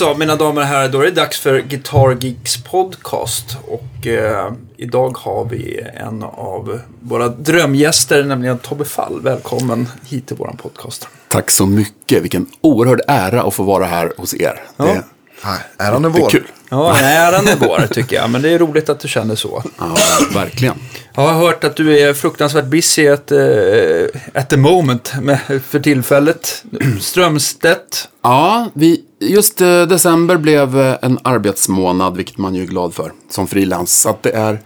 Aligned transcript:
så, 0.00 0.14
mina 0.14 0.36
damer 0.36 0.60
och 0.60 0.66
herrar, 0.66 0.88
då 0.88 1.00
är 1.00 1.04
det 1.04 1.10
dags 1.10 1.40
för 1.40 1.60
Guitar 1.60 2.16
Geeks 2.20 2.64
podcast. 2.64 3.56
Och 3.68 4.06
eh, 4.06 4.52
idag 4.76 5.16
har 5.18 5.44
vi 5.44 5.86
en 5.94 6.22
av 6.22 6.80
våra 7.00 7.28
drömgäster, 7.28 8.24
nämligen 8.24 8.58
Tobbe 8.58 8.84
Fall. 8.84 9.20
Välkommen 9.22 9.88
hit 10.08 10.26
till 10.26 10.36
vår 10.36 10.54
podcast. 10.62 11.08
Tack 11.28 11.50
så 11.50 11.66
mycket. 11.66 12.22
Vilken 12.22 12.46
oerhörd 12.60 13.00
ära 13.08 13.42
att 13.42 13.54
få 13.54 13.62
vara 13.62 13.84
här 13.84 14.12
hos 14.16 14.34
er. 14.34 14.60
Ja. 14.76 14.84
Det, 14.84 15.04
Nej, 15.44 15.58
äran 15.78 16.04
är 16.04 16.10
det 16.10 16.18
är 16.18 16.22
vår. 16.22 16.30
kul. 16.30 16.46
Ja, 16.72 16.96
är 16.98 17.56
vår, 17.60 17.86
tycker 17.94 18.16
jag. 18.16 18.30
Men 18.30 18.42
det 18.42 18.50
är 18.50 18.58
roligt 18.58 18.88
att 18.88 19.00
du 19.00 19.08
känner 19.08 19.34
så. 19.34 19.62
Ja, 19.78 19.96
verkligen. 20.34 20.74
Jag 21.14 21.22
har 21.22 21.32
hört 21.46 21.64
att 21.64 21.76
du 21.76 21.98
är 21.98 22.14
fruktansvärt 22.14 22.64
busy 22.64 23.08
at, 23.08 23.32
uh, 23.32 24.06
at 24.34 24.50
the 24.50 24.56
moment 24.56 25.12
med, 25.22 25.38
för 25.68 25.80
tillfället. 25.80 26.64
Strömstedt. 27.00 28.08
Ja, 28.22 28.70
vi, 28.74 29.00
just 29.20 29.60
eh, 29.60 29.82
december 29.82 30.36
blev 30.36 30.80
eh, 30.80 30.96
en 31.02 31.18
arbetsmånad, 31.24 32.16
vilket 32.16 32.38
man 32.38 32.54
ju 32.54 32.62
är 32.62 32.66
glad 32.66 32.94
för 32.94 33.12
som 33.30 33.46
frilans. 33.46 34.00
Så 34.02 34.08
att 34.08 34.22
det 34.22 34.30
är 34.30 34.60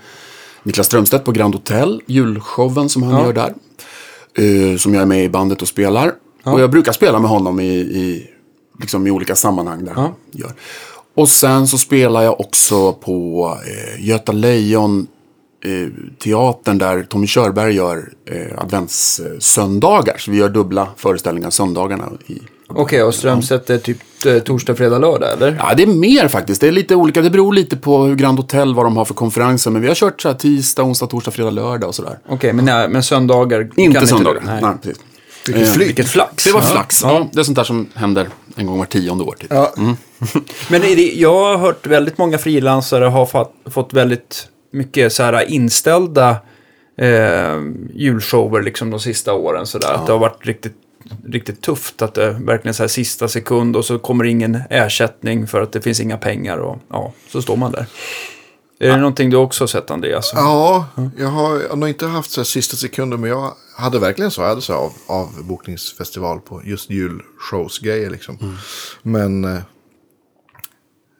Niklas 0.62 0.86
Strömstedt 0.86 1.24
på 1.24 1.32
Grand 1.32 1.54
Hotel, 1.54 2.00
julshowen 2.06 2.88
som 2.88 3.02
han 3.02 3.12
Ja. 3.20 3.26
gör 3.26 3.32
där. 3.32 3.54
eh, 4.72 4.76
som 4.78 4.94
jag 4.94 5.02
är 5.02 5.06
med 5.06 5.24
i 5.24 5.28
bandet 5.28 5.62
och 5.62 5.68
spelar. 5.68 6.12
Och 6.44 6.60
jag 6.60 6.70
brukar 6.70 6.92
spela 6.92 7.18
med 7.18 7.30
honom 7.30 7.60
i, 7.60 7.74
i, 7.74 8.30
liksom 8.80 9.06
i 9.06 9.10
olika 9.10 9.34
sammanhang 9.36 9.84
där 9.84 9.92
Ja. 9.96 10.00
han 10.00 10.12
gör. 10.32 10.52
Och 11.16 11.28
sen 11.28 11.66
så 11.66 11.78
spelar 11.78 12.22
jag 12.22 12.40
också 12.40 12.92
på 12.92 13.48
eh, 13.66 14.06
Göta 14.06 14.32
Lejon 14.32 15.06
eh, 15.64 15.88
teatern 16.24 16.78
där 16.78 17.02
Tommy 17.02 17.26
Körberg 17.26 17.74
gör 17.74 18.08
eh, 18.30 18.58
adventssöndagar. 18.62 20.16
Så 20.18 20.30
vi 20.30 20.36
gör 20.38 20.48
dubbla 20.48 20.88
föreställningar 20.96 21.50
söndagarna. 21.50 22.08
I, 22.26 22.38
Okej, 22.68 23.02
och 23.02 23.14
Strömstedt 23.14 23.70
är 23.70 23.78
typ 23.78 23.98
eh, 24.26 24.38
torsdag, 24.38 24.74
fredag, 24.74 24.98
lördag, 24.98 25.32
eller? 25.32 25.56
ja, 25.58 25.74
det 25.76 25.82
är 25.82 25.86
mer 25.86 26.28
faktiskt. 26.28 26.60
Det 26.60 26.68
är 26.68 26.72
lite 26.72 26.94
olika. 26.94 27.22
Det 27.22 27.30
beror 27.30 27.52
lite 27.52 27.76
på 27.76 28.04
hur 28.04 28.14
Grand 28.14 28.38
Hotel, 28.38 28.74
vad 28.74 28.86
de 28.86 28.96
har 28.96 29.04
för 29.04 29.14
konferenser. 29.14 29.70
Men 29.70 29.82
vi 29.82 29.88
har 29.88 29.94
kört 29.94 30.20
så 30.22 30.28
här 30.28 30.34
tisdag, 30.36 30.82
onsdag, 30.82 31.06
torsdag, 31.06 31.30
fredag, 31.30 31.50
lördag 31.50 31.88
och 31.88 31.94
sådär. 31.94 32.18
Okej, 32.28 32.52
men, 32.52 32.64
nej, 32.64 32.88
men 32.88 33.02
söndagar 33.02 33.70
Inte 33.76 34.06
söndagar. 34.06 34.42
Nej. 34.46 34.62
Nej, 34.62 34.72
precis. 34.82 35.02
Vilket 35.46 35.66
Eh, 35.68 35.72
flyg. 35.72 35.86
Vilket 35.86 36.08
flax. 36.08 36.44
Det 36.44 36.52
var 36.52 36.60
Ja. 36.60 36.66
flax. 36.66 37.02
Ja, 37.02 37.28
det 37.32 37.40
är 37.40 37.44
sånt 37.44 37.56
där 37.56 37.64
som 37.64 37.86
händer 37.94 38.28
en 38.56 38.66
gång 38.66 38.78
var 38.78 38.86
tionde 38.86 39.24
år. 39.24 39.36
Typ. 39.40 39.52
Ja, 39.52 39.74
Men 40.70 40.82
är 40.82 40.96
det, 40.96 41.12
jag 41.14 41.44
har 41.44 41.56
hört 41.56 41.86
väldigt 41.86 42.18
många 42.18 42.38
frilansare 42.38 43.04
har 43.04 43.26
fått, 43.26 43.54
fått 43.66 43.92
väldigt 43.92 44.48
mycket 44.70 45.12
så 45.12 45.22
här 45.22 45.50
inställda 45.50 46.36
eh, 46.98 47.60
julshower 47.94 48.62
liksom 48.62 48.90
de 48.90 49.00
sista 49.00 49.32
åren. 49.32 49.66
Så 49.66 49.78
där. 49.78 49.92
Att 49.92 50.06
det 50.06 50.12
har 50.12 50.18
varit 50.18 50.46
riktigt, 50.46 50.76
riktigt 51.26 51.62
tufft. 51.62 52.02
Att 52.02 52.14
det 52.14 52.30
verkligen 52.30 52.74
så 52.74 52.82
här 52.82 52.88
sista 52.88 53.28
sekund 53.28 53.76
och 53.76 53.84
så 53.84 53.98
kommer 53.98 54.24
ingen 54.24 54.62
ersättning 54.70 55.46
för 55.46 55.60
att 55.60 55.72
det 55.72 55.80
finns 55.80 56.00
inga 56.00 56.16
pengar. 56.16 56.58
Och 56.58 56.78
ja, 56.90 57.12
så 57.28 57.42
står 57.42 57.56
man 57.56 57.72
där. 57.72 57.86
Är 58.78 58.88
det 58.88 58.96
någonting 58.96 59.30
du 59.30 59.36
också 59.36 59.62
har 59.62 59.68
sett 59.68 59.90
Andreas? 59.90 60.32
ja 60.34 60.86
jag 61.18 61.28
har, 61.28 61.60
jag 61.62 61.68
har 61.68 61.76
nog 61.76 61.88
inte 61.88 62.06
haft 62.06 62.30
så 62.30 62.40
här 62.40 62.44
sista 62.44 62.76
sekunder, 62.76 63.16
men 63.16 63.30
jag 63.30 63.52
hade 63.76 63.98
verkligen 63.98 64.30
så. 64.30 64.40
Jag 64.40 64.48
hade 64.48 64.60
så 64.60 64.74
av, 64.74 64.92
avbokningsfestival 65.06 66.40
på 66.40 66.62
just 66.64 66.90
julshowsgrejer 66.90 68.10
liksom. 68.10 68.56
Men, 69.02 69.44
eh, 69.44 69.60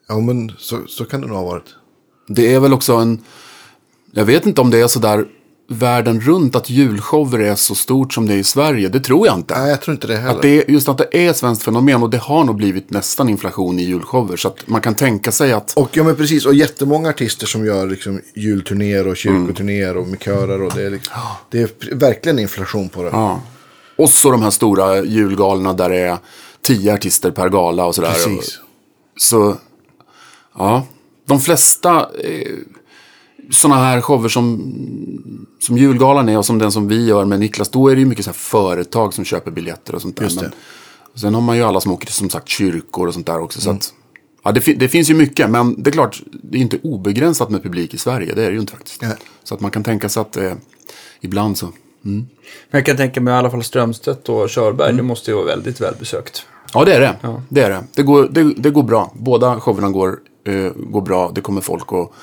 ja 0.08 0.20
men 0.20 0.52
så, 0.58 0.86
så 0.86 1.04
kan 1.04 1.20
det 1.20 1.26
nog 1.26 1.36
ha 1.36 1.44
varit. 1.44 1.74
Det 2.28 2.54
är 2.54 2.60
väl 2.60 2.72
också 2.72 2.92
en... 2.94 3.24
Jag 4.12 4.24
vet 4.24 4.46
inte 4.46 4.60
om 4.60 4.70
det 4.70 4.80
är 4.80 4.86
så 4.86 4.98
där 4.98 5.28
världen 5.68 6.20
runt 6.20 6.56
att 6.56 6.70
julshower 6.70 7.38
är 7.38 7.54
så 7.54 7.74
stort 7.74 8.12
som 8.12 8.26
det 8.26 8.34
är 8.34 8.38
i 8.38 8.44
Sverige. 8.44 8.88
Det 8.88 9.00
tror 9.00 9.26
jag 9.26 9.36
inte. 9.36 9.58
Nej, 9.58 9.70
jag 9.70 9.80
tror 9.80 9.94
inte 9.94 10.06
det 10.06 10.16
heller. 10.16 10.34
Att 10.34 10.42
det 10.42 10.62
är, 10.62 10.70
just 10.70 10.88
att 10.88 10.98
det 10.98 11.08
är 11.12 11.30
ett 11.30 11.36
svenskt 11.36 11.62
fenomen 11.62 12.02
och 12.02 12.10
det 12.10 12.18
har 12.18 12.44
nog 12.44 12.56
blivit 12.56 12.90
nästan 12.90 13.28
inflation 13.28 13.78
i 13.78 13.82
julshower. 13.82 14.36
Så 14.36 14.48
att 14.48 14.68
man 14.68 14.80
kan 14.80 14.94
tänka 14.94 15.32
sig 15.32 15.52
att... 15.52 15.72
Och 15.76 15.96
ja 15.96 16.04
men 16.04 16.16
precis, 16.16 16.46
och 16.46 16.54
jättemånga 16.54 17.08
artister 17.08 17.46
som 17.46 17.66
gör 17.66 17.86
liksom 17.86 18.20
julturnéer 18.34 19.08
och 19.08 19.16
kyrkoturnéer 19.16 19.96
och 19.96 20.08
med 20.08 20.22
körer 20.22 20.62
och 20.62 20.72
det 20.74 20.82
är 20.82 20.90
liksom, 20.90 21.14
det 21.50 21.62
är 21.62 21.94
verkligen 21.94 22.38
inflation 22.38 22.88
på 22.88 23.02
det. 23.02 23.10
Ja. 23.12 23.40
Och 23.96 24.10
så 24.10 24.30
de 24.30 24.42
här 24.42 24.50
stora 24.50 25.04
julgalorna 25.04 25.72
där 25.72 25.88
det 25.88 25.98
är 25.98 26.18
tio 26.62 26.94
artister 26.94 27.30
per 27.30 27.48
gala 27.48 27.84
och 27.84 27.94
sådär. 27.94 28.12
Precis. 28.12 28.58
Så, 29.16 29.56
ja. 30.58 30.86
De 31.26 31.40
flesta 31.40 32.08
eh, 32.24 32.52
sådana 33.50 33.80
här 33.80 34.00
shower 34.00 34.28
som, 34.28 34.74
som 35.60 35.78
julgalan 35.78 36.28
är 36.28 36.38
och 36.38 36.46
som 36.46 36.58
den 36.58 36.72
som 36.72 36.88
vi 36.88 37.06
gör 37.06 37.24
med 37.24 37.40
Niklas, 37.40 37.68
då 37.68 37.88
är 37.88 37.94
det 37.94 38.00
ju 38.00 38.06
mycket 38.06 38.24
så 38.24 38.30
här 38.30 38.34
företag 38.34 39.14
som 39.14 39.24
köper 39.24 39.50
biljetter 39.50 39.94
och 39.94 40.02
sånt 40.02 40.16
där. 40.16 40.24
Just 40.24 40.40
det. 40.40 40.42
Men, 40.42 40.52
och 41.12 41.20
sen 41.20 41.34
har 41.34 41.40
man 41.40 41.56
ju 41.56 41.62
alla 41.62 41.80
som 41.80 41.92
åker 41.92 42.06
till 42.06 42.14
som 42.14 42.30
sagt 42.30 42.48
kyrkor 42.48 43.06
och 43.06 43.14
sånt 43.14 43.26
där 43.26 43.40
också. 43.40 43.60
Så 43.60 43.70
att, 43.70 43.94
ja, 44.44 44.52
det, 44.52 44.60
det 44.60 44.88
finns 44.88 45.10
ju 45.10 45.14
mycket, 45.14 45.50
men 45.50 45.82
det 45.82 45.90
är 45.90 45.92
klart, 45.92 46.22
det 46.42 46.58
är 46.58 46.62
inte 46.62 46.78
obegränsat 46.82 47.50
med 47.50 47.62
publik 47.62 47.94
i 47.94 47.98
Sverige. 47.98 48.34
Det 48.34 48.42
är 48.42 48.46
det 48.46 48.54
ju 48.54 48.60
inte 48.60 48.72
faktiskt. 48.72 49.02
Nej. 49.02 49.16
Så 49.44 49.54
att 49.54 49.60
man 49.60 49.70
kan 49.70 49.82
tänka 49.82 50.08
sig 50.08 50.20
att 50.20 50.36
eh, 50.36 50.52
ibland 51.20 51.58
så. 51.58 51.68
Men 52.00 52.28
jag 52.70 52.86
kan 52.86 52.96
tänka 52.96 53.20
mig 53.20 53.34
i 53.34 53.36
alla 53.36 53.50
fall 53.50 53.64
Strömstedt 53.64 54.28
och 54.28 54.48
Körberg. 54.48 54.92
Det 54.96 55.02
måste 55.02 55.30
ju 55.30 55.34
vara 55.36 55.46
väldigt 55.46 55.80
välbesökt. 55.80 56.46
Ja, 56.72 56.84
det 56.84 56.94
är 56.94 57.00
det. 57.00 57.16
Det, 57.48 57.62
är 57.62 57.70
det. 57.70 57.84
Det, 57.94 58.02
går, 58.02 58.28
det, 58.30 58.54
det 58.56 58.70
går 58.70 58.82
bra. 58.82 59.12
Båda 59.14 59.60
showerna 59.60 59.90
går, 59.90 60.18
eh, 60.46 60.72
går 60.76 61.00
bra. 61.00 61.32
Det 61.34 61.40
kommer 61.40 61.60
folk 61.60 61.92
och, 61.92 62.14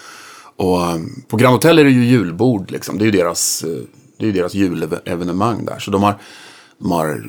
och 0.61 0.81
eh, 0.81 0.97
på 1.27 1.37
Grand 1.37 1.53
Hotel 1.53 1.79
är 1.79 1.83
det 1.83 1.89
ju 1.89 2.05
julbord. 2.05 2.71
Liksom. 2.71 2.97
Det 2.97 3.03
är 3.03 3.05
ju 3.05 3.11
deras, 3.11 3.63
eh, 3.63 3.83
det 4.17 4.27
är 4.27 4.31
deras 4.31 4.53
julevenemang 4.53 5.65
där. 5.65 5.79
Så 5.79 5.91
de 5.91 6.03
har, 6.03 6.17
de 6.77 6.91
har 6.91 7.23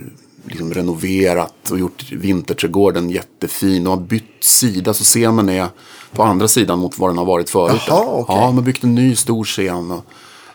liksom 0.45 0.75
renoverat 0.75 1.71
och 1.71 1.79
gjort 1.79 2.13
vinterträdgården 2.13 3.11
jättefin. 3.11 3.87
Och 3.87 3.97
har 3.97 4.01
bytt 4.01 4.45
sida 4.45 4.95
så 4.95 5.05
scenen 5.05 5.49
är 5.49 5.67
på 6.13 6.23
andra 6.23 6.49
sidan 6.49 6.79
mot 6.79 6.99
vad 6.99 7.11
den 7.11 7.19
har 7.19 7.25
varit 7.25 7.51
förut. 7.51 7.83
Jaha, 7.89 8.05
okej. 8.07 8.37
Ja, 8.37 8.47
de 8.47 8.57
har 8.57 8.63
byggt 8.63 8.85
en 8.85 8.95
ny 8.95 9.17
stor 9.17 9.45
scen. 9.45 9.91
Och 9.91 10.05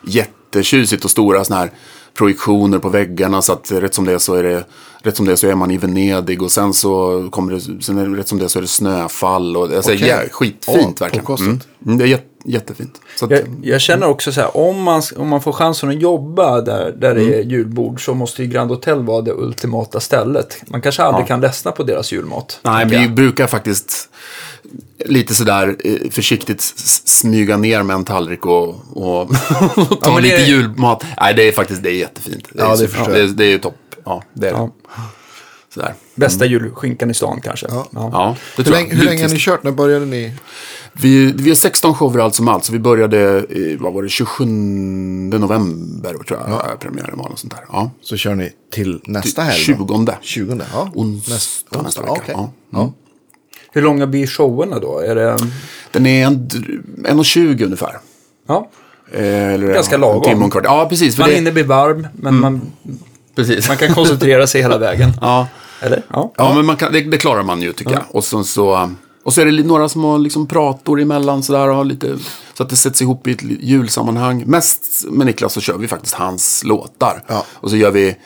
jättetjusigt 0.02 1.04
och 1.04 1.10
stora 1.10 1.44
såna 1.44 1.60
här 1.60 1.70
projektioner 2.18 2.78
på 2.78 2.88
väggarna. 2.88 3.42
Så 3.42 3.52
att 3.52 3.72
rätt 3.72 3.94
som 3.94 4.04
det 4.04 4.12
är 4.12 4.18
så 4.18 4.34
är 4.34 4.42
det 4.42 4.64
Rätt 5.02 5.16
som 5.16 5.26
det 5.26 5.32
är 5.32 5.36
så 5.36 5.48
är 5.48 5.54
man 5.54 5.70
i 5.70 5.78
Venedig 5.78 6.42
och 6.42 6.52
sen 6.52 6.74
så 6.74 7.28
kommer 7.30 7.52
det, 7.52 7.82
sen 7.82 7.98
är 7.98 8.08
det, 8.08 8.16
rätt 8.16 8.28
som 8.28 8.38
det 8.38 8.44
är 8.44 8.48
så 8.48 8.58
är 8.58 8.62
det 8.62 8.68
snöfall 8.68 9.56
och 9.56 9.64
alltså, 9.64 9.92
Okej. 9.92 10.08
ja, 10.08 10.18
skitfint 10.30 11.00
Ja, 11.00 11.06
verkligen. 11.06 11.26
Mm. 11.26 11.60
Mm, 11.86 11.98
det 11.98 12.04
är 12.04 12.08
jätte, 12.08 12.24
jättefint. 12.44 13.00
Så 13.16 13.24
att, 13.24 13.30
Jag, 13.30 13.40
jag 13.62 13.80
känner 13.80 14.08
också 14.08 14.32
så 14.32 14.40
här, 14.40 14.56
om 14.56 14.82
man, 14.82 15.02
om 15.16 15.28
man 15.28 15.42
får 15.42 15.52
chansen 15.52 15.88
att 15.88 16.00
jobba 16.00 16.60
där, 16.60 16.94
där 16.98 17.14
det 17.14 17.34
är 17.34 17.42
julbord 17.42 18.04
så 18.04 18.14
måste 18.14 18.42
ju 18.42 18.48
Grand 18.48 18.70
Hotel 18.70 19.02
vara 19.02 19.22
det 19.22 19.32
ultimata 19.32 20.00
stället. 20.00 20.62
Man 20.66 20.80
kanske 20.80 21.02
aldrig 21.02 21.26
kan 21.26 21.40
ledsna 21.40 21.72
på 21.72 21.82
deras 21.82 22.12
julmat. 22.12 22.60
nej, 22.62 22.86
vi 22.86 23.08
brukar 23.08 23.46
faktiskt 23.46 24.08
lite 25.04 25.34
sådär 25.34 25.76
eh, 25.84 26.10
försiktigt 26.10 26.60
smyga 27.04 27.56
ner 27.56 27.82
med 27.82 27.94
en 27.94 28.04
tallrik 28.04 28.46
och, 28.46 28.68
och 28.96 29.30
ta 30.02 30.14
det 30.16 30.20
lite 30.20 30.36
är- 30.36 30.46
julmat. 30.46 31.04
Nej, 31.20 31.34
det 31.34 31.48
är 31.48 31.52
faktiskt 31.52 31.82
det 31.82 31.90
är 31.90 31.94
jättefint. 31.94 32.48
Det 32.52 32.60
är, 32.62 32.64
Ja, 32.66 32.76
det 32.76 32.88
förstår 32.88 33.12
det, 33.12 33.20
är- 33.22 33.26
det 33.28 33.44
är 33.44 33.50
ju 33.50 33.58
topp. 33.58 33.76
Ja, 34.04 34.22
det 34.34 34.46
är 34.48 34.52
det. 34.52 34.58
Ja. 34.58 34.70
Sådär. 35.74 35.94
Bästa 36.14 36.46
julskinkan 36.46 37.10
i 37.10 37.14
stan 37.14 37.40
kanske. 37.40 37.66
Ja. 37.70 37.86
Ja, 37.92 38.36
det 38.56 38.62
Hur 38.64 38.70
länge, 38.72 38.94
hur 38.94 39.04
länge 39.04 39.22
har 39.22 39.28
ni 39.30 39.36
kört? 39.38 39.62
När 39.62 39.70
började 39.70 40.06
ni? 40.06 40.34
Vi, 40.92 41.32
vi 41.32 41.50
har 41.50 41.54
16 41.56 41.94
shower 41.94 42.18
allt 42.20 42.34
som 42.34 42.48
allt. 42.48 42.64
Så 42.64 42.72
vi 42.72 42.78
började, 42.78 43.46
i, 43.50 43.76
vad 43.80 43.92
var 43.92 44.02
det, 44.02 44.08
27 44.08 44.44
november 44.44 46.14
tror 46.28 46.40
jag 46.40 46.50
ja. 46.50 46.76
premiären 46.80 47.18
var. 47.18 47.28
Och 47.32 47.38
sånt 47.38 47.54
där. 47.54 47.64
Ja. 47.72 47.90
Så 48.02 48.16
kör 48.16 48.34
ni 48.34 48.52
till 48.72 49.00
nästa 49.04 49.42
helg? 49.42 49.76
då? 49.78 49.86
20. 49.86 50.16
20, 50.22 50.60
ja. 50.72 50.90
Onsdag 50.94 51.32
Nästa, 51.34 51.82
nästa 51.82 52.00
vecka. 52.00 52.12
okej. 52.12 52.34
Ja. 52.36 52.52
Ja. 52.70 52.92
Hur 53.72 53.82
långa 53.82 54.06
blir 54.06 54.26
showerna 54.26 54.78
då? 54.78 54.98
Är 54.98 55.14
det... 55.14 55.36
Den 55.92 56.06
är 56.06 56.26
en, 56.26 56.48
dr- 56.48 56.82
1,20 57.04 57.64
ungefär. 57.64 57.98
Ja, 58.48 58.68
Eh, 59.12 59.52
Eller, 59.54 59.74
Ganska 59.74 59.94
ja, 59.94 60.00
lagom. 60.00 60.16
En 60.16 60.22
timme 60.22 60.38
och 60.38 60.44
en 60.44 60.50
kvart. 60.50 60.64
Ja, 60.64 60.86
precis. 60.88 61.18
Man 61.18 61.28
det, 61.28 61.34
hinner 61.34 61.52
bli 61.52 61.62
varm, 61.62 62.06
men 62.12 62.40
man, 62.40 62.60
precis. 63.36 63.68
man 63.68 63.76
kan 63.76 63.94
koncentrera 63.94 64.46
sig 64.46 64.62
hela 64.62 64.78
vägen. 64.78 65.12
ja. 65.20 65.48
Eller? 65.80 66.02
Ja. 66.12 66.32
Ja, 66.36 66.54
men 66.54 66.66
man 66.66 66.76
kan, 66.76 66.92
det, 66.92 67.00
det 67.00 67.18
klarar 67.18 67.42
man 67.42 67.62
ju 67.62 67.72
tycker 67.72 67.92
jag. 67.92 68.02
Och, 68.10 68.24
så, 68.24 68.44
så, 68.44 68.90
och 69.22 69.34
så 69.34 69.40
är 69.40 69.46
det 69.46 69.62
några 69.62 69.88
som 69.88 70.04
har 70.04 70.18
liksom 70.18 70.46
prator 70.46 71.00
emellan 71.00 71.42
sådär, 71.42 71.68
och 71.68 71.76
har 71.76 71.84
lite, 71.84 72.18
så 72.54 72.62
att 72.62 72.68
det 72.68 72.76
sätts 72.76 73.02
ihop 73.02 73.26
i 73.26 73.30
ett 73.30 73.42
julsammanhang. 73.42 74.44
Mest 74.46 75.04
med 75.10 75.26
Niklas 75.26 75.52
så 75.52 75.60
kör 75.60 75.78
vi 75.78 75.88
faktiskt 75.88 76.14
hans 76.14 76.64
låtar. 76.64 77.22
Ja. 77.26 77.44
Och 77.50 77.70
så 77.70 77.76
gör 77.76 77.90
vi, 77.90 78.16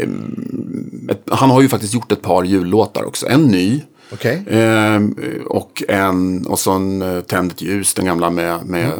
ehm, 0.00 1.08
ett, 1.10 1.22
han 1.30 1.50
har 1.50 1.62
ju 1.62 1.68
faktiskt 1.68 1.94
gjort 1.94 2.12
ett 2.12 2.22
par 2.22 2.44
jullåtar 2.44 3.04
också. 3.04 3.26
En 3.28 3.42
ny. 3.44 3.82
Okej. 4.12 4.44
ehm, 4.50 5.14
och, 5.46 5.82
en, 5.88 6.46
och 6.46 6.58
så 6.58 6.70
en 6.70 7.02
uh, 7.02 7.20
Tänd 7.22 7.52
ett 7.52 7.62
ljus, 7.62 7.94
den 7.94 8.04
gamla 8.04 8.30
med, 8.30 8.66
med 8.66 8.92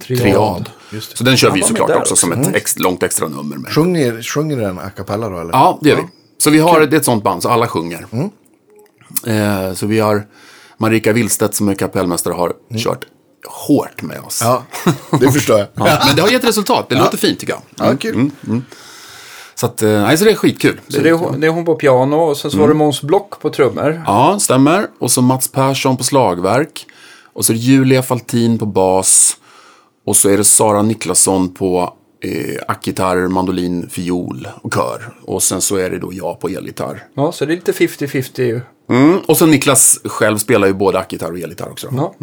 triad. 0.00 0.22
Triad. 0.22 0.70
Just 0.90 1.10
det. 1.10 1.16
Så 1.16 1.24
den 1.24 1.36
kör 1.36 1.50
vi 1.50 1.62
såklart 1.62 1.90
också, 1.90 2.00
också. 2.00 2.16
som 2.16 2.32
ett 2.32 2.54
ex, 2.54 2.78
långt 2.78 3.02
extra 3.02 3.28
nummer. 3.28 3.56
Med. 3.56 3.72
Sjunger, 3.72 4.22
sjunger 4.22 4.56
den 4.56 4.78
a 4.78 4.90
cappella 4.96 5.28
då 5.28 5.38
eller? 5.38 5.52
Ja, 5.52 5.78
det 5.82 5.88
gör 5.88 5.96
vi. 5.96 6.02
Så 6.38 6.50
vi 6.50 6.58
har 6.58 6.80
det 6.80 6.96
är 6.96 6.98
ett 6.98 7.04
sånt 7.04 7.24
band, 7.24 7.42
så 7.42 7.48
alla 7.48 7.66
sjunger. 7.66 8.06
Eh, 9.26 9.72
så 9.74 9.86
vi 9.86 9.98
har 9.98 10.26
Marika 10.78 11.12
Willstedt 11.12 11.54
som 11.54 11.68
är 11.68 11.74
kapellmästare 11.74 12.34
har 12.34 12.52
kört 12.76 13.04
hårt 13.48 14.02
med 14.02 14.20
oss. 14.20 14.40
Ja, 14.42 14.64
det 15.20 15.32
förstår 15.32 15.58
jag. 15.58 15.68
Ja, 15.74 16.02
men 16.06 16.16
det 16.16 16.22
har 16.22 16.28
gett 16.28 16.44
resultat, 16.44 16.88
det 16.88 16.94
låter 16.94 17.18
fint 17.18 17.40
tycker 17.40 17.52
jag. 17.52 17.88
Ja, 17.88 17.96
kul. 17.96 18.30
Så, 19.58 19.66
att, 19.66 19.82
eh, 19.82 19.88
nej, 19.90 20.18
så 20.18 20.24
det 20.24 20.30
är 20.30 20.34
skitkul. 20.34 20.80
Så 20.88 21.00
det 21.00 21.08
är, 21.08 21.12
hon- 21.12 21.40
det 21.40 21.46
är 21.46 21.50
hon 21.50 21.64
på 21.64 21.74
piano 21.74 22.16
och 22.16 22.36
sen 22.36 22.50
så 22.50 22.58
var 22.58 22.68
det 22.68 22.74
Måns 22.74 23.02
Block 23.02 23.40
på 23.40 23.50
trummor. 23.50 24.02
Ja, 24.06 24.38
stämmer. 24.40 24.86
Och 24.98 25.10
så 25.10 25.22
Mats 25.22 25.48
Persson 25.52 25.96
på 25.96 26.04
slagverk. 26.04 26.86
Och 27.32 27.44
så 27.44 27.52
är 27.52 27.54
det 27.54 27.60
Julia 27.60 28.02
Faltin 28.02 28.58
på 28.58 28.66
bas. 28.66 29.36
Och 30.06 30.16
så 30.16 30.28
är 30.28 30.36
det 30.36 30.44
Sara 30.44 30.82
Niklasson 30.82 31.54
på 31.54 31.94
eh, 32.20 32.56
ackgitarr, 32.68 33.28
mandolin, 33.28 33.88
fiol 33.90 34.48
och 34.62 34.74
kör. 34.74 35.14
Och 35.22 35.42
sen 35.42 35.60
så 35.60 35.76
är 35.76 35.90
det 35.90 35.98
då 35.98 36.10
jag 36.12 36.40
på 36.40 36.48
elgitarr. 36.48 37.04
Ja, 37.14 37.32
så 37.32 37.44
det 37.44 37.52
är 37.52 37.56
lite 37.56 37.72
50-50 37.72 38.40
ju. 38.42 38.60
Mm. 38.90 39.18
Och 39.18 39.36
så 39.36 39.46
Niklas 39.46 40.00
själv 40.04 40.38
spelar 40.38 40.66
ju 40.66 40.72
både 40.74 40.98
ackgitarr 40.98 41.32
och 41.32 41.38
elgitarr 41.38 41.70
också. 41.70 41.88
Ja. 41.96 42.14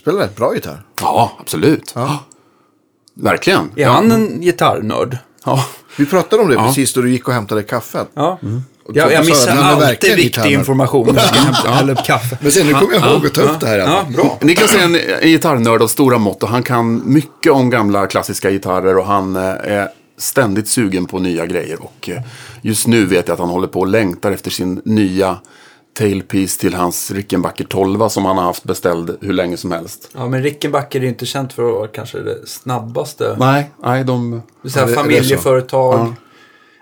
Spelar 0.00 0.18
rätt 0.18 0.36
bra 0.36 0.54
gitarr. 0.54 0.82
Ja, 1.00 1.32
absolut. 1.40 1.94
Verkligen. 3.14 3.70
Är 3.76 3.86
han 3.88 4.12
en 4.12 4.40
gitarrnörd? 4.40 5.18
Ja. 5.44 5.64
Vi 5.96 6.06
pratade 6.06 6.42
om 6.42 6.48
det 6.50 6.56
precis 6.56 6.92
då 6.92 7.00
du 7.00 7.10
gick 7.10 7.28
och 7.28 7.34
hämtade 7.34 7.62
kaffet. 7.62 8.08
Ja. 8.14 8.38
Ja, 8.92 9.10
jag 9.12 9.24
sa 9.24 9.30
missar 9.30 9.56
alltid 9.56 10.16
viktig 10.16 10.52
information 10.52 11.14
när 11.14 11.22
jag 11.46 11.56
ska 11.56 11.68
eller 11.68 11.94
kaffe. 11.94 12.38
Men 12.40 12.52
sen 12.52 12.66
nu 12.66 12.72
kommer 12.72 12.94
jag 12.94 13.12
ihåg 13.12 13.26
att 13.26 13.34
ta 13.34 13.40
upp 13.40 13.60
det 13.60 13.66
här. 13.66 13.78
Ja, 13.78 14.06
bra. 14.16 14.38
Niklas 14.40 14.74
är 14.74 14.84
en, 14.84 14.96
en 15.20 15.28
gitarrnörd 15.28 15.82
av 15.82 15.88
stora 15.88 16.18
mått 16.18 16.42
och 16.42 16.48
han 16.48 16.62
kan 16.62 17.02
mycket 17.12 17.52
om 17.52 17.70
gamla 17.70 18.06
klassiska 18.06 18.50
gitarrer 18.50 18.96
och 18.96 19.06
han 19.06 19.36
eh, 19.36 19.42
är 19.42 19.88
ständigt 20.18 20.68
sugen 20.68 21.06
på 21.06 21.18
nya 21.18 21.46
grejer. 21.46 21.82
Och 21.82 22.08
eh, 22.08 22.22
just 22.62 22.86
nu 22.86 23.06
vet 23.06 23.28
jag 23.28 23.34
att 23.34 23.40
han 23.40 23.48
håller 23.48 23.68
på 23.68 23.80
och 23.80 23.86
längtar 23.86 24.32
efter 24.32 24.50
sin 24.50 24.82
nya 24.84 25.38
tailpiece 25.98 26.58
till 26.58 26.74
hans 26.74 27.10
Rickenbacker 27.10 27.64
12 27.64 28.08
som 28.08 28.24
han 28.24 28.36
har 28.36 28.44
haft 28.44 28.64
beställd 28.64 29.16
hur 29.20 29.32
länge 29.32 29.56
som 29.56 29.72
helst. 29.72 30.10
Ja, 30.14 30.28
men 30.28 30.42
Rickenbacker 30.42 31.00
är 31.00 31.04
inte 31.04 31.26
känt 31.26 31.52
för 31.52 31.68
att 31.68 31.74
vara 31.74 31.86
kanske 31.88 32.18
det 32.20 32.46
snabbaste. 32.48 33.36
Nej, 33.38 33.70
nej, 33.82 34.04
de... 34.04 34.42
Ja, 34.62 34.70
det- 34.86 34.92
är 34.92 34.94
familjeföretag. 34.94 36.14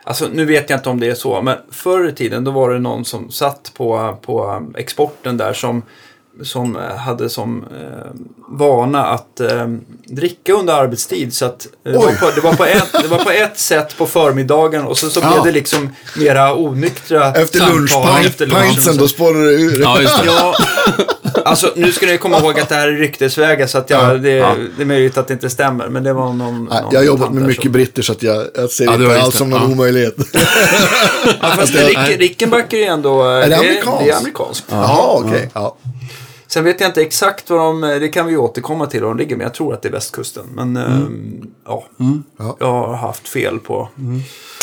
Alltså, 0.05 0.29
nu 0.33 0.45
vet 0.45 0.71
jag 0.71 0.79
inte 0.79 0.89
om 0.89 1.01
det 1.01 1.07
är 1.07 1.15
så, 1.15 1.43
men 1.43 1.57
förr 1.71 2.09
i 2.09 2.13
tiden 2.13 2.45
då 2.45 2.51
var 2.51 2.71
det 2.71 2.79
någon 2.79 3.05
som 3.05 3.31
satt 3.31 3.73
på, 3.77 4.19
på 4.23 4.67
exporten 4.77 5.37
där 5.37 5.53
som, 5.53 5.83
som 6.43 6.77
eh, 6.77 6.97
hade 6.97 7.29
som 7.31 7.65
eh, 7.81 8.11
vana 8.49 9.07
att 9.07 9.41
eh, 9.41 9.67
dricka 10.05 10.53
under 10.53 10.75
arbetstid. 10.75 11.35
Så 11.35 11.45
att, 11.45 11.67
eh, 11.87 11.93
det, 11.93 11.99
var 11.99 12.13
på, 12.13 12.31
det, 12.35 12.41
var 12.41 12.53
på 12.55 12.65
ett, 12.65 12.93
det 13.03 13.09
var 13.09 13.19
på 13.19 13.31
ett 13.31 13.59
sätt 13.59 13.99
på 13.99 14.07
förmiddagen 14.07 14.85
och 14.85 14.99
så, 14.99 15.11
så 15.11 15.21
Ja. 15.21 15.31
blev 15.33 15.45
det 15.45 15.53
liksom 15.53 15.91
mera 16.17 16.55
onyktra 16.55 17.33
Efter 17.33 17.59
samtal 17.59 18.25
efter 18.27 18.47
lunchen. 18.47 18.97
då 18.99 19.09
spårar 19.09 19.45
det 19.45 19.53
ur. 19.53 19.81
Ja, 19.83 20.01
just 20.01 20.19
det. 20.23 20.27
Ja, 20.27 20.55
alltså 21.45 21.73
nu 21.77 21.93
ska 21.93 22.07
ni 22.07 22.19
komma 22.19 22.39
ihåg 22.39 22.61
att 22.61 22.69
det 22.69 22.75
här 22.75 22.89
är 22.89 22.93
ryktesvägar 22.93 23.67
så 23.67 23.79
att 23.79 23.91
jag, 23.91 24.23
det, 24.23 24.31
Ja. 24.31 24.55
det 24.77 24.83
är 24.83 24.87
möjligt 24.87 25.19
att 25.19 25.29
det 25.29 25.35
inte 25.35 25.51
stämmer. 25.51 25.89
Men 25.89 26.05
det 26.05 26.13
var 26.13 26.33
någon... 26.33 26.65
Någon 26.65 26.69
Jag 26.91 26.99
har 27.01 27.05
jobbat 27.05 27.33
med 27.33 27.43
mycket 27.43 27.63
som- 27.63 27.73
britter 27.73 28.03
så 28.03 28.13
att 28.13 28.23
jag, 28.23 28.45
jag 28.55 28.71
ser 28.71 28.85
Ja, 28.85 28.95
inte 28.95 29.23
alls 29.23 29.33
det. 29.33 29.39
som 29.39 29.51
någon 29.51 29.61
Ja. 29.63 29.67
omöjlighet. 29.69 30.15
Ja, 31.43 31.49
fast 31.57 31.75
Rick, 31.75 31.99
Rickenbacker 32.19 32.77
är 32.77 32.87
ändå... 32.91 33.23
Är 33.25 33.49
det 33.49 33.57
amerikanskt? 33.57 34.05
Det 34.05 34.11
är 34.11 34.17
amerikanskt. 34.17 34.65
Jaha, 34.71 35.21
okej. 35.25 35.51
Ja. 35.55 35.77
Sen 36.49 36.65
vet 36.65 36.81
jag 36.81 36.89
inte 36.91 37.03
exakt 37.03 37.51
var 37.51 37.59
de... 37.59 37.81
Det 37.81 38.09
kan 38.09 38.27
vi 38.27 38.37
återkomma 38.37 38.87
till 38.87 39.01
var 39.03 39.09
de 39.09 39.19
ligger, 39.19 39.37
men 39.37 39.45
jag 39.45 39.55
tror 39.55 39.75
att 39.75 39.83
det 39.83 39.89
är 39.89 39.93
västkusten. 39.93 40.45
Men 40.55 40.77
Mm. 40.77 40.97
ehm, 41.99 42.23
ja, 42.39 42.57
jag 42.61 42.67
har 42.73 42.95
haft 42.95 43.29
fel 43.29 43.59
på... 43.59 43.89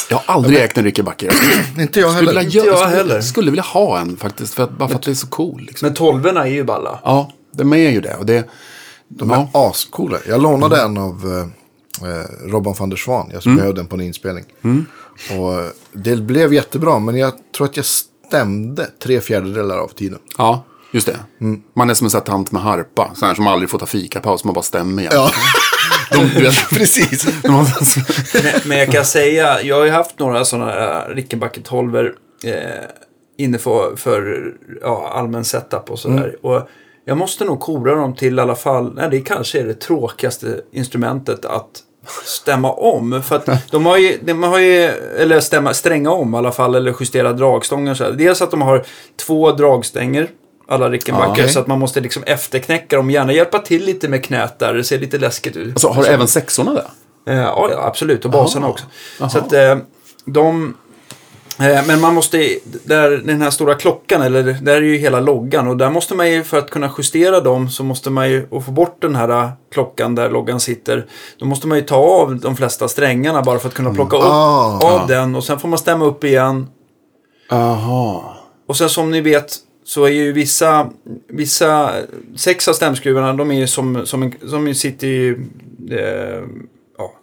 Jag 0.09 0.17
har 0.17 0.33
aldrig 0.35 0.59
ägt 0.59 0.77
en 0.77 0.83
Rickenbacker. 0.83 1.31
Jag 1.75 1.81
Inte 1.83 1.99
jag 1.99 2.11
skulle 2.15 2.29
heller. 2.29 2.41
vilja, 2.41 2.41
Inte 2.43 2.57
jag 2.57 2.67
jag 2.67 2.79
skulle, 2.79 2.95
heller. 2.97 3.21
skulle 3.21 3.51
vilja 3.51 3.63
ha 3.63 3.99
en 3.99 4.17
faktiskt, 4.17 4.53
för 4.53 4.63
att, 4.63 4.77
bara 4.77 4.89
för 4.89 4.95
att 4.95 5.01
det 5.03 5.11
är 5.11 5.15
så 5.15 5.27
cool. 5.27 5.61
Liksom. 5.61 5.85
Men 5.85 5.95
tolvorna 5.95 6.47
är 6.47 6.51
ju 6.51 6.63
balla. 6.63 6.99
Ja, 7.03 7.31
de 7.51 7.73
är 7.73 7.77
ju 7.91 8.01
det. 8.01 8.15
Och 8.15 8.25
det 8.25 8.49
De 9.07 9.31
är 9.31 9.47
ascoola. 9.53 10.17
Jag 10.27 10.41
lånade 10.41 10.81
en 10.81 10.97
av 10.97 11.47
eh, 12.01 12.09
eh, 12.09 12.25
Robban 12.51 12.75
van 12.79 12.89
der 12.89 12.97
Swan. 12.97 13.29
Jag 13.33 13.45
Mm. 13.45 13.57
behövde 13.57 13.79
den 13.81 13.87
på 13.87 13.95
en 13.95 14.01
inspelning. 14.01 14.45
Och 15.39 15.53
eh, 15.53 15.65
det 15.93 16.15
blev 16.15 16.53
jättebra, 16.53 16.99
men 16.99 17.15
jag 17.15 17.33
tror 17.57 17.67
att 17.67 17.77
jag 17.77 17.85
stämde 17.85 18.87
tre 19.03 19.21
fjärdedelar 19.21 19.77
av 19.77 19.87
tiden. 19.87 20.19
Ja, 20.37 20.63
just 20.95 21.07
det. 21.07 21.19
Man 21.73 21.89
är 21.89 21.93
som 21.93 22.05
en 22.05 22.11
sån 22.11 22.19
här 22.19 22.25
tant 22.25 22.51
med 22.51 22.61
harpa. 22.61 23.11
Sån 23.15 23.27
här 23.27 23.35
som 23.35 23.47
aldrig 23.47 23.69
får 23.69 23.79
ta 23.79 23.85
fikapaus, 23.85 24.43
man 24.43 24.53
bara 24.53 24.63
stämmer 24.63 25.01
igen. 25.01 25.13
Ja, 25.15 25.31
De, 26.11 26.27
du 26.27 26.41
vet, 26.41 26.69
precis. 26.69 27.27
Men, 27.43 27.65
men 28.65 28.77
jag 28.77 28.91
kan 28.91 29.05
säga, 29.05 29.61
jag 29.61 29.75
har 29.75 29.85
ju 29.85 29.91
haft 29.91 30.19
några 30.19 30.45
sådana 30.45 30.71
här 30.71 31.09
Rickenbacker 31.09 31.61
12 31.61 31.95
eh, 31.95 32.11
inne 33.37 33.57
för, 33.57 33.95
för 33.95 34.53
ja, 34.81 35.11
allmän 35.13 35.45
setup 35.45 35.91
och 35.91 35.99
sådär. 35.99 36.35
Och 36.41 36.69
jag 37.05 37.17
måste 37.17 37.45
nog 37.45 37.59
kora 37.59 37.95
dem 37.95 38.15
till 38.15 38.37
i 38.37 38.41
alla 38.41 38.55
fall, 38.55 38.93
nej 38.95 39.07
det 39.11 39.21
kanske 39.21 39.59
är 39.59 39.65
det 39.65 39.73
tråkigaste 39.73 40.61
instrumentet 40.71 41.45
att 41.45 41.83
stämma 42.25 42.71
om. 42.71 43.23
För 43.23 43.35
att 43.35 43.71
de 43.71 43.85
har 43.85 43.97
ju, 43.97 44.17
de 44.21 44.43
har 44.43 44.59
ju 44.59 44.83
eller 45.19 45.39
stämma, 45.39 45.73
stränga 45.73 46.11
om 46.11 46.35
i 46.35 46.37
alla 46.37 46.51
fall, 46.51 46.75
eller 46.75 46.95
justera 46.99 47.33
dragstångar. 47.33 47.91
och 47.91 47.97
Så 47.97 48.03
här. 48.03 48.11
Dels 48.11 48.41
att 48.41 48.51
de 48.51 48.61
har 48.61 48.85
två 49.25 49.51
dragstänger, 49.51 50.29
alla 50.67 50.89
Rickenbacker, 50.89 51.31
okej. 51.31 51.49
så 51.49 51.59
att 51.59 51.67
man 51.67 51.79
måste 51.79 51.99
liksom 52.01 52.23
efterknäcka 52.23 52.95
dem. 52.95 53.09
Gärna 53.11 53.33
hjälpa 53.33 53.59
till 53.59 53.85
lite 53.85 54.07
med 54.09 54.23
knät 54.25 54.59
där, 54.59 54.73
det 54.73 54.83
ser 54.83 54.99
lite 54.99 55.17
läskigt 55.17 55.55
ut. 55.55 55.73
alltså, 55.73 55.87
har 55.87 56.03
du 56.03 56.07
även 56.09 56.27
sexorna 56.27 56.73
där? 56.73 56.87
Eh, 57.27 57.39
ja, 57.39 57.69
absolut. 57.81 58.25
Och 58.25 58.31
basarna 58.31 58.67
också. 58.67 58.85
Så 59.31 59.37
att 59.37 59.53
eh, 59.53 59.77
de... 60.25 60.77
Eh, 61.59 61.87
men 61.87 62.01
man 62.01 62.13
måste, 62.13 62.37
där, 62.83 63.09
den 63.11 63.41
här 63.41 63.49
stora 63.49 63.75
klockan, 63.75 64.21
eller 64.21 64.43
där 64.43 64.75
är 64.75 64.81
ju 64.81 64.97
hela 64.97 65.19
loggan. 65.19 65.67
Och 65.67 65.77
där 65.77 65.89
måste 65.89 66.15
man 66.15 66.31
ju, 66.31 66.43
för 66.43 66.57
att 66.57 66.69
kunna 66.69 66.91
justera 66.97 67.39
dem, 67.41 67.69
så 67.69 67.83
måste 67.83 68.09
man 68.09 68.29
ju, 68.29 68.47
och 68.49 68.65
få 68.65 68.71
bort 68.71 69.01
den 69.01 69.15
här 69.15 69.29
eh, 69.29 69.49
klockan 69.73 70.15
där 70.15 70.29
loggan 70.29 70.59
sitter. 70.59 71.05
Då 71.39 71.45
måste 71.45 71.67
man 71.67 71.77
ju 71.77 71.83
ta 71.83 71.95
av 71.95 72.35
de 72.39 72.55
flesta 72.55 72.87
strängarna 72.87 73.41
bara 73.41 73.59
för 73.59 73.67
att 73.67 73.73
kunna 73.73 73.93
plocka 73.93 74.17
upp 74.17 74.23
Ah. 74.25 74.79
av 75.01 75.07
den. 75.07 75.35
Och 75.35 75.43
sen 75.43 75.59
får 75.59 75.67
man 75.67 75.79
stämma 75.79 76.05
upp 76.05 76.23
igen. 76.23 76.67
Jaha. 77.49 78.21
Och 78.67 78.77
sen 78.77 78.89
som 78.89 79.11
ni 79.11 79.21
vet 79.21 79.57
så 79.85 80.03
är 80.03 80.09
ju 80.09 80.31
vissa, 80.31 80.89
vissa 81.27 81.93
sex 82.35 82.67
av 82.67 82.73
stämskruvarna, 82.73 83.33
de 83.33 83.51
är 83.51 83.55
ju 83.55 83.67
som, 83.67 84.05
som, 84.05 84.23
en, 84.23 84.33
som 84.49 84.67
ju 84.67 84.73
sitter 84.73 85.07
ju, 85.07 85.45
eh, 85.91 86.43
ja, 86.97 87.13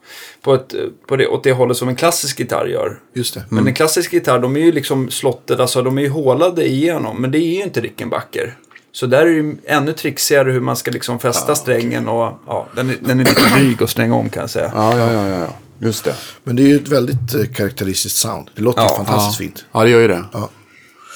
på, 0.43 0.55
ett, 0.55 0.75
på 1.06 1.17
det, 1.17 1.26
åt 1.26 1.44
det 1.44 1.53
hållet 1.53 1.76
som 1.76 1.88
en 1.88 1.97
klassisk 1.97 2.41
gitarr 2.41 2.67
gör. 2.67 2.99
Just 3.14 3.35
det. 3.35 3.44
Men 3.49 3.67
en 3.67 3.75
klassisk 3.75 4.12
gitarr, 4.12 4.38
de 4.38 4.56
är 4.56 4.61
ju 4.61 4.73
liksom 4.73 5.11
slotted, 5.11 5.61
alltså 5.61 5.82
de 5.82 5.99
är 5.99 6.03
ju 6.03 6.09
hålade 6.09 6.69
igenom, 6.69 7.23
men 7.23 7.31
det 7.31 7.38
är 7.38 7.56
ju 7.56 7.62
inte 7.62 7.81
Rickenbacker. 7.81 8.56
Så 8.93 9.06
där 9.06 9.20
är 9.20 9.26
det 9.26 9.32
ju 9.32 9.56
ännu 9.67 9.93
trixigare 9.93 10.50
hur 10.53 10.61
man 10.61 10.76
ska 10.76 10.91
liksom 10.91 11.19
fästa 11.19 11.55
strängen 11.55 12.09
och 12.09 12.32
ja, 12.47 12.69
den 12.76 12.91
är, 12.91 12.97
den 13.00 13.20
är 13.20 13.25
lite 13.25 13.56
dryg 13.56 13.82
att 13.82 13.91
stränga 13.91 14.14
om 14.14 14.29
kan 14.31 14.41
jag 14.41 14.50
säga. 14.50 14.73
Ja, 14.75 14.99
ja, 14.99 15.12
ja, 15.12 15.29
ja. 15.29 15.49
Just 15.79 16.05
det. 16.05 16.14
Men 16.44 16.56
det 16.56 16.62
är 16.62 16.67
ju 16.67 16.76
ett 16.76 16.88
väldigt 16.88 17.35
eh, 17.35 17.44
karaktäristiskt 17.55 18.16
sound. 18.19 18.50
Det 18.54 18.62
låter 18.62 18.83
Ja, 18.83 18.88
fantastiskt 18.97 19.40
ja. 19.40 19.45
fint. 19.47 19.64
Ja, 19.73 19.83
det 19.83 19.90
gör 19.90 20.00
ju 20.00 20.09
det. 20.09 20.25
Ja. 20.33 20.49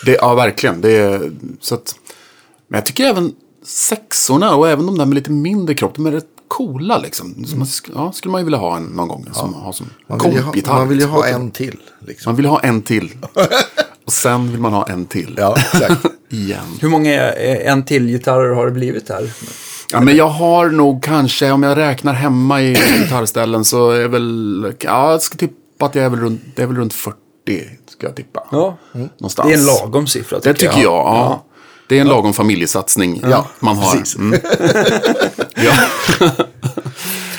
Det 0.04 0.18
ja, 0.20 0.34
verkligen. 0.34 0.80
Det 0.80 0.96
är, 0.96 1.32
så 1.60 1.74
att, 1.74 1.94
men 2.68 2.78
jag 2.78 2.86
tycker 2.86 3.04
även 3.04 3.32
sexorna 3.64 4.54
och 4.54 4.68
även 4.68 4.86
de 4.86 4.98
där 4.98 5.06
med 5.06 5.14
lite 5.14 5.30
mindre 5.30 5.74
kropp, 5.74 5.94
de 5.94 6.06
är 6.06 6.12
rätt 6.12 6.26
coola 6.48 6.98
liksom. 6.98 7.34
Man, 7.56 7.66
sk- 7.66 7.90
ja, 7.94 8.12
skulle 8.12 8.32
man 8.32 8.40
ju 8.40 8.44
vilja 8.44 8.58
ha 8.58 8.76
en 8.76 8.84
någon 8.84 9.08
gång. 9.08 9.28
Som, 9.32 9.54
ha 9.54 9.72
som 9.72 9.86
Man 10.06 10.18
vill 10.18 10.32
ju 10.34 10.40
ha, 10.40 10.78
man 10.78 10.88
vill 10.88 11.00
ju 11.00 11.06
ha 11.06 11.26
en 11.26 11.50
till. 11.50 11.78
Liksom. 12.06 12.30
Man 12.30 12.36
vill 12.36 12.46
ha 12.46 12.60
en 12.60 12.82
till. 12.82 13.10
och 14.06 14.12
sen 14.12 14.50
vill 14.50 14.60
man 14.60 14.72
ha 14.72 14.88
en 14.88 15.06
till. 15.06 15.34
Ja, 15.38 15.56
exakt. 15.58 16.06
Igen. 16.28 16.64
Hur 16.80 16.88
många 16.88 17.32
eh, 17.32 17.72
en 17.72 17.84
till 17.84 18.06
gitarrer 18.06 18.54
har 18.54 18.66
det 18.66 18.72
blivit 18.72 19.08
här? 19.08 19.30
Ja, 19.92 20.00
men 20.00 20.16
jag 20.16 20.28
har 20.28 20.68
nog 20.68 21.02
kanske, 21.02 21.50
om 21.50 21.62
jag 21.62 21.76
räknar 21.78 22.12
hemma 22.12 22.62
i 22.62 22.72
gitarrställen 23.02 23.64
så 23.64 23.90
är 23.90 24.08
väl, 24.08 24.74
ja, 24.80 25.10
jag 25.10 25.22
ska 25.22 25.36
tippa 25.36 25.86
att 25.86 25.94
jag 25.94 26.04
är 26.04 26.08
väl 26.08 26.20
runt, 26.20 26.40
det 26.54 26.62
är 26.62 26.66
väl 26.66 26.76
runt 26.76 26.92
40, 26.92 27.16
ska 27.98 28.06
jag 28.06 28.16
tippa. 28.16 28.46
Ja, 28.50 28.76
Någonstans. 28.92 29.48
det 29.48 29.54
är 29.54 29.58
en 29.58 29.66
lagom 29.66 30.06
siffra 30.06 30.38
Det 30.38 30.54
tycker 30.54 30.78
jag, 30.82 30.92
ja. 30.92 31.44
Det 31.88 31.96
är 31.96 32.00
en 32.00 32.06
lagom 32.08 32.32
familjesatsning 32.32 33.20
Ja, 33.30 33.46
man 33.60 33.76
har. 33.76 33.92
precis. 33.92 34.16
Mm. 34.16 34.40
ja. 35.54 35.72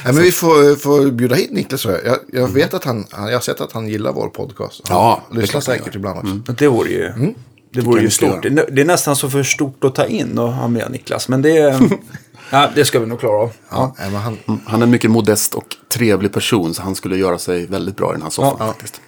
Nej, 0.06 0.14
men 0.14 0.24
vi 0.24 0.32
får, 0.32 0.76
får 0.76 1.12
bjuda 1.12 1.36
hit 1.36 1.52
Niklas. 1.52 1.86
Jag, 1.86 2.06
jag, 2.06 2.18
jag 2.34 2.48
vet 2.48 2.74
att 2.74 2.84
han, 2.84 3.06
jag 3.12 3.20
har 3.34 3.40
sett 3.40 3.62
att 3.62 3.72
han 3.72 3.88
gillar 3.88 4.14
vår 4.14 4.28
podcast. 4.28 4.88
Han 4.88 4.98
Ja, 4.98 5.22
lyssnar 5.32 5.62
säkert 5.62 5.96
ibland 5.96 6.20
också. 6.20 6.40
Och 6.52 6.54
Det 6.58 6.68
vore 6.68 6.90
ju, 6.90 7.34
det 7.72 7.82
vore 7.82 8.02
ju 8.02 8.10
stort. 8.10 8.44
Det 8.44 8.50
det 8.72 8.82
är 8.82 8.86
nästan 8.86 9.16
så 9.16 9.30
för 9.30 9.44
stort 9.44 9.84
att 9.84 9.96
ta 9.96 10.06
in 10.06 10.40
och 10.40 10.54
ha 10.54 10.68
med 10.68 10.92
Niklas. 10.92 11.30
Men 11.30 11.42
det, 11.42 11.58
är- 11.58 11.90
ja, 12.52 12.70
det 12.76 12.86
ska 12.86 13.00
vi 13.00 13.06
nog 13.06 13.20
klara 13.20 13.38
av. 13.38 13.52
Ja, 13.70 13.96
men 13.98 14.16
han, 14.16 14.38
Han 14.66 14.82
är 14.82 14.86
en 14.86 14.92
mycket 14.92 15.12
modest 15.12 15.56
och 15.56 15.66
trevlig 15.94 16.34
person 16.34 16.74
så 16.74 16.82
han 16.82 16.96
skulle 16.96 17.18
göra 17.18 17.38
sig 17.38 17.66
väldigt 17.66 17.96
bra 17.98 18.10
i 18.12 18.14
den 18.14 18.22
här 18.22 18.30
soffan 18.30 18.56
Ja. 18.60 18.68
faktiskt. 18.68 19.02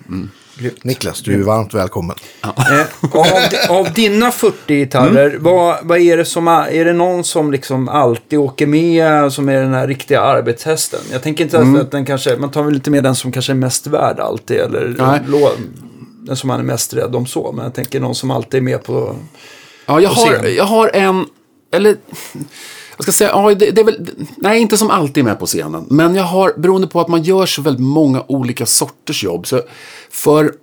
Niklas, 0.84 1.22
du 1.22 1.34
är 1.34 1.44
varmt 1.44 1.74
välkommen. 1.74 2.16
Eh, 2.44 2.50
av, 3.70 3.78
av 3.80 3.94
dina 3.94 4.32
40 4.32 4.76
gitarrer, 4.76 5.38
vad, 5.40 5.78
vad 5.84 5.98
är 6.00 6.18
det 6.18 6.26
som 6.26 6.48
är, 6.48 6.68
är 6.68 6.86
det 6.86 6.94
någon 6.94 7.24
som 7.24 7.52
liksom 7.52 7.90
alltid 7.90 8.40
åker 8.40 8.68
med 8.68 9.34
som 9.34 9.50
är 9.50 9.62
den 9.62 9.74
här 9.74 9.88
riktiga 9.88 10.22
arbetshästen? 10.22 11.00
Jag 11.12 11.24
tänker 11.24 11.44
inte 11.44 11.60
att- 11.60 11.80
att 11.82 11.92
den 11.92 12.06
kanske, 12.06 12.38
man 12.38 12.52
tar 12.52 12.64
väl 12.64 12.74
lite 12.74 12.92
med 12.92 13.04
den 13.04 13.16
som 13.16 13.32
kanske 13.32 13.52
är 13.52 13.56
mest 13.56 13.88
värd 13.88 14.20
alltid 14.20 14.58
eller 14.58 14.96
Nej. 14.98 15.20
Den 16.30 16.38
som 16.38 16.48
man 16.48 16.60
är 16.60 16.64
mest 16.64 16.94
rädd 16.94 17.16
om 17.16 17.26
så. 17.26 17.52
Men 17.52 17.64
jag 17.66 17.74
tänker 17.74 18.00
någon 18.00 18.16
som 18.16 18.32
alltid 18.32 18.58
är 18.58 18.62
med 18.62 18.84
på, 18.84 19.16
Ja, 19.86 20.02
jag 20.02 20.16
På 20.16 20.22
har, 20.22 20.34
scen. 20.34 20.56
jag 20.56 20.64
har 20.64 20.90
en, 20.94 21.26
eller 21.72 21.98
Jag 22.98 23.04
ska 23.04 23.12
säga, 23.12 23.30
ja, 23.30 23.54
det, 23.54 23.72
det 23.72 23.82
är 23.82 23.86
väl, 23.86 24.10
nej 24.38 24.62
inte 24.62 24.78
som 24.78 24.90
alltid 24.90 25.24
med 25.24 25.40
på 25.40 25.46
scenen. 25.46 25.86
Men 25.90 26.16
jag 26.16 26.24
har, 26.24 26.54
beroende 26.58 26.88
på 26.88 27.02
att 27.02 27.08
man 27.08 27.24
gör 27.24 27.46
så 27.46 27.62
väldigt 27.62 27.86
många 27.86 28.24
olika 28.28 28.66
sorters 28.66 29.24
jobb. 29.24 29.48
Så 29.48 29.62
för, 30.12 30.54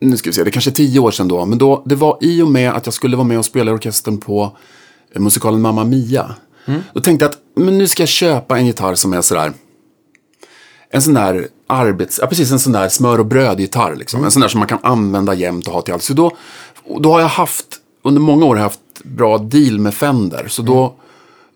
nu 0.00 0.16
ska 0.16 0.30
vi 0.30 0.34
se, 0.34 0.42
det 0.44 0.50
är 0.50 0.52
kanske 0.52 0.70
är 0.70 0.72
tio 0.72 1.00
år 1.00 1.10
sedan 1.10 1.28
då. 1.28 1.46
Men 1.46 1.58
då, 1.58 1.82
det 1.86 1.94
var 1.94 2.18
i 2.20 2.42
och 2.42 2.48
med 2.48 2.72
att 2.72 2.86
jag 2.86 2.94
skulle 2.94 3.16
vara 3.16 3.26
med 3.26 3.38
och 3.38 3.44
spela 3.44 3.70
i 3.70 3.74
orkestern 3.74 4.18
på 4.18 4.56
eh, 5.14 5.20
musikalen 5.20 5.60
Mamma 5.60 5.84
Mia. 5.84 6.34
Då 6.92 7.00
tänkte 7.00 7.24
jag 7.24 7.30
att, 7.30 7.38
men 7.56 7.78
nu 7.78 7.88
ska 7.88 8.02
jag 8.02 8.08
köpa 8.08 8.58
en 8.58 8.66
gitarr 8.66 8.94
som 8.94 9.12
är 9.12 9.20
sådär, 9.22 9.52
en 10.90 11.02
sån 11.02 11.14
där 11.14 11.48
arbets... 11.74 12.18
Ja, 12.22 12.26
precis 12.26 12.52
en 12.52 12.58
sån 12.58 12.72
där 12.72 12.88
smör 12.88 13.20
och 13.20 13.26
brödgitarr. 13.26 13.96
Liksom. 13.96 14.24
En 14.24 14.30
sån 14.30 14.42
där 14.42 14.48
som 14.48 14.58
man 14.58 14.68
kan 14.68 14.78
använda 14.82 15.34
jämt 15.34 15.66
och 15.66 15.74
ha 15.74 15.82
till 15.82 15.94
allt. 15.94 16.02
Så 16.02 16.12
då, 16.12 16.36
då 17.00 17.12
har 17.12 17.20
jag 17.20 17.28
haft, 17.28 17.66
under 18.02 18.20
många 18.20 18.44
år 18.46 18.56
haft 18.56 18.80
bra 19.04 19.38
deal 19.38 19.78
med 19.78 19.94
Fender. 19.94 20.46
Så 20.48 20.62
då, 20.62 20.94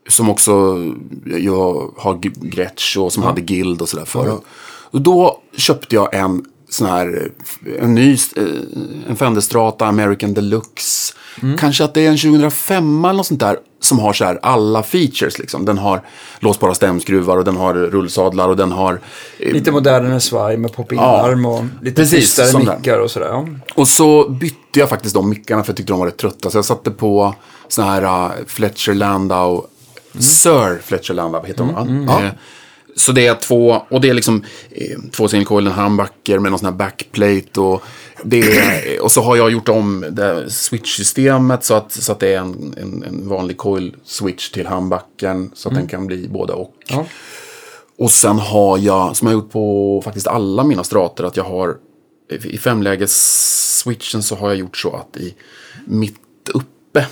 som 0.08 0.30
också 0.30 0.84
jag 1.25 1.92
har 1.96 2.18
Gretsch 2.48 2.96
och 2.96 3.12
som 3.12 3.22
hade 3.22 3.40
Guild 3.40 3.82
och 3.82 3.88
sådär 3.88 4.04
förut. 4.04 4.42
Och 4.90 5.00
då 5.00 5.40
köpte 5.56 5.94
jag 5.94 6.14
en 6.14 6.44
sån 6.68 6.88
här, 6.88 7.30
en 7.80 7.94
ny, 7.94 8.12
eh, 8.37 8.44
en 9.08 9.16
Fender 9.16 9.40
Strata 9.40 9.87
American 9.87 10.34
Deluxe. 10.34 11.14
Kanske 11.58 11.84
att 11.84 11.94
det 11.94 12.06
är 12.06 12.10
en 12.10 12.18
2005 12.18 13.04
eller 13.04 13.14
något 13.14 13.26
sånt 13.26 13.40
där. 13.40 13.58
Som 13.80 13.99
har 13.99 14.12
så 14.12 14.25
här 14.25 14.38
alla 14.42 14.82
features 14.82 15.38
liksom. 15.38 15.64
Den 15.64 15.78
har 15.78 16.02
låsbara 16.40 16.75
stämskruvar 16.75 17.37
och 17.37 17.44
den 17.44 17.56
har 17.56 17.75
rullsadlar 17.75 18.49
och 18.49 18.56
den 18.56 18.73
har 18.73 19.00
eh, 19.38 19.52
Lite 19.52 19.73
modernare 19.73 20.20
svaj 20.20 20.56
med 20.56 20.73
pop-in-arm 20.73 21.47
och 21.47 21.64
lite 21.82 22.02
Precis, 22.02 22.35
tystare 22.37 22.64
där. 22.64 22.76
mickar 22.76 22.99
och 22.99 23.11
sådär. 23.11 23.28
Ja. 23.28 23.47
Och 23.75 23.88
så 23.88 24.28
bytte 24.28 24.78
jag 24.78 24.88
faktiskt 24.88 25.14
de 25.14 25.28
mickarna 25.28 25.62
för 25.64 25.70
jag 25.70 25.76
tyckte 25.76 25.92
de 25.92 25.99
var 26.00 26.06
rätt 26.06 26.16
trötta. 26.16 26.50
Så 26.50 26.58
jag 26.58 26.64
satte 26.64 26.90
på 26.90 27.35
såna 27.68 27.88
här 27.90 28.02
uh, 28.02 28.30
Fletcher 28.47 28.94
Landau, 28.94 29.66
Sir 30.18 30.78
Fletcher 30.82 31.14
Landau 31.14 31.44
heter 31.47 31.64
de 31.64 32.06
va? 32.06 32.23
Eh, 32.25 32.30
Så 32.97 33.12
det 33.12 33.26
är 33.26 33.35
två, 33.35 33.82
och 33.90 34.00
det 34.00 34.08
är 34.08 34.14
liksom 34.14 34.44
eh, 34.70 34.99
två 35.12 35.28
singelcoil, 35.28 35.66
en 35.66 35.73
handbacker 35.73 36.38
med 36.38 36.50
någon 36.52 36.58
sån 36.58 36.66
här 36.66 36.73
backplate 36.73 37.61
och 37.61 37.82
det 38.25 39.00
och 39.00 39.12
så 39.12 39.22
har 39.22 39.37
jag 39.37 39.50
gjort 39.50 39.68
om 39.68 40.04
det 40.10 40.50
switch-systemet 40.50 41.64
så 41.64 41.75
att, 41.75 41.92
så 41.92 42.12
att 42.12 42.20
det 42.20 42.34
är 42.34 42.38
en, 42.38 42.75
en, 42.76 43.02
en 43.02 43.28
vanlig 43.28 43.56
coil-switch 43.56 44.50
till 44.50 44.66
handbacken 44.66 45.50
så 45.54 45.68
att 45.68 45.75
den 45.75 45.87
kan 45.87 46.06
bli 46.06 46.28
både 46.28 46.52
och. 46.52 46.75
Ja. 46.88 47.06
Och 47.98 48.10
sen 48.10 48.38
har 48.38 48.78
jag, 48.78 49.16
som 49.16 49.28
jag 49.28 49.34
har 49.34 49.42
gjort 49.42 49.52
på 49.52 50.02
faktiskt 50.04 50.26
alla 50.26 50.64
mina 50.64 50.84
strater, 50.84 51.25
att 51.25 51.37
jag 51.37 51.44
har 51.44 51.76
i 52.30 52.58
femläges-switchen 52.58 54.22
så 54.22 54.34
har 54.34 54.48
jag 54.48 54.58
gjort 54.58 54.76
så 54.76 54.96
att 54.96 55.16
i 55.16 55.34
mitt 55.84 56.48
uppe 56.54 57.06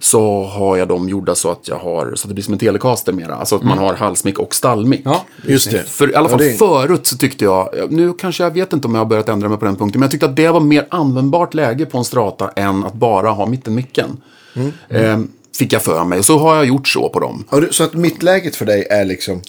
så 0.00 0.44
har 0.44 0.76
jag 0.76 0.88
dem 0.88 1.08
gjorda 1.08 1.34
så 1.34 1.50
att 1.50 1.68
jag 1.68 1.76
har, 1.76 2.12
så 2.14 2.26
att 2.26 2.28
det 2.28 2.34
blir 2.34 2.44
som 2.44 2.52
en 2.54 2.58
telecaster 2.60 3.12
mera. 3.12 3.34
Alltså 3.34 3.56
att 3.56 3.62
man 3.62 3.78
har 3.78 3.94
halsmick 3.94 4.38
och 4.38 4.54
stallmick. 4.54 5.00
Ja, 5.04 5.24
Just 5.46 5.70
det. 5.70 5.88
För 5.88 6.10
i 6.10 6.14
alla 6.14 6.28
fall 6.28 6.42
Ja, 6.42 6.48
det- 6.48 6.54
förut 6.58 7.06
så 7.06 7.16
tyckte 7.16 7.44
jag, 7.44 7.68
nu 7.90 8.12
kanske 8.12 8.42
jag 8.42 8.50
vet 8.50 8.72
inte 8.72 8.88
om 8.88 8.94
jag 8.94 9.00
har 9.00 9.06
börjat 9.06 9.28
ändra 9.28 9.48
mig 9.48 9.58
på 9.58 9.64
den 9.64 9.76
punkten, 9.76 10.00
men 10.00 10.04
jag 10.06 10.10
tyckte 10.10 10.26
att 10.26 10.36
det 10.36 10.48
var 10.48 10.60
mer 10.60 10.86
användbart 10.90 11.54
läge 11.54 11.86
på 11.86 11.98
en 11.98 12.04
strata 12.04 12.50
än 12.56 12.84
att 12.84 12.94
bara 12.94 13.30
ha 13.30 13.46
mittenmicken. 13.46 14.16
Mm. 14.54 14.72
Eh, 14.88 15.18
fick 15.58 15.72
jag 15.72 15.82
för 15.82 16.04
mig. 16.04 16.22
Så 16.22 16.38
har 16.38 16.56
jag 16.56 16.64
gjort 16.64 16.88
så 16.88 17.08
på 17.08 17.20
dem. 17.20 17.44
Så 17.70 17.84
att 17.84 17.94
mittläget 17.94 18.56
för 18.56 18.66
dig 18.66 18.86
är 18.90 19.04
liksom 19.04 19.40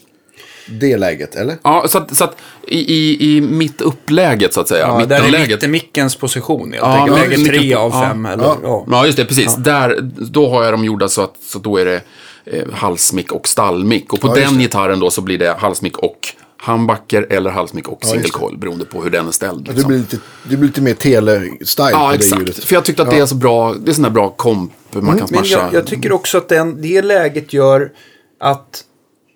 det 0.72 0.98
läget, 0.98 1.36
eller? 1.36 1.58
Ja, 1.64 1.86
så 1.88 1.98
att, 1.98 2.16
så 2.16 2.24
att 2.24 2.36
i, 2.68 2.78
i, 2.96 3.36
i 3.38 3.42
mitt 3.42 3.82
uppläget 3.82 4.54
så 4.54 4.62
att 4.62 4.68
säga, 4.68 4.88
Ja, 4.88 5.06
där 5.06 5.16
är 5.16 5.20
mittenläget. 5.24 5.50
mittenmickens 5.50 6.16
position 6.16 6.72
helt 6.74 6.76
Ja, 6.86 6.98
enkelt. 6.98 7.18
ja, 7.18 7.24
Läge 7.30 7.44
det. 7.44 7.50
tre 7.60 7.74
av 7.74 7.92
Ja. 7.94 8.02
fem. 8.02 8.26
Eller, 8.26 8.44
Ja. 8.44 8.58
ja. 8.64 8.86
Ja, 8.92 9.06
just 9.06 9.18
det, 9.18 9.26
precis. 9.26 9.56
Där, 9.56 10.00
då 10.32 10.50
har 10.50 10.64
jag 10.64 10.74
dem 10.74 10.86
gjorda 10.86 11.10
så 11.10 11.22
att 11.22 11.36
så 11.42 11.60
då 11.60 11.78
är 11.78 11.86
det 11.86 12.02
eh, 12.46 12.64
halsmick 12.74 13.32
och 13.32 13.48
stallmick. 13.48 14.14
Och 14.14 14.22
på 14.22 14.28
Ja, 14.28 14.34
den 14.36 14.54
det. 14.58 14.60
gitarren 14.64 15.00
då 15.00 15.10
så 15.10 15.22
blir 15.22 15.38
det 15.38 15.56
halsmick 15.60 15.98
och 15.98 16.18
handbacker 16.62 17.28
eller 17.30 17.50
halsmick 17.52 17.88
och 17.88 17.98
det. 18.02 18.08
single 18.08 18.30
coil 18.30 18.58
beroende 18.58 18.86
på 18.86 19.02
hur 19.04 19.10
den 19.10 19.28
är 19.28 19.32
ställd. 19.32 19.66
Det 19.66 19.72
Liksom. 19.72 19.88
blir 19.88 19.98
lite, 20.00 20.18
det 20.44 20.56
blir 20.58 20.68
lite 20.68 20.82
mer 20.82 20.94
tele-style 20.94 21.90
Ja, 21.92 22.00
på 22.06 22.10
det 22.10 22.16
exakt. 22.16 22.40
ljudet. 22.42 22.64
För 22.64 22.74
jag 22.74 22.86
tyckte 22.86 23.04
att 23.04 23.10
det 23.10 23.18
är 23.20 23.26
så 23.26 23.36
bra, 23.36 23.74
det 23.74 23.92
är 23.92 23.94
sån 23.94 24.04
där 24.04 24.10
bra 24.10 24.30
komp 24.30 24.72
man 24.92 25.06
kan 25.06 25.16
Men 25.18 25.28
smasha. 25.28 25.50
jag, 25.66 25.74
jag 25.74 25.88
tycker 25.88 26.12
också 26.12 26.38
att 26.38 26.50
den, 26.50 26.82
det 26.82 27.02
läget 27.02 27.54
gör 27.54 27.92
att 28.40 28.84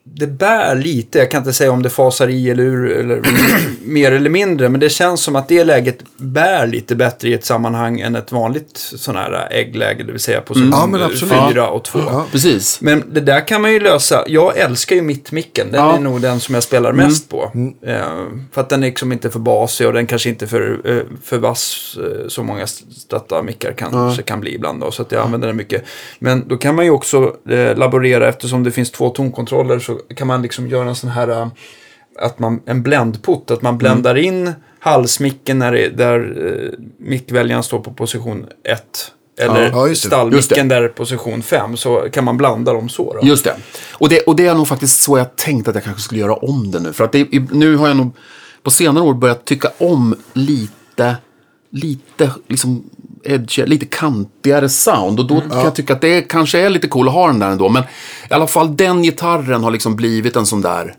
det 0.06 0.28
bär 0.28 0.76
lite, 0.76 1.18
jag 1.20 1.32
kan 1.32 1.38
inte 1.42 1.54
säga 1.54 1.72
om 1.72 1.84
det 1.84 1.90
fasar 1.90 2.28
i 2.28 2.50
eller 2.50 2.64
ur, 2.64 2.92
eller 2.92 3.22
mer 3.86 4.12
eller 4.12 4.30
mindre, 4.30 4.70
men 4.70 4.80
det 4.80 4.90
känns 4.90 5.22
som 5.24 5.36
att 5.36 5.48
det 5.48 5.64
läget 5.64 5.98
bär 6.18 6.68
lite 6.68 6.96
bättre 6.96 7.30
i 7.30 7.34
ett 7.34 7.46
sammanhang 7.46 8.00
än 8.00 8.16
ett 8.16 8.32
vanligt 8.32 8.78
sån 8.78 9.16
här 9.16 9.48
äggläge, 9.52 10.04
det 10.04 10.12
vill 10.12 10.22
säga 10.22 10.42
position 10.42 10.70
Ja, 10.72 10.86
men 10.88 11.02
absolut. 11.04 11.34
fyra 11.50 11.70
och 11.70 11.84
två. 11.84 12.00
Ja. 12.00 12.26
Precis. 12.32 12.82
Men 12.82 13.04
det 13.14 13.22
där 13.22 13.48
kan 13.48 13.62
man 13.62 13.74
ju 13.74 13.80
lösa. 13.80 14.24
Jag 14.28 14.58
älskar 14.58 14.96
ju 14.96 15.02
mittmicken. 15.02 15.68
Den 15.72 15.82
Ja. 15.82 15.96
är 15.96 16.00
nog 16.00 16.22
den 16.22 16.40
som 16.40 16.56
jag 16.56 16.64
spelar 16.64 16.92
mest 16.92 17.30
på. 17.30 17.52
Eh, 17.86 17.98
för 18.52 18.62
att 18.62 18.70
den 18.70 18.84
är 18.84 18.88
liksom 18.88 19.12
inte 19.12 19.30
för 19.30 19.40
basig 19.40 19.88
och 19.88 19.94
den 19.94 20.08
kanske 20.08 20.30
inte 20.30 20.48
för, 20.48 20.82
eh, 20.86 20.98
för 21.24 21.38
vass 21.38 21.98
eh, 22.00 22.28
så 22.28 22.44
många 22.44 22.66
mickar 23.44 23.74
kanske 23.74 24.24
kan 24.24 24.40
bli 24.40 24.56
ibland. 24.56 24.82
Då, 24.82 24.92
så 24.92 25.02
att 25.02 25.12
jag 25.12 25.22
använder 25.22 25.48
den 25.48 25.58
mycket. 25.58 25.84
Men 26.20 26.48
då 26.48 26.58
kan 26.58 26.76
man 26.76 26.86
ju 26.86 26.92
också 26.92 27.36
eh, 27.50 27.78
laborera 27.78 28.30
eftersom 28.30 28.64
det 28.64 28.72
finns 28.72 28.92
två 28.92 29.10
tonkontroller 29.10 29.80
så 29.80 29.93
kan 30.16 30.28
man 30.28 30.42
liksom 30.42 30.68
göra 30.68 30.90
en 30.90 30.96
sån 30.96 31.10
här 31.10 31.28
eh, 31.30 31.48
att 32.20 32.40
man, 32.40 32.62
en 32.66 32.84
bländput, 32.84 33.52
att 33.52 33.62
man 33.62 33.78
bländar 33.78 34.16
in 34.18 34.54
halsmicken 34.80 35.60
när 35.60 35.72
det, 35.72 35.90
där 35.90 36.20
eh, 36.46 36.80
mickväljaren 36.98 37.64
står 37.64 37.80
på 37.80 37.92
position 37.94 38.46
1. 38.64 39.12
Eller 39.40 39.70
Ja, 39.72 39.88
just 39.88 40.04
det. 40.04 40.08
stallmicken 40.08 40.38
Just 40.38 40.50
det. 40.50 40.64
där 40.64 40.82
är 40.82 40.88
position 40.88 41.42
5 41.42 41.78
så 41.78 42.08
kan 42.12 42.24
man 42.24 42.38
blanda 42.38 42.74
dem 42.74 42.90
så. 42.90 43.14
Då. 43.14 43.28
Just 43.28 43.44
det. 43.44 43.56
Och, 43.92 44.10
det. 44.10 44.20
och 44.20 44.36
det 44.36 44.48
är 44.48 44.56
nog 44.56 44.68
faktiskt 44.68 45.02
så 45.02 45.18
jag 45.18 45.36
tänkte 45.36 45.70
att 45.70 45.76
jag 45.76 45.84
kanske 45.84 46.02
skulle 46.02 46.22
göra 46.22 46.34
om 46.34 46.72
det 46.72 46.80
nu. 46.80 46.94
För 46.94 47.04
att 47.04 47.12
det, 47.12 47.52
nu 47.52 47.76
har 47.76 47.88
jag 47.88 47.98
nog 47.98 48.16
på 48.64 48.72
senare 48.72 49.04
år 49.04 49.14
börjat 49.14 49.46
tycka 49.46 49.70
om 49.78 50.16
lite, 50.34 51.16
lite 51.72 52.32
liksom 52.48 52.90
edge, 53.24 53.60
lite 53.66 53.86
kantigare 53.86 54.70
sound. 54.70 55.20
Och 55.20 55.28
då 55.28 55.42
kan 55.42 55.60
jag 55.60 55.76
tycka 55.76 55.94
att 55.94 56.02
det 56.02 56.22
kanske 56.22 56.60
är 56.60 56.70
lite 56.70 56.88
cool 56.88 57.08
att 57.08 57.14
ha 57.14 57.28
den 57.28 57.40
där 57.40 57.50
ändå. 57.50 57.70
Men 57.70 57.84
i 58.30 58.34
alla 58.34 58.48
fall 58.48 58.78
den 58.78 59.04
gitarren 59.04 59.64
har 59.64 59.72
liksom 59.72 59.96
blivit 59.96 60.36
en 60.36 60.46
sån 60.46 60.62
där 60.62 60.96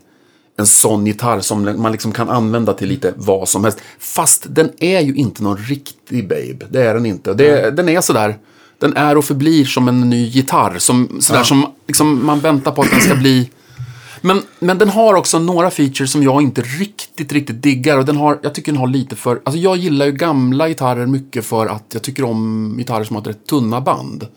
en 0.57 0.67
sån 0.67 1.07
gitarr 1.07 1.39
som 1.39 1.81
man 1.81 1.91
liksom 1.91 2.11
kan 2.11 2.29
använda 2.29 2.73
till 2.73 2.87
lite 2.87 3.13
vad 3.15 3.49
som 3.49 3.63
helst. 3.63 3.81
Fast 3.99 4.45
den 4.49 4.71
är 4.79 5.01
ju 5.01 5.15
inte 5.15 5.43
någon 5.43 5.57
riktig 5.57 6.27
babe. 6.27 6.65
Det 6.69 6.83
är 6.83 6.93
den 6.93 7.05
inte. 7.05 7.33
Det, 7.33 7.71
Den 7.71 7.89
är 7.89 8.01
sådär. 8.01 8.37
Den 8.79 8.97
är 8.97 9.17
och 9.17 9.25
förblir 9.25 9.65
som 9.65 9.87
en 9.87 10.09
ny 10.09 10.25
gitarr. 10.25 10.77
Som, 10.77 11.17
sådär 11.19 11.43
som 11.43 11.71
liksom, 11.87 12.25
man 12.25 12.39
väntar 12.39 12.71
på 12.71 12.81
att 12.81 12.91
den 12.91 13.01
ska 13.01 13.15
bli. 13.15 13.49
Men, 14.25 14.41
men 14.59 14.77
den 14.77 14.89
har 14.89 15.13
också 15.13 15.39
några 15.39 15.71
features 15.71 16.11
som 16.11 16.23
jag 16.23 16.41
inte 16.41 16.61
riktigt, 16.61 17.31
riktigt 17.31 17.63
diggar. 17.63 17.97
Och 17.97 18.05
den 18.05 18.17
har, 18.17 18.39
jag 18.43 18.55
tycker 18.55 18.71
den 18.71 18.79
har 18.79 18.87
lite 18.87 19.15
för... 19.15 19.41
Alltså 19.43 19.59
jag 19.59 19.77
gillar 19.77 20.05
ju 20.05 20.11
gamla 20.11 20.67
gitarrer 20.67 21.05
mycket 21.05 21.45
för 21.45 21.67
att 21.67 21.85
jag 21.93 22.01
tycker 22.01 22.23
om 22.23 22.73
gitarrer 22.77 23.03
som 23.03 23.15
har 23.15 23.21
ett 23.21 23.27
rätt 23.27 23.47
tunna 23.47 23.81
band. 23.81 24.27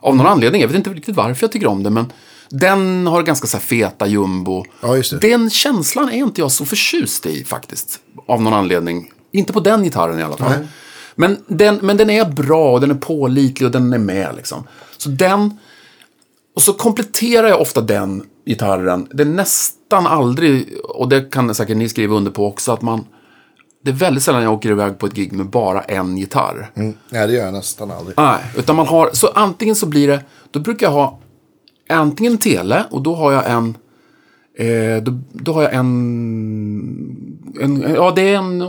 Av 0.00 0.16
någon 0.16 0.26
anledning. 0.26 0.60
Jag 0.60 0.68
vet 0.68 0.76
inte 0.76 0.90
riktigt 0.90 1.16
varför 1.16 1.44
jag 1.44 1.52
tycker 1.52 1.66
om 1.66 1.82
det, 1.82 1.90
men 1.90 2.12
den 2.50 3.06
har 3.06 3.22
ganska 3.22 3.46
så 3.46 3.58
feta 3.58 4.06
jumbo. 4.06 4.64
Ja. 4.80 5.02
Den 5.20 5.50
känslan 5.50 6.08
är 6.08 6.16
inte 6.16 6.40
jag 6.40 6.52
så 6.52 6.64
förtjust 6.64 7.26
i 7.26 7.44
faktiskt. 7.44 8.00
Av 8.28 8.42
någon 8.42 8.52
anledning. 8.52 9.10
Inte 9.32 9.52
på 9.52 9.60
den 9.60 9.82
gitarren 9.82 10.18
i 10.18 10.22
alla 10.22 10.36
fall. 10.36 10.66
Men 11.14 11.36
den, 11.46 11.78
men 11.82 11.96
den 11.96 12.10
är 12.10 12.24
bra 12.24 12.72
och 12.72 12.80
den 12.80 12.90
är 12.90 12.94
pålitlig 12.94 13.66
och 13.66 13.72
den 13.72 13.92
är 13.92 13.98
med 13.98 14.36
liksom. 14.36 14.64
Så 14.96 15.08
den... 15.08 15.58
Och 16.58 16.62
så 16.62 16.72
kompletterar 16.72 17.48
jag 17.48 17.60
ofta 17.60 17.80
den 17.80 18.22
gitarren. 18.46 19.08
Det 19.10 19.22
är 19.22 19.26
nästan 19.26 20.06
aldrig, 20.06 20.78
och 20.84 21.08
det 21.08 21.30
kan 21.30 21.54
säkert 21.54 21.76
ni 21.76 21.88
skriva 21.88 22.14
under 22.14 22.30
på 22.30 22.46
också, 22.46 22.72
att 22.72 22.82
man... 22.82 23.04
Det 23.84 23.90
är 23.90 23.94
väldigt 23.94 24.22
sällan 24.22 24.42
jag 24.42 24.52
åker 24.52 24.70
iväg 24.70 24.98
på 24.98 25.06
ett 25.06 25.14
gig 25.14 25.32
med 25.32 25.46
bara 25.46 25.82
en 25.82 26.18
gitarr. 26.18 26.70
Mm. 26.74 26.94
Nej, 27.10 27.26
det 27.26 27.32
gör 27.32 27.44
jag 27.44 27.52
nästan 27.54 27.90
aldrig. 27.90 28.16
Nej, 28.16 28.38
utan 28.56 28.76
man 28.76 28.86
har, 28.86 29.10
så 29.12 29.28
antingen 29.28 29.74
så 29.74 29.86
blir 29.86 30.08
det, 30.08 30.24
då 30.50 30.60
brukar 30.60 30.86
jag 30.86 30.92
ha 30.92 31.18
antingen 31.88 32.32
en 32.32 32.38
tele 32.38 32.84
och 32.90 33.02
då 33.02 33.14
har 33.14 33.32
jag 33.32 33.50
en, 33.50 33.76
eh, 34.58 35.02
då, 35.02 35.18
då 35.32 35.52
har 35.52 35.62
jag 35.62 35.74
en, 35.74 35.86
en, 37.60 37.94
ja 37.94 38.12
det 38.16 38.22
är 38.22 38.36
en 38.36 38.62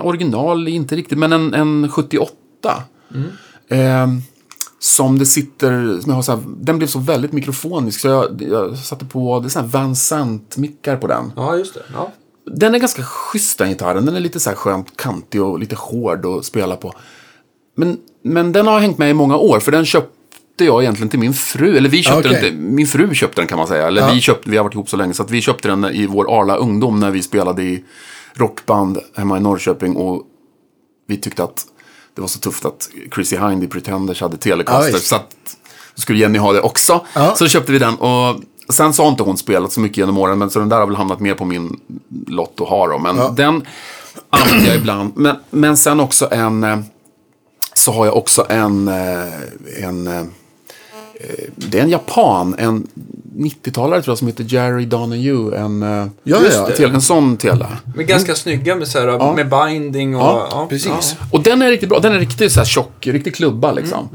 original, 0.00 0.68
inte 0.68 0.96
riktigt, 0.96 1.18
men 1.18 1.32
en, 1.32 1.54
en 1.54 1.88
78. 1.88 2.32
Eh, 3.68 4.06
som 4.84 5.18
det 5.18 5.26
sitter, 5.26 6.00
som 6.00 6.10
jag 6.10 6.14
har 6.14 6.22
så 6.22 6.32
här, 6.32 6.42
den 6.46 6.78
blev 6.78 6.88
så 6.88 6.98
väldigt 6.98 7.32
mikrofonisk 7.32 8.00
så 8.00 8.08
jag, 8.08 8.42
jag 8.42 8.78
satte 8.78 9.04
på, 9.04 9.40
det 9.40 9.46
är 9.46 9.48
så 9.48 9.60
här 9.60 9.66
Van 9.66 9.96
Sant-mickar 9.96 10.96
på 10.96 11.06
den. 11.06 11.32
Ja, 11.36 11.56
just 11.56 11.74
det. 11.74 11.82
Ja. 11.92 12.12
Den 12.46 12.74
är 12.74 12.78
ganska 12.78 13.02
schysst 13.02 13.58
den 13.58 13.68
gitarren. 13.68 14.06
Den 14.06 14.16
är 14.16 14.20
lite 14.20 14.40
så 14.40 14.50
här 14.50 14.56
skönt 14.56 14.96
kantig 14.96 15.42
och 15.42 15.58
lite 15.58 15.76
hård 15.76 16.26
att 16.26 16.44
spela 16.44 16.76
på. 16.76 16.92
Men, 17.76 17.98
men 18.22 18.52
den 18.52 18.66
har 18.66 18.80
hängt 18.80 18.98
med 18.98 19.10
i 19.10 19.14
många 19.14 19.36
år, 19.36 19.60
för 19.60 19.72
den 19.72 19.84
köpte 19.84 20.64
jag 20.64 20.82
egentligen 20.82 21.08
till 21.08 21.18
min 21.18 21.34
fru. 21.34 21.76
Eller 21.76 21.88
vi 21.88 22.02
köpte 22.02 22.28
Okej. 22.28 22.40
den 22.40 22.44
inte, 22.44 22.60
min 22.60 22.86
fru 22.86 23.14
köpte 23.14 23.40
den 23.40 23.48
kan 23.48 23.58
man 23.58 23.66
säga. 23.66 23.86
Eller 23.86 24.14
vi, 24.14 24.20
köpte, 24.20 24.50
vi 24.50 24.56
har 24.56 24.64
varit 24.64 24.74
ihop 24.74 24.88
så 24.88 24.96
länge 24.96 25.14
så 25.14 25.22
att 25.22 25.30
vi 25.30 25.40
köpte 25.40 25.68
den 25.68 25.84
i 25.84 26.06
vår 26.06 26.40
Arla 26.40 26.56
ungdom 26.56 27.00
när 27.00 27.10
vi 27.10 27.22
spelade 27.22 27.62
i 27.62 27.84
rockband 28.34 28.98
hemma 29.16 29.36
i 29.36 29.40
Norrköping. 29.40 29.96
Och 29.96 30.22
vi 31.06 31.16
tyckte 31.16 31.44
att 31.44 31.66
det 32.14 32.20
var 32.20 32.28
så 32.28 32.38
tufft 32.38 32.64
att 32.64 32.88
Chrissy 33.14 33.36
Hind 33.36 33.64
i 33.64 33.66
Pretenders 33.66 34.20
hade 34.20 34.36
Telecaster. 34.36 34.92
visst. 34.92 35.06
så 35.06 35.16
att 35.16 35.36
skulle 35.94 36.18
Jenny 36.18 36.38
ha 36.38 36.52
det 36.52 36.60
också. 36.60 37.06
Ja. 37.14 37.34
Så 37.36 37.48
köpte 37.48 37.72
vi 37.72 37.78
den 37.78 37.94
och 37.94 38.40
sen 38.68 38.92
så 38.92 39.02
har 39.02 39.10
inte 39.10 39.22
hon 39.22 39.36
spelat 39.36 39.72
så 39.72 39.80
mycket 39.80 39.98
genom 39.98 40.18
åren, 40.18 40.38
men 40.38 40.50
så 40.50 40.58
den 40.58 40.68
där 40.68 40.78
har 40.78 40.86
väl 40.86 40.96
hamnat 40.96 41.20
mer 41.20 41.34
på 41.34 41.44
min 41.44 41.80
lott 42.26 42.60
att 42.60 42.68
ha 42.68 42.88
då. 42.88 42.98
Men 42.98 43.34
den 43.34 43.66
använder 44.30 44.66
jag 44.66 44.76
ibland. 44.76 45.12
Men, 45.16 45.36
men 45.50 45.76
sen 45.76 46.00
också 46.00 46.28
en, 46.30 46.64
eh, 46.64 46.78
så 47.74 47.92
har 47.92 48.06
jag 48.06 48.16
också 48.16 48.46
en, 48.48 48.88
eh, 48.88 49.84
en 49.84 50.06
eh, 50.06 50.24
det 51.56 51.78
är 51.78 51.82
en 51.82 51.90
japan, 51.90 52.54
en 52.58 52.86
90-talare 53.36 54.02
tror 54.02 54.12
jag 54.12 54.18
som 54.18 54.26
heter 54.28 54.44
Jerry 54.48 54.84
Donahue. 54.86 55.56
En, 55.58 55.82
eh, 55.82 56.06
Ja, 56.22 56.40
just 56.40 56.54
ja. 56.56 56.68
tel- 56.76 56.94
en 56.94 57.00
sån 57.02 57.36
tele. 57.36 57.66
Men 57.96 58.06
ganska 58.06 58.34
snygga 58.34 58.74
med, 58.76 58.88
så 58.88 58.98
här, 58.98 59.34
med 59.34 59.48
binding 59.48 60.16
och... 60.16 60.22
Ja, 60.22 60.66
precis. 60.70 61.16
Och 61.32 61.42
den 61.42 61.62
är 61.62 61.70
riktigt 61.70 61.88
bra. 61.88 61.98
Den 61.98 62.12
är 62.12 62.18
riktigt 62.18 62.52
så 62.52 62.60
här 62.60 62.64
tjock, 62.66 63.06
riktigt 63.06 63.34
klubba 63.36 63.72
liksom. 63.72 64.08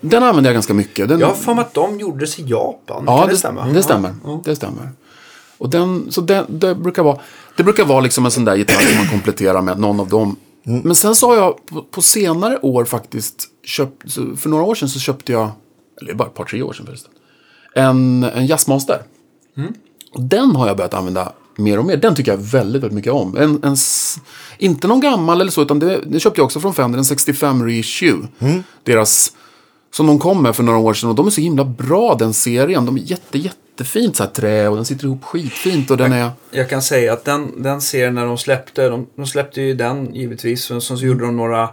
Den 0.00 0.22
använder 0.22 0.50
jag 0.50 0.54
ganska 0.54 0.74
mycket. 0.74 1.08
Den, 1.08 1.20
Jag 1.20 1.26
har 1.26 1.34
för 1.34 1.54
mig 1.54 1.62
att 1.64 1.74
de 1.74 2.00
gjordes 2.00 2.38
i 2.38 2.42
Japan. 2.42 3.04
Ja, 3.06 3.18
kan 3.18 3.26
det, 3.26 3.32
det 3.34 3.38
stämma? 3.38 3.66
Det 3.66 3.82
stämmer. 3.82 4.12
Det 4.44 4.56
stämmer. 4.56 4.90
Och 5.58 5.70
den, 5.70 6.06
så 6.10 6.20
det, 6.20 6.46
det, 6.48 6.74
brukar 6.74 7.02
vara, 7.02 7.18
det 7.56 7.62
brukar 7.62 7.84
vara 7.84 8.00
liksom 8.00 8.24
en 8.24 8.30
sån 8.30 8.44
där 8.44 8.54
gitarr 8.56 8.80
som 8.80 8.96
man 8.98 9.06
kompletterar 9.08 9.62
med 9.62 9.78
någon 9.78 10.00
av 10.00 10.08
dem. 10.08 10.36
Men 10.62 10.94
sen 10.94 11.14
så 11.14 11.28
har 11.28 11.36
jag 11.36 11.66
på, 11.66 11.82
på 11.82 12.02
senare 12.02 12.58
år 12.62 12.84
faktiskt 12.84 13.48
köpt, 13.64 14.12
för 14.12 14.48
några 14.48 14.64
år 14.64 14.74
sedan 14.74 14.88
så 14.88 14.98
köpte 14.98 15.32
jag, 15.32 15.50
eller 16.02 16.14
bara 16.14 16.28
ett 16.28 16.34
par, 16.34 16.44
tre 16.44 16.62
år 16.62 16.72
sedan 16.72 16.86
förresten, 16.86 17.12
en, 17.74 18.24
en 18.24 18.46
Jazzmaster. 18.46 19.02
Och 20.12 20.22
den 20.22 20.56
har 20.56 20.66
jag 20.66 20.76
börjat 20.76 20.94
använda 20.94 21.32
mer 21.56 21.78
och 21.78 21.84
mer. 21.84 21.96
Den 21.96 22.14
tycker 22.14 22.32
jag 22.32 22.38
väldigt, 22.38 22.82
väldigt 22.82 22.96
mycket 22.96 23.12
om. 23.12 23.36
En, 23.36 23.64
en, 23.64 23.76
inte 24.58 24.88
någon 24.88 25.00
gammal 25.00 25.40
eller 25.40 25.50
så, 25.50 25.62
utan 25.62 25.78
det, 25.78 26.00
det 26.06 26.20
köpte 26.20 26.40
jag 26.40 26.44
också 26.44 26.60
från 26.60 26.74
Fender, 26.74 26.98
en 26.98 27.04
65 27.04 27.64
reissue. 27.64 28.18
Deras, 28.82 29.32
som 29.90 30.06
de 30.06 30.18
kom 30.18 30.42
med 30.42 30.56
för 30.56 30.62
några 30.62 30.78
år 30.78 30.94
sedan. 30.94 31.10
Och 31.10 31.16
de 31.16 31.26
är 31.26 31.30
så 31.30 31.40
himla 31.40 31.64
bra, 31.64 32.14
den 32.14 32.34
serien. 32.34 32.86
De 32.86 32.96
är 32.96 33.00
jätte, 33.00 33.38
jättefint 33.38 34.16
så 34.16 34.22
här 34.22 34.30
trä 34.30 34.68
och 34.68 34.76
den 34.76 34.84
sitter 34.84 35.04
ihop 35.04 35.24
skitfint. 35.24 35.90
Och 35.90 35.96
den 35.96 36.12
är... 36.12 36.30
Jag 36.50 36.70
kan 36.70 36.82
säga 36.82 37.12
att 37.12 37.24
den, 37.24 37.62
den 37.62 37.80
serien 37.80 38.14
när 38.14 38.26
de 38.26 38.38
släppte, 38.38 38.88
de, 38.88 39.06
de 39.16 39.26
släppte 39.26 39.60
ju 39.60 39.74
den 39.74 40.14
givetvis, 40.14 40.70
och 40.70 40.82
sen 40.82 40.98
så 40.98 41.04
gjorde 41.04 41.24
de 41.24 41.36
några 41.36 41.68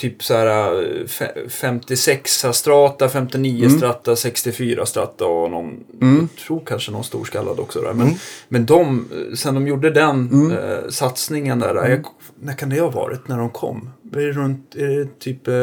typ 0.00 0.24
så 0.24 0.34
här 0.34 0.46
eh, 0.46 1.04
fe- 1.06 1.48
56 1.48 2.44
strata, 2.52 3.08
59 3.08 3.64
Mm. 3.66 3.78
strata, 3.78 4.16
64 4.16 4.86
strata 4.86 5.24
och 5.26 5.50
någon, 5.50 5.84
jag 6.00 6.28
tror 6.46 6.62
kanske 6.66 6.90
någon 6.92 7.04
storskallad 7.04 7.60
också 7.60 7.80
där. 7.80 7.92
Men, 7.92 8.14
men 8.48 8.66
de, 8.66 9.08
sen 9.36 9.54
de 9.54 9.66
gjorde 9.68 9.90
den 9.90 10.28
Mm. 10.32 10.52
eh, 10.52 10.88
satsningen 10.88 11.58
där, 11.58 11.74
jag, 11.74 12.04
när 12.40 12.52
kan 12.54 12.68
det 12.68 12.80
ha 12.80 12.90
varit 12.90 13.28
när 13.28 13.38
de 13.38 13.50
kom? 13.50 13.90
Är 14.12 14.20
det 14.20 14.32
runt, 14.32 14.74
är 14.74 14.86
det 14.88 15.18
typ 15.18 15.48
eh, 15.48 15.54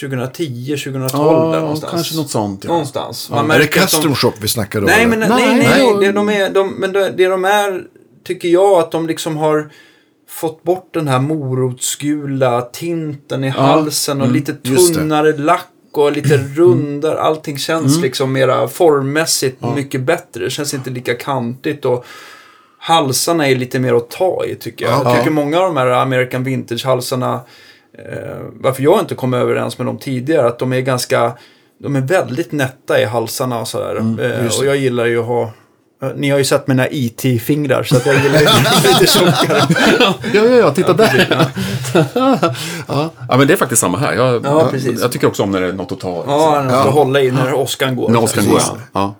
2010, 0.00 0.76
2012 0.76 1.52
där 1.52 1.60
någonstans? 1.60 1.92
kanske 1.92 2.16
något 2.16 2.30
sånt. 2.30 2.64
Ja. 2.64 2.68
Någonstans. 2.68 3.30
Man 3.30 3.50
Är 3.50 3.58
det 3.58 3.64
de- 3.64 3.70
custom 3.80 4.14
shop 4.14 4.32
vi 4.40 4.48
snackar 4.48 4.80
då? 4.80 4.86
Nej, 4.86 5.06
men 5.06 5.18
Nej, 5.18 5.28
nej, 5.30 5.56
nej. 5.56 5.66
nej. 5.94 6.06
Det, 6.06 6.12
de 6.12 6.28
är, 6.28 6.50
de, 6.50 6.70
men 6.74 6.92
det, 6.92 7.10
det 7.16 7.26
de 7.28 7.44
är, 7.44 7.82
tycker 8.24 8.48
jag, 8.48 8.78
att 8.78 8.90
de 8.90 9.06
liksom 9.06 9.36
har 9.36 9.70
fått 10.28 10.62
bort 10.62 10.88
den 10.94 11.08
här 11.08 11.20
morotsgula 11.20 12.60
tinten 12.60 13.44
i 13.44 13.48
halsen 13.48 14.20
och 14.20 14.32
lite 14.32 14.56
just 14.62 14.94
det. 14.94 15.00
tunnare 15.00 15.36
lack 15.36 15.68
och 15.92 16.12
lite 16.12 16.36
rundare. 16.36 17.20
Allting 17.20 17.58
känns 17.58 18.02
liksom 18.02 18.32
mera 18.32 18.68
formmässigt 18.68 19.62
mycket 19.74 20.00
bättre. 20.00 20.44
Det 20.44 20.50
känns 20.50 20.74
inte 20.74 20.90
lika 20.90 21.14
kantigt 21.14 21.84
och 21.84 22.06
halsarna 22.78 23.48
är 23.48 23.56
lite 23.56 23.78
mer 23.78 23.94
att 23.94 24.10
ta 24.10 24.44
i 24.44 24.54
tycker 24.54 24.84
jag. 24.84 25.06
Jag 25.06 25.16
tycker 25.18 25.30
många 25.30 25.60
av 25.60 25.66
de 25.66 25.76
här 25.76 25.86
American 25.86 26.44
Vintage-halsarna, 26.44 27.40
eh, 27.98 28.38
varför 28.52 28.82
jag 28.82 29.00
inte 29.00 29.14
kom 29.14 29.34
överens 29.34 29.78
med 29.78 29.86
dem 29.86 29.98
tidigare, 29.98 30.46
att 30.46 30.58
de 30.58 30.72
är 30.72 30.80
ganska, 30.80 31.32
de 31.78 31.96
är 31.96 32.00
väldigt 32.00 32.52
nätta 32.52 33.00
i 33.00 33.04
halsarna 33.04 33.60
och 33.60 33.68
sådär. 33.68 33.96
eh, 33.96 34.46
och 34.58 34.66
jag 34.66 34.76
gillar 34.76 35.06
ju 35.06 35.20
att 35.20 35.26
ha 35.26 35.52
ni 36.16 36.30
har 36.30 36.38
ju 36.38 36.44
sett 36.44 36.66
mina 36.66 36.88
IT-fingrar 36.90 37.82
så 37.82 37.96
att 37.96 38.06
jag 38.06 38.22
gillar 38.22 38.38
ju 38.38 38.46
lite 38.88 39.06
tjockare. 39.06 39.62
Ja, 40.00 40.14
ja, 40.32 40.44
ja, 40.44 40.70
titta 40.70 40.92
där. 40.92 41.26
ja. 42.14 43.10
ja, 43.28 43.36
men 43.36 43.46
det 43.46 43.52
är 43.52 43.56
faktiskt 43.56 43.80
samma 43.80 43.98
här. 43.98 44.12
Jag, 44.12 44.44
Ja, 44.44 44.68
precis. 44.70 45.00
jag 45.00 45.12
tycker 45.12 45.26
också 45.26 45.42
om 45.42 45.50
när 45.50 45.60
det 45.60 45.68
är 45.68 45.72
något 45.72 45.92
att 45.92 46.00
ta. 46.00 46.24
Ja, 46.26 46.60
den 46.60 46.70
ska 46.70 46.90
hålla 46.90 47.20
i 47.20 47.30
när 47.30 47.54
åskan 47.54 47.96
går. 47.96 48.08
När 48.08 48.22
Oskar 48.22 48.42
går, 48.42 48.60
ja. 48.60 48.76
ja. 48.92 49.14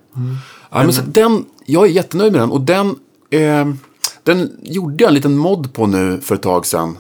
ja 0.70 0.82
men 0.82 0.92
så 0.92 1.02
den, 1.06 1.44
jag 1.66 1.85
är 1.85 1.90
jättenöjd 1.90 2.32
med 2.32 2.40
den. 2.40 2.50
Och 2.50 2.61
den, 2.61 2.88
eh, 3.30 3.66
den 4.22 4.50
gjorde 4.62 5.04
jag 5.04 5.08
en 5.08 5.14
liten 5.14 5.37
mod 5.37 5.72
på 5.72 5.87
nu 5.87 6.20
för 6.20 6.35
ett 6.35 6.42
tag 6.42 6.66
sedan. 6.66 6.96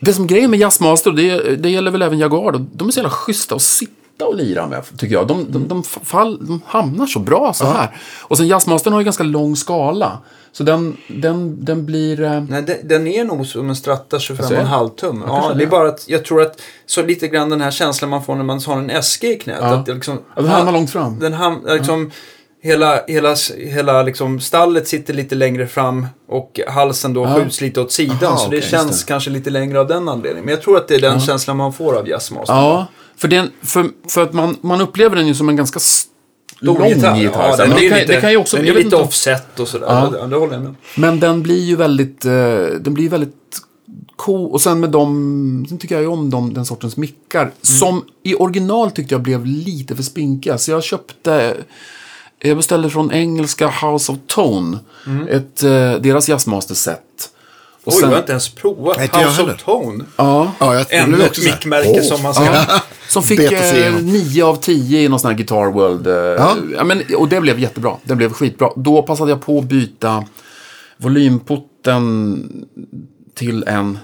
Det 0.00 0.12
som 0.12 0.26
grejen 0.26 0.50
med 0.50 0.60
Jazzmaster, 0.60 1.10
det, 1.10 1.56
det 1.56 1.70
gäller 1.70 1.90
väl 1.90 2.02
även 2.02 2.18
Jaguar, 2.18 2.52
då, 2.52 2.66
de 2.72 2.88
är 2.88 2.92
så 2.92 2.98
jävla 2.98 3.10
schyssta 3.10 3.54
att 3.54 3.62
sitta 3.62 3.92
och 4.24 4.36
lira 4.36 4.66
med, 4.66 4.82
tycker 4.98 5.14
jag. 5.14 5.26
De, 5.26 5.46
de, 5.52 5.68
de, 5.68 5.82
fall, 5.82 6.46
de 6.46 6.60
hamnar 6.66 7.06
så 7.06 7.18
bra 7.18 7.52
så 7.52 7.64
här. 7.64 7.96
Och 8.20 8.36
sen 8.36 8.46
Jazzmastern 8.46 8.92
har 8.92 9.00
ju 9.00 9.04
ganska 9.04 9.24
lång 9.24 9.56
skala. 9.56 10.18
Så 10.52 10.62
den, 10.64 10.96
den, 11.08 11.64
den 11.64 11.86
blir... 11.86 12.22
Eh, 12.22 12.40
Nej, 12.40 12.62
den, 12.62 12.88
den 12.88 13.06
är 13.06 13.24
nog 13.24 13.46
som 13.46 13.68
en 13.68 13.76
Stratta 13.76 14.18
25,5 14.18 14.88
tum. 14.88 15.24
Ja, 15.26 15.52
det 15.56 15.64
är 15.64 15.68
bara 15.68 15.88
att 15.88 16.08
jag 16.08 16.24
tror 16.24 16.42
att 16.42 16.60
så 16.86 17.02
lite 17.02 17.28
grann 17.28 17.50
den 17.50 17.60
här 17.60 17.70
känslan 17.70 18.10
man 18.10 18.24
får 18.24 18.34
när 18.34 18.44
man 18.44 18.60
har 18.66 18.76
en 18.76 19.02
SG 19.02 19.24
i 19.24 19.38
knät. 19.38 19.58
Ja. 19.60 19.66
Att 19.66 19.86
det 19.86 19.94
liksom, 19.94 20.18
Ja, 20.36 20.42
den 20.42 20.50
hamnar 20.50 20.72
långt 20.72 20.90
fram. 20.90 21.18
Den 21.18 21.32
ham, 21.32 21.66
liksom, 21.68 22.10
Hela, 22.64 23.00
hela, 23.06 23.34
hela 23.56 24.02
liksom 24.02 24.40
stallet 24.40 24.88
sitter 24.88 25.14
lite 25.14 25.34
längre 25.34 25.66
fram 25.66 26.06
och 26.28 26.60
halsen 26.68 27.14
då 27.14 27.22
Ja. 27.24 27.34
skjuts 27.34 27.60
lite 27.60 27.80
åt 27.80 27.92
sidan. 27.92 28.16
Aha, 28.24 28.36
så 28.36 28.50
det 28.50 28.56
okej, 28.58 28.70
känns 28.70 28.90
just 28.90 29.06
kanske 29.06 29.30
lite 29.30 29.50
längre 29.50 29.80
av 29.80 29.86
den 29.88 30.08
anledningen. 30.08 30.44
Men 30.44 30.54
jag 30.54 30.62
tror 30.62 30.76
att 30.76 30.88
det 30.88 30.94
är 30.94 31.00
den 31.00 31.20
känslan 31.20 31.56
man 31.56 31.72
får 31.72 31.94
av 31.98 32.08
Jazzmaster. 32.08 32.54
ja, 32.54 32.86
för, 33.16 33.28
den, 33.28 33.50
för, 33.62 33.86
för 34.08 34.22
att 34.22 34.32
man, 34.32 34.56
man 34.60 34.80
upplever 34.80 35.16
den 35.16 35.26
ju 35.26 35.34
som 35.34 35.48
en 35.48 35.56
ganska 35.56 35.80
lång 36.58 36.88
gitarr. 36.88 37.22
Ja, 37.22 37.32
så 37.32 37.38
här. 37.40 37.56
den 37.56 37.70
det, 37.70 37.88
kan, 37.88 37.98
lite, 37.98 38.12
det 38.14 38.20
kan 38.20 38.30
ju 38.30 38.36
också... 38.36 38.56
den 38.56 38.66
är 38.66 38.74
lite 38.74 38.96
offset 38.96 39.60
och 39.60 39.68
sådär. 39.68 39.86
Ja. 39.86 40.12
Ja. 40.20 40.26
Det 40.26 40.36
håller 40.36 40.52
jag 40.52 40.62
med. 40.62 40.74
Men 40.96 41.20
den 41.20 41.42
blir 41.42 41.60
ju 41.64 41.76
väldigt, 41.76 42.24
eh, 42.24 42.32
den 42.80 42.94
blir 42.94 43.08
väldigt 43.08 43.34
cool. 44.16 44.50
Och 44.50 44.60
sen 44.60 44.80
med 44.80 44.90
dem, 44.90 45.66
sen 45.68 45.78
tycker 45.78 45.94
jag 45.94 46.02
ju 46.02 46.08
om 46.08 46.30
dem, 46.30 46.54
den 46.54 46.64
sortens 46.64 46.96
mickar. 46.96 47.50
Som 47.62 48.04
i 48.22 48.34
original 48.34 48.90
tyckte 48.90 49.14
jag 49.14 49.22
blev 49.22 49.46
lite 49.46 49.96
för 49.96 50.02
spinkiga. 50.02 50.58
Så 50.58 50.70
jag 50.70 50.84
köpte, 50.84 51.56
jag 52.42 52.56
beställde 52.56 52.90
från 52.90 53.12
engelska 53.12 53.68
House 53.68 54.12
of 54.12 54.18
Tone. 54.26 54.78
Ett, 55.30 55.62
eh, 55.62 55.70
deras 55.94 56.28
jazzmaster-set. 56.28 56.98
Och 57.84 57.92
Oj, 57.92 58.00
sen- 58.00 58.08
jag 58.10 58.16
har 58.16 58.20
inte 58.20 58.32
ens 58.32 58.48
provat. 58.48 58.96
Nej, 58.98 59.08
House 59.12 59.28
heller. 59.42 59.54
of 59.54 59.62
Tone. 59.62 60.04
Ja, 60.16 60.52
Ja, 60.60 60.74
jag, 60.74 60.86
Ännu 60.92 61.22
ett 61.22 61.44
mickmärke 61.44 61.88
åh. 61.90 62.02
som 62.02 62.22
man 62.22 62.34
ska... 62.34 62.44
Ja, 62.44 62.64
som 63.08 63.22
fick 63.22 63.38
eh, 63.40 63.76
igenom. 63.78 64.06
9 64.06 64.42
av 64.44 64.56
10 64.56 65.00
i 65.00 65.08
någon 65.08 65.20
sån 65.20 65.30
här 65.30 65.36
Guitar 65.38 65.66
World. 65.72 66.06
Eh, 66.06 66.14
ja. 66.14 66.84
men, 66.84 67.02
och 67.16 67.28
det 67.28 67.40
blev 67.40 67.58
jättebra. 67.58 67.96
Det 68.04 68.14
blev 68.14 68.32
skitbra. 68.32 68.70
Då 68.76 69.02
passade 69.02 69.30
jag 69.30 69.40
på 69.40 69.58
att 69.58 69.64
byta 69.64 70.24
volymputten 70.96 72.66
till 73.34 73.64
en, 73.66 73.98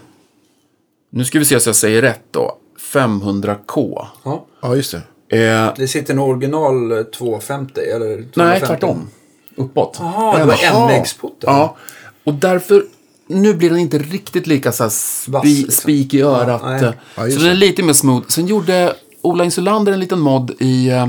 nu 1.10 1.24
ska 1.24 1.38
vi 1.38 1.44
se 1.44 1.60
så 1.60 1.68
jag 1.68 1.76
säger 1.76 2.02
rätt 2.02 2.22
då, 2.30 2.56
500K. 2.92 4.06
Ja. 4.24 4.46
Ja, 4.60 4.76
just 4.76 4.92
det. 4.92 5.02
Eh, 5.30 5.72
Det 5.76 5.88
sitter 5.88 6.12
en 6.14 6.18
original 6.18 6.92
eh, 6.92 7.02
250 7.02 7.80
eller 7.80 8.06
250. 8.16 8.30
nej, 8.36 8.60
tvärtom. 8.60 9.08
Uppåt. 9.56 9.96
Jaha, 10.00 10.38
det 10.38 10.44
var 10.44 10.58
Jaha. 10.62 10.98
MX-putten. 11.00 11.50
Ja, 11.54 11.76
och 12.24 12.34
därför, 12.34 12.84
nu 13.26 13.54
blir 13.54 13.70
den 13.70 13.78
inte 13.78 13.98
riktigt 13.98 14.46
lika 14.46 14.72
så 14.72 14.82
här 14.82 14.90
spi, 14.90 15.30
Vass, 15.32 15.44
liksom. 15.44 15.70
spik 15.72 16.14
i 16.14 16.22
örat. 16.22 16.82
Ja, 17.16 17.30
så 17.30 17.38
den 17.40 17.50
är 17.50 17.54
lite 17.54 17.82
mer 17.82 17.92
smooth. 17.92 18.26
Sen 18.28 18.46
gjorde 18.46 18.94
Ola 19.22 19.44
Insulander 19.44 19.92
en 19.92 20.00
liten 20.00 20.20
mod 20.20 20.50
i, 20.60 20.88
eh, 20.90 21.08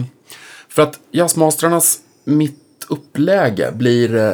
för 0.70 0.82
att 0.82 1.00
jazzmastrarnas 1.12 2.00
mitt 2.24 2.56
uppläge 2.90 3.72
blir 3.76 4.16
eh, 4.16 4.34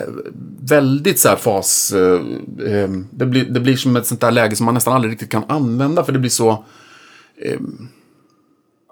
väldigt 0.62 1.20
så 1.20 1.30
här 1.30 1.36
fas, 1.36 1.92
eh, 1.94 2.90
det, 3.12 3.26
blir, 3.26 3.46
det 3.46 3.60
blir 3.60 3.76
som 3.76 3.96
ett 3.96 4.06
sånt 4.08 4.22
där 4.22 4.32
läge 4.32 4.56
som 4.56 4.66
man 4.66 4.74
nästan 4.74 4.94
aldrig 4.94 5.12
riktigt 5.14 5.30
kan 5.32 5.44
använda 5.48 6.04
för 6.04 6.12
det 6.12 6.20
blir 6.20 6.30
så, 6.30 6.64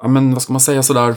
ja 0.03 0.07
men 0.09 0.33
vad 0.33 0.41
ska 0.41 0.53
man 0.53 0.59
säga 0.59 0.83
sådär, 0.83 1.15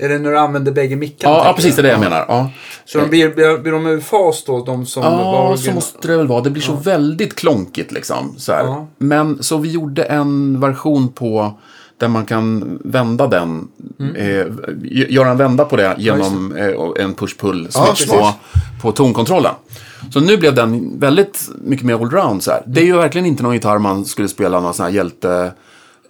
Är 0.00 0.08
det 0.08 0.18
när 0.18 0.30
du 0.30 0.38
använder 0.38 0.72
bägge 0.72 0.96
mickarna? 0.96 1.34
ja, 1.34 1.44
ja 1.46 1.52
precis 1.52 1.76
det 1.76 1.80
är 1.80 1.82
det 1.82 1.88
jag 1.90 2.00
menar. 2.00 2.24
Ja. 2.28 2.50
Så 2.84 2.98
de 2.98 3.08
blir, 3.10 3.34
blir, 3.34 3.58
blir 3.58 3.72
de 3.72 3.86
ur 3.86 4.00
fas 4.00 4.44
då, 4.44 4.64
de 4.64 4.86
som 4.86 5.02
var 5.02 5.10
Ja, 5.10 5.16
så 5.42 5.48
original? 5.52 5.74
måste 5.74 6.08
det 6.08 6.16
väl 6.16 6.26
vara. 6.26 6.40
Det 6.40 6.50
blir 6.50 6.62
så 6.62 6.72
väldigt 6.76 7.34
klonkigt 7.34 7.92
liksom. 7.92 8.34
Så 8.38 8.52
här. 8.52 8.64
Ja. 8.64 8.86
Men 8.98 9.42
så 9.42 9.56
vi 9.58 9.70
gjorde 9.70 10.02
en 10.04 10.60
version 10.60 11.08
på 11.12 11.58
där 11.96 12.08
man 12.08 12.26
kan 12.26 12.78
vända 12.84 13.26
den, 13.26 13.68
Mm. 14.00 14.16
eh, 14.16 14.46
göra 15.10 15.30
en 15.30 15.36
vända 15.36 15.64
på 15.64 15.76
det 15.76 15.94
genom 15.98 16.56
eh, 16.56 17.04
en 17.04 17.14
push-pull 17.14 17.68
Ja, 17.74 17.94
switch 17.94 18.10
på, 18.12 18.32
på 18.82 18.92
tonkontrollen. 18.92 19.54
Så 20.12 20.20
nu 20.20 20.36
blev 20.36 20.54
den 20.54 20.98
väldigt 20.98 21.48
mycket 21.60 21.86
mer 21.86 21.94
allround 21.94 22.42
så 22.42 22.50
här. 22.50 22.62
Det 22.66 22.80
är 22.80 22.84
ju 22.84 22.96
verkligen 22.96 23.26
inte 23.26 23.42
någon 23.42 23.54
gitarr 23.54 23.78
man 23.78 24.04
skulle 24.04 24.28
spela 24.28 24.60
någon 24.60 24.74
sån 24.74 24.84
här 24.86 24.92
hjälte 24.92 25.52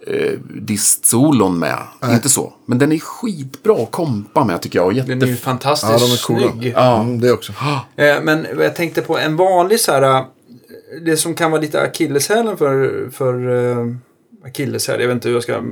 eh, 0.07 0.39
distsolon 0.61 1.59
med. 1.59 1.77
Inte 2.11 2.29
så. 2.29 2.53
Men 2.65 2.77
den 2.79 2.91
är 2.91 2.99
skitbra 2.99 3.83
att 3.83 3.91
kompa 3.91 4.43
med 4.45 4.61
tycker 4.61 4.79
jag. 4.79 4.85
Och 4.87 4.93
Den 4.93 5.21
är 5.21 5.25
ju 5.25 5.31
jätte... 5.31 5.43
fantastiskt 5.43 5.91
Ja, 6.01 6.07
de 6.07 6.13
är 6.13 6.23
coola. 6.41 6.51
snygg. 6.51 6.73
Mm, 6.77 7.21
det 7.21 7.31
också. 7.31 7.53
Eh, 7.95 8.21
Men 8.23 8.47
jag 8.59 8.75
tänkte 8.75 9.01
på 9.01 9.17
en 9.17 9.35
vanlig 9.35 9.79
så 9.79 9.91
här, 9.91 10.01
eh, 10.19 10.21
det 11.05 11.17
som 11.17 11.33
kan 11.35 11.51
vara 11.51 11.61
lite 11.61 11.81
akilleshälen 11.81 12.57
för, 12.57 13.09
för 13.11 13.33
eh, 13.79 13.85
akilleshäl, 14.45 14.99
jag 15.01 15.07
vet 15.07 15.15
inte 15.15 15.27
hur 15.27 15.35
jag 15.35 15.43
ska 15.43 15.63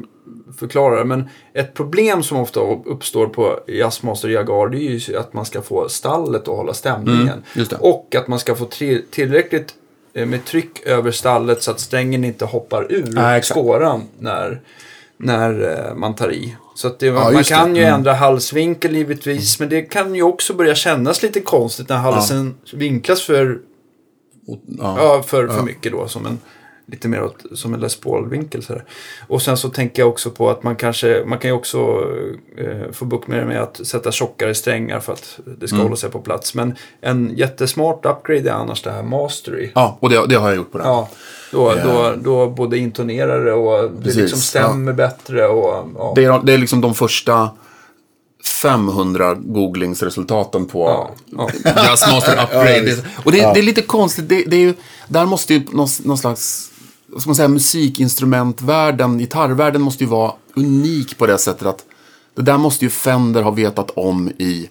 förklara 0.59 0.99
det. 0.99 1.05
Men 1.05 1.29
ett 1.53 1.73
problem 1.73 2.23
som 2.23 2.37
ofta 2.37 2.59
uppstår 2.85 3.27
på 3.27 3.59
Jazzmaster 3.67 4.29
Jaguar 4.29 4.67
det 4.67 4.77
är 4.77 5.09
ju 5.09 5.17
att 5.17 5.33
man 5.33 5.45
ska 5.45 5.61
få 5.61 5.89
stallet 5.89 6.41
att 6.41 6.47
hålla 6.57 6.73
stämningen. 6.73 7.43
Mm. 7.55 7.67
Och 7.79 8.15
att 8.15 8.27
man 8.27 8.39
ska 8.39 8.55
få 8.55 8.65
tillräckligt 9.11 9.73
eh, 10.13 10.25
med 10.25 10.45
tryck 10.45 10.85
över 10.85 11.11
stallet 11.11 11.63
så 11.63 11.71
att 11.71 11.79
strängen 11.79 12.23
inte 12.23 12.45
hoppar 12.45 12.91
ur 12.91 13.19
exakt. 13.19 13.45
skåran 13.45 14.01
när, 14.19 14.61
när 15.17 15.77
eh, 15.89 15.95
man 15.95 16.15
tar 16.15 16.31
i. 16.31 16.55
Så 16.75 16.89
det, 16.99 17.05
Ja, 17.05 17.31
man 17.31 17.43
kan 17.43 17.73
det. 17.73 17.79
ju 17.79 17.85
ändra 17.85 18.13
halsvinkel 18.13 18.95
givetvis, 18.95 19.59
men 19.59 19.69
det 19.69 19.81
kan 19.81 20.15
ju 20.15 20.23
också 20.23 20.53
börja 20.53 20.75
kännas 20.75 21.23
lite 21.23 21.39
konstigt 21.41 21.89
när 21.89 21.97
halsen 21.97 22.55
vinklas 22.73 23.21
för, 23.21 23.59
Ja. 24.47 24.95
ja, 24.97 25.23
för, 25.27 25.47
för 25.47 25.63
mycket 25.63 25.91
då. 25.91 26.07
Som 26.07 26.25
en, 26.25 26.39
lite 26.91 27.07
mer 27.07 27.23
åt, 27.23 27.43
som 27.53 27.73
en 27.73 27.79
Les 27.79 27.95
Paul-vinkel. 27.99 28.63
Och 29.27 29.41
sen 29.41 29.57
så 29.57 29.69
tänker 29.69 30.01
jag 30.01 30.09
också 30.09 30.29
på 30.31 30.49
att 30.49 30.63
man 30.63 30.75
kanske, 30.75 31.23
man 31.25 31.39
kan 31.39 31.49
ju 31.51 31.55
också 31.55 31.77
eh, 32.57 32.91
få 32.91 33.05
bukt 33.05 33.27
med 33.27 33.39
det 33.39 33.45
med 33.45 33.61
att 33.61 33.87
sätta 33.87 34.11
tjockare 34.11 34.55
strängar 34.55 34.99
för 34.99 35.13
att 35.13 35.39
det 35.59 35.67
ska 35.67 35.75
Mm. 35.75 35.85
hålla 35.87 35.95
sig 35.95 36.09
på 36.09 36.19
plats. 36.19 36.53
Men 36.55 36.75
en 37.01 37.31
jättesmart 37.37 38.05
upgrade 38.05 38.49
är 38.49 38.53
annars 38.53 38.81
det 38.81 38.91
här 38.91 39.03
Mastery. 39.03 39.71
Ja, 39.75 39.97
och 39.99 40.09
det, 40.09 40.25
det 40.27 40.35
har 40.35 40.47
jag 40.47 40.55
gjort 40.55 40.71
på 40.71 40.77
den. 40.77 40.87
Ja, 40.87 41.09
då, 41.51 41.73
Ja. 41.77 41.83
då, 41.85 42.15
då 42.23 42.49
både 42.49 42.77
intonerar 42.77 43.45
det 43.45 43.53
och 43.53 43.91
det 43.91 44.03
Precis, 44.03 44.15
liksom 44.21 44.39
stämmer 44.39 44.93
bättre. 44.93 45.47
Och, 45.47 45.87
ja. 45.97 46.13
Det, 46.15 46.25
är, 46.25 46.39
det 46.43 46.53
är 46.53 46.57
liksom 46.57 46.81
de 46.81 46.93
första 46.95 47.49
500 48.61 49.35
googlingsresultaten 49.39 50.65
på 50.65 50.85
Ja, 50.87 51.11
ja. 51.25 51.49
Jazzmaster 51.85 52.43
Upgrade. 52.43 52.81
Det- 52.81 53.03
och 53.25 53.31
det, 53.31 53.37
det 53.37 53.59
är 53.59 53.63
lite 53.63 53.81
konstigt. 53.81 54.29
Det, 54.29 54.43
det 54.43 54.55
är 54.55 54.59
ju, 54.59 54.73
där 55.07 55.25
måste 55.25 55.53
ju 55.53 55.61
någon, 55.71 55.87
någon 56.03 56.17
slags 56.17 56.71
ska 57.21 57.29
man 57.29 57.35
säga, 57.35 57.47
musikinstrumentvärlden, 57.47 59.17
gitarrvärlden 59.17 59.81
måste 59.81 60.03
ju 60.03 60.09
vara 60.09 60.33
unik 60.55 61.17
på 61.17 61.27
det 61.27 61.37
sättet 61.37 61.67
att 61.67 61.85
det 62.35 62.41
där 62.41 62.57
måste 62.57 62.85
ju 62.85 62.89
Fender 62.89 63.41
ha 63.41 63.51
vetat 63.51 63.91
om 63.95 64.29
i 64.29 64.69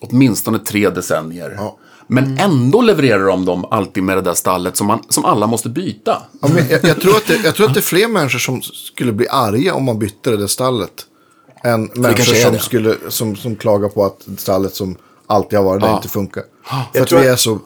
åtminstone 0.00 0.58
tre 0.58 0.90
decennier. 0.90 1.54
Ja. 1.58 1.76
Men 2.06 2.38
ändå 2.38 2.80
levererar 2.80 3.26
de 3.26 3.44
dem 3.44 3.64
alltid 3.70 4.02
med 4.02 4.16
det 4.16 4.20
där 4.22 4.34
stallet 4.34 4.76
som, 4.76 4.86
man, 4.86 5.02
som 5.08 5.24
alla 5.24 5.46
måste 5.46 5.68
byta. 5.68 6.22
Ja, 6.40 6.48
men 6.54 6.68
jag, 6.70 6.84
jag, 6.84 7.00
tror 7.00 7.16
att 7.16 7.26
det, 7.26 7.40
jag 7.44 7.54
tror 7.54 7.66
att 7.66 7.74
det 7.74 7.80
är 7.80 7.82
fler 7.82 8.08
människor 8.08 8.38
som 8.38 8.62
skulle 8.62 9.12
bli 9.12 9.28
arga 9.28 9.74
om 9.74 9.84
man 9.84 9.98
bytte 9.98 10.30
det 10.30 10.36
där 10.36 10.46
stallet. 10.46 10.92
Än 11.64 11.90
människor 11.94 12.34
som, 12.34 12.52
det. 12.52 12.58
skulle, 12.58 12.96
som, 13.08 13.36
som 13.36 13.56
klagar 13.56 13.88
på 13.88 14.04
att 14.04 14.26
stallet 14.38 14.74
som 14.74 14.96
alltid 15.26 15.58
har 15.58 15.66
varit 15.66 15.80
där 15.82 15.88
Ja. 15.88 15.96
inte 15.96 16.08
funkar. 16.08 16.42
Jag 16.70 16.86
För 16.92 17.00
att 17.02 17.08
tror 17.08 17.18
vi 17.20 17.26
att- 17.28 17.32
är 17.32 17.36
så 17.36 17.58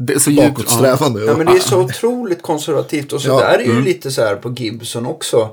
Det 0.00 0.12
är 0.14 0.18
så 0.18 0.30
djupt. 0.30 0.48
bakåtsträvande. 0.48 1.24
Ja, 1.24 1.36
men 1.36 1.46
det 1.46 1.52
är 1.52 1.58
så 1.58 1.80
otroligt 1.80 2.42
konservativt. 2.42 3.12
Och 3.12 3.20
så 3.20 3.28
Ja. 3.28 3.38
där 3.40 3.58
är 3.58 3.64
ju 3.64 3.80
lite 3.82 4.10
så 4.10 4.22
här 4.22 4.36
på 4.36 4.50
Gibson 4.50 5.06
också. 5.06 5.50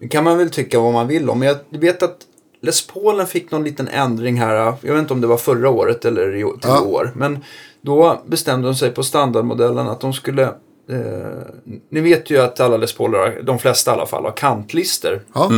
Det 0.00 0.08
kan 0.08 0.24
man 0.24 0.38
väl 0.38 0.50
tycka 0.50 0.80
vad 0.80 0.92
man 0.92 1.06
vill 1.08 1.30
om. 1.30 1.38
Men 1.38 1.48
jag 1.48 1.78
vet 1.80 2.02
att 2.02 2.16
Les 2.62 2.86
Paulen 2.86 3.26
fick 3.26 3.50
någon 3.50 3.64
liten 3.64 3.88
ändring 3.88 4.36
här. 4.40 4.54
Jag 4.54 4.92
vet 4.94 4.98
inte 4.98 5.12
om 5.14 5.20
det 5.20 5.26
var 5.26 5.36
förra 5.36 5.70
året 5.70 6.04
eller 6.04 6.34
i, 6.36 6.40
till 6.42 6.58
Ja. 6.62 6.80
år. 6.80 7.12
Men 7.16 7.38
då 7.82 8.22
bestämde 8.26 8.68
de 8.68 8.74
sig 8.74 8.90
på 8.90 9.02
standardmodellen 9.02 9.88
att 9.88 10.00
de 10.00 10.12
skulle... 10.12 10.42
Eh, 10.90 11.76
ni 11.90 12.00
vet 12.00 12.30
ju 12.30 12.38
att 12.40 12.60
alla 12.60 12.76
Les 12.76 12.92
Pauler, 12.92 13.42
de 13.42 13.58
flesta 13.58 13.90
i 13.90 13.94
alla 13.94 14.06
fall, 14.06 14.24
har 14.24 14.32
kantlister. 14.36 15.22
Ja. 15.34 15.50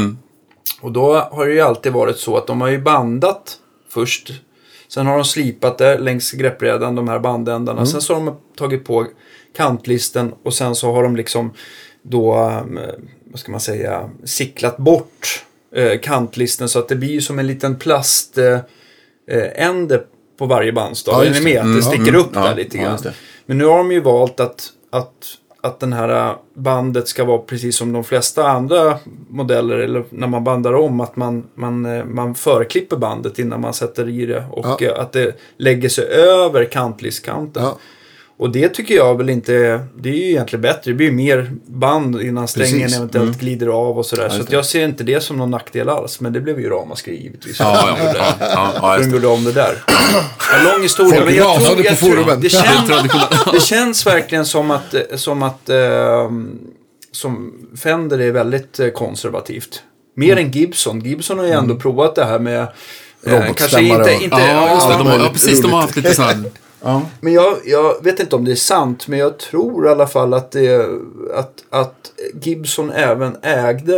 Och 0.80 0.92
då 0.92 1.14
har 1.14 1.46
det 1.46 1.52
ju 1.52 1.61
alltid 1.61 1.92
varit 1.92 2.18
så 2.18 2.37
att 2.37 2.46
de 2.46 2.61
har 2.61 2.68
ju 2.68 2.78
bandat 2.78 3.56
först. 3.88 4.32
Sen 4.94 5.07
har 5.07 5.14
de 5.14 5.24
slipat 5.24 5.78
det 5.78 5.98
längs 5.98 6.33
greppbrädan, 6.33 6.94
de 6.94 7.09
här 7.09 7.18
bandändarna. 7.18 7.87
Sen 7.87 8.00
så 8.00 8.14
har 8.14 8.20
de 8.24 8.37
tagit 8.57 8.85
på 8.85 9.07
kantlisten 9.57 10.35
och 10.42 10.55
sen 10.55 10.74
så 10.74 10.92
har 10.92 11.02
de 11.02 11.16
liksom 11.16 11.52
då, 12.02 12.35
eh, 12.35 12.92
vad 13.24 13.40
ska 13.40 13.50
man 13.50 13.61
säga, 13.61 14.11
sicklat 14.24 14.76
bort 14.76 15.44
eh, 15.74 15.98
kantlisten 16.00 16.68
så 16.68 16.78
att 16.78 16.88
det 16.88 16.96
blir 16.96 17.20
som 17.20 17.38
en 17.38 17.46
liten 17.46 17.76
plast 17.78 18.38
eh, 18.38 18.59
på 20.38 20.46
varje 20.46 20.72
bandstav. 20.72 21.24
Ja, 21.24 21.31
med? 21.31 21.37
Att 21.37 21.44
det 21.44 21.61
Mm. 21.61 21.83
sticker 21.83 22.12
Ja, 22.12 22.18
upp 22.18 22.33
mm. 22.33 22.42
där 22.42 22.50
Ja, 22.50 22.55
lite 22.57 22.76
ja, 22.76 22.83
grann. 22.85 22.98
det. 23.02 23.12
Men 23.46 23.59
nu 23.59 23.64
har 23.64 23.78
de 23.78 23.92
ju 23.92 24.00
valt 24.00 24.40
att, 24.40 24.68
att, 24.90 25.14
att 25.64 25.81
den 25.81 25.92
här 25.92 26.37
bandet 26.55 27.09
ska 27.09 27.25
vara 27.25 27.38
precis 27.38 27.77
som 27.77 27.92
de 27.92 28.05
flesta 28.05 28.48
andra 28.48 28.98
modeller 29.31 29.79
eller 29.79 30.05
när 30.11 30.27
man 30.27 30.44
bandar 30.44 30.72
om 30.72 31.01
att 31.01 31.16
man, 31.16 31.46
man, 31.55 31.87
eh, 31.87 32.05
man 32.05 32.35
förklipper 32.35 32.96
bandet 32.96 33.38
innan 33.38 33.61
man 33.61 33.75
sätter 33.75 34.09
i 34.09 34.27
det 34.27 34.44
och 34.51 34.66
Ja. 34.81 34.87
eh, 34.87 35.01
att 35.01 35.12
det 35.12 35.37
lägger 35.57 35.88
sig 35.88 36.05
över 36.05 36.64
kantlistkanten. 36.64 37.62
Ja. 37.62 37.79
Och 38.38 38.51
det 38.51 38.68
tycker 38.68 38.95
jag 38.95 39.18
väl 39.18 39.31
inte, 39.31 39.53
det 39.99 40.09
är 40.09 40.14
ju 40.14 40.31
egentligen 40.31 40.61
bättre. 40.62 40.81
Det 40.90 40.95
blir 40.95 41.07
ju 41.07 41.12
mer 41.12 41.51
band 41.66 42.21
innan 42.23 42.49
strängen 42.49 42.81
Precis. 42.81 42.97
eventuellt 42.97 43.38
glider 43.40 43.66
av 43.66 43.99
och 43.99 44.07
sådär. 44.07 44.29
så 44.29 44.40
att 44.40 44.47
det. 44.49 44.57
jag 44.57 44.66
ser 44.66 44.85
inte 44.85 45.05
det 45.05 45.21
som 45.21 45.37
någon 45.37 45.51
nackdel 45.51 45.88
alls. 45.88 46.21
Men 46.21 46.33
det 46.33 46.40
blev 46.40 46.61
ju 46.61 46.68
ramaskri 46.71 47.23
givetvis. 47.23 47.61
Ja, 47.61 47.97
ja, 47.99 48.12
ja, 48.18 48.35
ja, 48.40 48.73
ja, 48.83 48.97
de 48.99 49.05
det. 49.05 49.11
gjorde 49.14 49.27
om 49.27 49.45
det 49.45 49.53
där. 49.53 49.85
En 50.59 50.64
lång 50.64 50.83
historia. 50.83 51.14
Folk 51.14 51.25
men 51.27 51.35
jag 51.35 51.47
rasade 51.47 51.66
tror, 51.66 51.77
på 51.77 51.83
jag 51.88 51.99
tror, 51.99 52.11
forumen. 52.11 52.40
det, 52.40 52.49
känns, 52.49 52.90
det 53.53 53.61
känns 53.66 54.07
verkligen 54.07 54.45
som 54.47 54.71
att, 54.71 54.95
som 55.14 55.42
att 55.42 55.68
eh, 55.68 56.31
som 57.12 57.53
Fender 57.83 58.18
är 58.21 58.31
väldigt 58.33 58.81
eh, 58.81 58.88
konservativt. 58.88 59.83
Mer 60.16 60.37
än 60.37 60.51
Gibson. 60.51 61.01
Gibson 61.01 61.38
har 61.38 61.47
ju 61.47 61.53
ändå 61.53 61.77
provat 61.77 62.14
det 62.14 62.25
här 62.25 62.38
med 62.38 62.61
eh, 62.62 62.68
kanske 63.23 63.47
Robotstämmare 63.47 64.12
inte, 64.12 64.16
och- 64.16 64.23
inte 64.23 64.37
Ja, 64.37 64.75
just 64.75 64.88
det. 64.88 64.95
De, 64.99 65.07
har- 65.07 65.18
ja, 65.18 65.31
precis. 65.33 65.62
De 65.62 65.73
har 65.73 65.81
haft 65.81 65.97
lite 65.97 66.14
sådana... 66.14 66.45
Ja. 66.83 67.03
men 67.21 67.33
jag, 67.33 67.57
jag 67.64 68.05
vet 68.05 68.21
inte 68.21 68.37
om 68.37 68.45
det 68.45 68.51
är 68.53 68.57
sant, 68.57 69.09
men 69.09 69.18
jag 69.18 69.38
tror 69.38 69.87
i 69.87 69.88
alla 69.90 70.07
fall 70.07 70.35
att, 70.35 70.51
det, 70.51 70.87
att, 71.35 71.64
att 71.71 72.12
Gibson 72.42 72.90
även 72.90 73.37
ägde 73.42 73.97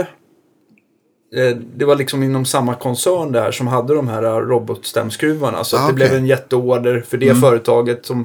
eh, 1.37 1.57
det 1.77 1.85
var 1.85 1.97
liksom 1.97 2.23
inom 2.23 2.45
samma 2.45 2.75
koncern 2.75 3.33
där 3.33 3.51
som 3.53 3.67
hade 3.67 3.95
de 3.95 4.09
här 4.09 4.23
robotstämskruvarna. 4.23 5.65
Så 5.65 5.77
Ah, 5.77 5.87
det 5.87 5.93
blev 5.93 6.15
en 6.15 6.27
jätteorder 6.27 7.05
för 7.09 7.17
det 7.17 7.35
företaget 7.35 8.07
som 8.07 8.25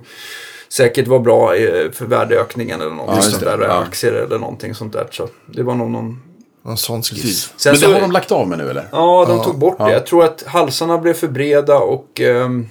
säkert 0.70 1.08
var 1.08 1.20
bra 1.20 1.56
eh, 1.56 1.92
för 1.92 2.06
värdeökningen 2.06 2.82
eller 2.82 2.92
någonting 2.92 3.16
Ja, 3.18 3.24
just 3.24 3.32
sånt 3.32 3.44
där. 3.60 3.68
Ja. 3.68 3.74
Aktier 3.74 4.14
eller 4.14 4.40
någonting 4.40 4.76
sånt 4.76 4.94
där. 4.94 5.08
Så 5.12 5.28
det 5.46 5.64
var 5.64 5.76
nog 5.76 5.90
någon... 5.92 6.22
En 6.66 6.78
sån 6.78 7.04
skiss. 7.04 7.54
Men 7.66 7.74
det 7.74 7.80
så- 7.80 7.94
har 7.94 8.02
de 8.02 8.12
lagt 8.12 8.32
av 8.32 8.48
med 8.48 8.58
nu, 8.58 8.70
eller? 8.70 8.88
Ja, 8.92 9.26
de 9.28 9.38
Ja, 9.38 9.44
tog 9.44 9.60
bort 9.60 9.78
det. 9.78 9.92
Jag 9.92 10.06
tror 10.06 10.24
att 10.24 10.44
halsarna 10.48 10.98
blev 10.98 11.14
för 11.14 11.28
breda 11.28 11.80
och... 11.80 12.20
ehm, 12.22 12.68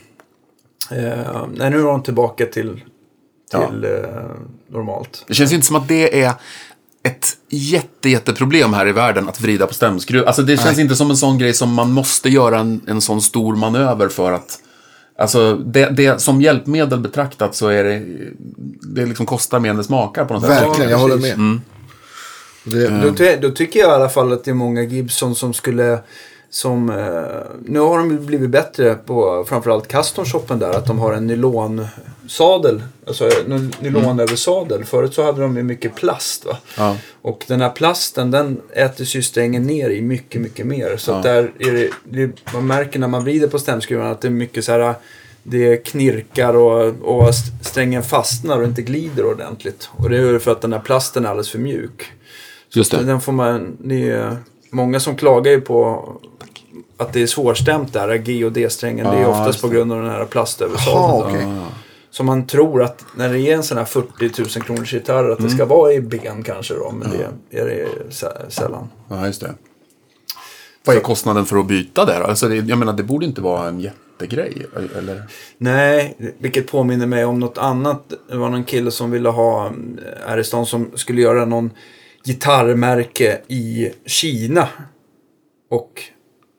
eh, 0.90 1.46
nej, 1.54 1.70
nu 1.70 1.78
är 1.78 1.84
de 1.84 2.02
tillbaka 2.02 2.46
till, 2.46 2.80
till 3.50 3.84
eh, 3.84 3.90
normalt. 4.70 5.24
Det 5.28 5.34
känns 5.34 5.52
inte 5.52 5.66
som 5.66 5.76
att 5.76 5.88
det 5.88 6.22
är 6.22 6.32
ett 7.02 7.26
jätte, 7.48 8.08
jätteproblem 8.08 8.72
här 8.72 8.88
i 8.88 8.92
världen 8.92 9.28
att 9.28 9.40
vrida 9.40 9.66
på 9.66 9.74
stämskruv. 9.74 10.26
Alltså 10.26 10.42
det 10.42 10.56
känns 10.56 10.78
inte 10.78 10.96
som 10.96 11.10
en 11.10 11.16
sån 11.16 11.38
grej 11.38 11.54
som 11.54 11.74
man 11.74 11.92
måste 11.92 12.28
göra 12.28 12.58
en, 12.58 12.80
en 12.86 13.00
sån 13.00 13.22
stor 13.22 13.56
manöver 13.56 14.08
för 14.08 14.32
att... 14.32 14.58
Alltså 15.18 15.56
det, 15.56 15.86
det 15.90 16.20
som 16.20 16.42
hjälpmedel 16.42 17.00
betraktat 17.00 17.54
så 17.54 17.68
är 17.68 17.84
det... 17.84 18.02
Det 18.94 19.06
liksom 19.06 19.26
kostar 19.26 19.58
mer 19.60 19.70
än 19.70 19.76
det 19.76 19.84
smakar 19.84 20.24
på 20.24 20.34
något 20.34 20.42
sätt. 20.42 20.50
Verkligen, 20.50 20.90
jag 20.90 20.98
håller 20.98 21.16
med. 21.16 21.32
Mm. 21.32 21.60
Det, 22.64 22.88
Då, 22.88 23.14
ty- 23.14 23.36
då 23.36 23.50
tycker 23.50 23.80
jag 23.80 23.88
i 23.88 23.92
alla 23.92 24.08
fall 24.08 24.32
att 24.32 24.44
det 24.44 24.50
är 24.50 24.54
många 24.54 24.82
Gibson 24.82 25.34
som 25.34 25.54
skulle... 25.54 25.98
Som, 26.50 26.90
eh, 26.90 27.60
nu 27.64 27.78
har 27.80 27.98
de 27.98 28.26
blivit 28.26 28.50
bättre 28.50 28.94
på 28.94 29.44
framförallt 29.48 29.88
custom 29.88 30.24
shoppen 30.24 30.58
där. 30.58 30.70
Att 30.70 30.86
de 30.86 30.98
har 30.98 31.12
en 31.12 31.26
nylonsadel. 31.26 32.82
Alltså 33.06 33.30
en 33.46 33.72
nylonöversadel. 33.80 34.84
Förut 34.84 35.14
så 35.14 35.22
hade 35.22 35.40
de 35.40 35.56
ju 35.56 35.62
mycket 35.62 35.94
plast. 35.94 36.46
Va? 36.46 36.56
Ja. 36.76 36.96
Och 37.22 37.44
den 37.48 37.60
här 37.60 37.70
plasten 37.70 38.30
den 38.30 38.60
äter 38.72 39.04
sig 39.04 39.22
strängen 39.22 39.62
ner 39.62 39.90
i 39.90 40.02
mycket, 40.02 40.40
mycket 40.40 40.66
mer. 40.66 40.96
Så 40.96 41.12
att 41.12 41.22
där 41.22 41.52
är 41.58 41.90
det, 42.04 42.30
man 42.54 42.66
märker 42.66 42.98
när 42.98 43.08
man 43.08 43.24
vrider 43.24 43.48
på 43.48 43.58
stämskruvarna 43.58 44.10
att 44.10 44.20
det 44.20 44.28
är 44.28 44.32
mycket 44.32 44.64
så 44.64 44.72
här 44.72 44.94
det 45.42 45.76
knirkar 45.76 46.54
och, 46.54 46.94
och 47.02 47.34
strängen 47.62 48.02
fastnar 48.02 48.58
och 48.58 48.64
inte 48.64 48.82
glider 48.82 49.26
ordentligt. 49.26 49.90
Och 49.96 50.10
det 50.10 50.18
är 50.18 50.38
för 50.38 50.52
att 50.52 50.60
den 50.60 50.72
här 50.72 50.80
plasten 50.80 51.24
är 51.24 51.28
alldeles 51.28 51.50
för 51.50 51.58
mjuk. 51.58 52.12
Just 52.70 52.90
det. 52.90 53.04
Den 53.04 53.20
får 53.20 53.32
man, 53.32 53.76
det 53.80 54.10
är 54.10 54.36
många 54.70 55.00
som 55.00 55.16
klagar 55.16 55.52
ju 55.52 55.60
på 55.60 56.12
att 56.98 57.12
det 57.12 57.22
är 57.22 57.26
svårstämt 57.26 57.92
där, 57.92 58.14
G 58.16 58.44
och 58.44 58.52
D-strängen. 58.52 59.06
det 59.06 59.16
är 59.16 59.22
Ja, 59.22 59.28
oftast 59.28 59.60
på 59.60 59.66
det. 59.68 59.74
grund 59.74 59.92
av 59.92 60.00
den 60.02 60.10
här 60.10 60.24
plastöversadeln. 60.24 61.36
Okej. 61.36 61.46
Så 62.10 62.24
man 62.24 62.46
tror 62.46 62.82
att 62.82 63.04
när 63.16 63.32
det 63.32 63.40
är 63.40 63.54
en 63.54 63.62
sån 63.62 63.78
här 63.78 63.84
40 63.84 64.58
000 64.58 64.64
kronors 64.66 64.94
gitarr 64.94 65.30
att 65.30 65.38
det 65.38 65.44
Mm. 65.44 65.56
ska 65.56 65.64
vara 65.66 65.92
i 65.92 66.00
ben 66.00 66.42
kanske 66.42 66.74
då. 66.74 66.90
Men 66.90 67.10
det 67.50 67.58
är 67.60 67.64
det 67.66 67.86
sä- 68.10 68.48
sällan. 68.48 68.88
Ja, 69.08 69.26
just 69.26 69.40
det. 69.40 69.54
Vad 70.84 70.96
är 70.96 71.00
kostnaden 71.00 71.46
för 71.46 71.56
att 71.56 71.66
byta 71.66 72.04
där? 72.04 72.20
Alltså 72.20 72.48
det, 72.48 72.56
jag 72.56 72.78
menar, 72.78 72.92
det 72.92 73.02
borde 73.02 73.26
inte 73.26 73.40
vara 73.40 73.68
en 73.68 73.80
jättegrej, 73.80 74.66
eller? 74.98 75.22
Nej, 75.58 76.16
vilket 76.38 76.70
påminner 76.70 77.06
mig 77.06 77.24
om 77.24 77.38
något 77.40 77.58
annat. 77.58 78.02
Det 78.30 78.36
var 78.36 78.48
någon 78.48 78.64
kille 78.64 78.90
som 78.90 79.10
ville 79.10 79.28
ha 79.28 79.66
eh, 79.66 79.72
här 80.26 80.38
i 80.38 80.44
stan 80.44 80.66
som 80.66 80.90
skulle 80.94 81.20
göra 81.20 81.44
någon 81.44 81.70
gitarrmärke 82.24 83.38
i 83.48 83.90
Kina. 84.06 84.68
Och 85.70 86.02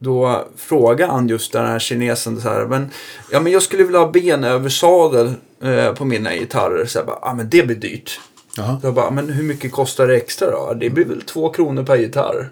då 0.02 0.48
frågade 0.58 1.12
han 1.12 1.28
just 1.28 1.52
den 1.52 1.66
här 1.66 1.80
kinesen 1.80 2.42
så 2.42 2.50
här, 2.50 2.66
men, 2.66 2.90
ja 3.32 3.40
men 3.40 3.52
jag 3.52 3.62
skulle 3.62 3.84
vilja 3.84 4.00
ha 4.00 4.12
benöversadel 4.12 5.34
eh, 5.64 5.94
på 5.94 6.06
mina 6.06 6.34
gitarrer. 6.34 6.86
Så 6.86 6.98
jag 6.98 7.06
bara, 7.06 7.20
ja 7.22 7.34
men 7.34 7.50
det 7.50 7.64
blir 7.64 7.76
dyrt. 7.76 8.20
Jaha. 8.58 8.80
Jag 8.84 8.94
bara, 8.94 9.12
men 9.12 9.30
hur 9.30 9.44
mycket 9.44 9.72
kostar 9.72 10.08
det 10.08 10.16
extra 10.16 10.52
då? 10.52 10.74
Det 10.74 10.90
blir 10.90 11.06
väl 11.06 11.22
två 11.22 11.50
kronor 11.50 11.84
per 11.84 11.96
gitarr. 11.96 12.50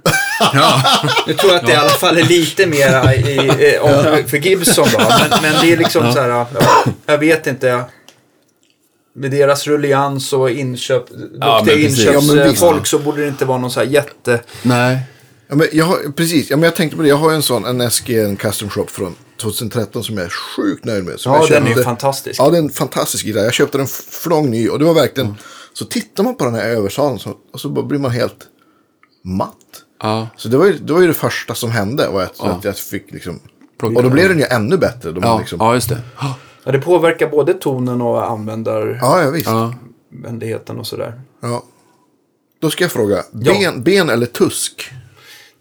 Nu 1.27 1.33
tror 1.33 1.51
jag 1.51 1.59
att 1.59 1.67
det 1.67 1.73
i 1.73 1.75
alla 1.75 1.89
fall 1.89 2.17
är 2.17 2.23
lite 2.23 2.67
mer 2.67 3.13
i, 3.13 3.31
i, 3.65 3.79
om, 3.79 4.27
för 4.27 4.37
Gibson 4.37 4.87
då. 4.93 4.99
Men, 4.99 5.41
men 5.41 5.61
det 5.61 5.73
är 5.73 5.77
liksom 5.77 6.13
så 6.13 6.19
här, 6.19 6.29
ja, 6.29 6.47
jag 7.05 7.17
vet 7.17 7.47
inte. 7.47 7.83
Med 9.15 9.31
deras 9.31 9.67
rullians 9.67 10.33
och 10.33 10.51
inköp, 10.51 11.05
Ja, 11.39 11.59
duktiga 11.59 11.87
precis. 11.87 12.05
Ja, 12.05 12.19
inköpsfolk 12.19 12.87
så 12.87 12.99
borde 12.99 13.21
det 13.21 13.27
inte 13.27 13.45
vara 13.45 13.57
någon 13.57 13.71
så 13.71 13.79
här 13.79 13.87
jätte... 13.87 14.41
Nej. 14.61 14.99
Ja, 15.49 15.55
men 15.55 15.67
jag 15.71 15.85
har, 15.85 16.11
precis, 16.11 16.49
ja, 16.49 16.57
men 16.57 16.63
jag 16.63 16.75
tänkte 16.75 16.97
på 16.97 17.03
det. 17.03 17.09
Jag 17.09 17.17
har 17.17 17.31
en 17.33 17.41
sån, 17.43 17.65
en 17.65 17.91
SG, 17.91 18.09
en 18.19 18.35
custom 18.35 18.69
shop 18.69 18.85
från 18.87 19.15
2013 19.41 20.03
som 20.03 20.17
jag 20.17 20.25
är 20.25 20.29
sjukt 20.29 20.85
nöjd 20.85 21.03
med. 21.05 21.19
Som 21.19 21.33
Ja, 21.33 21.39
jag 21.39 21.49
den 21.49 21.63
är 21.63 21.67
ju 21.67 21.73
köpte- 21.73 21.83
fantastisk. 21.83 22.39
Ja, 22.41 22.49
det 22.49 22.57
är 22.57 22.61
en 22.61 22.69
fantastisk 22.69 23.25
gitarr. 23.25 23.43
Jag 23.43 23.53
köpte 23.53 23.77
den 23.77 23.87
flång 24.09 24.49
ny 24.49 24.69
och 24.69 24.79
det 24.79 24.85
var 24.85 24.93
verkligen... 24.93 25.35
Så 25.73 25.85
tittar 25.85 26.23
man 26.23 26.35
på 26.35 26.45
den 26.45 26.55
här 26.55 26.69
översalen 26.69 27.19
så, 27.19 27.33
och 27.53 27.59
så 27.59 27.69
blir 27.69 27.99
man 27.99 28.11
helt 28.11 28.47
matt. 29.23 29.55
Ja. 30.01 30.27
Så 30.37 30.49
det 30.49 30.57
var 30.57 30.65
ju 30.65 30.73
det, 30.77 30.93
var 30.93 31.01
ju 31.01 31.07
det 31.07 31.13
första 31.13 31.55
som 31.55 31.71
hände. 31.71 32.07
Och 32.07 32.23
att, 32.23 32.39
att 32.41 32.63
jag 32.63 32.77
fick 32.77 33.11
liksom... 33.11 33.39
Och 33.81 33.93
då 33.93 34.01
den. 34.01 34.11
blev 34.11 34.29
den 34.29 34.39
ju 34.39 34.45
ännu 34.45 34.77
bättre. 34.77 35.11
Då 35.11 35.21
man 35.21 35.29
Ja, 35.29 35.39
liksom, 35.39 35.57
ja, 35.61 35.73
just 35.73 35.89
det. 35.89 36.01
Ja, 36.63 36.71
det 36.71 36.79
påverkar 36.79 37.29
både 37.29 37.53
tonen 37.53 38.01
och 38.01 38.29
användarvänligheten 38.31 39.07
ja, 39.09 39.23
ja, 39.23 39.29
visst. 39.29 40.69
och 40.69 40.87
sådär. 40.87 41.21
Ja. 41.41 41.63
Då 42.61 42.69
ska 42.69 42.83
jag 42.83 42.91
fråga. 42.91 43.15
Ja. 43.31 43.53
Ben, 43.53 43.83
ben 43.83 44.09
eller 44.09 44.25
tusk? 44.25 44.91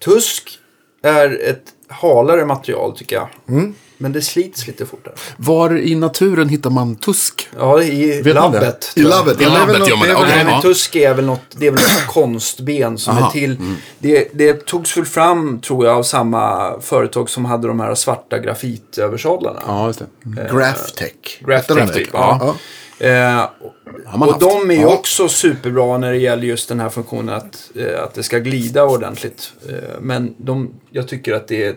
Tusk 0.04 0.58
är 1.02 1.40
ett 1.50 1.62
halare 1.88 2.44
material 2.44 2.96
tycker 2.98 3.16
jag. 3.16 3.28
Mm. 3.48 3.74
Men 3.98 4.12
det 4.12 4.22
slits 4.22 4.66
lite 4.66 4.86
fortare. 4.86 5.14
Var 5.36 5.76
i 5.78 5.94
naturen 5.94 6.48
hittar 6.48 6.70
man 6.70 6.96
tusk? 6.96 7.48
Ja, 7.58 7.82
i 7.82 8.22
Vet 8.22 8.34
labbet. 8.34 8.92
I 8.96 9.02
labbet? 9.02 9.40
I 9.40 9.44
Ja, 9.44 9.50
något- 9.66 9.88
gör 9.88 9.96
man 9.96 10.08
det 10.08 10.36
men 10.44 10.46
ja. 10.48 10.62
tusk 10.62 10.96
är 10.96 11.14
väl 11.14 11.24
något, 11.24 11.40
det 11.50 11.66
är 11.66 11.70
väl 11.70 11.80
ett 11.80 12.06
konstben 12.06 12.98
som 12.98 13.16
Aha. 13.16 13.26
är 13.28 13.30
till. 13.32 13.56
Mm. 13.56 13.76
Det, 13.98 14.28
det 14.34 14.66
togs 14.66 14.96
väl 14.96 15.04
fram, 15.04 15.60
tror 15.60 15.86
jag, 15.86 15.96
av 15.96 16.02
samma 16.02 16.74
företag 16.80 17.30
som 17.30 17.44
hade 17.44 17.68
de 17.68 17.80
här 17.80 17.94
svarta 17.94 18.38
grafitöversadlarna. 18.38 19.62
Ja, 19.66 19.86
just 19.86 19.98
det. 19.98 20.06
Graphtech. 20.52 21.12
Graphtech, 21.40 21.56
Heter 21.56 21.74
den 21.76 21.86
det? 21.86 21.92
typ, 21.94 22.08
ja. 22.12 22.54
Eh, 22.98 23.44
och 23.60 23.74
haft. 24.20 24.40
de 24.40 24.70
är 24.70 24.74
ju 24.74 24.80
Ja. 24.80 24.94
också 24.94 25.28
superbra 25.28 25.98
när 25.98 26.10
det 26.12 26.18
gäller 26.18 26.42
just 26.46 26.68
den 26.68 26.80
här 26.80 26.88
funktionen 26.88 27.34
att, 27.34 27.70
eh, 27.74 28.02
att 28.02 28.14
det 28.14 28.22
ska 28.22 28.38
glida 28.38 28.84
ordentligt. 28.84 29.52
Eh, 29.68 29.74
men 30.00 30.34
de, 30.38 30.74
jag 30.90 31.08
tycker 31.08 31.34
att 31.34 31.48
det 31.48 31.64
är 31.64 31.70
ett, 31.70 31.76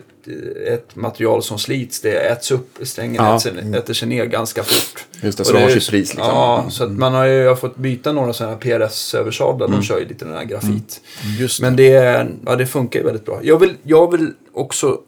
ett 0.68 0.96
material 0.96 1.42
som 1.42 1.58
slits. 1.58 2.00
Det 2.00 2.12
äts 2.12 2.50
upp, 2.50 2.78
strängen 2.82 3.14
Ja. 3.14 3.36
äter, 3.36 3.38
sig, 3.62 3.74
äter 3.78 3.94
sig 3.94 4.08
ner 4.08 4.24
ganska 4.24 4.62
fort. 4.62 5.06
Just 5.22 5.38
det, 5.38 5.42
Och 5.42 5.46
så 5.46 5.52
det 5.52 5.60
har 5.60 5.68
sitt 5.68 5.88
pris, 5.90 6.14
liksom. 6.14 6.34
Ja, 6.34 6.58
Mm. 6.58 6.70
så 6.70 6.84
att 6.84 6.90
man 6.92 7.14
har 7.14 7.24
ju 7.26 7.32
jag 7.34 7.48
har 7.50 7.56
fått 7.56 7.76
byta 7.76 8.12
några 8.12 8.32
sådana 8.32 8.52
här 8.54 8.60
PRS-översadlar. 8.60 9.68
De 9.68 9.82
kör 9.82 9.98
ju 9.98 10.08
lite 10.08 10.24
den 10.24 10.34
här 10.34 10.44
grafit. 10.44 11.00
Just 11.38 11.60
Men 11.60 11.76
det, 11.76 11.92
är- 11.92 12.30
ja, 12.46 12.56
det 12.56 12.66
funkar 12.66 13.00
ju 13.00 13.04
väldigt 13.06 13.26
bra. 13.26 13.40
Jag 13.42 13.58
vill, 13.58 13.74
jag 13.82 14.12
vill 14.12 14.32
också... 14.54 14.98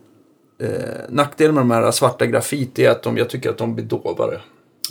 Eh, 0.63 0.69
nackdelen 1.09 1.55
med 1.55 1.63
de 1.63 1.71
här 1.71 1.91
svarta 1.91 2.27
grafit 2.27 2.79
är 2.79 2.91
att 2.91 3.03
de, 3.03 3.17
jag 3.17 3.29
tycker 3.31 3.51
att 3.51 3.59
de 3.59 3.75
blir 3.75 3.85
dovare. 3.85 4.41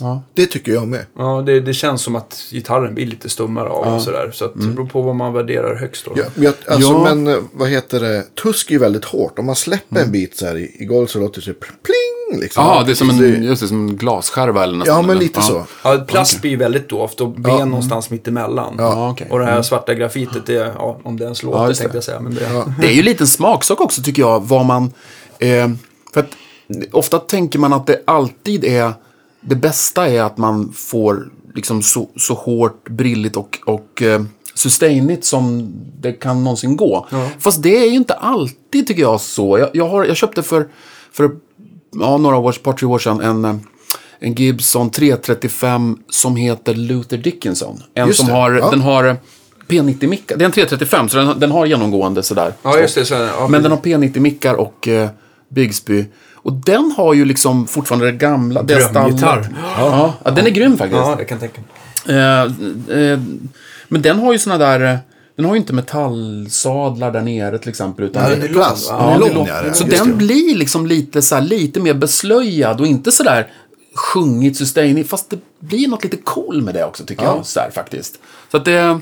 Ja. 0.00 0.22
Det 0.34 0.46
tycker 0.46 0.72
jag 0.72 0.88
med. 0.88 1.06
Ja, 1.18 1.42
det, 1.46 1.60
det 1.60 1.74
känns 1.74 2.02
som 2.02 2.16
att 2.16 2.46
gitarren 2.50 2.94
blir 2.94 3.06
lite 3.06 3.28
stummare 3.28 3.68
av 3.68 3.94
och 3.94 4.02
sådär. 4.02 4.30
Så 4.34 4.44
att 4.44 4.52
det 4.54 4.66
beror 4.68 4.86
på 4.86 5.02
vad 5.02 5.16
man 5.16 5.32
värderar 5.32 5.76
högst 5.76 6.04
då. 6.04 6.12
Ja, 6.16 6.22
jag, 6.34 6.54
alltså, 6.68 6.92
Ja. 6.92 7.14
Men 7.14 7.26
eh, 7.26 7.36
vad 7.52 7.68
heter 7.68 8.00
det? 8.00 8.24
Tusk 8.42 8.68
är 8.68 8.72
ju 8.72 8.78
väldigt 8.78 9.04
hårt. 9.04 9.38
Om 9.38 9.46
man 9.46 9.56
släpper 9.56 10.00
en 10.00 10.12
bit 10.12 10.36
så 10.36 10.46
här 10.46 10.56
i, 10.56 10.76
i 10.78 10.84
golv 10.84 11.06
så 11.06 11.18
låter 11.20 11.40
det 11.40 11.44
så 11.44 11.52
pling. 11.52 12.40
Liksom. 12.40 12.64
Ja, 12.64 12.82
det 12.86 12.90
är 12.90 12.94
som 12.94 13.10
en, 13.10 13.18
Det- 13.18 13.26
just 13.28 13.62
det, 13.62 13.68
som 13.68 13.88
en 13.88 13.96
glasskärva 13.96 14.64
eller 14.64 14.76
nästan. 14.78 14.96
Ja, 14.96 15.02
men 15.02 15.18
lite 15.18 15.42
så. 15.42 15.66
Ja, 15.84 16.04
plast 16.08 16.40
blir 16.40 16.50
ju 16.50 16.56
väldigt 16.56 16.88
dovt 16.88 17.20
och 17.20 17.30
ben 17.30 17.68
någonstans 17.68 18.10
mitt 18.10 18.28
emellan. 18.28 18.74
Ja, 18.78 19.10
okej. 19.10 19.26
Och 19.30 19.38
det 19.38 19.44
här 19.44 19.62
svarta 19.62 19.94
grafitet, 19.94 20.46
det, 20.46 20.56
är, 20.56 20.66
ja, 20.78 21.00
om 21.04 21.16
det 21.16 21.24
ens 21.24 21.42
låter 21.42 21.58
Ja, 21.62 21.68
det. 21.68 21.74
tänkte 21.74 21.96
jag 21.96 22.04
säga. 22.04 22.20
Men 22.20 22.34
det, 22.34 22.64
Det 22.80 22.86
är 22.86 22.92
ju 22.92 23.02
lite 23.02 23.22
en 23.22 23.28
smaksak 23.28 23.80
också 23.80 24.02
tycker 24.02 24.22
jag. 24.22 24.42
Vad 24.48 24.66
man, 24.66 24.92
eh, 25.38 25.70
för 26.14 26.20
att 26.20 26.30
ofta 26.92 27.18
tänker 27.18 27.58
man 27.58 27.72
att 27.72 27.86
det 27.86 28.02
alltid 28.04 28.64
är 28.64 28.92
det 29.42 29.54
bästa 29.54 30.08
är 30.08 30.22
att 30.22 30.38
man 30.38 30.72
får 30.72 31.30
liksom 31.54 31.82
så, 31.82 32.08
så 32.16 32.34
hårt, 32.34 32.88
brilligt 32.88 33.36
och, 33.36 33.58
och 33.64 34.02
eh, 34.02 34.22
sustainigt 34.54 35.24
som 35.24 35.72
det 36.00 36.12
kan 36.12 36.44
någonsin 36.44 36.76
gå. 36.76 37.06
Fast 37.38 37.62
det 37.62 37.76
är 37.76 37.90
ju 37.90 37.96
inte 37.96 38.14
alltid 38.14 38.86
tycker 38.86 39.02
jag 39.02 39.20
så. 39.20 39.58
Jag, 39.58 39.68
jag, 39.72 39.88
har, 39.88 40.04
jag 40.04 40.16
köpte 40.16 40.42
för, 40.42 40.68
för 41.12 41.30
ja, 42.00 42.16
några 42.16 42.36
år, 42.36 42.52
par 42.52 42.72
tre 42.72 42.86
år 42.88 42.98
sedan 42.98 43.20
en, 43.20 43.44
eh, 43.44 43.56
en 44.18 44.34
Gibson 44.34 44.90
335 44.90 45.98
som 46.08 46.36
heter 46.36 46.74
Luther 46.74 47.16
Dickinson. 47.16 47.82
En 47.94 48.06
Just 48.06 48.18
som 48.18 48.26
det, 48.26 48.32
har, 48.32 48.52
ja. 48.52 48.70
den 48.70 48.80
har 48.80 49.16
P90-mickar. 49.68 50.36
Det 50.36 50.44
är 50.44 50.46
en 50.46 50.52
335 50.52 51.08
så 51.08 51.16
den, 51.16 51.40
den 51.40 51.50
har 51.50 51.66
genomgående 51.66 52.22
sådär. 52.22 52.54
ja, 52.62 52.78
just 52.78 52.94
det. 52.94 53.04
Så, 53.04 53.14
ja, 53.14 53.48
Men 53.48 53.62
den 53.62 53.72
har 53.72 53.78
P90-mickar 53.78 54.54
och 54.54 54.88
eh, 54.88 55.08
Bigsby. 55.48 56.06
Och 56.42 56.52
den 56.52 56.92
har 56.96 57.14
ju 57.14 57.24
liksom 57.24 57.66
fortfarande 57.66 58.06
det 58.06 58.12
gamla. 58.12 58.62
Det 58.62 58.92
Drömgitarr. 58.92 59.48
Ja, 59.78 60.14
ja, 60.24 60.30
den 60.30 60.46
är 60.46 60.50
grym 60.50 60.78
faktiskt. 60.78 60.96
ja, 60.98 61.14
jag 61.18 61.28
kan 61.28 61.38
tänka 61.38 61.60
mig. 62.06 62.16
Eh, 62.16 62.42
eh, 63.12 63.20
men 63.88 64.02
den 64.02 64.18
har 64.18 64.32
ju 64.32 64.38
såna 64.38 64.58
där... 64.58 64.80
eh, 64.92 64.96
Den 65.36 65.44
har 65.46 65.54
ju 65.54 65.60
inte 65.60 65.72
metallsadlar 65.72 67.12
där 67.12 67.20
nere 67.20 67.58
till 67.58 67.68
exempel. 67.68 68.04
Utan 68.04 68.22
Nej, 68.22 68.36
det- 68.36 68.42
det 68.42 68.48
är 68.48 68.52
plast. 68.52 68.86
Ja, 68.90 69.14
Nylon, 69.14 69.28
det 69.28 69.34
lå- 69.52 69.64
ja, 69.66 69.74
så 69.74 69.84
den 69.84 70.08
det. 70.08 70.14
blir 70.14 70.54
liksom 70.56 70.86
lite, 70.86 71.22
så 71.22 71.34
här, 71.34 71.42
lite 71.42 71.80
mer 71.80 71.94
beslöjad 71.94 72.80
och 72.80 72.86
inte 72.86 73.12
sådär 73.12 73.46
sjungigt 73.94 74.56
sustainigt. 74.58 75.10
Fast 75.10 75.30
det 75.30 75.38
blir 75.60 75.88
något 75.88 76.04
lite 76.04 76.16
cool 76.16 76.62
med 76.62 76.74
det 76.74 76.84
också 76.84 77.04
tycker 77.04 77.24
jag. 77.24 77.46
Så 77.46 77.60
här, 77.60 77.70
faktiskt. 77.70 78.18
Så 78.50 78.56
att 78.56 78.64
det... 78.64 79.00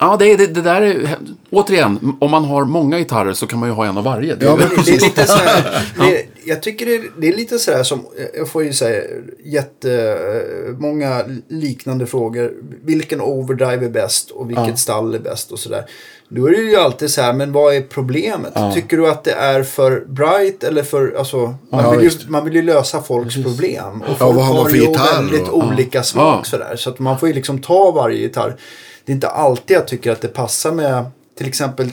Ja, 0.00 0.16
det, 0.18 0.36
det, 0.36 0.46
det 0.46 0.62
där 0.62 0.82
är... 0.82 1.16
Återigen, 1.50 2.16
om 2.20 2.30
man 2.30 2.44
har 2.44 2.64
många 2.64 2.98
gitarrer 2.98 3.32
så 3.32 3.46
kan 3.46 3.58
man 3.58 3.68
ju 3.68 3.74
ha 3.74 3.86
en 3.86 3.98
av 3.98 4.04
varje. 4.04 4.34
Det, 4.34 4.46
Ja, 4.46 4.56
men 4.56 4.68
Det 4.84 4.90
är 4.90 5.00
lite 5.00 5.26
så 5.26 5.36
här, 5.36 5.82
det, 5.98 6.22
jag 6.46 6.62
tycker 6.62 6.86
det 6.86 6.94
är, 6.94 7.02
det 7.18 7.28
är 7.28 7.36
lite 7.36 7.58
så 7.58 7.72
här 7.72 7.82
som, 7.82 8.06
jag 8.34 8.48
får 8.48 8.64
ju 8.64 8.72
säga 8.72 9.02
jättemånga 9.44 11.24
liknande 11.48 12.06
frågor. 12.06 12.52
Vilken 12.84 13.20
overdrive 13.20 13.86
är 13.86 13.90
bäst 13.90 14.30
och 14.30 14.50
vilket 14.50 14.78
stall 14.78 15.14
är 15.14 15.18
bäst 15.18 15.52
och 15.52 15.58
sådär. 15.58 15.84
Då 16.28 16.46
är 16.46 16.50
det 16.50 16.56
ju 16.58 16.76
alltid 16.76 17.10
så 17.10 17.20
här, 17.22 17.32
men 17.32 17.52
vad 17.52 17.74
är 17.74 17.80
problemet? 17.80 18.54
Tycker 18.74 18.96
du 18.96 19.08
att 19.08 19.24
det 19.24 19.32
är 19.32 19.62
för 19.62 20.04
bright 20.08 20.64
eller 20.64 20.82
för, 20.82 21.14
alltså, 21.18 21.36
man, 21.70 21.84
Ja, 21.84 21.90
vill, 21.90 22.02
ju, 22.04 22.10
man 22.28 22.44
vill 22.44 22.54
ju 22.54 22.62
lösa 22.62 23.02
folks 23.02 23.34
problem. 23.34 24.00
Och 24.02 24.08
Ja, 24.08 24.14
folk 24.18 24.36
vad 24.36 24.44
har 24.44 24.54
man 24.54 24.64
för 24.70 24.76
ju 24.76 24.82
gitarr 24.82 25.16
väldigt 25.22 25.48
och- 25.48 25.66
olika 25.66 26.02
smak 26.02 26.38
Ja. 26.40 26.44
sådär. 26.50 26.76
Så 26.76 26.90
att 26.90 26.98
man 26.98 27.18
får 27.18 27.28
ju 27.28 27.34
liksom 27.34 27.58
ta 27.62 27.90
varje 27.90 28.18
gitarr. 28.18 28.56
Det 29.04 29.12
är 29.12 29.14
inte 29.14 29.28
alltid 29.28 29.76
jag 29.76 29.86
tycker 29.88 30.10
att 30.12 30.20
det 30.20 30.28
passar 30.28 30.72
med, 30.72 31.04
till 31.38 31.46
exempel, 31.48 31.90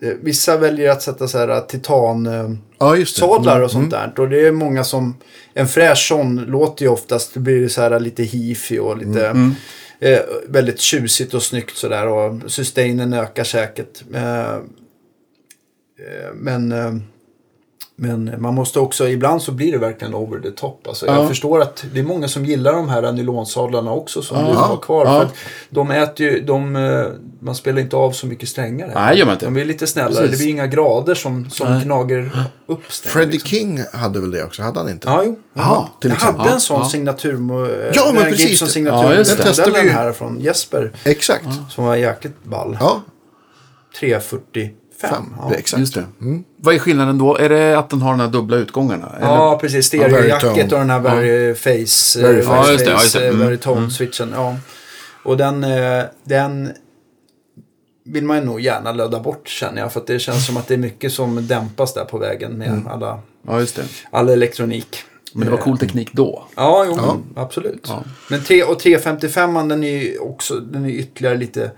vissa 0.00 0.56
väljer 0.56 0.90
att 0.90 1.02
sätta 1.02 1.28
så 1.28 1.38
här 1.38 1.60
titan... 1.60 2.26
Eh, 2.26 2.50
Ja, 2.78 2.96
just 2.96 3.16
det. 3.16 3.20
sadlar 3.20 3.60
och 3.60 3.70
sånt 3.70 3.90
där. 3.90 4.12
Och 4.20 4.28
det 4.28 4.46
är 4.46 4.52
många 4.52 4.84
som... 4.84 5.16
En 5.54 5.68
fräsch 5.68 6.08
sån 6.08 6.36
låter 6.36 6.84
ju 6.84 6.90
oftast, 6.90 7.34
det 7.34 7.40
blir 7.40 7.68
så 7.68 7.80
här 7.80 8.00
lite 8.00 8.22
hifi 8.22 8.78
och 8.78 8.98
lite... 8.98 9.52
Eh, 10.00 10.20
väldigt 10.48 10.80
tjusigt 10.80 11.34
och 11.34 11.42
snyggt 11.42 11.76
sådär. 11.76 12.06
Och 12.06 12.52
sustainen 12.52 13.12
ökar 13.12 13.44
säkert. 13.44 14.02
Eh, 14.14 14.54
eh, 14.54 14.58
men... 16.34 16.72
Eh, 18.02 18.04
men 18.16 18.34
man 18.42 18.54
måste 18.54 18.80
också, 18.80 19.08
ibland 19.08 19.42
så 19.42 19.52
blir 19.52 19.72
det 19.72 19.78
verkligen 19.78 20.14
over 20.14 20.40
the 20.40 20.50
top. 20.50 20.86
Alltså, 20.88 21.06
Ja. 21.06 21.14
Jag 21.16 21.28
förstår 21.28 21.60
att 21.62 21.84
det 21.92 22.00
är 22.00 22.04
många 22.04 22.28
som 22.28 22.44
gillar 22.44 22.72
de 22.72 22.88
här 22.88 23.12
nylonsadlarna 23.12 23.92
också 23.92 24.22
som 24.22 24.36
Ja. 24.40 24.46
du 24.50 24.56
har 24.56 24.76
kvar. 24.76 25.06
Ja. 25.06 25.12
För 25.18 25.22
att 25.26 25.34
de 25.70 25.90
äter 25.90 26.26
ju, 26.26 26.40
de, 26.40 26.76
eh, 26.76 27.06
man 27.40 27.54
spelar 27.54 27.80
inte 27.80 27.96
av 27.96 28.12
så 28.12 28.26
mycket 28.26 28.48
strängar. 28.48 28.88
här. 28.88 28.94
Nej, 28.94 29.18
gör 29.18 29.26
man 29.26 29.32
inte. 29.34 29.46
De 29.46 29.54
blir 29.54 29.64
lite 29.64 29.86
snällare. 29.86 30.14
Precis. 30.14 30.30
Det 30.30 30.36
blir 30.44 30.52
inga 30.52 30.66
grader 30.66 31.14
som, 31.14 31.50
som 31.50 31.70
Nej. 31.72 31.84
gnager 31.84 32.30
upp 32.66 32.92
strängen. 32.92 33.12
Freddie 33.12 33.32
liksom. 33.32 33.48
King 33.48 33.80
hade 33.92 34.20
väl 34.20 34.30
det 34.30 34.44
också? 34.44 34.62
Hade 34.62 34.78
han 34.80 34.88
inte? 34.90 35.08
Ja, 35.08 35.22
jo. 35.24 35.38
Jaha, 35.54 35.88
till 36.00 36.10
jag 36.10 36.16
exempel. 36.16 36.38
hade 36.40 36.48
en 36.50 36.54
Ja, 36.54 36.60
sån 36.60 36.80
ja. 36.80 36.88
signatur. 36.88 37.32
Ja, 37.94 38.10
men 38.14 38.22
precis. 38.24 38.48
Gibson 38.50 38.68
Ja, 38.68 38.72
signatur. 38.72 39.12
just 39.18 39.36
den 39.36 39.46
testade 39.46 39.70
vi. 39.70 39.82
vi 39.82 39.88
här 39.88 40.12
från 40.12 40.40
Jesper. 40.40 40.92
Exakt. 41.04 41.46
Som 41.70 41.84
var 41.84 41.96
jäkligt 41.96 42.44
ball. 42.44 42.76
Ja, 42.80 43.02
345. 44.00 44.68
Fem. 45.00 45.34
Ja. 45.38 45.54
Exakt. 45.54 45.80
Just 45.80 45.94
det. 45.94 46.04
Vad 46.56 46.74
är 46.74 46.78
skillnaden 46.78 47.18
då? 47.18 47.36
Är 47.36 47.48
det 47.48 47.78
att 47.78 47.90
den 47.90 48.02
har 48.02 48.10
de 48.10 48.20
här 48.20 48.28
dubbla 48.28 48.56
utgångarna? 48.56 49.12
Eller? 49.16 49.26
Ja, 49.26 49.58
precis. 49.60 49.94
Ja, 49.94 50.08
Stereojacket 50.08 50.72
och 50.72 50.78
den 50.78 50.90
här 50.90 51.00
very 51.00 51.54
face, 51.54 52.22
Very 52.22 52.38
eh, 52.40 52.44
face. 52.46 52.54
Ja, 52.56 52.72
just 52.72 52.84
det, 52.84 52.90
ja, 52.90 53.00
just 53.02 53.12
det. 53.14 53.18
face, 53.20 53.24
eh, 53.26 53.34
Mm. 53.34 53.46
Veritone-switchen. 53.46 54.32
Ja. 54.34 54.56
Och 55.22 55.36
den, 55.36 55.64
eh, 55.64 56.04
den 56.24 56.70
vill 58.04 58.24
man 58.24 58.36
ju 58.38 58.44
nog 58.44 58.60
gärna 58.60 58.92
löda 58.92 59.20
bort 59.20 59.48
känner 59.48 59.80
jag. 59.82 59.92
För 59.92 60.00
att 60.00 60.06
det 60.06 60.18
känns 60.18 60.46
som 60.46 60.56
att 60.56 60.66
det 60.68 60.74
är 60.74 60.78
mycket 60.78 61.12
som 61.12 61.46
dämpas 61.46 61.94
där 61.94 62.04
på 62.04 62.18
vägen 62.18 62.52
med 62.52 62.68
Mm. 62.68 62.86
alla, 62.86 63.18
Ja, 63.46 63.60
just 63.60 63.76
det. 63.76 63.82
all 64.10 64.28
elektronik. 64.28 64.96
Men 65.32 65.44
det 65.44 65.50
var 65.50 65.58
cool 65.58 65.78
teknik 65.78 66.12
då. 66.12 66.44
Ja, 66.56 66.84
jo, 66.88 66.94
Ja. 66.96 67.16
absolut. 67.42 67.84
Ja. 67.88 68.02
Men 68.30 68.44
tre, 68.44 68.62
och 68.62 68.78
355 68.78 69.68
den 69.68 69.84
är 69.84 69.88
ju 70.02 70.18
också 70.18 70.54
den 70.54 70.84
är 70.84 70.88
ytterligare 70.90 71.36
lite 71.36 71.70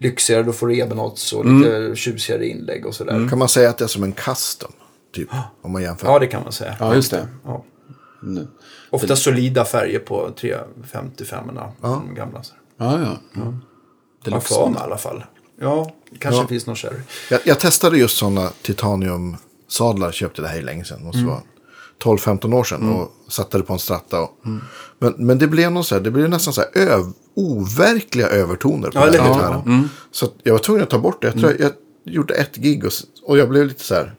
lyxigare. 0.00 0.42
Då 0.42 0.52
får 0.52 0.68
du 0.68 0.78
ebenodds 0.78 1.32
och 1.32 1.44
lite 1.46 1.76
Mm. 1.76 1.96
tjusigare 1.96 2.46
inlägg 2.46 2.86
och 2.86 2.94
sådär. 2.94 3.28
Kan 3.28 3.38
man 3.38 3.48
säga 3.48 3.70
att 3.70 3.78
det 3.78 3.84
är 3.84 3.88
som 3.88 4.02
en 4.02 4.12
custom? 4.12 4.72
Typ, 5.14 5.28
om 5.62 5.72
man 5.72 5.82
jämför. 5.82 6.06
Ja, 6.06 6.18
det 6.18 6.26
kan 6.26 6.42
man 6.42 6.52
säga. 6.52 6.76
Ja, 6.80 6.94
just 6.94 7.10
det. 7.10 7.28
Ja. 7.44 7.64
Nu. 8.22 8.48
Ofta 8.90 9.16
solida 9.16 9.64
färger 9.64 9.98
på 9.98 10.30
355 10.40 11.48
erna 11.48 11.72
de 11.80 12.14
gamla. 12.14 12.42
Ja, 12.76 13.00
ja. 13.34 13.52
Har 14.32 14.40
för 14.40 14.66
mig 14.70 14.80
i 14.80 14.82
alla 14.82 14.98
fall. 14.98 15.24
Ja, 15.60 15.94
det 16.10 16.18
kanske 16.18 16.46
finns 16.46 16.66
någon 16.66 16.76
sherry. 16.76 17.00
Jag, 17.30 17.40
jag 17.44 17.60
testade 17.60 17.98
just 17.98 18.16
sådana 18.16 18.50
titaniumsadlar, 18.62 20.12
köpte 20.12 20.42
det 20.42 20.48
här 20.48 20.58
i 20.58 20.62
länge 20.62 20.84
sedan. 20.84 21.04
Måste 21.04 21.24
vara 21.24 21.40
12-15 22.04 22.54
år 22.54 22.64
sedan 22.64 22.92
och 22.92 23.32
satte 23.32 23.58
det 23.58 23.64
på 23.64 23.72
en 23.72 23.78
stratta. 23.78 24.20
Och, 24.20 24.30
men, 24.98 25.14
men 25.18 25.38
det 25.38 25.46
blev 25.46 25.72
någon 25.72 25.84
så 25.84 25.94
här, 25.94 26.02
det 26.02 26.10
blev 26.10 26.28
nästan 26.30 26.54
så 26.54 26.60
här 26.60 26.70
öv, 26.82 27.04
overkliga 27.34 28.28
övertoner 28.28 28.90
på 28.90 28.98
Ja, 28.98 29.06
den 29.10 29.20
här 29.20 29.28
hur? 29.28 29.34
gitarren. 29.34 29.88
Så 30.10 30.26
jag 30.42 30.52
var 30.52 30.58
tvungen 30.58 30.82
att 30.82 30.90
ta 30.90 30.98
bort 30.98 31.22
det. 31.22 31.26
Jag, 31.28 31.38
tror 31.38 31.50
jag, 31.52 31.60
jag 31.60 31.72
gjorde 32.14 32.34
ett 32.34 32.56
gig 32.56 32.84
och, 32.84 32.92
och 33.22 33.38
jag 33.38 33.48
blev 33.48 33.66
lite 33.66 33.84
så 33.84 33.94
här, 33.94 34.14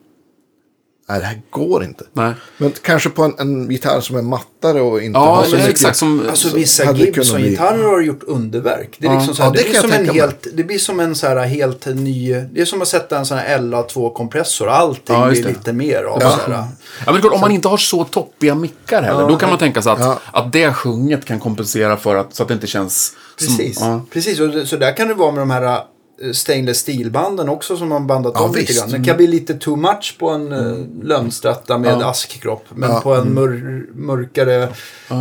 nej 1.09 1.19
det 1.19 1.25
här 1.25 1.41
går 1.49 1.83
inte. 1.83 2.03
Nej. 2.13 2.33
Men 2.57 2.71
kanske 2.81 3.09
på 3.09 3.23
en, 3.23 3.33
en 3.39 3.71
gitarr 3.71 4.01
som 4.01 4.15
är 4.17 4.21
mattare 4.21 4.81
och 4.81 5.01
inte 5.01 5.19
Ja, 5.19 5.35
har 5.35 5.43
så 5.43 5.49
men 5.49 5.59
mycket. 5.59 5.71
exakt 5.75 5.97
som... 5.97 6.23
Alltså 6.29 6.49
Så 6.49 6.55
vissa 6.55 6.93
Gibson-gitarrer 6.93 7.83
har 7.83 8.01
gjort 8.01 8.23
underverk. 8.23 8.95
Det, 8.99 9.07
är 9.07 9.15
liksom 9.15 9.35
så 9.35 9.43
här, 9.43 9.49
Ja, 9.49 9.53
det, 9.53 9.63
det 9.63 9.69
blir 9.69 9.79
som 9.81 9.91
en 9.91 10.09
helt, 10.09 10.47
det 10.53 10.63
blir 10.63 10.77
som 10.77 10.99
en 10.99 11.15
så 11.15 11.27
här 11.27 11.45
helt 11.45 11.85
ny... 11.85 12.33
Det 12.51 12.61
är 12.61 12.65
som 12.65 12.81
att 12.81 12.87
sätta 12.87 13.17
en 13.17 13.25
sån 13.25 13.37
här 13.37 13.59
LA2-kompressor. 13.59 14.67
Allting 14.67 15.15
Ja, 15.15 15.27
blir 15.29 15.43
det. 15.43 15.49
lite 15.49 15.73
mer 15.73 16.03
av 16.03 16.17
Ja. 16.21 16.31
så 16.31 16.51
här. 16.51 16.63
Ja, 17.05 17.11
men 17.11 17.21
klart, 17.21 17.33
om 17.33 17.41
man 17.41 17.51
inte 17.51 17.67
har 17.67 17.77
så 17.77 18.03
toppiga 18.03 18.55
mickar 18.55 19.01
heller, 19.03 19.27
då 19.27 19.35
kan 19.37 19.49
man 19.49 19.59
tänka 19.59 19.81
sig 19.81 19.91
att, 19.91 19.99
Ja. 19.99 20.19
att 20.31 20.51
det 20.51 20.73
sjunget 20.73 21.25
kan 21.25 21.39
kompensera 21.39 21.97
för 21.97 22.15
att, 22.15 22.35
så 22.35 22.43
att 22.43 22.47
det 22.49 22.53
inte 22.53 22.67
känns... 22.67 23.13
Precis. 23.39 23.79
Som, 23.79 23.87
ja. 23.89 24.01
Precis, 24.13 24.39
och 24.39 24.67
så 24.67 24.77
där 24.77 24.97
kan 24.97 25.07
det 25.07 25.13
vara 25.13 25.31
med 25.31 25.41
de 25.41 25.49
här 25.51 25.79
stainless 26.34 26.77
steel-banden 26.79 27.49
också 27.49 27.77
som 27.77 27.88
man 27.89 28.08
bandat 28.08 28.34
Ja, 28.36 28.43
om 28.43 28.51
lite 28.55 28.60
visst. 28.67 28.79
grann. 28.79 29.01
Det 29.01 29.08
kan 29.08 29.17
bli 29.17 29.27
lite 29.27 29.53
too 29.53 29.75
much 29.75 30.15
på 30.19 30.29
en 30.29 30.51
mm. 30.51 31.01
lönnstratta 31.03 31.77
med 31.77 31.91
Ja. 32.01 32.10
askkropp. 32.10 32.65
Men 32.75 32.89
Ja. 32.89 33.01
på 33.01 33.13
en 33.13 33.27
mör, 33.34 33.86
mörkare 33.93 34.67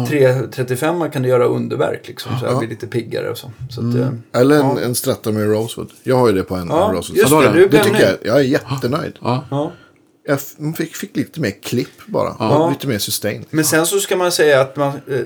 335 0.09 1.11
kan 1.11 1.23
det 1.23 1.29
göra 1.29 1.45
underverk 1.45 2.09
liksom. 2.09 2.33
Så 2.41 2.47
det 2.47 2.57
blir 2.59 2.69
lite 2.69 2.87
piggare 2.87 3.31
och 3.31 3.39
så. 3.39 3.51
så 3.71 3.89
att, 3.89 3.95
eh, 3.95 4.09
Eller 4.41 4.61
en, 4.61 4.79
en 4.79 4.95
stratta 4.95 5.33
med 5.33 5.51
Rosewood. 5.51 5.91
Jag 6.03 6.17
har 6.17 6.29
ju 6.29 6.35
det 6.35 6.43
på 6.43 6.55
en, 6.55 6.69
Ja, 6.69 6.89
en 6.91 6.97
Rosewood. 6.97 7.19
just 7.19 7.31
Ja, 7.31 7.41
det. 7.41 7.69
det. 7.69 7.85
Tycker 7.85 8.03
jag. 8.03 8.17
Jag 8.23 8.37
är 8.37 8.45
jättenöjd. 8.45 9.13
Ja. 9.21 9.45
Ja. 9.51 9.73
Jag 10.27 10.41
fick, 10.77 10.97
fick 10.97 11.17
lite 11.17 11.41
mer 11.41 11.51
klipp 11.63 12.07
bara. 12.07 12.69
Lite 12.71 12.87
mer 12.87 12.99
sustain. 12.99 13.45
Men 13.51 13.65
sen 13.65 13.87
så 13.87 13.99
ska 14.01 14.17
man 14.17 14.33
säga 14.33 14.61
att 14.61 14.77
man, 14.77 14.89
eh, 14.89 15.21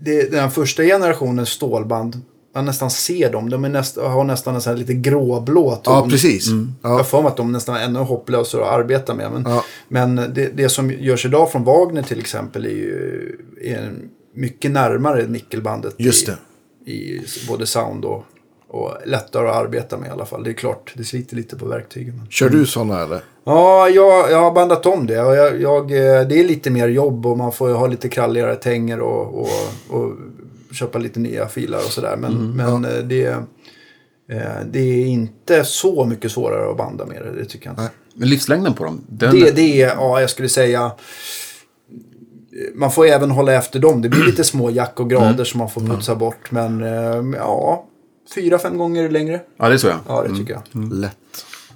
det, 0.00 0.30
den 0.30 0.50
första 0.50 0.82
generationens 0.82 1.48
stålband, 1.48 2.22
man 2.58 2.64
nästan 2.64 2.90
ser 2.90 3.32
dem. 3.32 3.50
De 3.50 3.64
är 3.64 3.68
näst, 3.68 3.96
har 3.96 4.24
nästan 4.24 4.54
en 4.54 4.60
sån 4.60 4.70
här 4.70 4.78
lite 4.78 4.94
gråblå 4.94 5.76
ton. 5.76 5.94
Ja, 5.94 6.06
precis. 6.10 6.48
Jag 6.48 6.66
Ja. 6.82 6.88
har 6.88 7.04
för 7.04 7.22
mig 7.22 7.28
att 7.28 7.36
de 7.36 7.52
nästan 7.52 7.76
är 7.76 7.84
ännu 7.84 7.98
hopplösare 7.98 8.64
att 8.64 8.72
arbeta 8.72 9.14
med. 9.14 9.30
Men, 9.32 9.42
Ja. 9.52 9.64
men 9.88 10.16
det, 10.16 10.50
det 10.56 10.68
som 10.68 10.90
görs 10.90 11.26
idag 11.26 11.52
från 11.52 11.64
Wagner 11.64 12.02
till 12.02 12.20
exempel 12.20 12.64
är 12.66 12.70
ju 12.70 13.36
är 13.64 13.92
mycket 14.34 14.70
närmare 14.70 15.26
nickelbandet. 15.26 15.94
Just 15.98 16.28
i, 16.28 16.32
det. 16.86 16.90
I 16.92 17.22
både 17.48 17.66
sound 17.66 18.04
och, 18.04 18.24
och 18.68 18.92
lättare 19.06 19.48
att 19.48 19.56
arbeta 19.56 19.96
med 19.98 20.08
i 20.08 20.10
alla 20.10 20.26
fall. 20.26 20.44
Det 20.44 20.50
är 20.50 20.54
klart, 20.54 20.92
det 20.96 21.04
sliter 21.04 21.36
lite 21.36 21.56
på 21.56 21.66
verktygen. 21.66 22.16
Men... 22.16 22.26
Kör 22.30 22.48
du 22.48 22.66
sådana 22.66 23.02
eller? 23.02 23.20
Ja, 23.44 23.88
jag, 23.88 24.30
jag 24.30 24.38
har 24.40 24.50
bandat 24.52 24.86
om 24.86 25.06
det. 25.06 25.22
Och 25.22 25.34
jag, 25.36 25.60
jag, 25.60 25.82
eh, 25.82 26.28
det 26.28 26.40
är 26.40 26.44
lite 26.44 26.70
mer 26.70 26.88
jobb 26.88 27.26
och 27.26 27.38
man 27.38 27.52
får 27.52 27.68
ha 27.70 27.86
lite 27.86 28.08
kralligare 28.08 28.54
tänger 28.56 29.00
och, 29.00 29.40
och, 29.40 29.48
och 29.88 30.12
köpa 30.72 30.98
lite 30.98 31.20
nya 31.20 31.48
filar 31.48 31.78
och 31.78 31.92
sådär. 31.92 32.16
Men, 32.16 32.56
men 32.56 32.84
eh, 32.84 33.04
det, 33.04 33.26
eh, 34.30 34.60
det 34.70 34.78
är 34.78 35.06
inte 35.06 35.64
så 35.64 36.04
mycket 36.04 36.32
svårare 36.32 36.70
att 36.70 36.76
banda 36.76 37.06
med 37.06 37.22
det. 37.22 37.32
Det 37.32 37.44
tycker 37.44 37.66
jag 37.66 37.72
inte. 37.72 37.82
Nej. 37.82 37.90
Men 38.14 38.28
livslängden 38.28 38.74
på 38.74 38.84
dem, 38.84 39.04
den... 39.08 39.34
Det, 39.34 39.50
det 39.50 39.82
är, 39.82 39.88
ja, 39.88 40.20
jag 40.20 40.30
skulle 40.30 40.48
säga... 40.48 40.92
Man 42.74 42.92
får 42.92 43.06
även 43.06 43.30
hålla 43.30 43.52
efter 43.52 43.80
dem. 43.80 44.02
Det 44.02 44.08
blir 44.08 44.24
lite 44.24 44.44
små 44.44 44.70
jack 44.70 45.00
och 45.00 45.10
grader 45.10 45.44
som 45.44 45.58
man 45.58 45.70
får 45.70 45.80
putsa 45.80 46.14
bort. 46.14 46.50
Men 46.50 46.82
eh, 46.82 47.38
ja, 47.38 47.86
fyra, 48.34 48.58
fem 48.58 48.78
gånger 48.78 49.10
längre. 49.10 49.40
Ja, 49.56 49.68
det 49.68 49.74
är 49.74 49.78
så 49.78 49.86
ja. 49.86 49.98
Ja, 50.08 50.22
det 50.22 50.36
tycker 50.36 50.52
jag. 50.52 50.92
Lätt. 50.92 51.16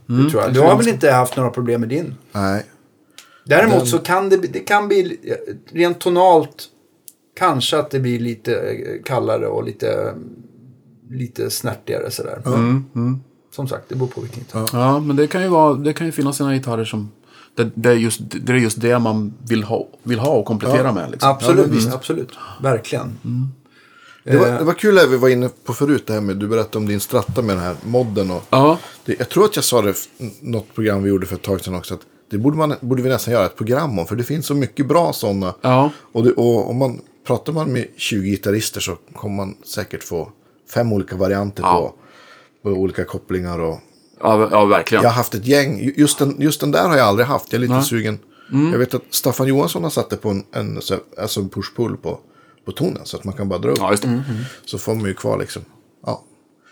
Det 0.07 0.31
tror 0.31 0.43
jag. 0.43 0.55
Du 0.55 0.61
har 0.61 0.77
väl 0.77 0.89
inte 0.89 1.11
haft 1.11 1.37
några 1.37 1.51
problem 1.51 1.81
med 1.81 1.89
din? 1.89 2.15
Nej. 2.33 2.63
Däremot 3.45 3.89
så 3.89 3.99
kan 3.99 4.29
det, 4.29 4.37
det 4.37 4.59
kan 4.59 4.89
bli 4.89 5.19
rent 5.73 6.01
tonalt 6.01 6.65
kanske 7.39 7.79
att 7.79 7.91
det 7.91 8.01
blir 8.01 8.19
lite 8.19 8.55
eh, 8.61 9.03
kallare 9.05 9.47
och 9.47 9.65
lite, 9.65 10.15
lite 11.11 11.51
snärtigare 11.51 12.11
sådär. 12.11 12.43
Men, 12.45 13.21
Som 13.55 13.69
sagt, 13.69 13.89
det 13.89 13.95
beror 13.95 14.09
på 14.09 14.21
vilken 14.21 14.39
gitarr. 14.39 14.69
Ja, 14.73 15.01
men 15.01 15.17
det 15.17 15.27
kan 15.27 15.43
ju, 15.43 15.49
vara, 15.49 15.75
det 15.75 15.93
kan 15.93 16.07
ju 16.07 16.13
finnas 16.13 16.37
sina 16.37 16.55
gitarrer 16.55 16.85
som... 16.85 17.11
Det, 17.55 17.71
det, 17.75 17.89
är 17.89 17.95
just, 17.95 18.21
det 18.43 18.53
är 18.53 18.57
just 18.57 18.81
det 18.81 18.99
man 18.99 19.35
vill 19.49 19.65
ha, 19.65 19.89
vill 20.03 20.19
ha 20.19 20.31
och 20.31 20.45
komplettera 20.45 20.93
med. 20.93 21.11
Liksom. 21.11 21.31
Absolut, 21.31 21.93
absolut. 21.95 22.29
Verkligen. 22.63 23.19
Det 24.25 24.37
var, 24.37 24.47
Eh. 24.47 24.59
det 24.59 24.65
var 24.65 24.75
kul 24.75 24.99
att 24.99 25.11
vi 25.11 25.17
var 25.17 25.29
inne 25.29 25.49
på 25.65 25.73
förut 25.73 26.07
det 26.07 26.13
här 26.13 26.21
med, 26.21 26.37
du 26.37 26.49
berättade 26.49 26.79
om 26.79 26.87
din 26.87 27.01
stratta 27.01 27.43
med 27.43 27.57
den 27.57 27.65
här 27.65 27.77
modden. 27.87 28.31
Och 28.31 28.43
Ja. 28.51 28.79
det, 29.05 29.15
jag 29.19 29.29
tror 29.29 29.45
att 29.45 29.57
jag 29.57 29.65
sa 29.65 29.83
det 29.83 29.95
något 30.41 30.75
program 30.75 31.03
vi 31.03 31.09
gjorde 31.09 31.27
för 31.27 31.35
ett 31.37 31.43
tag 31.43 31.61
sedan 31.61 31.75
också. 31.75 31.95
Att 31.95 32.01
det 32.31 32.39
borde, 32.39 32.57
man, 32.57 32.75
borde 32.81 33.03
vi 33.03 33.09
nästan 33.09 33.35
göra 33.35 33.47
ett 33.47 33.57
program 33.57 33.99
om. 33.99 34.07
För 34.07 34.17
det 34.17 34.25
finns 34.25 34.47
så 34.47 34.55
mycket 34.55 34.87
bra 34.89 35.13
sådana. 35.13 35.55
Ja. 35.61 35.91
Och, 36.13 36.25
det, 36.25 36.33
och 36.33 36.71
om 36.71 36.77
man 36.77 37.01
pratar 37.27 37.53
man 37.53 37.73
med 37.73 37.87
20 37.97 38.31
gitarrister 38.31 38.81
så 38.81 38.97
kommer 39.15 39.37
man 39.37 39.55
säkert 39.65 40.03
få 40.03 40.33
fem 40.75 40.93
olika 40.93 41.17
varianter 41.17 41.63
Ja. 41.63 41.95
på, 42.63 42.69
på 42.71 42.77
olika 42.77 43.05
kopplingar. 43.05 43.59
Och, 43.59 43.79
Ja, 44.21 44.49
ja, 44.51 44.65
verkligen. 44.65 45.03
jag 45.03 45.11
har 45.11 45.17
haft 45.17 45.35
ett 45.35 45.47
gäng. 45.47 45.93
Just 45.97 46.19
den, 46.19 46.37
just 46.39 46.61
den 46.61 46.71
där 46.71 46.89
har 46.89 46.97
jag 46.97 47.07
aldrig 47.07 47.27
haft. 47.27 47.53
Jag 47.53 47.63
är 47.63 47.69
lite 47.69 47.83
sugen. 47.83 48.19
Jag 48.73 48.79
vet 48.79 48.95
att 48.95 49.03
Staffan 49.11 49.47
Johansson 49.47 49.83
har 49.83 49.91
satt 49.91 50.11
det 50.11 50.17
på 50.17 50.29
en, 50.31 50.45
en, 50.53 50.83
så- 50.83 50.99
alltså 51.19 51.41
en 51.41 51.49
push-pull 51.51 51.97
på, 51.97 52.21
på 52.65 52.73
tonen. 52.73 53.01
Så 53.05 53.17
att 53.17 53.25
man 53.25 53.35
kan 53.35 53.49
bara 53.49 53.59
dra 53.59 53.71
upp. 53.71 53.79
Ja, 53.79 53.91
just 53.91 54.03
det. 54.03 54.23
Så 54.65 54.79
får 54.79 54.95
man 54.95 55.05
ju 55.05 55.15
kvar 55.15 55.39
liksom. 55.39 55.63
Ja. 56.07 56.23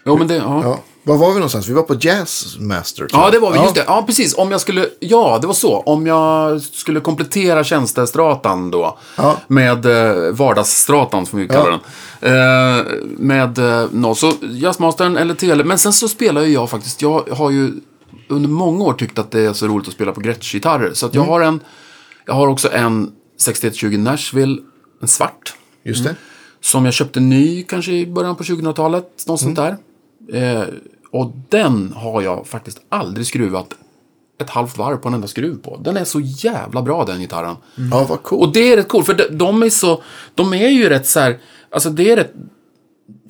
Jo, 0.04 0.16
men 0.16 0.26
det, 0.26 0.34
ja. 0.34 0.62
ja. 0.64 0.78
Var 1.02 1.16
var 1.16 1.28
vi 1.28 1.34
någonstans? 1.34 1.68
Vi 1.68 1.72
var 1.72 1.82
på 1.82 1.96
Jazzmaster. 2.00 3.06
Ja, 3.12 3.30
det 3.30 3.38
var 3.38 3.52
vi. 3.52 3.58
Just 3.58 3.74
det. 3.74 3.84
Ja, 3.86 4.02
precis. 4.06 4.34
Om 4.34 4.50
jag 4.50 4.60
skulle... 4.60 4.88
Ja, 5.00 5.38
det 5.40 5.46
var 5.46 5.54
så. 5.54 5.80
Om 5.80 6.06
jag 6.06 6.62
skulle 6.62 7.00
komplettera 7.00 7.64
tjänstestratan 7.64 8.70
då. 8.70 8.98
Ja. 9.16 9.36
Med 9.46 9.86
eh, 9.86 10.32
vardagsstratan, 10.32 11.26
som 11.26 11.38
vi 11.38 11.48
kallar 11.48 11.70
den. 11.70 11.80
Eh, 12.20 12.84
med 13.18 13.58
eh, 13.58 13.88
nå, 13.92 14.14
så 14.14 14.32
Jazzmastern 14.42 15.16
eller 15.16 15.34
Tele. 15.34 15.64
Men 15.64 15.78
sen 15.78 15.92
så 15.92 16.08
spelar 16.08 16.42
ju 16.42 16.52
jag 16.52 16.70
faktiskt... 16.70 17.02
Jag 17.02 17.28
har 17.32 17.50
ju 17.50 17.72
under 18.28 18.48
många 18.48 18.84
år 18.84 18.92
tyckt 18.92 19.18
att 19.18 19.30
det 19.30 19.40
är 19.40 19.52
så 19.52 19.66
roligt 19.66 19.88
att 19.88 19.94
spela 19.94 20.12
på 20.12 20.20
Gretsch-gitarrer. 20.20 20.94
Så 20.94 21.06
att 21.06 21.14
jag 21.14 21.22
har 21.22 21.40
en... 21.40 21.60
Jag 22.26 22.34
har 22.34 22.46
också 22.48 22.72
en 22.72 23.12
6120 23.38 23.98
Nashville, 23.98 24.58
en 25.02 25.08
svart. 25.08 25.54
Just 25.84 26.04
det. 26.04 26.14
Som 26.60 26.84
jag 26.84 26.94
köpte 26.94 27.20
ny 27.20 27.62
kanske 27.62 27.92
i 27.92 28.06
början 28.06 28.36
på 28.36 28.44
2000-talet. 28.44 29.24
Något 29.26 29.40
sånt 29.40 29.56
där. 29.56 29.76
Eh, 30.32 30.64
och 31.10 31.32
den 31.48 31.92
har 31.96 32.22
jag 32.22 32.46
faktiskt 32.46 32.80
aldrig 32.88 33.26
skruvat 33.26 33.74
ett 34.40 34.50
halvt 34.50 34.78
varv 34.78 34.96
på 34.96 35.08
en 35.08 35.14
enda 35.14 35.26
skruv 35.26 35.62
på. 35.62 35.76
Den 35.76 35.96
är 35.96 36.04
så 36.04 36.20
jävla 36.20 36.82
bra 36.82 37.04
den 37.04 37.20
gitarren. 37.20 37.56
Ja, 37.90 38.06
vad 38.08 38.22
coolt. 38.22 38.46
Och 38.46 38.52
det 38.52 38.72
är 38.72 38.76
rätt 38.76 38.88
coolt, 38.88 39.06
för 39.06 39.14
de, 39.14 39.24
de 39.30 39.62
är 39.62 39.70
så... 39.70 40.02
De 40.34 40.52
är 40.54 40.68
ju 40.68 40.88
rätt 40.88 41.06
så 41.06 41.20
här... 41.20 41.38
Alltså 41.70 41.90
det 41.90 42.10
är 42.10 42.16
rätt... 42.16 42.32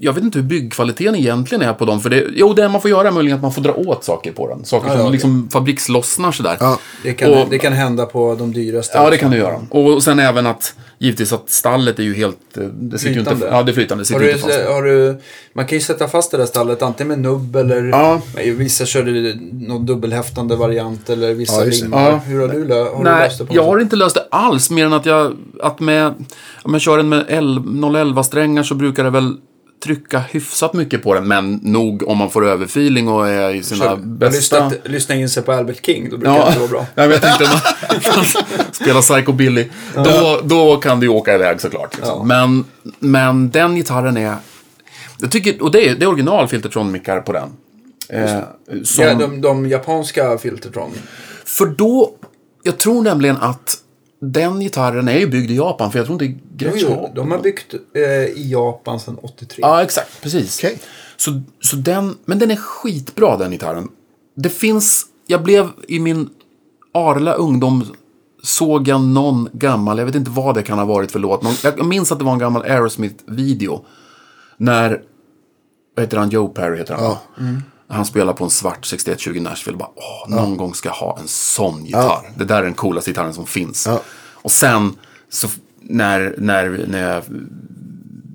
Jag 0.02 0.12
vet 0.12 0.24
inte 0.24 0.38
hur 0.38 0.46
byggkvaliteten 0.46 1.14
egentligen 1.16 1.62
är 1.62 1.72
på 1.72 1.84
dem. 1.84 2.00
För 2.00 2.10
det, 2.10 2.24
jo, 2.34 2.52
det 2.52 2.68
man 2.68 2.80
får 2.80 2.90
göra 2.90 3.08
är 3.08 3.12
möjligen 3.12 3.36
att 3.36 3.42
man 3.42 3.52
får 3.52 3.62
dra 3.62 3.72
åt 3.74 4.04
saker 4.04 4.32
på 4.32 4.48
den. 4.48 4.64
Saker 4.64 4.88
Ja, 4.88 4.94
som 4.96 5.04
ja, 5.04 5.10
liksom 5.10 5.48
fabrikslossnar 5.52 6.32
sådär. 6.32 6.56
Ja. 6.60 6.78
Det 7.02 7.12
kan, 7.12 7.30
Och- 7.34 7.46
det 7.50 7.58
kan 7.58 7.72
hända 7.72 8.06
på 8.06 8.34
de 8.38 8.52
dyraste. 8.52 8.98
Ja, 8.98 9.10
det 9.10 9.16
kan 9.16 9.30
du 9.30 9.36
göra. 9.36 9.60
Och 9.70 10.02
sen 10.02 10.18
även 10.18 10.46
att, 10.46 10.74
givetvis 10.98 11.32
att 11.32 11.50
stallet 11.50 11.98
är 11.98 12.02
ju 12.02 12.14
helt... 12.14 12.56
eh, 12.56 12.62
Det 12.64 12.98
sitter 12.98 13.14
ju 13.14 13.18
inte... 13.20 13.30
Flytande. 13.30 13.56
Ja, 13.56 13.62
det 13.62 13.70
är 13.70 13.74
flytande. 13.74 14.02
Det 14.02 14.06
sitter 14.06 14.20
Har 14.20 14.26
du, 14.26 14.32
inte 14.32 14.42
fast. 14.48 14.68
har 14.68 14.82
du, 14.82 15.20
man 15.52 15.66
kan 15.66 15.78
ju 15.78 15.82
sätta 15.84 16.08
fast 16.08 16.30
det 16.30 16.36
där 16.36 16.46
stallet 16.46 16.82
antingen 16.82 17.08
med 17.08 17.18
nubb 17.18 17.56
eller 17.56 17.84
Ja. 17.84 18.20
vissa 18.56 18.84
körde 18.86 19.34
någon 19.52 19.86
dubbelhäftande 19.86 20.56
variant 20.56 21.10
eller 21.10 21.34
vissa 21.34 21.64
Ja, 21.64 21.70
det. 21.70 21.88
Ja. 21.92 22.20
Hur 22.26 22.40
har 22.40 22.48
du, 22.48 22.64
lö, 22.64 22.84
har 22.84 22.98
du 23.04 23.10
Nej, 23.10 23.24
löst 23.28 23.38
det 23.38 23.44
på 23.46 23.54
jag 23.54 23.64
har 23.64 23.78
inte 23.80 23.96
löst 23.96 24.14
det 24.14 24.26
alls. 24.30 24.70
Mer 24.70 24.86
än 24.86 24.92
att 24.92 25.06
jag, 25.06 25.36
att 25.62 25.80
med, 25.80 26.14
om 26.62 26.72
jag 26.72 26.80
kör 26.82 26.96
den 26.96 27.08
med 27.08 27.24
011-strängar 27.28 28.62
så 28.62 28.74
brukar 28.74 29.04
det 29.04 29.10
väl 29.10 29.36
trycka 29.84 30.18
hyfsat 30.18 30.72
mycket 30.74 31.02
på 31.02 31.14
den. 31.14 31.28
Men 31.28 31.54
nog 31.62 32.08
om 32.08 32.18
man 32.18 32.30
får 32.30 32.46
överfeeling 32.48 33.08
och 33.08 33.28
är 33.28 33.50
i 33.54 33.62
sina 33.62 33.84
Kör- 33.84 33.96
bästa... 33.96 34.68
Lyssna, 34.68 34.72
lyssna 34.84 35.14
in 35.14 35.28
sig 35.28 35.42
på 35.42 35.52
Albert 35.52 35.86
King, 35.86 36.10
då 36.10 36.16
brukar 36.16 36.34
Ja, 36.36 36.40
det 36.44 36.46
inte 36.48 36.58
vara 36.58 36.68
bra. 36.68 36.86
ja, 36.94 37.02
men 37.02 37.10
jag 37.10 37.22
tänkte 37.22 37.48
spela 38.72 39.00
Psycho 39.00 39.32
Billy. 39.32 39.68
Då, 39.94 40.40
då 40.44 40.76
kan 40.76 41.00
det 41.00 41.06
ju 41.06 41.10
åka 41.12 41.34
iväg 41.34 41.60
såklart. 41.60 41.96
Liksom. 41.96 42.18
Ja. 42.18 42.24
Men, 42.24 42.64
men 42.98 43.50
den 43.50 43.74
gitarren 43.76 44.16
är... 44.16 44.34
Jag 45.20 45.30
tycker, 45.30 45.62
och 45.62 45.70
det 45.70 45.88
är, 45.88 45.94
det 45.94 46.04
är 46.04 46.08
original 46.08 46.48
Filtertron-mickar 46.48 47.20
på 47.20 47.32
den. 47.32 47.48
Eh, 48.08 48.40
som, 48.84 49.04
Ja, 49.04 49.14
de, 49.14 49.40
de 49.40 49.68
japanska 49.68 50.38
Filtertron. 50.38 50.90
För 51.44 51.66
då, 51.66 52.10
jag 52.62 52.78
tror 52.78 53.02
nämligen 53.02 53.36
att 53.36 53.76
den 54.20 54.60
gitarren 54.60 55.08
är 55.08 55.18
ju 55.18 55.26
byggd 55.26 55.50
i 55.50 55.56
Japan, 55.56 55.92
för 55.92 55.98
jag 55.98 56.06
tror 56.06 56.22
inte 56.22 56.38
Jo, 56.40 56.56
Gretsch 56.56 56.82
jo, 56.82 56.94
har... 56.94 57.12
de 57.14 57.30
har 57.30 57.38
byggt 57.38 57.74
eh, 57.94 58.02
i 58.24 58.50
Japan 58.50 59.00
sedan 59.00 59.18
83. 59.22 59.58
Ja, 59.62 59.82
exakt. 59.82 60.22
Precis. 60.22 60.58
Okej. 60.58 60.78
Så, 61.16 61.42
så 61.60 61.76
den, 61.76 62.16
men 62.24 62.38
den 62.38 62.50
är 62.50 62.56
skitbra 62.56 63.36
den 63.36 63.50
gitarren. 63.50 63.88
Det 64.36 64.48
finns, 64.48 65.06
jag 65.26 65.42
blev 65.42 65.68
i 65.88 66.00
min 66.00 66.30
arla 66.94 67.32
ungdom 67.32 67.84
såg 68.42 68.88
jag 68.88 69.00
någon 69.00 69.48
gammal, 69.52 69.98
jag 69.98 70.06
vet 70.06 70.14
inte 70.14 70.30
vad 70.30 70.54
det 70.54 70.62
kan 70.62 70.78
ha 70.78 70.84
varit 70.84 71.12
för 71.12 71.18
låt, 71.18 71.42
någon, 71.42 71.54
jag 71.62 71.86
minns 71.86 72.12
att 72.12 72.18
det 72.18 72.24
var 72.24 72.32
en 72.32 72.38
gammal 72.38 72.62
Aerosmith-video. 72.62 73.84
När 74.56 75.02
vad 75.94 76.04
heter 76.04 76.16
han? 76.16 76.30
Joe 76.30 76.48
Perry 76.48 76.78
heter 76.78 76.94
han. 76.94 77.04
Ja. 77.04 77.20
va? 77.36 77.62
Han 77.90 78.04
spelar 78.04 78.32
på 78.32 78.44
en 78.44 78.50
svart 78.50 78.86
6120 78.86 79.40
Nashville. 79.40 79.78
Bara, 79.78 79.90
åh, 79.94 80.36
någon 80.36 80.56
gång 80.56 80.74
ska 80.74 80.88
jag 80.88 80.96
ha 80.96 81.18
en 81.20 81.28
sån 81.28 81.84
gitarr. 81.84 82.32
Det 82.36 82.44
där 82.44 82.58
är 82.58 82.62
den 82.62 82.74
coolaste 82.74 83.10
gitarren 83.10 83.34
som 83.34 83.46
finns. 83.46 83.86
Ja. 83.86 84.00
Och 84.32 84.52
sen, 84.52 84.96
så, 85.28 85.48
när, 85.80 86.34
när, 86.38 86.84
när 86.88 87.14
jag 87.14 87.22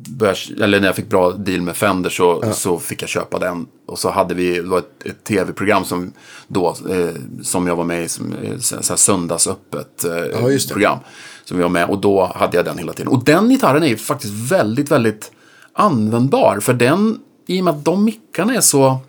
började, 0.09 0.63
eller 0.63 0.79
när 0.79 0.87
jag 0.87 0.95
fick 0.95 1.09
bra 1.09 1.31
deal 1.31 1.61
med 1.61 1.75
Fender 1.75 2.09
så, 2.09 2.43
så 2.53 2.79
fick 2.79 3.01
jag 3.01 3.09
köpa 3.09 3.39
den. 3.39 3.67
Och 3.85 3.99
så 3.99 4.09
hade 4.09 4.33
vi, 4.33 4.55
det 4.55 4.61
var 4.61 4.77
ett, 4.79 5.05
ett 5.05 5.23
tv-program 5.23 5.85
som 5.85 6.13
då, 6.47 6.75
eh, 6.89 7.15
som 7.41 7.67
jag 7.67 7.75
var 7.75 7.83
med 7.83 8.03
i, 8.03 8.09
som, 8.09 8.33
eh, 8.33 8.57
så, 8.57 8.75
här 8.75 8.95
söndagsöppet 8.95 10.03
eh, 10.03 10.11
Ja, 10.11 10.57
program. 10.71 10.99
Som 11.45 11.57
vi 11.57 11.63
var 11.63 11.69
med 11.69 11.89
och 11.89 11.97
då 11.97 12.31
hade 12.35 12.57
jag 12.57 12.65
den 12.65 12.77
hela 12.77 12.93
tiden. 12.93 13.11
Och 13.11 13.23
den 13.23 13.49
gitarren 13.49 13.83
är 13.83 13.87
ju 13.87 13.97
faktiskt 13.97 14.33
väldigt, 14.33 14.91
väldigt 14.91 15.31
användbar. 15.73 16.59
För 16.59 16.73
den, 16.73 17.19
i 17.47 17.61
och 17.61 17.63
med 17.63 17.73
att 17.73 17.85
de 17.85 18.03
mickarna 18.03 18.55
är 18.55 18.61
så... 18.61 18.99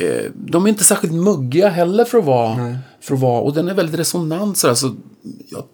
Eh, 0.00 0.30
de 0.34 0.64
är 0.64 0.68
inte 0.68 0.84
särskilt 0.84 1.12
muggiga 1.14 1.68
heller 1.68 2.04
för 2.04 2.18
att 2.18 2.24
vara... 2.24 2.78
För 3.00 3.14
att 3.14 3.20
vara 3.20 3.40
och 3.40 3.54
den 3.54 3.68
är 3.68 3.74
väldigt 3.74 4.00
resonant 4.00 4.58
sådär. 4.58 4.74
Så 4.74 4.94
jag 5.50 5.64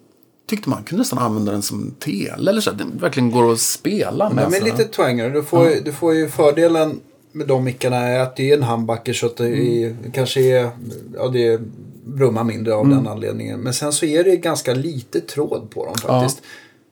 tyckte 0.49 0.69
man 0.71 0.83
kunde 0.83 1.01
nästan 1.01 1.19
använda 1.19 1.53
den 1.53 1.63
som 1.63 1.95
tele 1.99 2.51
eller 2.51 2.61
så. 2.61 2.71
Den 2.71 2.99
verkligen 2.99 3.31
går 3.31 3.53
att 3.53 3.61
spela 3.61 4.31
med. 4.31 4.37
Men 4.51 4.53
sådär. 4.61 4.65
lite 4.65 4.85
twanger. 4.85 5.31
Du 5.31 5.43
får, 5.43 5.71
ju- 5.71 5.81
du 5.81 5.93
får 5.93 6.15
ju 6.15 6.29
fördelen 6.29 7.01
med 7.33 7.47
de 7.47 7.65
mickarna 7.65 7.97
är 7.97 8.21
att 8.21 8.37
det 8.37 8.51
är 8.51 8.57
en 8.57 8.63
humbucker 8.63 9.13
så 9.13 9.27
att 9.27 9.37
det 9.37 9.49
är, 9.49 9.97
kanske 10.13 10.41
är, 10.41 10.71
ja 11.17 11.29
det 11.29 11.61
brummar 12.05 12.45
mindre 12.45 12.75
av 12.75 12.89
den 12.89 13.09
anledningen. 13.09 13.61
Men 13.61 13.75
sen 13.75 13.93
så 13.93 14.07
är 14.07 14.25
det 14.25 14.37
ganska 14.37 14.75
lite 14.75 15.21
tråd 15.21 15.71
på 15.71 15.85
dem 15.87 15.95
faktiskt. 15.95 16.43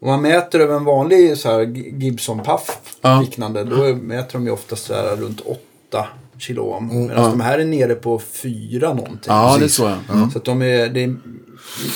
Om 0.02 0.08
man 0.08 0.22
mäter 0.22 0.60
över 0.60 0.74
en 0.76 0.84
vanlig 0.84 1.38
så 1.38 1.48
här 1.50 1.60
Gibson 1.98 2.38
Puff 2.38 2.80
Ja. 3.00 3.20
liknande 3.20 3.64
då 3.64 3.76
mäter 3.94 4.32
de 4.32 4.44
ju 4.46 4.50
oftast 4.52 4.86
så 4.86 4.94
här 4.94 5.16
runt 5.16 5.40
8 5.40 6.06
kilo 6.40 6.62
om. 6.62 7.06
Medan 7.06 7.30
de 7.30 7.40
här 7.40 7.58
är 7.58 7.64
nere 7.64 7.94
på 7.94 8.18
4 8.18 8.88
någonting. 8.88 9.18
Ja, 9.26 9.56
det 9.58 9.64
är 9.64 9.68
så 9.68 9.96
ja. 10.08 10.30
Så 10.32 10.38
att 10.38 10.44
de 10.44 10.62
är, 10.62 10.88
det 10.88 11.04
är 11.04 11.16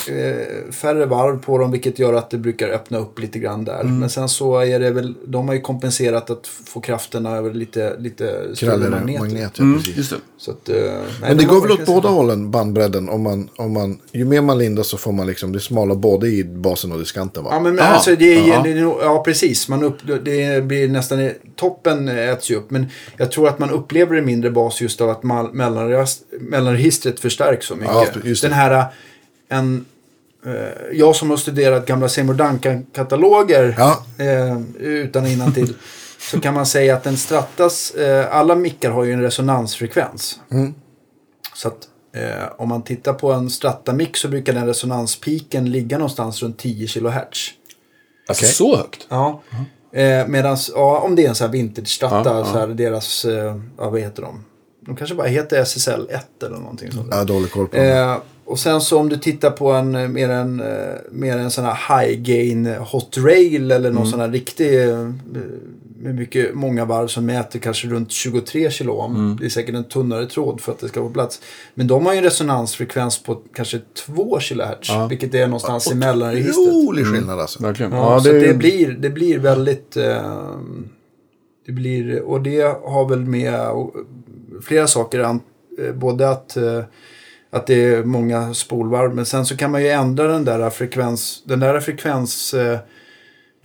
eh, 0.08 0.72
färre 0.72 1.06
varv 1.06 1.38
på 1.42 1.58
dem 1.58 1.70
vilket 1.70 1.98
gör 1.98 2.14
att 2.14 2.30
det 2.30 2.38
brukar 2.38 2.68
öppna 2.68 2.98
upp 2.98 3.18
lite 3.18 3.38
grann 3.38 3.64
där. 3.64 3.80
Mm. 3.80 3.98
Men 3.98 4.10
sen 4.10 4.28
så 4.28 4.58
är 4.58 4.80
det 4.80 4.90
väl, 4.90 5.14
de 5.26 5.48
har 5.48 5.54
ju 5.54 5.60
kompenserat 5.60 6.30
att 6.30 6.46
få 6.46 6.80
krafterna 6.80 7.36
över 7.36 7.52
lite, 7.54 7.96
lite 7.98 8.56
större 8.56 8.90
magneter. 8.90 9.20
magnet, 9.20 9.52
ja, 9.56 9.62
Mm, 9.64 9.78
precis. 9.78 9.96
just 9.96 10.10
det. 10.10 10.16
Så 10.38 10.50
att, 10.50 10.68
eh, 10.68 10.74
nej, 10.76 10.94
Men 11.20 11.36
det 11.36 11.44
går 11.44 11.60
väl 11.60 11.72
åt 11.72 11.86
båda 11.86 12.08
hållen, 12.08 12.50
bandbredden. 12.50 13.08
Om 13.08 13.22
man, 13.22 13.48
om 13.56 13.72
man, 13.72 13.98
ju 14.12 14.24
mer 14.24 14.40
man 14.40 14.58
lindar 14.58 14.82
så 14.82 14.96
får 14.96 15.12
man 15.12 15.26
liksom, 15.26 15.52
det 15.52 15.60
smalar 15.60 15.94
både 15.94 16.28
i 16.28 16.44
basen 16.44 16.92
och 16.92 16.98
diskanten 16.98 17.44
va? 17.44 17.50
Ja, 17.52 17.60
men 17.60 17.76
Ja, 17.76 17.82
alltså 17.84 18.16
det 18.16 18.34
är, 18.34 18.48
ja. 18.48 18.62
det 18.62 18.70
precis. 19.24 19.68
Man 19.68 19.82
upp, 19.84 19.96
det 20.24 20.64
blir 20.64 20.88
nästan, 20.88 21.30
toppen 21.56 22.08
äts 22.08 22.50
ju 22.50 22.54
upp. 22.56 22.70
Men 22.70 22.86
jag 23.16 23.32
tror 23.32 23.48
att 23.48 23.58
man 23.58 23.70
upplever 23.70 24.16
det 24.16 24.22
mindre 24.22 24.50
bas 24.50 24.80
just 24.80 25.00
av 25.00 25.10
att 25.10 25.22
mellanregistret 26.40 27.20
förstärks 27.20 27.66
så 27.66 27.74
mycket. 27.76 27.94
Ja, 27.94 28.06
just 28.24 28.42
det. 28.42 28.48
Den 28.48 28.56
här, 28.56 28.84
en, 29.48 29.84
eh, 30.46 30.52
jag 30.92 31.16
som 31.16 31.30
har 31.30 31.36
studerat 31.36 31.86
gamla 31.86 32.08
Seymour 32.08 32.34
Duncan-kataloger 32.34 33.74
Ja. 33.78 34.04
eh, 34.18 34.60
utan 34.78 35.52
till 35.54 35.74
så 36.30 36.40
kan 36.40 36.54
man 36.54 36.66
säga 36.66 36.96
att 36.96 37.06
en 37.06 37.16
Stratas, 37.16 37.90
eh, 37.90 38.36
alla 38.36 38.54
mickar 38.54 38.90
har 38.90 39.04
ju 39.04 39.12
en 39.12 39.22
resonansfrekvens. 39.22 40.40
Mm. 40.50 40.74
Så 41.54 41.68
att 41.68 41.88
eh, 42.16 42.44
om 42.56 42.68
man 42.68 42.82
tittar 42.82 43.12
på 43.12 43.32
en 43.32 43.50
Strata-mick 43.50 44.16
så 44.16 44.28
brukar 44.28 44.52
den 44.52 44.66
resonanspiken 44.66 45.70
ligga 45.70 45.98
någonstans 45.98 46.42
runt 46.42 46.58
10 46.58 46.86
kHz. 46.86 47.00
Alltså 48.28 48.44
Okej. 48.44 48.48
så 48.48 48.76
högt? 48.76 49.06
Ja. 49.08 49.42
Eh, 49.92 50.26
Medan, 50.26 50.56
ja, 50.74 50.98
om 50.98 51.16
det 51.16 51.24
är 51.24 51.28
en 51.28 51.34
sån 51.34 51.44
här 51.46 51.52
vintage 51.52 51.88
Strata, 51.88 52.30
Ja, 52.30 52.38
ja. 52.38 52.44
så 52.44 52.58
här 52.58 52.66
deras, 52.66 53.24
eh, 53.24 53.56
ja 53.78 53.90
vad 53.90 54.00
heter 54.00 54.22
de? 54.22 54.44
De 54.86 54.96
kanske 54.96 55.14
bara 55.16 55.26
heter 55.26 55.56
SSL 55.62 56.08
1 56.10 56.42
eller 56.42 56.56
någonting 56.56 56.92
sånt. 56.92 57.06
Jag 57.10 57.16
har 57.18 57.24
dålig 57.24 57.50
koll 57.52 57.68
på 57.68 57.76
det. 57.76 57.82
Eh, 58.46 58.50
och 58.50 58.58
sen 58.58 58.80
så 58.80 58.98
om 58.98 59.08
du 59.08 59.16
tittar 59.16 59.50
på 59.50 59.70
en 59.72 59.94
eh, 59.94 60.08
mer 60.08 60.28
en, 60.28 60.60
eh, 60.60 60.94
mer 61.10 61.36
en 61.38 61.50
sån 61.50 61.64
här 61.64 62.00
high 62.06 62.20
gain 62.22 62.66
hot 62.66 63.18
rail 63.18 63.70
eller 63.70 63.90
någon 63.90 64.06
sån 64.06 64.20
här 64.20 64.28
riktig 64.28 64.88
eh, 64.90 65.10
med 65.98 66.14
mycket, 66.14 66.54
många 66.54 66.84
varv 66.84 67.06
som 67.08 67.26
mäter 67.26 67.58
kanske 67.58 67.88
runt 67.88 68.10
23 68.12 68.70
kilo 68.70 68.92
om. 68.92 69.36
Det 69.40 69.46
är 69.46 69.50
säkert 69.50 69.74
en 69.74 69.84
tunnare 69.84 70.26
tråd 70.26 70.60
för 70.60 70.72
att 70.72 70.78
det 70.78 70.88
ska 70.88 71.00
få 71.00 71.10
plats. 71.10 71.40
Men 71.74 71.86
de 71.86 72.06
har 72.06 72.12
ju 72.12 72.18
en 72.18 72.24
resonansfrekvens 72.24 73.22
på 73.22 73.34
kanske 73.54 73.80
2 74.06 74.38
kHz. 74.40 74.90
Vilket 75.10 75.34
är 75.34 75.46
någonstans 75.46 75.92
i 75.92 75.94
mellanregistret. 75.94 76.68
Otrolig 76.68 77.06
skillnad 77.06 77.40
alltså. 77.40 77.62
Verkligen. 77.62 77.92
Ja, 77.92 78.20
så 78.20 78.28
det, 78.32 78.40
det, 78.40 78.54
blir, 78.54 78.90
det 78.90 79.10
blir 79.10 79.38
väldigt... 79.38 79.96
Eh, 79.96 80.50
det 81.66 81.72
blir, 81.72 82.20
och 82.22 82.42
det 82.42 82.60
har 82.84 83.08
väl 83.08 83.20
med 83.20 83.54
eh, 83.54 83.86
flera 84.62 84.86
saker. 84.86 85.20
an- 85.20 85.40
eh, 85.78 85.92
Både 85.94 86.30
att, 86.30 86.56
eh, 86.56 86.80
att 87.54 87.66
det 87.66 87.84
är 87.84 88.04
många 88.04 88.54
spolvarv. 88.54 89.14
Men 89.14 89.26
sen 89.26 89.46
så 89.46 89.56
kan 89.56 89.70
man 89.70 89.82
ju 89.82 89.88
ändra 89.88 90.28
den 90.28 90.44
där 90.44 90.70
frekvens... 90.70 91.42
Den 91.44 91.60
där 91.60 91.80
frekvens... 91.80 92.54
Eh, 92.54 92.78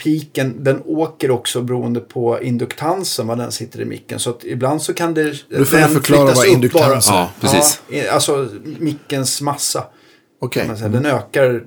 piken, 0.04 0.64
den 0.64 0.82
åker 0.86 1.32
också 1.32 1.62
beroende 1.62 2.00
på 2.00 2.42
induktansen, 2.42 3.28
vad 3.28 3.38
den 3.38 3.52
sitter 3.52 3.82
i 3.82 3.86
micken. 3.86 4.20
Så 4.20 4.30
att 4.30 4.44
ibland 4.44 4.82
så 4.82 4.94
kan 4.94 5.14
det... 5.14 5.24
Du 5.50 5.66
får 5.66 5.78
den 5.78 5.90
förklara 5.90 6.26
vad 6.26 6.38
upp 6.38 6.54
induktans 6.54 7.10
är. 7.10 7.14
Ja, 7.14 7.30
precis. 7.40 7.82
Ja, 7.88 8.12
alltså 8.12 8.50
mickens 8.80 9.42
massa. 9.42 9.84
Okej. 10.42 10.70
säga. 10.78 10.90
Den 10.90 11.06
ökar, 11.06 11.64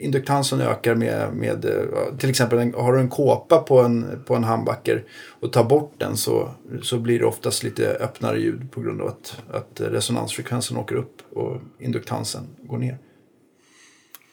induktansen 0.00 0.60
ökar 0.60 0.94
med, 0.94 1.34
med 1.34 1.64
eh, 1.64 2.16
till 2.18 2.30
exempel 2.30 2.58
en, 2.58 2.74
har 2.74 2.92
du 2.92 3.00
en 3.00 3.08
kåpa 3.08 3.58
på 3.58 3.80
en, 3.80 4.22
på 4.26 4.34
en 4.34 4.44
handbacker 4.44 5.04
och 5.40 5.52
tar 5.52 5.64
bort 5.64 5.94
den 5.98 6.16
så, 6.16 6.50
så 6.82 6.98
blir 6.98 7.18
det 7.18 7.24
oftast 7.24 7.62
lite 7.62 7.90
öppnare 8.00 8.38
ljud 8.38 8.72
på 8.72 8.80
grund 8.80 9.00
av 9.00 9.08
att, 9.08 9.36
att 9.52 9.80
resonansfrekvensen 9.80 10.76
åker 10.76 10.94
upp 10.94 11.22
och 11.32 11.56
induktansen 11.78 12.42
går 12.62 12.78
ner. 12.78 12.98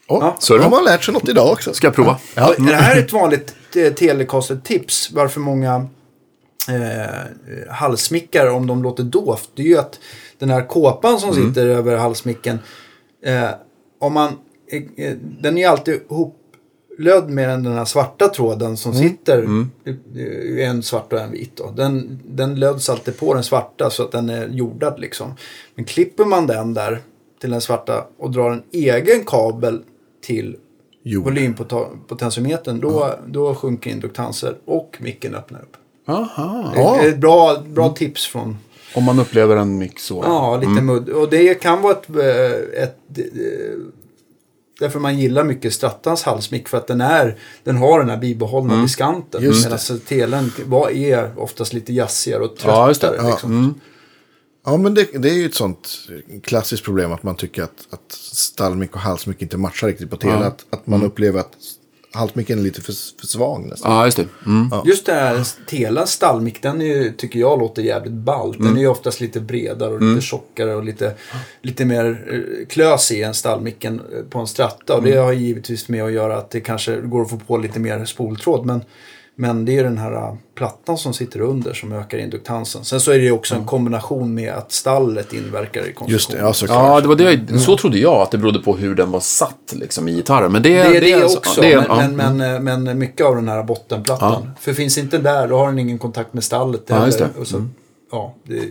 Oh, 0.08 0.18
Ja. 0.20 0.36
Så 0.38 0.58
har 0.58 0.70
man 0.70 0.84
lärt 0.84 1.04
sig 1.04 1.14
något 1.14 1.28
idag 1.28 1.52
också. 1.52 1.74
Ska 1.74 1.86
jag 1.86 1.94
prova? 1.94 2.18
Ja. 2.34 2.54
Det 2.58 2.74
här 2.74 2.96
är 2.96 3.00
ett 3.00 3.12
vanligt 3.12 3.54
eh, 3.76 3.92
Telecaster-tips. 3.92 5.10
Varför 5.12 5.40
många 5.40 5.86
eh, 6.68 7.70
halsmickar, 7.70 8.50
om 8.50 8.66
de 8.66 8.82
låter 8.82 9.02
dovt, 9.02 9.50
det 9.54 9.62
är 9.62 9.66
ju 9.66 9.78
att 9.78 10.00
den 10.38 10.50
här 10.50 10.68
kåpan 10.68 11.20
som 11.20 11.34
sitter 11.34 11.66
över 11.66 11.96
halsmicken, 11.96 12.58
eh, 13.24 13.50
om 13.98 14.12
man, 14.12 14.38
den 15.40 15.58
är 15.58 15.68
alltid 15.68 16.00
hoplödd 16.08 17.30
med 17.30 17.48
den 17.48 17.66
här 17.72 17.84
svarta 17.84 18.28
tråden 18.28 18.76
som 18.76 18.92
sitter, 18.94 19.42
det- 19.84 19.96
det 20.14 20.62
är 20.64 20.68
en 20.68 20.82
svart 20.82 21.12
och 21.12 21.20
en 21.20 21.32
vit 21.32 21.56
då. 21.56 21.70
Den, 21.76 22.20
den 22.24 22.54
löds 22.54 22.88
alltid 22.90 23.16
på 23.18 23.34
den 23.34 23.42
svarta 23.42 23.90
så 23.90 24.02
att 24.02 24.12
den 24.12 24.30
är 24.30 24.48
jordad 24.48 25.00
liksom. 25.00 25.34
Men 25.74 25.84
klipper 25.84 26.24
man 26.24 26.46
den 26.46 26.74
där 26.74 27.00
till 27.40 27.50
den 27.50 27.60
svarta 27.60 28.06
och 28.18 28.30
drar 28.30 28.50
en 28.50 28.62
egen 28.72 29.24
kabel 29.24 29.82
till 30.22 30.56
Jord. 31.02 31.24
volympotentiometern, 31.24 32.80
då, 32.80 33.14
då 33.26 33.54
sjunker 33.54 33.90
induktanser 33.90 34.56
och 34.64 34.96
micken 35.00 35.34
öppnar 35.34 35.60
upp. 35.60 35.76
Aha. 36.08 36.70
Det 36.74 36.80
är 37.06 37.08
ett 37.08 37.18
bra, 37.18 37.56
bra 37.66 37.88
tips 37.92 38.26
från... 38.26 38.56
Om 38.94 39.04
man 39.04 39.18
upplever 39.20 39.56
en 39.56 39.78
mix 39.78 40.02
så. 40.06 40.22
Ja, 40.26 40.56
lite 40.56 40.82
mudd. 40.82 41.08
Och 41.08 41.30
det 41.30 41.54
kan 41.54 41.82
vara 41.82 41.92
ett... 41.92 42.10
eh, 42.10 42.82
ett 42.82 42.98
eh, 43.18 43.24
därför 44.78 45.00
man 45.00 45.18
gillar 45.18 45.44
mycket 45.44 45.74
Strattans 45.74 46.22
halsmick 46.22 46.68
för 46.68 46.78
att 46.78 46.86
den, 46.86 47.00
är, 47.00 47.38
den 47.64 47.76
har 47.76 47.98
den 47.98 48.10
här 48.10 48.16
bibehållna 48.16 48.82
diskanten. 48.82 49.42
Just 49.42 49.70
det. 49.70 49.90
Medan 49.90 50.00
telen 50.06 50.52
var- 50.66 50.90
är 50.90 51.38
oftast 51.38 51.72
lite 51.72 51.92
jazzigare 51.92 52.42
och 52.42 52.56
tröttare. 52.56 52.72
Ja, 52.72 52.88
just 52.88 53.00
det. 53.00 53.16
Ja. 53.16 53.30
Liksom. 53.30 53.80
Ja, 54.64 54.76
men 54.76 54.94
det, 54.94 55.08
det 55.22 55.30
är 55.30 55.34
ju 55.34 55.46
ett 55.46 55.54
sånt 55.54 55.88
klassiskt 56.42 56.84
problem 56.84 57.12
att 57.12 57.22
man 57.22 57.36
tycker 57.36 57.62
att, 57.62 57.86
att 57.90 58.12
stallmick 58.12 58.94
och 58.94 59.00
halsmick 59.00 59.42
inte 59.42 59.56
matchar 59.56 59.86
riktigt 59.86 60.10
på 60.10 60.16
tele. 60.16 60.32
Ja. 60.32 60.44
Att, 60.44 60.66
att 60.70 60.86
man 60.86 61.02
upplever 61.02 61.40
att 61.40 61.52
halsmicken 62.16 62.58
är 62.58 62.62
lite 62.62 62.80
för, 62.80 62.92
för 63.20 63.26
svag 63.26 63.66
nästan. 63.66 63.92
Ja, 63.92 64.04
just 64.04 64.16
det. 64.16 64.26
Mm. 64.46 64.70
Just 64.84 65.06
det 65.06 65.12
här 65.12 65.46
Telans 65.66 66.10
stallmick, 66.10 66.62
den 66.62 66.82
är 66.82 67.10
tycker 67.10 67.40
jag 67.40 67.58
låter 67.58 67.82
jävligt 67.82 68.12
ballt. 68.12 68.58
Den 68.58 68.76
är 68.76 68.80
ju 68.80 68.88
oftast 68.88 69.20
lite 69.20 69.40
bredare 69.40 69.94
och 69.94 70.02
lite 70.02 70.26
tjockare 70.26 70.74
och 70.74 70.84
lite, 70.84 71.14
lite 71.62 71.84
mer 71.84 72.26
eh, 72.32 72.66
klösig 72.66 73.22
än 73.22 73.34
stallmicken 73.34 74.00
eh, 74.12 74.22
på 74.30 74.38
en 74.38 74.46
stratta. 74.46 74.96
Och 74.96 75.02
det 75.02 75.16
har 75.16 75.32
givetvis 75.32 75.88
med 75.88 76.04
att 76.04 76.12
göra 76.12 76.36
att 76.36 76.50
det 76.50 76.60
kanske 76.60 77.00
går 77.00 77.22
att 77.22 77.30
få 77.30 77.38
på 77.38 77.56
lite 77.56 77.80
mer 77.80 78.04
spoltråd. 78.04 78.66
Men, 78.66 78.80
men 79.38 79.64
det 79.64 79.78
är 79.78 79.84
den 79.84 79.98
här 79.98 80.12
eh, 80.12 80.34
plattan 80.54 80.98
som 80.98 81.14
sitter 81.14 81.40
under 81.40 81.72
som 81.72 81.92
ökar 81.92 82.18
induktansen. 82.18 82.84
Sen 82.84 83.00
så 83.00 83.10
är 83.12 83.18
det 83.18 83.24
ju 83.24 83.32
också 83.32 83.54
en 83.54 83.64
kombination 83.64 84.34
med 84.34 84.52
att 84.52 84.72
stallet 84.72 85.32
inverkar 85.32 85.80
i 85.80 85.92
konstruktionen. 85.92 86.10
Just 86.12 86.30
det, 86.30 86.38
ja 86.38 86.52
såklart. 86.52 86.78
Ja, 86.78 87.00
det 87.00 87.08
var 87.08 87.14
det 87.14 87.32
jag, 87.50 87.60
så 87.60 87.76
trodde 87.76 87.98
jag 87.98 88.14
att 88.22 88.30
det 88.30 88.38
berodde 88.38 88.58
på 88.58 88.76
hur 88.76 88.94
den 88.94 89.10
var 89.10 89.20
satt 89.20 89.72
liksom, 89.72 90.08
i 90.08 90.12
gitarren. 90.14 90.52
Men 90.52 90.62
det, 90.62 90.68
Det 90.68 90.96
är 90.96 91.00
det, 91.00 91.12
alltså- 91.14 91.38
också, 91.38 91.60
det 91.60 91.72
är- 91.72 91.88
men, 91.88 92.18
ja. 92.18 92.30
men, 92.30 92.64
men, 92.64 92.84
men 92.84 92.98
mycket 92.98 93.26
av 93.26 93.36
den 93.36 93.48
här 93.48 93.62
bottenplattan. 93.62 94.42
Ja. 94.46 94.50
För 94.60 94.72
finns 94.72 94.98
inte 94.98 95.18
där, 95.18 95.48
då 95.48 95.56
har 95.58 95.66
den 95.66 95.78
ingen 95.78 95.98
kontakt 95.98 96.34
med 96.34 96.44
stallet. 96.44 96.82
Ja, 96.86 97.06
just 97.06 97.18
det. 97.18 97.28
Och 97.38 97.46
så, 97.46 97.66
ja, 98.12 98.34
det, 98.44 98.62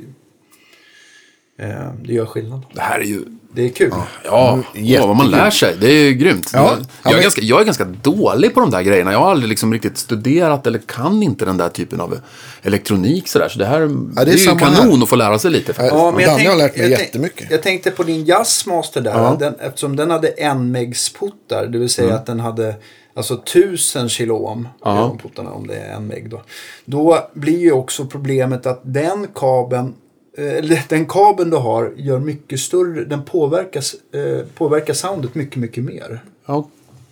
Eh, 1.59 1.91
det 2.03 2.13
gör 2.13 2.25
skillnad. 2.25 2.61
Det 2.73 2.81
här 2.81 2.99
är 2.99 3.03
ju... 3.03 3.21
Det 3.55 3.65
är 3.65 3.69
kul. 3.69 3.91
Ja, 4.25 4.59
ja 4.73 5.07
vad 5.07 5.15
man 5.15 5.31
lär 5.31 5.49
sig. 5.49 5.75
Det 5.81 5.87
är 5.87 6.03
ju 6.03 6.13
grymt. 6.13 6.49
Ja. 6.53 6.59
jag, 6.59 6.69
Ja, 6.79 6.85
jag, 7.03 7.11
är 7.11 7.15
men- 7.15 7.23
ganska, 7.23 7.41
jag 7.41 7.61
är 7.61 7.65
ganska 7.65 7.83
dålig 7.85 8.53
på 8.53 8.59
de 8.59 8.71
där 8.71 8.81
grejerna. 8.81 9.11
Jag 9.11 9.19
har 9.19 9.31
aldrig 9.31 9.49
liksom 9.49 9.73
riktigt 9.73 9.97
studerat 9.97 10.67
eller 10.67 10.79
kan 10.79 11.23
inte 11.23 11.45
den 11.45 11.57
där 11.57 11.69
typen 11.69 12.01
av 12.01 12.19
elektronik 12.61 13.27
sådär. 13.27 13.49
Så 13.49 13.59
det 13.59 13.65
här 13.65 13.79
det 13.79 14.21
är, 14.21 14.27
är 14.27 14.37
ju 14.37 14.45
kanon 14.59 15.03
att 15.03 15.09
få 15.09 15.15
lära 15.15 15.39
sig 15.39 15.51
lite. 15.51 15.73
faktiskt. 15.73 15.93
Ja, 15.95 16.11
Danne 16.11 16.27
har 16.27 16.37
tänk- 16.37 16.47
lärt 16.57 16.77
mig 16.77 16.89
jag 16.89 16.97
tänk- 16.97 16.99
jättemycket. 16.99 17.51
Jag 17.51 17.63
tänkte 17.63 17.91
på 17.91 18.03
din 18.03 18.25
Jazzmaster 18.25 19.01
där. 19.01 19.11
Ja. 19.11 19.35
Den, 19.39 19.55
eftersom 19.59 19.95
den 19.95 20.11
hade 20.11 20.27
en 20.27 20.71
megs 20.71 21.13
puttar. 21.13 21.67
Det 21.67 21.77
vill 21.77 21.89
säga 21.89 22.15
att 22.15 22.25
den 22.25 22.39
hade 22.39 22.75
alltså 23.15 23.37
tusen 23.37 24.09
kilo. 24.09 24.43
Ja. 24.43 24.69
Ja. 24.83 25.17
Puttarna, 25.23 25.51
om 25.51 25.67
det 25.67 25.75
är 25.75 25.95
en 25.95 26.07
meg 26.07 26.29
då. 26.29 26.41
Då 26.85 27.29
blir 27.33 27.59
ju 27.59 27.71
också 27.71 28.05
problemet 28.05 28.65
att 28.65 28.81
den 28.83 29.27
kabeln. 29.35 29.93
Eh, 30.37 30.79
den 30.89 31.05
kabeln 31.05 31.49
du 31.49 31.57
har 31.57 31.93
gör 31.95 32.19
mycket 32.19 32.59
större. 32.59 33.03
Den 33.05 33.23
påverkas, 33.25 33.95
eh, 34.13 34.45
påverkar 34.57 34.93
soundet 34.93 35.35
mycket, 35.35 35.55
mycket 35.55 35.83
mer. 35.83 36.23
Ja, 36.45 36.67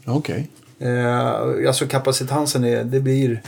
Okej. 0.06 0.50
Eh, 0.80 1.68
alltså 1.68 1.88
kapacitansen 1.88 2.64
är, 2.64 2.84
det 2.84 3.00
blir, 3.00 3.42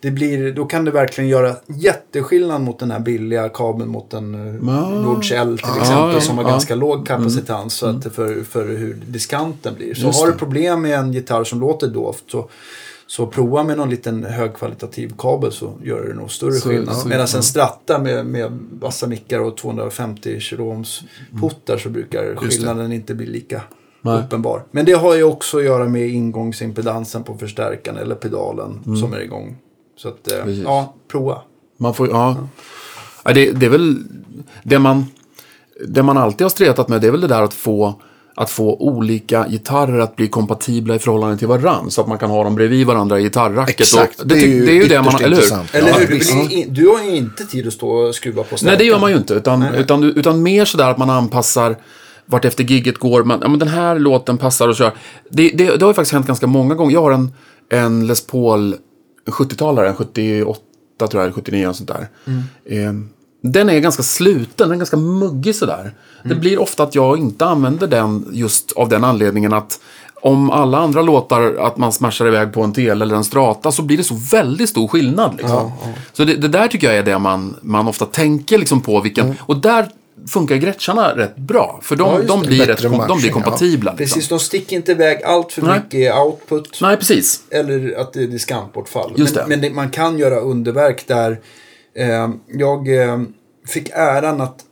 det 0.00 0.10
blir, 0.10 0.52
då 0.52 0.64
kan 0.64 0.84
det 0.84 0.90
verkligen 0.90 1.30
göra 1.30 1.56
jätteskillnad 1.66 2.60
mot 2.60 2.78
den 2.78 2.90
här 2.90 3.00
billiga 3.00 3.48
kabeln 3.48 3.90
mot 3.90 4.14
en 4.14 4.60
Ja. 4.66 4.90
George 4.90 5.36
L 5.38 5.58
till 5.58 5.66
Ja, 5.74 5.80
exempel 5.80 6.14
ja, 6.14 6.20
som 6.20 6.38
har 6.38 6.44
ja. 6.44 6.50
ganska 6.50 6.74
låg 6.74 7.06
kapacitans 7.06 7.74
så 7.74 7.86
att 7.86 8.14
för, 8.14 8.42
för 8.44 8.68
hur 8.68 8.94
diskanten 9.06 9.74
blir. 9.74 9.94
Så 9.94 10.06
Just 10.06 10.20
har 10.20 10.26
du 10.26 10.32
problem 10.32 10.82
med 10.82 10.98
en 10.98 11.12
gitarr 11.12 11.44
som 11.44 11.60
låter 11.60 11.86
dovt 11.86 12.24
så, 12.26 12.48
så 13.10 13.26
prova 13.26 13.62
med 13.62 13.76
någon 13.76 13.90
liten 13.90 14.24
högkvalitativ 14.24 15.12
kabel 15.18 15.52
så 15.52 15.72
gör 15.82 16.02
det 16.08 16.14
nog 16.14 16.30
större 16.30 16.52
Så- 16.52 16.68
skillnad. 16.68 16.96
så- 16.96 17.08
Medan 17.08 17.26
ja. 17.32 17.36
en 17.36 17.42
stratta 17.42 17.98
med, 17.98 18.26
med 18.26 18.58
vassa 18.80 19.06
mickar 19.06 19.40
och 19.40 19.56
250 19.56 20.40
kiloohms 20.40 21.00
puttar 21.40 21.78
så 21.78 21.88
brukar 21.88 22.36
skillnaden 22.36 22.92
inte 22.92 23.14
bli 23.14 23.26
lika 23.26 23.62
Nej. 24.02 24.18
uppenbar. 24.20 24.62
Men 24.70 24.84
det 24.84 24.92
har 24.92 25.14
ju 25.14 25.22
också 25.22 25.58
att 25.58 25.64
göra 25.64 25.88
med 25.88 26.08
ingångsimpedansen 26.08 27.24
på 27.24 27.34
förstärkaren 27.38 27.98
eller 27.98 28.14
pedalen 28.14 28.96
som 29.00 29.12
är 29.12 29.20
igång. 29.20 29.56
Så 29.96 30.08
att, 30.08 30.32
eh, 30.32 30.44
Precis. 30.44 30.64
ja, 30.64 30.94
prova. 31.08 31.42
Man 31.76 31.94
får, 31.94 32.08
ja. 32.08 32.36
ja 33.24 33.32
det, 33.32 33.50
det 33.52 33.66
är 33.66 33.70
väl 33.70 33.96
det 34.62 34.78
man, 34.78 35.04
det 35.88 36.02
man 36.02 36.18
alltid 36.18 36.44
har 36.44 36.50
stretat 36.50 36.88
med. 36.88 37.00
Det 37.00 37.06
är 37.06 37.10
väl 37.10 37.20
det 37.20 37.26
där 37.28 37.42
att 37.42 37.54
få, 37.54 37.94
att 38.38 38.50
få 38.50 38.76
olika 38.76 39.48
gitarrer 39.48 39.98
att 39.98 40.16
bli 40.16 40.28
kompatibla 40.28 40.94
i 40.94 40.98
förhållande 40.98 41.38
till 41.38 41.48
varann. 41.48 41.90
Så 41.90 42.00
att 42.00 42.08
man 42.08 42.18
kan 42.18 42.30
ha 42.30 42.44
dem 42.44 42.54
bredvid 42.54 42.86
varandra 42.86 43.20
i 43.20 43.22
gitarrracket. 43.22 43.80
Exakt, 43.80 44.20
Och 44.20 44.26
det, 44.26 44.34
det, 44.34 44.40
det 44.40 44.72
är 44.72 44.74
ju 44.74 44.88
det 44.88 45.02
man, 45.02 45.22
eller 45.22 45.36
hur? 45.36 45.76
Eller 45.76 45.88
Ja, 45.88 45.94
hur? 45.94 46.52
In, 46.52 46.74
du 46.74 46.88
har 46.88 47.04
ju 47.04 47.16
inte 47.16 47.44
tid 47.44 47.66
att 47.66 47.72
stå 47.72 47.88
och 47.88 48.14
skruva 48.14 48.42
på 48.42 48.56
stärkaren. 48.56 48.78
Nej, 48.78 48.78
det 48.78 48.84
gör 48.84 48.98
man 48.98 49.10
ju 49.10 49.16
inte. 49.16 49.34
Utan, 49.34 49.62
utan, 49.62 50.04
utan 50.04 50.42
mer 50.42 50.64
sådär 50.64 50.90
att 50.90 50.98
man 50.98 51.10
anpassar 51.10 51.76
vart 52.26 52.44
efter 52.44 52.64
gigget 52.64 52.98
går. 52.98 53.24
Man, 53.24 53.38
ja, 53.42 53.48
men 53.48 53.58
den 53.58 53.68
här 53.68 53.98
låten 53.98 54.38
passar 54.38 54.68
att 54.68 54.76
köra. 54.76 54.92
Det, 55.30 55.50
det, 55.50 55.64
det 55.76 55.84
har 55.84 55.90
ju 55.90 55.94
faktiskt 55.94 56.12
hänt 56.12 56.26
ganska 56.26 56.46
många 56.46 56.74
gånger. 56.74 56.94
Jag 56.94 57.02
har 57.02 57.12
en, 57.12 57.32
en 57.70 58.06
Les 58.06 58.26
Paul, 58.26 58.74
en 59.26 59.32
70-talare, 59.32 59.88
en 59.88 59.96
78 59.96 60.60
tror 60.98 61.10
jag, 61.12 61.22
eller 61.22 61.32
79 61.32 61.68
och 61.68 61.76
sånt 61.76 61.88
där. 61.88 62.08
Eh, 62.64 62.92
den 63.42 63.70
är 63.70 63.78
ganska 63.80 64.02
sluten, 64.02 64.68
den 64.68 64.72
är 64.72 64.76
ganska 64.76 64.96
muggig 64.96 65.54
sådär. 65.54 65.92
Det 66.24 66.34
blir 66.34 66.58
ofta 66.58 66.82
att 66.82 66.94
jag 66.94 67.18
inte 67.18 67.44
använder 67.46 67.86
den 67.86 68.26
just 68.32 68.72
av 68.72 68.88
den 68.88 69.04
anledningen 69.04 69.52
att 69.52 69.80
om 70.22 70.50
alla 70.50 70.78
andra 70.78 71.02
låtar 71.02 71.54
att 71.54 71.76
man 71.76 71.92
smashar 71.92 72.26
iväg 72.28 72.52
på 72.52 72.62
en 72.62 72.72
tel 72.72 73.02
eller 73.02 73.16
en 73.16 73.24
strata 73.24 73.72
så 73.72 73.82
blir 73.82 73.96
det 73.96 74.04
så 74.04 74.14
väldigt 74.32 74.68
stor 74.68 74.88
skillnad. 74.88 75.36
Liksom. 75.38 75.72
Så 76.12 76.24
det, 76.24 76.34
det 76.34 76.48
där 76.48 76.68
tycker 76.68 76.86
jag 76.86 76.96
är 76.96 77.02
det 77.02 77.18
man, 77.18 77.56
man 77.62 77.88
ofta 77.88 78.04
tänker 78.06 78.58
liksom 78.58 78.80
på. 78.80 79.00
Vilken, 79.00 79.34
Och 79.40 79.56
där 79.56 79.88
funkar 80.28 80.56
gretscharna 80.56 81.16
rätt 81.16 81.36
bra. 81.36 81.80
För 81.82 81.96
de, 81.96 82.14
Ja, 82.14 82.20
de, 82.26 82.40
blir, 82.40 82.66
rätt, 82.66 82.82
kom- 82.82 82.90
de 82.90 82.96
blir 82.98 83.08
matching, 83.08 83.28
ja. 83.28 83.32
kompatibla. 83.32 83.94
Liksom. 83.98 84.14
Precis, 84.14 84.28
de 84.28 84.38
sticker 84.38 84.76
inte 84.76 84.92
iväg 84.92 85.22
allt 85.22 85.52
för 85.52 85.62
Nej. 85.62 85.80
mycket 85.84 86.16
output. 86.16 86.78
Nej, 86.80 86.96
precis. 86.96 87.40
Eller 87.50 88.00
att 88.00 88.12
det 88.12 88.22
är 88.22 88.26
diskantbortfall. 88.26 89.12
Just 89.16 89.34
men 89.34 89.48
men 89.48 89.60
det, 89.60 89.70
man 89.70 89.90
kan 89.90 90.18
göra 90.18 90.40
underverk 90.40 91.04
där. 91.06 91.38
Eh, 91.98 92.28
jag 92.46 93.02
eh, 93.02 93.20
fick 93.66 93.90
äran 93.92 94.40
att 94.40 94.64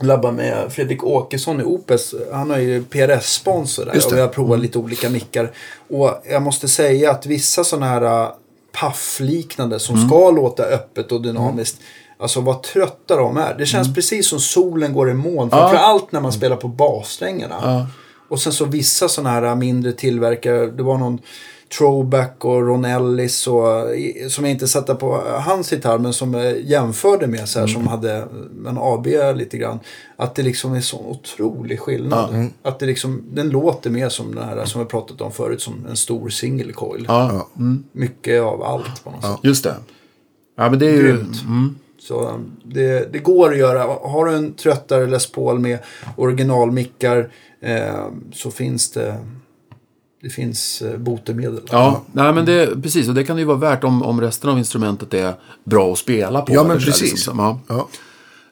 labba 0.00 0.30
med 0.32 0.72
Fredrik 0.72 1.04
Åkesson 1.04 1.60
i 1.60 1.64
Opes. 1.64 2.14
Han 2.32 2.50
har 2.50 2.58
ju 2.58 2.84
PRS-sponsor 2.84 3.84
där 3.84 4.06
och 4.06 4.12
vi 4.16 4.20
har 4.20 4.28
provat 4.28 4.60
lite 4.60 4.78
olika 4.78 5.10
mickar. 5.10 5.52
Och 5.88 6.22
jag 6.30 6.42
måste 6.42 6.68
säga 6.68 7.10
att 7.10 7.26
vissa 7.26 7.64
sådana 7.64 7.86
här 7.86 8.02
uh, 8.24 8.32
paff-liknande 8.80 9.78
som 9.78 9.96
Mm. 9.96 10.08
ska 10.08 10.30
låta 10.30 10.62
öppet 10.62 11.12
och 11.12 11.22
dynamiskt. 11.22 11.80
Alltså 12.18 12.40
vad 12.40 12.62
trötta 12.62 13.16
de 13.16 13.36
är. 13.36 13.54
Det 13.58 13.66
känns 13.66 13.94
precis 13.94 14.26
som 14.28 14.40
solen 14.40 14.92
går 14.92 15.10
i 15.10 15.14
moln. 15.14 15.50
Framförallt 15.50 16.12
när 16.12 16.20
man 16.20 16.32
spelar 16.32 16.56
på 16.56 16.68
bassträngarna. 16.68 17.58
Ja. 17.62 17.86
Och 18.28 18.40
sen 18.40 18.52
så 18.52 18.64
vissa 18.64 19.08
sådana 19.08 19.30
här 19.30 19.54
mindre 19.54 19.92
tillverkare. 19.92 20.66
Det 20.66 20.82
var 20.82 20.98
någon 20.98 21.18
Throwback 21.78 22.44
och 22.44 22.66
Ron 22.66 22.84
Ellis 22.84 23.46
och, 23.46 23.64
som 24.28 24.44
jag 24.44 24.50
inte 24.50 24.68
satte 24.68 24.94
på 24.94 25.22
hans 25.40 25.72
gitarr 25.72 25.98
men 25.98 26.12
som 26.12 26.34
jag 26.34 26.60
jämförde 26.60 27.26
med 27.26 27.48
så 27.48 27.60
här 27.60 27.66
som 27.66 27.86
hade 27.86 28.12
en 28.66 28.78
AB 28.78 29.06
lite 29.34 29.58
grann. 29.58 29.78
Att 30.16 30.34
det 30.34 30.42
liksom 30.42 30.74
är 30.74 30.80
så 30.80 30.98
otrolig 30.98 31.80
skillnad. 31.80 32.48
Att 32.62 32.78
det 32.78 32.86
liksom, 32.86 33.24
den 33.32 33.50
låter 33.50 33.90
mer 33.90 34.08
som 34.08 34.34
den 34.34 34.44
här 34.44 34.64
som 34.64 34.80
vi 34.80 34.86
pratat 34.86 35.20
om 35.20 35.32
förut 35.32 35.62
som 35.62 35.86
en 35.90 35.96
stor 35.96 36.28
single 36.28 36.72
coil. 36.72 37.04
Ja, 37.08 37.48
Mycket 37.92 38.42
av 38.42 38.62
allt 38.62 39.04
på 39.04 39.10
något 39.10 39.22
sätt. 39.22 39.38
just 39.42 39.64
det. 39.64 39.74
Ja, 40.56 40.70
men 40.70 40.78
det 40.78 40.86
är 40.86 40.92
ju... 40.92 41.02
Grymt. 41.02 41.36
Så 41.98 42.28
um, 42.28 42.50
det, 42.64 43.12
det 43.12 43.18
går 43.18 43.52
att 43.52 43.58
göra. 43.58 44.08
Har 44.08 44.26
du 44.26 44.32
en 44.32 44.52
tröttare 44.52 45.06
Les 45.06 45.32
Paul 45.32 45.58
med 45.58 45.78
originalmickar 46.16 47.30
eh, 47.60 48.06
så 48.32 48.50
finns 48.50 48.90
det, 48.90 49.16
det 50.22 50.28
finns 50.28 50.82
eh, 50.82 50.98
botemedel. 50.98 51.60
Ja, 51.70 52.02
nej, 52.12 52.32
men 52.32 52.44
det, 52.44 52.82
precis. 52.82 53.08
Och 53.08 53.14
det 53.14 53.24
kan 53.24 53.38
ju 53.38 53.44
vara 53.44 53.56
värt 53.56 53.84
om, 53.84 54.02
om 54.02 54.20
resten 54.20 54.50
av 54.50 54.58
instrumentet 54.58 55.14
är 55.14 55.34
bra 55.64 55.92
att 55.92 55.98
spela 55.98 56.40
på. 56.42 56.52
Ja, 56.54 56.64
men 56.64 56.78
precis. 56.78 57.10
Liksom. 57.12 57.38
Ja. 57.38 57.58
Ja. 57.68 57.88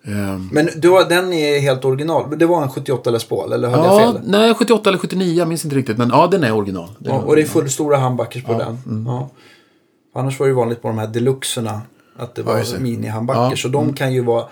Ehm. 0.05 0.49
Men 0.53 0.69
du, 0.77 1.05
den 1.09 1.33
är 1.33 1.61
helt 1.61 1.85
original. 1.85 2.39
Det 2.39 2.47
var 2.47 2.63
en 2.63 2.69
78 2.69 3.11
Les 3.11 3.25
Paul, 3.25 3.53
eller 3.53 3.71
jag 3.71 3.79
Ja, 3.79 3.99
fel? 4.13 4.21
nej, 4.25 4.55
78 4.55 4.89
eller 4.91 4.99
79, 4.99 5.39
jag 5.39 5.49
minns 5.49 5.65
inte 5.65 5.77
riktigt. 5.77 5.99
Men 5.99 6.09
ja, 6.09 6.27
den 6.27 6.45
är 6.45 6.53
original. 6.57 6.89
Den 6.99 7.15
Ja, 7.15 7.21
är 7.21 7.27
och 7.27 7.37
det 7.37 7.43
är 7.43 7.47
fullstora 7.47 7.97
handbackers 7.97 8.45
på 8.45 8.59
den. 8.59 9.05
Ja. 9.07 9.31
Annars 10.15 10.39
var 10.39 10.47
det 10.47 10.51
ju 10.51 10.57
vanligt 10.57 10.83
på 10.83 10.89
de 10.89 10.99
här 10.99 11.07
deluxerna 11.07 11.81
att 12.17 12.35
det 12.35 12.43
var 12.43 12.57
det. 12.57 12.79
mini-handbackers. 12.79 13.51
Ja. 13.51 13.57
Så 13.57 13.69
de 13.69 13.93
kan 13.93 14.13
ju 14.13 14.21
vara... 14.25 14.45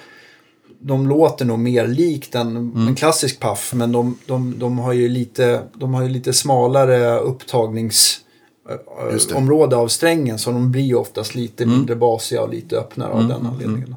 De 0.80 1.08
låter 1.08 1.44
nog 1.44 1.58
mer 1.58 1.86
likt 1.86 2.34
en, 2.34 2.56
en 2.88 2.94
klassisk 2.94 3.40
paff. 3.40 3.72
Men 3.74 3.92
de, 3.92 4.18
de, 4.26 4.58
de, 4.58 4.78
har 4.78 4.92
ju 4.92 5.08
lite, 5.08 5.62
de 5.74 5.94
har 5.94 6.02
ju 6.02 6.08
lite 6.08 6.32
smalare 6.32 7.18
upptagningsområde 7.18 9.76
av 9.76 9.88
strängen. 9.88 10.38
Så 10.38 10.50
de 10.50 10.72
blir 10.72 10.82
ju 10.82 10.94
oftast 10.94 11.34
lite 11.34 11.66
mindre 11.66 11.96
basiga 11.96 12.42
och 12.42 12.48
lite 12.48 12.76
öppnare 12.76 13.12
av 13.12 13.28
den 13.28 13.46
anledningen. 13.46 13.94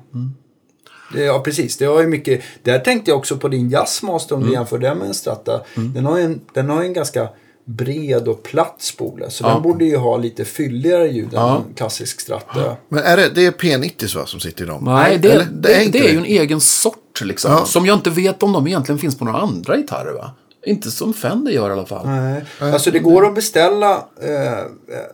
Det, 1.14 1.24
ja, 1.24 1.40
precis. 1.40 1.78
Det 1.78 1.86
har 1.86 2.02
ju 2.02 2.08
mycket... 2.08 2.42
Där 2.64 2.80
tänkte 2.80 3.12
jag 3.12 3.18
också 3.18 3.38
på 3.38 3.48
din 3.48 3.70
jazzmaster 3.70 4.36
om 4.36 4.44
du 4.44 4.54
jämför 4.54 4.78
den 4.78 4.98
med 4.98 5.08
en 5.08 5.14
stratta. 5.14 5.62
Den, 5.76 6.06
har 6.06 6.20
en, 6.20 6.42
den 6.54 6.70
har 6.70 6.84
en 6.84 6.94
ganska 6.94 7.30
bred 7.66 8.28
och 8.28 8.44
platt 8.44 8.76
spole. 8.80 9.30
Så 9.30 9.44
Ja. 9.44 9.54
den 9.54 9.62
borde 9.62 9.86
ju 9.86 9.98
ha 9.98 10.18
lite 10.18 10.46
fylligare 10.46 11.08
ljud 11.08 11.26
än 11.26 11.30
Ja. 11.34 11.64
en 11.68 11.74
klassisk 11.74 12.22
stratta. 12.22 12.78
Men 12.90 13.04
är 13.04 13.18
det, 13.18 13.30
det 13.30 13.46
är 13.46 13.52
P90 13.52 14.18
va, 14.18 14.26
som 14.26 14.40
sitter 14.40 14.64
i 14.64 14.68
dem? 14.68 14.84
Nej, 14.84 15.18
det, 15.18 15.32
Eller? 15.32 15.46
det, 15.46 15.52
det, 15.74 15.84
inte 15.84 15.98
är 15.98 16.12
ju 16.12 16.18
en 16.18 16.26
egen 16.26 16.62
sort 16.62 17.22
liksom. 17.22 17.52
Ja. 17.52 17.66
Som 17.66 17.86
jag 17.86 17.98
inte 17.98 18.10
vet 18.10 18.44
om 18.44 18.54
de 18.54 18.68
egentligen 18.68 19.00
finns 19.00 19.18
på 19.18 19.26
några 19.26 19.40
andra 19.40 19.78
gitarrer 19.78 20.14
va? 20.14 20.32
Inte 20.66 20.92
som 20.92 21.14
Fender 21.14 21.52
gör 21.52 21.70
i 21.70 21.74
alla 21.74 21.86
fall. 21.86 22.08
Nej. 22.08 22.44
Alltså 22.60 22.92
det 22.92 23.00
går 23.00 23.26
att 23.28 23.36
beställa 23.36 23.96
eh, 24.22 24.66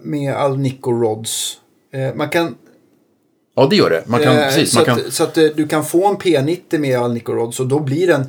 med 0.02 0.36
Alnico 0.36 0.92
Rods. 0.92 1.54
Eh, 1.94 2.16
man 2.16 2.30
kan, 2.30 2.56
Ja, 3.56 3.68
det 3.70 3.76
gör 3.76 3.90
det. 3.90 4.04
Man 4.06 4.24
kan, 4.24 4.38
eh, 4.38 4.44
precis, 4.44 4.72
så, 4.72 4.78
man 4.78 4.86
kan, 4.86 5.00
att, 5.00 5.14
så 5.14 5.24
att 5.24 5.38
eh, 5.38 5.44
du 5.56 5.68
kan 5.68 5.86
få 5.86 6.08
en 6.08 6.18
P90 6.18 6.78
med 6.80 7.00
Alnico 7.00 7.34
Rods 7.34 7.60
och 7.60 7.68
då 7.68 7.80
blir 7.80 8.08
den 8.08 8.26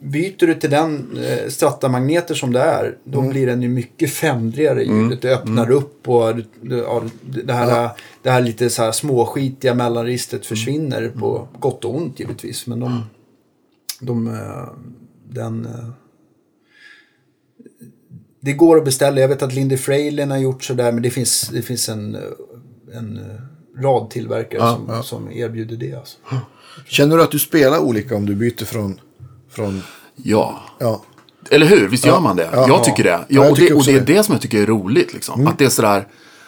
Byter 0.00 0.46
du 0.46 0.54
till 0.54 0.70
den 0.70 1.18
eh, 1.18 1.48
strattamagneter 1.48 2.34
som 2.34 2.52
det 2.52 2.60
är, 2.60 2.96
då 3.04 3.18
Mm. 3.18 3.30
blir 3.30 3.46
den 3.46 3.62
ju 3.62 3.68
mycket 3.68 4.10
fändrigare 4.10 4.84
ljudet. 4.84 5.22
Det 5.22 5.34
öppnar 5.34 5.70
upp 5.70 6.08
och 6.08 6.36
du- 6.60 6.76
ja, 6.78 7.02
det, 7.44 7.52
här, 7.52 7.90
det 8.22 8.30
här 8.30 8.40
lite 8.40 8.70
så 8.70 8.82
här 8.82 8.92
småskitiga 8.92 9.74
mellanregistret 9.74 10.46
försvinner 10.46 11.08
på 11.08 11.36
Mm. 11.38 11.60
gott 11.60 11.84
och 11.84 11.96
ont 11.96 12.20
givetvis. 12.20 12.66
Men 12.66 12.80
de, 12.80 13.02
de 14.00 14.26
eh, 14.26 14.68
den... 15.28 15.66
eh, 15.66 15.88
Det 18.40 18.52
går 18.52 18.78
att 18.78 18.84
beställa. 18.84 19.20
Jag 19.20 19.28
vet 19.28 19.42
att 19.42 19.54
Lindy 19.54 19.76
Frailin 19.76 20.30
har 20.30 20.38
gjort 20.38 20.64
sådär. 20.64 20.92
Men 20.92 21.02
det 21.02 21.10
finns, 21.10 21.48
det 21.52 21.62
finns 21.62 21.88
en, 21.88 22.14
eh, 22.14 22.20
en 22.98 23.16
eh, 23.16 23.82
rad 23.82 24.10
tillverkare 24.10 24.60
Ja, 24.60 24.80
som, 24.86 25.02
som 25.02 25.32
erbjuder 25.32 25.76
det. 25.76 25.94
Alltså. 25.94 26.18
Känner 26.86 27.16
du 27.16 27.22
att 27.22 27.30
du 27.30 27.38
spelar 27.38 27.78
olika 27.78 28.16
om 28.16 28.26
du 28.26 28.34
byter 28.34 28.64
från... 28.64 29.00
från 29.52 29.82
ja. 30.16 30.60
ja. 30.78 31.02
Eller 31.50 31.66
hur? 31.66 31.88
Visst 31.88 32.06
gör 32.06 32.20
man 32.20 32.36
det? 32.36 32.48
Ja. 32.52 32.68
jag 32.68 32.84
tycker 32.84 33.04
det. 33.04 33.20
Ja, 33.28 33.50
och, 33.50 33.56
det 33.56 33.72
och 33.72 33.84
det 33.84 33.92
är 33.92 34.00
det. 34.00 34.14
det 34.14 34.22
som 34.22 34.32
jag 34.32 34.42
tycker 34.42 34.62
är 34.62 34.66
roligt. 34.66 35.12
Liksom. 35.12 35.46
Att 35.46 35.58
det 35.58 35.64
är 35.64 35.68
sådär 35.68 36.06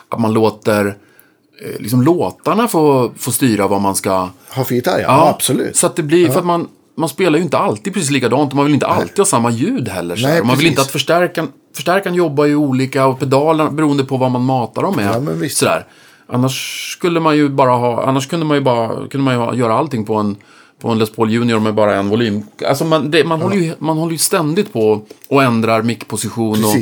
att 0.09 0.21
man 0.21 0.33
låter 0.33 0.87
eh, 0.87 1.81
liksom, 1.81 2.03
låtarna 2.03 2.69
få, 2.69 3.13
få 3.17 3.31
styra 3.31 3.69
vad 3.69 3.81
man 3.81 3.95
ska... 3.95 4.29
Ha 4.51 4.65
för 4.65 4.75
gitarr, 4.75 5.01
ja. 5.01 5.29
Absolut. 5.29 5.77
Så 5.77 5.87
att 5.87 5.97
det 5.97 6.03
blir, 6.03 6.29
för 6.29 6.39
att 6.39 6.47
man, 6.47 6.69
man 6.97 7.09
spelar 7.09 7.39
ju 7.39 7.45
inte 7.45 7.59
alltid 7.59 7.95
precis 7.95 8.11
likadant 8.11 8.51
och 8.51 8.57
man 8.57 8.65
vill 8.65 8.75
inte 8.75 8.87
alltid 8.87 9.19
ha 9.19 9.25
samma 9.25 9.51
ljud 9.51 9.89
heller. 9.89 10.19
Nej, 10.23 10.45
man 10.45 10.57
vill 10.57 10.67
inte 10.67 10.83
att 10.83 10.91
förstärkaren, 10.91 11.49
förstärkaren 11.75 12.17
jobbar 12.17 12.45
ju 12.45 12.57
olika 12.57 13.07
och 13.07 13.19
pedalerna 13.19 13.71
beroende 13.71 14.05
på 14.05 14.17
vad 14.17 14.31
man 14.31 14.45
matar 14.45 14.83
dem 14.83 14.97
med. 14.97 15.39
Ja. 15.43 15.49
Sådär. 15.49 15.87
Annars 16.27 16.89
skulle 16.99 17.21
man 17.21 17.37
ju 17.37 17.49
bara 17.49 17.71
ha, 17.71 18.05
annars 18.05 18.29
kunde 18.29 18.47
man 18.47 18.57
ju 18.57 18.61
bara, 18.61 18.89
kunde 18.89 19.19
man 19.19 19.35
ju 19.35 19.41
ha, 19.41 19.55
göra 19.55 19.75
allting 19.75 20.05
på 20.05 20.15
en, 20.15 20.37
på 20.81 20.89
en 20.89 20.99
Les 20.99 21.11
Paul 21.11 21.31
Junior 21.31 21.61
med 21.61 21.75
bara 21.75 21.95
en 21.95 22.09
volym. 22.09 22.43
Alltså 22.69 22.85
man, 22.85 23.11
det, 23.11 23.25
man, 23.25 23.43
håller, 23.43 23.57
ju, 23.57 23.75
man 23.79 23.99
håller 23.99 24.13
ju 24.13 24.19
ständigt 24.19 24.73
på 24.73 25.03
och 25.29 25.43
ändrar 25.43 25.83
mickposition. 25.83 26.65
Och, 26.65 26.77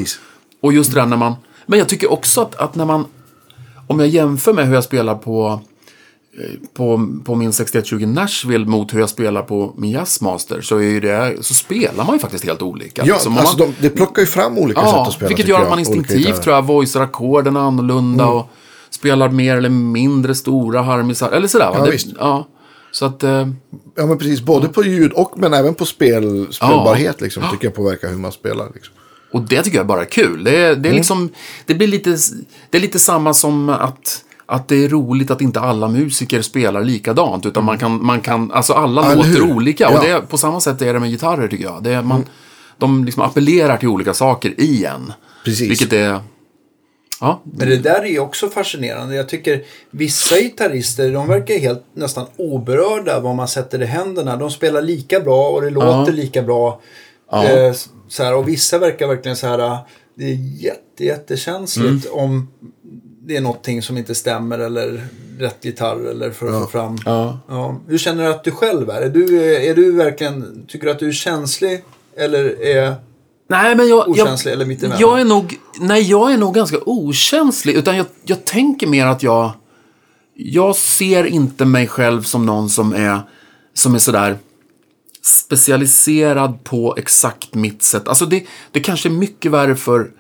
och 0.61 0.73
just 0.73 0.95
det 0.95 1.01
där 1.01 1.07
när 1.07 1.17
man, 1.17 1.35
men 1.67 1.79
jag 1.79 1.89
tycker 1.89 2.13
också 2.13 2.41
att, 2.41 2.55
att 2.55 2.75
när 2.75 2.85
man, 2.85 3.05
om 3.87 4.01
jag 4.01 4.09
jämför 4.09 4.53
med 4.53 4.67
hur 4.67 4.75
jag 4.75 4.85
spelar 4.85 5.15
på 5.15 5.61
på, 6.75 7.09
på 7.25 7.35
min 7.35 7.53
6120 7.53 8.07
Nashville 8.07 8.67
mot 8.67 8.95
hur 8.95 9.01
jag 9.01 9.09
spelar 9.09 9.43
på 9.43 9.75
min 9.77 9.91
Jazzmaster 9.91 10.61
så, 10.61 10.77
är 10.77 10.83
ju 10.83 11.01
det, 11.01 11.37
så 11.41 11.55
spelar 11.55 12.05
man 12.05 12.15
ju 12.15 12.19
faktiskt 12.19 12.45
helt 12.45 12.63
olika. 12.63 13.03
Ja, 13.07 13.15
liksom. 13.15 13.33
Om 13.33 13.39
alltså 13.39 13.59
man, 13.59 13.75
de, 13.81 13.89
det 13.89 13.95
plockar 13.95 14.23
ju 14.23 14.27
fram 14.27 14.59
olika 14.59 14.81
sätt 14.81 14.91
ja, 14.93 15.07
att 15.07 15.13
spela. 15.13 15.29
vilket 15.29 15.49
gör 15.49 15.63
att 15.63 15.69
man 15.69 15.79
instinktivt 15.79 16.43
tror 16.43 16.55
jag 16.55 16.63
voicear 16.63 17.03
ackorden 17.03 17.57
annorlunda 17.57 18.27
och 18.27 18.51
spelar 18.91 19.29
mer 19.29 19.57
eller 19.57 19.69
mindre 19.69 20.35
stora 20.35 20.83
harmisar. 20.83 21.31
Eller 21.31 21.49
sådär. 21.49 21.71
Ja, 21.75 21.85
det, 21.85 22.05
ja. 22.19 22.47
Så 22.93 23.05
att, 23.05 23.23
eh, 23.23 23.49
Ja, 23.97 24.07
men 24.07 24.19
precis. 24.19 24.41
Både 24.41 24.69
på 24.69 24.85
ljud 24.85 25.13
och 25.13 25.33
men 25.37 25.55
även 25.55 25.75
på 25.75 25.85
spel, 25.87 26.47
spelbarhet 26.51 27.21
liksom, 27.21 27.43
tycker 27.53 27.67
jag 27.67 27.75
påverkar 27.75 28.09
hur 28.09 28.17
man 28.19 28.33
spelar. 28.33 28.69
Liksom. 28.75 28.95
och 29.33 29.43
det 29.43 29.63
tycker 29.63 29.79
jag 29.79 29.87
bara 29.87 30.01
är 30.01 30.05
kul. 30.11 30.45
Det, 30.45 30.75
det 30.75 30.89
är 30.89 30.93
liksom, 30.93 31.29
det 31.67 31.75
blir 31.75 31.87
lite, 31.89 32.17
det 32.71 32.79
är 32.79 32.83
lite 32.83 32.99
samma 32.99 33.35
som 33.35 33.69
att 33.69 34.25
att 34.47 34.69
det 34.69 34.85
är 34.85 34.89
roligt 34.89 35.31
att 35.31 35.41
inte 35.41 35.61
alla 35.61 35.89
musiker 35.89 36.43
spelar 36.43 36.85
likadant. 36.85 37.47
Utan 37.47 37.65
man 37.65 37.79
kan, 37.79 38.05
man 38.07 38.21
kan 38.21 38.53
alltså 38.53 38.73
alla 38.73 39.03
Ja, 39.03 39.07
eller 39.13 39.17
låter 39.17 39.31
hur? 39.47 39.53
olika. 39.55 39.89
Och 39.89 39.95
Ja. 39.95 40.03
det, 40.21 40.21
på 40.29 40.39
samma 40.39 40.61
sätt 40.61 40.83
är 40.83 40.95
det 40.95 41.01
med 41.01 41.11
gitarrer 41.11 41.49
tycker 41.49 41.65
jag. 41.65 41.83
Det 41.83 42.03
man, 42.03 42.25
De 42.79 43.05
liksom 43.05 43.23
appellerar 43.23 43.77
till 43.77 43.89
olika 43.89 44.15
saker 44.15 44.61
i 44.61 44.85
en. 44.85 45.13
Precis. 45.45 45.71
Vilket 45.71 45.93
är... 45.93 46.21
Ja, 47.23 47.43
Men 47.45 47.69
det 47.69 47.77
där 47.77 48.05
är 48.05 48.19
också 48.19 48.49
fascinerande. 48.49 49.15
Jag 49.15 49.29
tycker 49.29 49.63
vissa 49.91 50.37
gitarrister, 50.37 51.13
de 51.13 51.29
verkar 51.29 51.55
helt 51.55 51.85
nästan 51.95 52.27
oberörda 52.37 53.21
vad 53.21 53.35
man 53.35 53.49
sätter 53.49 53.83
i 53.83 53.85
händerna. 53.85 54.37
De 54.37 54.51
spelar 54.51 54.83
lika 54.83 55.21
bra 55.21 55.49
och 55.49 55.63
det 55.63 55.71
låter 55.71 56.13
lika 56.13 56.43
bra. 56.43 56.81
Eh, 57.33 57.75
så 58.09 58.23
här, 58.23 58.35
och 58.35 58.49
vissa 58.49 58.79
verkar 58.79 59.09
verkligen 59.09 59.37
så 59.37 59.47
här, 59.47 59.79
det 60.15 60.25
är 60.25 60.63
jätte, 60.65 61.05
jättekänsligt 61.05 62.07
om 62.11 62.49
det 63.27 63.37
är 63.37 63.41
någonting 63.41 63.83
som 63.83 63.99
inte 63.99 64.15
stämmer 64.15 64.59
eller 64.59 65.07
rätt 65.39 65.65
gitarr 65.65 66.11
eller 66.11 66.31
för 66.31 66.47
att 66.47 66.63
få 66.63 66.71
fram. 66.71 66.99
Ja. 67.05 67.39
Ja. 67.49 67.81
Hur 67.89 67.99
känner 67.99 68.25
du 68.25 68.31
att 68.31 68.45
du 68.45 68.51
själv 68.51 68.91
är? 68.91 69.01
Är 69.03 69.09
du, 69.09 69.55
är 69.71 69.75
du 69.75 69.93
verkligen, 69.93 70.67
tycker 70.69 70.87
du 70.87 70.93
att 70.93 70.99
du 70.99 71.09
är 71.09 71.13
känslig 71.13 71.85
eller 72.17 72.63
är 72.63 72.95
Nej, 73.53 73.77
men 73.77 73.89
jag... 73.89 74.09
okänslig 74.09 74.51
jag, 74.51 74.57
eller 74.57 74.67
mittemellan? 74.67 75.01
jag 75.01 75.21
är 75.21 75.25
nog... 75.25 75.59
Nej, 75.81 76.03
jag 76.03 76.33
är 76.33 76.39
nog 76.39 76.55
ganska 76.55 76.79
okänslig. 76.87 77.75
Utan 77.75 77.97
jag, 77.97 78.07
jag 78.25 78.45
tänker 78.45 78.87
mer 78.87 79.07
att 79.07 79.23
jag... 79.23 79.53
Jag 80.35 80.77
ser 80.77 81.25
inte 81.25 81.65
mig 81.65 81.87
själv 81.87 82.23
som 82.23 82.47
någon 82.47 82.69
som 82.71 82.93
är, 82.93 83.21
som 83.75 83.95
är 83.95 83.99
sådär 83.99 84.39
specialiserad 85.23 86.65
på 86.65 86.95
exakt 86.99 87.55
mitt 87.55 87.83
sätt. 87.83 88.09
Alltså 88.09 88.27
det, 88.27 88.45
det 88.73 88.81
kanske 88.81 89.09
är 89.09 89.11
mycket 89.11 89.53
värre 89.53 89.77
för... 89.77 90.11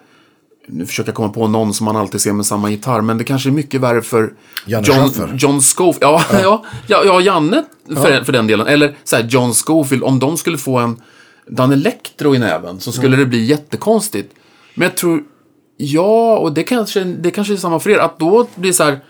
Nu 0.69 0.87
försöker 0.87 1.09
jag 1.09 1.17
komma 1.17 1.29
på 1.29 1.49
någon 1.49 1.75
som 1.75 1.85
man 1.85 1.97
alltid 1.97 2.21
ser 2.21 2.33
med 2.33 2.47
samma 2.47 2.71
gitarr. 2.71 3.01
Men 3.01 3.19
det 3.19 3.25
kanske 3.25 3.49
är 3.49 3.51
mycket 3.51 3.81
värre 3.81 4.03
för 4.03 4.33
Janne 4.67 4.87
John, 4.87 4.97
Schaffer. 4.97 5.35
John 5.39 5.63
Scofield. 5.63 5.99
Ja, 6.03 6.25
ja. 6.33 6.65
Ja, 6.87 7.03
ja, 7.05 7.21
Janne 7.21 7.65
för, 7.87 8.25
för 8.25 8.33
den 8.33 8.47
delen. 8.47 8.67
Eller 8.67 8.97
så 9.05 9.17
här, 9.17 9.23
John 9.23 9.55
Scofield. 9.55 10.03
Om 10.03 10.19
de 10.19 10.37
skulle 10.37 10.59
få 10.59 10.79
en 10.79 11.01
Dan 11.47 11.73
Electro 11.73 12.35
i 12.35 12.39
näven 12.39 12.81
så 12.81 12.93
skulle 12.93 13.17
det 13.17 13.27
bli 13.27 13.45
jättekonstigt. 13.45 14.35
Men 14.75 14.89
jag 14.89 14.97
tror, 14.97 15.23
ja, 15.77 16.39
och 16.39 16.53
det 16.53 16.63
kanske, 16.63 17.05
det 17.05 17.31
kanske 17.31 17.53
är 17.55 17.57
samma 17.57 17.81
för 17.81 17.91
er, 17.91 17.99
att 17.99 18.19
då 18.19 18.47
blir 18.55 18.71
det 18.71 18.77
så 18.77 18.85
här. 18.85 19.01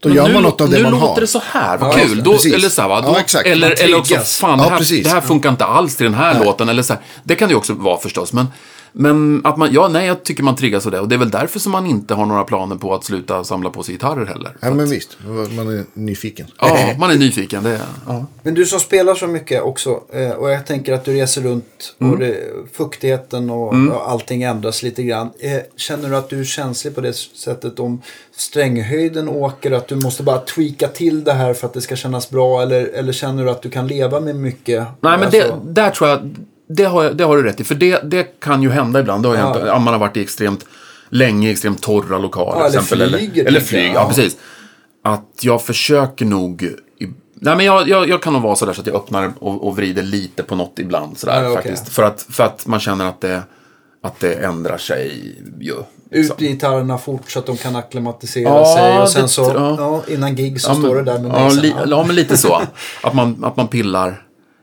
Då 0.00 0.10
gör 0.10 0.28
nu, 0.28 0.34
man 0.34 0.42
något 0.42 0.60
av 0.60 0.70
det 0.70 0.76
nu 0.76 0.82
man 0.82 0.92
låter 0.92 1.06
har. 1.06 1.20
det 1.20 1.26
så 1.26 1.42
här, 1.50 1.78
vad 1.78 1.98
Ja, 1.98 2.02
kul. 2.02 2.22
Då, 2.22 2.30
eller 2.32 2.68
så 2.68 2.82
här, 2.82 2.88
va? 2.88 3.00
Då, 3.00 3.16
Ja, 3.34 3.40
eller, 3.40 3.84
eller 3.84 3.98
också, 3.98 4.14
fan, 4.16 4.58
Ja, 4.58 4.64
det, 4.64 4.70
här, 4.70 5.02
det 5.02 5.08
här 5.08 5.20
funkar 5.20 5.50
inte 5.50 5.64
alls 5.64 5.96
till 5.96 6.04
den 6.04 6.14
här 6.14 6.44
låten. 6.44 6.68
Eller 6.68 6.82
så 6.82 6.92
här. 6.92 7.02
Det 7.24 7.34
kan 7.34 7.48
det 7.48 7.52
ju 7.52 7.58
också 7.58 7.72
vara 7.72 7.98
förstås. 7.98 8.32
Men, 8.32 8.46
men 8.92 9.40
att 9.44 9.56
man, 9.56 9.68
ja, 9.72 9.88
nej, 9.88 10.06
jag 10.06 10.22
tycker 10.24 10.42
man 10.42 10.56
triggas 10.56 10.86
av 10.86 10.92
det. 10.92 11.00
Och 11.00 11.08
det 11.08 11.14
är 11.14 11.18
väl 11.18 11.30
därför 11.30 11.58
som 11.60 11.72
man 11.72 11.86
inte 11.86 12.14
har 12.14 12.26
några 12.26 12.44
planer 12.44 12.76
på 12.76 12.94
att 12.94 13.04
sluta 13.04 13.44
samla 13.44 13.70
på 13.70 13.82
sig 13.82 13.94
gitarrer 13.94 14.26
heller. 14.26 14.56
Ja, 14.60 14.70
men 14.70 14.90
visst. 14.90 15.18
Man 15.56 15.68
är 15.78 15.84
nyfiken. 15.94 16.46
Ja, 16.60 16.94
man 16.98 17.10
är 17.10 17.14
nyfiken. 17.18 17.62
Det 17.62 17.70
är, 17.70 17.80
ja. 18.06 18.26
Men 18.42 18.54
du 18.54 18.66
som 18.66 18.80
spelar 18.80 19.14
så 19.14 19.26
mycket 19.26 19.62
också 19.62 20.00
eh, 20.12 20.30
och 20.30 20.50
jag 20.50 20.66
tänker 20.66 20.92
att 20.92 21.04
du 21.04 21.12
reser 21.12 21.42
runt 21.42 21.94
och 21.98 22.18
det, 22.18 22.36
fuktigheten 22.72 23.50
och, 23.50 23.68
och 23.68 24.10
allting 24.10 24.42
ändras 24.42 24.82
lite 24.82 25.02
grann. 25.02 25.30
Eh, 25.40 25.58
Känner 25.76 26.10
du 26.10 26.16
att 26.16 26.28
du 26.30 26.40
är 26.40 26.44
känslig 26.44 26.94
på 26.94 27.00
det 27.00 27.12
sättet 27.16 27.78
om 27.80 28.02
stränghöjden 28.36 29.28
åker? 29.28 29.72
Att 29.72 29.88
du 29.88 29.96
måste 29.96 30.22
bara 30.22 30.38
tweaka 30.38 30.88
till 30.88 31.24
det 31.24 31.32
här 31.32 31.54
för 31.54 31.66
att 31.66 31.74
det 31.74 31.80
ska 31.80 31.96
kännas 31.96 32.30
bra? 32.30 32.62
Eller, 32.62 32.86
eller 32.86 33.12
känner 33.12 33.44
du 33.44 33.50
att 33.50 33.62
du 33.62 33.70
kan 33.70 33.86
leva 33.86 34.20
med 34.20 34.36
mycket? 34.36 34.86
Nej, 35.00 35.18
men 35.18 35.22
Alltså, 35.22 35.60
det, 35.64 35.72
där 35.72 35.90
tror 35.90 36.10
jag, 36.10 36.34
det 36.68 36.84
har, 36.84 37.04
jag, 37.04 37.16
det 37.16 37.24
har 37.24 37.36
du 37.36 37.42
rätt 37.42 37.60
i. 37.60 37.64
För 37.64 37.74
det, 37.74 38.00
det 38.10 38.40
kan 38.40 38.62
ju 38.62 38.70
hända 38.70 39.00
ibland. 39.00 39.22
Det 39.22 39.28
har 39.28 39.36
Ja. 39.36 39.52
hänt, 39.52 39.84
man 39.84 39.86
har 39.94 39.98
varit 39.98 40.16
i 40.16 40.22
extremt 40.22 40.64
länge 41.08 41.50
extremt 41.50 41.82
torra 41.82 42.18
lokaler. 42.18 42.60
Ja, 42.60 42.66
eller 42.66 42.78
exempel, 42.78 43.10
flyger, 43.10 43.32
Eller, 43.40 43.48
eller 43.50 43.60
flyg, 43.60 43.86
ja. 43.86 43.92
Ja. 43.94 44.08
precis. 44.08 44.36
Att 45.04 45.30
jag 45.40 45.62
försöker 45.62 46.24
nog... 46.24 46.68
Nej, 47.40 47.56
men 47.56 47.66
jag, 47.66 47.88
jag, 47.88 48.08
jag 48.08 48.22
kan 48.22 48.32
nog 48.32 48.42
vara 48.42 48.56
sådär 48.56 48.72
så 48.72 48.80
att 48.80 48.86
jag 48.86 48.96
öppnar 48.96 49.32
och, 49.38 49.66
och 49.66 49.76
vrider 49.76 50.02
lite 50.02 50.42
på 50.42 50.54
något 50.54 50.78
ibland. 50.78 51.18
Sådär, 51.18 51.42
Ja, 51.42 51.54
faktiskt. 51.54 51.88
För, 51.88 52.02
att, 52.02 52.26
för 52.30 52.44
att 52.44 52.66
man 52.66 52.80
känner 52.80 53.08
att 53.08 53.20
det, 53.20 53.42
att 54.02 54.20
det 54.20 54.34
ändrar 54.34 54.78
sig 54.78 55.34
ju. 55.60 55.74
liksom. 56.10 56.36
Ut 56.36 56.42
i 56.42 56.48
gitarrerna 56.48 56.98
fort 56.98 57.30
så 57.30 57.38
att 57.38 57.46
de 57.46 57.56
kan 57.56 57.76
acklimatisera 57.76 58.48
Ja, 58.48 58.74
sig. 58.76 58.98
Och 59.02 59.08
sen 59.08 59.28
så 59.28 59.42
ja. 59.54 59.76
ja, 59.78 60.14
innan 60.14 60.36
gig 60.36 60.60
så 60.60 60.74
står 60.74 60.96
det 60.96 61.02
där 61.02 61.18
med 61.18 61.30
ja, 61.30 61.48
li, 61.48 61.74
ja, 61.86 62.04
men 62.06 62.16
lite 62.16 62.36
så. 62.36 62.62
Att 63.02 63.14
man, 63.14 63.44
att 63.44 63.56
man 63.56 63.68
pillar. 63.68 64.22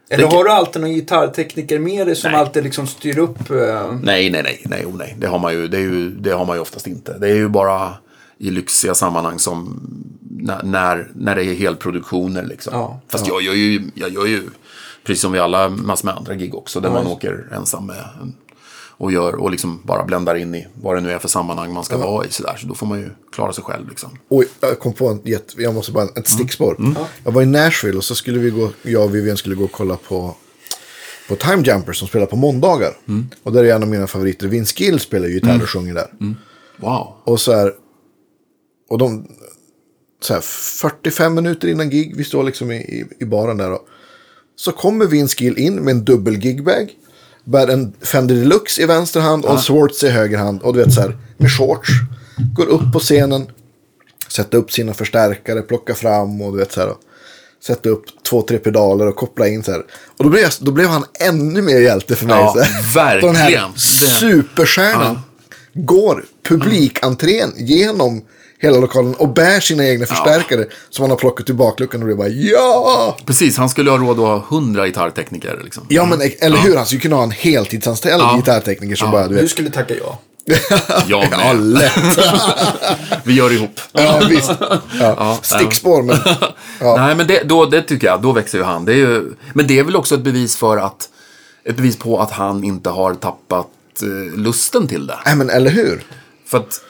Eller 0.10 0.28
har 0.28 0.43
du 0.43 0.49
alltid 0.49 0.82
någon 0.82 0.91
gitarrtekniker 0.93 1.80
med 1.80 2.08
dig 2.08 2.16
som 2.16 2.32
Nej. 2.32 2.39
alltid 2.41 2.64
liksom 2.64 2.88
styr 2.88 3.18
upp? 3.18 3.49
eh, 3.51 3.91
Nej, 4.01 4.30
nej, 4.30 4.41
nej, 4.43 4.62
nej, 4.66 4.86
oh, 4.86 4.95
nej. 4.97 5.16
Det 5.20 5.28
har 5.28 5.39
man 5.39 5.53
ju, 5.53 5.68
det 5.68 5.78
är 5.78 5.82
ju, 5.82 6.10
det 6.12 6.32
har 6.32 6.45
man 6.45 6.56
ju 6.56 6.62
oftast 6.62 6.88
inte. 6.88 7.18
Det 7.18 7.28
är 7.30 7.36
ju 7.36 7.47
bara 7.47 7.93
i 8.38 8.51
lyxiga 8.51 8.95
sammanhang 8.95 9.39
som 9.39 9.82
när, 10.30 10.64
när, 10.64 11.12
när 11.16 11.36
det 11.36 11.43
är 11.45 11.53
helproduktioner 11.53 12.43
liksom. 12.43 12.74
Ja. 12.74 12.99
Fast 13.08 13.28
jag 13.28 13.41
gör 13.41 13.53
ju, 13.53 13.82
jag 13.95 14.10
gör 14.10 14.26
ju, 14.26 14.41
precis 15.03 15.22
som 15.22 15.32
vi 15.32 15.39
alla, 15.39 15.70
massor 15.70 16.06
med 16.06 16.16
andra 16.16 16.34
gig 16.36 16.56
också, 16.56 16.80
där 16.80 16.89
man 16.89 17.03
just. 17.03 17.16
åker 17.16 17.47
ensam 17.53 17.86
med 17.88 17.95
en- 18.22 18.34
och 18.98 19.12
gör 19.12 19.36
och 19.36 19.52
liksom 19.52 19.82
bara 19.84 20.04
bländar 20.04 20.36
in 20.36 20.56
i 20.56 20.68
vad 20.82 20.96
det 20.98 21.02
nu 21.02 21.12
är 21.12 21.20
för 21.20 21.28
sammanhang 21.28 21.74
man 21.74 21.84
ska 21.84 21.98
vara 21.98 22.26
i 22.26 22.32
sådär. 22.32 22.56
Så 22.58 22.68
då 22.68 22.76
får 22.76 22.86
man 22.88 23.00
ju 23.00 23.10
klara 23.32 23.54
sig 23.54 23.64
själv 23.64 23.89
liksom. 23.89 24.18
Oj, 24.30 24.48
jag 24.60 24.80
kom 24.80 24.93
på 24.93 25.08
en 25.08 25.22
jätte, 25.24 25.62
jag 25.62 25.74
måste 25.74 25.91
bara, 25.91 26.04
ett 26.04 26.12
Mm. 26.16 26.26
stickspår. 26.26 26.78
Jag 27.24 27.32
var 27.32 27.41
i 27.41 27.46
Nashville 27.46 27.98
och 27.98 28.04
så 28.04 28.16
skulle 28.16 28.39
vi 28.39 28.50
gå, 28.50 28.70
jag 28.82 29.04
och 29.04 29.16
Vivian 29.16 29.38
skulle 29.38 29.56
gå 29.56 29.64
och 29.64 29.72
kolla 29.72 29.96
på, 29.96 30.36
på 31.30 31.36
Time 31.36 31.64
Jumpers 31.66 31.98
som 32.00 32.08
spelar 32.08 32.26
på 32.26 32.36
måndagar. 32.36 32.98
Mm. 33.08 33.26
Och 33.43 33.52
där 33.52 33.64
är 33.64 33.76
en 33.76 33.84
av 33.84 33.89
mina 33.89 34.08
favoriter, 34.08 34.48
Vince 34.48 34.74
Gill 34.84 35.00
spelar 35.00 35.28
ju 35.28 35.34
gitarr 35.34 35.62
och 35.64 35.70
sjunger 35.70 35.93
där. 35.93 36.08
Wow. 36.78 37.14
Och 37.24 37.39
så 37.41 37.54
här, 37.54 37.74
och 38.89 38.98
de, 38.98 39.28
så 40.22 40.34
här 40.34 40.41
45 40.41 41.34
minuter 41.36 41.68
innan 41.68 41.89
gig, 41.89 42.16
vi 42.18 42.24
står 42.24 42.43
liksom 42.43 42.72
i, 42.72 42.76
i, 42.76 43.06
i 43.20 43.26
baren 43.26 43.58
där 43.58 43.72
och 43.72 43.88
så 44.56 44.72
kommer 44.72 45.06
Vince 45.06 45.43
Gill 45.43 45.58
in 45.58 45.76
med 45.76 45.91
en 45.91 46.06
dubbel 46.06 46.38
gigbag. 46.46 46.93
Bär 47.46 47.68
en 47.68 47.93
Fender 48.02 48.36
Deluxe 48.36 48.82
i 48.82 48.86
vänster 48.86 49.20
hand 49.20 49.46
och 49.46 49.52
en 49.52 49.62
Swartz 49.62 50.04
i 50.04 50.10
höger 50.10 50.38
hand. 50.38 50.62
Och 50.62 50.74
du 50.74 50.84
vet 50.84 50.93
så 50.93 51.02
här, 51.02 51.18
med 51.38 51.52
shorts. 51.52 51.89
Går 52.56 52.66
upp 52.66 52.93
på 52.93 53.00
scenen. 53.00 53.46
Sätta 54.28 54.58
upp 54.58 54.72
sina 54.72 54.93
förstärkare, 54.93 55.62
plocka 55.62 55.96
fram 55.96 56.41
och 56.41 56.52
du 56.52 56.58
vet 56.58 56.72
så 56.72 56.82
här. 56.82 56.93
Sätta 57.64 57.89
upp 57.89 58.04
två, 58.30 58.41
tre 58.41 58.58
pedaler 58.58 59.08
och 59.08 59.16
koppla 59.16 59.48
in 59.48 59.64
så 59.64 59.72
här. 59.72 59.84
Och 60.18 60.24
då 60.24 60.30
blev, 60.30 60.43
jag, 60.43 60.52
då 60.60 60.72
blev 60.72 60.88
han 60.88 61.06
ännu 61.20 61.62
mer 61.62 61.80
hjälte 61.80 62.16
för 62.16 62.26
mig. 62.26 62.36
Ja, 62.36 62.54
så 62.54 62.62
här. 62.62 62.93
verkligen. 62.93 63.34
Den 63.34 63.43
här 63.43 63.72
superstjärnan 64.20 65.20
går 65.74 66.26
publikentrén 66.43 67.54
genom 67.58 68.22
hela 68.60 68.78
lokalen 68.78 69.14
och 69.16 69.30
bär 69.34 69.60
sina 69.60 69.88
egna 69.88 70.06
förstärkare 70.06 70.66
som 70.89 71.03
han 71.03 71.10
har 71.10 71.18
plockat 71.18 71.49
ur 71.49 71.53
bakluckan 71.53 72.01
och 72.01 72.08
det 72.08 72.16
bara 72.16 72.28
ja! 72.28 73.18
Precis, 73.26 73.58
han 73.58 73.70
skulle 73.70 73.91
ha 73.91 73.97
råd 73.97 74.20
att 74.20 74.26
ha 74.26 74.45
hundra 74.49 74.86
gitarrtekniker 74.88 75.62
liksom. 75.64 75.86
Ja 75.89 76.06
men 76.06 76.22
eller 76.39 76.58
hur, 76.58 76.76
han 76.76 76.86
skulle 76.86 77.01
kunna 77.01 77.16
ha 77.16 77.24
en 77.24 77.32
heltidsanställd 77.32 78.22
Ja. 78.24 78.36
gitarrtekniker 78.36 78.95
som 78.95 79.12
bara 79.12 79.28
du 79.28 79.36
Du 79.36 79.41
vet. 79.41 79.49
skulle 79.51 79.70
tacka 79.70 79.93
ja. 79.95 80.20
Jag 81.08 81.30
med. 81.30 81.39
Ja, 81.43 81.53
lätt. 81.53 82.20
Vi 83.24 83.34
gör 83.34 83.51
ihop. 83.53 83.80
Ja, 83.91 84.22
visst. 84.30 84.51
Ja. 84.99 85.38
Stickspår, 85.41 86.01
men 86.03 86.18
Nej, 86.97 87.16
men 87.16 87.28
det, 87.28 87.41
då, 87.45 87.66
det 87.66 87.82
tycker 87.82 88.08
jag, 88.08 88.22
då 88.22 88.32
växer 88.32 88.58
ju 88.58 88.64
han. 88.64 88.86
Det 88.86 88.91
är 88.93 88.97
ju, 88.97 89.34
men 89.53 89.68
det 89.68 89.80
är 89.80 89.84
väl 89.84 89.95
också 89.95 90.16
ett 90.16 90.22
bevis 90.22 90.56
för 90.56 90.78
att, 90.78 91.10
ett 91.64 91.76
bevis 91.76 91.97
på 91.97 92.20
att 92.20 92.32
han 92.32 92.64
inte 92.64 92.89
har 92.89 93.14
tappat 93.14 93.68
eh, 94.01 94.38
lusten 94.39 94.88
till 94.88 95.08
det. 95.08 95.18
nej 95.26 95.36
men 95.36 95.49
eller 95.49 95.72
hur. 95.72 96.03
För 96.47 96.58
att, 96.58 96.82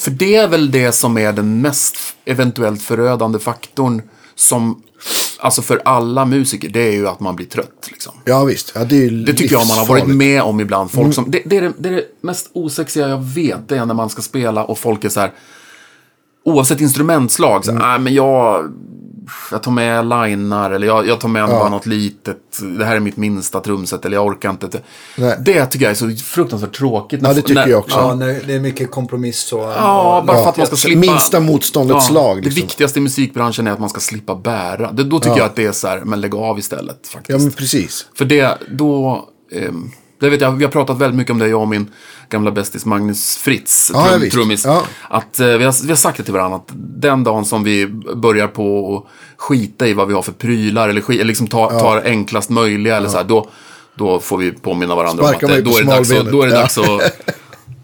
för 0.00 0.10
det 0.10 0.36
är 0.36 0.48
väl 0.48 0.70
det 0.70 0.92
som 0.92 1.18
är 1.18 1.32
den 1.32 1.60
mest 1.60 1.96
eventuellt 2.24 2.82
förödande 2.82 3.38
faktorn 3.38 4.02
som 4.34 4.82
alltså 5.38 5.62
för 5.62 5.82
alla 5.84 6.24
musiker, 6.24 6.68
det 6.68 6.80
är 6.80 6.92
ju 6.92 7.08
att 7.08 7.20
man 7.20 7.36
blir 7.36 7.46
trött. 7.46 7.88
Liksom. 7.90 8.12
Ja, 8.24 8.44
visst. 8.44 8.72
Ja, 8.74 8.84
det, 8.84 9.10
Det 9.10 9.32
tycker 9.32 9.54
jag 9.54 9.66
man 9.66 9.78
har 9.78 9.86
varit 9.86 10.06
med 10.06 10.42
om 10.42 10.60
ibland. 10.60 10.90
Folk 10.90 11.14
som, 11.14 11.30
det, 11.30 11.42
det, 11.44 11.56
är 11.56 11.62
det, 11.62 11.72
det 11.78 11.88
är 11.88 11.92
det 11.92 12.04
mest 12.20 12.50
osexiga 12.52 13.08
jag 13.08 13.24
vet. 13.24 13.68
Det 13.68 13.76
är 13.76 13.86
när 13.86 13.94
man 13.94 14.10
ska 14.10 14.22
spela 14.22 14.64
och 14.64 14.78
folk 14.78 15.04
är 15.04 15.08
så 15.08 15.20
här. 15.20 15.32
Oavsett 16.44 16.80
instrumentslag. 16.80 17.64
Så, 17.64 17.72
här, 17.72 17.78
"Nej, 17.78 17.98
men 17.98 18.14
jag, 18.14 18.72
jag 19.50 19.62
tar 19.62 19.70
med 19.72 20.04
linar. 20.06 20.70
Eller 20.70 20.86
jag, 20.86 21.06
jag 21.08 21.20
tar 21.20 21.28
med 21.28 21.48
bara 21.48 21.68
något 21.68 21.86
litet. 21.86 22.36
Det 22.78 22.84
här 22.84 22.96
är 22.96 23.00
mitt 23.00 23.16
minsta 23.16 23.60
trumset. 23.60 24.04
Eller 24.04 24.16
jag 24.16 24.26
orkar 24.26 24.50
inte. 24.50 24.68
Nej. 25.16 25.36
Det 25.40 25.66
tycker 25.66 25.84
jag 25.86 25.90
är 25.90 25.94
så 26.16 26.24
fruktansvärt 26.24 26.76
tråkigt. 26.78 27.20
Ja, 27.22 27.32
det 27.34 27.42
tycker 27.42 27.68
jag 27.68 27.78
också. 27.78 27.96
Ja, 27.96 28.14
det 28.46 28.54
är 28.54 28.60
mycket 28.60 28.90
kompromiss 28.90 29.52
och... 29.52 29.60
Ja, 29.60 30.24
bara 30.26 30.36
Ja, 30.36 30.42
för 30.42 30.50
att 30.50 30.56
man 30.56 30.66
ska 30.66 30.76
så 30.76 30.82
slippa... 30.82 31.00
minsta 31.00 31.40
motståndets 31.40 32.10
lag, 32.10 32.36
Det 32.36 32.42
liksom. 32.44 32.62
viktigaste 32.62 32.98
i 32.98 33.02
musikbranschen 33.02 33.66
är 33.66 33.70
att 33.72 33.78
man 33.80 33.88
ska 33.90 34.00
slippa 34.00 34.34
bära. 34.34 34.92
Det, 34.92 35.04
då 35.04 35.18
tycker 35.18 35.30
Ja. 35.30 35.38
jag 35.38 35.46
att 35.46 35.56
det 35.56 35.66
är 35.66 35.72
så 35.72 35.88
här, 35.88 36.00
men 36.04 36.20
lägg 36.20 36.34
av 36.34 36.58
istället 36.58 37.06
faktiskt. 37.06 37.38
Ja, 37.38 37.44
men 37.44 37.52
precis. 37.52 38.06
För 38.14 38.24
det, 38.24 38.58
då... 38.70 39.24
ehm, 39.52 39.90
det 40.20 40.30
vet 40.30 40.40
jag, 40.40 40.50
vi 40.52 40.64
har 40.64 40.70
pratat 40.72 40.98
väldigt 40.98 41.16
mycket 41.18 41.30
om 41.32 41.38
det, 41.38 41.48
jag 41.48 41.60
och 41.60 41.68
min 41.68 41.90
gamla 42.28 42.50
bästis 42.50 42.84
Magnus 42.86 43.36
Fritz, 43.36 43.90
Ja, 43.94 44.08
ja, 44.12 44.18
trum, 44.18 44.30
trummis. 44.30 44.64
Ja. 44.64 44.82
Att, 45.08 45.40
eh, 45.40 45.46
vi, 45.46 45.64
har, 45.64 45.82
vi 45.82 45.88
har 45.88 45.96
sagt 45.96 46.16
det 46.16 46.22
till 46.22 46.32
varandra, 46.32 46.56
att 46.56 46.68
den 46.76 47.24
dagen 47.24 47.44
som 47.44 47.64
vi 47.64 47.86
börjar 48.14 48.46
på 48.46 48.96
att 48.96 49.10
skita 49.40 49.86
i 49.88 49.94
vad 49.94 50.08
vi 50.08 50.14
har 50.14 50.22
för 50.22 50.32
prylar, 50.32 50.88
eller, 50.88 51.00
sk- 51.00 51.12
eller 51.14 51.24
liksom 51.24 51.46
ta, 51.46 51.70
tar 51.80 52.02
enklast 52.04 52.50
möjliga, 52.50 52.96
eller 52.96 53.08
så 53.08 53.16
här, 53.16 53.24
då, 53.24 53.48
då 53.94 54.20
får 54.20 54.38
vi 54.38 54.52
påminna 54.52 54.94
varandra 54.94 55.24
Sparkar 55.28 55.46
om 55.46 55.52
att 55.52 55.56
det, 55.64 55.70
då 55.70 55.76
är 55.76 55.82
det 55.84 55.90
dags, 55.90 56.12
att, 56.12 56.30
då 56.32 56.42
är 56.42 56.46
det 56.46 56.54
Ja. 56.54 56.60
dags, 56.60 56.78
att, 56.78 57.20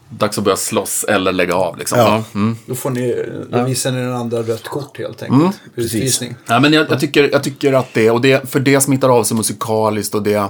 dags 0.19 0.39
att 0.39 0.45
börja 0.45 0.57
slåss 0.57 1.05
eller 1.05 1.33
lägga 1.33 1.55
av. 1.55 1.79
Liksom. 1.79 1.99
Ja. 1.99 2.25
Ja. 2.33 2.39
Mm. 2.41 2.57
Då, 2.67 2.75
får 2.75 2.91
ni, 2.91 3.25
då 3.51 3.65
visar 3.65 3.93
ni 3.93 3.99
den 4.01 4.13
andra 4.17 4.43
rött 4.43 4.65
kort 4.69 4.99
helt 4.99 5.23
enkelt. 5.23 5.61
Utvisning. 5.75 6.35
Ja, 6.47 6.61
men 6.61 6.73
jag, 6.73 6.87
jag, 6.91 7.01
tycker, 7.01 7.29
jag 7.33 7.43
tycker 7.45 7.73
att 7.73 7.95
det, 7.95 8.11
och 8.11 8.21
det, 8.21 8.51
för 8.51 8.61
det 8.61 8.81
smittar 8.81 9.09
av 9.09 9.25
sig 9.25 9.37
musikaliskt 9.37 10.15
och 10.15 10.23
det, 10.23 10.49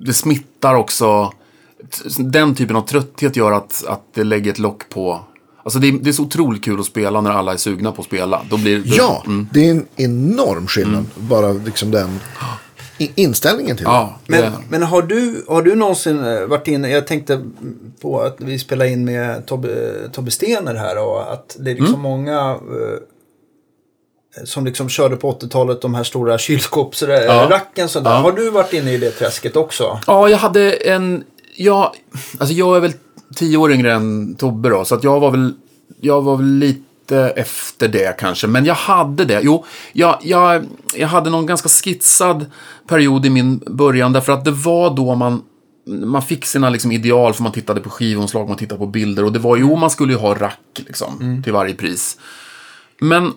det 0.00 0.12
smittar 0.14 0.74
också, 0.74 1.32
den 2.18 2.54
typen 2.54 2.76
av 2.76 2.82
trötthet 2.82 3.36
gör 3.36 3.52
att, 3.52 3.84
att 3.88 4.02
det 4.14 4.24
lägger 4.24 4.50
ett 4.52 4.58
lock 4.58 4.88
på, 4.88 5.20
alltså 5.62 5.78
det, 5.78 5.88
är- 5.88 5.92
det 5.92 6.10
är 6.10 6.12
så 6.12 6.22
otroligt 6.22 6.64
kul 6.64 6.80
att 6.80 6.86
spela 6.86 7.20
när 7.20 7.30
alla 7.30 7.52
är 7.52 7.56
sugna 7.56 7.92
på 7.92 8.00
att 8.00 8.06
spela. 8.06 8.42
Då 8.50 8.56
blir, 8.56 8.78
då, 8.78 8.94
Ja, 8.98 9.22
mm. 9.26 9.48
det 9.52 9.66
är 9.66 9.70
en 9.70 9.86
enorm 9.96 10.66
skillnad. 10.66 11.04
Bara 11.16 11.52
liksom 11.52 11.90
den 11.90 12.20
inställningen 12.98 13.76
till 13.76 13.84
ja 13.84 14.18
Men, 14.26 14.40
det, 14.40 14.52
men 14.68 14.82
har, 14.82 15.02
du, 15.02 15.44
har 15.48 15.62
du 15.62 15.74
någonsin 15.74 16.24
eh, 16.24 16.46
varit 16.46 16.68
inne, 16.68 16.88
jag 16.90 17.06
tänkte 17.06 17.44
på 18.00 18.20
att 18.20 18.36
vi 18.40 18.58
spelade 18.58 18.90
in 18.90 19.04
med 19.04 19.46
Tobbe, 19.46 19.94
Tobbe 20.12 20.30
Stener 20.30 20.74
här 20.74 21.04
och 21.04 21.32
att 21.32 21.56
det 21.60 21.70
är 21.70 21.74
liksom 21.74 22.00
många 22.00 22.50
eh, 22.50 22.98
som 24.44 24.64
liksom 24.64 24.88
körde 24.88 25.16
på 25.16 25.32
80-talet 25.32 25.80
de 25.80 25.94
här 25.94 26.04
stora 26.04 26.38
kylskåpsracken. 26.38 27.88
sådär. 27.88 28.10
Ja. 28.10 28.16
Har 28.16 28.32
du 28.32 28.50
varit 28.50 28.72
inne 28.72 28.92
i 28.92 28.98
det 28.98 29.10
träsket 29.10 29.56
också? 29.56 30.00
Ja, 30.06 30.28
jag 30.28 30.38
hade 30.38 30.72
en... 30.72 31.24
Ja, 31.56 31.94
alltså 32.38 32.54
jag 32.54 32.76
är 32.76 32.80
väl 32.80 32.92
tio 33.34 33.56
år 33.56 33.72
yngre 33.72 33.92
än 33.92 34.34
Tobbe 34.34 34.68
då, 34.68 34.84
så 34.84 34.94
att 34.94 35.04
jag 35.04 35.20
var 35.20 35.30
väl, 35.30 35.54
jag 36.00 36.22
var 36.22 36.36
väl 36.36 36.46
lite 36.46 37.18
efter 37.36 37.88
det 37.88 38.16
kanske. 38.18 38.46
Men 38.46 38.64
jag 38.64 38.74
hade 38.74 39.24
det. 39.24 39.40
Jo, 39.42 39.64
jag, 39.92 40.18
jag, 40.22 40.64
jag 40.94 41.08
hade 41.08 41.30
någon 41.30 41.46
ganska 41.46 41.68
skitsad 41.68 42.46
period 42.88 43.26
i 43.26 43.30
min 43.30 43.58
början, 43.58 44.12
därför 44.12 44.32
att 44.32 44.44
det 44.44 44.50
var 44.50 44.96
då 44.96 45.14
man 45.14 45.42
man 45.86 46.22
fick 46.22 46.46
sina 46.46 46.70
liksom 46.70 46.92
ideal 46.92 47.34
för 47.34 47.42
man 47.42 47.52
tittade 47.52 47.80
på 47.80 47.90
skivomslag, 47.90 48.48
man 48.48 48.56
tittade 48.56 48.78
på 48.78 48.86
bilder 48.86 49.24
och 49.24 49.32
det 49.32 49.38
var 49.38 49.56
jo, 49.56 49.76
man 49.76 49.90
skulle 49.90 50.12
ju 50.12 50.18
ha 50.18 50.34
rack 50.34 50.82
liksom, 50.86 51.42
till 51.44 51.52
varje 51.52 51.74
pris. 51.74 52.18
Men 53.00 53.32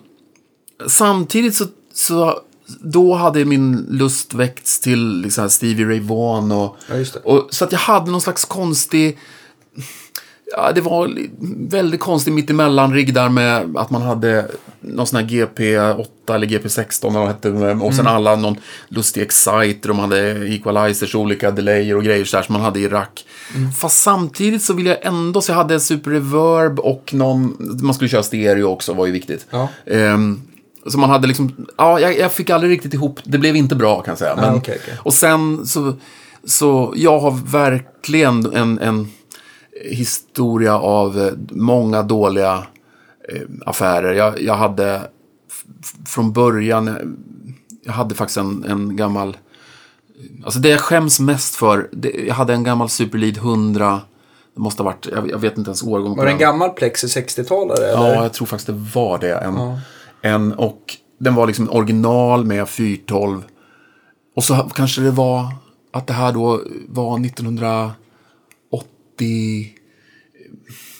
samtidigt 0.86 1.54
så, 1.54 1.64
så 1.94 2.40
då 2.80 3.14
hade 3.14 3.44
min 3.44 3.86
lust 3.90 4.34
väckts 4.34 4.80
till 4.80 5.20
liksom 5.20 5.50
Stevie 5.50 5.86
Ray 5.86 6.00
Vaughan 6.00 6.52
och, 6.52 6.76
Ja, 6.88 7.20
och 7.24 7.48
så 7.50 7.64
att 7.64 7.72
jag 7.72 7.78
hade 7.78 8.10
någon 8.10 8.20
slags 8.20 8.44
konstig 8.44 9.18
Ja, 10.56 10.72
det 10.74 10.80
var 10.80 11.18
väldigt 11.70 12.00
konstigt 12.00 12.34
mittemellan-rigg 12.34 13.14
där 13.14 13.28
med 13.28 13.76
att 13.76 13.90
man 13.90 14.02
hade 14.02 14.50
någon 14.80 15.06
sån 15.06 15.20
här 15.20 15.26
GP8 15.26 16.34
eller 16.34 16.46
GP16 16.46 17.08
eller 17.08 17.18
vad 17.18 17.28
hette, 17.28 17.50
och 17.84 17.94
sen 17.94 18.06
alla 18.06 18.36
någon 18.36 18.56
lustig 18.88 19.22
exciter, 19.22 19.88
de 19.88 19.98
hade 19.98 20.48
equalizers, 20.54 21.14
olika 21.14 21.50
delayer 21.50 21.96
och 21.96 22.04
grejer 22.04 22.24
så 22.24 22.36
där 22.36 22.42
som 22.42 22.52
man 22.52 22.62
hade 22.62 22.80
i 22.80 22.88
rack. 22.88 23.24
Fast 23.80 24.02
samtidigt 24.02 24.62
så 24.62 24.74
vill 24.74 24.86
jag 24.86 24.98
ändå, 25.02 25.40
så 25.40 25.52
jag 25.52 25.56
hade 25.56 25.80
super 25.80 26.10
reverb 26.10 26.80
och 26.80 27.14
någon, 27.14 27.56
man 27.82 27.94
skulle 27.94 28.08
köra 28.10 28.22
stereo 28.22 28.64
också, 28.64 28.94
var 28.94 29.06
ju 29.06 29.12
viktigt. 29.12 29.46
Ja. 29.50 29.68
Ehm, 29.86 30.42
så 30.90 30.98
man 30.98 31.10
hade 31.10 31.26
liksom, 31.26 31.66
ja, 31.76 32.00
jag, 32.00 32.18
jag 32.18 32.32
fick 32.32 32.50
aldrig 32.50 32.72
riktigt 32.72 32.94
ihop, 32.94 33.20
det 33.24 33.38
blev 33.38 33.56
inte 33.56 33.74
bra 33.74 34.02
kan 34.02 34.12
jag 34.12 34.18
säga. 34.18 34.36
Men, 34.36 34.54
okej, 34.54 34.78
okej. 34.82 34.94
Och 35.02 35.14
sen 35.14 35.66
så, 35.66 35.94
så 36.44 36.92
jag 36.96 37.18
har 37.18 37.30
verkligen 37.30 38.54
en, 38.54 38.78
en 38.78 39.08
historia 39.84 40.78
av 40.78 41.18
eh, 41.20 41.32
många 41.50 42.02
dåliga 42.02 42.66
eh, 43.28 43.42
affärer. 43.66 44.14
Jag, 44.14 44.42
jag 44.42 44.54
hade 44.54 45.00
från 46.06 46.32
början, 46.32 46.88
eh, 46.88 46.94
jag 47.84 47.92
hade 47.92 48.14
faktiskt 48.14 48.38
en, 48.38 48.64
en 48.64 48.96
gammal, 48.96 49.36
alltså 50.44 50.60
det 50.60 50.68
jag 50.68 50.80
skäms 50.80 51.20
mest 51.20 51.54
för, 51.54 51.88
det, 51.92 52.10
jag 52.26 52.34
hade 52.34 52.52
en 52.52 52.64
gammal 52.64 52.88
Superlead 52.88 53.36
100, 53.36 54.00
det 54.54 54.60
måste 54.60 54.82
ha 54.82 54.90
varit, 54.90 55.08
jag, 55.12 55.30
jag 55.30 55.38
vet 55.38 55.58
inte 55.58 55.68
ens 55.68 55.82
årgång 55.82 56.16
Var 56.16 56.24
det 56.24 56.30
en 56.30 56.38
gammal 56.38 56.70
Plexi 56.70 57.06
60-talare? 57.06 57.84
eller? 57.84 58.14
Ja, 58.14 58.22
jag 58.22 58.32
tror 58.32 58.46
faktiskt 58.46 58.66
det 58.66 58.86
var 58.94 59.18
det. 59.18 59.34
En, 59.34 59.54
en, 60.22 60.52
och 60.52 60.96
den 61.20 61.34
var 61.34 61.46
liksom 61.46 61.70
original 61.70 62.44
med 62.44 62.68
412. 62.68 63.42
Och 64.36 64.44
så 64.44 64.54
kanske 64.74 65.00
det 65.00 65.10
var 65.10 65.52
att 65.92 66.06
det 66.06 66.12
här 66.12 66.32
då 66.32 66.62
var 66.88 67.26
1980, 67.26 67.94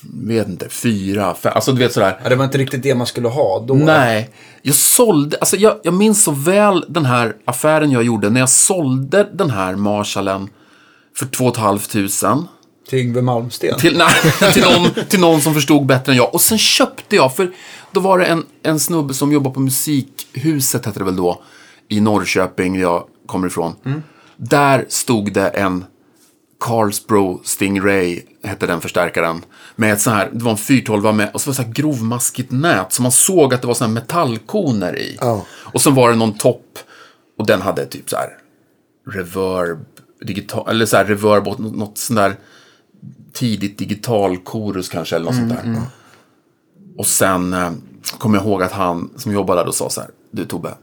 vet 0.02 0.48
inte, 0.48 0.68
fyra, 0.68 1.34
fem, 1.34 1.52
alltså 1.54 1.72
du 1.72 1.78
vet 1.78 1.92
sådär. 1.92 2.20
Ja, 2.22 2.28
det 2.28 2.36
var 2.36 2.44
inte 2.44 2.58
riktigt 2.58 2.82
det 2.82 2.94
man 2.94 3.06
skulle 3.06 3.28
ha 3.28 3.64
då. 3.66 3.74
Nej, 3.74 4.30
jag 4.62 4.74
sålde, 4.74 5.36
alltså 5.38 5.56
jag, 5.56 5.80
jag 5.82 5.94
minns 5.94 6.24
så 6.24 6.30
väl 6.30 6.84
den 6.88 7.04
här 7.04 7.36
affären 7.44 7.90
jag 7.90 8.02
gjorde 8.02 8.30
när 8.30 8.40
jag 8.40 8.48
sålde 8.48 9.28
den 9.32 9.50
här 9.50 9.76
Marshallen 9.76 10.48
för 11.16 11.26
2 11.26 11.52
500. 11.54 12.48
Till 12.88 12.98
Yngve 12.98 13.22
Malmsten. 13.22 13.78
Till, 13.78 13.98
nej, 13.98 14.14
till, 14.52 14.62
någon, 14.62 14.88
till 15.08 15.20
någon 15.20 15.40
som 15.40 15.54
förstod 15.54 15.86
bättre 15.86 16.12
än 16.12 16.18
jag. 16.18 16.34
Och 16.34 16.40
sen 16.40 16.58
köpte 16.58 17.16
jag, 17.16 17.36
för 17.36 17.50
då 17.92 18.00
var 18.00 18.18
det 18.18 18.24
en, 18.24 18.46
en 18.62 18.80
snubbe 18.80 19.14
som 19.14 19.32
jobbade 19.32 19.54
på 19.54 19.60
Musikhuset, 19.60 20.86
hette 20.86 20.98
det 20.98 21.04
väl 21.04 21.16
då, 21.16 21.42
i 21.88 22.00
Norrköping, 22.00 22.74
där 22.74 22.80
jag 22.80 23.04
kommer 23.26 23.46
ifrån. 23.46 23.74
Där 24.36 24.86
stod 24.88 25.32
det 25.32 25.48
en 25.48 25.84
Carlsbro 26.60 27.40
Stingray, 27.44 28.22
hette 28.42 28.66
den 28.66 28.80
förstärkaren. 28.80 29.44
Med 29.76 29.92
ett 29.92 30.00
så 30.00 30.10
här, 30.10 30.30
det 30.32 30.44
var 30.44 30.50
en 30.50 30.56
412 30.56 31.14
med, 31.14 31.30
och 31.34 31.40
så 31.40 31.50
var 31.50 31.52
det 31.52 31.56
så 31.56 31.62
här 31.62 31.72
grovmaskigt 31.72 32.50
nät, 32.50 32.92
så 32.92 33.02
man 33.02 33.12
såg 33.12 33.54
att 33.54 33.60
det 33.60 33.66
var 33.66 33.74
så 33.74 33.84
här 33.84 33.92
metallkoner 33.92 34.98
i. 34.98 35.16
Ja. 35.20 35.44
Och 35.50 35.80
så 35.80 35.90
var 35.90 36.10
det 36.10 36.16
någon 36.16 36.34
topp, 36.38 36.78
och 37.38 37.46
den 37.46 37.62
hade 37.62 37.86
typ 37.86 38.10
så 38.10 38.16
här 38.16 38.28
reverb, 39.10 39.84
digital, 40.20 40.68
eller 40.68 40.86
så 40.86 40.96
här 40.96 41.04
reverb, 41.04 41.48
och 41.48 41.60
något 41.60 41.98
sånt 41.98 42.16
där 42.16 42.36
tidigt 43.32 43.78
digital 43.78 44.36
korus 44.36 44.88
kanske, 44.88 45.16
eller 45.16 45.26
något 45.26 45.34
sånt 45.34 45.48
där. 45.48 45.82
Och 46.98 47.06
sen 47.06 47.52
eh, 47.52 47.70
kom 48.18 48.34
jag 48.34 48.42
ihåg 48.44 48.62
att 48.62 48.72
han 48.72 49.10
som 49.16 49.32
jobbade 49.32 49.60
där 49.60 49.66
då 49.66 49.72
sa 49.72 49.90
så 49.90 50.00
här, 50.00 50.10
du 50.30 50.44
Tobbe, 50.44 50.74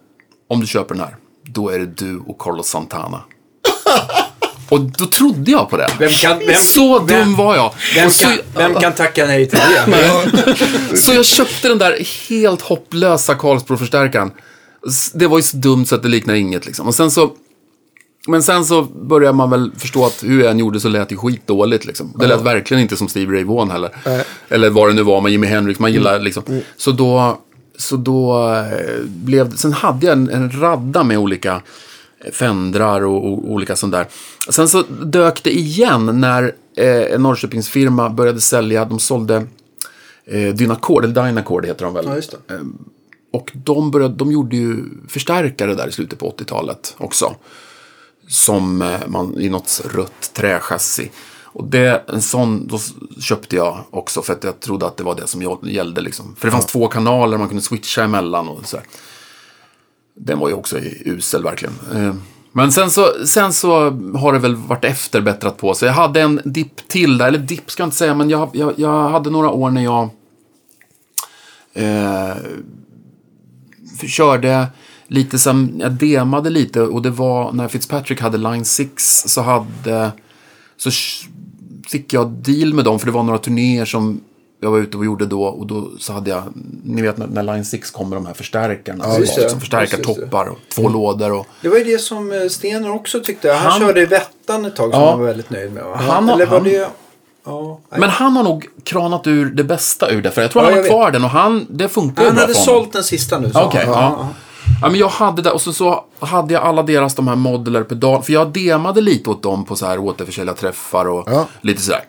om 0.49 0.61
du 0.61 0.67
köper 0.67 0.95
den 0.95 1.03
här, 1.03 1.15
då 1.45 1.69
är 1.69 1.79
det 1.79 1.85
du 1.85 2.19
och 2.27 2.39
Carlos 2.39 2.67
Santana. 2.67 3.21
och 4.69 4.79
då 4.79 5.05
trodde 5.05 5.51
jag 5.51 5.69
på 5.69 5.77
det. 5.77 5.87
Vem 5.99 6.09
kan, 6.11 6.39
vem, 6.39 6.55
så 6.61 6.97
dum 6.99 7.07
vem, 7.07 7.35
var 7.35 7.55
jag. 7.55 7.73
Vem 7.95 8.11
så, 8.11 8.23
kan, 8.27 8.37
vem 8.55 8.75
kan 8.75 8.93
tacka 8.93 9.25
nej 9.25 9.49
till 9.49 9.59
det? 9.59 10.97
så 10.97 11.13
jag 11.13 11.25
köpte 11.25 11.67
den 11.67 11.77
där 11.77 12.29
helt 12.29 12.61
hopplösa 12.61 13.35
Carlsbro-förstärkaren. 13.35 14.31
S- 14.87 15.11
Det 15.13 15.27
var 15.27 15.37
ju 15.37 15.43
så 15.43 15.57
dumt 15.57 15.85
så 15.85 15.95
att 15.95 16.03
det 16.03 16.09
liknar 16.09 16.33
inget 16.33 16.65
liksom. 16.65 16.87
Och 16.87 16.95
sen 16.95 17.11
så, 17.11 17.31
men 18.27 18.43
sen 18.43 18.65
så 18.65 18.83
började 18.83 19.33
man 19.33 19.49
väl 19.49 19.71
förstå 19.77 20.05
att 20.05 20.23
hur 20.23 20.41
jag 20.41 20.51
än 20.51 20.59
gjorde 20.59 20.79
så 20.79 20.89
lät 20.89 21.09
det 21.09 21.15
skitdåligt 21.15 21.85
liksom. 21.85 22.13
Det 22.19 22.27
lät 22.27 22.41
verkligen 22.41 22.83
inte 22.83 22.97
som 22.97 23.07
Steve 23.07 23.33
Ray 23.33 23.43
Vaughan 23.43 23.71
heller. 23.71 23.89
Eller 24.49 24.69
vad 24.69 24.89
det 24.89 24.93
nu 24.93 25.03
var 25.03 25.21
med 25.21 25.31
Jimi 25.31 25.47
Hendrix, 25.47 25.79
man 25.79 25.93
gillar 25.93 26.19
liksom. 26.19 26.43
Så 26.77 26.91
då, 26.91 27.39
så 27.77 27.95
då 27.95 28.53
eh, 28.53 29.05
blev 29.05 29.55
sen 29.55 29.73
hade 29.73 30.05
jag 30.05 30.13
en, 30.13 30.29
en 30.29 30.61
radda 30.61 31.03
med 31.03 31.17
olika 31.17 31.61
Fendrar 32.31 33.01
och, 33.01 33.25
och 33.25 33.51
olika 33.51 33.75
sånt 33.75 33.91
där. 33.91 34.07
Sen 34.49 34.67
så 34.69 34.83
dök 35.03 35.43
det 35.43 35.57
igen 35.57 36.19
när 36.21 36.55
eh, 36.77 37.13
en 37.13 37.23
Norrköpingsfirma 37.23 38.09
började 38.09 38.41
sälja, 38.41 38.85
de 38.85 38.99
sålde 38.99 39.35
eh, 40.25 40.53
Dynacord, 40.53 41.03
eller 41.03 41.25
Dynacord 41.25 41.65
heter 41.65 41.85
de 41.85 41.93
väl. 41.93 42.05
Ja, 42.07 42.13
det. 42.47 42.59
Och 43.33 43.51
de, 43.53 43.91
började, 43.91 44.15
de 44.15 44.31
gjorde 44.31 44.55
ju 44.55 44.83
förstärkare 45.07 45.75
där 45.75 45.87
i 45.87 45.91
slutet 45.91 46.19
på 46.19 46.35
80-talet 46.37 46.95
också. 46.97 47.35
Som 48.27 48.81
eh, 48.81 49.07
man 49.07 49.39
i 49.39 49.49
något 49.49 49.81
rött 49.93 50.33
trächassi. 50.33 51.11
Och 51.43 51.67
det, 51.67 52.03
en 52.07 52.21
sån 52.21 52.67
då 52.67 52.79
köpte 53.21 53.55
jag 53.55 53.83
också 53.89 54.21
för 54.21 54.33
att 54.33 54.43
jag 54.43 54.59
trodde 54.59 54.85
att 54.85 54.97
det 54.97 55.03
var 55.03 55.15
det 55.15 55.27
som 55.27 55.59
gällde. 55.63 56.01
Liksom. 56.01 56.35
För 56.37 56.47
det 56.47 56.51
fanns 56.51 56.65
två 56.65 56.87
kanaler 56.87 57.37
man 57.37 57.47
kunde 57.47 57.63
switcha 57.63 58.03
emellan 58.03 58.47
och 58.47 58.65
så 58.67 58.77
här. 58.77 58.85
Den 60.17 60.39
var 60.39 60.49
ju 60.49 60.53
också 60.53 60.77
usel 61.05 61.43
verkligen. 61.43 61.73
Eh, 61.93 62.13
Men 62.51 62.71
sen 62.71 62.91
så, 62.91 63.25
sen 63.25 63.53
så 63.53 63.89
har 64.15 64.33
det 64.33 64.39
väl 64.39 64.55
varit 64.55 64.85
efter 64.85 65.21
bättrat 65.21 65.57
på 65.57 65.73
sig. 65.73 65.87
Jag 65.87 65.93
hade 65.93 66.21
en 66.21 66.41
dipp 66.45 66.87
till 66.87 67.17
där, 67.17 67.27
eller 67.27 67.39
dipp 67.39 67.71
ska 67.71 67.83
jag 67.83 67.87
inte 67.87 67.97
säga, 67.97 68.15
men 68.15 68.29
jag, 68.29 68.49
jag, 68.53 68.73
jag 68.77 69.09
hade 69.09 69.29
några 69.29 69.49
år 69.49 69.69
när 69.71 69.83
jag 69.83 70.09
eh, 71.73 72.35
körde 74.07 74.67
lite 75.07 75.39
som, 75.39 75.71
jag 75.79 75.91
demade 75.91 76.49
lite 76.49 76.81
och 76.81 77.01
det 77.01 77.09
var 77.09 77.51
när 77.51 77.67
Fitzpatrick 77.67 78.21
hade 78.21 78.37
Line 78.37 78.65
6 78.65 79.23
så 79.27 79.41
hade, 79.41 80.11
så 80.77 80.89
fick 81.87 82.13
jag 82.13 82.27
deal 82.29 82.73
med 82.73 82.85
dem 82.85 82.99
för 82.99 83.05
det 83.05 83.11
var 83.11 83.23
några 83.23 83.39
turnéer 83.39 83.85
som 83.85 84.21
jag 84.61 84.71
var 84.71 84.77
ute 84.79 84.97
och 84.97 85.05
gjorde 85.05 85.25
då 85.25 85.43
och 85.43 85.67
då 85.67 85.91
så 85.99 86.13
hade 86.13 86.29
jag, 86.29 86.43
ni 86.83 87.01
vet 87.01 87.17
när, 87.17 87.27
när 87.27 87.43
Line 87.43 87.65
6 87.65 87.91
kommer 87.91 88.15
de 88.15 88.25
här 88.25 88.33
förstärkarna. 88.33 89.05
Ja, 89.07 89.19
det. 89.19 89.49
som 89.49 89.59
förstärkar 89.59 89.97
Just 89.97 90.09
toppar 90.19 90.45
och 90.45 90.57
två 90.75 90.89
lådor 90.89 91.31
och 91.31 91.47
Det 91.61 91.69
var 91.69 91.77
ju 91.77 91.83
det 91.83 91.97
som 92.01 92.31
eh, 92.31 92.47
Stener 92.49 92.91
också 92.91 93.19
tyckte. 93.19 93.51
Han, 93.51 93.71
Han- 93.71 93.81
körde 93.81 94.01
i 94.01 94.05
Vättan 94.05 94.65
ett 94.65 94.75
tag 94.75 94.91
som 94.91 95.01
Ja. 95.01 95.09
han 95.09 95.19
var 95.19 95.25
väldigt 95.25 95.49
nöjd 95.49 95.71
med. 95.73 95.83
Va? 95.83 95.95
Han- 95.95 96.29
Eller 96.29 96.45
var 96.45 96.57
han- 96.59 96.63
det... 96.69 96.89
Ja. 97.45 97.79
Men 97.89 98.09
han 98.09 98.35
har 98.35 98.43
nog 98.43 98.65
kranat 98.83 99.27
ur 99.27 99.45
det 99.45 99.63
bästa 99.63 100.11
ur 100.11 100.21
det. 100.21 100.31
För 100.31 100.41
jag 100.41 100.51
tror 100.51 100.63
Ja, 100.63 100.69
han 100.69 100.79
har 100.79 100.87
kvar 100.87 101.11
den 101.11 101.23
och 101.23 101.29
han, 101.29 101.65
det 101.69 101.89
funkar 101.89 102.21
ju 102.23 102.27
han 102.29 102.35
bra 102.35 102.41
hade 102.43 102.53
för 102.53 102.61
honom. 102.71 102.83
sålt 102.83 102.93
den 102.93 103.03
sista 103.03 103.39
nu. 103.39 103.51
Okej, 103.53 103.85
han. 103.85 103.93
ja. 103.93 104.27
Ja, 104.81 104.89
men 104.89 104.99
jag 104.99 105.07
hade 105.09 105.41
det 105.41 105.51
och 105.51 105.61
så, 105.61 105.73
så 105.73 106.05
hade 106.19 106.53
jag 106.53 106.63
alla 106.63 106.83
deras 106.83 107.15
de 107.15 107.27
här 107.27 107.35
modeller 107.35 107.83
pedal. 107.83 108.23
För 108.23 108.33
jag 108.33 108.51
demade 108.51 109.01
lite 109.01 109.29
åt 109.29 109.43
dem 109.43 109.65
på 109.65 109.75
så 109.75 109.85
här 109.85 109.99
återförsäljarträffar 109.99 111.05
och 111.07 111.23
Ja. 111.31 111.47
lite 111.61 111.81
sådär. 111.81 112.01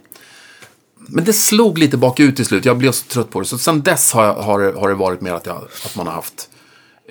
Men 1.09 1.25
det 1.25 1.33
slog 1.33 1.79
lite 1.79 1.97
bakut 1.97 2.37
till 2.37 2.47
slut. 2.47 2.65
Jag 2.65 2.77
blev 2.79 2.93
så 2.93 3.05
trött 3.05 3.31
på 3.31 3.41
det. 3.41 3.47
Så 3.47 3.59
sen 3.59 3.83
dess 3.83 4.13
har, 4.13 4.25
jag, 4.25 4.35
har, 4.35 4.61
det, 4.61 4.81
har 4.81 4.89
det 4.89 4.95
varit 4.95 5.21
mer 5.21 5.33
att, 5.33 5.47
jag, 5.47 5.57
att 5.85 5.97
man 5.97 6.07
har 6.07 6.15
haft... 6.15 6.49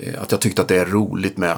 Eh, 0.01 0.21
att 0.21 0.31
jag 0.31 0.41
tyckte 0.41 0.61
att 0.61 0.67
det 0.67 0.75
är 0.75 0.85
roligt 0.85 1.37
med 1.37 1.57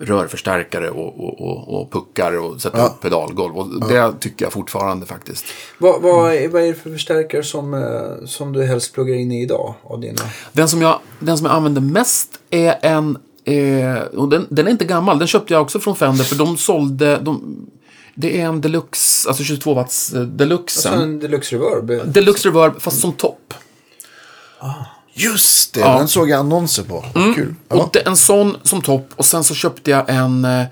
rörförstärkare 0.00 0.90
och, 0.90 1.20
och, 1.20 1.40
och, 1.40 1.80
och 1.80 1.92
puckar 1.92 2.38
och 2.38 2.60
sätta 2.60 2.86
upp 2.86 3.00
pedalgolv. 3.00 3.56
Och 3.58 3.88
det 3.88 4.12
tycker 4.20 4.44
jag 4.44 4.52
fortfarande 4.52 5.06
faktiskt. 5.06 5.44
Vad, 5.78 6.02
vad, 6.02 6.34
är, 6.34 6.48
vad 6.48 6.62
är 6.62 6.66
det 6.66 6.74
för 6.74 6.90
förstärkare 6.90 7.42
som, 7.42 7.74
eh, 7.74 8.26
som 8.26 8.52
du 8.52 8.64
helst 8.64 8.94
pluggar 8.94 9.14
in 9.14 9.32
i 9.32 9.42
idag? 9.42 9.74
Av 9.82 10.00
dina? 10.00 10.22
Den 10.52 10.68
som 10.68 10.82
jag, 10.82 11.00
den 11.18 11.38
som 11.38 11.46
jag 11.46 11.54
använder 11.54 11.80
mest 11.80 12.40
är 12.50 12.76
en... 12.82 13.18
Eh, 13.44 14.02
och 14.02 14.28
den, 14.28 14.46
den 14.50 14.66
är 14.66 14.70
inte 14.70 14.84
gammal. 14.84 15.18
Den 15.18 15.28
köpte 15.28 15.54
jag 15.54 15.62
också 15.62 15.78
från 15.78 15.96
Fender 15.96 16.24
för 16.24 16.36
de 16.36 16.56
sålde... 16.56 17.18
De, 17.18 17.66
det 18.14 18.40
är 18.40 18.46
en 18.46 18.60
deluxe, 18.60 19.28
alltså 19.28 19.44
22 19.44 19.74
watts 19.74 20.14
eh, 20.14 20.22
deluxe. 20.22 20.88
Alltså 20.88 21.02
en 21.04 21.18
deluxe 21.18 21.56
reverb? 21.56 22.12
Deluxe 22.12 22.48
reverb 22.48 22.80
fast 22.80 23.00
som 23.00 23.12
topp. 23.12 23.54
Just 25.18 25.74
det, 25.74 25.80
Ja. 25.80 25.98
den 25.98 26.08
såg 26.08 26.30
jag 26.30 26.38
annonser 26.40 26.82
på. 26.82 27.04
Kul. 27.34 27.54
Ja. 27.68 27.76
Och 27.82 27.90
det, 27.92 27.98
en 28.06 28.16
sån 28.16 28.56
som 28.62 28.82
topp. 28.82 29.08
Och 29.16 29.24
sen 29.24 29.44
så 29.44 29.54
köpte 29.54 29.90
jag 29.90 30.10
en, 30.10 30.44
eh, 30.44 30.64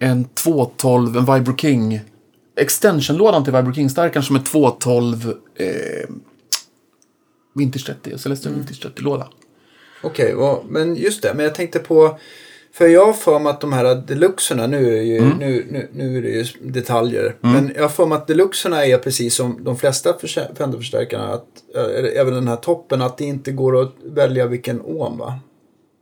en 0.00 0.24
212, 0.24 1.16
en 1.16 1.34
Vibro 1.34 1.56
King. 1.56 2.00
Extensionlådan 2.56 3.44
till 3.44 3.52
Vibro 3.52 3.72
King-starkaren 3.74 4.22
som 4.22 4.36
är 4.36 4.40
212 4.40 5.34
eh, 5.56 5.66
Vintage 7.54 7.86
30. 7.86 8.18
Celestial 8.18 8.54
Vintage 8.54 8.82
30-låda. 8.86 9.28
Okej, 10.02 10.34
vad- 10.34 10.64
men 10.68 10.96
just 10.96 11.22
det. 11.22 11.34
Men 11.34 11.44
jag 11.44 11.54
tänkte 11.54 11.78
på... 11.78 12.18
För 12.72 12.86
jag 12.86 13.06
har 13.06 13.12
för 13.12 13.38
mig 13.38 13.50
att 13.50 13.60
de 13.60 13.72
här 13.72 13.94
deluxerna, 13.94 14.66
nu 14.66 14.98
är, 14.98 15.02
ju, 15.02 15.18
Mm. 15.18 15.38
nu, 15.38 15.66
nu, 15.70 15.88
nu 15.92 16.18
är 16.18 16.22
det 16.22 16.28
ju 16.28 16.44
detaljer. 16.62 17.36
Men 17.40 17.72
jag 17.76 17.82
har 17.82 17.88
för 17.88 18.06
mig 18.06 18.16
att 18.16 18.26
deluxerna 18.26 18.84
är 18.86 18.98
precis 18.98 19.34
som 19.34 19.64
de 19.64 19.76
flesta 19.76 20.14
Fender-förstärkarna, 20.54 21.32
att, 21.34 21.46
äh, 21.74 22.20
även 22.20 22.34
den 22.34 22.48
här 22.48 22.56
toppen, 22.56 23.02
att 23.02 23.18
det 23.18 23.24
inte 23.24 23.52
går 23.52 23.80
att 23.82 23.92
välja 24.04 24.46
vilken 24.46 24.80
ohm 24.80 25.18
va? 25.18 25.38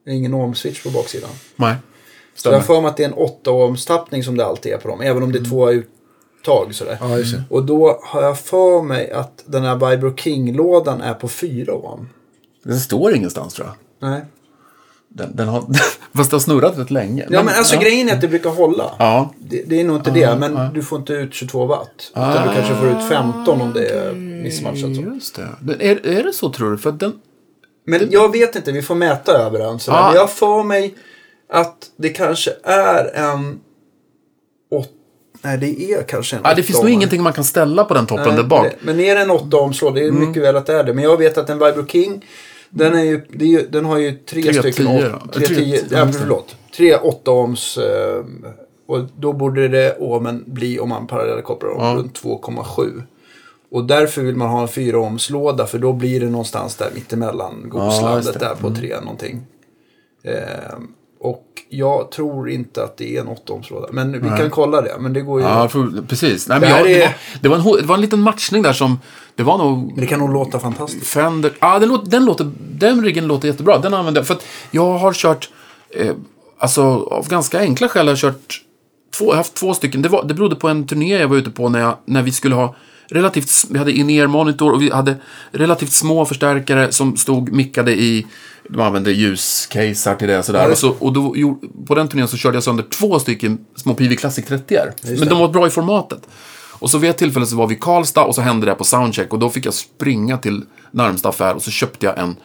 Det 0.05 0.11
är 0.11 0.15
ingen 0.15 0.35
ohm-switch 0.35 0.83
på 0.83 0.91
baksidan. 0.91 1.31
Nej. 1.57 1.75
Så 2.35 2.49
jag 2.49 2.53
har 2.53 2.61
Stämmer. 2.63 2.77
för 2.77 2.83
mig 2.83 2.89
att 2.91 2.97
det 2.97 3.03
är 3.05 3.09
en 3.09 3.15
8 3.15 3.51
ohms 3.51 3.87
tappning 3.87 4.23
som 4.25 4.37
det 4.37 4.45
alltid 4.47 4.73
är 4.73 4.79
på 4.79 4.89
dem, 4.89 5.01
även 5.01 5.23
om 5.23 5.33
det 5.33 5.37
är 5.39 5.41
Mm. 5.41 5.51
två 5.51 5.71
uttag 5.73 6.75
sådär. 6.75 6.99
Ja, 7.01 7.19
just 7.19 7.35
det. 7.37 7.43
Och 7.51 7.65
då 7.65 8.01
har 8.03 8.23
jag 8.23 8.39
för 8.39 8.83
mig 8.83 9.11
att 9.11 9.45
den 9.47 9.63
här 9.63 9.91
Vibro 9.91 10.17
King-lådan 10.17 11.01
är 11.01 11.15
på 11.15 11.29
4 11.29 11.75
ohm. 11.75 12.09
Den 12.63 12.81
står 12.81 13.15
ingenstans 13.17 13.55
tror 13.55 13.67
jag. 13.69 14.11
Nej. 14.11 14.21
Den, 15.17 15.37
den 15.37 15.49
har, 15.49 15.65
fast 16.15 16.31
det 16.31 16.35
har 16.35 16.41
snurrat 16.41 16.79
rätt 16.79 16.91
länge. 16.91 17.27
Ja, 17.31 17.43
men 17.43 17.55
alltså 17.55 17.79
grejen 17.81 18.09
är 18.09 18.15
att 18.15 18.21
det 18.21 18.29
brukar 18.29 18.51
hålla. 18.51 18.91
Ja. 18.99 19.35
Det, 19.39 19.63
det 19.67 19.81
är 19.81 19.85
nog 19.85 19.97
inte 19.97 20.11
det, 20.11 20.37
men 20.37 20.75
du 20.75 20.83
får 20.83 20.99
inte 20.99 21.13
ut 21.13 21.35
22 21.35 21.67
watt. 21.67 22.11
Utan 22.11 22.49
du 22.49 22.55
kanske 22.55 22.75
får 22.75 22.89
ut 22.89 23.09
15 23.09 23.61
om 23.61 23.73
det 23.73 23.87
är 23.89 24.13
missmatchat. 24.13 24.91
Just 24.91 25.37
det. 25.37 25.89
Är, 25.91 26.07
är 26.07 26.23
det 26.23 26.33
så 26.33 26.53
tror 26.53 26.71
du? 26.71 26.79
För 26.79 26.93
den... 26.93 27.13
Men 27.87 28.09
jag 28.11 28.33
vet 28.33 28.57
inte, 28.57 28.73
vi 28.73 28.83
får 28.83 28.95
mäta 28.95 29.33
över 29.33 29.59
den. 29.59 29.79
Så 29.81 29.91
Ja. 29.91 30.07
Men 30.07 30.15
jag 30.17 30.31
får 30.31 30.65
mig 30.65 30.95
att 31.53 31.77
det 31.97 32.09
kanske 32.09 32.51
är 32.65 33.15
en 33.15 33.61
8... 34.71 34.89
Nej, 35.43 35.59
det 35.59 35.93
är 35.93 36.03
kanske 36.03 36.37
en 36.37 36.43
Ja, 36.45 36.55
det 36.55 36.63
finns 36.63 36.81
nog 36.83 36.91
ingenting 36.91 37.23
man 37.23 37.33
kan 37.33 37.45
ställa 37.45 37.85
på 37.85 37.95
den 37.95 38.07
toppen 38.07 38.25
Nej, 38.29 38.37
där 38.37 38.43
bak. 38.43 38.61
Mm. 38.67 38.73
det- 38.81 38.87
Men 38.87 39.01
är 39.01 39.15
det 39.15 39.21
en 39.21 39.31
8 39.31 39.57
ohmslåda, 39.57 39.95
det 39.95 40.07
är 40.07 40.13
mycket 40.13 40.43
väl 40.43 40.57
att 40.57 40.67
det 40.67 40.75
är 40.75 40.85
det. 40.85 40.95
Men 40.95 41.05
jag 41.05 41.17
vet 41.17 41.39
att 41.39 41.51
en 41.51 41.59
Vibro 41.59 41.87
King, 41.87 42.25
den, 42.71 42.95
är 42.95 43.03
ju, 43.03 43.15
är 43.15 43.67
den 43.71 43.85
har 43.85 43.99
ju 43.99 44.13
tre, 44.13 44.43
Tre 44.43 44.53
stycken... 44.53 44.87
tio? 44.87 45.13
Tre, 45.33 45.47
Tre- 45.47 45.57
tio, 45.57 45.77
ja, 45.91 45.99
ja, 45.99 46.09
förlåt. 46.13 46.57
Tre 46.77 46.97
8 46.97 47.31
ohms... 47.31 47.79
Eh, 47.79 48.25
och 48.89 49.01
då 49.17 49.33
borde 49.33 49.69
det 49.69 49.97
ohmen 49.99 50.45
bli, 50.47 50.79
om 50.81 50.89
man 50.89 51.07
parallellkopplar 51.07 51.71
dem, 51.71 51.79
Ja. 51.81 51.95
runt 51.99 52.23
2,7. 52.23 53.03
Och 53.71 53.85
därför 53.85 54.23
vill 54.23 54.37
man 54.37 54.49
ha 54.49 54.63
en 54.63 54.69
4 54.69 54.99
ohmslåda 55.01 55.67
för 55.67 55.79
då 55.79 55.93
blir 55.93 56.21
det 56.21 56.29
någonstans 56.29 56.77
där 56.77 56.91
mittemellan 56.95 57.61
Ja, 57.65 57.69
godslandet 57.69 58.25
det. 58.41 58.47
Mm. 58.47 58.57
där 58.63 58.69
på 58.69 58.75
3 58.75 59.01
någonting. 59.01 59.41
Eh, 60.23 60.33
och 61.21 61.45
jag 61.69 62.11
tror 62.11 62.51
inte 62.51 62.85
att 62.85 62.97
det 62.97 63.17
är 63.17 63.21
en 63.21 63.29
8 63.29 63.53
ohmslåda. 63.53 63.89
Men 63.93 64.13
vi 64.13 64.29
kan 64.29 64.51
kolla 64.51 64.81
det. 64.81 64.97
Men 65.01 65.13
det 65.13 65.21
går 65.21 65.41
ju... 65.41 65.47
Ja, 65.47 65.69
tror, 65.69 66.05
precis. 66.09 66.49
Nej, 66.49 66.61
Det 66.61 66.67
men 66.67 66.75
här 66.75 66.79
jag, 66.79 66.87
det, 66.87 67.03
är- 67.03 67.09
var, 67.09 67.15
det, 67.41 67.49
var 67.49 67.57
en, 67.77 67.81
det 67.83 67.87
var 67.89 67.95
en 67.95 68.01
liten 68.01 68.21
matchning 68.21 68.63
där 68.63 68.73
som... 68.73 68.99
Det 69.35 69.43
var 69.43 69.59
nog... 69.59 69.87
Men 69.87 69.97
det 69.97 70.07
kan 70.07 70.19
nog 70.19 70.33
låta 70.33 70.59
fantastiskt. 70.59 71.07
Fender. 71.07 71.53
Ja, 71.61 71.79
den, 71.79 71.89
låter, 71.89 72.11
den, 72.11 72.25
låter, 72.25 72.51
den 72.71 73.05
riggen 73.05 73.27
låter 73.27 73.49
jättebra. 73.49 73.79
Den 73.79 73.95
använder 73.95 74.21
jag. 74.21 74.27
För 74.27 74.35
att 74.35 74.47
jag 74.71 74.99
har 74.99 75.13
kört, 75.13 75.51
eh, 75.91 76.13
alltså 76.59 76.83
av 77.11 77.29
ganska 77.29 77.61
enkla 77.61 77.89
skäl 77.89 78.07
har 78.07 78.13
jag 78.13 78.19
kört 78.19 78.61
två, 79.19 79.25
jag 79.25 79.31
har 79.33 79.37
haft 79.37 79.55
två 79.55 79.75
stycken. 79.75 80.03
Det, 80.03 80.09
var, 80.09 80.25
det 80.25 80.35
berodde 80.35 80.57
på 80.57 80.69
en 80.69 80.87
turné 80.87 81.19
jag 81.19 81.29
var 81.29 81.37
ute 81.37 81.51
på 81.51 81.69
när, 81.69 81.81
jag, 81.81 81.97
när 82.05 82.23
vi 82.23 82.33
skulle 82.33 82.55
ha 82.55 82.75
relativt, 83.09 83.65
vi 83.71 83.79
hade 83.79 83.93
in-ear 83.93 84.27
monitor 84.27 84.73
och 84.73 84.83
vi 84.83 84.91
hade 84.91 85.17
relativt 85.51 85.93
små 85.93 86.25
förstärkare 86.25 86.93
som 86.93 87.17
stod 87.17 87.53
mickade 87.53 87.93
i, 87.93 88.27
de 88.69 88.81
använde 88.81 89.13
ljuscasear 89.13 90.17
till 90.17 90.29
det 90.29 90.43
sådär. 90.43 90.63
Ja, 90.63 90.71
och, 90.71 90.79
så, 90.79 90.91
och 90.99 91.13
då, 91.13 91.35
på 91.87 91.95
den 91.95 92.09
turnén 92.09 92.29
så 92.29 92.37
körde 92.37 92.57
jag 92.57 92.65
sönder 92.65 92.85
två 92.85 93.19
stycken 93.19 93.59
små 93.77 93.95
PV 93.95 94.17
Classic 94.17 94.45
30 94.45 94.79
Men 95.03 95.29
de 95.29 95.39
var 95.39 95.49
bra 95.49 95.67
i 95.67 95.71
formatet. 95.71 96.29
Och 96.79 96.91
så 96.91 96.99
vid 96.99 97.11
ett 97.11 97.19
tillfälle 97.19 97.47
så 97.47 97.57
var 97.57 97.67
vi 97.67 97.75
i 97.75 97.79
Karlstad 97.79 98.25
och 98.25 98.35
så 98.35 98.41
hände 98.41 98.67
det 98.67 98.75
på 98.75 98.85
soundcheck 98.85 99.33
och 99.33 99.39
då 99.39 99.51
fick 99.51 99.67
jag 99.67 99.75
springa 99.75 100.39
till 100.39 100.65
närmsta 100.91 101.29
affär 101.29 101.55
och 101.55 101.63
så 101.63 101.71
köpte 101.71 102.07
jag 102.07 102.19
en, 102.19 102.37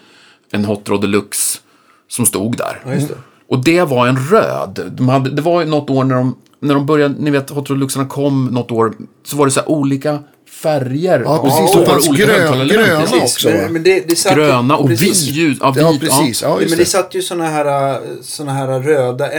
en 0.51 0.65
Hot 0.65 0.89
Rod 0.89 1.01
Deluxe 1.01 1.59
som 2.07 2.25
stod 2.25 2.57
där. 2.57 2.81
Ja, 2.85 2.91
det. 2.91 3.17
Och 3.47 3.63
det 3.63 3.83
var 3.83 4.07
en 4.07 4.17
röd. 4.17 4.91
De 4.97 5.09
hade, 5.09 5.29
det 5.29 5.41
var 5.41 5.65
något 5.65 5.89
år 5.89 6.03
när 6.03 6.15
de, 6.15 6.35
när 6.59 6.73
de 6.73 6.85
började, 6.85 7.15
ni 7.19 7.31
vet 7.31 7.49
Hot 7.49 7.69
Rod 7.69 7.77
Deluxerna 7.77 8.05
kom 8.05 8.45
något 8.45 8.71
år, 8.71 8.93
så 9.23 9.37
var 9.37 9.45
det 9.45 9.51
så 9.51 9.59
här 9.59 9.69
olika 9.69 10.19
färger. 10.51 11.19
Ja, 11.25 11.43
precis. 11.43 11.61
Och 11.61 11.69
så 11.69 11.77
var 11.79 11.85
fanns 11.85 12.09
olika 12.09 12.25
grön- 12.25 12.67
gröna 12.67 13.01
Precis. 13.01 13.21
också. 13.23 13.49
Men, 13.49 13.73
men 13.73 13.83
det, 13.83 14.07
det 14.07 14.15
satt 14.15 14.35
Gröna 14.35 14.77
och 14.77 14.87
precis. 14.87 15.27
vit 15.27 15.35
ljus. 15.35 15.57
Ja, 15.61 15.73
Ja, 15.77 15.91
vit, 15.91 16.01
precis. 16.01 16.41
Ja, 16.41 16.47
Ja, 16.49 16.61
just 16.61 16.69
men 16.69 16.77
det 16.77 16.83
det. 16.83 16.89
satt 16.89 17.15
ju 17.15 17.21
såna 17.21 17.45
här, 17.47 17.99
såna 18.21 18.53
här 18.53 18.79
röda 18.79 19.31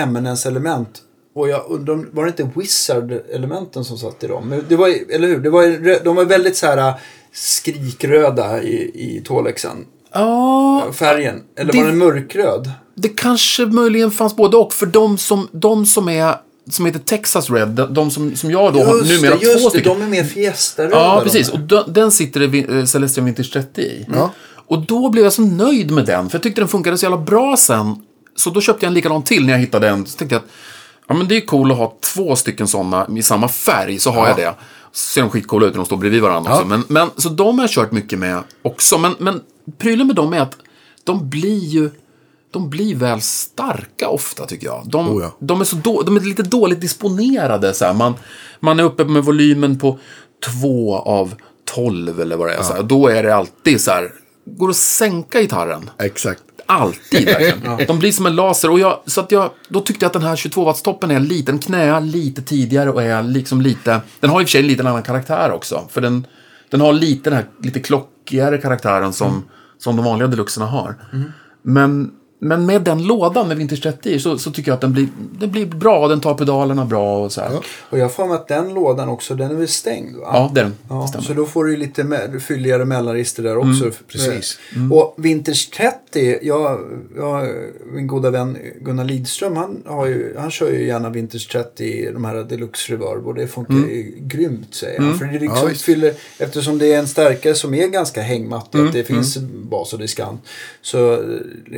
element. 0.46 0.88
Och 1.34 1.48
jag 1.48 1.62
undrar, 1.68 2.04
var 2.12 2.24
det 2.24 2.28
inte 2.28 2.50
Wizard-elementen 2.60 3.84
som 3.84 3.98
satt 3.98 4.24
i 4.24 4.26
dem? 4.26 4.48
Men 4.48 4.64
det 4.68 4.76
var, 4.76 4.88
eller 5.14 5.28
hur? 5.28 5.38
Det 5.40 5.50
var, 5.50 6.04
de 6.04 6.16
var 6.16 6.24
väldigt 6.24 6.56
så 6.56 6.66
här 6.66 6.94
skrikröda 7.32 8.62
i, 8.62 8.74
i 8.94 9.22
Tolexen. 9.24 9.76
Ja, 10.14 10.86
Färgen. 10.92 11.40
Eller 11.58 11.72
Det- 11.72 11.78
var 11.78 11.86
den 11.86 11.98
mörkröd? 11.98 12.70
det 12.94 13.08
kanske 13.08 13.66
möjligen 13.66 14.10
fanns 14.10 14.36
både 14.36 14.56
och. 14.56 14.72
För 14.72 14.86
de 14.86 15.18
som, 15.18 15.48
de 15.52 15.86
som 15.86 16.08
är 16.08 16.34
som 16.70 16.86
heter 16.86 16.98
Texas 16.98 17.50
Red, 17.50 17.68
de, 17.68 17.94
de 17.94 18.10
som, 18.10 18.36
som 18.36 18.50
jag 18.50 18.72
då 18.72 18.84
har 18.84 18.94
numera 18.94 19.36
det, 19.36 19.46
just 19.46 19.62
två 19.62 19.70
stycken. 19.70 19.98
De 19.98 20.02
är 20.02 20.08
mer 20.08 20.24
fiesta-röda. 20.24 20.96
Ja, 20.96 21.14
de 21.16 21.24
precis. 21.24 21.48
Och 21.48 21.58
den, 21.58 21.84
den 21.86 22.10
sitter 22.10 22.70
eh, 22.78 22.84
Celestial 22.84 23.24
Vintage 23.24 23.52
30 23.52 23.80
i. 23.80 24.06
Ja. 24.14 24.30
Och 24.66 24.78
då 24.78 25.10
blev 25.10 25.24
jag 25.24 25.32
så 25.32 25.42
nöjd 25.42 25.90
med 25.90 26.06
den, 26.06 26.30
för 26.30 26.38
jag 26.38 26.42
tyckte 26.42 26.60
den 26.60 26.68
funkade 26.68 26.98
så 26.98 27.04
jävla 27.04 27.18
bra 27.18 27.56
sen. 27.56 27.96
Så 28.36 28.50
då 28.50 28.60
köpte 28.60 28.86
jag 28.86 28.88
en 28.88 28.94
likadan 28.94 29.22
till 29.22 29.46
när 29.46 29.52
jag 29.52 29.60
hittade 29.60 29.88
en. 29.88 30.06
Så 30.06 30.18
tänkte 30.18 30.34
jag 30.34 30.40
att 30.40 30.50
ja, 31.08 31.14
men 31.14 31.28
det 31.28 31.36
är 31.36 31.40
cool 31.40 31.72
att 31.72 31.78
ha 31.78 31.96
två 32.00 32.36
stycken 32.36 32.68
sådana 32.68 33.08
i 33.16 33.22
samma 33.22 33.48
färg, 33.48 33.98
så 33.98 34.10
har 34.10 34.28
jag 34.28 34.36
det. 34.36 34.54
Så 34.92 35.06
ser 35.12 35.20
de 35.20 35.30
skitcoola 35.30 35.66
ut 35.66 35.72
när 35.72 35.76
de 35.76 35.86
står 35.86 35.96
bredvid 35.96 36.22
varandra 36.22 36.52
också. 36.52 36.66
Men, 36.66 36.84
men, 36.88 37.10
så 37.16 37.28
de 37.28 37.58
har 37.58 37.64
jag 37.64 37.70
kört 37.70 37.92
mycket 37.92 38.18
med 38.18 38.42
också. 38.62 38.98
Men, 38.98 39.14
men 39.18 39.40
prylen 39.78 40.06
med 40.06 40.16
dem 40.16 40.32
är 40.32 40.40
att 40.40 40.56
de 41.04 41.30
blir 41.30 41.58
ju 41.58 41.90
de 42.52 42.70
blir 42.70 42.94
väl 42.94 43.20
starka 43.20 44.08
ofta 44.08 44.46
tycker 44.46 44.66
jag. 44.66 44.82
De, 44.86 45.08
Oh 45.08 45.22
ja. 45.22 45.36
de, 45.38 45.60
är, 45.60 45.64
så 45.64 45.76
då, 45.76 46.02
de 46.02 46.16
är 46.16 46.20
lite 46.20 46.42
dåligt 46.42 46.80
disponerade. 46.80 47.74
Så 47.74 47.84
här. 47.84 47.94
Man, 47.94 48.14
man 48.60 48.80
är 48.80 48.84
uppe 48.84 49.04
med 49.04 49.24
volymen 49.24 49.78
på 49.78 49.98
två 50.44 50.96
av 50.96 51.34
tolv 51.64 52.20
eller 52.20 52.36
vad 52.36 52.48
det 52.48 52.54
är. 52.54 52.62
Så 52.62 52.72
här. 52.72 52.82
Då 52.82 53.08
är 53.08 53.22
det 53.22 53.34
alltid 53.34 53.80
så 53.80 53.90
här, 53.90 54.12
går 54.44 54.70
att 54.70 54.76
sänka 54.76 55.40
gitarren. 55.40 55.90
Exakt. 55.98 56.42
Alltid 56.66 57.24
verkligen. 57.26 57.86
De 57.86 57.98
blir 57.98 58.12
som 58.12 58.26
en 58.26 58.36
laser. 58.36 58.70
Och 58.70 58.80
jag, 58.80 59.00
så 59.06 59.20
att 59.20 59.32
jag, 59.32 59.50
då 59.68 59.80
tyckte 59.80 60.04
jag 60.04 60.08
att 60.08 60.12
den 60.12 60.22
här 60.22 60.36
22 60.36 60.64
wattstoppen 60.64 61.10
är 61.10 61.20
liten, 61.20 61.58
knäar 61.58 62.00
lite 62.00 62.42
tidigare 62.42 62.90
och 62.90 63.02
är 63.02 63.22
liksom 63.22 63.60
lite... 63.60 64.00
Den 64.20 64.30
har 64.30 64.40
i 64.40 64.44
och 64.44 64.48
för 64.48 64.52
sig 64.52 64.60
en 64.60 64.66
liten 64.66 64.86
annan 64.86 65.02
karaktär 65.02 65.52
också. 65.52 65.88
För 65.90 66.00
den, 66.00 66.26
den 66.70 66.80
har 66.80 66.92
lite 66.92 67.30
den 67.30 67.36
här 67.36 67.46
lite 67.62 67.80
klockigare 67.80 68.58
karaktären 68.58 69.12
som, 69.12 69.44
som 69.78 69.96
de 69.96 70.04
vanliga 70.04 70.28
deluxerna 70.28 70.66
har. 70.66 70.96
Men, 71.62 72.10
men 72.44 72.66
med 72.66 72.82
den 72.82 73.02
lådan 73.06 73.48
med 73.48 73.56
Vintage 73.56 73.82
30 73.82 74.10
i 74.10 74.18
så, 74.18 74.38
så 74.38 74.50
tycker 74.50 74.70
jag 74.70 74.74
att 74.74 74.80
den 74.80 74.92
blir, 74.92 75.08
den 75.40 75.50
blir 75.50 75.66
bra. 75.66 76.08
Den 76.08 76.20
tar 76.20 76.34
pedalerna 76.34 76.84
bra 76.84 77.24
och 77.24 77.32
så. 77.32 77.40
Ja, 77.40 77.62
Och 77.90 77.98
jag 77.98 78.12
får 78.12 78.26
med 78.26 78.34
att 78.34 78.48
den 78.48 78.74
lådan 78.74 79.08
också, 79.08 79.34
den 79.34 79.50
är 79.50 79.54
väl 79.54 79.68
stängd 79.68 80.16
va? 80.16 80.30
ja 80.32 80.50
det 80.54 80.60
är 80.60 80.64
den. 80.64 80.74
Ja, 80.88 81.06
stämmer. 81.06 81.24
så 81.24 81.32
då 81.34 81.46
får 81.46 81.64
du 81.64 81.76
lite 81.76 82.02
me- 82.02 82.38
fylligare 82.38 82.84
mellanregister 82.84 83.42
där 83.42 83.56
också. 83.58 83.90
precis. 84.08 84.58
Och 84.92 85.14
Vintage 85.18 85.70
30, 85.76 86.38
jag, 86.42 86.80
jag, 87.16 87.48
min 87.92 88.06
goda 88.06 88.30
vän 88.30 88.58
Gunnar 88.80 89.04
Lidström, 89.04 89.56
han, 89.56 89.82
har 89.86 90.06
ju, 90.06 90.34
han 90.38 90.50
kör 90.50 90.70
ju 90.70 90.86
gärna 90.86 91.10
Vintage 91.10 91.48
30 91.52 91.84
i 91.84 92.10
de 92.12 92.24
här 92.24 92.34
Deluxe 92.44 92.92
Reverb 92.92 93.26
och 93.26 93.34
det 93.34 93.46
funkar 93.46 93.74
ju 93.74 94.14
grymt 94.20 94.74
säger 94.74 95.00
han. 95.00 95.18
För 95.18 95.24
det 95.24 95.32
liksom 95.38 95.68
Ja, 95.68 95.74
fyller, 95.74 96.14
eftersom 96.38 96.78
det 96.78 96.92
är 96.92 96.98
en 96.98 97.08
stärkare 97.08 97.54
som 97.54 97.74
är 97.74 97.86
ganska 97.88 98.22
hängmattig, 98.22 98.78
att 98.78 98.92
det 98.92 99.04
finns 99.04 99.38
bas 99.70 99.92
och 99.92 99.98
diskant, 99.98 100.40
så 100.82 101.12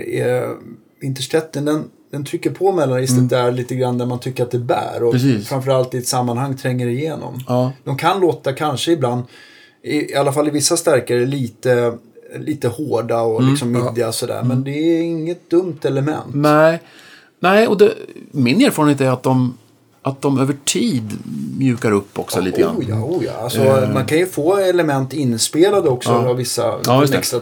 är 0.07 0.54
30, 1.31 1.61
den, 1.61 1.91
den 2.11 2.25
trycker 2.25 2.51
på 2.51 2.73
mellanregistret 2.73 3.29
där 3.29 3.53
lite 3.53 3.75
grann 3.75 3.99
där 3.99 4.07
man 4.07 4.21
tycker 4.21 4.43
att 4.43 4.51
det 4.51 4.59
bär. 4.59 5.03
Och 5.03 5.13
Precis. 5.13 5.49
framförallt 5.49 5.95
i 5.95 5.99
ett 5.99 6.09
sammanhang 6.09 6.57
tränger 6.57 6.87
igenom. 6.87 7.41
Ja. 7.47 7.73
De 7.85 7.97
kan 7.97 8.21
låta 8.21 8.53
kanske 8.53 8.93
ibland, 8.93 9.23
i, 9.83 10.13
i 10.13 10.15
alla 10.15 10.33
fall 10.33 10.49
i 10.49 10.51
vissa 10.51 10.77
stärkare, 10.77 11.27
lite, 11.27 11.99
lite 12.39 12.69
hårda 12.69 13.21
och 13.21 13.43
liksom 13.43 13.73
middiga 13.73 14.13
sådär. 14.13 14.43
Men 14.43 14.65
det 14.65 14.71
är 14.71 15.03
inget 15.03 15.51
dumt 15.51 15.79
element. 15.83 16.35
Nej, 16.35 16.81
Nej 17.41 17.67
och 17.67 17.79
det, 17.79 17.95
min 18.31 18.61
erfarenhet 18.61 19.01
är 19.01 19.11
att 19.11 19.23
de, 19.23 19.59
att 20.07 20.23
de 20.23 20.39
över 20.41 20.57
tid 20.65 21.19
mjukar 21.59 21.93
upp 21.93 22.19
också 22.19 22.41
lite 22.41 22.61
grann. 22.61 22.77
Oh 22.77 22.85
ja, 22.89 22.95
oh 23.05 23.25
ja. 23.25 23.33
Alltså, 23.33 23.89
Man 23.95 24.05
kan 24.07 24.19
ju 24.19 24.27
få 24.27 24.57
element 24.57 25.13
inspelade 25.13 25.89
också 25.89 26.11
av 26.11 26.37
vissa. 26.37 26.75
Ja, 26.87 27.01
just 27.01 27.15
extra, 27.15 27.41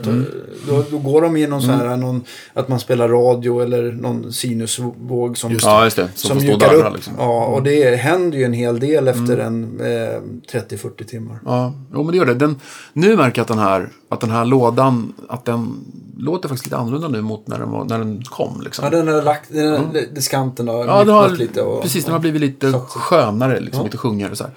då, 0.69 0.85
då 0.91 0.99
går 0.99 1.23
de 1.23 1.37
igenom 1.37 1.63
så 1.63 1.71
här, 1.71 1.97
någon, 1.97 2.25
att 2.55 2.69
man 2.69 2.81
spelar 2.81 3.09
radio 3.09 3.63
eller 3.63 3.93
någon 3.93 4.33
sinusvåg 4.33 5.39
som, 5.39 5.59
Ja, 5.63 5.85
just. 5.85 5.99
Som, 6.15 6.37
och 6.37 6.43
mjukar 6.43 6.75
upp. 6.75 6.95
liksom. 6.95 7.15
Ja, 7.19 7.47
och 7.47 7.63
det 7.63 7.97
händer 7.97 8.39
ju 8.39 8.45
en 8.45 8.53
hel 8.53 8.81
del 8.81 9.09
efter 9.09 9.39
en 9.39 9.81
eh, 9.81 10.21
30-40 10.53 11.05
timmar. 11.05 11.39
Ja, 11.45 11.73
jo, 11.93 12.03
men 12.03 12.13
det 12.13 12.17
gör 12.17 12.27
det. 12.27 12.35
Den, 12.35 12.61
nu 12.93 13.17
märker 13.17 13.39
jag 13.39 13.43
att 13.43 13.49
den, 13.49 13.59
här, 13.59 13.89
att 14.13 14.21
den 14.21 14.31
här 14.31 14.45
lådan, 14.45 15.13
att 15.29 15.45
den 15.45 15.85
låter 16.19 16.49
faktiskt 16.49 16.67
lite 16.67 16.77
annorlunda 16.77 17.09
nu 17.09 17.23
mot 17.23 17.49
när 17.49 17.59
den, 17.59 17.71
var, 17.71 17.85
när 17.85 17.99
den 17.99 18.23
kom. 18.23 18.61
Liksom. 18.61 18.85
Ja, 18.85 18.91
den 18.91 19.09
har 19.09 19.23
lagt, 19.23 19.53
den 19.53 19.73
har, 19.73 20.15
diskanten 20.15 20.69
har 20.69 20.87
Ja, 20.87 21.05
den 21.05 21.15
har, 21.15 21.29
lite. 21.29 21.63
Och, 21.63 21.83
precis, 21.83 22.05
den 22.05 22.13
har 22.13 22.21
blivit 22.21 22.41
lite 22.41 22.71
sig. 22.71 22.81
skönare, 22.81 23.61
liksom, 23.61 23.85
lite 23.85 23.97
sjungigare. 23.97 24.37
Så, 24.37 24.45
här. 24.45 24.53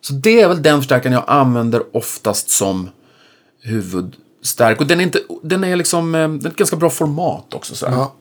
så 0.00 0.12
det 0.12 0.40
är 0.40 0.48
väl 0.48 0.62
den 0.62 0.78
förstärkaren 0.78 1.12
jag 1.12 1.24
använder 1.26 1.96
oftast 1.96 2.50
som 2.50 2.90
huvudstärk. 3.60 4.80
Och 4.80 4.86
den 4.86 5.00
är, 5.00 5.04
inte, 5.04 5.20
den 5.42 5.64
är 5.64 5.76
liksom, 5.76 6.14
eh, 6.14 6.20
den 6.20 6.46
är 6.46 6.48
ett 6.48 6.56
ganska 6.56 6.76
bra 6.76 6.90
format 6.90 7.54
också. 7.54 7.74
Så. 7.74 7.86
Ja. 7.86 8.14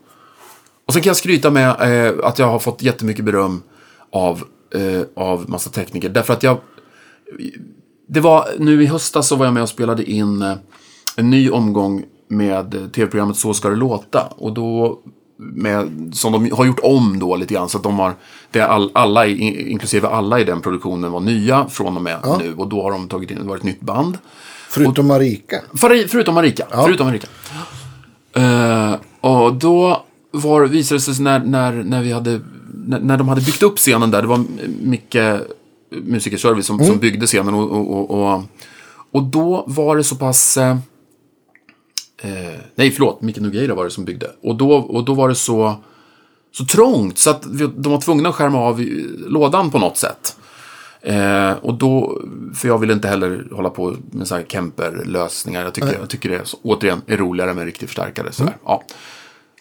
Och 0.86 0.94
sen 0.94 1.02
kan 1.02 1.10
jag 1.10 1.18
skryta 1.18 1.50
med 1.50 1.70
eh, 1.70 2.14
att 2.24 2.40
jag 2.40 2.48
har 2.48 2.60
fått 2.60 2.82
jättemycket 2.82 3.26
beröm 3.26 3.64
av, 4.12 4.44
eh, 4.74 5.02
av 5.16 5.50
massa 5.50 5.70
tekniker. 5.70 6.10
Därför 6.10 6.34
att 6.34 6.44
jag... 6.44 6.58
Det 8.08 8.20
var, 8.20 8.48
nu 8.60 8.84
i 8.84 8.86
höstas 8.86 9.28
så 9.28 9.36
var 9.36 9.46
jag 9.46 9.54
med 9.54 9.64
och 9.64 9.70
spelade 9.70 10.12
in 10.12 10.42
eh, 10.42 10.54
en 11.16 11.30
ny 11.30 11.50
omgång 11.50 12.04
med 12.28 12.74
eh, 12.74 12.86
tv-programmet 12.86 13.38
Så 13.38 13.54
ska 13.54 13.70
det 13.70 13.76
låta. 13.76 14.22
Och 14.22 14.54
då, 14.54 15.00
med, 15.38 16.12
som 16.14 16.32
de 16.32 16.52
har 16.52 16.66
gjort 16.66 16.80
om 16.84 17.20
då 17.20 17.36
lite 17.36 17.54
grann. 17.54 17.70
Så 17.70 17.78
att 17.78 17.84
de 17.84 18.00
har, 18.00 18.14
det 18.52 18.60
är 18.60 18.68
all, 18.68 18.92
alla, 18.94 19.26
inklusive 19.28 20.08
alla 20.08 20.40
i 20.40 20.44
den 20.44 20.62
produktionen 20.62 21.12
var 21.12 21.20
nya 21.20 21.68
från 21.68 21.96
och 21.98 22.04
med 22.04 22.20
nu. 22.40 22.54
Och 22.54 22.68
då 22.68 22.84
har 22.84 22.92
de 22.92 23.10
tagit 23.10 23.32
in, 23.32 23.38
det 23.38 23.44
var 23.44 23.58
ett 23.58 23.64
nytt 23.64 23.82
band. 23.82 24.18
Förutom 24.70 25.08
Marika. 25.08 25.62
För, 25.74 26.08
förutom 26.08 26.36
Marika. 26.36 26.66
Förutom 26.72 27.08
Marika. 27.08 27.28
Eh, 28.34 28.96
och 29.22 29.54
då 29.54 30.04
var, 30.32 30.66
visade 30.66 30.98
det 30.98 31.02
sig 31.02 31.24
när, 31.24 31.40
när, 31.40 31.72
när, 31.72 32.02
vi 32.02 32.12
hade, 32.12 32.40
när, 32.86 33.00
när 33.00 33.18
de 33.18 33.30
hade 33.30 33.42
byggt 33.42 33.64
upp 33.64 33.78
scenen 33.78 34.12
där, 34.12 34.22
det 34.22 34.28
var 34.28 34.44
Micke 34.82 35.16
Musikerservice 35.92 36.66
som, 36.66 36.86
som 36.86 36.98
byggde 36.98 37.26
scenen. 37.26 37.54
Och, 37.54 37.72
och, 37.72 38.12
och, 38.12 38.44
och, 39.12 39.24
då 39.24 39.64
var 39.68 39.96
det 39.96 40.04
så 40.04 40.16
pass... 40.16 40.58
Eh, 40.58 40.78
eh, 42.18 42.60
nej, 42.76 42.92
förlåt, 42.92 43.22
Micke 43.22 43.38
Nogueira 43.38 43.76
var 43.76 43.84
det 43.84 43.92
som 43.92 44.06
byggde. 44.06 44.32
Och 44.42 44.56
då, 44.56 44.72
och 44.72 45.06
då 45.06 45.14
var 45.14 45.30
det 45.30 45.36
så, 45.36 45.76
så 46.52 46.66
trångt 46.66 47.18
så 47.18 47.30
att 47.30 47.46
vi, 47.46 47.70
de 47.78 47.92
var 47.92 48.02
tvungna 48.02 48.30
att 48.30 48.36
skärma 48.36 48.60
av 48.60 48.82
lådan 49.28 49.72
på 49.72 49.80
något 49.80 49.98
sätt. 49.98 50.38
Eh, 51.02 51.52
och 51.52 51.74
då, 51.74 52.22
för 52.56 52.68
jag 52.68 52.78
vill 52.78 52.92
inte 52.92 53.08
heller 53.08 53.48
hålla 53.52 53.70
på 53.70 53.96
med 54.12 54.28
så 54.28 54.36
här 54.36 54.44
Kemper-lösningar. 54.44 55.64
Jag 55.64 55.74
tycker, 55.74 55.98
jag 56.00 56.10
tycker 56.10 56.30
det 56.30 56.42
så, 56.44 56.58
återigen, 56.64 57.02
är 57.08 57.18
roligare 57.18 57.54
med 57.54 57.62
en 57.62 57.66
riktig 57.66 57.90
förstärkare. 57.90 58.32
Så, 58.32 58.44
här. 58.44 58.58
Ja. 58.66 58.84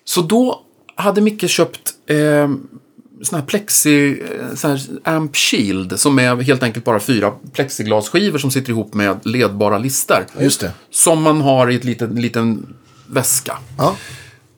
så 0.04 0.22
då 0.22 0.62
hade 0.94 1.20
Micke 1.20 1.50
köpt 1.50 1.94
eh, 2.06 2.48
sån 3.24 3.38
här 3.38 3.46
plexi, 3.46 4.22
eh, 4.50 4.54
sån 4.54 4.70
här 4.70 4.80
amp 5.04 5.36
shield. 5.36 6.00
Som 6.00 6.18
är 6.18 6.36
helt 6.42 6.62
enkelt 6.62 6.84
bara 6.84 7.00
fyra 7.00 7.32
plexiglasskivor 7.52 8.38
som 8.38 8.50
sitter 8.50 8.70
ihop 8.70 8.94
med 8.94 9.26
ledbara 9.26 9.78
lister. 9.78 10.26
Just 10.40 10.60
det. 10.60 10.72
Som 10.90 11.22
man 11.22 11.40
har 11.40 11.70
i 11.70 11.74
ett 11.76 11.84
liten, 11.84 12.14
liten 12.14 12.74
väska. 13.06 13.58
Ja. 13.78 13.96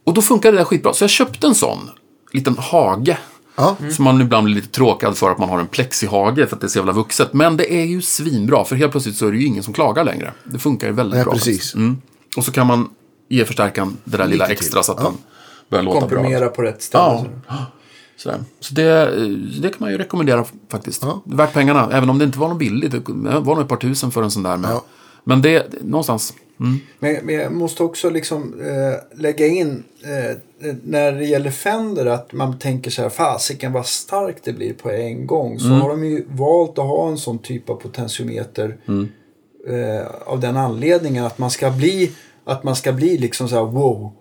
Och 0.04 0.14
då 0.14 0.22
funkade 0.22 0.52
det 0.56 0.60
där 0.60 0.64
skitbra. 0.64 0.92
Så 0.94 1.02
jag 1.04 1.10
köpte 1.10 1.46
en 1.46 1.54
sån 1.54 1.90
liten 2.32 2.58
hage. 2.58 3.18
Ja. 3.56 3.76
Som 3.92 4.04
man 4.04 4.20
ibland 4.20 4.44
blir 4.44 4.54
lite 4.54 4.68
tråkad 4.68 5.16
för 5.16 5.30
att 5.30 5.38
man 5.38 5.48
har 5.48 5.58
en 5.60 5.66
plexihage 5.66 6.48
för 6.48 6.56
att 6.56 6.60
det 6.60 6.66
är 6.66 6.68
så 6.68 6.78
jävla 6.78 6.92
vuxet. 6.92 7.32
Men 7.32 7.56
det 7.56 7.74
är 7.74 7.84
ju 7.84 8.02
svinbra, 8.02 8.64
för 8.64 8.76
helt 8.76 8.92
plötsligt 8.92 9.16
så 9.16 9.26
är 9.26 9.32
det 9.32 9.38
ju 9.38 9.46
ingen 9.46 9.62
som 9.62 9.74
klagar 9.74 10.04
längre. 10.04 10.32
Det 10.44 10.58
funkar 10.58 10.86
ju 10.86 10.92
väldigt 10.92 11.14
Nej, 11.14 11.24
bra. 11.24 11.32
precis. 11.32 11.74
Mm. 11.74 11.96
Och 12.36 12.44
så 12.44 12.52
kan 12.52 12.66
man 12.66 12.88
ge 13.28 13.44
förstärkaren 13.44 13.96
det 14.04 14.16
där 14.16 14.26
lilla 14.26 14.44
Lite 14.44 14.52
extra 14.52 14.80
till. 14.80 14.86
så 14.86 14.92
att 14.92 14.98
den 14.98 15.12
börjar 15.70 15.82
låta 15.84 16.06
bra. 16.06 16.08
komprimera 16.08 16.48
på 16.48 16.62
rätt 16.62 16.82
ställe. 16.82 17.24
Ja. 17.48 17.66
Sådär. 18.16 18.38
Så 18.60 18.74
det, 18.74 19.10
det 19.62 19.68
kan 19.68 19.76
man 19.78 19.90
ju 19.90 19.98
rekommendera 19.98 20.44
faktiskt. 20.68 21.04
Värt 21.24 21.52
pengarna, 21.52 21.88
även 21.92 22.10
om 22.10 22.18
det 22.18 22.24
inte 22.24 22.38
var 22.38 22.48
något 22.48 22.58
billigt. 22.58 22.92
Det 22.92 22.98
var 23.40 23.54
nog 23.54 23.60
ett 23.60 23.68
par 23.68 23.76
tusen 23.76 24.10
för 24.10 24.22
en 24.22 24.30
sån 24.30 24.42
där. 24.42 24.56
Men, 24.56 24.70
Ja. 24.70 24.84
men 25.24 25.42
det, 25.42 25.66
någonstans. 25.82 26.34
Mm. 26.60 26.78
Men, 26.98 27.16
men 27.22 27.34
jag 27.34 27.52
måste 27.52 27.82
också 27.82 28.10
liksom 28.10 28.60
eh, 28.60 29.18
lägga 29.20 29.46
in 29.46 29.84
eh, 30.04 30.36
när 30.84 31.12
det 31.12 31.24
gäller 31.24 31.50
Fender 31.50 32.06
att 32.06 32.32
man 32.32 32.58
tänker 32.58 32.90
så 32.90 33.02
här 33.02 33.08
fasiken 33.08 33.72
vad 33.72 33.86
starkt 33.86 34.44
det 34.44 34.52
blir 34.52 34.72
på 34.72 34.90
en 34.90 35.26
gång. 35.26 35.58
Så 35.58 35.68
har 35.68 35.88
de 35.88 36.04
ju 36.04 36.24
valt 36.28 36.78
att 36.78 36.84
ha 36.84 37.08
en 37.08 37.18
sån 37.18 37.38
typ 37.38 37.70
av 37.70 37.74
potentiometer 37.74 38.76
eh, 39.68 40.06
av 40.26 40.40
den 40.40 40.56
anledningen 40.56 41.24
att 41.24 41.38
man 41.38 41.50
ska 41.50 41.70
bli 41.70 42.12
att 42.44 42.64
man 42.64 42.76
ska 42.76 42.92
bli 42.92 43.18
liksom 43.18 43.48
så 43.48 43.54
här 43.54 43.64
wow. 43.72 44.12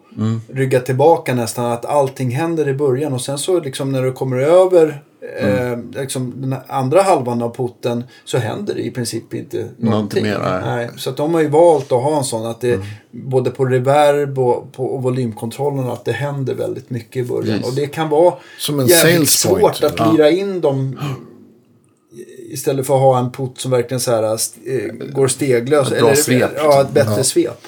Rygga 0.54 0.80
tillbaka 0.80 1.34
nästan 1.36 1.66
att 1.72 1.86
allting 1.86 2.32
händer 2.32 2.68
i 2.70 2.74
början 2.74 3.14
och 3.14 3.22
sen 3.22 3.38
så 3.38 3.60
liksom 3.60 3.92
när 3.92 4.02
du 4.04 4.12
kommer 4.12 4.38
över 4.38 5.02
eh, 5.40 5.78
liksom 6.02 6.34
den 6.36 6.56
andra 6.68 7.02
halvan 7.02 7.42
av 7.42 7.56
putten 7.56 8.04
så 8.26 8.38
händer 8.38 8.76
det 8.76 8.82
i 8.82 8.92
princip 8.92 9.34
inte 9.34 9.68
någonting. 9.78 10.24
mer, 10.24 10.40
nej. 10.44 10.62
Nej, 10.66 10.90
så 10.98 11.10
att 11.10 11.18
de 11.18 11.34
har 11.34 11.42
ju 11.42 11.48
valt 11.48 11.92
att 11.92 12.04
ha 12.04 12.18
en 12.18 12.24
sån 12.24 12.46
att 12.46 12.62
det 12.62 12.80
både 13.12 13.52
på 13.52 13.66
reverb 13.66 14.40
och 14.40 14.72
på 14.74 14.86
och 14.86 15.04
volymkontrollen 15.04 15.90
att 15.90 16.06
det 16.06 16.12
händer 16.12 16.54
väldigt 16.56 16.90
mycket 16.90 17.16
i 17.16 17.24
början. 17.30 17.46
Precis. 17.58 17.68
Och 17.68 17.74
det 17.76 17.88
kan 17.88 18.10
vara 18.10 18.34
Som 18.60 18.80
en 18.80 18.88
jävligt 18.88 19.30
sales 19.30 19.46
point. 19.62 19.76
svårt 19.78 20.00
att 20.00 20.14
lira 20.14 20.30
in 20.30 20.62
dem 20.62 21.00
istället 22.50 22.88
för 22.88 22.96
att 22.96 23.02
ha 23.02 23.20
en 23.20 23.32
putt 23.32 23.54
som 23.60 23.72
verkligen 23.72 24.00
så 24.02 24.12
här, 24.12 24.36
st- 24.36 24.86
eh, 24.86 24.92
går 24.94 25.28
steglös. 25.28 25.92
Ett 25.92 26.00
bra 26.00 26.16
svep, 26.16 26.52
Ja, 26.58 26.82
ett 26.82 26.92
bättre 26.92 27.24
svep. 27.24 27.68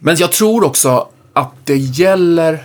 Men 0.00 0.16
jag 0.16 0.32
tror 0.32 0.64
också 0.64 1.08
att 1.32 1.66
det 1.66 1.76
gäller 1.76 2.64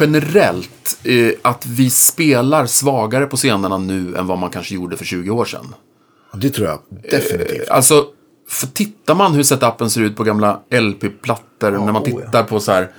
generellt 0.00 0.98
eh, 1.04 1.32
att 1.42 1.66
vi 1.66 1.90
spelar 1.90 2.66
svagare 2.66 3.26
på 3.26 3.36
scenerna 3.36 3.78
nu 3.78 4.16
än 4.16 4.26
vad 4.26 4.38
man 4.38 4.50
kanske 4.50 4.74
gjorde 4.74 4.96
för 4.96 5.04
20 5.04 5.30
år 5.30 5.44
sedan. 5.44 5.74
Det 6.34 6.50
tror 6.50 6.68
jag 6.68 6.78
definitivt. 7.10 7.68
Alltså, 7.68 8.06
för 8.48 8.66
tittar 8.66 9.14
man 9.14 9.32
hur 9.32 9.42
setupen 9.42 9.90
ser 9.90 10.00
ut 10.00 10.16
på 10.16 10.24
gamla 10.24 10.60
LP-plattor, 10.70 11.70
när 11.70 11.78
man 11.78 12.02
oh 12.02 12.10
ja. 12.10 12.20
tittar 12.20 12.42
på 12.42 12.60
så 12.60 12.72
här 12.72 12.90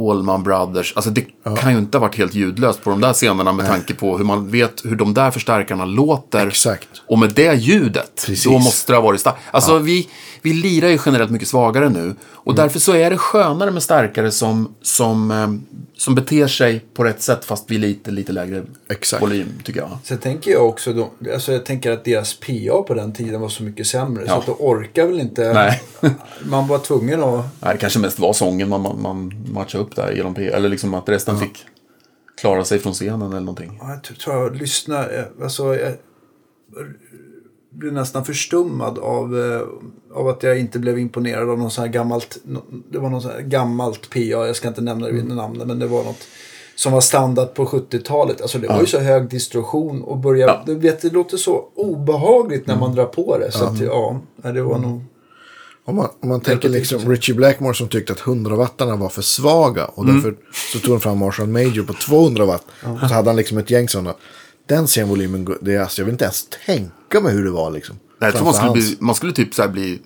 Allman 0.00 0.42
Brothers, 0.42 0.92
alltså 0.96 1.10
det 1.10 1.24
kan 1.58 1.72
ju 1.72 1.78
inte 1.78 1.98
ha 1.98 2.00
varit 2.02 2.16
helt 2.16 2.34
ljudlöst 2.34 2.82
på 2.84 2.90
de 2.90 3.00
där 3.00 3.12
scenerna 3.12 3.52
med 3.52 3.66
tanke 3.66 3.94
på 3.94 4.16
hur 4.18 4.24
man 4.24 4.48
vet 4.50 4.84
hur 4.84 4.96
de 4.96 5.14
där 5.14 5.30
förstärkarna 5.30 5.84
låter. 5.84 6.46
Exakt. 6.46 6.88
Och 7.06 7.18
med 7.18 7.30
det 7.34 7.54
ljudet, 7.54 8.12
Precis. 8.26 8.44
då 8.44 8.58
måste 8.58 8.92
det 8.92 8.96
ha 8.96 9.02
varit 9.02 9.20
starkt. 9.20 9.38
Alltså 9.50 9.78
vi, 9.78 10.08
vi 10.42 10.52
lirar 10.52 10.88
ju 10.88 10.98
generellt 11.06 11.30
mycket 11.30 11.48
svagare 11.48 11.88
nu. 11.88 12.14
Och 12.32 12.52
Mm. 12.52 12.56
därför 12.64 12.78
så 12.80 12.92
är 12.92 13.10
det 13.10 13.16
skönare 13.18 13.70
med 13.70 13.82
starkare 13.82 14.30
som, 14.30 14.74
som, 14.82 15.30
eh, 15.30 15.48
som 15.96 16.14
beter 16.14 16.46
sig 16.46 16.84
på 16.94 17.04
rätt 17.04 17.22
sätt 17.22 17.44
fast 17.44 17.70
vid 17.70 17.80
lite, 17.80 18.10
lite 18.10 18.32
lägre 18.32 18.62
Exakt. 18.90 19.22
volym, 19.22 19.48
tycker 19.64 19.80
jag. 19.80 19.98
Sen 20.04 20.18
tänker 20.18 20.50
jag 20.50 20.66
också, 20.68 20.92
då, 20.92 21.10
alltså 21.34 21.52
jag 21.52 21.66
tänker 21.66 21.90
att 21.92 22.04
deras 22.04 22.34
PA 22.40 22.82
på 22.86 22.94
den 22.94 23.12
tiden 23.12 23.40
var 23.40 23.48
så 23.48 23.62
mycket 23.62 23.86
sämre. 23.86 24.24
Så 24.26 24.30
Ja. 24.30 24.38
att 24.38 24.46
de 24.46 24.54
orkar 24.58 25.06
väl 25.06 25.20
inte. 25.20 25.52
Nej. 25.52 25.82
Man 26.50 26.68
var 26.68 26.78
tvungen 26.78 27.22
att... 27.22 27.44
Nej, 27.60 27.72
det 27.74 27.78
kanske 27.78 27.98
mest 27.98 28.18
var 28.18 28.32
sången 28.32 28.68
man, 28.68 28.82
man, 28.82 29.02
man 29.02 29.44
matchade 29.52 29.84
upp 29.84 29.85
där 29.94 30.12
genom 30.12 30.34
P. 30.34 30.46
Eller 30.46 30.68
liksom 30.68 30.94
att 30.94 31.08
resten 31.08 31.38
fick 31.38 31.64
klara 32.40 32.64
sig 32.64 32.78
från 32.78 32.92
scenen 32.92 33.22
eller 33.30 33.40
någonting. 33.40 33.78
Ja, 33.80 33.90
Jag 33.90 34.18
tror- 34.18 34.36
jag 34.36 34.56
lyssnar, 34.56 35.18
eh, 35.18 35.44
alltså 35.44 35.74
jag 35.76 35.92
blir 37.70 37.90
nästan 37.90 38.24
förstummad 38.24 38.98
av, 38.98 39.38
eh, 39.38 39.60
av 40.18 40.28
att 40.28 40.42
jag 40.42 40.58
inte 40.58 40.78
blev 40.78 40.98
imponerad 40.98 41.50
av 41.50 41.58
någon 41.58 41.70
sån 41.70 41.84
här 41.84 41.92
gammalt, 41.92 42.38
det 42.90 42.98
var 42.98 43.10
någon 43.10 43.22
sån 43.22 43.30
här 43.30 43.40
gammalt 43.40 44.10
PA, 44.10 44.18
jag 44.46 44.56
ska 44.56 44.68
inte 44.68 44.80
nämna 44.80 45.06
det 45.06 45.12
vid 45.12 45.26
namnet, 45.26 45.66
men 45.66 45.78
det 45.78 45.86
var 45.86 46.04
något 46.04 46.26
som 46.76 46.92
var 46.92 47.00
standard 47.00 47.54
på 47.54 47.66
70-talet. 47.66 48.40
Alltså 48.42 48.58
det 48.58 48.68
var 48.68 48.80
ju 48.80 48.86
så 48.86 48.98
hög 48.98 49.28
distorsion 49.28 50.02
och 50.02 50.18
började, 50.18 50.52
Ja. 50.52 50.62
det, 50.66 50.74
vet, 50.74 51.02
det 51.02 51.12
låter 51.12 51.36
så 51.36 51.68
obehagligt 51.74 52.66
när 52.66 52.78
man 52.78 52.94
drar 52.94 53.04
på 53.06 53.38
det. 53.38 53.52
Så 53.52 53.64
att 53.64 53.80
ja, 53.80 54.20
det 54.42 54.62
var 54.62 54.78
nog... 54.78 55.00
Om 55.88 55.96
man, 55.96 56.08
om 56.20 56.28
man 56.28 56.40
tänker 56.40 56.68
liksom 56.68 57.10
Richie 57.10 57.34
Blackmore 57.34 57.74
som 57.74 57.88
tyckte 57.88 58.12
att 58.12 58.20
100 58.20 58.56
wattarna 58.56 58.96
var 58.96 59.08
för 59.08 59.22
svaga. 59.22 59.84
Och 59.84 60.04
Mm. 60.04 60.14
därför 60.16 60.34
så 60.72 60.78
tog 60.78 60.90
han 60.92 61.00
fram 61.00 61.18
Marshall 61.18 61.46
Major 61.48 61.82
på 61.84 61.92
200 61.92 62.44
watt. 62.44 62.64
Och 62.82 63.08
så 63.08 63.14
hade 63.14 63.28
han 63.28 63.36
liksom 63.36 63.58
ett 63.58 63.70
gäng 63.70 63.88
sådana. 63.88 64.14
Den 64.68 64.86
scenvolymen, 64.86 65.56
det 65.60 65.74
är, 65.74 65.80
alltså, 65.80 66.00
jag 66.00 66.06
vill 66.06 66.12
inte 66.12 66.24
ens 66.24 66.46
tänka 66.66 67.20
mig 67.22 67.32
hur 67.32 67.44
det 67.44 67.50
var 67.50 67.70
liksom. 67.70 67.96
Nej, 68.20 68.28
jag 68.28 68.34
tror 68.34 68.44
man 68.44 68.54
skulle, 68.54 68.72
bli, 68.72 68.96
man 69.00 69.14
skulle 69.14 69.32
typ 69.32 69.54
så 69.54 69.62
här 69.62 69.68
bli... 69.68 69.98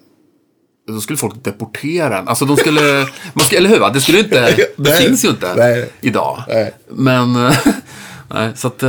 Då 0.88 1.00
skulle 1.00 1.16
folk 1.16 1.44
deportera 1.44 2.18
en. 2.18 2.28
Alltså 2.28 2.44
de 2.44 2.56
skulle... 2.56 2.80
Man 3.34 3.44
skulle, 3.44 3.58
eller 3.58 3.68
hur? 3.68 3.78
va? 3.80 3.90
Det 3.90 4.00
skulle 4.00 4.18
inte... 4.18 4.40
Det 4.56 4.90
Nej. 4.90 4.92
finns 4.92 5.24
ju 5.24 5.28
inte 5.28 5.54
Nej. 5.54 5.90
idag. 6.00 6.42
Nej. 6.48 6.74
Men... 6.88 7.36
eh, 7.46 7.56
nej, 8.30 8.52
så 8.56 8.66
att... 8.68 8.82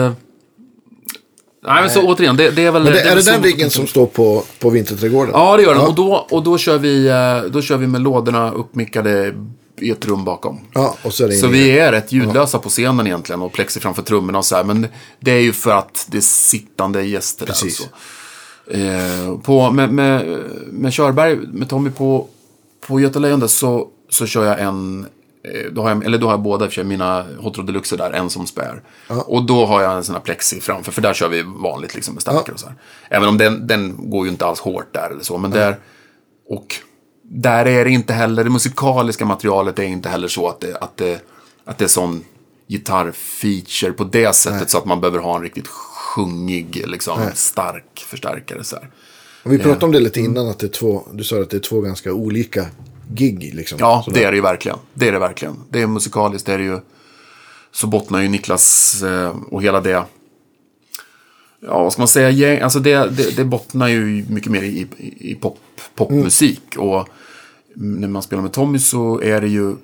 Nej, 1.63 1.81
men 1.81 1.89
så 1.89 2.07
återigen. 2.07 2.37
Det, 2.37 2.51
det 2.51 2.65
är 2.65 2.71
väl... 2.71 2.83
Men 2.83 2.93
det, 2.93 3.01
är 3.01 3.15
väl 3.15 3.25
det 3.25 3.31
den 3.31 3.43
riggen 3.43 3.69
som 3.69 3.87
står 3.87 4.05
på, 4.05 4.43
på 4.59 4.69
Vinterträdgården? 4.69 5.31
Ja, 5.33 5.57
det 5.57 5.63
gör 5.63 5.73
den. 5.73 5.83
Och, 5.83 5.95
då, 5.95 6.27
och 6.29 6.43
då, 6.43 6.57
kör 6.57 6.77
vi, 6.77 7.07
eh, 7.07 7.51
då 7.51 7.61
kör 7.61 7.77
vi 7.77 7.87
med 7.87 8.01
lådorna 8.01 8.51
uppmickade 8.51 9.33
i 9.81 9.89
ett 9.89 10.05
rum 10.05 10.25
bakom. 10.25 10.59
Ja, 10.73 10.95
och 11.03 11.13
så 11.13 11.23
är 11.23 11.27
det 11.27 11.33
Så 11.33 11.47
vi 11.47 11.79
är 11.79 11.91
rätt 11.91 12.11
ljudlösa 12.11 12.59
på 12.59 12.69
scenen 12.69 13.07
egentligen 13.07 13.41
och 13.41 13.53
plexi 13.53 13.79
framför 13.79 14.01
trummorna 14.01 14.37
och 14.37 14.45
så 14.45 14.55
här. 14.55 14.63
Men 14.63 14.87
det 15.19 15.31
är 15.31 15.39
ju 15.39 15.53
för 15.53 15.71
att 15.71 16.07
det 16.11 16.17
är 16.17 16.21
sittande 16.21 17.03
gäster 17.03 17.45
där. 17.45 17.53
Precis. 17.53 17.79
och 17.79 17.85
Så. 17.85 18.77
Eh, 18.77 19.37
på, 19.37 19.71
med, 19.71 19.93
med, 19.93 20.39
med 20.71 20.93
Körberg, 20.93 21.35
med 21.35 21.69
Tommy 21.69 21.89
på, 21.89 22.27
på 22.87 22.99
Göta 22.99 23.19
Lejon 23.19 23.39
där 23.39 23.47
så, 23.47 23.87
så 24.09 24.25
kör 24.25 24.45
jag 24.45 24.61
en, 24.61 25.05
då 25.71 25.81
har 25.81 25.89
jag, 25.89 26.05
eller 26.05 26.17
då 26.17 26.27
har 26.27 26.33
jag 26.33 26.41
båda 26.41 26.65
i 26.65 26.67
och 26.67 26.71
för 26.71 26.75
sig, 26.75 26.83
mina 26.83 27.25
Hot 27.39 27.57
Rod 27.57 27.67
Deluxe 27.67 27.95
där, 27.97 28.11
en 28.11 28.29
som 28.29 28.47
spär. 28.47 28.81
Och 29.07 29.43
då 29.43 29.65
har 29.65 29.81
jag 29.81 29.97
en 29.97 30.03
sån 30.03 30.15
här 30.15 30.21
plexi 30.21 30.61
framför, 30.61 30.91
för 30.91 31.01
där 31.01 31.13
kör 31.13 31.29
vi 31.29 31.43
vanligt 31.43 31.95
liksom 31.95 32.13
med 32.13 32.21
starkare 32.21 32.53
och 32.53 32.59
så 32.59 32.67
här. 32.67 32.75
Även 33.09 33.29
om 33.29 33.37
den, 33.37 33.67
den 33.67 34.09
går 34.09 34.25
ju 34.25 34.31
inte 34.31 34.45
alls 34.45 34.59
hårt 34.59 34.93
där 34.93 35.09
eller 35.11 35.23
så, 35.23 35.37
men 35.37 35.51
där, 35.51 35.79
och 36.49 36.75
där 37.23 37.65
är 37.65 37.85
det 37.85 37.91
inte 37.91 38.13
heller, 38.13 38.43
det 38.43 38.49
musikaliska 38.49 39.25
materialet 39.25 39.79
är 39.79 39.83
inte 39.83 40.09
heller 40.09 40.27
så 40.27 40.47
att 40.47 40.59
det, 40.59 40.77
att 40.77 40.97
det, 40.97 41.21
att 41.65 41.77
det 41.77 41.83
är 41.83 41.89
sån 41.89 42.23
gitarrfeature 42.67 43.91
på 43.91 44.03
det 44.03 44.35
sättet 44.35 44.69
så 44.69 44.77
att 44.77 44.85
man 44.85 45.01
behöver 45.01 45.19
ha 45.19 45.35
en 45.35 45.41
riktigt 45.41 45.67
sjungig, 45.67 46.87
liksom, 46.87 47.19
stark 47.33 48.05
förstärkare. 48.07 48.63
Så 48.63 48.75
här. 48.75 48.89
Vi 49.43 49.57
pratade 49.57 49.85
om 49.85 49.91
det 49.91 49.99
lite 49.99 50.19
innan, 50.19 50.47
att 50.47 50.59
det 50.59 50.65
är 50.65 50.71
två, 50.71 51.03
du 51.13 51.23
sa 51.23 51.41
att 51.41 51.49
det 51.49 51.57
är 51.57 51.61
två 51.61 51.81
ganska 51.81 52.13
olika 52.13 52.65
gig. 53.13 53.53
Liksom. 53.55 53.77
Ja, 53.81 54.01
Sådär. 54.05 54.19
det 54.19 54.25
är 54.25 54.31
det 54.31 54.35
ju 54.35 54.41
verkligen. 54.41 54.77
Det 54.93 55.07
är 55.07 55.11
det 55.11 55.19
verkligen. 55.19 55.55
Det 55.69 55.81
är 55.81 55.87
musikaliskt, 55.87 56.45
det 56.45 56.53
är 56.53 56.57
det 56.57 56.63
ju. 56.63 56.79
Så 57.71 57.87
bottnar 57.87 58.21
ju 58.21 58.27
Niklas 58.29 59.03
eh, 59.03 59.35
och 59.49 59.63
hela 59.63 59.81
det. 59.81 60.03
Ja, 61.63 61.83
vad 61.83 61.93
ska 61.93 62.01
man 62.01 62.07
säga? 62.07 62.29
Gäng- 62.31 62.61
Alltså 62.63 62.79
det, 62.79 63.09
det, 63.09 63.35
det 63.35 63.45
bottnar 63.45 63.87
ju 63.87 64.25
mycket 64.29 64.51
mer 64.51 64.61
i, 64.61 64.87
i, 64.97 65.31
i 65.31 65.35
pop, 65.35 65.59
popmusik. 65.95 66.61
Och 66.77 67.07
när 67.75 68.07
man 68.07 68.21
spelar 68.23 68.43
med 68.43 68.51
Tommy 68.51 68.79
så 68.79 69.21
är 69.21 69.41
det 69.41 69.47
ju... 69.47 69.75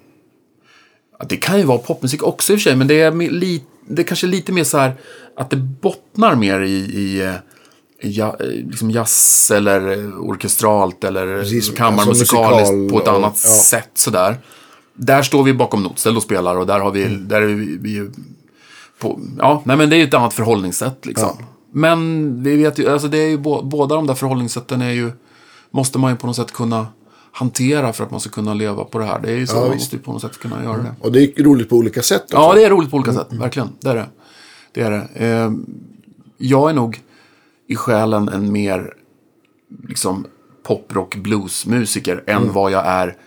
Det 1.30 1.38
kan 1.38 1.58
ju 1.60 1.64
vara 1.64 1.78
popmusik 1.78 2.24
också 2.24 2.54
i 2.54 2.56
och 2.56 2.60
för 2.60 2.64
sig, 2.70 2.76
men 2.76 2.88
det 2.88 3.02
är, 3.02 3.12
li, 3.32 3.64
det 3.88 4.02
är 4.02 4.04
kanske 4.06 4.28
lite 4.28 4.52
mer 4.52 4.64
så 4.64 4.78
här 4.78 4.94
att 5.36 5.50
det 5.50 5.56
bottnar 5.58 6.36
mer 6.36 6.62
i, 6.62 6.74
i 6.78 7.22
eh, 7.26 7.34
ja, 8.02 8.38
eh, 8.40 8.46
liksom 8.48 8.92
jazz 8.92 9.52
eller 9.52 10.12
orkestralt 10.20 11.04
eller 11.04 11.40
Precis, 11.40 11.70
kammarmusikaliskt 11.72 12.70
alltså 12.74 12.90
på 12.90 13.02
ett 13.02 13.08
och- 13.08 13.14
annat 13.16 13.42
ja. 13.44 13.50
sätt 13.50 13.90
sådär. 13.94 14.38
Där 14.94 15.22
står 15.22 15.44
vi 15.44 15.54
bakom 15.54 15.84
notställ 15.84 16.18
och 16.18 16.24
spelar 16.24 16.56
och 16.58 16.68
där 16.68 16.80
har 16.80 16.92
vi, 16.92 17.04
Mm. 17.04 17.28
där 17.28 17.42
är 17.42 17.46
vi, 17.46 17.78
vi 17.78 18.10
på, 19.00 19.20
ja, 19.38 19.62
nej 19.66 19.78
men 19.78 19.90
det 19.90 19.96
är 19.96 19.98
ju 19.98 20.04
ett 20.04 20.14
annat 20.14 20.34
förhållningssätt 20.34 21.06
liksom. 21.06 21.30
Ja. 21.40 21.46
Men 21.72 22.44
vi 22.44 22.56
vet 22.58 22.80
ju, 22.80 22.90
alltså 22.90 23.08
det 23.08 23.18
är 23.18 23.28
ju 23.30 23.38
bå, 23.38 23.62
båda 23.64 23.96
de 23.96 24.08
där 24.08 24.14
förhållningssätten 24.14 24.82
är 24.82 24.92
ju, 24.92 25.12
måste 25.72 26.00
man 26.00 26.12
ju 26.12 26.18
på 26.18 26.28
något 26.28 26.36
sätt 26.36 26.52
kunna 26.52 26.88
hantera 27.32 27.94
för 27.94 28.04
att 28.04 28.12
man 28.12 28.20
ska 28.20 28.30
kunna 28.30 28.54
leva 28.54 28.84
på 28.84 29.00
det 29.00 29.06
här. 29.06 29.20
Det 29.20 29.32
är 29.32 29.36
ju 29.36 29.48
så, 29.48 29.56
Ja, 29.56 29.62
man 29.62 29.70
måste 29.72 29.96
ju 29.96 30.02
på 30.02 30.12
något 30.14 30.22
sätt 30.22 30.38
kunna 30.40 30.64
göra 30.64 30.78
det. 30.78 30.96
Och 31.02 31.12
det 31.12 31.40
är 31.40 31.44
roligt 31.44 31.70
på 31.70 31.76
olika 31.76 32.02
sätt 32.02 32.24
också. 32.24 32.36
Ja, 32.38 32.54
det 32.54 32.64
är 32.64 32.70
roligt 32.70 32.92
på 32.92 32.98
olika 32.98 33.14
sätt. 33.14 33.28
Verkligen. 33.32 33.70
Det 33.82 33.90
är 33.90 33.96
det. 33.96 34.06
det, 34.74 34.82
är 34.82 34.92
det. 34.92 35.26
Eh, 35.26 35.52
jag 36.38 36.70
är 36.70 36.74
nog 36.74 37.02
i 37.68 37.76
själen 37.76 38.30
en 38.30 38.52
mer 38.52 38.94
liksom, 39.88 40.26
poprock 40.64 41.16
bluesmusiker 41.16 42.24
än 42.28 42.54
vad 42.54 42.72
jag 42.72 42.86
är 42.86 43.18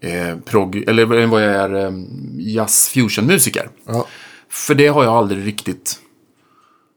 eh, 0.00 0.36
prog- 0.44 0.88
eller 0.88 1.12
än 1.12 1.30
vad 1.30 1.42
jag 1.42 1.54
är 1.54 1.74
eh, 1.74 1.92
jazz 2.38 2.88
fusion 2.88 3.26
musiker. 3.26 3.68
Ja. 3.84 4.06
För 4.48 4.74
det 4.74 4.86
har 4.86 5.04
jag 5.04 5.14
aldrig 5.14 5.46
riktigt 5.46 6.00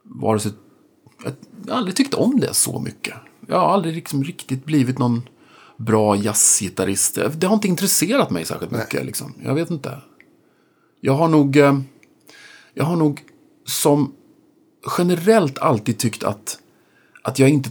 vare 0.03 0.39
sig, 0.39 0.51
jag 1.65 1.73
har 1.73 1.77
aldrig 1.77 1.95
tyckt 1.95 2.13
om 2.13 2.39
det 2.39 2.53
så 2.53 2.79
mycket. 2.79 3.13
Jag 3.47 3.59
har 3.59 3.67
aldrig 3.67 3.95
liksom 3.95 4.23
riktigt 4.23 4.65
blivit 4.65 4.99
någon 4.99 5.21
bra 5.77 6.15
jazzgitarrist. 6.15 7.19
Det 7.35 7.47
har 7.47 7.53
inte 7.53 7.67
intresserat 7.67 8.29
mig 8.29 8.45
särskilt 8.45 8.71
mycket. 8.71 9.05
Liksom. 9.05 9.33
Jag 9.43 9.55
vet 9.55 9.69
inte. 9.69 9.97
Jag 11.01 11.13
har 11.13 11.27
nog, 11.27 11.57
eh, 11.57 11.79
jag 12.73 12.85
har 12.85 12.95
nog 12.95 13.21
som 13.65 14.13
generellt 14.97 15.59
alltid 15.59 15.97
tyckt 15.97 16.23
att, 16.23 16.59
att 17.27 17.39
jag 17.39 17.49
inte... 17.49 17.69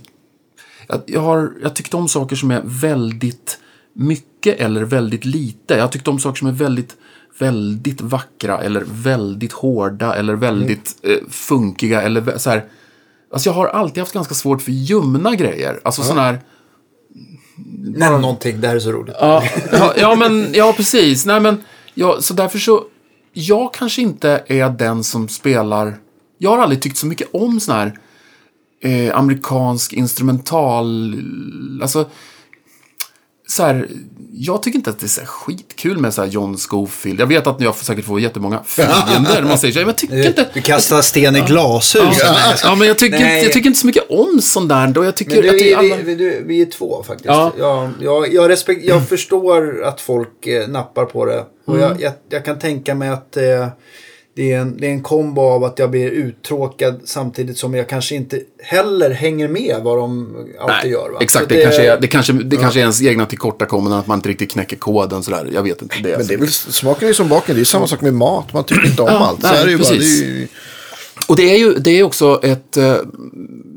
Jag, 0.86 1.02
jag 1.06 1.20
har 1.20 1.52
jag 1.62 1.76
tyckt 1.76 1.94
om 1.94 2.08
saker 2.08 2.36
som 2.36 2.50
är 2.50 2.62
väldigt 2.64 3.58
mycket 3.92 4.60
eller 4.60 4.82
väldigt 4.82 5.24
lite. 5.24 5.74
Jag 5.74 5.82
har 5.82 5.88
tyckt 5.88 6.08
om 6.08 6.18
saker 6.18 6.38
som 6.38 6.48
är 6.48 6.52
väldigt, 6.52 6.96
väldigt 7.38 8.00
vackra 8.00 8.58
eller 8.62 8.84
väldigt 8.86 9.52
hårda 9.52 10.14
eller 10.14 10.34
väldigt 10.34 10.96
eh, 11.02 11.16
funkiga 11.30 12.02
eller 12.02 12.38
så 12.38 12.50
här. 12.50 12.64
Alltså 13.32 13.48
jag 13.48 13.54
har 13.54 13.66
alltid 13.66 13.98
haft 13.98 14.12
ganska 14.12 14.34
svårt 14.34 14.62
för 14.62 14.72
ljumna 14.72 15.34
grejer. 15.34 15.80
Alltså 15.84 16.02
sån 16.02 16.18
här... 16.18 16.40
Nämn 17.78 18.20
någonting, 18.20 18.60
det 18.60 18.68
här 18.68 18.76
är 18.76 18.80
så 18.80 18.92
roligt. 18.92 19.16
Ja, 19.20 19.42
ja, 19.72 19.94
ja, 19.96 20.14
men, 20.14 20.46
ja 20.52 20.74
precis. 20.76 21.26
Nej, 21.26 21.40
men, 21.40 21.64
ja, 21.94 22.16
så 22.20 22.34
därför 22.34 22.58
så... 22.58 22.84
Jag 23.32 23.74
kanske 23.74 24.02
inte 24.02 24.44
är 24.46 24.70
den 24.70 25.04
som 25.04 25.28
spelar... 25.28 25.98
Jag 26.38 26.50
har 26.50 26.58
aldrig 26.58 26.82
tyckt 26.82 26.96
så 26.96 27.06
mycket 27.06 27.28
om 27.32 27.60
sån 27.60 27.74
här 27.74 27.98
eh, 28.80 29.18
amerikansk 29.18 29.92
instrumental... 29.92 31.14
Alltså... 31.82 32.08
Så 33.48 33.62
här, 33.62 33.88
jag 34.32 34.62
tycker 34.62 34.78
inte 34.78 34.90
att 34.90 34.98
det 34.98 35.06
är 35.06 35.08
så 35.08 35.20
skitkul 35.20 35.98
med 35.98 36.14
så 36.14 36.22
här 36.22 36.28
John 36.28 36.56
Scofield. 36.58 37.20
Jag 37.20 37.26
vet 37.26 37.46
att 37.46 37.60
jag 37.60 37.74
säkert 37.74 38.04
får 38.04 38.20
jättemånga 38.20 38.62
fiender. 38.64 39.42
Man 39.42 39.58
säger 39.58 39.74
så, 39.74 39.78
men 39.78 39.86
jag 39.88 39.98
tycker 39.98 40.16
Du, 40.16 40.26
inte... 40.26 40.50
du 40.54 40.60
kastar 40.60 41.02
sten 41.02 41.36
i 41.36 41.40
glashus. 41.40 42.22
Ja, 42.62 42.74
men 42.74 42.88
jag 42.88 42.98
tycker, 42.98 43.18
Nej. 43.18 43.42
jag 43.42 43.52
tycker 43.52 43.66
inte 43.66 43.80
så 43.80 43.86
mycket 43.86 44.10
om 44.10 44.40
sånt 44.42 44.68
där. 44.68 44.98
Och 44.98 45.06
jag 45.06 45.16
tycker 45.16 45.34
Men 45.34 45.42
du, 45.42 45.48
att 45.48 45.58
det 45.58 45.64
vi, 45.64 45.72
är 45.72 45.76
alla... 45.76 45.96
vi, 45.96 46.14
vi, 46.14 46.42
vi 46.44 46.62
är 46.62 46.66
två 46.66 47.02
faktiskt. 47.02 47.26
Ja. 47.26 47.52
Jag, 47.58 47.90
jag, 48.00 48.34
jag, 48.34 48.48
respekt, 48.48 48.84
jag 48.84 49.08
förstår 49.08 49.84
att 49.84 50.00
folk 50.00 50.46
eh, 50.46 50.68
nappar 50.68 51.04
på 51.04 51.24
det. 51.24 51.44
Och 51.64 51.78
jag, 51.78 52.00
jag, 52.00 52.12
jag 52.28 52.44
kan 52.44 52.58
tänka 52.58 52.94
mig 52.94 53.08
att 53.08 53.36
eh, 53.36 53.68
det, 54.36 54.52
är 54.52 54.58
en, 54.60 54.76
det 54.76 54.86
är 54.86 54.90
en 54.90 55.02
kombo 55.02 55.40
av 55.42 55.64
att 55.64 55.78
jag 55.78 55.90
blir 55.90 56.10
uttråkad 56.10 57.00
samtidigt 57.04 57.58
som 57.58 57.74
jag 57.74 57.88
kanske 57.88 58.14
inte 58.14 58.40
heller 58.62 59.10
hänger 59.10 59.48
med 59.48 59.76
vad 59.82 59.98
de 59.98 60.36
alltid 60.60 60.90
gör. 60.90 61.10
Va? 61.10 61.18
Exakt, 61.20 61.44
Så 61.44 61.54
det, 61.54 61.62
kanske 61.62 61.82
är, 61.92 62.00
det, 62.00 62.06
kanske, 62.06 62.32
det 62.32 62.56
kanske 62.56 62.78
är 62.78 62.82
ens 62.82 63.02
egna 63.02 63.26
tillkortakommanden 63.26 63.98
att 64.00 64.06
man 64.06 64.18
inte 64.18 64.28
riktigt 64.28 64.50
knäcker 64.50 64.76
koden 64.76 65.22
sådär. 65.22 65.48
Jag 65.52 65.62
vet 65.62 65.82
inte. 65.82 65.94
Det 66.02 66.18
Men 66.18 66.26
det 66.26 66.34
är 66.34 66.38
väl, 66.38 66.48
smaken 66.50 67.08
är 67.08 67.12
som 67.12 67.28
baken, 67.28 67.54
det 67.54 67.60
är 67.60 67.64
samma 67.64 67.86
sak 67.86 68.00
med 68.00 68.14
mat. 68.14 68.52
Man 68.52 68.64
tycker 68.64 68.86
inte 68.86 69.02
om 69.02 69.08
Ja, 69.08 69.18
allt. 69.26 69.40
Så 69.42 69.48
nej, 69.52 69.62
är 69.62 69.64
det 69.66 69.70
ju 69.72 69.78
bara. 69.78 69.88
Det 69.90 69.96
är 69.96 70.38
ju, 70.38 70.48
Och 71.28 71.36
det 71.36 71.42
är 71.54 71.58
ju 71.58 71.74
det 71.74 71.90
är 71.90 72.02
också 72.02 72.40
ett... 72.42 72.76
eh, 72.76 72.96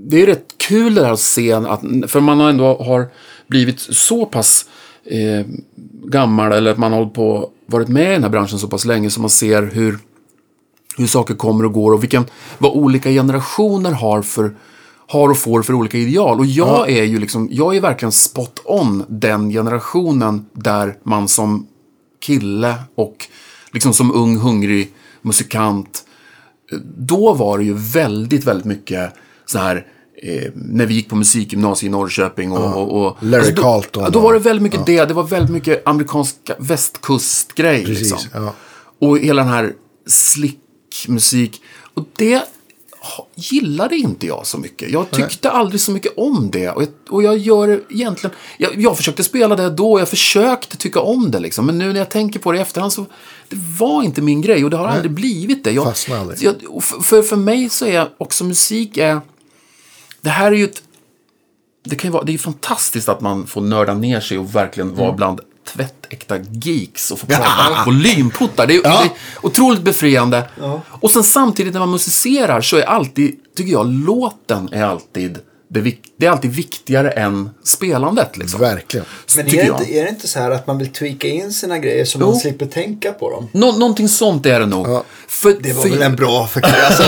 Det 0.08 0.22
är 0.22 0.26
rätt 0.26 0.46
kul 0.68 0.96
det 0.96 1.06
här 1.06 1.14
att 1.14 1.20
se 1.20 1.52
att... 1.54 1.82
För 2.08 2.20
man 2.20 2.40
har 2.40 2.50
ändå 2.50 2.78
har 2.84 3.08
blivit 3.48 3.80
så 3.80 4.26
pass 4.26 4.66
eh, 5.06 5.46
gammal 6.06 6.52
eller 6.52 6.72
att 6.72 6.78
man 6.78 6.92
har 6.92 7.00
hållit 7.00 7.14
på, 7.14 7.50
varit 7.66 7.88
med 7.88 8.10
i 8.10 8.14
den 8.14 8.24
här 8.24 8.30
branschen 8.30 8.60
så 8.60 8.68
pass 8.68 8.86
länge 8.86 9.10
så 9.10 9.20
man 9.22 9.30
ser 9.30 9.62
hur, 9.74 9.98
hur 11.00 11.08
saker 11.08 11.34
kommer 11.34 11.66
och 11.66 11.74
går 11.74 11.92
och 11.92 12.04
vilken, 12.04 12.26
vad 12.58 12.72
olika 12.72 13.10
generationer 13.10 13.92
har 13.92 14.22
för 14.22 14.56
har 15.08 15.30
och 15.30 15.38
får 15.38 15.62
för 15.62 15.74
olika 15.74 15.98
ideal. 15.98 16.40
Och 16.40 16.46
jag 16.46 16.90
är 16.90 17.04
ju 17.04 17.20
liksom, 17.20 17.48
jag 17.52 17.76
är 17.76 17.82
verkligen 17.82 18.12
spot 18.12 18.62
on 18.66 19.06
den 19.08 19.50
generationen 19.50 20.46
där 20.54 20.98
man 21.04 21.28
som 21.28 21.68
kille 22.26 22.76
och 22.96 23.28
liksom 23.74 23.94
som 23.94 24.12
ung, 24.12 24.38
hungrig 24.38 24.94
musikant. 25.22 26.04
Då 26.98 27.34
var 27.34 27.58
det 27.58 27.64
ju 27.64 27.74
väldigt, 27.74 28.44
väldigt 28.44 28.66
mycket 28.66 29.14
så 29.46 29.60
här 29.60 29.86
eh, 30.24 30.52
när 30.56 30.86
vi 30.86 30.94
gick 30.94 31.10
på 31.10 31.16
musikgymnasiet 31.16 31.90
i 31.90 31.92
Norrköping 31.92 32.52
och... 32.52 32.76
och, 32.76 33.06
och 33.06 33.18
Larry 33.24 33.52
då, 33.52 33.62
Carlton 33.62 34.12
Då 34.12 34.20
var 34.20 34.34
det 34.34 34.40
väldigt 34.40 34.64
mycket 34.64 34.86
det. 34.86 35.06
Det 35.06 35.14
var 35.14 35.24
väldigt 35.24 35.52
mycket 35.52 35.88
amerikanska 35.88 36.56
västkustgrej. 36.60 37.86
Liksom. 37.86 38.18
ja. 38.34 38.54
Och 39.02 39.20
hela 39.20 39.42
den 39.42 39.52
här 39.52 39.74
slickmusik. 41.00 41.62
Och 41.94 42.06
det 42.16 42.44
gillade 43.36 43.96
inte 43.96 44.28
jag 44.28 44.48
så 44.48 44.58
mycket. 44.58 44.92
Jag 44.92 45.12
tyckte 45.12 45.52
aldrig 45.52 45.82
så 45.82 45.92
mycket 45.92 46.14
om 46.18 46.52
det. 46.52 46.70
Och 46.70 46.82
jag, 46.82 46.90
och 47.10 47.24
jag 47.24 47.38
gör 47.38 47.84
egentligen... 47.90 48.36
Jag, 48.58 48.82
jag 48.82 48.98
försökte 48.98 49.24
spela 49.24 49.56
det 49.56 49.70
då, 49.70 50.00
jag 50.00 50.10
försökte 50.10 50.78
tycka 50.78 51.00
om 51.00 51.32
det. 51.32 51.40
Liksom. 51.40 51.66
Men 51.66 51.78
nu 51.78 51.94
när 51.94 52.00
jag 52.00 52.10
tänker 52.10 52.40
på 52.40 52.52
det 52.52 52.58
i 52.58 52.62
efterhand 52.62 52.94
så... 52.94 53.06
Det 53.50 53.58
var 53.80 54.04
inte 54.04 54.22
min 54.22 54.42
grej 54.42 54.64
och 54.64 54.70
det 54.70 54.78
har 54.78 54.88
aldrig 54.88 55.12
blivit 55.12 55.64
det. 55.64 55.72
Jag, 55.72 55.86
Fastnade 55.86 56.22
aldrig. 56.22 56.44
jag, 56.44 56.84
för, 56.84 57.22
för, 57.22 57.36
mig 57.36 57.70
så 57.70 57.86
är 57.86 58.10
också 58.18 58.44
musik... 58.44 58.98
Är, 58.98 59.22
det 60.22 60.30
här 60.30 60.52
är 60.52 60.56
ju 60.56 60.64
ett... 60.64 60.84
Det, 61.84 61.96
kan 61.96 62.08
ju 62.08 62.12
vara, 62.12 62.24
det 62.24 62.32
är 62.32 62.34
ju 62.34 62.40
fantastiskt 62.40 63.10
att 63.10 63.22
man 63.22 63.48
får 63.48 63.62
nörda 63.62 63.94
ner 63.94 64.20
sig 64.20 64.38
och 64.38 64.56
verkligen 64.56 64.96
vara 64.96 65.14
bland 65.14 65.42
tvättäkta 65.74 66.38
geeks 66.52 67.12
och 67.12 67.20
få 67.20 67.26
prata 67.26 67.84
volymputtar. 67.86 68.68
Det 68.68 68.76
är, 68.76 68.82
det 68.82 68.90
är 68.90 69.10
otroligt 69.42 69.82
befriande. 69.82 70.50
Och 71.02 71.12
sen 71.12 71.24
samtidigt 71.24 71.74
när 71.74 71.80
man 71.80 71.92
musicerar 71.92 72.62
så 72.62 72.78
är 72.78 72.84
alltid, 72.84 73.36
tycker 73.56 73.72
jag, 73.72 73.88
låten 73.88 74.70
är 74.74 74.84
alltid 74.84 75.40
det, 75.72 76.26
är 76.26 76.30
alltid 76.30 76.52
viktigare 76.52 77.12
än 77.12 77.50
spelandet. 77.64 78.38
Liksom. 78.38 78.60
Verkligen. 78.60 79.06
Men 79.36 79.48
är 79.48 79.52
det, 79.52 79.68
inte, 79.68 79.94
är 79.94 80.04
det 80.04 80.10
inte 80.10 80.28
så 80.28 80.40
här 80.40 80.52
att 80.52 80.68
man 80.68 80.78
vill 80.78 80.88
tweaka 80.94 81.28
in 81.28 81.54
sina 81.54 81.80
grejer 81.80 82.06
så 82.06 82.18
Jo. 82.22 82.26
man 82.28 82.36
slipper 82.36 82.66
tänka 82.66 83.12
på 83.12 83.30
dem? 83.30 83.48
Nå- 83.52 83.72
någonting 83.72 84.10
sånt 84.10 84.46
är 84.46 84.60
det 84.60 84.66
nog. 84.66 84.88
Ja. 84.88 85.04
För, 85.28 85.58
Det 85.60 85.74
var 85.74 85.84
för, 85.84 85.90
väl 85.90 86.02
en 86.02 86.16
bra 86.16 86.48
förklaring. 86.48 86.86
Alltså, 86.86 87.04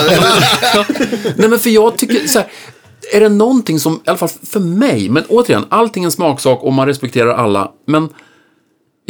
Nej 1.35 1.49
men 1.49 1.59
för 1.59 1.69
jag 1.69 1.97
tycker 1.97 2.27
så 2.27 2.39
här, 2.39 2.47
är 3.13 3.19
det 3.19 3.29
någonting 3.29 3.79
som, 3.79 3.93
i 3.95 4.09
alla 4.09 4.17
fall 4.17 4.29
för 4.43 4.59
mig, 4.59 5.09
men 5.09 5.23
återigen, 5.29 5.65
allting 5.69 6.03
är 6.03 6.07
en 6.07 6.11
smaksak 6.11 6.63
och 6.63 6.73
man 6.73 6.87
respekterar 6.87 7.33
alla, 7.33 7.71
men 7.87 8.09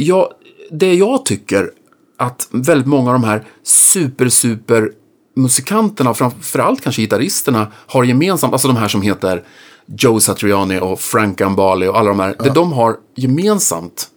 jag, 0.01 0.27
det 0.71 0.93
jag 0.93 1.25
tycker 1.25 1.71
att 2.17 2.47
väldigt 2.51 2.87
många 2.87 3.09
av 3.09 3.13
de 3.13 3.23
här 3.23 3.47
super, 3.63 4.29
super 4.29 4.91
musikanterna, 5.35 6.13
framförallt 6.13 6.81
kanske 6.81 7.01
gitarristerna, 7.01 7.67
har 7.87 8.03
gemensamt, 8.03 8.53
alltså 8.53 8.67
de 8.67 8.77
här 8.77 8.87
som 8.87 9.01
heter 9.01 9.43
Joe 9.85 10.19
Satriani 10.19 10.79
och 10.79 10.99
Frank 10.99 11.37
Gambale 11.37 11.87
och 11.87 11.97
alla 11.97 12.09
de 12.09 12.19
här, 12.19 12.35
det 12.39 12.49
de 12.49 12.73
har 12.73 12.95
gemensamt, 13.15 14.07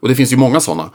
och 0.00 0.08
det 0.08 0.14
finns 0.14 0.32
ju 0.32 0.36
många 0.36 0.60
sådana, 0.60 0.90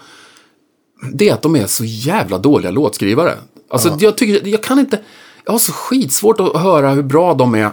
det 1.14 1.30
är 1.30 1.34
att 1.34 1.42
de 1.42 1.56
är 1.56 1.68
så 1.68 1.86
jävla 1.86 2.38
dåliga 2.38 2.72
låtskrivare. 2.72 3.34
Alltså, 3.70 3.98
jag, 4.00 4.18
tycker, 4.18 4.48
jag 4.48 4.64
kan 4.64 4.80
inte... 4.80 5.00
Jag 5.46 5.52
har 5.52 5.60
så 5.60 5.72
skitsvårt 5.72 6.40
att 6.40 6.58
höra 6.62 6.92
hur 6.92 7.04
bra 7.04 7.34
de 7.34 7.56
är 7.56 7.72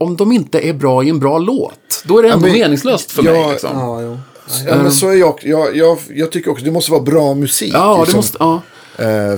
om 0.00 0.16
de 0.16 0.32
inte 0.32 0.60
är 0.60 0.72
bra 0.72 1.04
i 1.04 1.08
en 1.08 1.18
bra 1.18 1.38
låt. 1.38 2.04
Då 2.04 2.18
är 2.18 2.22
det 2.22 2.28
ändå 2.28 2.46
men- 2.46 2.52
meningslöst 2.52 3.12
för 3.12 3.24
ja, 3.24 3.32
mig. 3.32 3.50
Liksom. 3.50 3.78
ja. 3.78 4.18
Ja, 4.66 4.82
men 4.82 4.92
så 4.92 5.08
är 5.08 5.14
jag, 5.14 5.40
jag, 5.42 5.76
jag. 5.76 5.98
Jag 6.08 6.32
tycker 6.32 6.50
också 6.50 6.64
det 6.64 6.70
måste 6.70 6.90
vara 6.90 7.02
bra 7.02 7.34
musik. 7.34 7.74
Ja, 7.74 7.94
det 7.94 8.00
liksom. 8.00 8.16
måste... 8.16 8.36
Ja. 8.40 8.62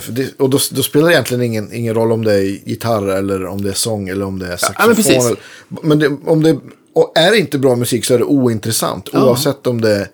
För 0.00 0.12
det, 0.12 0.40
och 0.40 0.50
då, 0.50 0.58
då 0.70 0.82
spelar 0.82 1.06
det 1.06 1.14
egentligen 1.14 1.42
ingen, 1.42 1.72
ingen 1.72 1.94
roll 1.94 2.12
om 2.12 2.24
det 2.24 2.34
är 2.34 2.68
gitarr 2.68 3.06
eller 3.08 3.46
om 3.46 3.62
det 3.62 3.70
är 3.70 3.74
sång 3.74 4.08
eller 4.08 4.26
om 4.26 4.38
det 4.38 4.46
är 4.46 4.56
saxofon. 4.56 4.86
men 4.86 4.96
precis. 4.96 5.24
eller, 5.24 5.36
men 5.82 5.98
det, 5.98 6.16
om 6.26 6.42
det 6.42 6.58
och 6.92 7.12
är 7.14 7.30
det 7.30 7.38
inte 7.38 7.58
bra 7.58 7.76
musik 7.76 8.04
så 8.04 8.14
är 8.14 8.18
det 8.18 8.24
ointressant. 8.24 9.14
Oavsett 9.14 9.66
om 9.66 9.80
det 9.80 9.90
är 9.90 10.08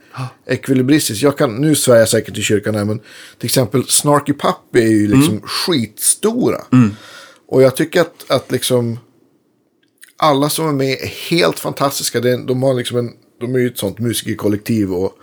ekvilibristiskt. 0.47 1.23
Jag 1.23 1.39
kan, 1.39 1.57
nu 1.57 1.75
svär 1.75 1.97
jag 1.97 2.09
säkert 2.09 2.39
i 2.39 2.43
kyrkan 2.43 2.75
här, 2.75 2.85
men 2.85 2.99
till 3.39 3.47
exempel 3.47 3.85
Snarky 3.89 4.33
Puppy 4.33 4.81
är 4.81 4.91
ju 4.91 5.07
liksom 5.07 5.41
skitstora. 5.45 6.65
Och 7.49 7.63
jag 7.63 7.77
tycker 7.77 8.01
att, 8.01 8.25
att 8.29 8.53
liksom 8.53 8.99
alla 10.17 10.49
som 10.49 10.69
är 10.69 10.73
med 10.73 10.93
är 10.93 11.31
helt 11.31 11.59
fantastiska. 11.59 12.21
Det 12.21 12.37
de, 12.37 12.63
har 12.63 12.75
liksom 12.75 12.99
en, 12.99 13.13
de 13.41 13.55
är 13.55 13.59
ju 13.59 13.67
ett 13.67 13.79
sånt 13.79 13.99
musikerkollektiv. 13.99 14.93
Och 14.93 15.19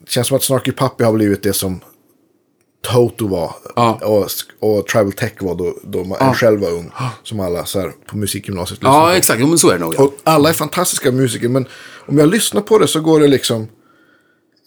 Det 0.00 0.10
känns 0.10 0.26
som 0.26 0.36
att 0.36 0.42
Snarky 0.42 0.72
Puppy 0.72 1.04
har 1.04 1.12
blivit 1.12 1.42
det 1.42 1.52
som 1.52 1.80
Toto 2.84 3.28
var. 3.28 3.54
Ja. 3.76 4.00
Och, 4.02 4.28
och 4.68 4.86
Tribal 4.86 5.12
Tech 5.12 5.32
var 5.40 5.54
då, 5.54 5.76
då 5.82 6.04
man 6.04 6.34
själv 6.34 6.60
var 6.60 6.70
ung. 6.70 6.90
Som 7.22 7.40
alla 7.40 7.64
så 7.64 7.80
här, 7.80 7.92
på 8.06 8.16
musikgymnasiet 8.16 8.80
lyssnade 8.80 8.96
ja, 8.96 9.10
på. 9.10 9.16
exakt. 9.16 9.40
Jo, 9.40 9.46
men 9.46 9.58
så 9.58 9.68
är 9.68 9.72
det 9.72 9.80
nog. 9.80 9.94
Ja. 9.98 10.02
Och 10.02 10.14
alla 10.24 10.48
är 10.48 10.52
fantastiska 10.52 11.12
musiker. 11.12 11.48
Men 11.48 11.66
om 12.06 12.18
jag 12.18 12.28
lyssnar 12.28 12.62
på 12.62 12.78
det 12.78 12.88
så 12.88 13.00
går 13.00 13.20
det 13.20 13.28
liksom 13.28 13.68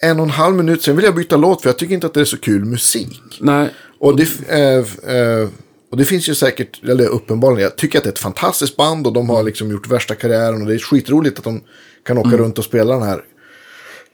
en 0.02 0.20
och 0.20 0.26
en 0.26 0.30
halv 0.30 0.56
minut. 0.56 0.84
Sen 0.84 0.96
vill 0.96 1.06
jag 1.06 1.16
byta 1.16 1.38
låt 1.38 1.62
för 1.62 1.70
jag 1.70 1.78
tycker 1.78 1.94
inte 1.94 2.08
att 2.08 2.14
det 2.14 2.22
är 2.22 2.26
så 2.26 2.38
kul 2.38 2.66
musik. 2.66 3.38
Nej. 3.42 3.70
Och 4.00 4.16
det, 4.18 4.28
eh, 4.50 5.16
eh, 5.16 5.50
och 5.92 5.98
det 5.98 6.06
finns 6.06 6.30
ju 6.30 6.36
säkert, 6.36 6.84
eller 6.84 7.08
uppenbarligen, 7.08 7.64
jag 7.64 7.76
tycker 7.76 7.98
att 7.98 8.04
det 8.04 8.10
är 8.10 8.14
ett 8.14 8.20
fantastiskt 8.20 8.76
band 8.76 9.08
och 9.08 9.14
de 9.14 9.30
har 9.30 9.44
liksom 9.44 9.72
gjort 9.72 9.88
värsta 9.88 10.16
karriären 10.16 10.62
och 10.62 10.68
det 10.68 10.74
är 10.74 10.80
skitroligt 10.80 11.38
att 11.38 11.44
de 11.44 11.62
kan 12.08 12.18
åka 12.18 12.38
runt 12.38 12.58
och 12.58 12.66
spela 12.66 12.94
den 12.94 13.04
här 13.04 13.22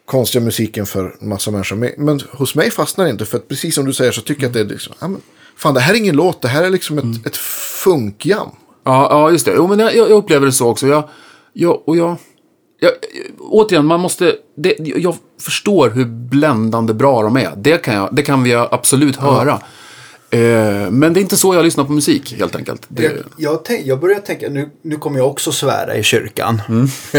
konstiga 0.06 0.44
musiken 0.44 0.86
för 0.86 1.15
en 1.22 1.30
massa 1.30 1.52
människor. 1.52 1.91
Men, 1.98 2.20
hos 2.32 2.56
mig 2.56 2.72
fastnar 2.72 3.06
det 3.06 3.11
inte 3.11 3.26
för 3.26 3.38
att 3.38 3.48
precis 3.48 3.76
som 3.76 3.86
du 3.86 3.94
säger 3.94 4.11
så 4.11 4.22
tycker 4.22 4.41
jag 4.41 4.48
att 4.48 4.53
det 4.53 4.60
är 4.60 4.65
liksom, 4.65 4.94
ja, 4.99 5.07
men, 5.07 5.22
fan 5.56 5.74
det 5.74 5.80
här 5.80 5.94
är 5.94 5.98
ingen 5.98 6.15
låt, 6.15 6.41
det 6.41 6.48
här 6.48 6.64
är 6.64 6.70
liksom 6.70 6.98
ett, 6.98 7.28
ett 7.28 7.38
funkjam. 7.84 8.49
Ja, 8.84 9.07
ja, 9.10 9.32
just 9.32 9.45
det. 9.45 9.53
Jo, 9.56 9.68
men 9.68 9.80
jag, 9.80 9.95
jag 9.95 10.10
upplever 10.10 10.45
det 10.45 10.52
så 10.52 10.70
också. 10.70 10.88
Jag, 10.88 11.10
jag, 11.53 11.88
och 11.88 11.98
jag, 11.98 12.18
jag, 12.80 12.91
återigen, 13.40 13.86
man 13.86 13.99
måste... 13.99 14.36
Det, 14.57 14.76
jag 14.80 15.15
förstår 15.41 15.90
hur 15.90 16.06
bländande 16.06 16.94
bra 16.94 17.24
de 17.24 17.38
är. 17.38 17.53
Det 17.57 17.78
kan, 17.78 17.95
jag, 17.95 18.10
det 18.11 18.22
kan 18.22 18.44
vi 18.44 18.53
absolut 18.53 19.15
höra. 19.15 19.52
Eh, 19.52 19.60
men 20.91 21.14
det 21.14 21.19
är 21.19 21.22
inte 21.22 21.38
så 21.38 21.55
jag 21.55 21.64
lyssnar 21.65 21.84
på 21.84 21.91
musik, 21.91 22.35
helt 22.39 22.55
enkelt. 22.55 22.81
Det, 22.88 23.03
Jag, 23.03 23.14
jag, 23.38 23.65
tänk, 23.65 23.85
jag 23.85 23.99
börjar 23.99 24.19
tänka, 24.19 24.49
nu, 24.49 24.69
nu 24.81 24.95
kommer 24.97 25.18
jag 25.19 25.27
också 25.27 25.51
svära 25.51 25.95
i 25.95 26.03
kyrkan. 26.03 26.61
Mm. 26.69 26.88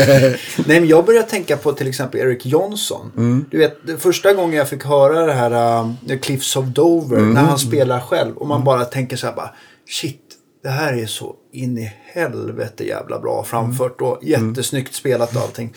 Nej, 0.67 0.81
men 0.81 0.87
jag 0.87 1.05
börjar 1.05 1.23
tänka 1.23 1.57
på 1.57 1.73
till 1.73 1.89
exempel 1.89 2.21
Eric 2.21 2.47
Johnson. 2.47 3.13
Mm. 3.17 3.45
Du 3.51 3.59
vet, 3.59 3.77
första 3.99 4.33
gången 4.33 4.57
jag 4.57 4.69
fick 4.69 4.85
höra 4.85 5.27
det 5.27 5.33
här 5.33 5.83
uh, 6.11 6.19
Cliffs 6.21 6.57
of 6.57 6.67
Dover, 6.67 7.17
Mm. 7.17 7.35
när 7.35 7.43
han 7.43 7.59
spelar 7.59 8.01
själv. 8.01 8.37
Och 8.37 8.47
man 8.47 8.65
bara 8.65 8.85
tänker 8.85 9.17
så 9.17 9.27
här 9.27 9.35
bara, 9.35 9.51
shit, 9.89 10.21
det 10.63 10.69
här 10.69 10.93
är 10.93 11.07
så 11.07 11.35
in 11.53 11.79
i 11.79 11.93
helvete 12.13 12.85
jävla 12.85 13.19
bra 13.19 13.45
framfört 13.45 14.01
och 14.01 14.19
jättesnyggt 14.23 14.95
spelat 14.95 15.37
och 15.37 15.43
allting. 15.43 15.75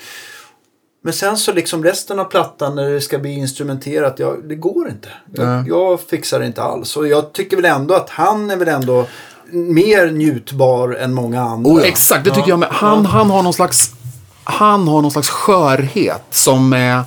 Men 1.07 1.13
sen 1.13 1.37
så 1.37 1.53
liksom 1.53 1.83
resten 1.83 2.19
av 2.19 2.25
plattan 2.25 2.75
när 2.75 2.89
det 2.89 3.01
ska 3.01 3.19
bli 3.19 3.33
instrumenterat, 3.33 4.15
ja, 4.17 4.35
det 4.49 4.55
går 4.55 4.89
inte. 4.89 5.09
Jag, 5.33 5.67
jag 5.67 6.01
fixar 6.01 6.39
det 6.39 6.45
inte 6.45 6.61
alls. 6.61 6.97
Och 6.97 7.07
jag 7.07 7.33
tycker 7.33 7.55
väl 7.55 7.65
ändå 7.65 7.93
att 7.93 8.09
han 8.09 8.51
är 8.51 8.57
väl 8.57 8.67
ändå 8.67 9.07
mer 9.51 10.11
njutbar 10.11 10.93
än 10.93 11.13
många 11.13 11.41
andra. 11.41 11.83
Exakt, 11.83 12.25
det 12.25 12.31
tycker 12.31 12.49
jag 12.49 12.59
med. 12.59 12.69
Han, 12.71 13.05
han 13.05 13.29
har 13.29 13.43
någon 13.43 13.53
slags... 13.53 13.91
Han 14.43 14.87
har 14.87 15.01
någon 15.01 15.11
slags 15.11 15.29
skörhet 15.29 16.23
som 16.29 16.73
är... 16.73 17.03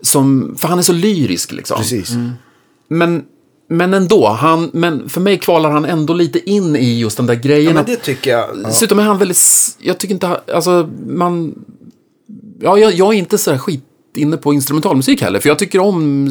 Som, 0.00 0.56
för 0.58 0.68
han 0.68 0.78
är 0.78 0.82
så 0.82 0.92
lyrisk 0.92 1.52
liksom. 1.52 1.78
Precis. 1.78 2.10
Men, 2.88 3.24
men 3.68 3.94
ändå, 3.94 4.28
han, 4.28 4.70
men 4.72 5.08
för 5.08 5.20
mig 5.20 5.38
kvalar 5.38 5.70
han 5.70 5.84
ändå 5.84 6.14
lite 6.14 6.50
in 6.50 6.76
i 6.76 6.98
just 6.98 7.16
den 7.16 7.26
där 7.26 7.34
grejen. 7.34 7.66
Ja, 7.66 7.74
men 7.74 7.84
det 7.84 7.96
tycker 7.96 8.30
jag. 8.30 8.46
Dessutom 8.64 8.98
är 8.98 9.02
han 9.02 9.18
väldigt, 9.18 9.38
jag 9.78 9.98
tycker 9.98 10.14
inte, 10.14 10.40
alltså 10.54 10.90
man, 11.06 11.54
ja 12.62 12.78
jag, 12.78 12.92
jag 12.92 13.14
är 13.14 13.18
inte 13.18 13.38
så 13.38 13.58
skit 13.58 13.84
inne 14.16 14.36
på 14.36 14.54
instrumentalmusik 14.54 15.22
heller, 15.22 15.40
för 15.40 15.48
jag 15.48 15.58
tycker 15.58 15.78
om 15.78 16.28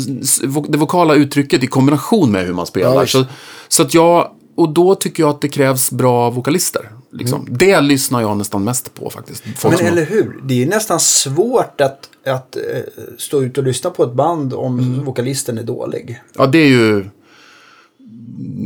det 0.70 0.78
vokala 0.78 1.16
uttrycket 1.16 1.64
i 1.64 1.68
kombination 1.68 2.32
med 2.32 2.46
hur 2.46 2.54
man 2.54 2.66
spelar. 2.66 2.96
Ja, 2.96 3.06
så, 3.08 3.26
så 3.68 3.82
att 3.84 3.94
jag, 3.94 4.32
och 4.56 4.70
då 4.70 4.96
tycker 4.96 5.24
jag 5.24 5.30
att 5.30 5.42
det 5.42 5.48
krävs 5.50 5.92
bra 5.92 6.30
vokalister. 6.30 6.90
Liksom. 7.14 7.48
Det 7.50 7.82
lyssnar 7.82 8.22
jag 8.22 8.38
nästan 8.38 8.64
mest 8.64 8.94
på 8.94 9.10
faktiskt. 9.10 9.44
Folk 9.56 9.72
Men 9.72 9.78
som 9.78 9.86
har- 9.86 9.92
eller 9.92 10.06
hur? 10.06 10.42
Det 10.44 10.64
är 10.64 10.66
nästan 10.68 11.00
svårt 11.00 11.82
att, 11.82 12.10
att 12.28 12.56
eh, 12.56 12.62
stå 13.18 13.42
ut 13.44 13.58
och 13.58 13.64
lyssna 13.64 13.90
på 13.90 14.04
ett 14.04 14.14
band 14.14 14.54
om 14.54 14.80
Mm. 14.80 15.06
vokalisten 15.06 15.58
är 15.58 15.64
dålig. 15.64 16.22
Ja, 16.38 16.48
det 16.48 16.58
är 16.58 16.68
ju, 16.68 17.06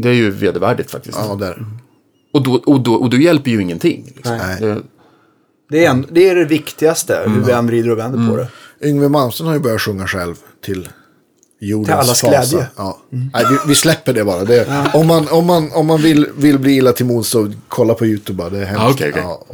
det 0.02 0.10
är 0.10 0.14
ju 0.14 0.32
vedervärdigt 0.32 0.92
faktiskt. 0.92 1.18
Ja, 1.30 1.36
där. 1.36 1.66
Och, 2.34 2.44
då, 2.44 2.54
och, 2.66 2.80
då, 2.80 2.94
och 2.94 3.10
då 3.10 3.18
hjälper 3.18 3.52
ju 3.52 3.62
ingenting. 3.62 4.12
Liksom. 4.16 4.38
Nej. 4.38 4.58
Det, 4.62 4.82
Det 5.70 5.86
är, 5.86 5.90
en, 5.90 6.06
det, 6.12 6.30
är 6.30 6.36
det 6.36 6.46
viktigaste, 6.46 7.18
Mm. 7.18 7.34
hur 7.34 7.42
vi 7.46 7.52
än 7.52 7.68
vrider 7.68 7.90
och 7.92 7.98
vänder 7.98 8.30
på 8.32 8.38
det. 8.38 8.48
Yngwie 8.88 9.10
Malmsteen 9.10 9.48
har 9.48 9.54
ju 9.54 9.60
börjat 9.60 9.82
sjunga 9.82 10.08
själv 10.08 10.36
till 10.66 10.90
jordens 11.60 11.88
Till 11.88 11.94
allas 11.96 12.22
fasa. 12.22 12.28
glädje. 12.30 12.68
Ja. 12.78 12.98
Nej, 13.10 13.46
vi, 13.50 13.58
vi 13.68 13.76
släpper 13.76 14.14
det 14.14 14.24
bara. 14.24 14.44
Det, 14.44 14.68
Om 14.94 15.08
man, 15.08 15.28
om 15.28 15.46
man, 15.46 15.72
om 15.72 15.86
man 15.88 16.02
vill, 16.02 16.28
vill 16.38 16.60
bli 16.60 16.76
illa 16.76 16.92
till 16.92 17.06
mods 17.06 17.30
så 17.30 17.52
kolla 17.68 17.94
på 17.94 18.06
YouTube 18.06 18.38
bara. 18.38 18.50
Det 18.50 18.60
är 18.60 18.66
hemskt. 18.66 18.82
Ja, 18.84 18.90
okej, 18.92 19.10
okej. 19.10 19.24
Ja. 19.26 19.46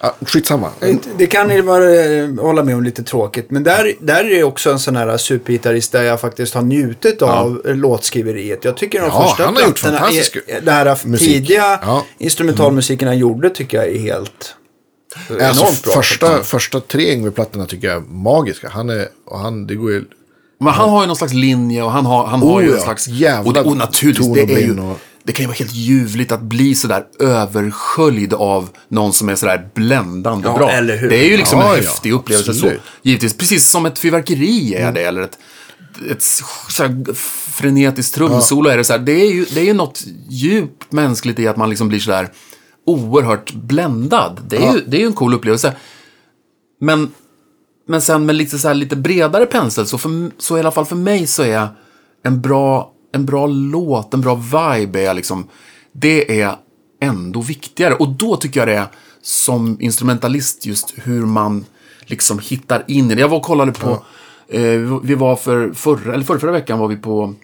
Ja, 0.00 0.14
skitsamma. 0.26 0.70
Det 1.18 1.26
kan 1.26 1.48
ni 1.48 1.60
vara, 1.60 1.94
eh, 2.04 2.28
hålla 2.40 2.64
med 2.64 2.74
om 2.76 2.84
lite 2.84 3.02
tråkigt. 3.02 3.50
Men 3.50 3.62
där, 3.62 3.92
där 4.00 4.24
är 4.24 4.30
det 4.36 4.44
också 4.44 4.70
en 4.70 4.78
sån 4.78 4.96
här 4.96 5.16
supergitarrist 5.16 5.92
där 5.92 6.02
jag 6.02 6.20
faktiskt 6.20 6.54
har 6.54 6.62
njutit 6.62 7.22
av 7.22 7.60
låtskriveriet. 7.64 8.64
Jag 8.64 8.76
tycker 8.76 9.00
de 9.00 9.06
Ja, 9.06 9.22
första 9.28 9.52
plattorna 9.52 9.98
är, 10.08 10.60
det 10.60 10.70
här 10.72 10.98
musik. 11.06 11.28
tidiga 11.28 11.78
Ja. 11.82 12.04
instrumentalmusiken 12.18 13.08
han 13.08 13.18
gjorde 13.18 13.50
tycker 13.50 13.76
jag 13.76 13.86
är 13.88 13.98
helt 13.98 14.54
Alltså, 15.30 15.34
enormt 15.64 15.82
bra. 15.84 15.92
första, 15.94 16.42
första 16.42 16.80
tre 16.80 17.12
Yngwie-plattorna 17.12 17.66
tycker 17.66 17.88
jag 17.88 17.96
är 17.96 18.00
magiska. 18.00 18.68
Han 18.68 18.90
är, 18.90 19.08
och 19.26 19.38
han, 19.38 19.66
det 19.66 19.74
går 19.74 19.90
ju 19.92 20.04
Men 20.60 20.72
han 20.72 20.90
har 20.90 21.00
ju 21.00 21.06
någon 21.06 21.16
slags 21.16 21.32
linje 21.34 21.82
och 21.82 21.90
han 21.92 22.06
har, 22.06 22.26
han 22.26 22.40
har 22.42 22.58
Oh, 22.58 22.62
ju 22.64 22.70
ja. 22.70 22.76
en 22.76 22.82
slags... 22.82 23.08
Jävla 23.08 23.48
och, 23.48 23.54
det, 23.54 23.60
och 23.62 23.76
naturligtvis, 23.76 24.32
det 24.34 24.54
är 24.54 24.58
ju... 24.66 24.80
och- 24.80 24.98
Det 25.24 25.32
kan 25.32 25.42
ju 25.42 25.46
vara 25.46 25.56
helt 25.56 25.74
ljuvligt 25.74 26.32
att 26.32 26.42
bli 26.42 26.74
sådär 26.74 27.04
översköljd 27.20 28.34
av 28.34 28.68
någon 28.88 29.12
som 29.12 29.28
är 29.28 29.34
sådär 29.34 29.68
bländande 29.74 30.48
Ja, 30.48 30.56
bra. 30.56 30.70
eller 30.70 30.96
hur? 30.96 31.10
Det 31.10 31.16
är 31.24 31.28
ju 31.30 31.36
liksom 31.36 31.58
Ja, 31.60 31.76
en 31.76 31.82
ja. 31.84 31.90
häftig 31.90 32.12
upplevelse 32.12 32.54
så. 32.54 32.70
Givetvis, 33.02 33.36
precis 33.36 33.66
som 33.70 33.86
ett 33.86 33.98
fyrverkeri 33.98 34.74
är 34.74 34.92
det, 34.92 35.02
eller 35.02 35.22
ett, 35.22 35.38
ett 36.10 36.22
sådär 36.68 37.14
frenetiskt 37.52 38.14
trumsolo 38.14 38.68
är 38.70 38.76
det 38.76 38.84
så 38.84 38.92
här. 38.92 39.00
Det 39.00 39.12
är 39.12 39.30
ju 39.32 39.44
det 39.54 39.60
är 39.60 39.64
ju 39.64 39.74
något 39.74 40.04
djupt 40.28 40.92
mänskligt 40.92 41.38
i 41.38 41.48
att 41.48 41.56
man 41.56 41.70
liksom 41.70 41.88
blir 41.88 42.00
sådär 42.00 42.28
oerhört 42.86 43.52
bländad. 43.52 44.40
Det 44.48 44.56
är, 44.56 44.72
ju, 44.72 44.80
det 44.80 44.96
är 44.96 45.00
ju 45.00 45.06
en 45.06 45.12
cool 45.12 45.34
upplevelse. 45.34 45.76
Men, 46.80 47.10
men 47.88 48.00
sen 48.00 48.26
med 48.26 48.34
lite, 48.34 48.58
så 48.58 48.68
här, 48.68 48.74
lite 48.74 48.96
bredare 48.96 49.46
pensel, 49.46 49.86
så, 49.86 49.98
för, 49.98 50.30
så 50.38 50.56
i 50.56 50.60
alla 50.60 50.70
fall 50.70 50.86
för 50.86 50.96
mig 50.96 51.26
så 51.26 51.42
är 51.42 51.68
en 52.22 52.40
bra, 52.40 52.92
en 53.12 53.26
bra 53.26 53.46
låt, 53.46 54.14
en 54.14 54.20
bra 54.20 54.34
vibe, 54.34 55.00
är 55.00 55.14
liksom, 55.14 55.48
det 55.92 56.40
är 56.40 56.56
ändå 57.00 57.40
viktigare. 57.40 57.94
Och 57.94 58.08
då 58.08 58.36
tycker 58.36 58.60
jag 58.60 58.68
det 58.68 58.74
är 58.74 58.86
som 59.22 59.76
instrumentalist 59.80 60.66
just 60.66 60.94
hur 60.96 61.26
man 61.26 61.64
liksom 62.00 62.38
hittar 62.38 62.84
in 62.88 63.10
i 63.10 63.14
det. 63.14 63.20
Jag 63.20 63.28
var 63.28 63.36
och 63.36 63.42
kollade 63.42 63.72
på, 63.72 64.02
eh, 64.48 65.00
vi 65.02 65.14
var 65.14 65.36
för 65.36 65.72
förra, 65.72 66.14
eller 66.14 66.24
förra, 66.24 66.38
förra 66.38 66.52
veckan 66.52 66.78
var 66.78 66.88
vi 66.88 66.96
på 66.96 67.34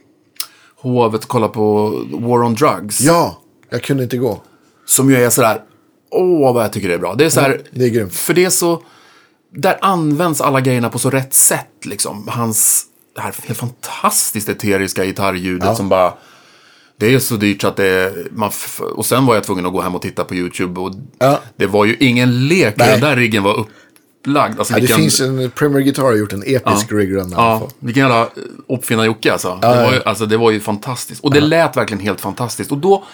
Hovet 0.76 1.22
och 1.22 1.28
kollade 1.28 1.52
på 1.52 1.88
War 2.12 2.42
on 2.42 2.54
Drugs. 2.54 3.00
Ja, 3.00 3.38
jag 3.70 3.82
kunde 3.82 4.02
inte 4.02 4.16
gå. 4.16 4.42
Som 4.92 5.10
ju 5.10 5.16
är 5.24 5.30
sådär, 5.30 5.60
åh 6.10 6.54
vad 6.54 6.64
jag 6.64 6.72
tycker 6.72 6.88
det 6.88 6.94
är 6.94 6.98
bra. 6.98 7.14
Det 7.14 7.24
är 7.24 7.30
så 7.30 7.40
här, 7.40 7.60
det 7.70 7.84
är 7.84 7.88
grymt. 7.88 8.14
För 8.14 8.34
det 8.34 8.44
är 8.44 8.50
så, 8.50 8.82
där 9.54 9.78
används 9.80 10.40
alla 10.40 10.60
grejerna 10.60 10.88
på 10.90 10.98
så 10.98 11.10
rätt 11.10 11.34
sätt 11.34 11.86
liksom. 11.86 12.28
Hans, 12.28 12.84
det 13.14 13.20
här 13.20 13.34
helt 13.46 13.58
fantastiskt 13.58 14.48
eteriska 14.48 15.04
gitarrljudet 15.04 15.76
som 15.76 15.88
bara, 15.88 16.14
det 16.96 17.14
är 17.14 17.18
så 17.18 17.36
dyrt 17.36 17.60
så 17.62 17.68
att 17.68 17.76
det, 17.76 18.14
man, 18.32 18.50
och 18.94 19.06
sen 19.06 19.26
var 19.26 19.34
jag 19.34 19.44
tvungen 19.44 19.66
att 19.66 19.72
gå 19.72 19.80
hem 19.80 19.94
och 19.94 20.02
titta 20.02 20.24
på 20.24 20.34
YouTube 20.34 20.80
och 20.80 20.92
Ja. 21.18 21.40
det 21.56 21.66
var 21.66 21.84
ju 21.84 21.96
ingen 22.00 22.48
lek 22.48 22.74
hur 22.80 22.86
den 22.90 23.00
där 23.00 23.16
riggen 23.16 23.42
var 23.42 23.58
upplagd. 23.58 24.58
Alltså, 24.58 24.72
Ja, 24.72 24.76
det 24.76 24.80
vilken, 24.80 24.96
finns 24.98 25.20
en, 25.20 25.50
Premier 25.50 25.80
Guitar 25.82 26.02
har 26.02 26.12
gjort 26.14 26.32
en 26.32 26.42
episk 26.46 26.92
rig 26.92 27.14
run 27.16 27.32
i 27.32 27.34
alla 27.34 27.42
Ja, 27.42 27.68
vilken 27.78 28.02
jävla 28.02 28.28
uppfinnar-Jocke 28.68 29.32
alltså. 29.32 29.58
det, 29.62 29.66
var 29.66 29.92
ju, 29.92 30.02
alltså. 30.04 30.26
det 30.26 30.36
var 30.36 30.50
ju 30.50 30.60
fantastiskt. 30.60 31.24
Och 31.24 31.34
det 31.34 31.40
lät 31.40 31.76
verkligen 31.76 32.00
helt 32.02 32.20
fantastiskt. 32.20 32.72
Och 32.72 32.78
då, 32.78 33.04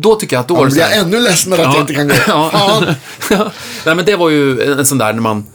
då 0.00 0.14
tycker 0.14 0.36
jag 0.36 0.40
att 0.40 0.48
då 0.48 0.54
Då 0.54 0.60
var 0.60 0.66
det 0.66 0.72
blir 0.72 0.82
här- 0.82 0.96
jag 0.96 1.06
ännu 1.06 1.20
ledsenare 1.20 1.66
att 1.66 1.74
jag 1.74 1.82
inte 1.82 1.94
kan 1.94 2.08
gå. 2.08 2.14
Ja. 2.26 2.84
Nej, 3.86 3.94
men 3.94 4.04
det 4.04 4.16
var 4.16 4.30
ju 4.30 4.62
en, 4.62 4.86
sån 4.86 4.98
där 4.98 5.12
när 5.12 5.20
man... 5.20 5.46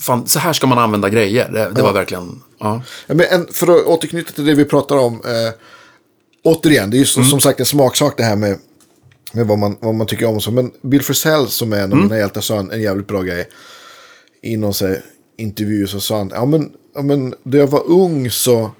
Fan, 0.00 0.26
så 0.26 0.38
här 0.38 0.52
ska 0.52 0.66
man 0.66 0.78
använda 0.78 1.08
grejer. 1.08 1.48
Det, 1.48 1.70
det 1.74 1.82
var 1.82 1.92
verkligen... 1.92 2.42
Ja. 2.60 2.82
Ja, 3.06 3.14
men 3.14 3.26
en, 3.30 3.46
för 3.52 3.76
att 3.76 3.86
återknyta 3.86 4.32
till 4.32 4.46
det 4.46 4.54
vi 4.54 4.64
pratar 4.64 4.96
om. 4.96 5.14
Eh, 5.14 5.52
återigen, 6.44 6.90
det 6.90 6.96
är 6.96 6.98
ju 6.98 7.04
så, 7.04 7.24
som 7.24 7.40
sagt 7.40 7.60
en 7.60 7.66
smaksak 7.66 8.14
det 8.16 8.22
här 8.22 8.36
med, 8.36 8.58
med 9.32 9.46
vad, 9.46 9.58
man, 9.58 9.76
vad 9.80 9.94
man 9.94 10.06
tycker 10.06 10.26
om. 10.26 10.40
Så. 10.40 10.50
Men 10.50 10.70
Bill 10.82 11.02
Frisell 11.02 11.48
som 11.48 11.72
är 11.72 11.80
en 11.80 11.92
av 11.92 11.98
mina 11.98 12.18
hjältar 12.18 12.40
sa 12.40 12.58
en, 12.58 12.70
en 12.70 12.82
jävligt 12.82 13.06
bra 13.06 13.22
grej. 13.22 13.48
I 14.42 14.56
någon 14.56 14.74
så 14.74 14.94
intervju 15.38 15.86
så 15.86 16.00
sa 16.00 16.18
han, 16.18 16.30
ja 16.34 16.44
men, 16.44 16.72
ja, 16.94 17.02
men 17.02 17.34
då 17.42 17.58
jag 17.58 17.66
var 17.66 17.90
ung 17.90 18.30
så, 18.30 18.70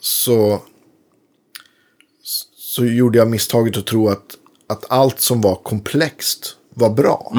så, 0.00 0.62
så 2.70 2.84
gjorde 2.84 3.18
jag 3.18 3.30
misstaget 3.30 3.76
att 3.76 3.86
tro 3.86 4.08
att, 4.08 4.36
att 4.66 4.84
allt 4.88 5.20
som 5.20 5.40
var 5.40 5.54
komplext 5.54 6.56
var 6.74 6.90
bra. 6.90 7.32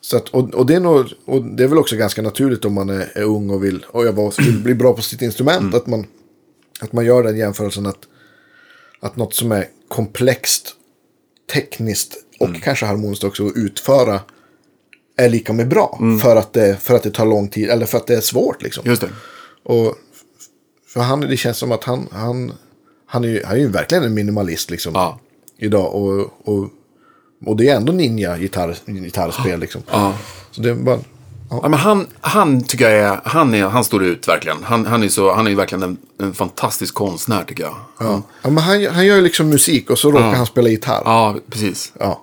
Så 0.00 0.16
att, 0.16 0.28
och, 0.28 0.54
och, 0.54 0.66
det 0.66 0.74
är 0.74 0.80
nog, 0.80 1.12
och 1.24 1.44
det 1.44 1.64
är 1.64 1.68
väl 1.68 1.78
också 1.78 1.96
ganska 1.96 2.22
naturligt 2.22 2.64
om 2.64 2.74
man 2.74 2.88
är, 2.88 3.12
är 3.14 3.22
ung 3.22 3.50
och 3.50 3.64
vill, 3.64 3.86
och 3.88 4.06
jag 4.06 4.12
var, 4.12 4.34
vill 4.38 4.62
bli 4.62 4.74
bra 4.74 4.92
på 4.92 5.02
sitt 5.02 5.22
instrument. 5.22 5.74
Att, 5.74 5.86
man, 5.86 6.06
att 6.80 6.92
man 6.92 7.04
gör 7.04 7.22
den 7.22 7.36
jämförelsen 7.36 7.86
att, 7.86 7.98
att 9.00 9.16
något 9.16 9.34
som 9.34 9.52
är 9.52 9.68
komplext, 9.88 10.74
tekniskt 11.52 12.16
och 12.40 12.62
kanske 12.62 12.86
harmoniskt 12.86 13.24
också 13.24 13.46
att 13.46 13.56
utföra 13.56 14.20
är 15.16 15.28
lika 15.28 15.52
med 15.52 15.68
bra. 15.68 16.00
För, 16.22 16.36
att 16.36 16.52
det, 16.52 16.80
för 16.80 16.94
att 16.94 17.02
det 17.02 17.10
tar 17.10 17.26
lång 17.26 17.48
tid, 17.48 17.70
eller 17.70 17.86
för 17.86 17.98
att 17.98 18.06
det 18.06 18.14
är 18.14 18.20
svårt 18.20 18.62
liksom. 18.62 18.84
Just 18.86 19.02
det. 19.02 19.10
Och 19.62 19.94
för 20.86 21.00
han, 21.00 21.20
det 21.20 21.36
känns 21.36 21.58
som 21.58 21.72
att 21.72 21.84
han, 21.84 22.08
han, 22.12 22.52
han, 23.06 23.24
är, 23.24 23.28
ju, 23.28 23.44
han 23.44 23.56
är 23.56 23.60
ju 23.60 23.68
verkligen 23.68 24.04
en 24.04 24.14
minimalist 24.14 24.70
liksom. 24.70 24.92
Ja. 24.94 25.20
Idag. 25.58 25.94
Och, 25.94 26.20
och, 26.44 26.68
och 27.46 27.56
det 27.56 27.68
är 27.68 27.76
ändå 27.76 27.92
ninja-gitarr, 27.92 28.76
gitarrspel 28.86 29.60
liksom. 29.60 29.82
Så 30.50 30.62
det 30.62 30.70
är 30.70 30.74
bara... 30.74 30.98
Ja, 31.50 31.68
men 31.68 31.78
han, 31.78 32.06
han 32.20 32.62
tycker 32.62 32.90
jag 32.90 33.00
är, 33.00 33.20
han, 33.24 33.54
är, 33.54 33.66
han 33.66 33.84
står 33.84 34.04
ut 34.04 34.28
verkligen. 34.28 34.56
Han, 34.62 34.86
han 34.86 35.02
är, 35.02 35.08
så, 35.08 35.34
han 35.34 35.46
är 35.46 35.50
ju 35.50 35.56
verkligen 35.56 35.82
en, 35.82 35.96
en 36.20 36.34
fantastisk 36.34 36.94
konstnär 36.94 37.44
tycker 37.44 37.62
jag. 37.62 37.76
Ja. 37.98 38.22
ja 38.42 38.50
men 38.50 38.64
han, 38.64 38.86
han 38.86 39.06
gör 39.06 39.16
ju 39.16 39.22
liksom 39.22 39.48
musik 39.48 39.90
och 39.90 39.98
så 39.98 40.10
råkar 40.10 40.34
han 40.34 40.46
spela 40.46 40.68
gitarr. 40.68 41.02
Ja. 41.04 41.34
Ja, 41.34 41.40
precis. 41.50 41.92
ja. 41.98 42.22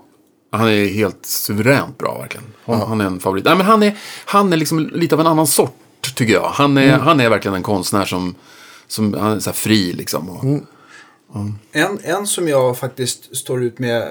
Han 0.52 0.68
är 0.68 0.88
helt 0.88 1.26
suveränt 1.26 1.98
bra 1.98 2.18
verkligen. 2.20 2.46
Han, 2.66 2.88
han 2.88 3.02
är 3.02 3.06
en 3.06 3.20
favorit. 3.20 3.46
Nej, 3.46 3.56
men 3.56 3.66
han 3.66 3.84
är, 3.84 3.98
han 4.26 4.54
är 4.54 4.58
liksom 4.58 4.80
lite 4.80 5.16
av 5.16 5.22
en 5.22 5.28
annan 5.28 5.48
sort, 5.48 6.16
tycker 6.16 6.34
jag. 6.34 6.50
Han 6.50 6.78
är, 6.78 6.98
han 6.98 7.20
är 7.20 7.30
verkligen 7.30 7.56
en 7.56 7.64
konstnär 7.64 8.06
som, 8.06 8.36
som 8.94 9.14
han 9.14 9.32
är 9.32 9.40
så 9.40 9.50
här 9.50 9.56
fri 9.56 9.94
liksom. 9.94 10.30
Och, 10.30 10.44
En, 11.72 12.00
en 12.04 12.28
som 12.28 12.48
jag 12.48 12.78
faktiskt 12.78 13.36
står 13.36 13.64
ut 13.64 13.80
med. 13.80 14.02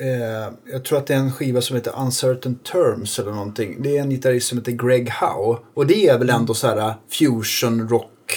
Eh, 0.00 0.52
jag 0.72 0.84
tror 0.84 0.98
att 0.98 1.06
det 1.06 1.14
är 1.14 1.18
en 1.18 1.32
skiva 1.32 1.60
som 1.60 1.76
heter 1.76 1.92
Uncertain 1.98 2.54
Terms 2.54 3.18
eller 3.18 3.30
någonting. 3.30 3.76
Det 3.82 3.96
är 3.96 4.00
en 4.00 4.10
gitarrist 4.10 4.48
som 4.48 4.58
heter 4.58 4.72
Greg 4.72 5.10
Howe. 5.10 5.58
Och 5.74 5.86
det 5.86 6.08
är 6.08 6.18
väl 6.18 6.30
ändå 6.30 6.54
så 6.54 6.66
här 6.66 6.76
uh, 6.76 6.94
fusion 7.10 7.88
rock. 7.88 8.34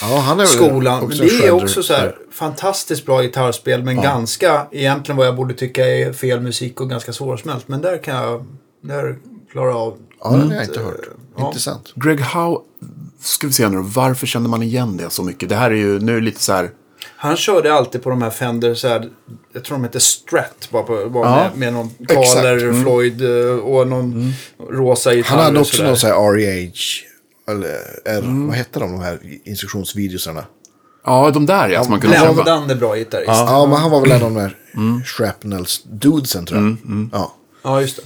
ja, 0.00 0.18
han 0.18 0.40
är 0.40 0.44
väl 0.44 0.52
Skolan. 0.52 1.12
det 1.18 1.46
är 1.46 1.50
också 1.50 1.82
så 1.82 1.92
här 1.94 2.16
fantastiskt 2.32 3.06
bra 3.06 3.22
gitarrspel. 3.22 3.82
Men 3.82 3.96
ganska, 3.96 4.66
egentligen 4.72 5.16
vad 5.16 5.26
jag 5.26 5.36
borde 5.36 5.54
tycka 5.54 5.86
är 5.86 6.12
fel 6.12 6.40
musik 6.40 6.80
och 6.80 6.90
ganska 6.90 7.12
svårsmält. 7.12 7.68
Men 7.68 7.80
där 7.80 7.98
kan 7.98 8.16
jag, 8.16 8.46
där 8.80 9.18
klarar 9.52 9.68
jag 9.68 9.76
av. 9.76 9.96
Ja, 10.20 10.30
den 10.30 10.48
har 10.48 10.54
jag 10.54 10.64
inte 10.64 10.80
hört. 10.80 11.00
Ja. 11.36 11.46
Intressant. 11.46 11.92
Greg 11.94 12.20
Howe, 12.20 12.58
ska 13.20 13.46
vi 13.46 13.52
se 13.52 13.68
nu 13.68 13.78
varför 13.82 14.26
känner 14.26 14.48
man 14.48 14.62
igen 14.62 14.96
det 14.96 15.10
så 15.10 15.22
mycket? 15.22 15.48
Det 15.48 15.54
här 15.56 15.70
är 15.70 15.74
ju, 15.74 16.00
nu 16.00 16.12
är 16.12 16.16
det 16.20 16.24
lite 16.24 16.40
så 16.40 16.52
här, 16.52 16.70
Han 17.16 17.36
körde 17.36 17.74
alltid 17.74 18.02
på 18.02 18.10
de 18.10 18.22
här 18.22 18.30
Fender, 18.30 18.74
så 18.74 18.88
här, 18.88 19.08
jag 19.52 19.64
tror 19.64 19.76
de 19.78 19.84
heter 19.84 19.98
Strat, 19.98 20.68
bara, 20.70 20.82
på, 20.82 21.08
bara 21.10 21.28
Ja. 21.28 21.50
med, 21.50 21.58
med 21.58 21.72
någon 21.72 21.90
Kahler, 22.08 22.82
Floyd 22.82 23.22
eh, 23.24 23.56
och 23.58 23.88
någon 23.88 24.32
rosa 24.70 25.14
gitarr. 25.14 25.30
Han 25.36 25.44
hade 25.44 25.60
också 25.60 25.82
någon 25.84 25.96
sån 25.96 26.10
här 26.10 26.32
REH. 26.32 26.72
Eller 27.48 27.68
R, 28.04 28.22
vad 28.46 28.56
hette 28.56 28.80
de, 28.80 28.92
de 28.92 29.00
här 29.00 29.18
instruktionsvideosarna? 29.44 30.44
ja 31.04 31.30
de 31.30 31.46
där 31.46 31.68
ja, 31.68 31.82
som 31.82 31.90
man 31.90 32.00
kunde. 32.00 32.32
Bländande 32.34 32.74
bra 32.74 32.96
gitarrist. 32.96 33.28
Ja. 33.28 33.46
Ja, 33.50 33.66
men 33.66 33.76
han 33.78 33.90
var 33.90 34.00
väl 34.00 34.10
en 34.10 34.22
av 34.22 34.34
de 34.34 34.40
här 34.40 34.56
shrapnels-dudesen 35.04 36.46
tror 36.46 36.76
jag. 37.12 37.30
Ja. 37.62 37.80
just 37.80 37.96
det. 37.96 38.02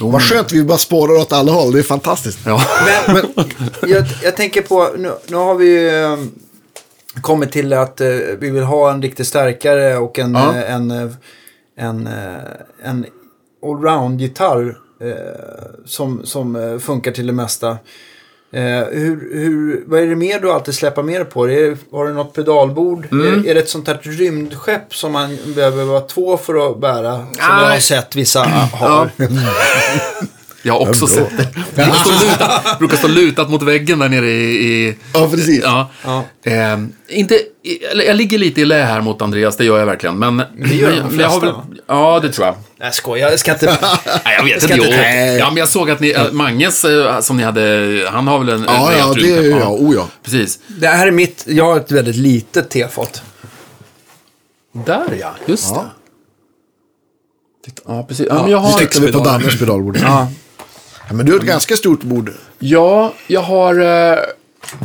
Vad 0.00 0.22
skönt 0.22 0.52
vi 0.52 0.62
bara 0.64 0.78
spårar 0.78 1.12
åt 1.20 1.32
alla 1.32 1.52
håll. 1.52 1.72
Det 1.72 1.78
är 1.78 1.82
fantastiskt. 1.82 2.38
Ja. 2.46 2.62
Men, 3.06 3.44
jag, 3.90 4.04
jag 4.22 4.36
tänker 4.36 4.62
på, 4.62 4.88
nu, 4.98 5.12
nu 5.26 5.36
har 5.36 5.54
vi 5.54 5.66
ju 5.66 5.88
eh, 6.04 6.18
kommit 7.20 7.52
till 7.52 7.72
att 7.72 8.00
eh, 8.00 8.08
vi 8.38 8.50
vill 8.50 8.62
ha 8.62 8.90
en 8.92 9.02
riktigt 9.02 9.26
starkare 9.26 9.96
och 9.96 10.18
en, 10.18 10.34
Ja. 10.34 10.56
eh, 10.56 10.74
en, 10.74 10.90
eh, 10.90 11.10
en, 11.78 12.06
eh, 12.06 12.34
en 12.82 13.06
allround-gitarr 13.62 14.78
eh, 15.00 15.66
som, 15.84 16.20
som 16.26 16.80
funkar 16.82 17.12
till 17.12 17.26
det 17.26 17.32
mesta. 17.32 17.78
Eh, 18.56 18.62
hur, 18.92 19.28
hur, 19.34 19.84
vad 19.86 20.00
är 20.00 20.06
det 20.06 20.16
mer 20.16 20.40
du 20.40 20.52
alltid 20.52 20.74
släpper 20.74 21.02
mer 21.02 21.24
på? 21.24 21.44
Är, 21.44 21.48
det- 21.70 21.76
har 21.92 22.06
du 22.06 22.12
något 22.14 22.34
pedalbord? 22.34 23.06
Mm. 23.12 23.26
Är, 23.44 23.48
är 23.50 23.54
det 23.54 23.60
ett 23.60 23.68
sånt 23.68 23.86
här 23.88 23.98
rymdskepp 24.02 24.94
som 24.94 25.12
man 25.12 25.38
behöver 25.54 25.84
vara 25.84 26.00
två 26.00 26.36
för 26.36 26.70
att 26.70 26.80
bära? 26.80 27.12
Som 27.18 27.26
jag 27.38 27.46
har 27.70 27.78
sett 27.78 28.16
vissa 28.16 28.40
har. 28.72 29.10
Jag 30.62 30.72
har 30.72 30.88
också 30.88 31.06
sett 31.06 31.36
det. 31.36 31.48
Brukar 31.74 31.94
stå, 31.94 32.10
lutat, 32.28 32.78
brukar 32.78 32.96
stå 32.96 33.08
lutat 33.08 33.50
mot 33.50 33.62
väggen 33.62 33.98
där 33.98 34.08
nere 34.08 34.30
i... 34.30 34.68
i 34.88 34.96
Ja, 35.14 35.28
precis. 35.30 35.60
ja. 35.62 35.90
Ja. 36.04 36.24
Eh, 36.42 36.78
inte, 37.08 37.38
jag 38.06 38.16
ligger 38.16 38.38
lite 38.38 38.60
i 38.60 38.64
lä 38.64 38.82
här 38.82 39.00
mot 39.00 39.22
Andreas, 39.22 39.56
det 39.56 39.64
gör 39.64 39.78
jag 39.78 39.86
verkligen. 39.86 40.18
Men, 40.18 40.36
det 40.36 40.74
gör 40.74 40.90
de 40.90 40.96
men 40.96 41.20
jag 41.20 41.28
har 41.28 41.40
flesta? 41.40 41.62
Ja, 41.86 42.20
det 42.22 42.32
tror 42.32 42.46
jag. 42.46 42.54
Jag 42.78 42.94
skojar, 42.94 43.30
jag 43.30 43.40
ska 43.40 43.52
inte... 43.52 43.66
Nej, 44.24 44.34
jag 44.38 44.44
vet 44.44 44.62
Ska 44.62 44.74
inte. 44.74 44.86
inte 44.86 44.98
ta- 44.98 45.04
Ja, 45.38 45.46
men 45.50 45.56
jag 45.56 45.68
såg 45.68 45.90
att 45.90 46.00
ni, 46.00 46.10
äh, 46.10 46.32
Manges 46.32 46.84
äh, 46.84 47.20
som 47.20 47.36
ni 47.36 47.42
hade, 47.42 48.08
han 48.12 48.26
har 48.28 48.38
väl 48.38 48.48
en... 48.48 48.64
Ja, 48.68 48.92
en 48.92 48.98
ja, 48.98 49.14
det 49.14 49.30
är 49.36 49.42
ja. 49.60 49.68
Oh, 49.68 49.94
ja. 49.94 50.08
Precis. 50.22 50.58
Det 50.66 50.86
här 50.86 51.06
är 51.06 51.10
mitt, 51.10 51.44
jag 51.46 51.64
har 51.64 51.76
ett 51.76 51.92
väldigt 51.92 52.16
litet 52.16 52.70
tefat. 52.70 53.22
Där 54.72 55.04
ja, 55.20 55.34
just 55.46 55.74
det. 55.74 55.80
Titta, 57.64 57.82
Ja, 57.86 58.02
precis. 58.08 58.26
Ja, 58.28 58.34
men 58.42 58.50
jag 58.50 58.62
Nu 58.62 58.68
har... 58.68 58.78
tittar 58.78 59.00
vi 59.00 59.12
på 59.12 59.18
Danners 59.18 59.58
pedalbord. 59.58 59.98
Ja. 60.02 60.28
Ja, 61.08 61.14
men 61.14 61.26
du 61.26 61.32
har 61.32 61.38
ett 61.38 61.44
ganska 61.46 61.76
stort 61.76 62.02
bord. 62.02 62.32
Ja, 62.58 63.12
jag 63.26 63.40
har... 63.42 63.74
eh, 63.80 64.18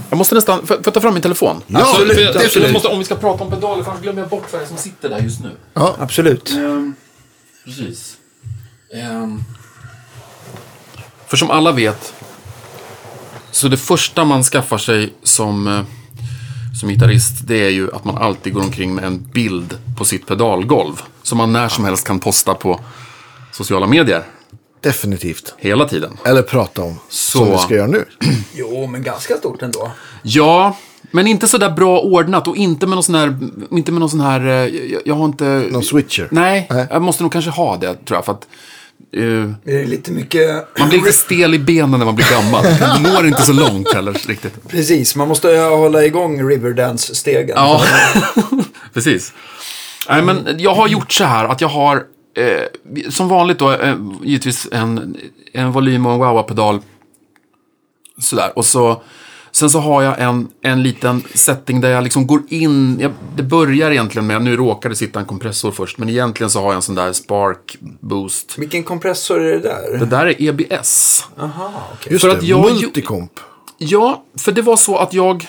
Jag 0.09 0.17
måste 0.17 0.35
nästan... 0.35 0.67
Får 0.67 0.77
jag 0.85 0.93
ta 0.93 1.01
fram 1.01 1.13
min 1.13 1.23
telefon? 1.23 1.61
Ja, 1.67 1.79
Absolut, 1.79 2.13
för 2.15 2.21
jag, 2.23 2.65
jag 2.65 2.73
måste, 2.73 2.87
om 2.87 2.99
vi 2.99 3.05
ska 3.05 3.15
prata 3.15 3.43
om 3.43 3.49
pedaler, 3.49 3.83
för 3.83 3.91
annars 3.91 4.03
glömmer 4.03 4.21
jag 4.21 4.29
bort 4.29 4.45
vad 4.51 4.61
det 4.61 4.65
är 4.65 4.67
som 4.67 4.77
sitter 4.77 5.09
där 5.09 5.19
just 5.19 5.39
nu. 5.43 5.49
Absolut. 5.73 6.51
Ehm, 6.51 6.95
precis. 7.65 8.17
Ehm, 8.93 9.43
för 11.27 11.37
som 11.37 11.51
alla 11.51 11.71
vet 11.71 12.13
Så 13.51 13.67
det 13.67 13.77
första 13.77 14.25
man 14.25 14.43
skaffar 14.43 14.77
sig 14.77 15.13
som, 15.23 15.67
eh, 15.67 15.81
som 16.79 16.89
gitarrist, 16.89 17.47
det 17.47 17.65
är 17.65 17.69
ju 17.69 17.95
att 17.95 18.05
man 18.05 18.17
alltid 18.17 18.53
går 18.53 18.61
omkring 18.61 18.95
med 18.95 19.03
en 19.03 19.31
bild 19.33 19.77
på 19.97 20.05
sitt 20.05 20.27
pedalgolv. 20.27 21.01
Som 21.23 21.37
man 21.37 21.53
när 21.53 21.69
som 21.69 21.85
helst 21.85 22.07
kan 22.07 22.19
posta 22.19 22.53
på 22.53 22.79
sociala 23.51 23.87
medier. 23.87 24.23
Definitivt. 24.81 25.53
Hela 25.57 25.87
tiden. 25.87 26.17
Eller 26.25 26.41
prata 26.41 26.81
om. 26.81 26.99
Så. 27.09 27.37
Som 27.37 27.51
vi 27.51 27.57
ska 27.57 27.75
göra 27.75 27.87
nu. 27.87 28.05
Jo, 28.53 28.87
men 28.87 29.03
ganska 29.03 29.37
stort 29.37 29.61
ändå. 29.61 29.91
Ja, 30.23 30.77
men 31.11 31.27
inte 31.27 31.47
så 31.47 31.57
där 31.57 31.69
bra 31.69 31.99
ordnat 31.99 32.47
och 32.47 32.57
inte 32.57 32.87
med 32.87 32.95
någon 32.95 33.03
sån 33.03 33.15
här, 33.15 33.37
inte 33.71 33.91
med 33.91 33.99
någon 33.99 34.09
sån 34.09 34.19
här, 34.21 34.47
eh, 34.47 34.51
jag, 34.91 35.01
jag 35.05 35.15
har 35.15 35.25
inte... 35.25 35.67
Någon 35.71 35.83
switcher. 35.83 36.27
Nej, 36.31 36.67
Nej. 36.69 36.87
jag 36.89 37.01
måste 37.01 37.23
nog 37.23 37.31
kanske 37.31 37.51
ha 37.51 37.77
det 37.77 38.05
tror 38.05 38.17
jag. 38.17 38.25
För 38.25 38.31
att 38.31 38.47
eh, 39.13 39.51
Det 39.63 39.81
är 39.81 39.85
lite 39.85 40.11
mycket... 40.11 40.79
man 40.79 40.89
blir 40.89 40.99
lite 40.99 41.13
stel 41.13 41.53
i 41.53 41.59
benen 41.59 41.99
när 41.99 42.05
man 42.05 42.15
blir 42.15 42.31
gammal. 42.31 42.65
Man 43.03 43.13
når 43.13 43.27
inte 43.27 43.41
så 43.41 43.53
långt 43.53 43.93
heller 43.93 44.13
riktigt. 44.13 44.67
Precis, 44.67 45.15
man 45.15 45.27
måste 45.27 45.47
hålla 45.57 46.05
igång 46.05 46.49
Riverdance-stegen. 46.49 47.55
Ja, 47.55 47.81
precis. 48.93 49.33
Nej, 50.09 50.21
men 50.21 50.55
jag 50.59 50.73
har 50.73 50.87
gjort 50.87 51.11
så 51.11 51.23
här 51.23 51.45
att 51.45 51.61
jag 51.61 51.67
har, 51.67 51.95
eh, 52.37 53.09
som 53.09 53.27
vanligt 53.27 53.59
då, 53.59 53.71
eh, 53.71 53.95
givetvis 54.23 54.67
en, 54.71 55.17
en 55.53 55.71
volym 55.71 56.05
och 56.05 56.13
en 56.13 56.19
wah-wah-pedal. 56.19 56.79
Sådär, 58.19 58.51
och 58.55 58.65
så, 58.65 59.01
sen 59.51 59.69
så 59.69 59.79
har 59.79 60.01
jag 60.01 60.21
en, 60.21 60.47
en 60.61 60.83
liten 60.83 61.23
setting 61.33 61.81
där 61.81 61.89
jag 61.89 62.03
liksom 62.03 62.27
går 62.27 62.41
in, 62.49 62.97
jag, 62.99 63.11
det 63.35 63.43
börjar 63.43 63.91
egentligen 63.91 64.27
med, 64.27 64.41
nu 64.41 64.55
råkar 64.55 64.89
det 64.89 64.95
sitta 64.95 65.19
en 65.19 65.25
kompressor 65.25 65.71
först, 65.71 65.97
men 65.97 66.09
egentligen 66.09 66.49
så 66.49 66.59
har 66.59 66.67
jag 66.67 66.75
en 66.75 66.81
sån 66.81 66.95
där 66.95 67.13
spark 67.13 67.77
boost. 67.99 68.57
Vilken 68.57 68.83
kompressor 68.83 69.41
är 69.41 69.51
det 69.51 69.59
där? 69.59 69.97
Det 69.99 70.05
där 70.05 70.25
är 70.25 70.41
EBS. 70.41 71.23
Aha, 71.39 71.71
okej. 71.93 72.13
Just 72.13 72.21
För 72.25 72.31
det, 72.31 72.37
att 72.37 72.43
jag- 72.43 72.71
multicomp. 72.71 73.31
Ja, 73.77 74.23
för 74.37 74.51
det 74.51 74.61
var 74.61 74.75
så 74.75 74.97
att 74.97 75.13
jag 75.13 75.47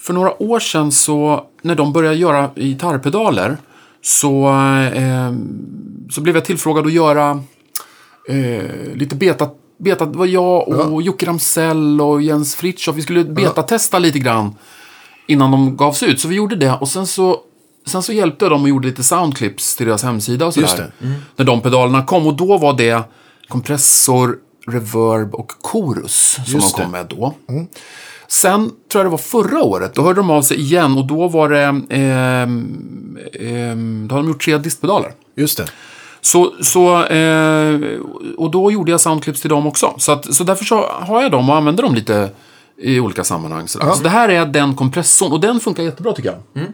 för 0.00 0.12
några 0.14 0.42
år 0.42 0.60
sedan 0.60 0.92
så 0.92 1.46
när 1.62 1.74
de 1.74 1.92
började 1.92 2.16
göra 2.16 2.50
gitarrpedaler 2.56 3.56
så, 4.02 4.48
eh, 4.94 5.32
så 6.10 6.20
blev 6.20 6.34
jag 6.36 6.44
tillfrågad 6.44 6.86
att 6.86 6.92
göra 6.92 7.42
eh, 8.28 8.64
lite 8.94 9.16
beta. 9.16 9.48
Beta, 9.82 10.06
det 10.06 10.18
var 10.18 10.26
jag 10.26 10.68
och 10.68 11.02
Jocke 11.02 11.26
Ramsell 11.26 12.00
och 12.00 12.22
Jens 12.22 12.54
Fritiof. 12.54 12.96
Vi 12.96 13.02
skulle 13.02 13.24
betatesta 13.24 13.98
lite 13.98 14.18
grann 14.18 14.54
innan 15.26 15.50
de 15.50 15.76
gavs 15.76 16.02
ut. 16.02 16.20
Så 16.20 16.28
vi 16.28 16.34
gjorde 16.34 16.56
det 16.56 16.72
och 16.72 16.88
sen 16.88 17.06
så, 17.06 17.40
sen 17.86 18.02
så 18.02 18.12
hjälpte 18.12 18.44
jag 18.44 18.52
dem 18.52 18.62
och 18.62 18.68
gjorde 18.68 18.88
lite 18.88 19.02
soundclips 19.02 19.76
till 19.76 19.86
deras 19.86 20.02
hemsida 20.02 20.46
och 20.46 20.54
sådär. 20.54 20.92
Det. 20.98 21.14
När 21.36 21.44
de 21.44 21.60
pedalerna 21.60 22.04
kom 22.04 22.26
och 22.26 22.34
då 22.34 22.58
var 22.58 22.72
det 22.72 23.02
kompressor, 23.48 24.38
reverb 24.66 25.34
och 25.34 25.52
chorus 25.62 26.38
som 26.44 26.44
Just 26.46 26.76
de 26.76 26.82
kom 26.82 26.92
det. 26.92 26.98
med 26.98 27.06
då. 27.06 27.34
Sen 28.28 28.70
tror 28.92 29.04
jag 29.04 29.06
det 29.06 29.10
var 29.10 29.18
förra 29.18 29.62
året, 29.62 29.94
då 29.94 30.02
hörde 30.02 30.20
de 30.20 30.30
av 30.30 30.42
sig 30.42 30.60
igen 30.60 30.98
och 30.98 31.06
då 31.06 31.28
var 31.28 31.48
det, 31.48 31.62
ehm, 31.90 33.18
ehm, 33.40 34.08
då 34.08 34.14
hade 34.14 34.26
de 34.26 34.28
gjort 34.28 34.44
tre 34.44 34.58
distpedaler. 34.58 35.12
Just 35.36 35.58
det. 35.58 35.66
Så, 36.24 36.54
så, 36.60 37.04
eh, 37.04 37.80
och 38.36 38.50
då 38.50 38.72
gjorde 38.72 38.90
jag 38.90 39.00
soundclips 39.00 39.40
till 39.40 39.50
dem 39.50 39.66
också. 39.66 39.94
Så, 39.98 40.12
att, 40.12 40.34
så 40.34 40.44
därför 40.44 40.64
så 40.64 40.86
har 40.90 41.22
jag 41.22 41.30
dem 41.30 41.50
och 41.50 41.56
använder 41.56 41.82
dem 41.82 41.94
lite 41.94 42.30
i 42.76 43.00
olika 43.00 43.24
sammanhang. 43.24 43.68
sådär. 43.68 43.90
Så 43.96 44.02
det 44.02 44.08
här 44.08 44.28
är 44.28 44.46
den 44.46 44.74
kompressorn 44.76 45.32
och 45.32 45.40
den 45.40 45.60
funkar 45.60 45.82
jättebra 45.82 46.12
tycker 46.12 46.34
jag. 46.54 46.64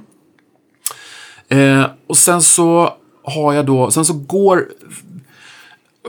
Eh, 1.58 1.86
och 2.06 2.16
sen 2.16 2.42
så 2.42 2.92
har 3.24 3.52
jag 3.52 3.66
då, 3.66 3.90
sen 3.90 4.04
så 4.04 4.12
går, 4.12 4.68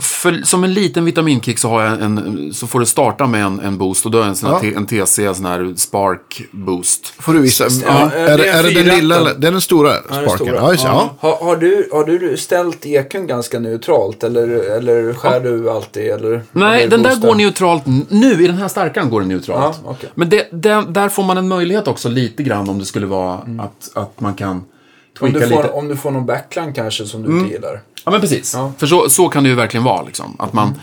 för, 0.01 0.41
som 0.43 0.63
en 0.63 0.73
liten 0.73 1.05
vitaminkick 1.05 1.59
så, 1.59 1.67
har 1.69 1.83
jag 1.83 2.01
en, 2.01 2.49
så 2.53 2.67
får 2.67 2.79
det 2.79 2.85
starta 2.85 3.27
med 3.27 3.43
en, 3.43 3.59
en 3.59 3.77
boost 3.77 4.05
och 4.05 4.11
då 4.11 4.21
är 4.21 4.25
en, 4.25 4.35
sån 4.35 4.49
här, 4.49 4.55
Ja. 4.55 4.61
T- 4.61 4.73
en 4.75 5.05
TC, 5.05 5.25
en 5.25 5.35
sån 5.35 5.45
här 5.45 5.73
Spark 5.75 6.41
boost. 6.51 7.05
Får 7.19 7.33
du 7.33 7.39
visa. 7.41 7.67
Ja, 7.85 8.11
är, 8.11 8.27
det 8.27 8.43
det, 8.43 8.49
är 8.49 8.59
är 8.59 8.63
det 8.63 8.83
den 8.83 8.95
lilla? 8.97 9.33
Det 9.33 9.47
är 9.47 9.51
den 9.51 9.61
stora 9.61 9.89
Ja, 9.89 9.95
det 9.99 10.05
sparken? 10.13 10.35
stora. 10.37 10.55
Ja, 10.55 10.71
just 10.71 10.83
det. 10.83 10.89
Ja. 10.89 11.15
Har, 11.19 11.35
har, 11.35 11.55
du, 11.55 11.89
har 11.91 12.03
du 12.03 12.37
ställt 12.37 12.85
ekun 12.85 13.27
ganska 13.27 13.59
neutralt 13.59 14.23
eller, 14.23 14.47
eller 14.47 15.13
skär 15.13 15.39
du 15.39 15.69
alltid? 15.69 16.03
Eller, 16.11 16.43
Nej, 16.51 16.87
den 16.87 17.03
där 17.03 17.09
boostar? 17.09 17.27
går 17.27 17.35
neutralt 17.35 17.83
nu. 18.09 18.43
I 18.43 18.47
den 18.47 18.57
här 18.57 18.67
starkaren 18.67 19.09
går 19.09 19.19
den 19.19 19.29
neutralt. 19.29 19.79
Ja, 19.83 19.89
okej. 19.91 20.09
Men 20.15 20.29
det, 20.29 20.47
den, 20.51 20.93
där 20.93 21.09
får 21.09 21.23
man 21.23 21.37
en 21.37 21.47
möjlighet 21.47 21.87
också 21.87 22.09
lite 22.09 22.43
grann 22.43 22.69
om 22.69 22.79
det 22.79 22.85
skulle 22.85 23.05
vara 23.05 23.33
att, 23.59 23.91
att 23.93 24.21
man 24.21 24.33
kan 24.33 24.63
om, 25.21 25.33
du 25.33 25.47
får, 25.47 25.75
om 25.75 25.87
du 25.87 25.95
får 25.95 26.11
någon 26.11 26.25
backline 26.25 26.73
kanske 26.73 27.05
som 27.05 27.23
du 27.23 27.39
inte 27.39 27.53
gillar. 27.53 27.81
Ja, 28.05 28.11
men 28.11 28.21
precis. 28.21 28.53
Ja. 28.53 28.73
För 28.77 28.87
så, 28.87 29.09
så 29.09 29.29
kan 29.29 29.43
det 29.43 29.49
ju 29.49 29.55
verkligen 29.55 29.83
vara. 29.83 30.03
Liksom. 30.03 30.35
Att 30.39 30.53
man, 30.53 30.79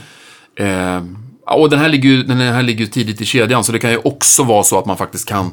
eh, 0.56 1.02
och 1.46 1.70
den 1.70 1.78
här, 1.78 1.88
ligger 1.88 2.08
ju, 2.08 2.22
den 2.22 2.36
här 2.36 2.62
ligger 2.62 2.80
ju 2.80 2.86
tidigt 2.86 3.20
i 3.20 3.24
kedjan, 3.24 3.64
så 3.64 3.72
det 3.72 3.78
kan 3.78 3.90
ju 3.90 3.98
också 4.04 4.42
vara 4.42 4.62
så 4.62 4.78
att 4.78 4.86
man 4.86 4.96
faktiskt 4.96 5.28
kan 5.28 5.50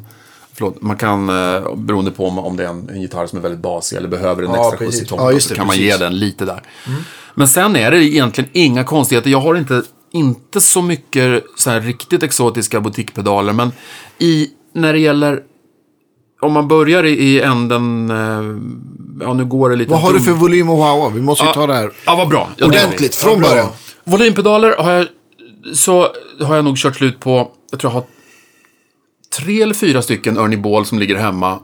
Förlåt, 0.56 0.82
man 0.82 0.98
kan, 0.98 1.30
eh, 1.30 1.76
beroende 1.76 2.12
på 2.12 2.28
om, 2.28 2.40
om 2.40 2.58
det 2.58 2.64
är 2.64 2.68
en, 2.68 2.90
en 2.90 3.02
gitarr 3.02 3.28
som 3.28 3.38
är 3.38 3.44
väldigt 3.44 3.62
basig 3.62 3.98
eller 3.98 4.08
behöver 4.08 4.44
en 4.44 4.50
Ja, 4.50 4.60
extra 4.62 4.78
skjuts 4.78 4.92
precis. 4.92 5.02
i 5.06 5.10
toppen, 5.10 5.26
Ja, 5.34 5.40
så 5.40 5.50
det, 5.50 5.56
kan 5.56 5.68
man 5.68 5.78
ge 5.78 5.84
precis. 5.84 6.00
den 6.00 6.20
lite 6.20 6.46
där. 6.46 6.62
Men 7.36 7.48
sen 7.48 7.76
är 7.76 7.92
det 7.92 8.04
egentligen 8.04 8.50
inga 8.54 8.84
konstigheter. 8.84 9.30
Jag 9.30 9.40
har 9.40 9.56
inte, 9.56 9.84
inte 10.12 10.62
så 10.62 10.82
mycket 10.82 11.44
så 11.58 11.70
här 11.70 11.82
riktigt 11.82 12.24
exotiska 12.24 12.82
butikpedaler, 12.82 13.54
men 13.54 13.72
i, 14.18 14.48
när 14.74 14.94
det 14.94 15.00
gäller 15.00 15.42
om 16.44 16.54
man 16.54 16.68
börjar 16.68 17.04
i, 17.06 17.42
änden, 17.42 18.12
eh, 18.12 19.26
ja 19.26 19.34
nu 19.34 19.46
går 19.46 19.70
det 19.70 19.76
lite... 19.76 19.92
Vad 19.92 20.02
har 20.02 20.14
du 20.14 20.20
dum- 20.20 20.26
för 20.26 20.32
volym 20.32 20.70
och 20.70 20.78
wow? 20.78 21.14
Vi 21.14 21.22
måste 21.22 21.46
ju 21.46 21.52
ta 21.54 21.68
det 21.68 21.74
här 21.74 21.92
Ja, 22.06 22.16
vad 22.16 22.30
bra. 22.30 22.50
Ja, 22.58 22.66
ordentligt 22.66 23.16
från 23.16 23.40
bra. 23.40 23.50
början. 23.50 23.68
Volympedaler 24.04 24.76
har 24.78 24.92
jag, 24.92 25.08
så 25.76 26.08
har 26.42 26.56
jag 26.56 26.66
nog 26.66 26.78
kört 26.78 26.96
slut 26.96 27.20
på, 27.20 27.52
jag 27.72 27.80
tror 27.80 27.94
jag 27.94 28.00
har 28.00 28.08
tre 29.40 29.62
eller 29.62 29.74
fyra 29.74 30.02
stycken 30.02 30.38
Ernie 30.38 30.58
Ball 30.58 30.86
som 30.86 31.00
ligger 31.00 31.16
hemma. 31.16 31.60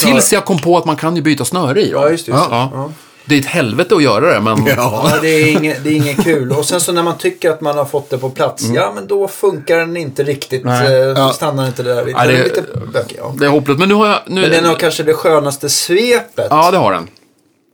Tills 0.00 0.32
jag 0.32 0.44
kom 0.44 0.58
på 0.58 0.76
att 0.78 0.84
man 0.84 0.96
kan 0.96 1.16
ju 1.16 1.22
byta 1.22 1.44
snöre 1.44 1.82
i 1.82 1.90
dem. 1.90 2.02
Ja. 2.02 2.10
Just 2.10 2.26
det. 2.26 2.32
Ja. 2.32 2.70
Ja. 2.72 2.92
Det 3.28 3.34
är 3.34 3.38
ett 3.40 3.46
helvete 3.46 3.94
att 3.96 4.02
göra 4.02 4.34
det, 4.34 4.40
men... 4.40 4.66
Ja. 4.66 5.10
Ja, 5.12 5.18
det 5.22 5.28
är, 5.28 5.52
inget, 5.52 5.84
det 5.84 5.90
är 5.90 5.94
inget 5.94 6.24
kul. 6.24 6.52
Och 6.52 6.64
sen 6.64 6.80
så 6.80 6.92
när 6.92 7.02
man 7.02 7.18
tycker 7.18 7.50
att 7.50 7.60
man 7.60 7.78
har 7.78 7.84
fått 7.84 8.10
det 8.10 8.18
på 8.18 8.30
plats, 8.30 8.64
ja 8.74 8.92
men 8.94 9.06
då 9.06 9.28
funkar 9.28 9.76
den 9.78 9.96
inte 9.96 10.22
riktigt. 10.24 10.64
Nej. 10.64 11.00
eh, 11.00 11.14
Då 11.14 11.20
Ja. 11.20 11.32
stannar 11.32 11.66
inte 11.66 11.82
det 11.82 11.94
där. 11.94 12.06
Ja, 12.08 12.18
det 12.26 12.32
det- 12.32 12.38
är 12.38 12.44
lite 12.44 12.62
bökig, 12.92 13.16
ja. 13.18 13.34
Det 13.38 13.44
är 13.46 13.50
hopplöst. 13.50 13.78
Men 13.80 13.88
nu 13.88 13.94
har 13.94 14.06
jag... 14.08 14.18
Nu, 14.26 14.40
Men 14.40 14.50
den 14.50 14.64
har 14.64 14.74
kanske 14.74 15.02
det 15.02 15.14
skönaste 15.14 15.68
svepet 15.68 16.46
Ja, 16.50 16.70
det 16.70 16.76
har 16.78 16.92
den. 16.92 17.08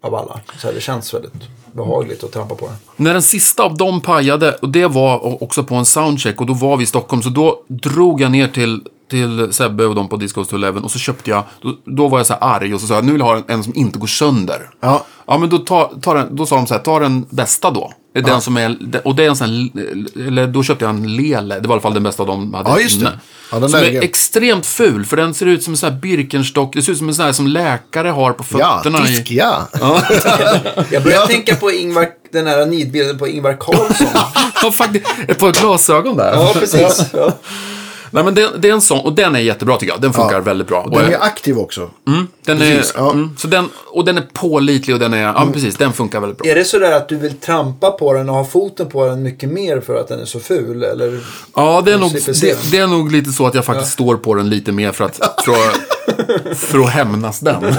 av 0.02 0.14
alla. 0.14 0.40
Så 0.60 0.66
här, 0.66 0.74
det 0.74 0.80
känns 0.80 1.14
väldigt 1.14 1.32
behagligt 1.72 2.24
att 2.24 2.32
trampa 2.32 2.54
på 2.54 2.66
den. 2.66 2.74
När 2.96 3.12
den 3.12 3.22
sista 3.22 3.62
av 3.62 3.76
dem 3.76 4.00
pajade, 4.00 4.52
och 4.62 4.68
det 4.68 4.86
var 4.86 5.42
också 5.42 5.64
på 5.64 5.74
en 5.74 5.84
soundcheck, 5.84 6.40
och 6.40 6.46
då 6.46 6.52
var 6.54 6.76
vi 6.76 6.82
i 6.82 6.86
Stockholm, 6.86 7.22
så 7.22 7.28
då 7.28 7.60
drog 7.68 8.20
jag 8.20 8.30
ner 8.30 8.48
till, 8.48 8.80
till 9.10 9.48
Sebbe 9.52 9.84
och 9.86 9.94
de 9.94 10.08
på 10.08 10.16
Discos 10.16 10.48
to 10.48 10.56
Eleven 10.56 10.84
och 10.84 10.90
så 10.90 10.98
köpte 10.98 11.30
jag, 11.30 11.42
då, 11.62 11.74
då 11.84 12.08
var 12.08 12.18
jag 12.18 12.26
så 12.26 12.32
här 12.32 12.40
arg 12.56 12.74
och 12.74 12.80
så 12.80 12.86
sa 12.86 12.94
jag, 12.94 13.04
nu 13.04 13.12
vill 13.12 13.20
jag 13.20 13.26
ha 13.26 13.36
en, 13.36 13.44
en 13.46 13.64
som 13.64 13.72
inte 13.76 13.98
går 13.98 14.06
sönder. 14.06 14.70
Ja. 14.80 15.04
Ja, 15.26 15.38
men 15.38 15.48
då, 15.48 15.58
ta, 15.58 15.92
ta 16.02 16.14
den, 16.14 16.36
då 16.36 16.46
sa 16.46 16.56
de 16.56 16.66
så 16.66 16.74
här, 16.74 16.80
ta 16.80 16.98
den 16.98 17.26
bästa 17.30 17.70
då. 17.70 17.92
Den 18.24 18.40
som 18.40 18.56
är, 18.56 18.76
och 19.04 19.14
det 19.16 19.24
är 19.24 19.28
en 19.28 19.36
sån 19.36 19.70
eller 20.16 20.46
då 20.46 20.62
köpte 20.62 20.84
jag 20.84 20.94
en 20.94 21.16
Lele, 21.16 21.60
det 21.60 21.68
var 21.68 21.74
i 21.74 21.76
alla 21.76 21.80
fall 21.82 21.94
den 21.94 22.02
bästa 22.02 22.24
de 22.24 22.54
hade 22.54 22.70
Ja, 22.70 22.80
just 22.80 23.00
det. 23.00 23.06
inne. 23.06 23.18
Ja, 23.52 23.58
den 23.58 23.68
som 23.70 23.78
är 23.80 23.84
är- 23.84 24.02
extremt 24.02 24.66
ful, 24.66 25.04
för 25.04 25.16
den 25.16 25.34
ser 25.34 25.46
ut 25.46 25.62
som 25.62 25.72
en 25.72 25.76
sån 25.76 25.92
här 25.92 25.98
Birkenstock, 26.00 26.74
det 26.74 26.82
ser 26.82 26.92
ut 26.92 26.98
som 26.98 27.08
en 27.08 27.14
sån 27.14 27.24
här 27.24 27.32
som 27.32 27.46
läkare 27.46 28.08
har 28.08 28.32
på 28.32 28.44
Ja, 28.58 28.76
fötterna. 28.76 29.00
disk, 29.04 29.30
i, 29.30 29.36
ja. 29.36 29.68
Jag 30.90 31.02
börjar 31.02 31.26
tänka 31.26 31.56
på 31.56 31.70
Ingvar, 31.70 32.06
den 32.32 32.46
här 32.46 32.66
nidbilden 32.66 33.18
på 33.18 33.28
Ingvar 33.28 33.56
Carlsson. 33.60 34.06
ja, 34.62 34.70
faktiskt, 34.70 35.06
ett 35.28 35.38
par 35.38 35.52
glasögon 35.52 36.16
där. 36.16 36.32
Ja, 36.34 36.50
precis. 36.54 37.04
Ja. 37.12 37.32
Nej, 38.14 38.24
men 38.24 38.34
det, 38.34 38.50
det 38.58 38.68
är 38.68 38.72
en 38.72 38.80
sån, 38.80 39.00
och 39.00 39.12
den 39.12 39.36
är 39.36 39.40
jättebra 39.40 39.76
tycker 39.76 39.92
jag. 39.92 40.00
Den 40.02 40.12
funkar 40.12 40.34
Ja. 40.34 40.40
väldigt 40.40 40.66
bra. 40.68 40.82
Och 40.82 40.90
den 40.90 41.12
är 41.12 41.22
aktiv 41.22 41.58
också. 41.58 41.90
den 42.44 42.58
precis, 42.58 42.94
är, 42.94 42.98
ja. 42.98 43.10
mm, 43.10 43.30
så 43.38 43.48
den, 43.48 43.68
och 43.86 44.04
den 44.04 44.18
är 44.18 44.24
pålitlig 44.32 44.94
och 44.94 45.00
den 45.00 45.14
är, 45.14 45.22
ja 45.22 45.48
precis, 45.52 45.76
den 45.76 45.92
funkar 45.92 46.20
väldigt 46.20 46.38
bra. 46.38 46.50
Är 46.50 46.54
det 46.54 46.64
sådär 46.64 46.92
att 46.92 47.08
du 47.08 47.16
vill 47.16 47.34
trampa 47.34 47.90
på 47.90 48.12
den 48.12 48.28
och 48.28 48.34
ha 48.34 48.44
foten 48.44 48.88
på 48.88 49.06
den 49.06 49.22
mycket 49.22 49.48
mer 49.48 49.80
för 49.80 49.96
att 50.00 50.08
den 50.08 50.20
är 50.20 50.24
så 50.24 50.40
ful? 50.40 50.82
Eller? 50.82 51.20
Ja, 51.54 51.82
det 51.84 51.92
är, 51.92 51.98
nog, 51.98 52.12
det, 52.12 52.40
den. 52.40 52.56
det 52.70 52.78
är 52.78 52.86
nog 52.86 53.12
lite 53.12 53.30
så 53.30 53.46
att 53.46 53.54
jag 53.54 53.64
faktiskt 53.64 53.92
står 53.92 54.16
på 54.16 54.34
den 54.34 54.50
lite 54.50 54.72
mer 54.72 54.92
för 54.92 55.04
att, 55.04 55.20
för 55.44 55.52
att, 55.52 56.58
för 56.58 56.80
att 56.80 56.90
hämnas 56.90 57.40
den. 57.40 57.56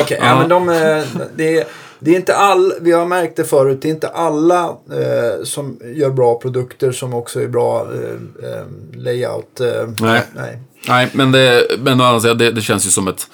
Okej, 0.00 0.18
ja. 0.22 0.38
men 0.38 0.48
de, 0.48 0.68
eh, 0.68 1.02
det, 1.36 1.58
är, 1.58 1.64
det 2.04 2.10
är 2.10 2.16
inte 2.16 2.36
all, 2.36 2.72
vi 2.80 2.92
har 2.92 3.06
märkt 3.06 3.36
det 3.36 3.44
förut, 3.44 3.78
det 3.82 3.88
är 3.88 3.90
inte 3.90 4.08
alla 4.08 4.64
eh, 4.68 5.44
som 5.44 5.78
gör 5.94 6.10
bra 6.10 6.38
produkter 6.38 6.92
som 6.92 7.14
också 7.14 7.42
är 7.42 7.48
bra 7.48 7.80
eh, 7.80 8.50
eh, 8.50 8.66
layout. 8.94 9.60
Eh, 9.60 9.66
Nej. 10.00 10.22
nej. 10.34 10.58
Nej, 10.88 11.10
men, 11.12 11.32
det, 11.32 11.66
men 11.78 12.00
å 12.00 12.04
andra 12.04 12.20
sidan, 12.20 12.38
det, 12.38 12.50
det 12.50 12.60
känns 12.60 12.86
ju 12.86 12.90
som 12.90 13.08
ett, 13.08 13.26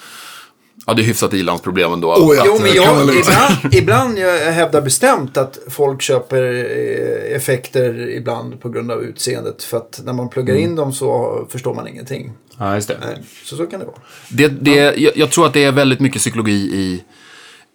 ja 0.86 0.95
det 0.95 1.03
är 1.03 1.05
hyfsat 1.05 1.35
ilandsproblem 1.35 1.93
ändå. 1.93 2.12
Oh, 2.12 2.36
ja. 2.36 2.43
Jo, 2.47 2.59
men 2.62 2.74
jag, 2.74 3.24
säga. 3.24 3.49
ibland, 3.62 3.74
ibland 3.74 4.19
jag 4.19 4.53
hävdar 4.53 4.81
bestämt 4.81 5.36
att 5.36 5.59
folk 5.69 6.03
köper 6.03 6.43
eh, 6.43 7.36
effekter 7.36 8.09
ibland 8.11 8.61
på 8.61 8.69
grund 8.69 8.90
av 8.90 9.03
utseendet. 9.03 9.62
För 9.62 9.77
att 9.77 10.01
när 10.05 10.12
man 10.12 10.28
pluggar 10.28 10.55
in 10.55 10.77
dem 10.77 10.93
så 10.93 11.47
förstår 11.51 11.74
man 11.74 11.89
ingenting. 11.89 12.32
Ja, 12.59 12.74
just 12.74 12.89
det. 12.89 13.19
Så 13.45 13.57
så 13.57 13.66
kan 13.66 13.81
det 13.81 13.86
vara. 13.86 13.97
Det, 14.31 14.49
det, 14.49 14.74
jag, 14.74 15.16
jag 15.16 15.31
tror 15.31 15.47
att 15.47 15.55
det 15.55 15.65
är 15.65 15.73
väldigt 15.73 16.01
mycket 16.01 16.20
psykologi 16.20 16.53
i 16.53 17.05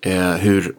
eh, 0.05 0.31
hur... 0.31 0.75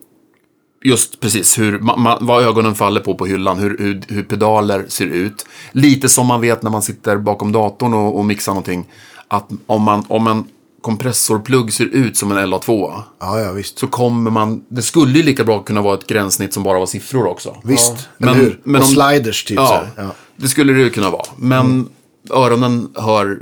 just 0.85 1.21
precis 1.21 1.59
hur, 1.59 1.79
ma, 1.79 1.97
ma, 1.97 2.19
vad 2.21 2.43
ögonen 2.45 2.75
faller 2.75 3.01
på 3.01 3.15
på 3.15 3.27
hyllan, 3.27 3.59
hur, 3.59 3.79
hur, 3.79 4.03
hur 4.09 4.23
pedaler 4.23 4.85
ser 4.89 5.07
ut. 5.07 5.47
Lite 5.73 6.09
som 6.09 6.27
man 6.27 6.41
vet 6.41 6.63
när 6.63 6.71
man 6.71 6.83
sitter 6.83 7.17
bakom 7.17 7.53
datorn 7.53 7.95
och, 7.95 8.19
och 8.19 8.25
mixar 8.25 8.53
någonting. 8.53 8.87
Att 9.29 9.49
om, 9.67 9.83
man, 9.83 10.05
om 10.09 10.27
en 10.27 10.45
kompressorplugg 10.81 11.73
ser 11.73 11.85
ut 11.85 12.17
som 12.17 12.33
en 12.33 12.39
LA2 12.39 13.03
Ja, 13.21 13.41
ja, 13.41 13.53
visst. 13.53 13.79
så 13.79 13.87
kommer 13.87 14.31
man, 14.31 14.65
det 14.69 14.83
skulle 14.83 15.13
ju 15.19 15.23
lika 15.23 15.45
bra 15.45 15.63
kunna 15.63 15.83
vara 15.83 15.95
ett 15.99 16.07
gränssnitt 16.07 16.55
som 16.55 16.63
bara 16.63 16.79
var 16.79 16.87
siffror 16.87 17.27
också. 17.27 17.57
Visst, 17.65 18.09
Men- 18.19 18.29
eller 18.29 18.41
hur? 18.41 18.61
men 18.65 18.81
och 18.83 18.89
om- 18.89 18.95
sliders 18.95 19.45
typ 19.45 19.59
så 19.59 19.63
Ja. 19.65 19.85
Ja. 19.97 20.11
det 20.37 20.49
skulle 20.49 20.73
det 20.73 20.81
ju 20.81 20.91
kunna 20.91 21.11
vara. 21.11 21.25
Men 21.37 21.89
öronen 22.31 22.89
hör 22.95 23.39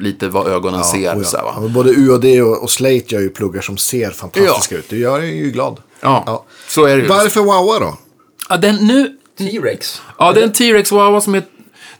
lite 0.00 0.28
vad 0.28 0.46
ögonen 0.46 0.84
ser. 0.84 0.98
oh 0.98 1.18
ja. 1.18 1.24
Så 1.24 1.36
här, 1.36 1.44
va? 1.44 1.52
Ja, 1.62 1.68
både 1.68 1.90
UAD 1.90 2.24
och, 2.42 2.62
och 2.62 2.70
Slate 2.70 3.04
gör 3.08 3.20
ju 3.20 3.28
pluggar 3.30 3.60
som 3.60 3.76
ser 3.78 4.10
fantastiska 4.10 4.76
ut. 4.76 4.88
Det 4.88 4.96
gör 4.96 5.20
en 5.20 5.36
ju 5.36 5.50
glad. 5.50 5.80
Ja, 6.00 6.22
Ja. 6.26 6.44
så 6.68 6.84
är 6.84 6.96
det 6.96 7.02
ju. 7.02 7.08
Varför 7.08 7.40
wowa 7.40 7.78
då? 7.78 7.98
Ja, 8.48 8.56
den, 8.56 8.76
nu, 8.86 9.16
T-Rex. 9.38 10.02
ja, 10.18 10.32
det 10.32 10.40
är 10.40 10.44
en 10.44 10.52
T-Rex 10.52 10.92
Wawa 10.92 11.20
som 11.20 11.34
är, 11.34 11.42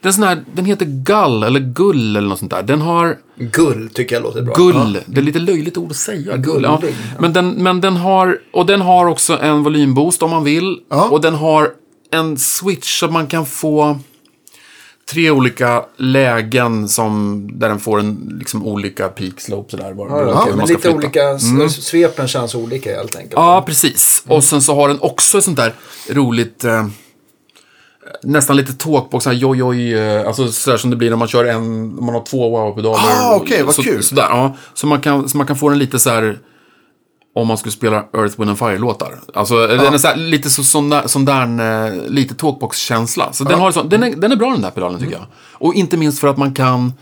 den, 0.01 0.13
sån 0.13 0.23
här, 0.25 0.45
den 0.55 0.65
heter 0.65 0.87
Gull, 0.87 1.43
eller 1.43 1.61
Gull 1.61 2.17
eller 2.17 2.29
något 2.29 2.39
sånt 2.39 2.51
där. 2.51 2.63
Den 2.63 2.81
har 2.81 3.17
Gull 3.37 3.91
tycker 3.95 4.17
jag 4.17 4.23
låter 4.23 4.43
bra. 4.43 4.55
Gull, 4.55 4.99
det 5.07 5.21
är 5.21 5.25
lite 5.25 5.39
löjligt 5.39 5.77
ord 5.77 5.91
att 5.91 5.97
säga. 5.97 6.37
Gull, 6.37 6.63
ja. 6.63 6.81
Ja. 6.83 6.89
Men, 7.19 7.33
den, 7.33 7.51
men 7.51 7.81
den 7.81 7.97
har, 7.97 8.39
och 8.53 8.67
den 8.67 8.81
har 8.81 9.07
också 9.07 9.39
en 9.43 9.63
volymboost 9.63 10.23
om 10.23 10.31
man 10.31 10.45
vill. 10.45 10.79
Ja. 10.91 11.09
Och 11.09 11.21
den 11.21 11.35
har 11.35 11.73
en 12.13 12.39
switch 12.39 13.01
så 13.01 13.09
man 13.09 13.27
kan 13.27 13.47
få 13.47 13.99
tre 15.11 15.31
olika 15.31 15.85
lägen 15.97 16.89
som, 16.89 17.49
där 17.59 17.69
den 17.69 17.79
får 17.81 17.99
en 18.01 18.37
liksom, 18.39 18.67
olika 18.67 19.09
peak 19.09 19.41
slope. 19.41 19.71
Sådär, 19.71 19.93
var, 19.93 20.09
Ja, 20.09 20.35
man 20.35 20.57
men 20.57 20.67
lite 20.69 20.81
flytta. 20.81 20.97
olika, 20.97 21.39
svepen 21.69 22.29
känns 22.29 22.55
olika 22.55 22.97
helt 22.97 23.17
enkelt. 23.17 23.33
Ja, 23.37 23.63
precis. 23.67 24.25
Och 24.29 24.45
sen 24.45 24.63
så 24.63 24.75
har 24.75 24.89
den 24.89 24.99
också 25.01 25.39
ett 25.39 25.45
sånt 25.45 25.57
där 25.57 25.75
roligt... 26.11 26.65
Eh, 26.65 26.87
nästan 28.23 28.57
lite 28.57 28.73
talkbox, 28.73 29.25
sån 29.25 29.33
här 29.33 29.41
joj-joj, 29.41 29.95
eh, 29.95 30.27
alltså 30.27 30.53
sådär 30.53 30.77
som 30.77 30.91
det 30.91 30.97
blir 30.97 31.11
när 31.11 31.17
man 31.17 31.29
kör 31.29 31.45
en, 31.45 31.95
man 32.05 32.15
har 32.15 32.25
två 32.25 32.51
wow-pedaler. 32.51 32.99
Ah, 32.99 33.37
okej, 33.37 33.63
vad 33.63 33.75
så, 33.75 33.83
kul. 33.83 34.03
Sådär, 34.03 34.23
ja. 34.31 34.57
Så 34.75 34.87
man 34.87 35.01
kan, 35.01 35.29
så 35.29 35.37
man 35.37 35.47
kan 35.47 35.57
få 35.57 35.69
den 35.69 35.79
lite 35.79 35.99
så 35.99 36.11
här 36.11 36.39
om 37.35 37.47
man 37.47 37.59
skulle 37.59 37.73
spela 37.73 37.97
Earth, 37.97 38.39
Wind 38.39 38.51
and 38.51 38.59
Fire-låtar. 38.59 39.21
Alltså, 39.35 39.67
den 39.67 39.95
är 39.95 39.99
så 39.99 40.09
här, 40.09 40.17
lite 40.17 40.51
så, 40.51 40.65
sån 40.65 40.95
sån 41.07 41.25
där 41.25 41.87
eh, 41.87 42.09
lite 42.09 42.35
talkbox-känsla. 42.35 43.33
Så 43.33 43.45
den, 43.45 43.61
har, 43.61 43.73
sån, 43.73 43.89
den, 43.89 44.03
är, 44.03 44.17
den 44.17 44.33
är 44.33 44.37
bra 44.37 44.51
den 44.51 44.63
där 44.63 44.71
pedalen 44.71 45.01
tycker 45.01 45.13
jag. 45.13 45.27
Och 45.35 45.75
inte 45.75 45.97
minst 45.97 46.19
för 46.19 46.29
att 46.29 46.37
man 46.37 46.55
kan, 46.55 46.93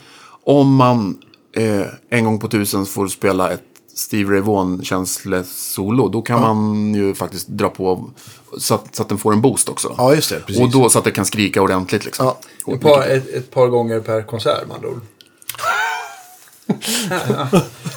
om 0.45 0.75
man 0.75 1.19
eh, 1.57 1.87
en 2.11 2.25
gång 2.25 2.39
på 2.41 2.49
tusen 2.49 2.87
får 2.87 3.09
spela 3.09 3.51
ett 3.51 3.63
Steve 3.95 4.33
Ray 4.33 4.41
Vaughan-känslesolo, 4.41 6.09
då 6.09 6.23
kan 6.23 6.41
man 6.41 6.95
ju 6.95 7.15
faktiskt 7.15 7.49
dra 7.49 7.69
på 7.69 8.11
så 8.59 8.75
att, 8.75 8.95
så 8.95 9.03
att 9.03 9.09
den 9.09 9.19
får 9.19 9.33
en 9.33 9.41
boost 9.41 9.69
också. 9.69 9.95
Ja, 9.99 10.15
just 10.15 10.31
det. 10.31 10.41
Precis. 10.41 10.63
Och 10.63 10.71
då 10.71 10.89
så 10.89 10.99
att 10.99 11.05
det 11.05 11.11
kan 11.11 11.25
skrika 11.25 11.63
ordentligt 11.63 12.05
liksom. 12.05 12.27
Ja. 12.27 12.39
Ett 12.75 12.81
par, 12.81 13.03
ett, 13.03 13.29
ett 13.29 13.51
par 13.51 13.67
gånger 13.67 14.01
per 14.01 14.23
konsert 14.23 14.67
med 14.67 14.77
andra. 14.77 14.89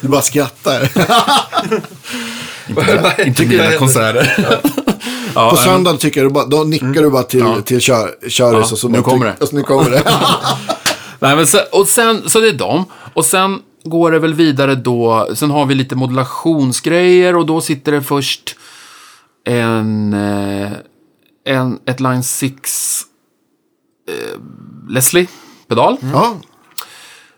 Du 0.02 0.08
bara 0.08 0.22
skrattar. 0.22 0.90
Inte 3.28 3.46
mina 3.46 3.72
konserter. 3.78 4.62
På 5.34 5.58
söndag 5.58 5.98
tycker 5.98 6.24
du 6.24 6.30
bara, 6.30 6.46
då 6.46 6.64
nickar 6.64 7.02
du 7.02 7.10
bara 7.10 7.24
till, 7.24 7.64
till 7.66 7.82
kör, 7.82 8.30
köris 8.30 8.68
Ja, 8.68 8.72
och 8.72 8.78
så 8.78 8.88
nu 8.88 9.02
kommer 9.02 9.26
det. 9.26 9.36
Och 9.40 9.48
så 9.48 9.56
nu 9.56 9.64
kommer 9.64 9.90
det. 9.90 10.04
Nej, 11.20 11.36
men 11.36 11.48
så, 11.48 11.60
och 11.72 11.88
sen, 11.88 12.30
så 12.30 12.40
det 12.40 12.50
är 12.50 12.54
dem. 12.54 12.86
Och 13.14 13.26
sen 13.26 13.60
går 13.84 14.12
det 14.12 14.20
väl 14.20 14.34
vidare 14.34 14.76
då. 14.76 15.30
Sen 15.36 15.52
har 15.52 15.66
vi 15.66 15.76
lite 15.76 15.96
modulationsgrejer 15.96 17.36
och 17.36 17.46
då 17.46 17.62
sitter 17.62 17.92
det 17.92 18.02
först 18.02 18.56
en, 19.46 20.14
eh, 20.14 20.72
en 21.46 21.80
ett 21.86 22.00
Line 22.00 22.24
6 22.24 23.02
eh, 24.10 24.40
Leslie-pedal. 24.90 25.98
ja, 26.14 26.36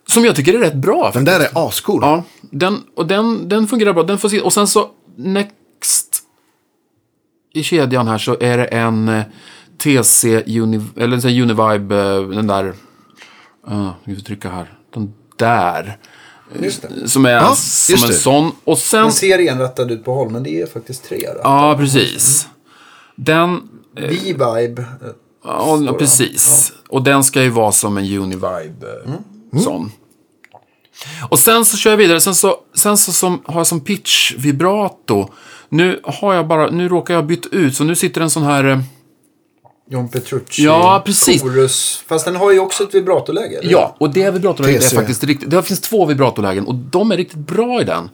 Som 0.07 0.25
jag 0.25 0.35
tycker 0.35 0.53
är 0.53 0.59
rätt 0.59 0.75
bra. 0.75 1.11
den 1.13 1.25
där 1.25 1.39
är 1.39 1.67
ascool. 1.67 1.99
Ja, 2.01 2.23
den, 2.41 2.83
och 2.95 3.07
den, 3.07 3.49
den 3.49 3.67
fungerar 3.67 3.93
bra. 3.93 4.03
Den 4.03 4.17
får 4.17 4.29
se, 4.29 4.41
och 4.41 4.53
sen 4.53 4.67
så 4.67 4.89
next 5.15 6.19
i 7.53 7.63
kedjan 7.63 8.07
här 8.07 8.17
så 8.17 8.37
är 8.39 8.57
det 8.57 8.65
en 8.65 9.09
eh, 9.09 9.23
TC 9.77 10.43
Uni, 10.59 10.81
eller 10.97 11.25
en 11.27 11.41
Univibe, 11.41 11.95
eh, 11.97 12.21
den 12.29 12.47
där, 12.47 12.73
uh, 13.71 13.91
vi 14.03 14.15
får 14.15 14.21
trycka 14.21 14.49
här, 14.49 14.73
den 14.93 15.13
där. 15.37 15.97
Det. 16.59 17.07
Som 17.09 17.25
är 17.25 17.29
Ja, 17.31 17.55
som 17.55 17.95
en 18.03 18.07
det. 18.09 18.13
sån. 18.13 18.51
Och 18.63 18.77
sen, 18.77 19.01
Den 19.01 19.11
ser 19.11 19.39
enrättad 19.39 19.91
ut 19.91 20.05
på 20.05 20.13
håll, 20.13 20.29
men 20.29 20.43
det 20.43 20.61
är 20.61 20.65
faktiskt 20.65 21.03
tre 21.03 21.17
rattar. 21.17 21.41
ja 21.67 21.75
precis. 21.77 22.47
Den, 23.15 23.69
V-Vibe. 23.95 24.81
eh, 24.81 25.07
ja, 25.43 25.95
precis. 25.99 26.73
Och 26.89 27.03
den 27.03 27.23
ska 27.23 27.43
ju 27.43 27.49
vara 27.49 27.71
som 27.71 27.97
en 27.97 28.17
Univibe 28.17 28.87
sån. 29.61 29.91
Och 31.29 31.39
sen 31.39 31.65
så 31.65 31.77
kör 31.77 31.89
jag 31.89 31.97
vidare. 31.97 32.21
Sen 32.21 32.35
så, 32.35 32.55
sen 32.75 32.97
så 32.97 33.13
som, 33.13 33.41
har 33.45 33.59
jag 33.59 33.67
som 33.67 33.79
pitch 33.79 34.33
vibrato. 34.37 35.29
Nu 35.69 35.99
har 36.03 36.33
jag 36.33 36.47
bara, 36.47 36.69
nu 36.69 36.89
råkar 36.89 37.13
jag 37.13 37.21
ha 37.21 37.27
bytt 37.27 37.45
ut. 37.45 37.75
Så 37.75 37.83
nu 37.83 37.95
sitter 37.95 38.21
en 38.21 38.29
sån 38.29 38.43
här... 38.43 38.63
eh, 38.63 38.79
John 39.89 40.09
Petrucci. 40.09 40.63
Ja, 40.63 41.03
precis. 41.05 41.41
Chorus. 41.41 42.03
Fast 42.07 42.25
den 42.25 42.35
har 42.35 42.51
ju 42.51 42.59
också 42.59 42.83
ett 42.83 42.95
vibratoläge. 42.95 43.57
eller? 43.59 43.71
Ja, 43.71 43.95
och 43.97 44.09
det 44.09 44.31
vibratorläget 44.31 44.91
är 44.91 44.95
faktiskt 44.95 45.23
riktigt... 45.23 45.49
Det 45.49 45.63
finns 45.63 45.81
två 45.81 46.05
vibratorlägen 46.05 46.67
och 46.67 46.75
de 46.75 47.11
är 47.11 47.17
riktigt 47.17 47.37
bra 47.39 47.81
i 47.81 47.83
den. 47.83 48.09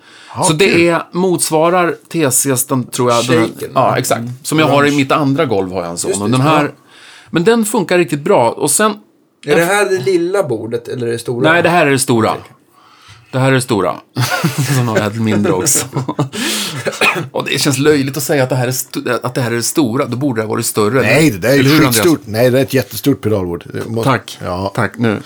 så 0.48 0.54
det 0.54 0.88
är, 0.88 1.04
motsvarar 1.12 1.96
TCs, 2.10 2.66
den 2.66 2.84
tror 2.84 3.12
jag... 3.12 3.26
Den, 3.28 3.44
Shaken. 3.48 3.72
ja, 3.74 3.98
exakt. 3.98 4.24
Som 4.44 4.60
jag 4.60 4.68
har 4.68 4.86
i 4.88 4.96
mitt 4.98 5.12
andra 5.12 5.46
golv 5.46 5.72
har 5.72 5.82
jag 5.82 5.92
en 5.92 5.98
sån. 5.98 6.32
Den 6.32 6.42
här... 6.42 6.72
Men 7.30 7.44
den 7.44 7.66
funkar 7.66 7.98
riktigt 7.98 8.22
bra. 8.22 8.52
Och 8.52 8.72
sen... 8.72 8.94
Är 9.46 9.56
det 9.56 9.64
här 9.66 9.86
det 9.90 9.98
lilla 10.00 10.44
bordet 10.44 10.88
eller 10.88 11.08
det 11.08 11.20
stora? 11.20 11.52
Nej, 11.54 11.64
det 11.64 11.70
här 11.70 11.88
är 11.88 11.92
det 11.92 12.00
stora. 12.00 12.34
Det 13.32 13.40
här 13.40 13.48
är 13.48 13.52
det 13.52 13.62
stora. 13.62 13.96
Sen 14.78 14.88
har 14.88 14.98
jag 14.98 15.08
ett 15.08 15.22
mindre 15.22 15.52
också. 15.54 15.86
och 17.32 17.46
det 17.46 17.60
känns 17.62 17.78
löjligt 17.78 18.18
att 18.18 18.24
säga 18.24 18.44
att 18.44 18.50
det 18.50 18.56
här 18.56 18.66
är, 18.66 18.70
st- 18.70 19.00
att 19.24 19.36
det 19.36 19.42
här 19.42 19.52
är 19.52 19.56
det 19.56 19.64
stora. 19.64 20.06
Då 20.06 20.18
borde 20.18 20.42
det 20.42 20.46
ha 20.46 20.50
varit 20.54 20.66
större. 20.66 21.02
Nej, 21.02 21.32
det 21.32 21.38
där 21.38 21.60
är 21.60 21.64
skitstort. 21.64 22.22
Nej, 22.26 22.50
det 22.50 22.60
är 22.60 22.64
ett 22.64 22.74
jättestort 22.74 23.22
pedalbord. 23.22 23.66
Måste- 23.88 24.10
Tack. 24.12 24.38
Ja, 24.44 24.72
Tack, 24.76 24.98
nu 24.98 25.22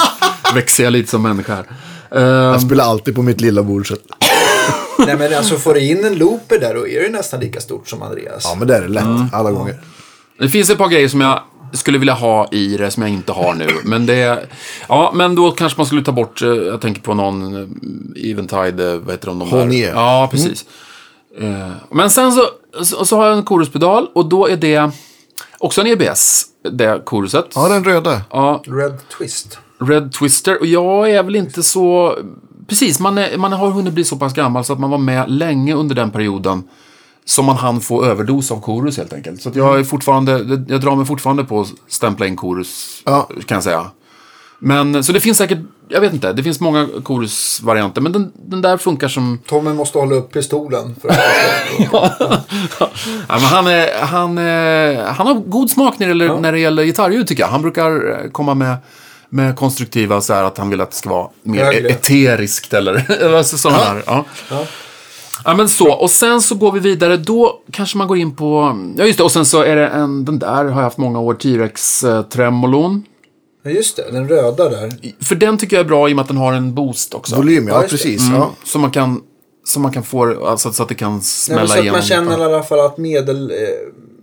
växer 0.54 0.84
jag 0.84 0.92
lite 0.92 1.10
som 1.10 1.22
människa 1.22 1.54
här. 1.54 1.66
Jag 2.52 2.62
spelar 2.62 2.84
alltid 2.84 3.14
på 3.14 3.22
mitt 3.22 3.40
lilla 3.40 3.62
bord. 3.62 3.88
Så. 3.88 3.96
Nej, 5.06 5.16
men 5.16 5.34
alltså 5.34 5.56
får 5.56 5.74
du 5.74 5.80
in 5.80 6.04
en 6.04 6.14
looper 6.14 6.58
där 6.60 6.74
då 6.74 6.88
är 6.88 7.02
det 7.02 7.08
nästan 7.08 7.40
lika 7.40 7.60
stort 7.60 7.88
som 7.88 8.02
Andreas. 8.02 8.42
Ja, 8.44 8.54
men 8.58 8.68
det 8.68 8.76
är 8.76 8.82
det 8.82 8.88
lätt. 8.88 9.04
Alla 9.32 9.50
gånger. 9.50 9.80
Det 10.38 10.48
finns 10.48 10.70
ett 10.70 10.78
par 10.78 10.88
grejer 10.88 11.08
som 11.08 11.20
jag 11.20 11.42
skulle 11.74 11.98
vilja 11.98 12.14
ha 12.14 12.48
i 12.50 12.76
det 12.76 12.90
som 12.90 13.02
jag 13.02 13.12
inte 13.12 13.32
har 13.32 13.54
nu. 13.54 13.66
Men 13.84 14.06
det... 14.06 14.46
Ja, 14.88 15.12
men 15.14 15.34
då 15.34 15.50
kanske 15.50 15.78
man 15.80 15.86
skulle 15.86 16.02
ta 16.02 16.12
bort... 16.12 16.42
eh, 16.42 16.48
Jag 16.48 16.80
tänker 16.80 17.02
på 17.02 17.14
någon 17.14 17.54
eh, 17.56 18.30
Eventide, 18.30 18.92
eh, 18.92 18.98
vad 18.98 19.10
heter 19.14 19.26
de? 19.26 19.38
de? 19.38 19.50
Honier. 19.50 19.92
Ja, 19.94 20.28
precis. 20.30 20.64
Eh, 21.40 21.70
Men 21.90 22.10
sen 22.10 22.32
så, 22.32 22.42
så, 22.84 23.04
så 23.04 23.16
har 23.16 23.26
jag 23.26 23.36
en 23.36 23.42
koruspedal 23.44 24.08
och 24.14 24.26
då 24.28 24.48
är 24.48 24.56
det 24.56 24.90
också 25.58 25.80
en 25.80 25.86
EBS, 25.86 26.44
det 26.72 27.02
koruset. 27.04 27.46
Ja, 27.54 27.68
den 27.68 27.84
röda. 27.84 28.20
Ja, 28.30 28.62
Red 28.66 28.98
Twist. 29.18 29.58
Red 29.80 30.12
Twister. 30.12 30.60
Och 30.60 30.66
jag 30.66 31.10
är 31.10 31.22
väl 31.22 31.36
inte 31.36 31.62
så... 31.62 32.18
Precis, 32.68 33.00
man, 33.00 33.18
är, 33.18 33.36
man 33.36 33.52
har 33.52 33.70
hunnit 33.70 33.92
bli 33.92 34.04
så 34.04 34.16
pass 34.16 34.34
gammal 34.34 34.64
så 34.64 34.72
att 34.72 34.78
man 34.80 34.90
var 34.90 34.98
med 34.98 35.30
länge 35.30 35.74
under 35.74 35.94
den 35.94 36.10
perioden 36.10 36.62
som 37.26 37.44
man 37.44 37.56
hann 37.56 37.80
få 37.80 38.04
överdos 38.04 38.50
av 38.50 38.60
korus 38.60 38.96
helt 38.96 39.12
enkelt. 39.12 39.42
Så 39.42 39.50
jag 39.54 39.78
är 39.80 39.84
fortfarande, 39.84 40.32
jag 40.68 40.80
drar 40.80 40.96
mig 40.96 41.06
fortfarande 41.06 41.44
på 41.44 41.60
att 41.60 41.68
stämpla 41.88 42.26
in 42.26 42.36
korus, 42.36 43.02
Ja. 43.04 43.28
kan 43.46 43.56
jag 43.56 43.64
säga. 43.64 43.90
Men, 44.58 45.04
så 45.04 45.12
det 45.12 45.20
finns 45.20 45.38
säkert, 45.38 45.58
jag 45.88 46.00
vet 46.00 46.12
inte, 46.12 46.32
det 46.32 46.42
finns 46.42 46.60
många 46.60 46.88
korusvarianter, 47.02 48.00
men 48.00 48.12
den, 48.12 48.32
den 48.34 48.62
där 48.62 48.76
funkar 48.76 49.08
som... 49.08 49.38
Tommy 49.46 49.72
måste 49.72 49.98
hålla 49.98 50.14
upp 50.14 50.32
pistolen. 50.32 50.94
För 51.02 51.08
att 51.08 51.14
ska... 51.86 52.10
Ja, 52.78 52.90
men 53.28 53.40
han, 53.40 53.66
är, 53.66 54.00
han, 54.00 54.38
är, 54.38 55.02
han 55.04 55.26
har 55.26 55.34
god 55.34 55.70
smak 55.70 55.98
när 55.98 56.06
det 56.06 56.10
gäller, 56.10 56.40
när 56.40 56.52
det 56.52 56.58
gäller 56.58 56.84
gitarrljud 56.84 57.26
tycker 57.26 57.42
jag. 57.42 57.48
Han 57.50 57.62
brukar 57.62 58.20
eh, 58.24 58.30
komma 58.30 58.54
med, 58.54 58.76
med 59.28 59.56
konstruktiva 59.56 60.20
så 60.20 60.34
här 60.34 60.44
att 60.44 60.58
han 60.58 60.70
vill 60.70 60.80
att 60.80 60.90
det 60.90 60.96
ska 60.96 61.10
vara 61.10 61.28
mer 61.42 61.64
Högre. 61.64 61.88
eteriskt 61.88 62.74
eller 62.74 63.42
sådana 63.56 63.78
här. 63.78 64.02
Ja. 64.06 64.24
Ja. 64.50 64.66
Men 65.44 65.68
så, 65.68 65.92
och 65.92 66.10
sen 66.10 66.40
så 66.40 66.54
går 66.54 66.72
vi 66.72 66.80
vidare. 66.80 67.16
Då 67.16 67.60
kanske 67.70 67.98
man 67.98 68.08
går 68.08 68.18
in 68.18 68.36
på... 68.36 68.78
Ja, 68.96 69.04
just 69.04 69.18
det. 69.18 69.24
Och 69.24 69.32
sen 69.32 69.44
så 69.44 69.62
är 69.62 69.76
det 69.76 69.86
en... 69.88 70.24
Den 70.24 70.38
där 70.38 70.56
har 70.56 70.64
jag 70.64 70.72
haft 70.72 70.98
många 70.98 71.20
år. 71.20 71.34
T-Rex 71.34 72.04
eh, 72.04 72.22
Tremolon. 72.22 73.04
Ja, 73.62 73.70
just 73.70 73.96
det. 73.96 74.04
Den 74.12 74.28
röda 74.28 74.68
där. 74.68 74.92
För 75.24 75.34
den 75.34 75.58
tycker 75.58 75.76
jag 75.76 75.84
är 75.84 75.88
bra 75.88 76.08
i 76.08 76.12
och 76.12 76.16
med 76.16 76.22
att 76.22 76.28
den 76.28 76.36
har 76.36 76.52
en 76.52 76.74
boost 76.74 77.14
också. 77.14 77.36
Volym, 77.36 77.68
ja, 77.68 77.82
Ja, 77.82 77.88
precis. 77.88 78.28
Mm. 78.28 78.34
Ja. 78.40 78.50
Så 78.64 78.78
man 78.78 78.90
kan... 78.90 79.20
Så 79.66 79.80
man 79.80 79.92
kan 79.92 80.02
få... 80.02 80.46
Alltså 80.46 80.72
så 80.72 80.82
att 80.82 80.88
det 80.88 80.94
kan 80.94 81.12
Nej, 81.12 81.22
smälla 81.22 81.60
men 81.60 81.68
så 81.68 81.74
att 81.74 81.80
igenom. 81.80 81.98
man 81.98 82.02
känner 82.02 82.38
i 82.38 82.44
alla 82.44 82.62
fall 82.62 82.80
att 82.80 82.98
medel, 82.98 83.50
eh, 83.50 83.56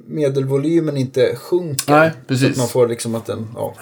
medelvolymen 0.07 0.97
inte 0.97 1.35
sjunker. 1.35 1.93
Nej, 1.93 2.11
Så 2.11 2.17
precis. 2.27 2.51
att 2.51 2.57
man 2.57 2.67
får 2.67 2.87
liksom 2.87 3.15
att 3.15 3.25
den... 3.25 3.47
Ja. 3.55 3.73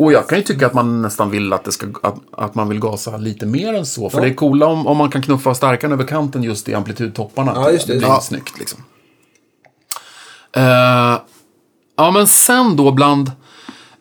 Och 0.00 0.12
jag 0.12 0.28
kan 0.28 0.38
ju 0.38 0.44
tycka 0.44 0.66
att 0.66 0.74
man 0.74 1.02
nästan 1.02 1.30
vill 1.30 1.52
att, 1.52 1.64
det 1.64 1.72
ska, 1.72 1.86
att, 2.02 2.16
att 2.32 2.54
man 2.54 2.68
vill 2.68 2.80
gasa 2.80 3.16
lite 3.16 3.46
mer 3.46 3.74
än 3.74 3.86
så. 3.86 4.10
För 4.10 4.18
Ja. 4.18 4.24
det 4.24 4.30
är 4.30 4.34
coola 4.34 4.66
om, 4.66 4.86
om 4.86 4.96
man 4.96 5.10
kan 5.10 5.22
knuffa 5.22 5.54
starkaren 5.54 5.92
över 5.92 6.04
kanten 6.04 6.42
just 6.42 6.68
i 6.68 6.74
amplitudtopparna. 6.74 7.52
Ja, 7.54 7.70
just 7.70 7.86
det. 7.86 7.92
det 7.92 7.98
blir 7.98 8.08
Ja. 8.08 8.20
snyggt 8.20 8.58
liksom. 8.58 8.80
Eh, 10.56 10.62
ja, 11.96 12.10
men 12.14 12.26
sen 12.26 12.76
då 12.76 12.92
bland, 12.92 13.32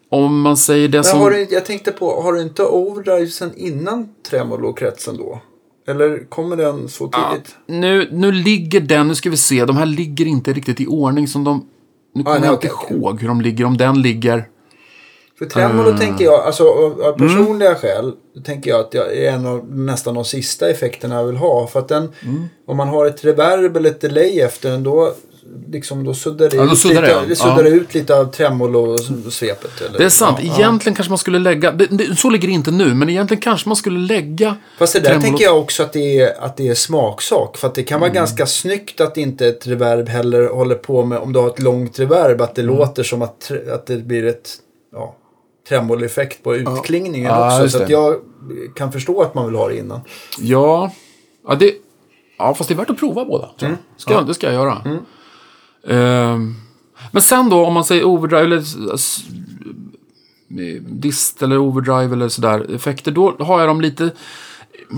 om 0.10 0.42
man 0.42 0.58
säger 0.58 0.88
det 0.88 0.98
Men 0.98 1.04
som... 1.04 1.20
har 1.20 1.32
du, 1.32 1.48
jag 1.52 1.66
tänkte 1.66 1.92
på, 1.92 2.22
har 2.22 2.34
du 2.34 2.42
inte 2.42 2.64
overdrive 2.64 3.28
sen 3.28 3.52
innan 3.58 4.10
tremolo-kretsen 4.30 5.18
då? 5.18 5.42
Eller 5.88 6.30
kommer 6.30 6.56
den 6.56 6.90
så 6.90 7.10
Ja, 7.12 7.30
tidigt? 7.32 7.56
nu, 7.66 8.10
nu 8.12 8.32
ligger 8.32 8.80
den, 8.80 9.08
nu 9.08 9.16
ska 9.16 9.30
vi 9.30 9.38
se, 9.38 9.66
de 9.66 9.78
här 9.78 9.86
ligger 9.86 10.26
inte 10.26 10.54
riktigt 10.54 10.80
i 10.82 10.88
ordning 10.88 11.28
som 11.28 11.44
de... 11.44 11.66
Nu 12.16 12.24
kommer 12.24 12.40
nej, 12.40 12.48
jag 12.50 12.56
inte 12.56 12.72
okej. 12.72 12.98
ihåg 12.98 13.22
hur 13.22 13.28
de 13.28 13.42
ligger, 13.42 13.66
om 13.66 13.78
den 13.78 14.02
ligger... 14.02 14.48
För 15.40 15.46
tremolo 15.46 15.98
tänker 15.98 16.26
jag, 16.26 16.40
alltså 16.40 16.64
av, 16.64 17.02
av 17.02 17.16
Mm. 17.22 17.28
personliga 17.30 17.76
skäl, 17.76 18.12
tänker 18.46 18.70
jag 18.70 18.80
att 18.80 18.94
jag 18.94 19.14
är 19.18 19.32
en 19.32 19.46
av 19.46 19.66
nästan 19.76 20.16
de 20.16 20.26
sista 20.26 20.70
effekterna 20.70 21.16
jag 21.16 21.24
vill 21.24 21.36
ha. 21.38 21.68
För 21.68 21.80
att 21.80 21.88
den, 21.88 22.10
Mm. 22.24 22.46
om 22.68 22.78
man 22.78 22.88
har 22.88 23.06
ett 23.06 23.26
reverb 23.26 23.78
eller 23.78 23.90
ett 23.90 24.02
delay 24.02 24.40
efter 24.42 24.70
den, 24.72 24.84
då, 24.84 25.14
liksom, 25.72 26.04
då 26.04 26.14
suddar 26.14 26.50
det, 26.50 26.56
Ja, 26.58 26.64
då 26.66 26.72
ut, 26.72 26.78
suddar 26.78 27.02
lite, 27.02 27.26
det, 27.28 27.36
suddar 27.36 27.64
Ja. 27.64 27.70
ut 27.70 27.94
lite 27.94 28.16
av 28.16 28.32
tremolo-svepet. 28.32 29.72
Det 29.98 30.04
är 30.04 30.10
sant, 30.10 30.38
Ja, 30.42 30.56
egentligen 30.60 30.96
kanske 30.96 31.12
man 31.12 31.18
skulle 31.18 31.40
lägga, 31.40 31.72
det, 31.72 31.86
det, 31.86 32.16
så 32.20 32.30
ligger 32.30 32.48
det 32.48 32.54
inte 32.54 32.72
nu, 32.72 32.94
men 32.94 33.10
egentligen 33.10 33.42
kanske 33.42 33.70
man 33.70 33.76
skulle 33.76 34.00
lägga... 34.00 34.56
Fast 34.78 34.94
det 34.94 35.00
där 35.00 35.10
tremolo- 35.10 35.22
tänker 35.22 35.44
jag 35.44 35.60
också 35.60 35.84
att 35.84 35.94
det 35.94 36.20
är, 36.20 36.44
att 36.44 36.58
det 36.58 36.68
är 36.68 36.76
smaksak. 36.76 37.58
För 37.58 37.68
att 37.68 37.76
det 37.76 37.84
kan 37.84 37.96
Mm. 37.96 38.02
vara 38.10 38.14
ganska 38.14 38.46
snyggt 38.46 39.02
att 39.02 39.18
inte 39.18 39.48
ett 39.48 39.68
reverb 39.68 40.10
heller 40.10 40.48
håller 40.50 40.76
på 40.76 41.06
med, 41.06 41.18
om 41.20 41.34
du 41.34 41.40
har 41.40 41.48
ett 41.48 41.60
långt 41.62 42.00
reverb, 42.00 42.42
att 42.42 42.56
det 42.56 42.62
Mm. 42.62 42.76
låter 42.76 43.04
som 43.04 43.22
att, 43.22 43.52
att 43.74 43.86
det 43.86 43.98
blir 43.98 44.26
ett 44.26 44.50
ja, 44.94 45.16
tremolo-effekt 45.70 46.44
på 46.44 46.56
utklingningen 46.56 47.32
Ja, 47.32 47.56
också. 47.64 47.78
Så 47.78 47.84
att 47.84 47.90
jag 47.90 48.16
kan 48.76 48.92
förstå 48.92 49.22
att 49.22 49.36
man 49.36 49.46
vill 49.46 49.56
ha 49.56 49.68
det 49.68 49.78
innan. 49.78 50.02
Ja, 50.40 50.92
ja, 51.48 51.56
det, 51.56 51.74
ja 52.38 52.54
fast 52.54 52.68
det 52.68 52.74
är 52.74 52.78
värt 52.78 52.90
att 52.90 53.00
prova 53.00 53.26
båda. 53.26 53.50
jag. 53.60 53.72
Ska, 53.98 54.14
jag- 54.14 54.28
Det 54.28 54.34
ska 54.34 54.48
jag 54.52 54.56
göra. 54.56 54.82
Ehm, 55.88 56.56
men 57.12 57.22
sen 57.22 57.50
då, 57.50 57.66
om 57.66 57.74
man 57.74 57.84
säger 57.84 58.04
overdrive 58.04 58.44
eller 58.44 58.64
dist 60.80 61.42
eller 61.44 61.58
overdrive 61.58 62.14
eller 62.14 62.30
sådär 62.30 62.76
effekter, 62.76 63.12
då 63.12 63.36
har 63.40 63.60
jag 63.60 63.70
dem 63.70 63.82
lite 63.82 64.12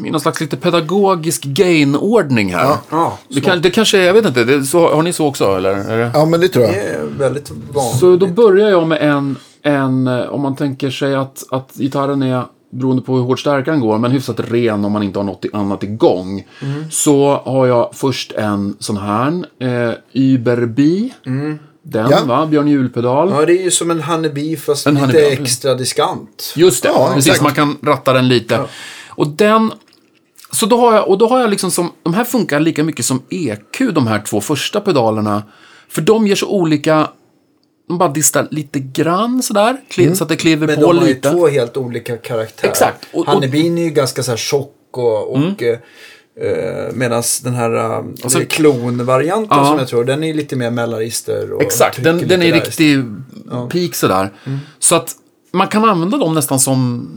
i 0.05 0.09
någon 0.11 0.21
slags 0.21 0.41
lite 0.41 0.57
pedagogisk 0.57 1.43
gain-ordning 1.43 2.53
här. 2.53 2.75
Ja, 2.89 3.17
det, 3.27 3.41
kan, 3.41 3.61
det 3.61 3.69
kanske 3.69 3.97
är, 3.99 4.03
jag 4.03 4.13
vet 4.13 4.25
inte, 4.25 4.43
det, 4.43 4.63
så, 4.63 4.95
har 4.95 5.03
ni 5.03 5.13
så 5.13 5.27
också 5.27 5.57
eller? 5.57 5.71
Är 5.73 5.97
det? 5.97 6.11
Ja, 6.13 6.25
men 6.25 6.39
det 6.39 6.47
tror 6.47 6.65
jag. 6.65 6.73
Det 6.73 6.79
är 6.81 7.05
väldigt 7.05 7.51
vanligt. 7.73 7.99
Så 7.99 8.15
då 8.15 8.27
börjar 8.27 8.69
jag 8.69 8.87
med 8.87 8.97
en, 9.01 9.37
en 9.63 10.07
eh, 10.07 10.21
om 10.21 10.41
man 10.41 10.55
tänker 10.55 10.89
sig 10.89 11.15
att, 11.15 11.43
att 11.51 11.71
gitarren 11.75 12.23
är, 12.23 12.43
beroende 12.69 13.01
på 13.01 13.15
hur 13.15 13.21
hårt 13.23 13.39
stärkaren 13.39 13.79
går, 13.79 13.97
men 13.97 14.11
hyfsat 14.11 14.39
ren 14.39 14.85
om 14.85 14.91
man 14.91 15.03
inte 15.03 15.19
har 15.19 15.23
något 15.23 15.45
annat 15.53 15.83
igång. 15.83 16.47
Så 16.89 17.41
har 17.45 17.67
jag 17.67 17.89
först 17.93 18.31
en 18.31 18.75
sån 18.79 18.97
här, 18.97 19.45
eh, 19.59 19.93
Uberbi. 20.13 21.13
Den 21.83 22.09
Ja. 22.09 22.19
va, 22.25 22.45
Björn 22.45 22.67
Hjul-pedal. 22.67 23.29
Ja, 23.29 23.45
det 23.45 23.53
är 23.57 23.63
ju 23.63 23.71
som 23.71 23.91
en 23.91 24.01
honeybee 24.01 24.57
fast 24.57 24.87
En 24.87 24.95
lite 24.95 25.17
ja. 25.19 25.27
extra 25.29 25.75
diskant. 25.75 26.53
Just 26.55 26.83
det, 26.83 26.89
Ja, 26.89 27.11
precis. 27.13 27.27
exakt. 27.31 27.43
Man 27.43 27.53
kan 27.53 27.77
ratta 27.83 28.13
den 28.13 28.27
lite. 28.27 28.59
Och 29.09 29.27
den... 29.27 29.71
Så 30.51 30.65
då 30.65 30.77
har 30.77 30.93
jag, 30.95 31.07
och 31.09 31.17
då 31.17 31.27
har 31.27 31.39
jag 31.39 31.49
liksom 31.49 31.71
som, 31.71 31.91
de 32.03 32.13
här 32.13 32.23
funkar 32.23 32.59
lika 32.59 32.83
mycket 32.83 33.05
som 33.05 33.21
EQ, 33.29 33.93
de 33.93 34.07
här 34.07 34.19
två 34.19 34.41
första 34.41 34.81
pedalerna. 34.81 35.43
För 35.89 36.01
de 36.01 36.27
ger 36.27 36.35
så 36.35 36.49
olika, 36.49 37.07
de 37.91 37.97
bara 37.97 38.09
distar 38.09 38.47
lite 38.51 38.79
grann 38.79 39.43
sådär, 39.43 39.77
kli, 39.89 40.15
så 40.15 40.23
att 40.23 40.29
det 40.29 40.35
kliver 40.35 40.67
Men 40.67 40.75
på 40.75 40.81
de 40.81 40.97
har 40.97 41.07
ju 41.07 41.13
lite. 41.13 41.31
två 41.31 41.47
helt 41.47 41.77
olika 41.77 42.17
karaktärer. 42.17 42.71
Exakt. 42.71 43.07
Och- 43.13 43.19
och- 43.19 43.27
Honeybeen 43.33 43.77
är 43.77 43.83
ju 43.83 43.89
ganska 43.89 44.23
så 44.23 44.31
här 44.31 44.37
tjock 44.37 44.75
och, 44.91 45.31
och 45.35 45.63
eh, 45.63 45.77
Medan 46.93 47.23
den 47.43 47.53
här 47.53 47.75
uh, 47.75 48.05
Och 48.23 48.31
sen- 48.31 48.45
klonvarianten 48.45 49.57
Ja. 49.57 49.65
som 49.65 49.77
jag 49.79 49.87
tror, 49.87 50.03
den 50.03 50.23
är 50.23 50.33
lite 50.33 50.55
mer 50.55 50.71
mellanregister. 50.71 51.51
Och 51.51 51.61
Exakt, 51.61 52.03
den, 52.03 52.15
lite 52.17 52.27
den 52.29 52.41
är 52.43 52.51
där. 52.51 52.59
riktig 52.59 53.03
peak 53.71 53.95
sådär. 53.95 54.29
Så 54.79 54.95
att 54.95 55.15
man 55.51 55.67
kan 55.67 55.85
använda 55.85 56.17
dem 56.17 56.33
nästan 56.35 56.59
som, 56.59 57.07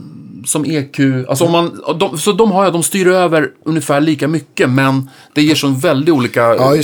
som 0.45 0.65
EQ. 0.65 0.99
Alltså 1.29 1.45
om 1.45 1.51
man, 1.51 1.81
de, 1.99 2.17
så 2.17 2.31
de 2.31 2.51
har 2.51 2.63
jag, 2.63 2.73
de 2.73 2.83
styr 2.83 3.07
över 3.07 3.51
ungefär 3.63 4.01
lika 4.01 4.27
mycket, 4.27 4.69
men 4.69 5.09
det 5.33 5.41
ger 5.41 5.55
så 5.55 5.67
väldigt 5.67 6.13
olika 6.15 6.41
Ja, 6.41 6.75
eh, 6.75 6.81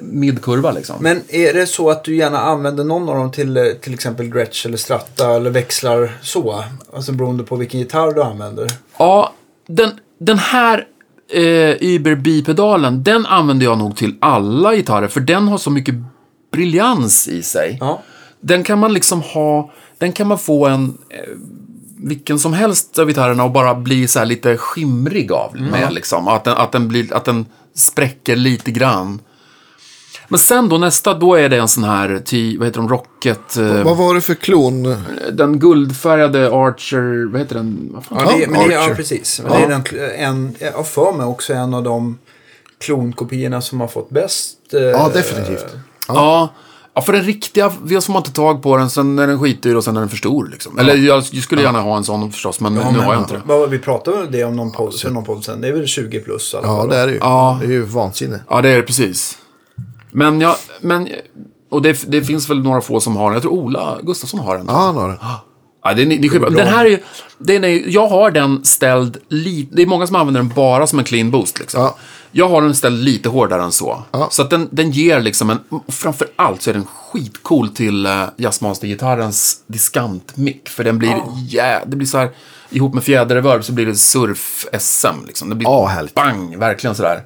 midkurva 0.00 0.72
liksom. 0.72 0.96
Men 1.00 1.20
är 1.28 1.54
det 1.54 1.66
så 1.66 1.90
att 1.90 2.04
du 2.04 2.16
gärna 2.16 2.38
använder 2.40 2.84
någon 2.84 3.08
av 3.08 3.16
dem 3.16 3.30
till 3.30 3.56
eh, 3.56 3.64
till 3.64 3.94
exempel 3.94 4.28
Gretsch 4.28 4.66
eller 4.66 4.76
Stratta 4.76 5.30
eller 5.30 5.50
växlar 5.50 6.18
så? 6.22 6.64
Alltså 6.94 7.12
beroende 7.12 7.44
på 7.44 7.56
vilken 7.56 7.80
gitarr 7.80 8.14
du 8.14 8.22
använder. 8.22 8.66
Ja, 8.98 9.32
den, 9.66 9.90
den 10.18 10.38
här 10.38 10.86
eh, 11.32 11.76
Uber 11.80 12.14
B-pedalen, 12.14 13.02
den 13.02 13.26
använder 13.26 13.66
jag 13.66 13.78
nog 13.78 13.96
till 13.96 14.14
alla 14.20 14.74
gitarrer, 14.74 15.08
för 15.08 15.20
den 15.20 15.48
har 15.48 15.58
så 15.58 15.70
mycket 15.70 15.94
briljans 16.52 17.28
i 17.28 17.42
sig. 17.42 17.78
Ja. 17.80 18.02
Den 18.40 18.64
kan 18.64 18.78
man 18.78 18.92
liksom 18.92 19.22
ha, 19.22 19.72
den 19.98 20.12
kan 20.12 20.26
man 20.26 20.38
få 20.38 20.66
en, 20.66 20.98
eh, 21.10 21.18
vilken 22.08 22.38
som 22.38 22.52
helst 22.52 22.98
av 22.98 23.06
gitarrerna 23.08 23.44
och 23.44 23.50
bara 23.52 23.74
bli 23.74 24.08
så 24.08 24.18
här 24.18 24.26
lite 24.26 24.56
skimrig 24.56 25.32
av 25.32 25.56
med 25.60 25.92
liksom. 25.92 26.28
Att 26.28 26.44
den, 26.44 26.56
att, 26.56 26.72
den 26.72 26.88
blir, 26.88 27.14
att 27.14 27.24
den 27.24 27.46
spräcker 27.74 28.36
lite 28.36 28.70
grann. 28.70 29.20
Men 30.28 30.38
sen 30.38 30.68
då 30.68 30.78
nästa, 30.78 31.14
då 31.14 31.34
är 31.34 31.48
det 31.48 31.56
en 31.58 31.68
sån 31.68 31.84
här, 31.84 32.22
ty, 32.24 32.58
vad 32.58 32.66
heter 32.66 32.80
de, 32.80 32.88
Rocket, 32.88 33.56
eh, 33.56 33.82
Vad 33.84 33.96
var 33.96 34.14
det 34.14 34.20
för 34.20 34.34
klon? 34.34 34.96
den 35.32 35.58
guldfärgade 35.58 36.46
Archer, 36.52 37.32
vad 37.32 37.40
heter 37.40 37.54
den? 37.54 37.88
Vad 37.94 38.04
fan? 38.04 38.18
Ja, 38.20 38.32
det, 38.36 38.42
Ja, 38.42 38.48
men 38.50 38.68
det, 38.68 38.74
ja 38.74 38.88
precis. 38.96 39.40
Men 39.42 39.52
det 39.52 39.58
är 39.64 39.68
den, 39.68 40.10
en, 40.18 40.56
jag 40.58 40.72
har 40.72 40.82
för 40.84 41.12
mig 41.12 41.26
också 41.26 41.52
en 41.54 41.74
av 41.74 41.82
de 41.82 42.18
klonkopiorna 42.80 43.60
som 43.60 43.80
har 43.80 43.88
fått 43.88 44.10
bäst. 44.10 44.56
eh, 44.72 44.80
Ja, 44.80 45.10
definitivt. 45.14 45.66
Ja. 46.08 46.14
ja, 46.14 46.48
för 47.02 47.12
den 47.12 47.22
riktiga, 47.22 47.72
vi 47.84 48.00
får 48.00 48.12
man 48.12 48.20
inte 48.20 48.32
tag 48.32 48.62
på 48.62 48.76
den, 48.76 48.90
sen 48.90 49.18
är 49.18 49.26
den 49.26 49.40
skitdyr 49.40 49.74
och 49.74 49.84
sen 49.84 49.96
är 49.96 50.00
den 50.00 50.08
för 50.08 50.16
stor. 50.16 50.48
Liksom. 50.52 50.78
Eller 50.78 50.94
jag, 50.96 51.22
jag 51.32 51.42
skulle 51.42 51.62
gärna 51.62 51.80
ha 51.80 51.96
en 51.96 52.04
sån 52.04 52.32
förstås, 52.32 52.60
men 52.60 52.74
nu 52.74 52.80
har 52.80 53.14
jag 53.14 53.22
inte 53.22 53.40
det. 53.46 53.66
Vi 53.66 53.78
pratade 53.78 54.16
om 54.16 54.26
det 54.30 54.44
om 54.44 54.56
någon 54.56 54.72
podd, 54.72 55.00
för 55.00 55.10
någon 55.10 55.24
podd 55.24 55.44
sen. 55.44 55.60
Det 55.60 55.68
är 55.68 55.72
väl 55.72 55.86
20 55.86 56.20
plus 56.20 56.54
i 56.54 56.56
alla 56.56 56.66
Ja, 56.66 56.76
fall. 56.76 56.88
det 56.88 56.96
är 56.96 57.06
det 57.06 57.12
ju. 57.12 57.18
Ja. 57.18 57.58
Det 57.60 57.66
är 57.66 57.70
ju 57.70 57.82
vansinne. 57.82 58.40
Ja, 58.48 58.62
det 58.62 58.68
är 58.68 58.76
det 58.76 58.82
precis. 58.82 59.38
Men 60.10 60.40
jag, 60.40 60.56
men, 60.80 61.08
och 61.70 61.82
det, 61.82 62.04
det 62.06 62.22
finns 62.22 62.50
väl 62.50 62.62
några 62.62 62.80
få 62.80 63.00
som 63.00 63.16
har 63.16 63.24
den. 63.24 63.32
Jag 63.32 63.42
tror 63.42 63.52
Ola 63.52 63.98
Gustafsson 64.02 64.40
har 64.40 64.56
den. 64.56 64.66
Ja, 64.68 64.74
han 64.74 64.96
har 64.96 65.08
det. 65.08 65.18
Ja, 65.20 65.94
det 65.94 66.02
är, 66.02 66.06
det 66.06 66.14
är 66.14 66.28
skitbra. 66.28 66.50
Den 66.50 66.66
här 66.66 66.84
är 66.84 66.90
ju, 66.90 66.98
den 67.38 67.64
är, 67.64 67.82
jag 67.86 68.08
har 68.08 68.30
den 68.30 68.64
ställd 68.64 69.16
lite, 69.28 69.76
det 69.76 69.82
är 69.82 69.86
många 69.86 70.06
som 70.06 70.16
använder 70.16 70.40
den 70.40 70.52
bara 70.56 70.86
som 70.86 70.98
en 70.98 71.04
clean 71.04 71.30
boost. 71.30 71.60
Liksom. 71.60 71.80
Ja. 71.80 71.96
Jag 72.36 72.48
har 72.48 72.62
den 72.62 72.74
ställd 72.74 73.04
lite 73.04 73.28
hårdare 73.28 73.62
än 73.62 73.72
så. 73.72 74.02
Ja. 74.10 74.28
Så 74.30 74.42
att 74.42 74.50
den, 74.50 74.68
den 74.70 74.90
ger 74.90 75.20
liksom 75.20 75.50
en, 75.50 75.58
framför 75.88 76.28
allt 76.36 76.62
så 76.62 76.70
är 76.70 76.74
den 76.74 76.86
skitcool 76.86 77.68
till 77.68 78.06
uh, 78.06 78.24
Jazzmaster-gitarrens 78.36 79.56
diskant-mick. 79.66 80.68
För 80.68 80.84
den 80.84 80.98
blir, 80.98 81.16
ja, 81.48 81.80
det 81.86 81.96
blir 81.96 82.06
så 82.06 82.18
här, 82.18 82.30
ihop 82.70 82.94
med 82.94 83.04
fjäderreverb 83.04 83.64
så 83.64 83.72
blir 83.72 83.86
det 83.86 83.92
surf-SM. 83.92 85.26
Liksom. 85.26 85.48
Det 85.48 85.54
blir 85.54 85.86
härligt. 85.86 86.14
bang, 86.14 86.58
verkligen 86.58 86.96
sådär. 86.96 87.24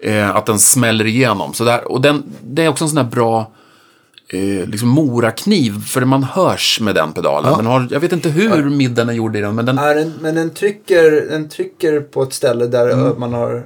Eh, 0.00 0.36
att 0.36 0.46
den 0.46 0.58
smäller 0.58 1.06
igenom. 1.06 1.54
Så 1.54 1.64
där, 1.64 1.92
och 1.92 2.00
den, 2.00 2.22
det 2.42 2.64
är 2.64 2.68
också 2.68 2.84
en 2.84 2.88
sån 2.88 2.98
här 2.98 3.04
bra 3.04 3.52
eh, 4.32 4.68
liksom 4.68 4.88
morakniv, 4.88 5.84
för 5.86 6.04
man 6.04 6.22
hörs 6.24 6.80
med 6.80 6.94
den 6.94 7.12
pedalen. 7.12 7.56
Den 7.56 7.66
har, 7.66 7.88
jag 7.90 8.00
vet 8.00 8.12
inte 8.12 8.28
hur 8.28 8.64
midden 8.70 9.08
är 9.08 9.12
gjord 9.12 9.36
i 9.36 9.40
den, 9.40 9.54
men 9.54 9.66
den... 9.66 9.76
Nej, 9.76 9.94
den, 9.94 10.14
men 10.20 10.34
den 10.34 10.50
trycker, 10.50 11.10
den 11.30 11.48
trycker 11.48 12.00
på 12.00 12.22
ett 12.22 12.32
ställe 12.32 12.66
där 12.66 12.88
ö, 12.88 13.12
man 13.18 13.32
har 13.32 13.56
eh, 13.56 13.62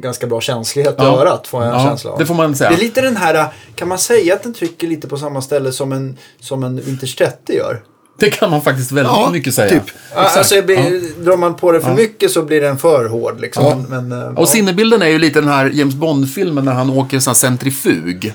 ganska 0.00 0.26
bra 0.26 0.40
känslighet 0.40 0.94
i 0.98 1.02
Mm. 1.02 1.12
Ja. 1.14 1.20
örat. 1.20 1.46
Får 1.46 1.64
jag 1.64 1.74
en 1.74 1.80
Ja, 1.80 1.86
känsla 1.88 2.10
av. 2.10 2.18
det 2.18 2.26
får 2.26 2.34
man 2.34 2.54
säga. 2.54 2.70
Det 2.70 2.76
är 2.76 2.80
lite 2.80 3.00
den 3.00 3.16
här, 3.16 3.46
kan 3.74 3.88
man 3.88 3.98
säga 3.98 4.34
att 4.34 4.42
den 4.42 4.54
trycker 4.54 4.86
lite 4.86 5.08
på 5.08 5.16
samma 5.16 5.42
ställe 5.42 5.72
som 5.72 5.92
en, 5.92 6.16
som 6.40 6.62
en 6.64 6.76
Vintage 6.80 7.18
30 7.18 7.54
gör? 7.56 7.82
Det 8.18 8.30
kan 8.30 8.50
man 8.50 8.62
faktiskt 8.62 8.92
väldigt 8.92 9.12
Ja, 9.12 9.30
mycket 9.32 9.54
säga. 9.54 9.70
typ. 9.70 9.82
Ja, 10.14 10.20
Alltså, 10.36 10.62
blir, 10.62 11.24
Drar 11.24 11.36
man 11.36 11.54
på 11.56 11.72
det 11.72 11.80
för 11.80 11.94
mycket 11.94 12.30
så 12.30 12.42
blir 12.42 12.60
den 12.60 12.78
för 12.78 13.08
hård. 13.08 13.40
Liksom. 13.40 13.64
Ja. 13.64 13.76
Men, 13.88 14.08
men, 14.08 14.22
eh, 14.22 14.34
Och 14.38 14.48
sinnebilden 14.48 15.02
är 15.02 15.06
ju 15.08 15.18
lite 15.18 15.40
den 15.40 15.48
här 15.48 15.70
James 15.74 15.94
Bond-filmen 15.94 16.64
när 16.64 16.72
han 16.72 16.90
åker 16.90 17.18
sån 17.18 17.30
här 17.30 17.34
centrifug. 17.34 18.34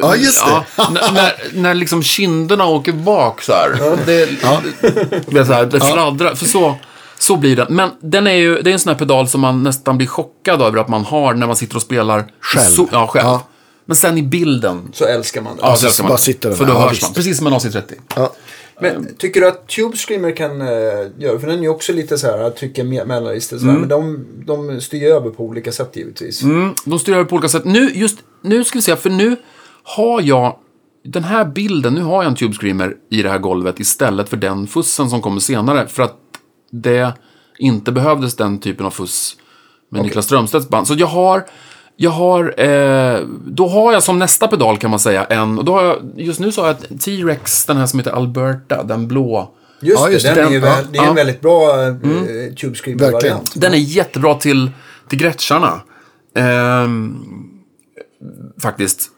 Ja, 0.00 0.16
just 0.16 0.46
det. 0.46 0.64
Ja, 0.76 0.88
när, 0.92 1.12
när, 1.12 1.32
när 1.52 1.74
liksom 1.74 2.02
kinderna 2.02 2.66
åker 2.66 2.92
bak 2.92 3.42
så 3.42 3.52
här. 3.52 3.70
Det, 4.06 4.26
det, 5.26 5.38
är 5.38 5.44
så 5.44 5.52
här, 5.52 5.66
det 5.66 5.80
fladdrar. 5.80 6.34
För 6.34 6.46
så, 6.46 6.74
så 7.18 7.36
blir 7.36 7.56
den. 7.56 7.66
Men 7.74 7.90
den 8.00 8.26
är 8.26 8.32
ju, 8.34 8.62
det 8.62 8.70
är 8.70 8.72
en 8.72 8.78
sån 8.78 8.92
här 8.92 8.98
pedal 8.98 9.28
som 9.28 9.40
man 9.40 9.62
nästan 9.62 9.96
blir 9.96 10.06
chockad 10.06 10.62
över 10.62 10.78
att 10.78 10.88
man 10.88 11.04
har 11.04 11.34
när 11.34 11.46
man 11.46 11.56
sitter 11.56 11.76
och 11.76 11.82
spelar. 11.82 12.26
Själv. 12.40 12.70
Så, 12.74 12.88
ja, 12.92 13.06
själv. 13.06 13.26
Ja. 13.26 13.46
Men 13.86 13.96
sen 13.96 14.18
i 14.18 14.22
bilden. 14.22 14.88
så 14.92 15.04
älskar 15.04 15.40
man 15.42 15.56
det. 15.56 15.62
Ja, 15.62 15.74
så 15.74 15.80
så 15.80 15.86
älskar 15.86 16.04
man. 16.04 16.08
bara 16.08 16.18
sitter 16.18 16.48
den 16.48 16.58
För 16.58 16.64
då 16.64 16.72
Ja, 16.72 16.80
hörs 16.80 16.92
visst. 16.92 17.02
man. 17.02 17.12
Precis 17.14 17.38
som 17.38 17.46
en 17.46 17.52
AC30. 17.52 17.82
Ja. 18.16 18.34
Men 18.80 19.14
tycker 19.18 19.40
du 19.40 19.48
att 19.48 19.68
Tube 19.68 19.96
Screamer 19.96 20.36
kan 20.36 20.62
uh, 20.62 20.68
göra, 21.18 21.38
för 21.38 21.46
den 21.46 21.58
är 21.58 21.62
ju 21.62 21.68
också 21.68 21.92
lite 21.92 22.18
så 22.18 22.26
här 22.26 22.38
att 22.38 22.56
trycka 22.56 22.82
me- 22.82 23.06
mellanregister 23.06 23.58
så 23.58 23.66
här, 23.66 23.72
men 23.72 23.88
de, 23.88 24.26
de 24.46 24.80
styr 24.80 25.02
över 25.10 25.30
på 25.30 25.44
olika 25.44 25.72
sätt 25.72 25.90
givetvis. 25.94 26.42
Mm, 26.42 26.74
de 26.84 26.98
styr 26.98 27.12
över 27.12 27.24
på 27.24 27.34
olika 27.36 27.48
sätt. 27.48 27.64
Nu, 27.64 27.90
just, 27.94 28.18
nu 28.42 28.64
ska 28.64 28.78
vi 28.78 28.82
se, 28.82 28.96
för 28.96 29.10
nu 29.10 29.36
har 29.84 30.20
jag 30.20 30.56
den 31.04 31.24
här 31.24 31.44
bilden, 31.44 31.94
nu 31.94 32.02
har 32.02 32.22
jag 32.22 32.30
en 32.30 32.36
Tube 32.36 32.54
Screamer 32.54 32.94
i 33.10 33.22
det 33.22 33.30
här 33.30 33.38
golvet 33.38 33.80
istället 33.80 34.28
för 34.28 34.36
den 34.36 34.66
fussen 34.66 35.10
som 35.10 35.22
kommer 35.22 35.40
senare. 35.40 35.86
För 35.88 36.02
att 36.02 36.16
det 36.70 37.12
inte 37.58 37.92
behövdes 37.92 38.36
den 38.36 38.58
typen 38.58 38.86
av 38.86 38.90
fuss 38.90 39.36
med 39.90 40.02
Niklas 40.02 40.24
Strömstedts 40.24 40.68
band. 40.68 40.86
Så 40.86 40.94
jag 40.94 41.06
har 41.06 41.44
Jag 41.96 42.10
har, 42.10 42.60
eh, 42.60 43.20
då 43.46 43.68
har 43.68 43.92
jag 43.92 44.02
som 44.02 44.18
nästa 44.18 44.48
pedal 44.48 44.76
kan 44.78 44.90
man 44.90 44.98
säga 44.98 45.24
en, 45.24 45.58
och 45.58 45.64
då 45.64 45.72
har 45.72 45.84
jag, 45.84 45.96
just 46.16 46.40
nu 46.40 46.52
så 46.52 46.60
har 46.60 46.68
jag 46.68 47.00
T-Rex, 47.00 47.64
den 47.64 47.76
här 47.76 47.86
som 47.86 47.98
heter 47.98 48.10
Alberta, 48.12 48.82
den 48.82 49.08
blå. 49.08 49.54
Just, 49.80 50.00
Ja, 50.00 50.10
just 50.10 50.26
det, 50.26 50.34
det. 50.34 50.40
den 50.42 50.48
är 50.48 50.52
Den- 50.52 50.62
väl, 50.62 50.86
det 50.92 50.98
är 50.98 51.02
ja. 51.02 51.08
en 51.08 51.14
väldigt 51.14 51.40
bra 51.40 51.76
uh, 51.86 52.54
Tube 52.54 52.74
Screamer-variant. 52.76 53.52
Den 53.54 53.72
är 53.72 53.78
jättebra 53.78 54.34
till, 54.34 54.70
till 55.08 55.18
gretscharna. 55.18 55.80
Ehm, 56.36 57.16
faktiskt. 58.62 59.10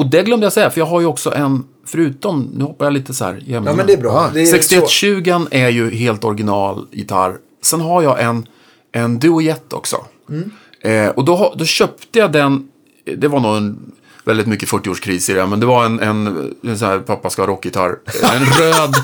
Och 0.00 0.06
det 0.06 0.22
glömde 0.22 0.46
jag 0.46 0.52
säga, 0.52 0.70
för 0.70 0.80
jag 0.80 0.86
har 0.86 1.00
ju 1.00 1.06
också 1.06 1.34
en, 1.34 1.64
förutom, 1.86 2.50
nu 2.54 2.64
hoppar 2.64 2.86
jag 2.86 2.92
lite 2.92 3.14
så 3.14 3.24
här 3.24 3.34
i 3.46 3.54
ämnena. 3.54 3.70
Ja, 3.70 3.76
men 3.76 3.86
det 3.86 3.92
är 3.92 3.96
bra. 3.96 4.12
Ja. 4.12 4.30
Det 4.34 4.40
är 4.40 4.44
så- 4.46 4.50
6120 4.52 5.46
är 5.50 5.68
ju 5.68 5.90
helt 5.90 6.24
original 6.24 6.86
gitarr. 6.90 7.36
Sen 7.62 7.80
har 7.80 8.02
jag 8.02 8.22
en, 8.22 8.46
en 8.92 9.18
Duojet 9.18 9.72
också. 9.72 9.96
Mm. 10.30 10.50
Eh, 10.82 11.08
och 11.10 11.24
då, 11.24 11.54
då 11.56 11.64
köpte 11.64 12.18
jag 12.18 12.32
den, 12.32 12.68
det 13.16 13.28
var 13.28 13.40
nog 13.40 13.56
en 13.56 13.92
väldigt 14.24 14.46
mycket 14.46 14.68
40-årskris 14.68 15.30
i 15.30 15.34
det, 15.34 15.46
men 15.46 15.60
det 15.60 15.66
var 15.66 15.84
en, 15.84 16.00
en, 16.00 16.26
en 16.64 16.78
sån 16.78 16.88
här 16.88 16.98
pappa 16.98 17.30
ska 17.30 17.42
ha 17.42 17.46
rockgitarr. 17.46 17.96
En 18.34 18.44
röd, 18.60 18.94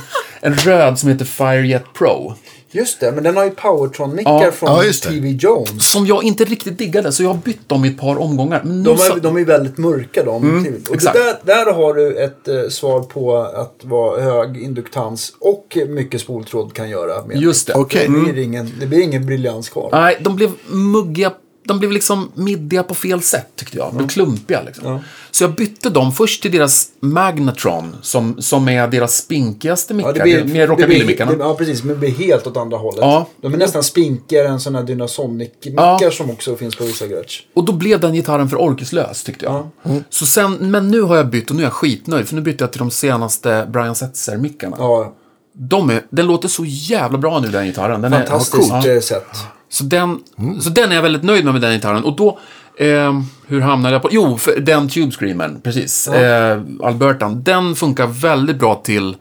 en 0.41 0.55
röd 0.55 0.99
som 0.99 1.09
heter 1.09 1.25
Firejet 1.25 1.85
Pro. 1.95 2.35
Just 2.71 3.01
det, 3.01 3.13
men 3.13 3.25
den 3.25 3.37
har 3.37 3.45
ju 3.45 3.51
Powertron-mickar 3.51 4.45
Ja. 4.45 4.51
från 4.53 4.71
Ja. 4.87 4.93
TV 5.11 5.29
Jones. 5.29 5.91
Som 5.93 6.07
jag 6.07 6.25
inte 6.25 6.45
riktigt 6.45 6.79
diggade, 6.79 7.13
så 7.13 7.23
jag 7.23 7.29
har 7.31 7.37
bytt 7.45 7.69
dem 7.69 7.85
i 7.85 7.89
ett 7.89 7.99
par 7.99 8.19
omgångar. 8.21 8.63
Men 8.65 8.83
De 8.85 8.99
så- 8.99 9.17
är, 9.17 9.21
de 9.21 9.37
är 9.37 9.45
väldigt 9.45 9.79
mörka 9.79 10.25
de. 10.25 10.29
och 10.37 10.43
Mm, 10.43 10.75
exakt. 10.93 11.17
det 11.17 11.37
där, 11.45 11.65
där 11.65 11.73
har 11.73 11.95
du 11.95 12.17
ett 12.25 12.49
eh, 12.49 12.69
svar 12.71 13.01
på 13.01 13.37
att 13.39 13.77
vara 13.83 14.21
hög 14.21 14.63
induktans 14.63 15.33
och 15.39 15.79
mycket 15.89 16.21
spoltråd 16.21 16.73
kan 16.73 16.89
göra. 16.91 17.25
Med 17.27 17.37
Just 17.41 17.67
det. 17.67 17.75
Okej. 17.75 18.09
Det 18.09 18.33
blir, 18.33 18.39
ingen, 18.45 18.73
det 18.81 18.87
blir 18.87 19.01
ingen 19.01 19.27
briljans 19.27 19.69
kvar. 19.69 19.89
Nej, 19.93 20.19
de 20.21 20.37
blev 20.37 20.51
muggiga. 20.67 21.33
De 21.69 21.79
blev 21.79 21.93
liksom 21.93 22.31
middiga 22.35 22.83
på 22.83 22.95
fel 22.95 23.23
sätt, 23.23 23.47
tyckte 23.57 23.77
jag. 23.77 23.89
De 23.91 23.97
blev 23.97 24.09
klumpiga, 24.09 24.63
liksom. 24.67 24.89
Ja. 24.89 25.01
Så 25.31 25.45
jag 25.45 25.55
bytte 25.55 25.91
dem 25.91 26.13
först 26.13 26.43
till 26.43 26.51
deras 26.53 26.89
Magnatron, 27.01 27.97
som, 28.03 28.43
som 28.43 28.69
är 28.69 28.89
deras 28.89 29.17
spinkigaste 29.17 29.95
mickar. 29.95 30.15
Ja, 30.17 30.25
det 30.25 30.45
mer 30.45 30.67
rockabilly-mickarna. 30.67 31.37
Ja, 31.39 31.55
precis. 31.55 31.83
Men 31.85 31.89
det 31.95 31.99
blir 32.01 32.11
helt 32.11 32.47
åt 32.47 32.57
andra 32.57 32.77
hållet. 32.79 33.01
Ja. 33.01 33.29
De 33.43 33.55
är 33.55 33.59
nästan 33.59 33.83
spinkigare 33.83 34.49
än 34.49 34.61
sådana 34.61 34.79
här 34.79 34.87
Dynasonic-mickar 34.87 35.99
Ja. 36.03 36.11
som 36.11 36.31
också 36.31 36.57
finns 36.57 36.77
på 36.77 36.85
vissa 36.85 37.07
Gretsch. 37.07 37.41
Och 37.55 37.65
då 37.65 37.73
blev 37.73 38.01
den 38.01 38.15
gitarren 38.15 38.49
för 38.49 38.57
orkeslös, 38.57 39.25
tyckte 39.25 39.45
jag. 39.45 39.69
Så 40.11 40.27
sen, 40.27 40.71
men 40.71 40.89
nu 40.91 41.01
har 41.01 41.17
jag 41.17 41.31
bytt 41.31 41.51
och 41.51 41.57
nu 41.57 41.63
är 41.63 41.67
jag 41.67 41.73
skitnöjd, 41.73 42.27
för 42.29 42.35
nu 42.35 42.41
bytte 42.41 42.65
jag 42.65 42.73
till 42.73 42.79
de 42.79 42.91
senaste 42.91 43.67
Brian 43.73 43.95
Setzer-mickarna. 43.95 44.77
Ja, 44.79 45.15
De 45.53 45.91
är, 45.91 46.03
den 46.11 46.27
låter 46.27 46.49
så 46.49 46.65
jävla 46.67 47.19
bra 47.19 47.41
nu, 47.41 47.49
den 47.49 47.67
gitarren. 47.67 48.01
Den 48.03 48.13
fantastiskt 48.13 48.73
Är, 48.73 48.87
ja. 48.89 48.95
eh, 48.95 49.01
sätt. 49.01 49.27
Så 49.69 49.85
den, 49.85 50.19
så 50.61 50.71
den 50.71 50.91
är 50.91 50.95
jag 50.95 51.03
väldigt 51.03 51.23
nöjd 51.23 51.45
med, 51.45 51.55
med 51.55 51.63
den 51.63 51.73
gitarren. 51.73 52.05
Och 52.05 52.17
då, 52.17 52.39
eh, 52.79 53.21
hur 53.47 53.61
hamnade 53.61 53.95
jag 53.95 54.03
på? 54.03 54.09
Jo, 54.13 54.39
den 54.61 54.89
Tube 54.89 55.13
Screamern, 55.13 55.61
precis. 55.61 56.09
Eh, 56.09 56.61
Albertan, 56.83 57.43
den 57.43 57.75
funkar 57.75 58.07
väldigt 58.07 58.59
bra 58.59 58.75
till 58.75 59.17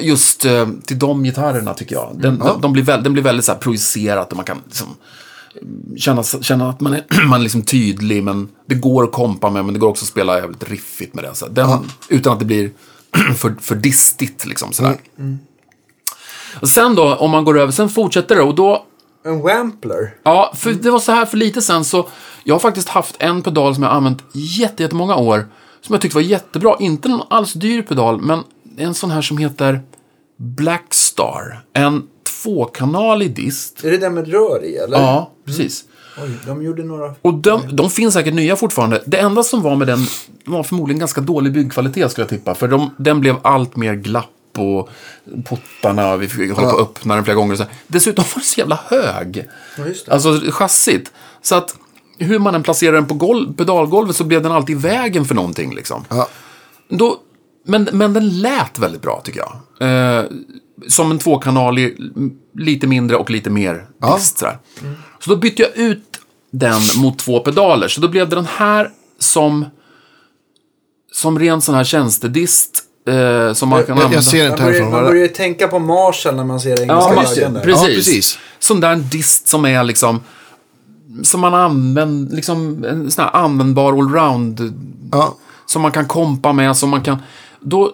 just 0.00 0.44
eh, 0.44 0.68
till 0.84 0.98
de 0.98 1.24
gitarrerna 1.24 1.74
tycker 1.74 1.94
jag. 1.94 2.10
Den, 2.14 2.38
de, 2.38 2.60
de 2.60 2.72
blir 2.72 2.82
väl, 2.82 3.02
den 3.02 3.12
blir 3.12 3.22
väldigt 3.22 3.44
så 3.44 3.52
här 3.52 3.58
projicerat 3.58 4.30
och 4.30 4.36
man 4.36 4.44
kan 4.44 4.60
liksom, 4.66 4.88
känna, 5.96 6.22
känna 6.22 6.70
att 6.70 6.80
man 6.80 6.94
är, 6.94 7.04
man 7.26 7.40
är 7.40 7.42
liksom 7.42 7.62
tydlig, 7.62 8.22
men 8.22 8.48
det 8.66 8.74
går 8.74 9.04
att 9.04 9.12
kompa 9.12 9.50
med, 9.50 9.64
men 9.64 9.74
det 9.74 9.80
går 9.80 9.88
också 9.88 10.04
att 10.04 10.08
spela 10.08 10.38
jävligt 10.38 10.70
riffigt 10.70 11.14
med 11.14 11.24
det. 11.24 11.34
Så 11.34 11.48
den, 11.48 11.68
Utan 12.08 12.32
att 12.32 12.38
det 12.38 12.44
blir 12.44 12.70
för, 13.36 13.54
för 13.60 13.74
distigt 13.74 14.46
liksom 14.46 14.72
sådär. 14.72 14.96
Och 16.60 16.68
sen 16.68 16.94
då, 16.94 17.14
om 17.14 17.30
man 17.30 17.44
går 17.44 17.58
över, 17.58 17.72
sen 17.72 17.88
fortsätter 17.88 18.36
det 18.36 18.42
och 18.42 18.54
då 18.54 18.86
En 19.24 19.42
Wampler. 19.42 20.14
Ja, 20.22 20.52
för 20.56 20.72
det 20.72 20.90
var 20.90 20.98
så 20.98 21.12
här 21.12 21.26
för 21.26 21.36
lite 21.36 21.62
sen 21.62 21.84
så, 21.84 22.08
jag 22.44 22.54
har 22.54 22.60
faktiskt 22.60 22.88
haft 22.88 23.16
en 23.18 23.42
pedal 23.42 23.74
som 23.74 23.82
jag 23.82 23.90
har 23.90 23.96
använt 23.96 24.24
jätte, 24.32 24.82
jättemånga 24.82 25.16
år, 25.16 25.46
som 25.80 25.92
jag 25.92 26.02
tyckte 26.02 26.16
var 26.16 26.22
jättebra. 26.22 26.76
Inte 26.80 27.08
någon 27.08 27.26
alls 27.30 27.52
dyr 27.52 27.82
pedal, 27.82 28.20
men 28.20 28.40
en 28.76 28.94
sån 28.94 29.10
här 29.10 29.22
som 29.22 29.38
heter 29.38 29.80
Blackstar. 30.36 31.64
En 31.72 32.02
tvåkanalig 32.42 33.36
dist. 33.36 33.84
Är 33.84 33.90
det 33.90 33.96
den 33.96 34.14
med 34.14 34.28
rör 34.28 34.64
i 34.64 34.76
eller? 34.76 34.98
Ja, 34.98 35.30
precis. 35.44 35.84
Oj, 36.22 36.30
de 36.46 36.62
gjorde 36.62 36.84
några... 36.84 37.14
Och 37.22 37.34
de, 37.34 37.76
de 37.76 37.90
finns 37.90 38.14
säkert 38.14 38.34
nya 38.34 38.56
fortfarande. 38.56 39.02
Det 39.06 39.18
enda 39.18 39.42
som 39.42 39.62
var 39.62 39.76
med 39.76 39.86
den 39.86 39.98
var 40.44 40.62
förmodligen 40.62 40.98
ganska 40.98 41.20
dålig 41.20 41.52
byggkvalitet 41.52 42.10
skulle 42.10 42.22
jag 42.22 42.30
tippa. 42.30 42.54
För 42.54 42.68
de, 42.68 42.90
den 42.98 43.20
blev 43.20 43.36
allt 43.42 43.76
mer 43.76 43.94
glapp 43.94 44.30
och 44.58 44.88
puttarna, 45.48 46.16
vi 46.16 46.28
fick 46.28 46.52
hålla 46.52 46.70
på 46.70 46.76
att 46.76 46.82
öppna 46.82 47.14
den 47.14 47.24
flera 47.24 47.34
gånger. 47.36 47.52
Och 47.52 47.58
så. 47.58 47.64
Dessutom 47.86 48.24
var 48.24 48.34
den 48.34 48.42
så 48.44 48.60
jävla 48.60 48.80
hög. 48.86 49.46
Ja. 49.78 49.84
Alltså 50.08 50.40
chassit. 50.50 51.12
Så 51.42 51.54
att 51.54 51.76
hur 52.18 52.38
man 52.38 52.54
än 52.54 52.62
placerar 52.62 52.92
den 52.92 53.06
på 53.06 53.14
golv, 53.14 53.54
pedalgolvet 53.56 54.16
så 54.16 54.24
blev 54.24 54.42
den 54.42 54.52
alltid 54.52 54.76
i 54.76 54.78
vägen 54.78 55.24
för 55.24 55.34
någonting. 55.34 55.74
Liksom. 55.74 56.04
Ja. 56.08 56.28
Då, 56.88 57.16
men, 57.66 57.88
men 57.92 58.12
den 58.12 58.40
lät 58.40 58.78
väldigt 58.78 59.02
bra 59.02 59.20
tycker 59.24 59.40
jag. 59.40 59.58
Eh, 60.20 60.24
som 60.88 61.10
en 61.10 61.18
tvåkanalig, 61.18 61.98
lite 62.58 62.86
mindre 62.86 63.16
och 63.16 63.30
lite 63.30 63.50
mer 63.50 63.86
Ja. 64.00 64.16
dist. 64.16 64.38
sådär. 64.38 64.58
Så 65.20 65.30
då 65.30 65.36
bytte 65.36 65.62
jag 65.62 65.76
ut 65.76 66.04
den 66.50 66.80
mot 66.96 67.18
två 67.18 67.40
pedaler. 67.40 67.88
Så 67.88 68.00
då 68.00 68.08
blev 68.08 68.28
det 68.28 68.36
den 68.36 68.46
här 68.46 68.90
som, 69.18 69.64
som 71.12 71.38
ren 71.38 71.60
sån 71.60 71.74
här 71.74 71.84
tjänstedist. 71.84 72.84
Eh, 73.08 73.52
som 73.52 73.68
man 73.68 73.78
Jag, 73.78 73.86
kan 73.86 73.96
jag, 73.96 74.04
använda. 74.04 74.14
jag 74.16 74.24
ser 74.24 74.38
Man 74.38 74.46
inte 74.50 74.62
börjar, 74.62 74.72
härifrån. 74.72 74.90
man 74.92 75.04
börjar 75.04 75.22
ju 75.22 75.28
tänka 75.28 75.68
på 75.68 75.78
Marshall 75.78 76.36
när 76.36 76.44
man 76.44 76.60
ser 76.60 76.70
engelska 76.70 76.90
Ja, 76.92 77.24
Ja, 77.36 77.48
där. 77.48 77.60
precis. 77.60 77.82
Ja, 77.82 77.94
precis. 77.94 78.38
Sån 78.58 78.80
där 78.80 78.96
dist 78.96 79.48
som 79.48 79.64
är 79.64 79.84
liksom 79.84 80.20
som 81.22 81.40
man 81.40 81.54
använder, 81.54 82.36
liksom 82.36 82.84
en 82.84 83.10
sån 83.10 83.24
här 83.24 83.36
användbar 83.36 83.92
allround 83.92 84.74
Ja. 85.12 85.34
som 85.66 85.82
man 85.82 85.92
kan 85.92 86.06
kompa 86.08 86.52
med, 86.52 86.76
som 86.76 86.90
man 86.90 87.02
kan... 87.02 87.16
Då, 87.60 87.92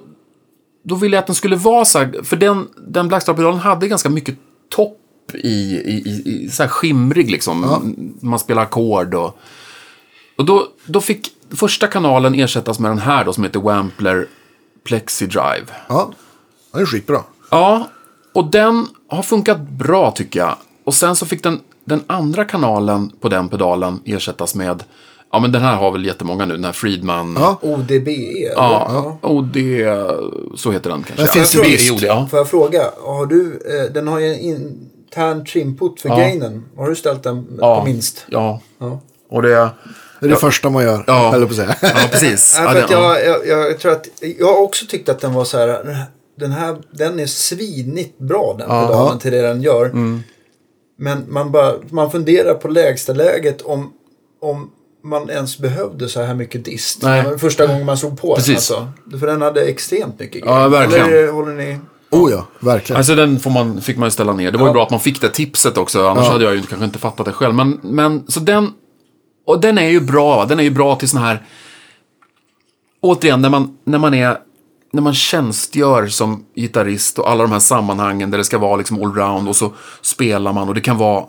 då 0.84 0.94
ville 0.94 1.16
jag 1.16 1.20
att 1.20 1.26
den 1.26 1.34
skulle 1.36 1.56
vara 1.56 1.84
så 1.84 1.98
här, 1.98 2.20
för 2.24 2.36
den, 2.36 2.66
den 2.86 3.08
Blackstar-pedalen 3.08 3.58
hade 3.58 3.88
ganska 3.88 4.08
mycket 4.08 4.36
topp 4.74 4.98
i, 5.34 5.48
i, 5.48 6.02
i, 6.06 6.44
i 6.44 6.50
så 6.50 6.62
här 6.62 6.70
skimrig 6.70 7.30
liksom. 7.30 7.82
Man 8.20 8.38
spelar 8.38 8.62
ackord 8.62 9.14
och... 9.14 9.38
Och 10.38 10.44
då, 10.44 10.66
då 10.86 11.00
fick 11.00 11.28
första 11.50 11.86
kanalen 11.86 12.34
ersättas 12.34 12.78
med 12.78 12.90
den 12.90 12.98
här 12.98 13.24
då 13.24 13.32
som 13.32 13.44
heter 13.44 13.60
Wampler 13.60 14.26
Plexi 14.84 15.26
Drive. 15.26 15.66
Ja. 15.88 16.10
Det 16.72 16.80
är 16.80 16.86
skitbra. 16.86 17.22
Ja, 17.50 17.88
och 18.34 18.50
den 18.50 18.86
har 19.08 19.22
funkat 19.22 19.60
bra 19.60 20.10
tycker 20.10 20.40
jag. 20.40 20.54
Och 20.84 20.94
sen 20.94 21.16
så 21.16 21.26
fick 21.26 21.42
den, 21.42 21.60
den 21.84 22.02
andra 22.06 22.44
kanalen 22.44 23.12
på 23.20 23.28
den 23.28 23.48
pedalen 23.48 24.00
ersättas 24.04 24.54
med, 24.54 24.84
ja 25.32 25.38
men 25.40 25.52
den 25.52 25.62
här 25.62 25.76
har 25.76 25.90
väl 25.90 26.04
jättemånga 26.06 26.46
nu, 26.46 26.54
den 26.54 26.64
här 26.64 26.72
Friedman. 26.72 27.36
Ja. 27.40 27.58
ODBE. 27.62 28.44
eller? 28.46 28.54
Ja, 28.56 29.18
och 29.20 29.44
det, 29.44 30.06
så 30.54 30.70
heter 30.70 30.90
den 30.90 31.02
kanske. 31.02 31.24
Det 31.24 31.30
finns 31.32 31.54
ja, 31.54 31.60
ju 31.64 31.70
det 31.70 31.76
visst. 31.76 32.02
jag. 32.02 32.30
Får 32.30 32.38
jag 32.38 32.48
fråga, 32.48 32.82
har 33.04 33.26
du, 33.26 33.52
eh, 33.86 33.92
den 33.92 34.08
har 34.08 34.18
ju 34.18 34.26
en 34.34 34.38
intern 34.40 35.44
trimput 35.44 36.00
för 36.00 36.08
Ja. 36.08 36.16
gainen. 36.16 36.64
Har 36.76 36.88
du 36.88 36.96
ställt 36.96 37.22
den 37.22 37.46
Ja, 37.60 37.80
på 37.80 37.84
minst? 37.86 38.26
ja. 38.28 38.60
Ja. 38.78 39.00
Och 39.30 39.42
det, 39.42 39.70
Det 40.20 40.26
är 40.26 40.30
det 40.30 40.36
första 40.36 40.70
man 40.70 40.84
gör, 40.84 41.04
Ja. 41.06 41.34
eller 41.34 41.46
på 41.46 41.50
att 41.50 41.56
säga. 41.56 41.76
ja 41.82 41.88
precis. 42.10 42.54
Ja, 42.58 42.68
att 42.68 42.90
ja. 42.90 43.18
jag, 43.18 43.46
jag, 43.46 43.70
jag 43.70 43.78
tror 43.78 43.92
att, 43.92 44.06
jag 44.38 44.46
har 44.46 44.58
också 44.62 44.86
tyckt 44.88 45.08
att 45.08 45.20
den 45.20 45.32
var 45.34 45.44
så 45.44 45.58
här, 45.58 46.06
den 46.38 46.52
här, 46.52 46.76
den 46.90 47.20
är 47.20 47.26
svinigt 47.26 48.18
bra 48.18 48.54
den 48.58 48.66
Ja. 48.70 48.86
pedalen 48.86 49.18
till 49.18 49.32
det 49.32 49.42
den 49.42 49.62
gör. 49.62 49.84
Mm. 49.86 50.22
Men 50.98 51.24
man, 51.28 51.52
bara, 51.52 51.74
man 51.90 52.10
funderar 52.10 52.54
på 52.54 52.68
lägsta 52.68 53.12
läget 53.12 53.62
om, 53.62 53.92
om 54.42 54.70
man 55.04 55.30
ens 55.30 55.58
behövde 55.58 56.08
så 56.08 56.22
här 56.22 56.34
mycket 56.34 56.64
dist. 56.64 57.02
Nej. 57.02 57.38
Första 57.38 57.66
gången 57.66 57.86
man 57.86 57.96
såg 57.98 58.20
på 58.20 58.34
Precis. 58.34 58.68
den 58.68 58.78
alltså. 58.78 59.18
För 59.20 59.26
den 59.26 59.42
hade 59.42 59.60
extremt 59.62 60.20
mycket 60.20 60.42
Ja, 60.46 60.54
grejer. 60.54 60.68
verkligen. 60.68 61.06
Eller 61.06 61.32
håller 61.32 61.52
ni... 61.52 61.78
Oh 62.10 62.30
ja, 62.32 62.46
verkligen. 62.60 62.96
Alltså 62.96 63.14
den 63.14 63.38
får 63.40 63.50
man, 63.50 63.80
fick 63.80 63.96
man 63.96 64.06
ju 64.06 64.10
ställa 64.10 64.32
ner. 64.32 64.50
Det 64.52 64.58
var 64.58 64.64
ju 64.66 64.68
Ja. 64.68 64.72
bra 64.72 64.82
att 64.82 64.90
man 64.90 65.00
fick 65.00 65.20
det 65.20 65.28
tipset 65.28 65.78
också. 65.78 66.06
Annars 66.08 66.24
Ja. 66.24 66.32
hade 66.32 66.44
jag 66.44 66.54
ju 66.54 66.62
kanske 66.62 66.84
inte 66.84 66.98
fattat 66.98 67.26
det 67.26 67.32
själv. 67.32 67.54
Men, 67.54 67.80
men 67.82 68.24
så 68.28 68.40
den, 68.40 68.70
och 69.48 69.60
den 69.60 69.78
är 69.78 69.88
ju 69.88 70.00
bra. 70.00 70.36
va? 70.36 70.46
Den 70.46 70.58
är 70.58 70.62
ju 70.62 70.70
bra 70.70 70.96
till 70.96 71.08
sån 71.08 71.20
här, 71.20 71.42
återigen, 73.00 73.40
när 73.40 73.50
man, 73.50 73.78
när 73.84 73.98
man 73.98 74.14
är, 74.14 74.38
när 74.92 75.02
man 75.02 75.14
tjänstgör 75.14 76.06
som 76.06 76.44
gitarrist 76.54 77.18
och 77.18 77.30
alla 77.30 77.42
de 77.42 77.52
här 77.52 77.58
sammanhangen 77.58 78.30
där 78.30 78.38
det 78.38 78.44
ska 78.44 78.58
vara 78.58 78.76
liksom 78.76 79.02
allround 79.02 79.48
och 79.48 79.56
så 79.56 79.72
spelar 80.02 80.52
man 80.52 80.68
och 80.68 80.74
det 80.74 80.80
kan 80.80 80.98
vara, 80.98 81.24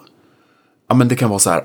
ja 0.88 0.96
men 0.96 1.08
det 1.08 1.16
kan 1.16 1.30
vara 1.30 1.40
så 1.40 1.50
här, 1.50 1.64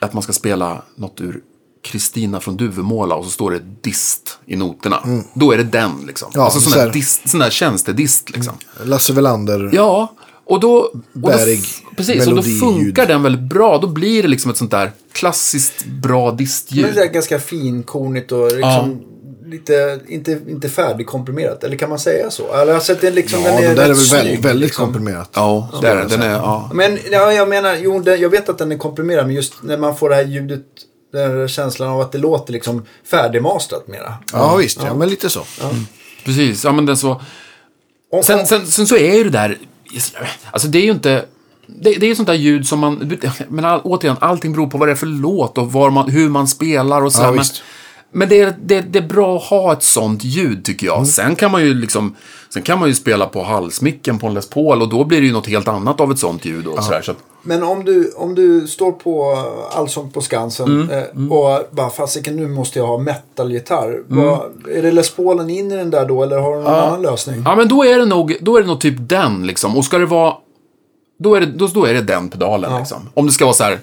att 0.00 0.12
man 0.12 0.22
ska 0.22 0.32
spela 0.32 0.82
något 0.94 1.20
ur 1.20 1.40
Kristina 1.82 2.40
från 2.40 2.56
Duvemåla 2.56 3.14
och 3.14 3.24
så 3.24 3.30
står 3.30 3.50
det 3.50 3.60
dist 3.80 4.38
i 4.46 4.56
noterna. 4.56 5.22
Då 5.34 5.52
är 5.52 5.56
det 5.56 5.64
den 5.64 5.92
liksom. 6.06 6.30
Ja, 6.34 6.44
alltså 6.44 6.60
sån 6.60 6.72
så 6.72 6.78
där, 6.78 6.92
dist, 6.92 7.28
sån 7.28 7.40
där 7.40 7.50
tjänstedist 7.50 8.30
liksom. 8.30 8.54
Lasse 8.84 9.12
Welander. 9.12 9.70
Ja, 9.72 10.14
och 10.50 10.60
då... 10.60 10.72
Och 10.72 10.90
då 11.12 11.28
Bärig 11.28 11.60
precis, 11.96 12.26
och 12.26 12.36
då 12.36 12.42
funkar 12.42 13.06
den 13.06 13.22
väldigt 13.22 13.42
bra. 13.42 13.78
Då 13.78 13.86
blir 13.86 14.22
det 14.22 14.28
liksom 14.28 14.50
ett 14.50 14.56
sånt 14.56 14.70
där 14.70 14.92
klassiskt 15.12 15.84
bra 15.86 16.26
Men 16.26 16.36
det 16.36 16.42
distljud. 16.42 16.98
är 16.98 17.06
ganska 17.06 17.38
finkornigt 17.38 18.32
och 18.32 18.52
liksom 18.52 19.02
lite, 19.50 20.00
inte, 20.08 20.40
inte 20.48 20.68
färdigkomprimerat. 20.68 21.64
Eller 21.64 21.76
kan 21.76 21.88
man 21.88 21.98
säga 21.98 22.30
så? 22.30 22.54
Eller 22.54 22.74
alltså 22.74 22.94
den 23.00 23.14
liksom, 23.14 23.42
Ja, 23.44 23.50
den 23.50 23.64
är 23.64 23.68
det 23.68 23.74
där 23.74 23.84
är 23.84 23.88
väl 23.88 23.96
snygg, 23.96 24.22
väldigt, 24.22 24.44
väldigt 24.44 24.66
liksom. 24.66 24.84
komprimerat. 24.84 25.30
Ja, 25.34 25.68
det 25.80 25.88
är 25.88 25.96
den. 25.96 26.08
Den 26.08 26.22
är, 26.22 26.32
ja. 26.32 26.70
Men 26.74 26.98
ja, 27.10 27.32
jag 27.32 27.48
menar, 27.48 27.76
jo, 27.82 28.00
det, 28.00 28.16
jag 28.16 28.30
vet 28.30 28.48
att 28.48 28.58
den 28.58 28.72
är 28.72 28.76
komprimerad, 28.76 29.26
men 29.26 29.36
just 29.36 29.54
när 29.62 29.78
man 29.78 29.96
får 29.96 30.08
det 30.08 30.14
här 30.14 30.24
ljudet 30.24 30.64
den 31.12 31.30
här 31.30 31.48
känslan 31.48 31.88
av 31.88 32.00
att 32.00 32.12
det 32.12 32.18
låter 32.18 32.52
liksom 32.52 32.84
färdigmastrat 33.10 33.88
mera. 33.88 34.14
Ja, 34.32 34.56
visst. 34.56 34.78
Ja, 34.84 34.94
men 34.94 35.08
lite 35.08 35.30
så. 35.30 35.42
Precis, 36.24 36.64
ja 36.64 36.72
men 36.72 36.86
den 36.86 36.96
så... 36.96 37.20
Sen, 38.22 38.46
sen, 38.46 38.66
sen 38.66 38.86
så 38.86 38.96
är 38.96 39.14
ju 39.14 39.24
det 39.24 39.30
där... 39.30 39.58
Alltså 40.50 40.68
det 40.68 40.78
är 40.78 40.84
ju 40.84 40.90
inte... 40.90 41.24
Det, 41.66 41.94
det 41.94 42.06
är 42.06 42.08
ju 42.08 42.14
sånt 42.14 42.26
där 42.26 42.34
ljud 42.34 42.66
som 42.66 42.78
man... 42.78 43.18
Men 43.48 43.64
all, 43.64 43.80
återigen, 43.80 44.16
allting 44.20 44.52
beror 44.52 44.66
på 44.66 44.78
vad 44.78 44.88
det 44.88 44.92
är 44.92 44.96
för 44.96 45.06
låt 45.06 45.58
och 45.58 45.72
var 45.72 45.90
man, 45.90 46.10
hur 46.10 46.28
man 46.28 46.48
spelar 46.48 47.02
och 47.02 47.12
så. 47.12 47.22
Ja, 47.22 47.32
men. 47.32 47.44
Men 48.12 48.28
det, 48.28 48.40
är, 48.40 48.54
det, 48.62 48.80
det 48.80 48.98
är 48.98 49.08
bra 49.08 49.36
att 49.36 49.42
ha 49.42 49.72
ett 49.72 49.82
sånt 49.82 50.24
ljud, 50.24 50.64
tycker 50.64 50.86
jag. 50.86 51.06
Sen 51.06 51.36
kan 51.36 51.50
man 51.50 51.62
ju 51.62 51.74
liksom... 51.74 52.16
Sen 52.52 52.62
kan 52.62 52.78
man 52.78 52.88
ju 52.88 52.94
spela 52.94 53.26
på 53.26 53.42
halsmicken 53.42 54.18
på 54.18 54.26
en 54.26 54.34
Les 54.34 54.50
Paul 54.50 54.82
och 54.82 54.88
då 54.88 55.04
blir 55.04 55.20
det 55.20 55.26
ju 55.26 55.32
något 55.32 55.46
helt 55.46 55.68
annat 55.68 56.00
av 56.00 56.10
ett 56.12 56.18
sånt 56.18 56.44
ljud 56.44 56.66
och 56.66 56.84
sådär. 56.84 57.02
Så 57.02 57.10
att, 57.10 57.16
Men 57.42 57.62
om 57.62 57.84
du, 57.84 58.12
om 58.16 58.34
du 58.34 58.66
står 58.66 58.92
på 58.92 59.44
Allsång 59.72 60.10
på 60.10 60.20
Skansen 60.20 60.66
Mm, 60.66 60.90
eh, 60.90 61.32
och 61.32 61.68
bara 61.70 61.90
fasiken 61.90 62.36
nu 62.36 62.48
måste 62.48 62.78
jag 62.78 62.86
ha 62.86 62.98
metalgitarr. 62.98 64.02
Mm. 64.10 64.24
Är 64.76 64.82
det 64.82 64.92
Les 64.92 65.10
Paulen 65.10 65.50
in 65.50 65.72
i 65.72 65.76
den 65.76 65.90
där 65.90 66.06
då 66.08 66.22
eller 66.22 66.38
har 66.38 66.56
du 66.56 66.62
någon 66.62 66.74
annan 66.74 67.02
lösning? 67.02 67.42
Ja, 67.44 67.56
men 67.56 67.68
då 67.68 67.84
är 67.84 67.98
det 67.98 68.04
nog, 68.04 68.36
då 68.40 68.56
är 68.56 68.60
det 68.60 68.66
nog 68.66 68.80
typ 68.80 68.94
den 68.98 69.46
liksom. 69.46 69.76
Och 69.76 69.84
ska 69.84 69.98
det 69.98 70.06
vara... 70.06 70.34
Då 71.18 71.34
är 71.34 71.40
det, 71.40 71.46
då, 71.46 71.66
då 71.66 71.84
är 71.84 71.94
det 71.94 72.02
den 72.02 72.28
pedalen 72.28 72.78
liksom. 72.78 73.08
Om 73.14 73.26
det 73.26 73.32
ska 73.32 73.44
vara 73.44 73.54
så 73.54 73.64
här... 73.64 73.78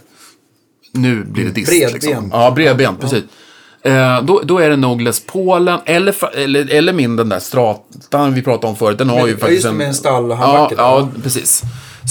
Nu 0.91 1.23
blir 1.23 1.45
det 1.45 1.51
dist 1.51 1.69
Bredbent. 1.69 1.93
liksom. 1.93 2.29
Ja, 2.33 2.51
bredbent, 2.51 2.99
precis. 2.99 3.23
Eh, 3.81 4.23
då, 4.23 4.41
då 4.43 4.59
är 4.59 4.69
det 4.69 4.75
nog 4.75 5.01
Les 5.01 5.25
Paulen, 5.25 5.79
eller, 5.85 6.35
eller, 6.37 6.73
eller 6.73 6.93
min 6.93 7.15
den 7.15 7.29
där 7.29 7.39
stratan 7.39 8.33
vi 8.33 8.41
pratade 8.41 8.67
om 8.67 8.75
förut. 8.75 8.97
Den 8.97 9.09
har 9.09 9.27
ju 9.27 9.33
ja, 9.33 9.39
faktiskt 9.39 9.65
en... 9.65 9.75
med 9.77 9.83
en 9.87 9.89
Ja, 9.89 9.93
stallhandbacke. 9.93 10.75
ja, 10.77 11.09
precis. 11.23 11.61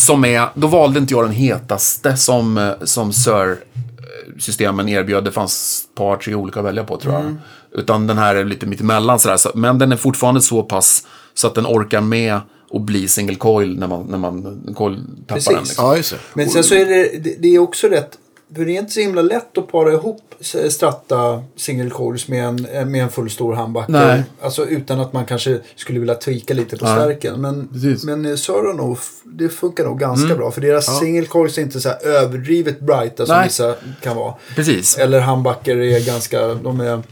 Som 0.06 0.24
är, 0.24 0.48
då 0.54 0.66
valde 0.66 0.98
inte 0.98 1.14
jag 1.14 1.24
den 1.24 1.32
hetaste 1.32 2.16
som, 2.16 2.58
eh, 2.58 2.70
som 2.84 3.12
Sir-systemen 3.12 4.88
erbjöd. 4.88 5.24
Det 5.24 5.32
fanns 5.32 5.84
ett 5.90 5.94
par, 5.94 6.16
tre 6.16 6.34
olika 6.34 6.58
att 6.60 6.66
välja 6.66 6.84
på 6.84 6.96
tror 6.96 7.14
jag. 7.14 7.22
Mm. 7.22 7.38
Utan 7.72 8.06
den 8.06 8.18
här 8.18 8.34
är 8.34 8.44
lite 8.44 8.66
mittemellan 8.66 9.18
sådär. 9.18 9.36
Så, 9.36 9.50
men 9.54 9.78
den 9.78 9.92
är 9.92 9.96
fortfarande 9.96 10.40
så 10.40 10.62
pass 10.62 11.06
så 11.34 11.46
att 11.46 11.54
den 11.54 11.66
orkar 11.66 12.00
med 12.00 12.40
att 12.74 12.82
bli 12.82 13.08
single 13.08 13.34
coil 13.34 13.78
när 13.78 13.86
man, 13.86 14.06
när 14.06 14.18
man 14.18 14.62
coil 14.76 14.96
tappar 15.26 15.34
Precis. 15.34 15.52
den. 15.52 15.62
Liksom. 15.62 15.84
Ja, 15.84 15.96
just 15.96 16.10
det. 16.10 16.18
Men 16.34 16.48
sen 16.50 16.64
så 16.64 16.74
är 16.74 16.84
det, 16.86 17.36
det 17.38 17.54
är 17.54 17.58
också 17.58 17.86
rätt, 17.88 18.10
för 18.54 18.64
det 18.64 18.76
är 18.76 18.78
inte 18.78 18.92
så 18.92 19.00
himla 19.00 19.22
lätt 19.22 19.58
att 19.58 19.68
para 19.72 19.92
ihop 19.92 20.34
s- 20.40 20.74
Stratta 20.74 21.42
single 21.56 21.90
coils 21.90 22.28
med 22.28 22.44
en, 22.44 22.66
eh, 22.66 22.84
med 22.84 23.02
en 23.02 23.10
full 23.10 23.30
stor 23.30 23.54
handbacke. 23.54 23.92
Nej. 23.92 24.22
Alltså 24.42 24.66
utan 24.66 25.00
att 25.00 25.12
man 25.12 25.24
kanske 25.24 25.60
skulle 25.76 25.98
vilja 26.00 26.14
tweaka 26.14 26.54
lite 26.54 26.76
på 26.76 26.86
stärken. 26.86 27.40
Men, 27.40 27.68
Precis. 27.72 28.04
men 28.04 28.26
eh, 28.26 28.34
Sör 28.36 28.66
har 28.66 28.74
nog, 28.74 28.98
det 29.24 29.48
funkar 29.48 29.84
nog 29.84 29.98
ganska 30.00 30.34
bra. 30.34 30.50
För 30.50 30.60
deras 30.60 30.98
single 30.98 31.26
coils 31.26 31.58
är 31.58 31.62
inte 31.62 31.80
så 31.80 31.88
här 31.88 32.06
överdrivet 32.06 32.80
brighta 32.80 33.26
som 33.26 33.36
Nej. 33.36 33.44
vissa 33.46 33.74
kan 34.02 34.16
vara. 34.16 34.34
Precis. 34.54 34.98
Eller 34.98 35.20
handbacker 35.20 35.76
är 35.76 36.06
ganska, 36.06 36.54
de 36.54 36.80
är... 36.80 37.02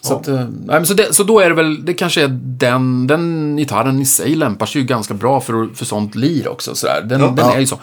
Så, 0.00 0.14
att, 0.14 0.28
eh, 0.28 0.34
nej, 0.34 0.48
men 0.66 0.86
så, 0.86 0.94
det, 0.94 1.14
så 1.14 1.22
då 1.24 1.40
är 1.40 1.48
det 1.48 1.54
väl, 1.54 1.84
det 1.84 1.94
kanske 1.94 2.22
är 2.22 2.28
den, 2.42 3.06
den 3.06 3.56
gitarren 3.56 4.00
i 4.00 4.04
sig 4.04 4.34
lämpar 4.34 4.66
sig 4.66 4.80
ju 4.80 4.86
ganska 4.86 5.14
bra 5.14 5.40
för, 5.40 5.68
för 5.74 5.84
sånt 5.84 6.14
lir 6.14 6.48
också. 6.48 6.74
Sådär. 6.74 7.00
Den, 7.04 7.20
den 7.20 7.34
Ja. 7.36 7.54
är 7.54 7.60
ju 7.60 7.66
så. 7.66 7.78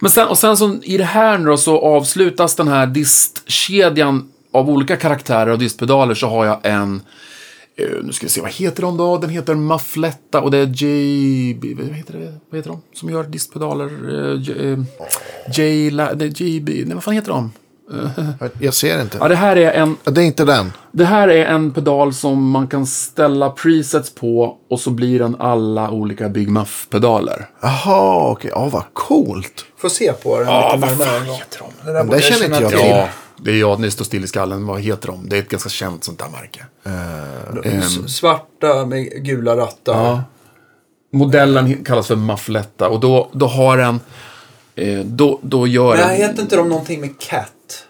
Men 0.00 0.10
sen, 0.10 0.28
och 0.28 0.38
sen 0.38 0.56
så 0.56 0.76
i 0.82 0.96
det 0.96 1.04
här 1.04 1.38
nu 1.38 1.44
då 1.44 1.56
så 1.56 1.78
avslutas 1.78 2.54
den 2.54 2.68
här 2.68 2.86
distkedjan 2.86 4.32
av 4.52 4.70
olika 4.70 4.96
karaktärer 4.96 5.50
och 5.50 5.58
distpedaler 5.58 6.14
så 6.14 6.26
har 6.28 6.44
jag 6.46 6.58
en 6.62 7.02
eh, 7.76 7.86
nu 8.04 8.12
ska 8.12 8.26
vi 8.26 8.30
se, 8.30 8.40
vad 8.40 8.52
heter 8.52 8.82
de 8.82 8.96
då? 8.96 9.18
Den 9.18 9.30
heter 9.30 9.54
Muffletta 9.54 10.40
och 10.40 10.50
det 10.50 10.58
är 10.58 10.66
J... 10.66 11.74
Vad 11.76 11.96
heter 11.96 12.18
det? 12.18 12.34
Vad 12.50 12.58
heter 12.58 12.70
de 12.70 12.80
som 12.94 13.10
gör 13.10 13.24
distpedaler? 13.24 13.86
Eh, 13.86 14.40
J... 14.40 14.72
eh, 14.72 14.78
J... 15.56 15.88
JB... 16.44 16.68
Nej, 16.68 16.94
vad 16.94 17.04
fan 17.04 17.14
heter 17.14 17.30
de? 17.32 17.52
Jag 18.60 18.74
ser 18.74 19.00
inte. 19.02 19.18
Ja, 19.20 19.28
det 19.28 19.34
här 19.34 19.56
är 19.56 19.72
en... 19.72 19.96
Det 20.04 20.20
är 20.20 20.24
inte 20.24 20.44
den. 20.44 20.72
Det 20.92 21.04
här 21.04 21.28
är 21.28 21.44
en 21.46 21.70
pedal 21.70 22.14
som 22.14 22.50
man 22.50 22.66
kan 22.68 22.86
ställa 22.86 23.50
presets 23.50 24.14
på 24.14 24.56
och 24.70 24.80
så 24.80 24.90
blir 24.90 25.18
den 25.18 25.36
alla 25.38 25.90
olika 25.90 26.28
Big 26.28 26.48
Muff-pedaler. 26.48 27.48
Jaha, 27.60 28.30
okej. 28.30 28.50
Ja, 28.54 28.68
vad 28.72 28.82
coolt. 28.92 29.64
Får 29.78 29.88
se 29.88 30.12
på 30.12 30.38
den 30.38 30.46
Ja, 30.48 30.74
lite 30.76 30.94
vad 30.96 31.08
fan 31.08 31.22
heter 31.24 31.58
de? 31.84 31.92
Det 31.92 31.92
där 31.92 32.20
känner 32.20 32.44
inte 32.44 32.62
jag 32.62 32.70
till. 32.70 32.88
Ja, 32.90 33.08
det 33.36 33.50
är 33.50 33.56
jag, 33.60 33.82
det 33.82 33.90
står 33.90 34.04
still 34.04 34.24
i 34.24 34.26
skallen. 34.26 34.66
Vad 34.66 34.80
heter 34.80 35.06
de? 35.08 35.28
Det 35.28 35.36
är 35.36 35.40
ett 35.40 35.48
ganska 35.48 35.68
känt 35.68 36.04
sånt 36.04 36.18
där 36.18 36.28
märke. 36.28 36.64
S- 37.78 38.16
Svarta 38.16 38.86
med 38.86 39.24
gula 39.24 39.56
rattar. 39.56 40.04
Ja. 40.04 40.22
Modellen 41.12 41.84
kallas 41.84 42.06
för 42.06 42.16
Muffletta 42.16 42.88
och 42.88 43.00
då, 43.00 43.28
då 43.32 43.46
har 43.46 43.76
den... 43.76 44.00
Eh, 44.78 45.04
då, 45.04 45.38
då 45.42 45.66
gör 45.66 45.96
Men 45.96 46.08
den... 46.08 46.16
heter 46.16 46.42
inte 46.42 46.56
de 46.56 46.68
någonting 46.68 47.00
med 47.00 47.18
cat? 47.18 47.84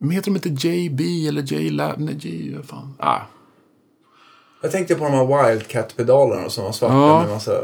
Men 0.00 0.10
heter 0.10 0.30
de 0.30 0.48
inte 0.48 0.68
JB 0.68 1.28
eller 1.28 1.42
J-Lab? 1.42 1.98
Nej, 1.98 2.16
J... 2.20 2.56
Fan? 2.66 2.94
Ah. 2.98 3.18
Jag 4.62 4.72
tänkte 4.72 4.94
på 4.94 5.04
de 5.04 5.12
här 5.12 5.50
Wildcat-pedalerna 5.52 6.48
som 6.48 6.64
var 6.64 6.72
svarta 6.72 6.94
Ja. 6.94 7.20
med 7.20 7.30
massa 7.30 7.52
eh, 7.52 7.60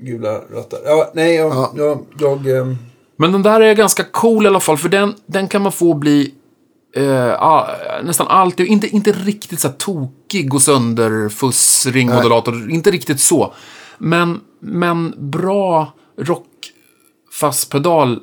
gula 0.00 0.34
rattar. 0.34 0.78
Ja, 0.84 1.10
nej, 1.14 1.34
jag... 1.34 1.52
Ja. 1.52 1.72
jag, 1.76 2.04
jag 2.18 2.46
ehm, 2.46 2.76
Men 3.16 3.32
den 3.32 3.42
där 3.42 3.60
är 3.60 3.74
ganska 3.74 4.04
cool 4.04 4.44
i 4.44 4.48
alla 4.48 4.60
fall, 4.60 4.76
för 4.76 4.88
den, 4.88 5.14
den 5.26 5.48
kan 5.48 5.62
man 5.62 5.72
få 5.72 5.94
bli 5.94 6.34
eh, 6.96 7.42
ah, 7.42 7.66
nästan 8.04 8.26
alltid, 8.26 8.66
inte, 8.66 8.86
inte 8.86 9.12
riktigt 9.12 9.60
så 9.60 9.68
här 9.68 9.74
tokig 9.74 10.54
och 10.54 10.62
sönder, 10.62 11.28
fuss, 11.28 11.86
ringmodulator, 11.86 12.70
inte 12.70 12.90
riktigt 12.90 13.20
så. 13.20 13.54
Men, 13.98 14.40
men 14.60 15.14
bra 15.30 15.92
rockfastpedal 17.28 18.20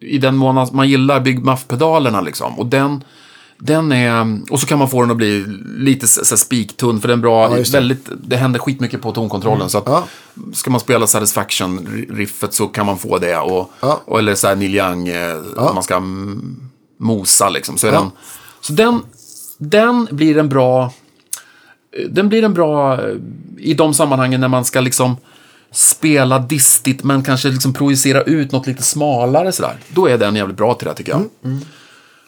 i 0.00 0.18
den 0.18 0.36
mån 0.36 0.58
att 0.58 0.72
man 0.72 0.88
gillar 0.88 1.20
Big 1.20 1.44
Muff-pedalerna 1.44 2.20
liksom. 2.20 2.58
Och 2.58 2.66
den, 2.66 3.04
den 3.58 3.92
är, 3.92 4.40
och 4.50 4.60
så 4.60 4.66
kan 4.66 4.78
man 4.78 4.88
få 4.90 5.00
den 5.00 5.10
att 5.10 5.16
bli 5.16 5.44
lite 5.78 6.08
så, 6.08 6.36
spiktunn, 6.36 7.00
för 7.00 7.08
den 7.08 7.18
är 7.18 7.22
bra, 7.22 7.58
Ja, 7.58 7.64
väldigt, 7.72 8.08
det 8.22 8.36
händer 8.36 8.60
skitmycket 8.60 9.02
på 9.02 9.12
tonkontrollen. 9.12 9.70
Så 9.70 9.78
att, 9.78 9.84
Ja. 9.86 10.04
ska 10.52 10.70
man 10.70 10.80
spela 10.80 11.06
Satisfaction-riffet 11.06 12.54
så 12.54 12.66
kan 12.68 12.86
man 12.86 12.98
få 12.98 13.18
det. 13.18 13.38
Och, 13.38 13.70
Ja. 13.80 14.00
och, 14.04 14.18
eller 14.18 14.34
så 14.34 14.46
här 14.48 14.56
Neil 14.56 14.74
Young, 14.74 15.08
eh, 15.08 15.36
man 15.74 15.82
ska 15.82 15.96
mm, 15.96 16.60
mosa 16.98 17.48
liksom. 17.48 17.78
Så, 17.78 17.90
den, 17.90 18.10
så 18.60 18.72
den, 18.72 19.00
den 19.58 20.08
blir 20.10 20.38
en 20.38 20.48
bra... 20.48 20.92
Den 22.10 22.28
blir 22.28 22.44
en 22.44 22.54
bra 22.54 22.94
eh, 22.94 23.16
i 23.58 23.74
de 23.74 23.94
sammanhangen 23.94 24.40
när 24.40 24.48
man 24.48 24.64
ska 24.64 24.80
liksom 24.80 25.16
spela 25.74 26.38
distigt 26.38 27.04
men 27.04 27.22
kanske 27.22 27.48
liksom 27.48 27.72
projicera 27.72 28.22
ut 28.22 28.52
något 28.52 28.66
lite 28.66 28.82
smalare 28.82 29.52
sådär. 29.52 29.76
Då 29.88 30.06
är 30.08 30.18
den 30.18 30.36
jävligt 30.36 30.56
bra 30.56 30.74
till 30.74 30.88
det 30.88 30.94
tycker 30.94 31.12
jag. 31.12 31.24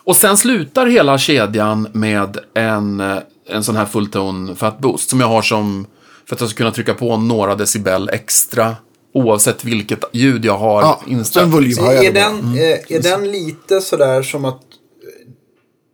Och 0.04 0.16
sen 0.16 0.36
slutar 0.36 0.86
hela 0.86 1.18
kedjan 1.18 1.88
med 1.92 2.38
en, 2.54 3.00
en 3.48 3.64
sån 3.64 3.76
här 3.76 3.84
fulltone 3.86 4.54
fat 4.54 4.78
boost 4.78 5.10
som 5.10 5.20
jag 5.20 5.28
har 5.28 5.42
som 5.42 5.86
för 6.28 6.34
att 6.34 6.40
jag 6.40 6.50
ska 6.50 6.56
kunna 6.56 6.70
trycka 6.70 6.94
på 6.94 7.16
några 7.16 7.54
decibel 7.54 8.08
extra 8.12 8.76
oavsett 9.14 9.64
vilket 9.64 10.04
ljud 10.12 10.44
jag 10.44 10.58
har 10.58 10.82
en 10.82 11.12
inställt. 11.12 11.52
är, 12.06 12.12
den, 12.12 12.38
eh, 12.58 12.96
är 12.96 13.02
den 13.02 13.30
lite 13.32 13.80
sådär 13.80 14.22
som 14.22 14.44
att... 14.44 14.60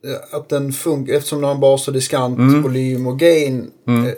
eh, 0.07 0.37
Att 0.39 0.49
den 0.49 0.73
funkar, 0.73 1.15
eftersom 1.15 1.41
den 1.41 1.49
har 1.49 1.55
bas 1.59 1.89
och 1.89 1.95
diskant, 1.95 2.39
Mm. 2.39 2.63
volym 2.63 3.07
och 3.07 3.19
gain. 3.19 3.71
eh, 3.89 4.13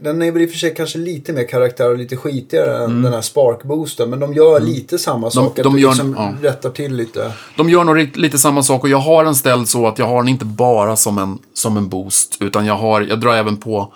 den- 0.00 0.22
är 0.22 0.32
väl 0.32 0.42
i 0.42 0.46
och 0.46 0.50
för 0.50 0.58
sig 0.58 0.74
kanske 0.74 0.98
lite 0.98 1.32
mer 1.32 1.48
karaktär 1.48 1.90
och 1.90 1.98
lite 1.98 2.16
skitigare 2.16 2.84
än 2.84 3.02
den 3.02 3.12
här 3.12 3.20
Spark-boosten. 3.20 4.06
Men 4.10 4.20
de 4.20 4.34
gör 4.34 4.60
lite 4.60 4.98
samma 4.98 5.30
sak. 5.30 5.58
Mm. 5.58 5.72
de 5.72 5.76
du 5.76 5.82
gör- 5.82 5.90
liksom 5.90 6.14
ja. 6.18 6.48
rättar 6.48 6.70
till 6.70 6.94
lite. 6.96 7.32
De 7.56 7.70
gör 7.70 7.84
nog 7.84 8.16
lite 8.16 8.38
samma 8.38 8.62
sak 8.62 8.82
och 8.82 8.88
jag 8.88 8.98
har 8.98 9.24
den 9.24 9.34
ställd 9.34 9.68
så 9.68 9.86
att 9.86 9.98
jag 9.98 10.06
har 10.06 10.16
den 10.22 10.28
inte 10.28 10.44
bara 10.44 10.96
som 10.96 11.18
en, 11.18 11.38
som 11.54 11.76
en 11.76 11.88
boost. 11.88 12.36
Utan 12.40 12.66
jag, 12.66 12.76
har, 12.76 13.00
jag 13.00 13.20
drar 13.20 13.34
även 13.34 13.56
på 13.56 13.92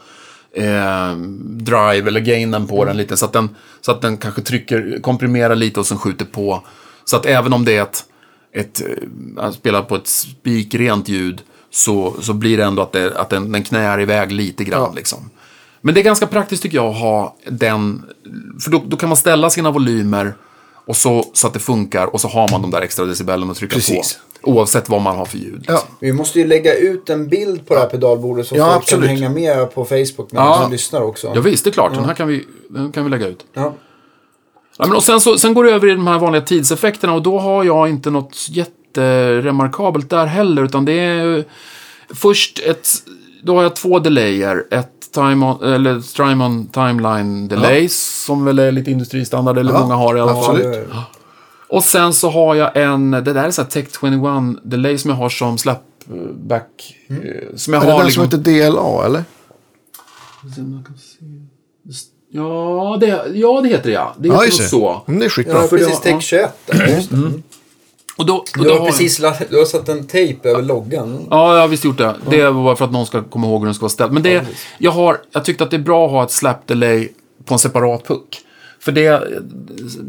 eh, 0.52 1.16
drive 1.42 2.08
eller 2.08 2.20
gainen 2.20 2.66
på 2.66 2.84
den 2.84 2.96
lite. 2.96 3.16
Så 3.16 3.24
att 3.24 3.32
den, 3.32 3.48
så 3.80 3.92
att 3.92 4.02
den 4.02 4.16
kanske 4.16 4.42
trycker, 4.42 4.98
komprimerar 5.02 5.54
lite 5.54 5.80
och 5.80 5.86
sen 5.86 5.98
skjuter 5.98 6.24
på. 6.24 6.62
Så 7.04 7.16
att 7.16 7.26
även 7.26 7.52
om 7.52 7.64
det 7.64 7.76
är 7.76 7.82
ett, 7.82 8.04
ett 8.52 8.80
eh, 8.80 9.44
att 9.44 9.54
spela 9.54 9.82
på 9.82 9.96
ett 9.96 10.06
spikrent 10.06 11.08
ljud 11.08 11.42
så, 11.70 12.14
så 12.20 12.32
blir 12.32 12.56
det 12.56 12.64
ändå 12.64 12.82
att, 12.82 12.92
det, 12.92 13.16
att 13.18 13.30
den, 13.30 13.52
den 13.52 13.62
knär 13.62 14.00
iväg 14.00 14.32
lite 14.32 14.64
grann. 14.64 14.94
Liksom. 14.94 15.30
Men 15.80 15.94
det 15.94 16.00
är 16.00 16.04
ganska 16.04 16.26
praktiskt 16.26 16.62
tycker 16.62 16.76
jag 16.76 16.86
att 16.86 17.00
ha 17.00 17.36
den, 17.50 18.02
för 18.64 18.70
då, 18.70 18.82
då 18.86 18.96
kan 18.96 19.08
man 19.08 19.16
ställa 19.16 19.50
sina 19.50 19.70
volymer 19.70 20.34
och 20.86 20.96
så, 20.96 21.24
så 21.32 21.46
att 21.46 21.52
det 21.52 21.58
funkar 21.58 22.06
och 22.06 22.20
så 22.20 22.28
har 22.28 22.50
man 22.50 22.62
de 22.62 22.70
där 22.70 22.82
extra 22.82 23.04
decibelen 23.04 23.50
att 23.50 23.56
trycka 23.56 23.74
Precis. 23.74 24.18
på. 24.42 24.50
Oavsett 24.50 24.88
vad 24.88 25.02
man 25.02 25.16
har 25.16 25.24
för 25.24 25.38
ljud. 25.38 25.64
Ja. 25.68 25.82
Vi 26.00 26.12
måste 26.12 26.38
ju 26.38 26.46
lägga 26.46 26.74
ut 26.74 27.10
en 27.10 27.28
bild 27.28 27.66
på 27.66 27.74
det 27.74 27.80
här 27.80 27.86
pedalbordet 27.88 28.46
så 28.46 28.56
Ja, 28.56 28.64
folk 28.66 28.76
absolut. 28.76 29.08
kan 29.08 29.16
hänga 29.16 29.28
med 29.30 29.74
på 29.74 29.84
Facebook 29.84 30.32
medan 30.32 30.46
Ja. 30.46 30.60
de 30.62 30.72
lyssnar 30.72 31.00
också. 31.00 31.32
Ja, 31.34 31.40
visst, 31.40 31.64
det 31.64 31.70
är 31.70 31.72
klart. 31.72 31.94
Den 31.94 32.04
här 32.04 32.14
kan 32.14 32.28
vi, 32.28 32.44
den 32.68 32.92
kan 32.92 33.04
vi 33.04 33.10
lägga 33.10 33.26
ut. 33.26 33.44
Ja. 33.54 33.74
Ja, 34.78 34.86
men 34.86 34.96
och 34.96 35.04
sen, 35.04 35.20
så, 35.20 35.38
sen 35.38 35.54
går 35.54 35.64
det 35.64 35.70
över 35.70 35.88
i 35.88 35.90
de 35.94 36.06
här 36.06 36.18
vanliga 36.18 36.42
tidseffekterna 36.42 37.12
och 37.12 37.22
då 37.22 37.38
har 37.38 37.64
jag 37.64 37.88
inte 37.88 38.10
något 38.10 38.46
jätteremarkabelt 38.50 40.10
där 40.10 40.26
heller. 40.26 40.64
Utan 40.64 40.84
det 40.84 40.92
är 40.92 41.44
först 42.14 42.58
ett, 42.58 42.88
då 43.46 43.56
har 43.56 43.62
jag 43.62 43.76
två 43.76 43.98
delayer. 43.98 44.64
Ett 44.70 45.12
time 45.12 45.46
on, 45.46 45.62
eller 45.74 46.00
Strymon 46.00 46.66
Timeline 46.66 47.48
Delay 47.48 47.88
som 47.88 48.44
väl 48.44 48.58
är 48.58 48.72
lite 48.72 48.90
industristandard 48.90 49.58
eller 49.58 49.72
Ja, 49.72 49.80
många 49.80 49.94
har 49.94 50.16
i 50.16 50.20
alla 50.20 50.32
fall. 50.32 50.56
absolut. 50.56 50.72
det- 50.72 50.96
Och 51.68 51.82
sen 51.84 52.12
så 52.12 52.30
har 52.30 52.54
jag 52.54 52.76
en, 52.76 53.10
det 53.10 53.20
där 53.20 53.44
är 53.44 53.50
så 53.50 53.62
här 53.62 53.68
Tech 53.68 53.86
21 54.00 54.58
Delay 54.62 54.98
som 54.98 55.10
jag 55.10 55.16
har 55.18 55.28
som 55.28 55.58
slapback. 55.58 56.96
eh, 57.08 57.16
Som 57.56 57.74
jag 57.74 57.82
Är 57.82 57.86
det 57.86 57.92
har 57.92 57.98
den 57.98 58.06
liksom... 58.06 58.30
som 58.30 58.38
heter 58.40 58.70
DLA 58.70 59.06
eller? 59.06 59.24
Ja 62.32 62.96
det, 63.00 63.06
ja, 63.34 63.60
det 63.62 63.68
heter 63.68 63.84
det 63.88 63.94
ja. 63.94 64.14
Det 64.18 64.28
Ja, 64.28 64.34
heter 64.34 64.46
nog 64.46 64.58
det. 64.60 64.68
så. 64.68 65.02
Mm, 65.08 65.20
det 65.20 65.24
är 65.24 65.26
Ja, 65.26 65.30
skitbra. 65.30 65.62
för 65.62 65.78
det 65.78 65.84
precis. 65.84 66.00
Tech 66.00 66.22
21. 66.22 66.50
där, 66.66 66.86
just 66.86 67.10
det. 67.10 67.16
Och 68.16 68.26
då, 68.26 68.34
och 68.36 68.46
Du 68.54 68.64
då 68.64 68.70
har 68.72 68.78
har 68.78 68.86
precis 68.86 69.18
la- 69.18 69.34
du 69.50 69.58
har 69.58 69.64
satt 69.64 69.88
en 69.88 70.06
tejp 70.06 70.48
över 70.48 70.62
loggan. 70.62 71.26
Ja, 71.30 71.54
jag 71.54 71.60
har 71.60 71.68
visst 71.68 71.84
gjort 71.84 71.98
det. 71.98 72.14
Det 72.30 72.50
var 72.50 72.76
för 72.76 72.84
att 72.84 72.92
någon 72.92 73.06
ska 73.06 73.22
komma 73.22 73.46
ihåg 73.46 73.60
hur 73.60 73.66
den 73.66 73.74
ska 73.74 73.82
vara 73.82 73.90
ställd. 73.90 74.12
Men 74.12 74.22
det, 74.22 74.46
jag, 74.78 74.90
har, 74.90 75.20
jag 75.30 75.44
tyckte 75.44 75.64
att 75.64 75.70
det 75.70 75.76
är 75.76 75.80
bra 75.82 76.04
att 76.06 76.10
ha 76.12 76.24
ett 76.24 76.30
slap 76.30 76.66
delay 76.66 77.08
på 77.44 77.54
en 77.54 77.58
separat 77.58 78.06
puck. 78.06 78.40
För 78.80 78.92
det, 78.92 79.22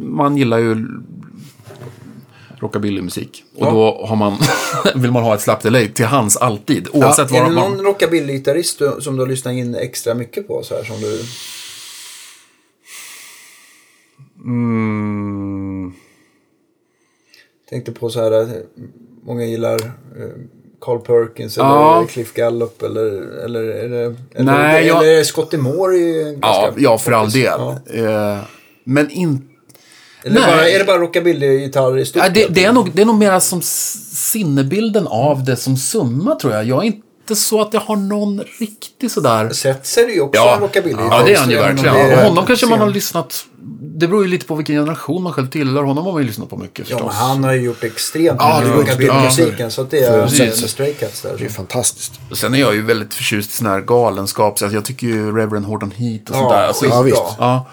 man 0.02 0.38
gillar 0.38 0.58
ju 0.58 0.88
rockabilly-musik. 2.60 3.44
Och 3.58 3.68
Ja. 3.68 3.72
då 3.72 4.06
har 4.08 4.16
man, 4.16 4.38
vill 4.96 5.12
man 5.12 5.24
ha 5.24 5.34
ett 5.36 5.42
slap 5.42 5.62
delay 5.62 5.88
till 5.90 6.06
hands 6.06 6.38
alltid. 6.38 6.88
Oavsett 6.94 7.32
Är 7.32 7.34
vad 7.40 7.50
det 7.50 7.56
man... 7.56 7.72
någon 7.72 7.82
rockabilly-gitarrist 7.86 8.80
du- 8.80 9.02
som 9.02 9.16
du 9.16 9.22
har 9.22 9.28
lyssnat 9.30 9.54
in 9.54 9.76
extra 9.76 10.14
mycket 10.14 10.48
på? 10.48 10.64
Så 10.64 10.76
här, 10.76 10.84
som 10.84 11.02
du... 11.02 11.22
Mm, 14.46 15.94
Tänkte 17.70 17.92
på 17.92 18.10
så 18.10 18.22
här, 18.22 18.42
eh, 18.42 18.48
många 19.26 19.46
gillar 19.46 19.76
eh, 19.76 20.28
Carl 20.82 21.00
Perkins 21.00 21.58
eller 21.58 21.68
Ja. 21.70 22.06
Cliff 22.10 22.34
Gallup 22.34 22.82
eller, 22.82 23.06
eller 23.46 23.62
är 23.64 23.90
det... 23.90 24.16
Eller, 24.36 24.54
Nej, 24.54 24.78
eller 24.78 24.88
jag- 24.88 25.04
det 25.18 25.26
Scotty 25.26 25.58
Moore 25.58 25.98
är 25.98 26.38
ja, 26.42 26.72
ja, 26.78 26.98
för 26.98 27.12
all 27.12 27.32
del. 27.32 27.44
Ja. 27.44 27.80
Eh, 27.94 28.38
men 28.84 29.10
inte... 29.12 29.44
Eller 30.24 30.42
Nej. 30.42 30.52
bara, 30.56 30.70
är 30.70 30.80
det 30.80 30.86
bara 30.86 30.98
rockabilly-gitarr 30.98 31.98
i 31.98 32.00
Ja, 32.00 32.06
stycket? 32.06 32.34
det, 32.34 32.48
det, 32.50 32.66
är 32.66 32.74
nog, 32.74 32.90
det 32.94 33.02
är 33.02 33.06
nog 33.06 33.18
mera 33.20 33.40
som 33.40 33.62
sinnebilden 33.62 35.08
av 35.08 35.44
det 35.44 35.56
som 35.56 35.78
summa, 35.78 36.36
tror 36.36 36.54
jag. 36.54 36.66
Jag 36.66 36.82
är 36.84 36.86
inte 36.88 37.36
så 37.36 37.62
att 37.62 37.74
jag 37.74 37.82
har 37.82 37.96
någon 37.96 38.42
riktig 38.60 39.12
sådär... 39.12 39.50
Sets 39.50 39.98
är 39.98 40.08
ju 40.08 40.22
också 40.22 40.42
Ja. 40.42 40.56
en 40.56 40.62
rockabilly 40.62 40.96
Ja, 41.10 41.24
det 41.26 41.34
är 41.34 41.38
han 41.38 41.50
ju 41.50 41.56
verkligen. 41.58 41.96
Och 41.96 42.24
honom 42.28 42.46
kanske 42.46 42.66
man 42.66 42.80
har 42.80 42.90
lyssnat... 42.90 43.46
Det 44.00 44.08
beror 44.08 44.24
ju 44.24 44.30
lite 44.30 44.46
på 44.46 44.56
vilken 44.56 44.76
generation 44.76 45.24
man 45.24 45.34
själv 45.34 45.48
tillhör. 45.50 45.84
Honom 45.84 46.06
har 46.06 46.12
man 46.14 46.22
ju 46.22 46.28
lyssnat 46.28 46.50
på 46.50 46.58
mycket 46.58 46.90
Ja, 46.90 46.98
förstås. 46.98 47.14
men 47.14 47.28
han 47.28 47.44
har 47.44 47.54
ju 47.54 47.62
gjort 47.62 47.84
extremt 47.84 48.38
Ja, 48.40 48.60
det 48.60 48.66
mycket 48.66 48.74
går 48.76 48.82
inte- 48.82 48.92
rockabilly-musiken. 49.08 49.72
Så 49.72 49.82
att 49.82 49.92
det 49.92 50.00
är 50.00 50.22
Precis. 50.24 50.62
med 50.62 50.70
Stray 50.70 50.94
Cats 50.94 51.22
där. 51.22 51.36
Det 51.40 51.46
är 51.46 51.50
fantastiskt. 51.50 52.12
Sen 52.34 52.54
är 52.54 52.58
jag 52.60 52.76
ju 52.76 52.82
väldigt 52.82 53.14
förtjust 53.14 53.50
i 53.52 53.54
sån 53.54 53.68
här 53.68 53.82
galenskap. 53.82 54.60
Så 54.60 54.66
jag 54.72 54.86
tycker 54.86 55.08
ju 55.08 55.32
Reverend 55.38 55.66
Horton 55.66 55.92
Heat 55.96 56.30
och 56.30 56.36
sånt 56.36 56.48
Ja, 56.52 56.58
där. 56.58 56.68
Alltså. 56.68 56.86
Ja, 56.86 57.02
visst. 57.02 57.18
ja, 57.38 57.66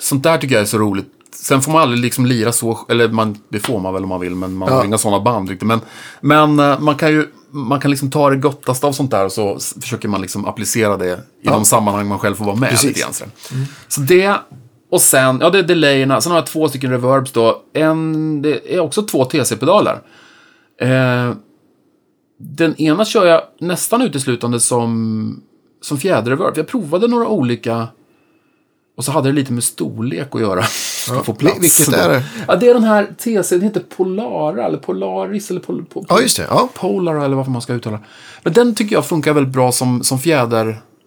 sånt 0.00 0.22
där 0.22 0.38
tycker 0.38 0.54
jag 0.54 0.62
är 0.62 0.66
så 0.66 0.78
roligt. 0.78 1.06
Sen 1.34 1.62
får 1.62 1.72
man 1.72 1.82
aldrig 1.82 2.00
liksom 2.00 2.26
lira 2.26 2.52
så, 2.52 2.78
eller 2.88 3.08
man, 3.08 3.38
det 3.48 3.60
får 3.60 3.80
man 3.80 3.94
väl 3.94 4.02
om 4.02 4.08
man 4.08 4.20
vill, 4.20 4.34
men 4.34 4.52
man 4.54 4.68
Ja. 4.68 4.74
har 4.74 4.84
inga 4.84 4.98
sådana 4.98 5.20
band 5.24 5.48
riktigt. 5.48 5.68
Men, 5.68 5.80
men 6.20 6.58
eh, 6.58 6.80
man 6.80 6.94
kan 6.94 7.10
ju 7.10 7.26
man 7.52 7.80
kan 7.80 7.90
liksom 7.90 8.10
ta 8.10 8.30
det 8.30 8.36
gottaste 8.36 8.86
av 8.86 8.92
sånt 8.92 9.10
där 9.10 9.24
och 9.24 9.32
så 9.32 9.58
försöker 9.80 10.08
man 10.08 10.20
liksom 10.20 10.44
applicera 10.44 10.96
det 10.96 11.20
i 11.42 11.46
de 11.48 11.64
sammanhang 11.64 12.06
man 12.08 12.18
själv 12.18 12.34
får 12.34 12.44
vara 12.44 12.56
med. 12.56 12.70
Precis. 12.70 12.86
Lite 12.88 13.00
grann, 13.00 13.12
sådär. 13.12 13.32
Så 13.88 14.00
det, 14.00 14.34
och 14.90 15.00
sen, 15.00 15.38
ja 15.40 15.50
det 15.50 15.58
är 15.58 15.62
delayerna, 15.62 16.20
sen 16.20 16.32
har 16.32 16.38
jag 16.38 16.46
två 16.46 16.68
stycken 16.68 16.90
reverbs 16.90 17.32
då. 17.32 17.62
En, 17.72 18.42
det 18.42 18.74
är 18.74 18.80
också 18.80 19.02
två 19.02 19.24
TC-pedaler. 19.24 20.00
Eh, 20.80 21.32
den 22.38 22.80
ena 22.80 23.04
kör 23.04 23.26
jag 23.26 23.42
nästan 23.60 24.02
uteslutande 24.02 24.60
som, 24.60 25.42
som 25.82 25.98
fjäderreverb. 25.98 26.58
Jag 26.58 26.66
provade 26.66 27.08
några 27.08 27.28
olika 27.28 27.88
och 28.96 29.04
så 29.04 29.12
hade 29.12 29.28
det 29.28 29.32
lite 29.32 29.52
med 29.52 29.64
storlek 29.64 30.28
att 30.34 30.40
göra. 30.40 30.60
Att 31.10 31.26
få 31.26 31.34
plats. 31.34 31.56
Vil- 31.56 31.60
vilket 31.60 31.94
är 31.94 32.08
det? 32.08 32.22
Ja, 32.48 32.56
det 32.56 32.68
är 32.68 32.74
den 32.74 32.84
här 32.84 33.06
TC, 33.18 33.56
den 33.56 33.64
heter 33.64 33.82
Polara, 33.96 34.66
eller 34.66 34.78
Polaris, 34.78 35.50
eller 35.50 35.60
Pol, 35.60 35.84
Pol, 35.84 36.04
Ja, 36.08 36.20
just 36.20 36.36
det. 36.36 36.46
Ja. 36.50 36.68
Polar, 36.74 37.24
eller 37.24 37.36
vad 37.36 37.48
man 37.48 37.62
ska 37.62 37.72
uttala. 37.72 37.98
Men 38.42 38.52
den 38.52 38.74
tycker 38.74 38.96
jag 38.96 39.06
funkar 39.06 39.32
väldigt 39.32 39.52
bra 39.52 39.72
som, 39.72 40.02
som 40.02 40.18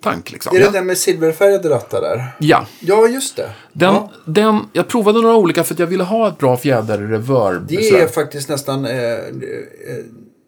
fjädertank. 0.03 0.31
Liksom. 0.31 0.55
Är 0.55 0.59
det 0.59 0.69
den 0.69 0.85
med 0.85 0.97
silverfärgade 0.97 1.69
rattar 1.69 2.01
där? 2.01 2.35
Ja, 2.39 2.67
Ja, 2.79 3.07
just 3.07 3.35
det. 3.35 3.49
den, 3.73 3.93
ja, 3.93 4.11
den, 4.25 4.59
jag 4.73 4.87
provade 4.87 5.21
några 5.21 5.35
olika 5.35 5.63
för 5.63 5.73
att 5.73 5.79
jag 5.79 5.87
ville 5.87 6.03
ha 6.03 6.27
ett 6.27 6.37
bra 6.37 6.57
fjäderreverb. 6.57 7.67
det 7.67 7.89
är 7.89 8.07
faktiskt 8.07 8.49
nästan... 8.49 8.85
Eh, 8.85 9.13
eh, 9.13 9.19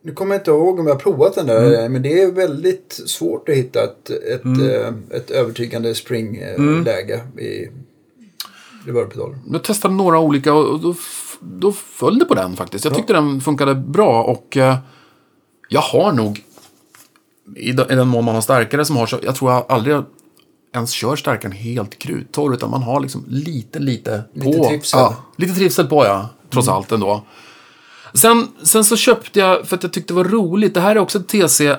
nu 0.04 0.12
kommer 0.12 0.36
jag 0.36 0.42
inte 0.42 0.52
ihåg 0.52 0.80
om 0.80 0.88
jag 0.88 0.94
har 0.94 1.00
provat 1.00 1.36
den 1.36 1.48
där. 1.48 1.80
Mm. 1.80 1.94
Men 1.94 2.02
det 2.02 2.22
är 2.22 2.32
väldigt 2.32 3.02
svårt 3.06 3.50
att 3.50 3.56
hitta 3.56 3.84
ett, 3.84 4.10
ett, 4.10 4.46
eh, 4.46 5.18
ett 5.18 5.32
övertygande 5.32 5.96
springläge 5.96 7.22
i 7.40 7.70
reverbpedalen. 8.86 9.40
Jag 9.52 9.64
testade 9.64 9.94
några 9.94 10.20
olika 10.20 10.54
och 10.54 10.80
då, 10.80 10.96
då 11.40 11.72
föll 11.72 12.20
det 12.20 12.26
på 12.26 12.34
den 12.34 12.56
faktiskt. 12.56 12.86
Jag 12.86 12.96
tyckte 12.96 13.14
den 13.14 13.42
funkade 13.42 13.76
bra 13.76 14.24
och 14.24 14.58
eh, 14.58 14.78
jag 15.70 15.82
har 15.82 16.12
nog, 16.12 16.44
i 17.56 17.72
den, 17.72 18.08
mån 18.08 18.26
man 18.26 18.36
har 18.36 18.42
starkare 18.42 18.86
som 18.86 18.98
har 18.98 19.06
så, 19.06 19.20
jag 19.24 19.36
tror 19.36 19.52
jag 19.52 19.66
aldrig 19.70 20.02
ens 20.74 20.92
kör 20.92 21.16
starkaren 21.16 21.52
helt 21.52 22.00
kruttorr 22.00 22.54
utan 22.54 22.70
man 22.70 22.84
har 22.84 23.00
liksom 23.00 23.26
lite, 23.28 23.80
lite 23.80 24.24
på. 24.34 24.50
Lite 24.50 24.68
trivsel. 24.68 25.00
Ja, 25.00 25.16
lite 25.38 25.54
trivsel 25.54 25.88
på 25.88 26.06
ja, 26.06 26.30
trots 26.50 26.68
allt 26.68 26.92
ändå. 26.92 27.24
Sen, 28.14 28.48
sen 28.64 28.84
så 28.84 28.96
köpte 28.96 29.40
jag, 29.40 29.68
för 29.68 29.76
att 29.76 29.84
jag 29.84 29.94
tyckte 29.94 30.14
det 30.14 30.18
var 30.18 30.30
roligt, 30.30 30.74
det 30.74 30.82
här 30.82 30.96
är 30.96 31.00
också 31.00 31.20
ett 31.20 31.28
TC 31.28 31.76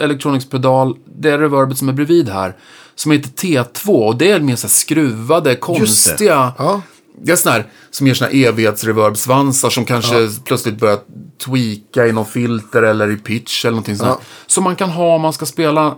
Electronics 0.00 0.48
pedal, 0.48 0.96
det 1.18 1.30
är 1.30 1.38
reverbet 1.38 1.78
som 1.78 1.88
är 1.88 1.92
bredvid 1.92 2.28
här, 2.28 2.56
som 2.94 3.12
heter 3.12 3.30
T2 3.30 3.88
och 3.88 4.16
det 4.16 4.30
är 4.30 4.40
mer 4.40 4.56
så 4.56 4.66
här 4.66 4.72
skruvade, 4.72 5.56
konstiga. 5.56 6.52
Ja. 6.58 6.82
Det 7.22 7.32
är 7.32 7.36
sån 7.36 7.52
här 7.52 7.66
som 7.90 8.06
ger 8.06 8.20
här 8.20 8.34
evighetsreverb-svansar 8.34 9.70
som 9.70 9.84
kanske 9.84 10.28
plötsligt 10.44 10.78
börjar 10.80 10.98
tweaka 11.44 12.06
i 12.06 12.12
någon 12.12 12.26
filter 12.26 12.82
eller 12.82 13.10
i 13.10 13.16
pitch 13.16 13.64
eller 13.64 13.72
någonting 13.72 13.96
sånt. 13.96 14.10
Ja. 14.10 14.26
Som 14.46 14.64
man 14.64 14.76
kan 14.76 14.90
ha 14.90 15.14
om 15.14 15.20
man 15.20 15.32
ska 15.32 15.46
spela, 15.46 15.96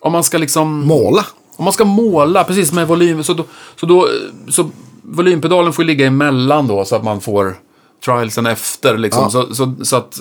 om 0.00 0.12
man 0.12 0.24
ska 0.24 0.38
liksom... 0.38 0.86
Måla. 0.86 1.26
Om 1.56 1.64
man 1.64 1.72
ska 1.72 1.84
måla, 1.84 2.44
precis 2.44 2.72
med 2.72 2.88
volym, 2.88 3.24
så, 3.24 3.34
då, 3.34 3.44
så, 3.76 3.86
då, 3.86 4.08
så 4.48 4.70
volympedalen 5.02 5.72
får 5.72 5.84
ligga 5.84 6.06
emellan 6.06 6.66
då 6.66 6.84
så 6.84 6.96
att 6.96 7.04
man 7.04 7.20
får 7.20 7.56
trialsen 8.04 8.46
efter. 8.46 8.98
Liksom. 8.98 9.22
Ja. 9.22 9.30
Så, 9.30 9.54
så, 9.54 9.74
så 9.82 9.96
att 9.96 10.20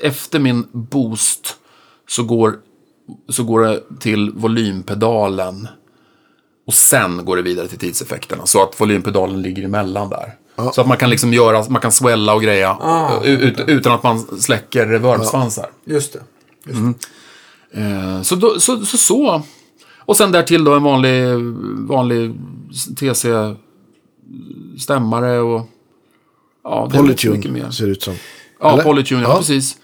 efter 0.00 0.38
min 0.38 0.66
boost 0.72 1.56
så 2.08 2.22
går, 2.22 2.56
så 3.28 3.44
går 3.44 3.60
det 3.60 3.82
till 4.00 4.30
volympedalen. 4.30 5.68
Och 6.66 6.74
sen 6.74 7.24
går 7.24 7.36
det 7.36 7.42
vidare 7.42 7.68
till 7.68 7.78
tidseffekterna. 7.78 8.46
Så 8.46 8.62
att 8.62 8.80
volympedalen 8.80 9.42
ligger 9.42 9.64
emellan 9.64 10.08
där. 10.08 10.34
Så 10.72 10.80
att 10.80 10.86
man 10.88 10.96
kan 10.96 11.10
liksom 11.10 11.32
göra, 11.32 11.64
man 11.68 11.80
kan 11.80 11.92
swella 11.92 12.34
och 12.34 12.42
greja. 12.42 12.70
Ah, 12.80 13.22
ut, 13.24 13.40
ut, 13.40 13.60
utan 13.68 13.92
att 13.92 14.02
man 14.02 14.40
släcker 14.40 14.86
reverbsvansar. 14.86 15.66
Just 15.84 16.12
det. 16.12 16.18
Eh, 17.80 18.22
så, 18.22 18.34
då, 18.34 18.60
så, 18.60 18.84
så 18.86 18.96
så. 18.98 19.42
Och 19.98 20.16
sen 20.16 20.32
därtill 20.32 20.64
då 20.64 20.74
en 20.74 20.82
vanlig, 20.82 21.24
vanlig 21.88 22.34
TC-stämmare 22.96 25.38
och... 25.40 25.68
Ja, 26.64 26.88
det 26.92 26.96
så 26.98 27.02
mycket 27.02 27.30
Polytune 27.32 27.62
mer. 27.62 27.70
ser 27.70 27.84
det 27.86 27.92
ut 27.92 28.02
som. 28.02 28.14
Ja, 28.60 28.72
Eller? 28.72 28.82
Polytune, 28.82 29.22
ja, 29.22 29.28
Ja. 29.28 29.36
precis. 29.38 29.76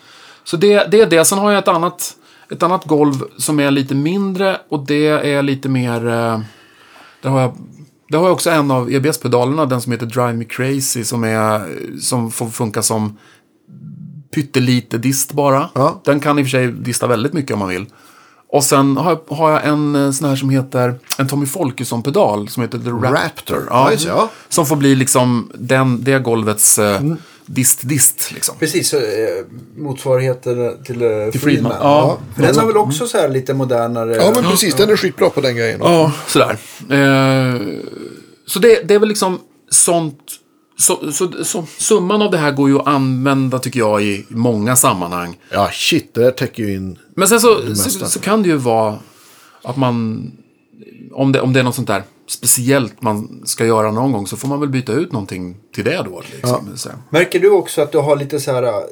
Så 0.44 0.56
det, 0.56 0.86
det 0.90 1.00
är 1.00 1.06
det. 1.06 1.24
Sen 1.24 1.38
har 1.38 1.50
jag 1.50 1.58
ett 1.58 1.68
annat, 1.68 2.16
ett 2.50 2.62
annat 2.62 2.84
golv 2.84 3.24
som 3.38 3.60
är 3.60 3.70
lite 3.70 3.94
mindre 3.94 4.60
och 4.68 4.86
det 4.86 5.06
är 5.06 5.42
lite 5.42 5.68
mer... 5.68 6.08
Eh, 6.08 6.40
där 7.22 7.30
har 7.30 7.40
jag... 7.40 7.52
Där 8.08 8.18
har 8.18 8.26
jag 8.26 8.32
också 8.32 8.50
en 8.50 8.70
av 8.70 8.92
EBS-pedalerna, 8.92 9.66
den 9.66 9.80
som 9.80 9.92
heter 9.92 10.06
Drive 10.06 10.32
Me 10.32 10.44
Crazy, 10.44 11.04
som, 11.04 11.24
är, 11.24 11.68
som 12.00 12.30
får 12.30 12.48
funka 12.48 12.82
som 12.82 13.18
pyttelite 14.34 14.98
dist 14.98 15.32
bara. 15.32 15.70
Ja. 15.74 16.00
Den 16.04 16.20
kan 16.20 16.38
i 16.38 16.42
och 16.42 16.46
för 16.46 16.50
sig 16.50 16.72
dista 16.72 17.06
väldigt 17.06 17.32
mycket 17.32 17.52
om 17.52 17.58
man 17.58 17.68
vill. 17.68 17.86
Och 18.48 18.64
sen 18.64 18.96
har 18.96 19.10
jag, 19.10 19.36
har 19.36 19.50
jag 19.50 19.66
en 19.66 19.94
eh, 19.94 20.10
sån 20.10 20.28
här 20.28 20.36
som 20.36 20.50
heter, 20.50 20.94
en 21.18 21.28
Tommy 21.28 21.46
Folkesson-pedal 21.46 22.48
som 22.48 22.62
heter 22.62 22.78
The 22.78 22.90
Raptor. 22.90 23.12
Raptor. 23.12 23.66
Ja, 23.70 23.92
ja. 24.06 24.30
Som 24.48 24.66
får 24.66 24.76
bli 24.76 24.94
liksom 24.94 25.50
den, 25.54 26.04
det 26.04 26.18
golvets 26.18 26.78
eh, 27.48 27.52
dist-dist. 27.54 28.32
Liksom. 28.32 28.56
Precis, 28.58 28.94
eh, 28.94 29.00
motsvarigheter 29.76 30.84
till, 30.84 31.02
eh, 31.02 31.08
Friedman. 31.08 31.40
Friedman. 31.40 31.76
Ja. 31.80 32.18
För 32.34 32.42
den 32.42 32.58
har 32.58 32.66
väl 32.66 32.76
också 32.76 33.06
så 33.06 33.18
här 33.18 33.28
lite 33.28 33.54
modernare... 33.54 34.16
Ja, 34.16 34.32
men 34.34 34.44
precis. 34.44 34.74
Den 34.74 34.90
är 34.90 34.96
skitbra 34.96 35.30
på 35.30 35.40
den 35.40 35.56
grejen. 35.56 35.80
Ja, 35.82 36.12
sådär. 36.26 36.58
Eh, 36.90 37.60
så 38.46 38.58
det, 38.58 38.88
det 38.88 38.94
är 38.94 38.98
väl 38.98 39.08
liksom 39.08 39.40
sånt... 39.70 40.18
Så, 40.78 41.12
så, 41.12 41.44
så, 41.44 41.66
summan 41.78 42.22
av 42.22 42.30
det 42.30 42.38
här 42.38 42.50
går 42.50 42.68
ju 42.68 42.78
att 42.78 42.86
använda, 42.86 43.58
tycker 43.58 43.78
jag, 43.78 44.02
i 44.02 44.26
många 44.28 44.76
sammanhang. 44.76 45.36
Ja, 45.50 45.70
shit. 45.72 46.14
Det 46.14 46.20
där 46.20 46.30
täcker 46.30 46.62
ju 46.62 46.74
in... 46.74 46.98
Men 47.14 47.28
sen 47.28 47.40
så, 47.40 47.74
så, 47.74 48.06
så 48.06 48.20
kan 48.20 48.42
det 48.42 48.48
ju 48.48 48.56
vara 48.56 48.98
att 49.62 49.76
man... 49.76 50.30
Om 51.12 51.32
det, 51.32 51.40
om 51.40 51.52
det 51.52 51.60
är 51.60 51.64
något 51.64 51.74
sånt 51.74 51.88
där 51.88 52.02
speciellt 52.26 53.02
man 53.02 53.42
ska 53.44 53.66
göra 53.66 53.90
någon 53.90 54.12
gång 54.12 54.26
så 54.26 54.36
får 54.36 54.48
man 54.48 54.60
väl 54.60 54.68
byta 54.68 54.92
ut 54.92 55.12
någonting 55.12 55.56
till 55.74 55.84
det 55.84 56.02
då. 56.04 56.22
Liksom, 56.32 56.76
så. 56.76 56.90
Märker 57.10 57.40
du 57.40 57.50
också 57.50 57.82
att 57.82 57.92
du 57.92 57.98
har 57.98 58.16
lite 58.16 58.40
så 58.40 58.52
här... 58.52 58.84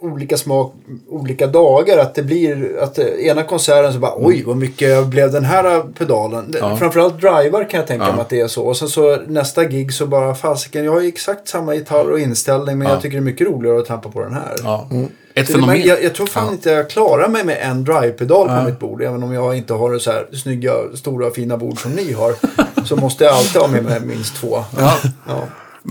olika 0.00 0.36
smak 0.36 0.72
olika 1.08 1.46
dagar. 1.46 1.98
Att 1.98 2.14
det 2.14 2.22
blir 2.22 2.78
att 2.82 2.98
ena 2.98 3.42
konserten 3.42 3.92
så 3.92 3.98
bara 3.98 4.12
oj 4.16 4.42
vad 4.46 4.56
mycket 4.56 5.06
blev 5.06 5.32
den 5.32 5.44
här 5.44 5.82
pedalen. 5.98 6.54
Ja. 6.60 6.76
Framförallt 6.76 7.20
driver 7.20 7.70
kan 7.70 7.80
jag 7.80 7.86
tänka 7.86 8.04
Ja. 8.06 8.12
mig 8.12 8.20
att 8.20 8.28
det 8.28 8.40
är 8.40 8.48
så. 8.48 8.62
Och 8.62 8.76
sen 8.76 8.88
så 8.88 9.16
nästa 9.26 9.64
gig 9.64 9.92
så 9.92 10.06
bara 10.06 10.34
fasiken 10.34 10.84
jag 10.84 10.92
har 10.92 11.00
ju 11.00 11.08
exakt 11.08 11.48
samma 11.48 11.74
gitarr 11.74 12.10
och 12.10 12.20
inställning 12.20 12.78
men 12.78 12.88
Ja. 12.88 12.94
jag 12.94 13.02
tycker 13.02 13.16
det 13.16 13.20
är 13.20 13.24
mycket 13.24 13.46
roligare 13.48 13.78
att 13.78 13.86
trampa 13.86 14.08
på 14.08 14.20
den 14.22 14.32
här. 14.34 14.54
Ja. 14.64 14.88
Ett 15.34 15.46
Så 15.46 15.52
det- 15.52 15.58
fenomen. 15.58 15.78
men 15.78 15.86
jag, 15.88 16.02
jag 16.04 16.14
tror 16.14 16.26
fan 16.26 16.52
inte 16.52 16.70
jag 16.70 16.90
klarar 16.90 17.28
mig 17.28 17.44
med 17.44 17.58
en 17.62 17.84
drive-pedal 17.84 18.46
Ja. 18.50 18.58
på 18.58 18.64
mitt 18.64 18.78
bord. 18.78 19.02
Även 19.02 19.22
om 19.22 19.32
jag 19.32 19.56
inte 19.56 19.74
har 19.74 19.98
så 19.98 20.10
här 20.10 20.26
snygga, 20.32 20.72
stora, 20.94 21.30
fina 21.30 21.56
bord 21.56 21.82
som 21.82 21.90
ni 21.92 22.12
har. 22.12 22.34
så 22.84 22.96
måste 22.96 23.24
jag 23.24 23.34
alltid 23.34 23.60
ha 23.62 23.68
med 23.68 23.84
mig 23.84 24.00
minst 24.00 24.36
två. 24.36 24.64
Ja. 24.78 24.94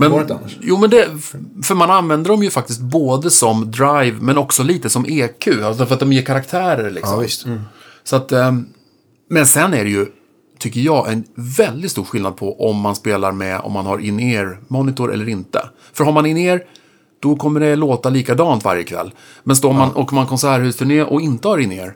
Ja. 0.00 0.08
det 0.08 0.20
inte 0.20 0.34
Men, 0.34 0.42
annars. 0.42 0.56
jo, 0.60 0.78
men 0.78 0.90
det, 0.90 1.08
för 1.62 1.74
man 1.74 1.90
använder 1.90 2.30
dem 2.30 2.42
ju 2.42 2.50
faktiskt 2.50 2.80
både 2.80 3.30
som 3.30 3.70
drive 3.70 4.16
men 4.20 4.38
också 4.38 4.62
lite 4.62 4.90
som 4.90 5.04
EQ. 5.08 5.48
Alltså 5.64 5.86
för 5.86 5.94
att 5.94 6.00
de 6.00 6.12
ger 6.12 6.22
karaktärer 6.22 6.90
liksom. 6.90 7.14
Ja, 7.14 7.20
visst. 7.20 7.46
Så 8.04 8.16
att, 8.16 8.32
ehm, 8.32 8.66
men 9.30 9.46
sen 9.46 9.74
är 9.74 9.84
det 9.84 9.90
ju, 9.90 10.06
tycker 10.58 10.80
jag, 10.80 11.12
en 11.12 11.24
väldigt 11.34 11.90
stor 11.90 12.04
skillnad 12.04 12.36
på 12.36 12.68
om 12.70 12.76
man 12.80 12.96
spelar 12.96 13.32
med, 13.32 13.60
om 13.60 13.72
man 13.72 13.86
har 13.86 13.98
in-ear 13.98 14.60
monitor 14.68 15.12
eller 15.12 15.28
inte. 15.28 15.68
För 15.92 16.04
har 16.04 16.12
man 16.12 16.26
in-ear, 16.26 16.62
då 17.20 17.36
kommer 17.36 17.60
det 17.60 17.76
låta 17.76 18.08
likadant 18.08 18.64
varje 18.64 18.84
kväll. 18.84 19.10
Men 19.44 19.56
står 19.56 19.72
man 19.72 19.92
och 19.92 20.12
man 20.12 20.26
konserthusturné 20.26 21.02
och 21.02 21.20
inte 21.20 21.48
har 21.48 21.58
in-ear, 21.58 21.94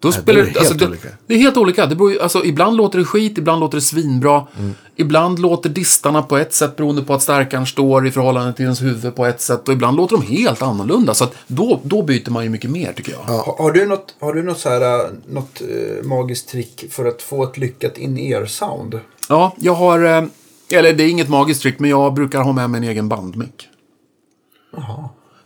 då 0.00 0.12
spelar 0.12 0.40
är 0.40 0.44
det 0.44 0.60
helt 0.60 0.78
det, 0.78 0.86
olika. 0.86 1.08
det 1.26 1.34
är 1.34 1.38
helt 1.38 1.56
olika. 1.56 1.86
Det 1.86 1.96
beror, 1.96 2.22
alltså, 2.22 2.44
ibland 2.44 2.76
låter 2.76 2.98
det 2.98 3.04
skit, 3.04 3.38
ibland 3.38 3.60
låter 3.60 3.76
det 3.76 3.82
svinbra. 3.82 4.46
Mm. 4.58 4.74
Ibland 4.96 5.38
låter 5.38 5.70
distarna 5.70 6.22
på 6.22 6.36
ett 6.36 6.54
sätt 6.54 6.76
beroende 6.76 7.02
på 7.02 7.14
att 7.14 7.22
stärkaren 7.22 7.66
står 7.66 8.06
i 8.06 8.10
förhållande 8.10 8.52
till 8.52 8.62
ens 8.62 8.82
huvud 8.82 9.16
på 9.16 9.26
ett 9.26 9.40
sätt. 9.40 9.68
Och 9.68 9.74
ibland 9.74 9.96
låter 9.96 10.16
de 10.16 10.22
helt 10.26 10.62
annorlunda. 10.62 11.14
Så 11.14 11.24
att 11.24 11.34
då, 11.46 11.80
då 11.82 12.02
byter 12.02 12.30
man 12.30 12.44
ju 12.44 12.50
mycket 12.50 12.70
mer 12.70 12.92
tycker 12.92 13.12
jag. 13.12 13.18
Har, 13.18 13.54
har 13.58 13.72
du 13.72 13.86
något, 13.86 14.14
har 14.20 14.32
du 14.34 14.42
något, 14.42 14.58
så 14.58 14.68
här, 14.68 14.80
äh, 15.04 15.10
något 15.28 15.60
eh, 15.60 16.04
magiskt 16.06 16.48
trick 16.48 16.84
för 16.90 17.04
att 17.04 17.22
få 17.22 17.44
ett 17.44 17.58
lyckat 17.58 17.98
in-ear-sound? 17.98 19.00
Ja, 19.28 19.54
jag 19.58 19.74
har... 19.74 20.04
eh, 20.04 20.24
Eller 20.72 20.92
det 20.92 21.04
är 21.04 21.08
inget 21.08 21.28
magiskt 21.28 21.62
trick, 21.62 21.78
men 21.78 21.90
jag 21.90 22.14
brukar 22.14 22.40
ha 22.42 22.52
med 22.52 22.70
mig 22.70 22.78
en 22.78 22.84
egen 22.84 23.08
bandmick. 23.08 23.68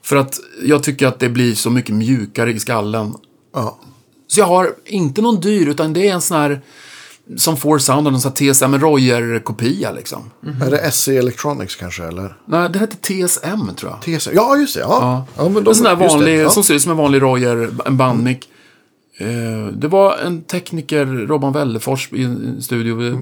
För 0.05 0.17
att 0.17 0.35
jag 0.63 0.83
tycker 0.83 1.07
att 1.07 1.19
det 1.19 1.29
blir 1.29 1.55
så 1.55 1.71
mycket 1.71 1.95
mjukare 1.95 2.53
i 2.53 2.61
skallen. 2.61 3.15
Ja. 3.55 3.79
Så 4.33 4.41
jag 4.41 4.47
har 4.47 4.75
inte 4.85 5.23
någon 5.23 5.41
dyr, 5.41 5.69
utan 5.69 5.93
det 5.93 6.09
är 6.09 6.15
en 6.15 6.21
sån 6.21 6.37
här... 6.37 6.61
Som 7.37 7.57
får 7.57 7.79
sound 7.79 8.07
av 8.07 8.15
en 8.15 8.21
sån 8.21 8.33
här 8.39 8.53
TSM 8.53 8.75
Royer-kopia 8.75 9.93
liksom. 9.93 10.31
Är 10.63 10.71
det 10.71 10.91
SC 10.93 11.09
Electronics 11.09 11.77
kanske 11.77 12.05
eller? 12.05 12.37
Nej, 12.45 12.69
det 12.69 12.79
heter 12.79 12.97
TSM 12.97 13.75
tror 13.77 13.93
jag. 13.93 14.21
TC? 14.21 14.31
Ja, 14.35 14.57
just 14.57 14.75
det. 14.75 14.81
Ja. 14.81 15.27
ja. 15.37 15.49
men 15.49 15.65
de, 15.65 15.69
en 15.69 15.75
sån 15.75 15.85
där 15.85 15.91
just 15.91 16.01
det, 16.01 16.09
vanlig, 16.09 16.41
ja. 16.41 16.51
som 16.51 16.65
ser 16.65 16.75
ut 16.75 16.83
som 16.83 16.91
en 16.91 16.97
vanlig 16.97 17.23
Royer, 17.23 17.75
en 17.87 17.97
bandmick. 17.97 18.49
Eh, 19.19 19.67
det 19.73 19.89
var 19.89 20.17
en 20.17 20.43
tekniker, 20.43 21.07
Robban 21.07 21.53
Wellefors, 21.53 22.13
i 22.13 22.25
en 22.25 22.63
studio, 22.63 22.97
vi 22.97 23.19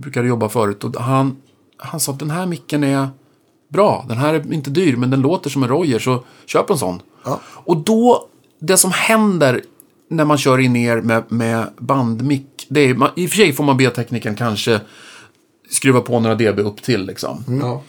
brukade 0.00 0.28
jobba 0.28 0.48
förut. 0.48 0.84
Och 0.84 0.96
han, 0.96 1.36
han 1.76 2.00
sa 2.00 2.12
att 2.12 2.18
den 2.18 2.30
här 2.30 2.46
micken 2.46 2.84
är 2.84 3.08
bra. 3.68 4.04
Den 4.08 4.18
här 4.18 4.34
är 4.34 4.52
inte 4.52 4.70
dyr, 4.70 4.96
men 4.96 5.10
den 5.10 5.20
låter 5.20 5.50
som 5.50 5.62
en 5.62 5.68
Royer, 5.68 5.98
så 5.98 6.24
köp 6.46 6.70
en 6.70 6.78
sån. 6.78 7.02
Ja. 7.24 7.40
Och 7.44 7.76
då, 7.76 8.28
det 8.60 8.76
som 8.76 8.92
händer 8.92 9.62
när 10.10 10.24
man 10.24 10.38
kör 10.38 10.58
in 10.58 10.72
ner 10.72 11.00
med, 11.00 11.24
med 11.28 11.66
bandmick, 11.78 12.66
det 12.68 12.80
är, 12.80 12.94
man, 12.94 13.10
i 13.16 13.26
och 13.26 13.30
för 13.30 13.36
sig 13.36 13.52
får 13.52 13.64
man 13.64 13.76
be 13.76 13.90
teknikern 13.90 14.36
kanske 14.36 14.80
skruva 15.70 16.00
på 16.00 16.20
några 16.20 16.34
dB 16.34 16.58
upp 16.58 16.82
till 16.82 17.06
liksom. 17.06 17.44
Ja. 17.60 17.82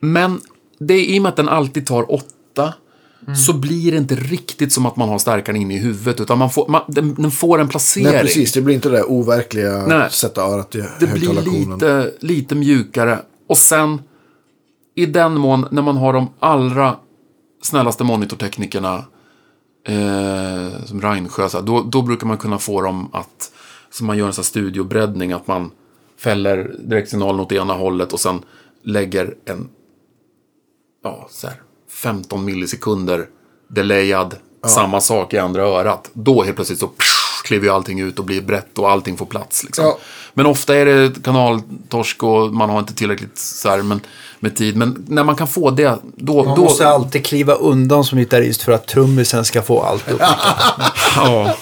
Men 0.00 0.40
det 0.78 0.94
är 0.94 1.04
i 1.04 1.18
och 1.18 1.22
med 1.22 1.30
att 1.30 1.36
den 1.36 1.48
alltid 1.48 1.86
tar 1.86 2.12
åtta 2.12 2.74
så 3.36 3.52
blir 3.52 3.92
det 3.92 3.98
inte 3.98 4.14
riktigt 4.14 4.72
som 4.72 4.86
att 4.86 4.96
man 4.96 5.08
har 5.08 5.18
stärkaren 5.18 5.62
inne 5.62 5.74
i 5.74 5.78
huvudet. 5.78 6.20
Utan 6.20 6.38
man 6.38 6.50
får, 6.50 6.68
man, 6.68 6.82
den, 6.88 7.14
den 7.14 7.30
får 7.30 7.60
en 7.60 7.68
placering. 7.68 8.06
Nej, 8.06 8.22
precis. 8.22 8.52
Det 8.52 8.60
blir 8.60 8.74
inte 8.74 8.88
det 8.88 8.96
där 8.96 9.10
overkliga 9.10 9.86
Nej. 9.86 10.10
sätta 10.10 10.42
örat 10.42 10.74
i 10.74 10.84
Det 11.00 11.06
blir 11.06 11.42
lite, 11.42 12.12
lite 12.20 12.54
mjukare. 12.54 13.18
Och 13.48 13.58
sen, 13.58 14.02
i 14.94 15.06
den 15.06 15.34
mån, 15.34 15.68
när 15.70 15.82
man 15.82 15.96
har 15.96 16.12
de 16.12 16.28
allra 16.38 16.96
snällaste 17.62 18.04
monitorteknikerna, 18.04 19.04
eh, 19.88 20.84
som 20.84 21.00
Reinsjö, 21.00 21.48
så 21.48 21.58
här, 21.58 21.64
då, 21.64 21.82
då 21.82 22.02
brukar 22.02 22.26
man 22.26 22.38
kunna 22.38 22.58
få 22.58 22.82
dem 22.82 23.10
att, 23.12 23.52
som 23.90 24.06
man 24.06 24.18
gör 24.18 24.26
en 24.26 24.32
sån 24.32 24.42
här 24.42 24.46
studiobreddning, 24.46 25.32
att 25.32 25.46
man 25.46 25.70
fäller 26.18 26.74
direktsignalen 26.78 27.40
åt 27.40 27.52
ena 27.52 27.74
hållet 27.74 28.12
och 28.12 28.20
sen 28.20 28.42
lägger 28.82 29.34
en, 29.44 29.68
ja, 31.04 31.28
så 31.30 31.46
här, 31.46 31.56
15 32.02 32.44
millisekunder 32.44 33.28
delayad, 33.68 34.36
samma 34.66 35.00
sak 35.00 35.34
i 35.34 35.38
andra 35.38 35.62
örat. 35.62 36.10
Då 36.12 36.42
helt 36.42 36.56
plötsligt 36.56 36.78
så 36.78 36.88
psh, 36.88 37.42
kliver 37.44 37.66
ju 37.66 37.72
allting 37.72 38.00
ut 38.00 38.18
och 38.18 38.24
blir 38.24 38.42
brett 38.42 38.78
och 38.78 38.90
allting 38.90 39.16
får 39.16 39.26
plats. 39.26 39.64
Liksom. 39.64 39.84
Ja. 39.84 39.98
Men 40.34 40.46
ofta 40.46 40.76
är 40.76 40.84
det 40.84 41.22
kanaltorsk 41.22 42.22
och 42.22 42.54
man 42.54 42.70
har 42.70 42.78
inte 42.78 42.94
tillräckligt 42.94 43.38
så 43.38 43.68
här, 43.68 43.82
men, 43.82 44.00
med 44.40 44.56
tid. 44.56 44.76
Men 44.76 45.04
när 45.08 45.24
man 45.24 45.36
kan 45.36 45.48
få 45.48 45.70
det, 45.70 45.98
då... 46.16 46.44
Man 46.44 46.56
då 46.56 46.62
måste 46.62 46.88
alltid 46.88 47.26
kliva 47.26 47.54
undan 47.54 48.04
som 48.04 48.18
gitarrist 48.18 48.62
för 48.62 48.72
att 48.72 48.86
trummisen 48.86 49.44
ska 49.44 49.62
få 49.62 49.82
allt 49.82 50.10
upp. 50.10 50.20
ja. 51.16 51.56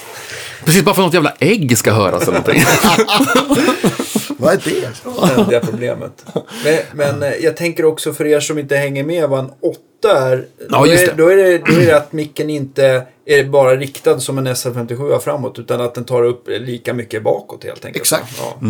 Precis, 0.65 0.83
bara 0.83 0.95
för 0.95 1.01
att 1.01 1.05
något 1.05 1.13
jävla 1.13 1.33
ägg 1.39 1.77
ska 1.77 1.91
höras 1.91 2.27
eller 2.27 2.33
någonting. 2.33 2.63
Vad 4.37 4.53
är 4.53 4.61
det? 4.65 5.29
ständiga 5.31 5.59
problemet. 5.59 6.25
Men, 6.63 6.79
men 6.93 7.23
eh, 7.23 7.35
jag 7.39 7.57
tänker 7.57 7.85
också 7.85 8.13
för 8.13 8.25
er 8.25 8.39
som 8.39 8.59
inte 8.59 8.75
hänger 8.75 9.03
med 9.03 9.29
vad 9.29 9.39
en 9.39 9.51
åtta 9.61 10.19
är. 10.19 10.45
Ja, 10.69 10.79
då, 10.79 10.87
just 10.87 11.03
är 11.03 11.07
det. 11.07 11.23
då, 11.23 11.29
är 11.29 11.35
det 11.35 11.57
då 11.57 11.73
är 11.73 11.85
det 11.85 11.97
att 11.97 12.13
micken 12.13 12.49
inte 12.49 13.03
är 13.25 13.43
bara 13.43 13.75
riktad 13.75 14.19
som 14.19 14.37
en 14.37 14.47
SL57 14.47 15.19
framåt 15.19 15.59
utan 15.59 15.81
att 15.81 15.93
den 15.93 16.03
tar 16.03 16.23
upp 16.23 16.47
lika 16.47 16.93
mycket 16.93 17.23
bakåt 17.23 17.63
helt 17.63 17.85
enkelt. 17.85 18.01
Exakt. 18.01 18.41
Ja. 18.41 18.67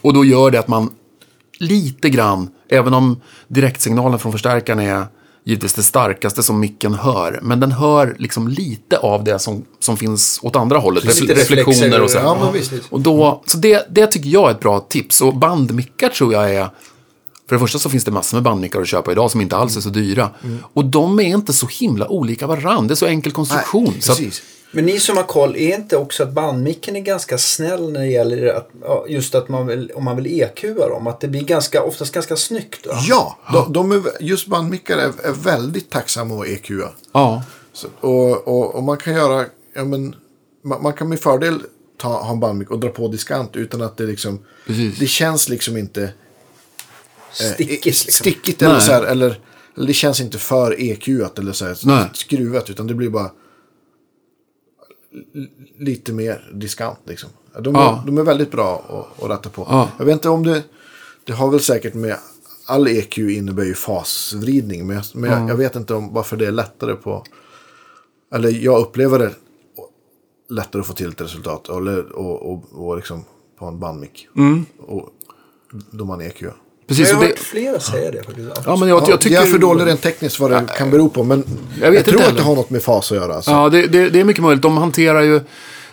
Och 0.00 0.14
då 0.14 0.24
gör 0.24 0.50
det 0.50 0.58
att 0.58 0.68
man 0.68 0.90
lite 1.60 2.10
grann, 2.10 2.50
även 2.68 2.94
om 2.94 3.20
direktsignalen 3.48 4.18
från 4.18 4.32
förstärkaren 4.32 4.78
är 4.80 5.06
givetvis 5.44 5.72
det 5.72 5.82
starkaste 5.82 6.42
som 6.42 6.60
micken 6.60 6.94
hör, 6.94 7.38
men 7.42 7.60
den 7.60 7.72
hör 7.72 8.16
liksom 8.18 8.48
lite 8.48 8.98
av 8.98 9.24
det 9.24 9.38
som, 9.38 9.64
som 9.80 9.96
finns 9.96 10.40
åt 10.42 10.56
andra 10.56 10.78
hållet. 10.78 11.04
Lite 11.04 11.34
Refle- 11.34 11.36
reflektioner 11.36 12.00
och 12.02 12.10
så. 12.10 12.18
Ja, 12.18 12.38
men 12.40 12.52
visst. 12.52 12.72
Och 12.90 13.00
då, 13.00 13.42
så 13.46 13.58
det, 13.58 13.86
det 13.90 14.06
tycker 14.06 14.28
jag 14.28 14.46
är 14.46 14.50
ett 14.50 14.60
bra 14.60 14.80
tips. 14.80 15.20
Och 15.20 15.36
bandmickar 15.36 16.08
tror 16.08 16.32
jag 16.32 16.54
är... 16.54 16.68
För 17.48 17.56
det 17.56 17.60
första 17.60 17.78
så 17.78 17.90
finns 17.90 18.04
det 18.04 18.10
massor 18.10 18.36
med 18.36 18.42
bandmickar 18.42 18.80
att 18.80 18.88
köpa 18.88 19.12
idag 19.12 19.30
som 19.30 19.40
inte 19.40 19.56
alls 19.56 19.76
är 19.76 19.80
så 19.80 19.88
dyra. 19.88 20.30
Och 20.74 20.84
de 20.84 21.20
är 21.20 21.24
inte 21.24 21.52
så 21.52 21.66
himla 21.66 22.08
olika 22.08 22.46
varandra. 22.46 22.88
Det 22.88 22.94
är 22.94 22.96
så 22.96 23.06
enkel 23.06 23.32
konstruktion. 23.32 23.84
Nej, 23.84 23.92
precis. 23.92 24.42
Men 24.72 24.84
ni 24.84 25.00
som 25.00 25.16
har 25.16 25.24
koll, 25.24 25.56
är 25.56 25.74
inte 25.76 25.96
också 25.96 26.22
att 26.22 26.32
bandmicken 26.32 26.96
är 26.96 27.00
ganska 27.00 27.38
snäll 27.38 27.92
när 27.92 28.00
det 28.00 28.06
gäller 28.06 28.46
att, 28.54 28.70
just 29.08 29.34
att 29.34 29.48
man 29.48 29.66
vill, 29.66 29.90
om 29.94 30.04
man 30.04 30.16
vill 30.16 30.40
EQa 30.40 30.88
dem? 30.88 31.06
Att 31.06 31.20
det 31.20 31.28
blir 31.28 31.42
ganska, 31.42 31.82
oftast 31.82 32.12
ganska 32.12 32.36
snyggt. 32.36 32.86
Va? 32.86 32.94
Ja, 33.08 33.38
de, 33.52 33.72
de 33.72 33.92
är, 33.92 34.02
just 34.20 34.46
bandmickar 34.46 34.98
är, 34.98 35.12
är 35.28 35.32
väldigt 35.32 35.90
tacksamma 35.90 36.42
att 36.42 36.48
EQa. 36.48 36.88
ja, 37.12 37.42
Så, 37.72 37.88
och, 38.00 38.48
och, 38.48 38.74
och 38.74 38.82
man 38.82 38.96
kan 38.96 39.14
göra, 39.14 39.44
ja 39.74 39.84
men, 39.84 40.14
man, 40.64 40.82
man 40.82 40.92
kan 40.92 41.08
med 41.08 41.20
fördel 41.20 41.62
ta, 41.98 42.08
ha 42.08 42.32
en 42.32 42.40
bandmick 42.40 42.70
och 42.70 42.78
dra 42.78 42.88
på 42.88 43.08
diskant 43.08 43.56
utan 43.56 43.82
att 43.82 43.96
det 43.96 44.04
liksom, 44.06 44.44
Precis. 44.66 44.98
det 44.98 45.06
känns 45.06 45.48
liksom 45.48 45.76
inte 45.76 46.02
eh, 46.02 46.10
Stickigt 47.54 47.86
eh, 47.86 47.90
liksom. 47.90 48.12
stickigt 48.12 48.62
eller 48.62 48.72
Nej. 48.72 48.82
så 48.86 48.92
här, 48.92 49.02
eller, 49.02 49.40
eller 49.76 49.86
det 49.86 49.92
känns 49.92 50.20
inte 50.20 50.38
för 50.38 50.80
EQat 50.80 51.38
eller 51.38 51.52
så 51.52 51.66
här, 51.66 52.10
skruvat 52.14 52.70
utan 52.70 52.86
det 52.86 52.94
blir 52.94 53.08
bara 53.10 53.30
lite 55.78 56.12
mer 56.12 56.50
diskant 56.54 56.98
liksom. 57.04 57.30
De, 57.60 57.74
är, 57.74 57.80
Ja. 57.80 58.02
de 58.06 58.18
är 58.18 58.22
väldigt 58.22 58.50
bra 58.50 58.84
att, 58.88 59.22
att 59.24 59.30
rätta 59.30 59.48
på. 59.50 59.66
Ja. 59.68 59.88
Jag 59.98 60.04
vet 60.04 60.12
inte 60.12 60.28
om 60.28 60.42
det, 60.44 60.62
det 61.24 61.32
har 61.32 61.50
väl 61.50 61.60
säkert 61.60 61.94
med, 61.94 62.16
all 62.66 62.88
EQ 62.88 63.18
innebär 63.18 63.64
ju 63.64 63.74
fasvridning, 63.74 64.86
men, 64.86 64.96
jag, 64.96 65.04
men 65.14 65.30
jag, 65.30 65.50
jag 65.50 65.56
vet 65.56 65.76
inte 65.76 65.94
om 65.94 66.14
varför 66.14 66.36
det 66.36 66.46
är 66.46 66.52
lättare 66.52 66.94
på, 66.94 67.24
eller 68.34 68.50
jag 68.50 68.80
upplever 68.80 69.18
det 69.18 69.34
lättare 70.48 70.80
att 70.80 70.86
få 70.86 70.92
till 70.92 71.08
ett 71.08 71.20
resultat 71.20 71.68
och, 71.68 71.88
och, 71.88 72.52
och, 72.52 72.64
och 72.72 72.96
liksom 72.96 73.24
på 73.58 73.66
en 73.66 73.80
bandmick. 73.80 74.28
Mm. 74.36 74.66
Och, 74.78 75.08
då 75.90 76.04
man 76.04 76.20
EQ. 76.20 76.42
Precis. 76.90 77.08
jag 77.08 77.16
har 77.16 77.22
det, 77.22 77.28
hört 77.28 77.38
flera 77.38 77.80
säga 77.80 78.10
det 78.10 78.22
faktiskt. 78.22 78.48
ja, 78.66 78.76
men 78.76 78.88
jag, 78.88 79.02
Ja, 79.02 79.06
jag 79.08 79.20
tycker... 79.20 79.34
Jag 79.34 79.46
är 79.46 79.50
för 79.50 79.58
dålig 79.58 79.86
rent 79.86 80.02
tekniskt 80.02 80.40
vad 80.40 80.50
det 80.50 80.66
kan 80.78 80.90
bero 80.90 81.08
på, 81.08 81.24
men 81.24 81.44
jag, 81.80 81.94
Jag 81.94 82.04
tror 82.04 82.16
inte 82.16 82.28
att 82.28 82.36
det 82.36 82.42
heller. 82.42 82.42
har 82.42 82.56
något 82.56 82.70
med 82.70 82.82
fas 82.82 83.12
att 83.12 83.18
göra. 83.18 83.34
Alltså. 83.34 83.50
Ja, 83.50 83.68
det, 83.68 83.86
det, 83.86 84.10
det 84.10 84.20
är 84.20 84.24
mycket 84.24 84.42
möjligt. 84.42 84.62
De 84.62 84.76
hanterar 84.76 85.20
ju... 85.22 85.32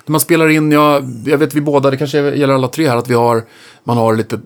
När 0.06 0.12
man 0.12 0.22
spelar 0.22 0.50
in, 0.50 0.72
jag, 0.72 1.10
jag 1.26 1.38
vet 1.38 1.54
vi 1.54 1.62
båda, 1.62 1.92
det 1.92 1.98
kanske 1.98 2.18
gäller 2.18 2.54
alla 2.54 2.68
tre 2.68 2.90
här, 2.90 2.98
att 2.98 3.08
vi 3.08 3.14
har, 3.14 3.44
man 3.84 3.98
har 3.98 4.16
lite 4.16 4.40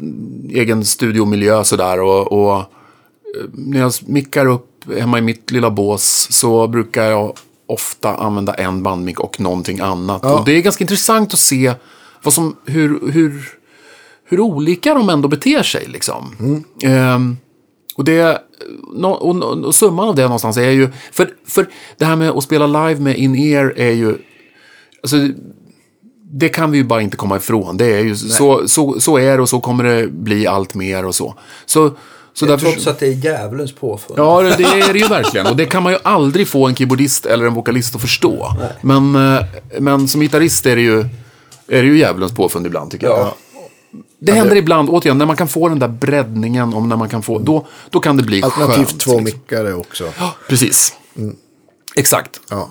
egen 0.49 0.85
studiomiljö 0.85 1.63
sådär. 1.63 2.01
Och, 2.01 2.31
och 2.31 2.55
eh, 2.55 2.65
när 3.53 3.79
jag 3.79 3.93
mickar 4.05 4.45
upp 4.45 4.67
hemma 4.97 5.17
i 5.17 5.21
mitt 5.21 5.51
lilla 5.51 5.69
bås 5.69 6.27
så 6.31 6.67
brukar 6.67 7.03
jag 7.03 7.33
ofta 7.67 8.15
använda 8.15 8.53
en 8.53 8.83
bandmick 8.83 9.19
och 9.19 9.39
någonting 9.39 9.79
annat. 9.79 10.21
Ja. 10.23 10.39
Och 10.39 10.45
det 10.45 10.51
är 10.51 10.61
ganska 10.61 10.83
intressant 10.83 11.33
att 11.33 11.39
se 11.39 11.73
vad 12.23 12.33
som, 12.33 12.55
hur, 12.65 13.11
hur, 13.11 13.60
hur 14.31 14.39
olika 14.39 14.93
de 14.93 15.09
ändå 15.09 15.27
beter 15.27 15.63
sig. 15.63 15.85
Liksom. 15.87 16.35
Ehm, 16.83 17.37
Och, 17.95 18.03
det, 18.05 18.41
och, 19.03 19.29
och, 19.29 19.65
och 19.65 19.75
summan 19.75 20.07
av 20.07 20.15
det 20.15 20.23
någonstans 20.23 20.57
är 20.57 20.69
ju... 20.69 20.89
För, 21.11 21.29
för 21.47 21.67
det 21.97 22.05
här 22.05 22.15
med 22.15 22.29
att 22.29 22.43
spela 22.43 22.67
live 22.67 23.01
med 23.01 23.17
in-ear 23.17 23.73
är 23.77 23.91
ju... 23.91 24.17
Alltså, 25.03 25.17
det 26.33 26.49
kan 26.49 26.71
vi 26.71 26.77
ju 26.77 26.83
bara 26.83 27.01
inte 27.01 27.17
komma 27.17 27.37
ifrån. 27.37 27.77
Det 27.77 27.85
är 27.85 28.03
ju, 28.03 28.15
så, 28.15 28.67
så, 28.67 28.99
så 28.99 29.17
är 29.17 29.37
det 29.37 29.41
och 29.43 29.49
så 29.49 29.59
kommer 29.59 29.83
det 29.83 30.07
bli 30.07 30.47
allt 30.47 30.73
mer 30.75 31.05
och 31.05 31.15
så. 31.15 31.35
Så, 31.65 31.91
så 32.33 32.45
därför, 32.45 32.71
Trots 32.71 32.87
att 32.87 32.99
det 32.99 33.07
är 33.07 33.11
djävulens 33.25 33.71
påfund. 33.71 34.19
Ja, 34.19 34.41
det 34.41 34.63
är 34.63 34.93
det 34.93 34.99
ju 34.99 35.07
verkligen. 35.09 35.47
Och 35.47 35.55
det 35.55 35.65
kan 35.65 35.83
man 35.83 35.91
ju 35.93 35.99
aldrig 36.03 36.47
få 36.47 36.67
en 36.67 36.75
keyboardist 36.75 37.25
eller 37.25 37.45
en 37.45 37.53
vokalist 37.53 37.95
att 37.95 38.01
förstå. 38.01 38.47
Men, 38.81 39.15
eh, 39.15 39.43
men 39.79 40.07
som 40.07 40.21
gitarrist 40.21 40.65
är 40.65 40.75
det 40.75 40.81
ju, 40.81 40.99
är 41.67 41.81
det 41.83 41.87
ju 41.87 41.97
djävulens 41.97 42.31
påfund 42.33 42.65
ibland, 42.67 42.91
tycker 42.91 43.07
jag. 43.07 43.33
Ja. 44.23 44.33
Det 44.33 44.39
händer 44.39 44.55
ibland, 44.55 44.89
återigen, 44.89 45.17
när 45.17 45.25
man 45.25 45.35
kan 45.35 45.47
få 45.47 45.69
den 45.69 45.79
där 45.79 45.87
breddningen, 45.87 46.73
om 46.73 46.89
när 46.89 46.95
man 46.95 47.09
kan 47.09 47.23
få, 47.23 47.39
då, 47.39 47.67
då 47.89 47.99
kan 47.99 48.17
det 48.17 48.23
bli 48.23 48.43
Alternativt 48.43 48.87
skönt. 48.89 49.01
två 49.01 49.11
liksom. 49.19 49.23
mickar 49.23 49.65
är 49.65 49.79
också. 49.79 50.13
Ja, 50.19 50.35
Precis. 50.49 50.93
Exakt. 51.95 52.39
Ja. 52.49 52.69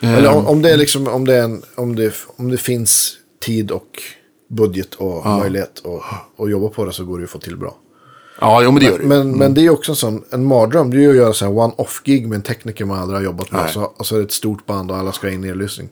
Eller 0.00 0.30
om, 0.36 0.46
om 0.46 0.62
det 0.62 0.70
är 0.70 0.76
liksom, 0.76 1.08
om 1.08 1.26
det, 1.26 1.34
är 1.34 1.42
en, 1.42 1.62
om, 1.74 1.96
det, 1.96 2.14
om 2.36 2.50
det 2.50 2.58
finns 2.58 3.12
tid 3.44 3.70
och 3.70 4.02
budget 4.50 4.94
och 4.94 5.26
möjlighet 5.26 5.82
att 5.86 6.44
att 6.44 6.50
jobba 6.50 6.68
på 6.68 6.84
det 6.84 6.92
så 6.92 7.04
går 7.04 7.18
det 7.18 7.20
ju 7.20 7.24
att 7.24 7.30
få 7.30 7.38
till 7.38 7.56
bra. 7.56 7.74
Ja, 8.40 8.62
jo, 8.62 8.70
men 8.70 8.80
det 8.80 8.86
gör 8.86 8.98
det. 8.98 9.04
Men, 9.06 9.32
men 9.32 9.54
det 9.54 9.60
är 9.66 9.70
också 9.70 9.92
en 9.92 9.96
sån, 9.96 10.24
en 10.30 10.44
mardröm. 10.44 10.90
Det 10.90 10.96
är 10.96 11.00
ju 11.00 11.10
att 11.10 11.16
göra 11.16 11.32
så 11.32 11.44
här 11.44 11.52
one-off-gig 11.58 12.28
med 12.28 12.36
en 12.36 12.42
tekniker 12.42 12.84
man 12.84 12.98
aldrig 12.98 13.18
har 13.18 13.24
jobbat 13.24 13.52
med. 13.52 13.62
Nej. 13.62 13.72
Så, 13.72 13.82
och 13.96 14.06
så 14.06 14.14
är 14.14 14.18
det 14.18 14.24
ett 14.24 14.32
stort 14.32 14.66
band 14.66 14.90
och 14.90 14.96
alla 14.96 15.12
ska 15.12 15.30
in 15.30 15.40
nedlyssning. 15.40 15.88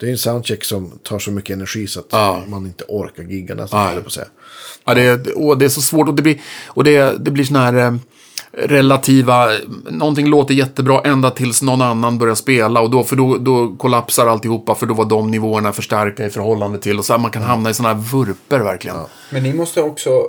Det 0.00 0.06
är 0.06 0.10
en 0.10 0.18
soundcheck 0.18 0.64
som 0.64 0.90
tar 1.02 1.18
så 1.18 1.30
mycket 1.30 1.56
energi 1.56 1.86
så 1.86 2.00
att 2.00 2.06
Ja. 2.10 2.42
man 2.48 2.66
inte 2.66 2.84
orkar 2.88 3.22
gigga 3.22 3.54
nästan. 3.54 4.02
På 4.04 4.10
säga. 4.10 4.26
Ja, 4.84 4.94
det, 4.94 5.02
är- 5.02 5.38
och 5.48 5.58
det 5.58 5.64
är 5.64 5.68
så 5.68 5.80
svårt 5.82 6.08
och 6.08 6.14
det 6.14 6.22
blir, 6.22 6.40
och 6.66 6.84
det, 6.84 7.24
det 7.24 7.30
blir 7.30 7.44
såna 7.44 7.60
här 7.70 7.74
eh, 7.74 7.94
relativa, 8.52 9.48
någonting 9.90 10.26
låter 10.26 10.54
jättebra 10.54 11.00
ända 11.04 11.30
tills 11.30 11.62
någon 11.62 11.82
annan 11.82 12.18
börjar 12.18 12.34
spela 12.34 12.80
och 12.80 12.90
då, 12.90 13.04
för 13.04 13.16
då, 13.16 13.38
då 13.38 13.76
kollapsar 13.76 14.26
alltihopa 14.26 14.74
för 14.74 14.86
då 14.86 14.94
var 14.94 15.04
de 15.04 15.30
nivåerna 15.30 15.72
för 15.72 15.82
starka 15.82 16.26
i 16.26 16.30
förhållande 16.30 16.78
till 16.78 16.98
och 16.98 17.04
så 17.04 17.12
här, 17.12 17.20
man 17.20 17.30
kan 17.30 17.42
hamna 17.42 17.70
i 17.70 17.74
såna 17.74 17.88
här 17.88 17.94
vurper 18.12 18.58
verkligen. 18.60 18.96
Men 19.30 19.42
ni 19.42 19.52
måste 19.54 19.82
också 19.82 20.10
eh, 20.10 20.24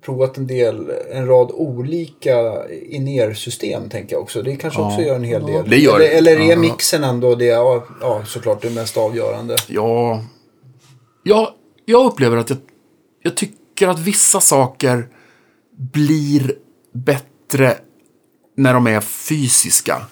provat 0.00 0.36
en 0.36 0.46
del, 0.46 0.90
en 1.12 1.26
rad 1.26 1.50
olika 1.50 2.68
in-ear-system 2.70 3.88
tänker 3.88 4.14
jag 4.14 4.22
också. 4.22 4.42
Det 4.42 4.56
kanske 4.56 4.80
också 4.80 5.00
gör 5.00 5.16
en 5.16 5.24
hel 5.24 5.46
del. 5.46 5.70
Det 5.70 5.76
gör 5.76 5.98
det. 5.98 6.08
eller, 6.08 6.32
eller 6.32 6.52
är 6.52 6.56
mixen 6.56 7.04
ändå 7.04 7.34
det, 7.34 7.44
ja, 7.44 7.84
ja 8.00 8.22
såklart 8.26 8.62
det 8.62 8.70
mest 8.70 8.96
avgörande. 8.96 9.56
Ja, 9.66 10.24
jag, 11.22 11.48
jag 11.84 12.06
upplever 12.06 12.36
att 12.36 12.50
jag, 12.50 12.58
jag 13.22 13.36
tycker 13.36 13.88
att 13.88 13.98
vissa 13.98 14.40
saker 14.40 15.08
blir 15.76 16.54
bättre 16.92 17.76
när 18.56 18.74
de 18.74 18.86
är 18.86 19.00
fysiska. 19.00 20.02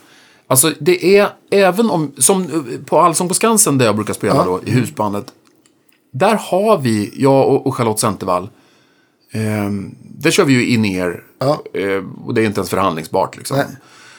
Alltså 0.47 0.73
det 0.81 1.19
är, 1.19 1.29
även 1.51 1.91
om, 1.91 2.13
som 2.19 2.65
på 2.87 2.99
Allsång 2.99 3.29
på 3.29 3.35
Skansen 3.35 3.79
där 3.79 3.87
jag 3.87 3.97
brukar 3.97 4.15
spela 4.15 4.45
då, 4.45 4.61
i 4.67 4.71
husbandet. 4.71 5.33
Där 6.13 6.35
har 6.35 6.79
vi, 6.79 7.13
jag 7.17 7.49
och, 7.49 7.67
och 7.67 7.75
Charlotte 7.75 7.99
Centervall, 7.99 8.49
eh, 9.33 9.71
där 10.03 10.31
kör 10.31 10.45
vi 10.45 10.53
ju 10.53 10.67
in 10.67 10.85
er 10.85 11.23
Ja. 11.39 11.63
eh, 11.75 12.03
och 12.25 12.35
det 12.35 12.43
är 12.43 12.47
inte 12.47 12.61
ens 12.61 12.71
förhandlingsbart 12.71 13.37
liksom. 13.37 13.57
Nej. 13.57 13.67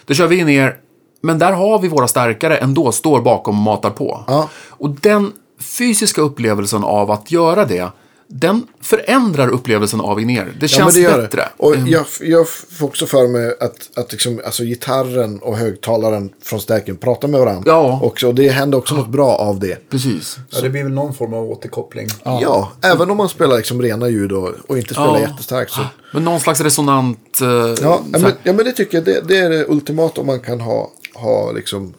Där 0.05 0.15
kör 0.15 0.27
vi 0.27 0.37
in 0.39 0.49
er, 0.49 0.77
men 1.21 1.39
där 1.39 1.51
har 1.51 1.79
vi 1.79 1.87
våra 1.87 2.07
starkare 2.07 2.57
ändå, 2.57 2.91
står 2.91 3.21
bakom 3.21 3.55
och 3.57 3.63
matar 3.63 3.89
på. 3.89 4.23
Ja. 4.27 4.49
Och 4.69 4.89
den 4.89 5.31
fysiska 5.59 6.21
upplevelsen 6.21 6.83
av 6.83 7.11
att 7.11 7.31
göra 7.31 7.65
det, 7.65 7.91
den 8.31 8.67
förändrar 8.81 9.47
upplevelsen 9.49 10.01
av 10.01 10.21
in 10.21 10.29
er. 10.29 10.53
Det 10.59 10.67
känns 10.67 10.95
men 10.95 11.03
det 11.03 11.09
gör 11.09 11.21
bättre. 11.21 11.41
Det. 11.41 11.49
Och 11.57 11.75
jag, 11.75 12.05
jag 12.21 12.49
får 12.49 12.85
också 12.87 13.05
för 13.05 13.27
mig 13.27 13.53
att, 13.59 13.97
att 13.97 14.11
liksom, 14.11 14.41
alltså, 14.45 14.63
gitarren 14.63 15.39
och 15.39 15.57
högtalaren 15.57 16.29
från 16.43 16.61
stärken 16.61 16.97
pratar 16.97 17.27
med 17.27 17.39
varandra. 17.39 17.71
Ja. 17.71 17.99
Också, 18.03 18.27
och 18.27 18.35
det 18.35 18.49
händer 18.49 18.77
också 18.77 18.95
något 18.95 19.09
bra 19.09 19.35
av 19.35 19.59
det. 19.59 19.89
Precis. 19.89 20.37
Ja, 20.49 20.61
det 20.61 20.69
blir 20.69 20.83
väl 20.83 20.91
någon 20.91 21.13
form 21.13 21.33
av 21.33 21.49
återkoppling. 21.49 22.07
Ja, 22.23 22.71
även 22.81 23.11
om 23.11 23.17
man 23.17 23.29
spelar 23.29 23.57
liksom 23.57 23.81
rena 23.81 24.09
ljud 24.09 24.31
och, 24.31 24.49
och 24.67 24.77
inte 24.77 24.93
spelar 24.93 25.19
Ja. 25.19 25.27
jättestarkt. 25.29 25.71
Så, 25.71 25.81
Men 26.13 26.23
någon 26.23 26.39
slags 26.39 26.61
resonant... 26.61 27.41
eh, 27.41 27.47
ja, 27.47 27.75
ja, 27.81 28.01
men, 28.19 28.31
ja, 28.43 28.53
men 28.53 28.65
det 28.65 28.71
tycker 28.71 28.97
jag 28.97 29.05
det, 29.05 29.21
det 29.27 29.37
är 29.37 29.49
det 29.49 29.65
ultimata 29.67 30.21
om 30.21 30.27
man 30.27 30.39
kan 30.39 30.61
ha, 30.61 30.91
ha 31.13 31.51
liksom, 31.51 31.93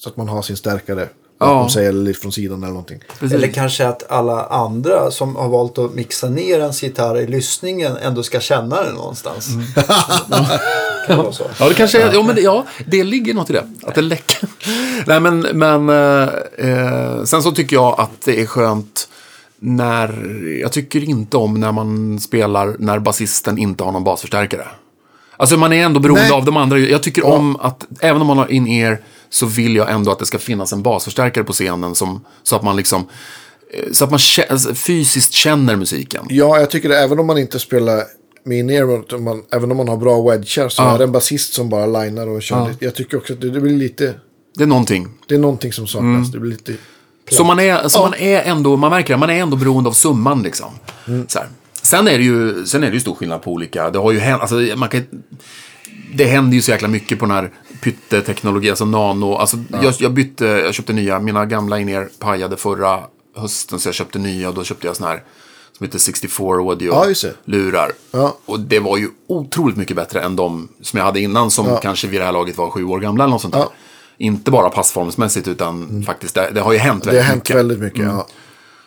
så 0.00 0.08
att 0.08 0.16
man 0.16 0.28
har 0.28 0.42
sin 0.42 0.56
stärkare 0.56 1.08
Ja. 1.38 1.68
sig 1.68 1.86
eller 1.86 2.02
lite 2.02 2.20
från 2.20 2.32
sidan 2.32 2.62
eller 2.62 2.72
någonting. 2.72 2.98
precis. 3.20 3.32
Eller 3.36 3.48
kanske 3.48 3.88
att 3.88 4.10
alla 4.10 4.44
andra 4.44 5.10
som 5.10 5.36
har 5.36 5.48
valt 5.48 5.78
att 5.78 5.94
mixa 5.94 6.28
ner 6.28 6.58
ens 6.58 6.82
gitarr 6.82 7.18
i 7.18 7.26
lyssningen 7.26 7.96
ändå 7.96 8.22
ska 8.22 8.40
känna 8.40 8.82
det 8.82 8.92
någonstans. 8.92 9.48
kan 11.06 11.18
vara 11.18 11.32
så. 11.32 11.44
Ja, 11.58 11.68
det 11.68 11.74
kanske 11.74 12.02
är, 12.02 12.12
ja, 12.12 12.22
men 12.22 12.34
det, 12.34 12.40
ja, 12.40 12.64
det 12.86 13.04
ligger 13.04 13.34
något 13.34 13.50
i 13.50 13.52
det. 13.52 13.64
Att 13.82 13.94
det 13.94 14.02
läcker. 14.02 14.48
Nej, 15.06 15.20
men, 15.20 15.40
men 15.40 15.88
eh, 15.88 16.28
eh, 16.58 17.24
sen 17.24 17.42
så 17.42 17.52
tycker 17.52 17.76
jag 17.76 18.00
att 18.00 18.20
det 18.24 18.40
är 18.40 18.46
skönt 18.46 19.08
när, 19.58 20.26
jag 20.60 20.72
tycker 20.72 21.04
inte 21.04 21.36
om 21.36 21.60
när 21.60 21.72
man 21.72 22.20
spelar 22.20 22.76
när 22.78 22.98
basisten 22.98 23.58
inte 23.58 23.84
har 23.84 23.92
någon 23.92 24.04
basförstärkare. 24.04 24.66
Alltså 25.36 25.56
man 25.56 25.72
är 25.72 25.84
ändå 25.84 26.00
beroende 26.00 26.22
Nej. 26.22 26.32
av 26.32 26.44
de 26.44 26.56
andra. 26.56 26.78
Jag 26.78 27.02
tycker 27.02 27.26
om 27.26 27.56
att, 27.56 27.86
även 28.00 28.20
om 28.20 28.26
man 28.26 28.38
har 28.38 28.52
in-ear, 28.52 28.98
så 29.30 29.46
vill 29.46 29.76
jag 29.76 29.90
ändå 29.90 30.10
att 30.10 30.18
det 30.18 30.26
ska 30.26 30.38
finnas 30.38 30.72
en 30.72 30.82
basförstärkare 30.82 31.44
på 31.44 31.52
scenen 31.52 31.94
som, 31.94 32.24
så 32.42 32.56
att 32.56 32.62
man 32.62 32.76
liksom, 32.76 33.06
eh, 33.70 33.92
så 33.92 34.04
att 34.04 34.10
man 34.10 34.20
alltså, 34.50 34.74
fysiskt 34.74 35.32
känner 35.32 35.76
musiken. 35.76 36.26
Ja, 36.28 36.58
jag 36.58 36.70
tycker 36.70 36.88
det. 36.88 36.98
Även 36.98 37.18
om 37.18 37.26
man 37.26 37.38
inte 37.38 37.58
spelar 37.58 38.02
med 38.44 38.58
in 38.58 39.04
man, 39.24 39.42
även 39.52 39.70
om 39.70 39.76
man 39.76 39.88
har 39.88 39.96
bra 39.96 40.22
wedgar 40.30 40.68
så 40.68 40.82
Ja. 40.82 40.94
är 40.94 40.98
det 40.98 41.04
en 41.04 41.12
basist 41.12 41.52
som 41.54 41.68
bara 41.68 41.86
linar 41.86 42.26
och 42.28 42.42
kör. 42.42 42.56
Ja. 42.56 42.68
lite. 42.68 42.84
Jag 42.84 42.94
tycker 42.94 43.16
också 43.16 43.32
att 43.32 43.40
det, 43.40 43.50
det 43.50 43.60
blir 43.60 43.76
lite, 43.76 44.14
Det 44.56 44.62
är 44.62 44.66
någonting. 44.66 45.08
det 45.26 45.34
är 45.34 45.38
någonting 45.38 45.72
som 45.72 45.86
saknas. 45.86 46.16
Mm. 46.18 46.30
Det 46.30 46.38
blir 46.38 46.50
lite... 46.50 46.74
Så 47.30 47.44
man 47.44 47.60
är, 47.60 47.88
så 47.88 48.02
man 48.02 48.14
är 48.14 48.42
ändå, 48.42 48.76
man 48.76 48.90
märker 48.90 49.14
det, 49.14 49.18
man 49.18 49.30
är 49.30 49.34
ändå 49.34 49.56
beroende 49.56 49.88
av 49.90 49.92
summan 49.92 50.42
liksom. 50.42 50.70
Så 51.28 51.38
här. 51.38 51.48
Sen 51.82 52.08
är 52.08 52.18
det 52.18 52.24
ju, 52.24 52.66
sen 52.66 52.82
är 52.84 52.86
det 52.86 52.94
ju 52.94 53.00
stor 53.00 53.14
skillnad 53.14 53.42
på 53.42 53.52
olika, 53.52 53.90
det 53.90 53.98
har 53.98 54.12
ju 54.12 54.18
hänt, 54.18 54.40
alltså 54.40 54.54
man 54.76 54.88
kan 54.88 55.04
det 56.14 56.24
händer 56.24 56.54
ju 56.56 56.62
så 56.62 56.70
jäkla 56.70 56.88
mycket 56.88 57.18
på 57.18 57.26
den 57.26 57.34
här 57.34 57.50
pytteteknologi, 57.84 58.70
alltså 58.70 58.84
nano. 58.84 59.34
Alltså, 59.34 59.56
jag, 59.82 59.94
jag 59.98 60.12
bytte, 60.12 60.44
jag 60.46 60.74
köpte 60.74 60.92
nya, 60.92 61.20
mina 61.20 61.46
gamla 61.46 61.78
in 61.80 62.08
pajade 62.18 62.56
förra 62.56 63.00
hösten 63.36 63.78
så 63.80 63.88
jag 63.88 63.94
köpte 63.94 64.18
nya 64.18 64.48
och 64.48 64.54
då 64.54 64.64
köpte 64.64 64.86
jag 64.86 64.96
såna 64.96 65.08
här 65.10 65.22
som 65.78 65.86
heter 65.86 65.98
64 65.98 66.46
audio 66.46 66.92
Ja. 66.94 67.00
Ja. 68.10 68.36
Och 68.44 68.60
det 68.60 68.78
var 68.80 68.96
ju 68.98 69.08
otroligt 69.26 69.76
mycket 69.76 69.96
bättre 69.96 70.20
än 70.20 70.36
de 70.36 70.68
som 70.80 70.98
jag 70.98 71.04
hade 71.04 71.20
innan 71.20 71.50
som 71.50 71.78
kanske 71.82 72.06
vid 72.08 72.20
det 72.20 72.24
här 72.24 72.32
laget 72.32 72.58
var 72.58 72.70
sju 72.70 72.84
år 72.84 73.00
gamla 73.00 73.24
eller 73.24 73.30
något 73.30 73.42
sånt 73.42 73.54
där. 73.54 73.60
Ja. 73.60 73.66
Mm. 73.66 74.34
Inte 74.34 74.50
bara 74.50 74.70
passformsmässigt 74.70 75.48
utan 75.48 76.02
faktiskt, 76.06 76.34
det, 76.34 76.50
det 76.54 76.60
har 76.60 76.72
ju 76.72 76.78
hänt 76.78 77.04
Det 77.04 77.10
har 77.10 77.14
väldigt 77.14 77.26
hänt 77.30 77.42
mycket. 77.44 77.56
väldigt 77.56 77.78
mycket. 77.78 78.04
Ja. 78.04 78.26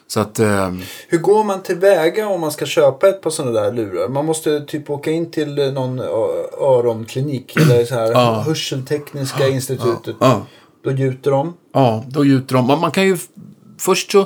Så 0.08 0.20
att, 0.20 0.40
eh, 0.40 0.72
Hur 1.08 1.18
går 1.18 1.44
man 1.44 1.62
tillväga 1.64 2.28
om 2.28 2.42
man 2.42 2.52
ska 2.52 2.66
köpa 2.66 3.10
ett 3.10 3.22
par 3.22 3.30
sådana 3.30 3.62
där 3.62 3.72
lurar? 3.72 4.08
Man 4.10 4.26
måste 4.26 4.60
typ 4.62 4.90
åka 4.90 5.12
in 5.12 5.32
till 5.32 5.60
eh, 5.60 5.72
någon 5.72 6.00
ö- 6.00 6.48
öronklinik 6.62 7.56
eller 7.58 7.86
så 7.86 7.96
här 7.96 8.14
hörseltekniska 8.44 9.48
institutet. 9.48 10.16
ja. 10.20 10.42
Då 10.84 10.92
gjuter 10.92 11.32
de. 11.32 11.54
ja, 11.74 12.04
då 12.08 12.26
gjuter 12.26 12.56
de. 12.56 12.68
Man, 12.68 12.80
man 12.80 12.92
kan 12.92 13.04
ju, 13.06 13.18
först 13.80 14.12
så 14.12 14.26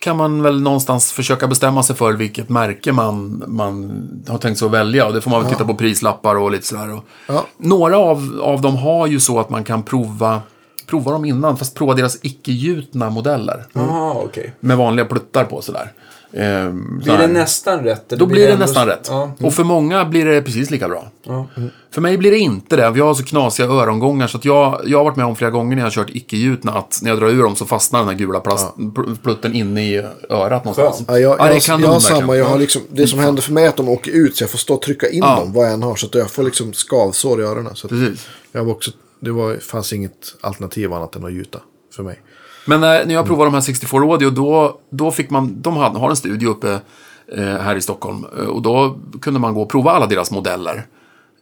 kan 0.00 0.16
man 0.16 0.42
väl 0.42 0.60
någonstans 0.62 1.12
försöka 1.12 1.46
bestämma 1.46 1.82
sig 1.82 1.96
för 1.96 2.12
vilket 2.12 2.48
märke 2.48 2.92
man, 2.92 3.44
man 3.46 3.92
har 4.28 4.38
tänkt 4.38 4.58
sig 4.58 4.66
att 4.66 4.72
välja. 4.72 5.06
Och 5.06 5.12
det 5.12 5.20
får 5.20 5.30
man 5.30 5.42
väl 5.42 5.52
titta 5.52 5.64
på 5.64 5.74
prislappar 5.74 6.36
och 6.36 6.50
lite 6.50 6.66
sådär. 6.66 6.94
Och. 6.94 7.04
Några 7.56 7.98
av, 7.98 8.40
av 8.42 8.60
dem 8.60 8.76
har 8.76 9.06
ju 9.06 9.20
så 9.20 9.40
att 9.40 9.50
man 9.50 9.64
kan 9.64 9.82
prova, 9.82 10.42
prova 10.86 11.12
dem 11.12 11.24
innan, 11.24 11.56
fast 11.56 11.74
prova 11.74 11.94
deras 11.94 12.18
icke-gjutna 12.22 13.10
modeller. 13.10 13.66
Jaha, 13.72 14.12
okej. 14.14 14.54
Med 14.60 14.76
vanliga 14.76 15.06
pluttar 15.06 15.44
på 15.44 15.62
sådär. 15.62 15.92
Ehm, 16.34 16.98
Blir 16.98 17.18
det 17.18 17.26
nästan 17.26 17.80
rätt? 17.84 18.08
Då 18.08 18.26
blir 18.26 18.46
det 18.46 18.52
ändå- 18.52 18.62
nästan 18.64 18.86
rätt. 18.86 19.06
Ja. 19.10 19.32
Och 19.40 19.54
för 19.54 19.64
många 19.64 20.04
blir 20.04 20.24
det 20.26 20.42
precis 20.42 20.70
lika 20.70 20.88
bra. 20.88 21.10
Ja. 21.26 21.46
För 21.94 22.00
mig 22.00 22.18
blir 22.18 22.30
det 22.30 22.38
inte 22.38 22.76
det. 22.76 22.90
Vi 22.90 23.00
har 23.00 23.14
så 23.14 23.24
knasiga 23.24 23.66
örongångar 23.68 24.26
så 24.26 24.36
att 24.38 24.44
jag, 24.44 24.80
jag 24.86 24.98
har 24.98 25.04
varit 25.04 25.16
med 25.16 25.26
om 25.26 25.36
flera 25.36 25.50
gånger 25.50 25.76
när 25.76 25.82
jag 25.82 25.86
har 25.86 25.90
kört 25.90 26.10
icke-gjutna 26.10 26.72
att 26.72 26.98
när 27.02 27.10
jag 27.10 27.18
drar 27.18 27.28
ur 27.28 27.42
dem 27.42 27.56
så 27.56 27.64
fastnar 27.66 27.98
den 28.00 28.08
här 28.08 28.14
gula 28.16 28.40
plast, 28.40 28.66
pl- 28.76 29.16
plutten 29.22 29.54
inne 29.54 29.82
i 29.82 30.02
örat 30.30 30.64
någonstans. 30.64 31.04
Ja, 31.08 31.18
jag, 31.18 31.38
Ja, 31.38 31.44
det 31.44 31.50
är 31.50 31.54
jag, 31.54 31.62
kanon, 31.62 31.80
jag 31.82 31.88
har 31.88 31.94
verkligen. 31.94 32.20
samma. 32.20 32.36
Jag 32.36 32.44
har 32.44 32.58
liksom, 32.58 32.82
det 32.88 33.06
som 33.06 33.18
händer 33.18 33.42
för 33.42 33.52
mig 33.52 33.64
är 33.64 33.68
att 33.68 33.76
de 33.76 33.88
åker 33.88 34.10
ut 34.12 34.36
så 34.36 34.42
jag 34.42 34.50
får 34.50 34.58
stå 34.58 34.74
och 34.74 34.82
trycka 34.82 35.08
in 35.08 35.18
Ja. 35.22 35.36
dem 35.36 35.52
vad 35.52 35.66
jag 35.66 35.72
än 35.72 35.82
har. 35.82 35.96
Så 35.96 36.06
att 36.06 36.14
jag 36.14 36.30
får 36.30 36.42
liksom 36.42 36.72
skavsår 36.72 37.40
i 37.40 37.44
öronen. 37.44 37.76
Så 37.76 37.86
att 37.86 37.90
Precis. 37.90 38.26
jag 38.52 38.64
var 38.64 38.72
också, 38.72 38.90
det 39.22 39.30
var, 39.32 39.56
fanns 39.56 39.92
inget 39.92 40.34
alternativ 40.40 40.92
annat 40.92 41.16
än 41.16 41.24
att 41.24 41.32
gjuta 41.32 41.58
för 41.96 42.02
mig. 42.02 42.20
Men 42.66 42.82
eh, 42.82 42.88
när 43.06 43.14
jag 43.14 43.26
provade 43.26 43.46
de 43.50 43.54
här 43.54 43.60
64 43.60 44.00
Audio, 44.00 44.30
då, 44.30 44.80
då 44.90 45.10
fick 45.10 45.30
man, 45.30 45.62
de 45.62 45.76
har, 45.76 45.90
har 45.90 46.10
en 46.10 46.16
studio 46.16 46.48
uppe 46.48 46.80
eh, 47.36 47.44
här 47.44 47.76
i 47.76 47.80
Stockholm. 47.80 48.26
Eh, 48.38 48.46
och 48.46 48.62
då 48.62 48.98
kunde 49.20 49.40
man 49.40 49.54
gå 49.54 49.62
och 49.62 49.70
prova 49.70 49.90
alla 49.90 50.06
deras 50.06 50.30
modeller. 50.30 50.86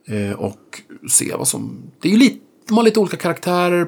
Eh, 0.08 0.38
och 0.38 0.80
se 1.10 1.34
vad 1.38 1.48
som... 1.48 1.82
Det 2.02 2.08
är 2.08 2.12
ju 2.12 2.18
lite, 2.18 2.38
de 2.68 2.76
har 2.76 2.84
lite 2.84 3.00
olika 3.00 3.16
karaktärer. 3.16 3.86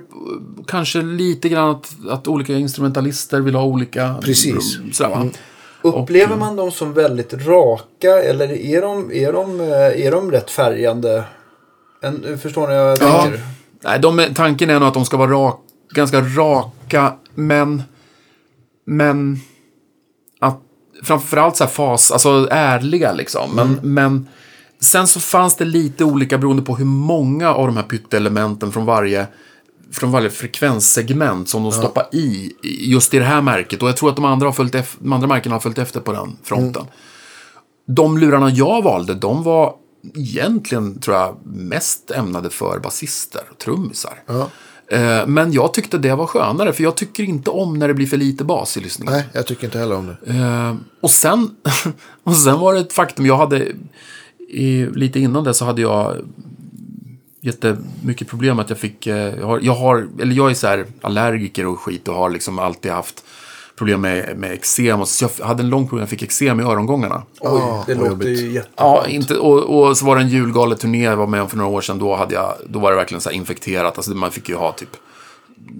Kanske 0.66 1.02
lite 1.02 1.48
grann 1.48 1.70
att, 1.70 1.94
att 2.08 2.28
olika 2.28 2.52
instrumentalister 2.52 3.40
vill 3.40 3.54
ha 3.54 3.64
olika... 3.64 4.14
Precis. 4.22 4.78
Sådär, 4.92 5.10
va? 5.10 5.26
Upplever 5.82 6.36
man 6.36 6.56
dem 6.56 6.70
som 6.70 6.92
väldigt 6.92 7.32
raka 7.46 8.22
eller 8.22 8.52
är 8.52 8.82
de, 8.82 9.12
är 9.12 9.32
de, 9.32 9.60
eh, 9.60 10.06
är 10.06 10.10
de 10.10 10.30
rätt 10.30 10.50
färgande? 10.50 11.24
En, 12.00 12.38
förstår 12.38 12.68
ni 12.68 12.74
vad 12.74 12.84
jag 12.90 12.98
Ja. 13.00 13.22
tänker? 13.22 13.40
Nej, 13.84 13.98
de, 13.98 14.26
tanken 14.34 14.70
är 14.70 14.78
nog 14.78 14.88
att 14.88 14.94
de 14.94 15.04
ska 15.04 15.16
vara 15.16 15.30
rak, 15.30 15.60
ganska 15.94 16.20
raka, 16.20 17.14
men... 17.34 17.82
Men... 18.84 19.40
Att, 20.40 20.60
framförallt 21.02 21.56
så 21.56 21.64
här 21.64 21.70
fas, 21.70 22.10
alltså 22.12 22.48
ärliga 22.50 23.12
liksom. 23.12 23.50
Men, 23.54 23.78
men 23.82 24.28
sen 24.80 25.06
så 25.06 25.20
fanns 25.20 25.56
det 25.56 25.64
lite 25.64 26.04
olika 26.04 26.38
beroende 26.38 26.62
på 26.62 26.76
hur 26.76 26.84
många 26.84 27.54
av 27.54 27.66
de 27.66 27.76
här 27.76 27.84
pyttelementen 27.84 28.72
från 28.72 28.84
varje 28.84 29.26
från 29.92 30.10
varje 30.10 30.30
frekvenssegment 30.30 31.48
som 31.48 31.62
de 31.62 31.72
stoppar 31.72 32.06
i, 32.12 32.52
just 32.62 33.14
i 33.14 33.18
det 33.18 33.24
här 33.24 33.40
märket. 33.40 33.82
Och 33.82 33.88
jag 33.88 33.96
tror 33.96 34.10
att 34.10 34.16
de 34.16 34.24
andra, 34.24 34.46
har 34.46 34.52
följt 34.52 34.76
de 34.98 35.12
andra 35.12 35.28
märkena 35.28 35.54
har 35.54 35.60
följt 35.60 35.78
efter 35.78 36.00
på 36.00 36.12
den 36.12 36.36
fronten. 36.42 36.82
De 37.86 38.18
lurarna 38.18 38.50
jag 38.50 38.82
valde, 38.82 39.14
de 39.14 39.42
var 39.42 39.74
egentligen, 40.14 41.00
tror 41.00 41.16
jag, 41.16 41.36
mest 41.44 42.10
ämnade 42.10 42.50
för 42.50 42.78
basister 42.78 43.42
och 43.50 43.58
trummisar. 43.58 44.22
Ja. 44.26 44.48
Eh, 44.96 45.26
Men 45.26 45.52
jag 45.52 45.74
tyckte 45.74 45.98
det 45.98 46.14
var 46.14 46.26
skönare, 46.26 46.72
för 46.72 46.82
jag 46.82 46.96
tycker 46.96 47.22
inte 47.22 47.50
om 47.50 47.78
när 47.78 47.88
det 47.88 47.94
blir 47.94 48.06
för 48.06 48.16
lite 48.16 48.44
bas 48.44 48.76
i 48.76 48.80
lyssningen. 48.80 49.14
Nej, 49.14 49.24
jag 49.32 49.46
tycker 49.46 49.64
inte 49.64 49.78
heller 49.78 49.96
om 49.96 50.06
det. 50.06 50.32
Eh, 50.32 50.76
och, 51.00 51.10
sen, 51.10 51.50
och 52.22 52.36
sen 52.36 52.58
var 52.58 52.74
det 52.74 52.80
ett 52.80 52.92
faktum, 52.92 53.26
jag 53.26 53.36
hade 53.36 53.72
lite 54.94 55.20
innan 55.20 55.44
det 55.44 55.54
så 55.54 55.64
hade 55.64 55.82
jag 55.82 56.16
jättemycket 57.40 58.28
problem 58.28 58.58
att 58.58 58.70
jag 58.70 58.78
fick, 58.78 59.06
eh, 59.06 59.16
jag 59.38 59.46
har, 59.46 59.60
jag 59.62 59.74
har 59.74 60.08
eller 60.20 60.34
jag 60.34 60.50
är 60.50 60.54
så 60.54 60.66
här 60.66 60.86
allergiker 61.00 61.66
och 61.66 61.80
skit 61.80 62.08
och 62.08 62.14
har 62.14 62.30
liksom 62.30 62.58
alltid 62.58 62.92
haft 62.92 63.24
problem 63.82 64.00
med, 64.00 64.38
med 64.38 64.52
eksem. 64.52 65.00
Och 65.00 65.08
Så 65.08 65.28
jag 65.38 65.46
hade 65.46 65.62
en 65.62 65.68
lång 65.68 65.86
period 65.88 66.02
jag 66.02 66.08
fick 66.08 66.22
eksem 66.22 66.60
i 66.60 66.62
örongångarna. 66.62 67.22
Oj, 67.40 67.60
Ja, 67.60 67.84
det 67.86 67.94
låter 67.94 68.10
jobbigt. 68.10 68.40
ju 68.40 68.52
jätte... 68.52 68.68
Ja, 68.76 69.06
inte, 69.08 69.36
och, 69.38 69.88
och 69.88 69.96
så 69.96 70.06
var 70.06 70.16
det 70.16 70.22
en 70.22 70.28
julgaleturné 70.28 71.02
jag 71.04 71.16
var 71.16 71.26
med 71.26 71.42
om 71.42 71.48
för 71.48 71.56
några 71.56 71.70
år 71.70 71.80
sedan. 71.80 71.98
Då, 71.98 72.16
hade 72.16 72.34
jag, 72.34 72.54
då 72.68 72.78
var 72.78 72.90
det 72.90 72.96
verkligen 72.96 73.20
så 73.20 73.28
här 73.30 73.36
infekterat. 73.36 73.96
Alltså 73.96 74.10
man 74.10 74.30
fick 74.30 74.48
ju 74.48 74.54
ha 74.54 74.72
typ 74.72 74.96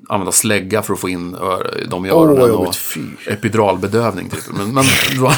använda 0.09 0.33
slägga 0.33 0.83
för 0.83 0.93
att 0.95 1.01
få 1.01 1.09
in 1.09 1.37
dem 1.91 2.07
i 2.07 2.11
öronen. 2.11 2.51
vad 2.51 2.51
och 2.51 2.74
epiduralbedövning 3.27 4.31
typ. 4.31 4.45
Men, 4.57 4.74
men, 4.74 4.85
då, 5.19 5.33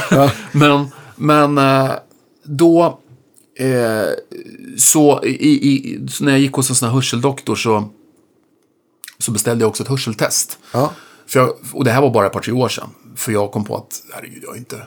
men, 0.52 0.86
men 1.16 1.58
eh, 1.58 1.92
då, 2.44 2.98
eh, 3.58 4.08
så, 4.76 5.24
i, 5.24 5.28
i, 5.70 6.00
så 6.08 6.24
när 6.24 6.32
jag 6.32 6.40
gick 6.40 6.52
hos 6.52 6.70
en 6.70 6.76
sån 6.76 6.88
här 6.88 6.94
hörseldoktor 6.94 7.56
så, 7.56 7.88
så 9.18 9.32
beställde 9.32 9.62
jag 9.64 9.68
också 9.68 9.82
ett 9.82 9.88
hörseltest. 9.88 10.58
Ja. 10.72 10.92
För 11.26 11.40
jag, 11.40 11.52
och 11.72 11.84
det 11.84 11.90
här 11.90 12.02
var 12.02 12.10
bara 12.10 12.26
ett 12.26 12.32
par, 12.32 12.40
tre 12.40 12.52
år 12.52 12.68
sedan. 12.68 12.88
För 13.16 13.32
jag 13.32 13.52
kom 13.52 13.64
på 13.64 13.76
att, 13.76 14.02
herregud, 14.14 14.42
jag 14.42 14.48
har 14.50 14.56
inte... 14.56 14.82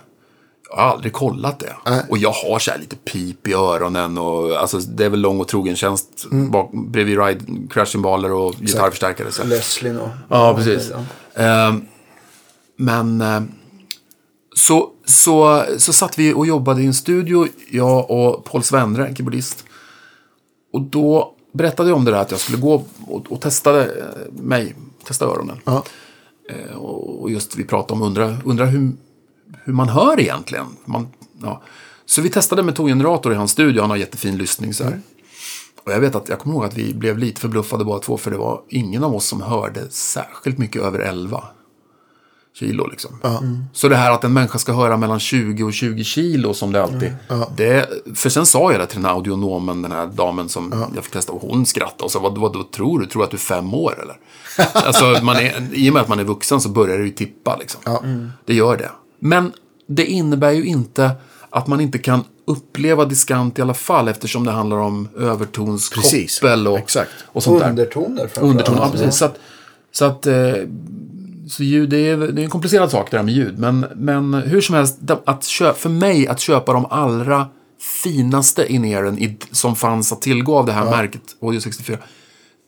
Jag 0.69 0.77
har 0.77 0.91
aldrig 0.91 1.13
kollat 1.13 1.59
det. 1.59 1.75
Nej. 1.85 2.03
Och 2.09 2.17
jag 2.17 2.31
har 2.31 2.59
så 2.59 2.71
här 2.71 2.77
lite 2.77 2.95
pip 2.95 3.47
i 3.47 3.53
öronen 3.53 4.17
och 4.17 4.55
alltså, 4.55 4.77
det 4.77 5.05
är 5.05 5.09
väl 5.09 5.19
lång 5.19 5.39
och 5.39 5.47
trogen 5.47 5.75
tjänst 5.75 6.25
bak, 6.31 6.71
bredvid 6.73 7.19
ride, 7.19 7.45
crashcymbaler 7.69 8.31
och 8.31 8.55
gitarrförstärkare. 8.55 9.31
Så. 9.31 9.43
Leslin 9.43 9.97
och... 9.97 10.09
Ja, 10.29 10.53
precis. 10.55 10.91
Ja. 10.91 11.43
Ehm, 11.43 11.85
men 12.75 13.21
eh, 13.21 13.41
så, 14.55 14.89
så, 15.05 15.65
så 15.77 15.93
satt 15.93 16.19
vi 16.19 16.33
och 16.33 16.47
jobbade 16.47 16.81
i 16.81 16.85
en 16.85 16.93
studio, 16.93 17.47
jag 17.71 18.11
och 18.11 18.45
Paul 18.45 18.63
Svendre, 18.63 19.07
en 19.07 19.15
keyboardist. 19.15 19.65
Och 20.73 20.81
då 20.81 21.35
berättade 21.51 21.89
jag 21.89 21.97
om 21.97 22.05
det 22.05 22.11
där 22.11 22.19
att 22.19 22.31
jag 22.31 22.39
skulle 22.39 22.57
gå 22.57 22.85
och, 23.07 23.31
och 23.31 23.41
testade 23.41 23.85
eh, 23.85 24.41
mig, 24.43 24.75
testa 25.03 25.25
öronen. 25.25 25.59
Ja. 25.63 25.75
Eh, 25.75 25.81
och 26.75 27.07
och 27.27 27.31
just 27.31 27.55
vi 27.55 27.63
pratade 27.63 27.93
om, 27.93 28.07
undra, 28.07 28.37
undra 28.45 28.65
hur, 28.65 28.91
hur 29.63 29.73
man 29.73 29.89
hör 29.89 30.19
egentligen. 30.19 30.65
Man, 30.85 31.07
ja. 31.41 31.61
Så 32.05 32.21
vi 32.21 32.29
testade 32.29 32.63
med 32.63 32.75
tongenerator 32.75 33.33
i 33.33 33.35
hans 33.35 33.51
studio, 33.51 33.81
han 33.81 33.89
har 33.89 33.97
jättefin 33.97 34.37
lyssning 34.37 34.73
så 34.73 34.83
här. 34.83 35.01
Och 35.83 35.91
jag 35.91 35.99
vet 35.99 36.15
att 36.15 36.29
jag 36.29 36.39
kommer 36.39 36.55
ihåg 36.55 36.65
att 36.65 36.77
vi 36.77 36.93
blev 36.93 37.17
lite 37.17 37.41
förbluffade 37.41 37.85
båda 37.85 37.99
två, 37.99 38.17
för 38.17 38.31
det 38.31 38.37
var 38.37 38.61
ingen 38.69 39.03
av 39.03 39.15
oss 39.15 39.25
som 39.25 39.41
hörde 39.41 39.89
särskilt 39.89 40.57
mycket 40.57 40.81
över 40.81 40.99
11 40.99 41.43
kilo. 42.59 42.87
Liksom. 42.87 43.19
Så 43.73 43.87
det 43.87 43.95
här 43.95 44.11
att 44.11 44.23
en 44.23 44.33
människa 44.33 44.57
ska 44.57 44.73
höra 44.73 44.97
mellan 44.97 45.19
20 45.19 45.63
och 45.63 45.73
20 45.73 46.03
kilo 46.03 46.53
som 46.53 46.71
det 46.71 46.83
alltid. 46.83 47.15
Det, 47.55 47.89
för 48.15 48.29
sen 48.29 48.45
sa 48.45 48.71
jag 48.71 48.81
det 48.81 48.85
till 48.85 48.97
den 48.97 49.05
här 49.05 49.13
audionomen, 49.13 49.81
den 49.81 49.91
här 49.91 50.07
damen 50.07 50.49
som 50.49 50.89
jag 50.95 51.03
fick 51.03 51.13
testa, 51.13 51.31
och 51.31 51.41
hon 51.41 51.65
skrattade 51.65 52.03
och 52.03 52.11
sa, 52.11 52.19
vad, 52.19 52.37
vad, 52.37 52.55
vad 52.55 52.71
tror 52.71 52.99
du? 52.99 53.05
Tror 53.05 53.21
du 53.21 53.25
att 53.25 53.31
du 53.31 53.37
är 53.37 53.41
fem 53.41 53.73
år 53.73 54.01
eller? 54.01 54.17
alltså, 54.87 55.25
man 55.25 55.35
är, 55.35 55.67
I 55.73 55.89
och 55.89 55.93
med 55.93 56.01
att 56.01 56.07
man 56.07 56.19
är 56.19 56.23
vuxen 56.23 56.61
så 56.61 56.69
börjar 56.69 56.97
det 56.97 57.03
ju 57.03 57.11
tippa 57.11 57.57
liksom. 57.57 57.81
Det 58.45 58.53
gör 58.53 58.77
det. 58.77 58.91
Men 59.19 59.51
det 59.87 60.05
innebär 60.05 60.51
ju 60.51 60.65
inte 60.65 61.11
att 61.49 61.67
man 61.67 61.81
inte 61.81 61.97
kan 61.97 62.23
uppleva 62.45 63.05
diskant 63.05 63.59
i 63.59 63.61
alla 63.61 63.73
fall 63.73 64.07
eftersom 64.07 64.45
det 64.45 64.51
handlar 64.51 64.77
om 64.77 65.09
övertonskoppel 65.17 66.67
och, 66.67 66.77
Exakt. 66.77 67.11
och 67.25 67.43
sånt 67.43 67.59
där. 67.59 67.69
Undertoner 67.69 68.17
framförallt. 68.17 68.51
Underton, 68.51 68.75
ja 68.77 68.89
precis. 68.91 69.15
Så 69.15 69.25
att, 69.25 69.39
så 69.91 70.05
att 70.05 70.27
eh, 70.27 70.53
så 71.49 71.63
ljud, 71.63 71.89
det 71.89 71.97
är, 71.97 72.17
det 72.17 72.41
är 72.41 72.43
en 72.43 72.49
komplicerad 72.49 72.91
sak 72.91 73.11
det 73.11 73.17
där 73.17 73.23
med 73.23 73.33
ljud. 73.33 73.59
Men, 73.59 73.85
men 73.95 74.33
hur 74.33 74.61
som 74.61 74.75
helst, 74.75 74.97
att 75.25 75.43
kö, 75.45 75.73
för 75.73 75.89
mig 75.89 76.27
att 76.27 76.39
köpa 76.39 76.73
de 76.73 76.85
allra 76.85 77.47
finaste 78.03 78.73
in-earen 78.73 79.37
som 79.51 79.75
fanns 79.75 80.11
att 80.11 80.21
tillgå 80.21 80.57
av 80.57 80.65
det 80.65 80.71
här 80.71 80.85
märket, 80.85 81.21
Audio 81.41 81.59
64. 81.59 81.97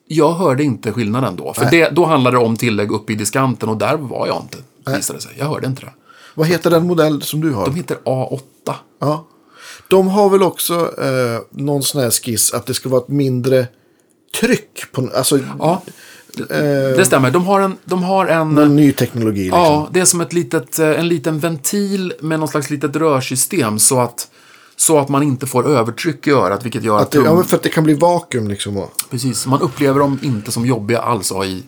Jag 0.08 0.34
hörde 0.34 0.64
inte 0.64 0.92
skillnaden 0.92 1.36
då. 1.36 1.54
För 1.54 1.72
det, 1.72 1.90
då 1.90 2.06
handlade 2.06 2.38
det 2.38 2.44
om 2.44 2.56
tillägg 2.56 2.92
uppe 2.92 3.14
i 3.14 3.16
diskanten 3.16 3.70
och 3.70 3.78
där 3.78 3.98
var 3.98 4.28
jag 4.28 4.44
inte, 4.44 4.58
visade 4.98 5.22
sig. 5.22 5.32
Jag 5.38 5.46
hörde 5.46 5.68
inte 5.68 5.82
det. 5.82 5.94
Vad 6.36 6.48
heter 6.48 6.70
den 6.70 6.88
modell 6.88 7.22
som 7.22 7.42
du 7.42 7.52
har? 7.52 7.66
De 7.66 7.76
heter 7.76 7.98
A8. 8.06 8.40
Ja. 9.00 9.28
De 9.88 10.08
har 10.08 10.30
väl 10.30 10.44
också 10.44 10.74
eh, 11.02 11.42
någon 11.52 11.84
sån 11.84 12.02
här 12.02 12.12
skiss 12.12 12.54
att 12.54 12.66
det 12.66 12.74
ska 12.74 12.90
vara 12.90 13.02
ett 13.02 13.08
mindre 13.08 13.68
tryck 14.40 14.92
på... 14.92 15.10
Alltså, 15.16 15.40
Ja, 15.60 15.82
det, 16.50 16.96
det 16.98 17.06
stämmer. 17.06 17.32
De 17.32 17.46
har 17.46 17.62
en... 17.62 17.78
De 17.86 18.04
har 18.04 18.26
en 18.26 18.50
någon 18.50 18.76
ny 18.76 18.92
teknologi 18.92 19.44
liksom. 19.44 19.60
Ja, 19.60 19.90
det 19.92 20.00
är 20.00 20.06
som 20.06 20.22
ett 20.22 20.34
litet, 20.34 20.80
eh, 20.80 21.00
en 21.00 21.08
liten 21.08 21.40
ventil 21.40 22.14
med 22.22 22.40
någon 22.40 22.48
slags 22.48 22.70
litet 22.70 22.96
rörsystem 22.96 23.80
så 23.80 24.00
att, 24.00 24.28
så 24.76 25.00
att 25.00 25.10
man 25.10 25.24
inte 25.24 25.48
får 25.48 25.68
övertryck 25.68 26.28
i 26.28 26.32
örat, 26.32 26.66
vilket 26.66 26.84
gör 26.84 26.96
att, 26.96 27.02
Att 27.02 27.12
det, 27.12 27.18
ja, 27.18 27.24
tum- 27.24 27.36
men 27.36 27.44
för 27.44 27.56
att 27.56 27.64
det 27.64 27.70
kan 27.70 27.84
bli 27.84 27.94
vakuum 27.94 28.48
liksom. 28.48 28.86
Precis, 29.10 29.48
man 29.48 29.62
upplever 29.62 30.00
dem 30.00 30.20
inte 30.22 30.52
som 30.52 30.66
jobbiga 30.66 31.00
alls 31.00 31.32
att 31.32 31.38
ha 31.38 31.46
i 31.46 31.64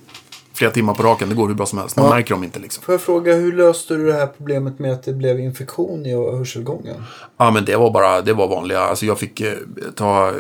flera 0.62 0.72
timmar 0.72 0.94
på 0.94 1.04
raken. 1.04 1.30
Det 1.30 1.36
går 1.36 1.48
hur 1.48 1.56
bra 1.56 1.66
som 1.66 1.80
helst. 1.80 1.98
Man 1.98 2.10
märker 2.10 2.34
dem 2.34 2.44
inte 2.44 2.60
liksom. 2.60 2.84
Får 2.84 2.94
jag 2.94 3.02
fråga, 3.02 3.36
hur 3.36 3.54
löste 3.54 3.94
du 3.94 4.06
det 4.06 4.14
här 4.14 4.28
problemet 4.28 4.80
med 4.80 4.94
att 4.94 5.04
det 5.04 5.14
blev 5.14 5.40
infektion 5.40 6.06
i 6.06 6.14
hörselgången? 6.14 6.96
Ja, 7.38 7.52
men 7.52 7.66
det 7.66 7.76
var 7.76 7.92
bara, 7.92 8.22
det 8.22 8.34
var 8.34 8.48
vanliga. 8.48 8.80
Alltså 8.80 9.06
jag 9.06 9.20
fick 9.20 9.42
eh, 9.42 9.54
ta, 9.96 10.28
eh, 10.28 10.34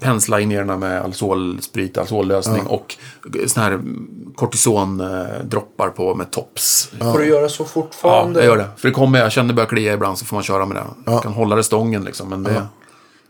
pensla 0.00 0.40
in 0.40 0.52
erna 0.52 0.76
med 0.76 1.02
Alzolsprit, 1.02 1.98
Alzollösning 1.98 2.66
och 2.66 2.96
såna 3.46 3.66
här 3.66 3.80
kortisondroppar 4.34 5.88
på 5.88 6.14
med 6.14 6.30
tops. 6.30 6.90
Får 6.98 7.18
du 7.18 7.26
göra 7.26 7.48
så 7.48 7.62
Ja, 7.62 7.66
fortfarande? 7.66 8.40
jag 8.40 8.46
gör 8.46 8.56
det. 8.56 8.68
För 8.76 8.88
det 8.88 8.94
kommer, 8.94 9.18
jag 9.18 9.32
känner 9.32 9.48
det 9.48 9.54
börjar 9.54 9.68
klia 9.68 9.92
ibland 9.92 10.18
så 10.18 10.24
får 10.24 10.36
man 10.36 10.42
köra 10.42 10.66
med 10.66 10.76
det. 10.76 10.84
Jag 11.12 11.22
kan 11.22 11.32
hålla 11.32 11.56
det 11.56 11.64
stången 11.64 12.04
liksom. 12.04 12.28
Men 12.28 12.42
det, 12.42 12.66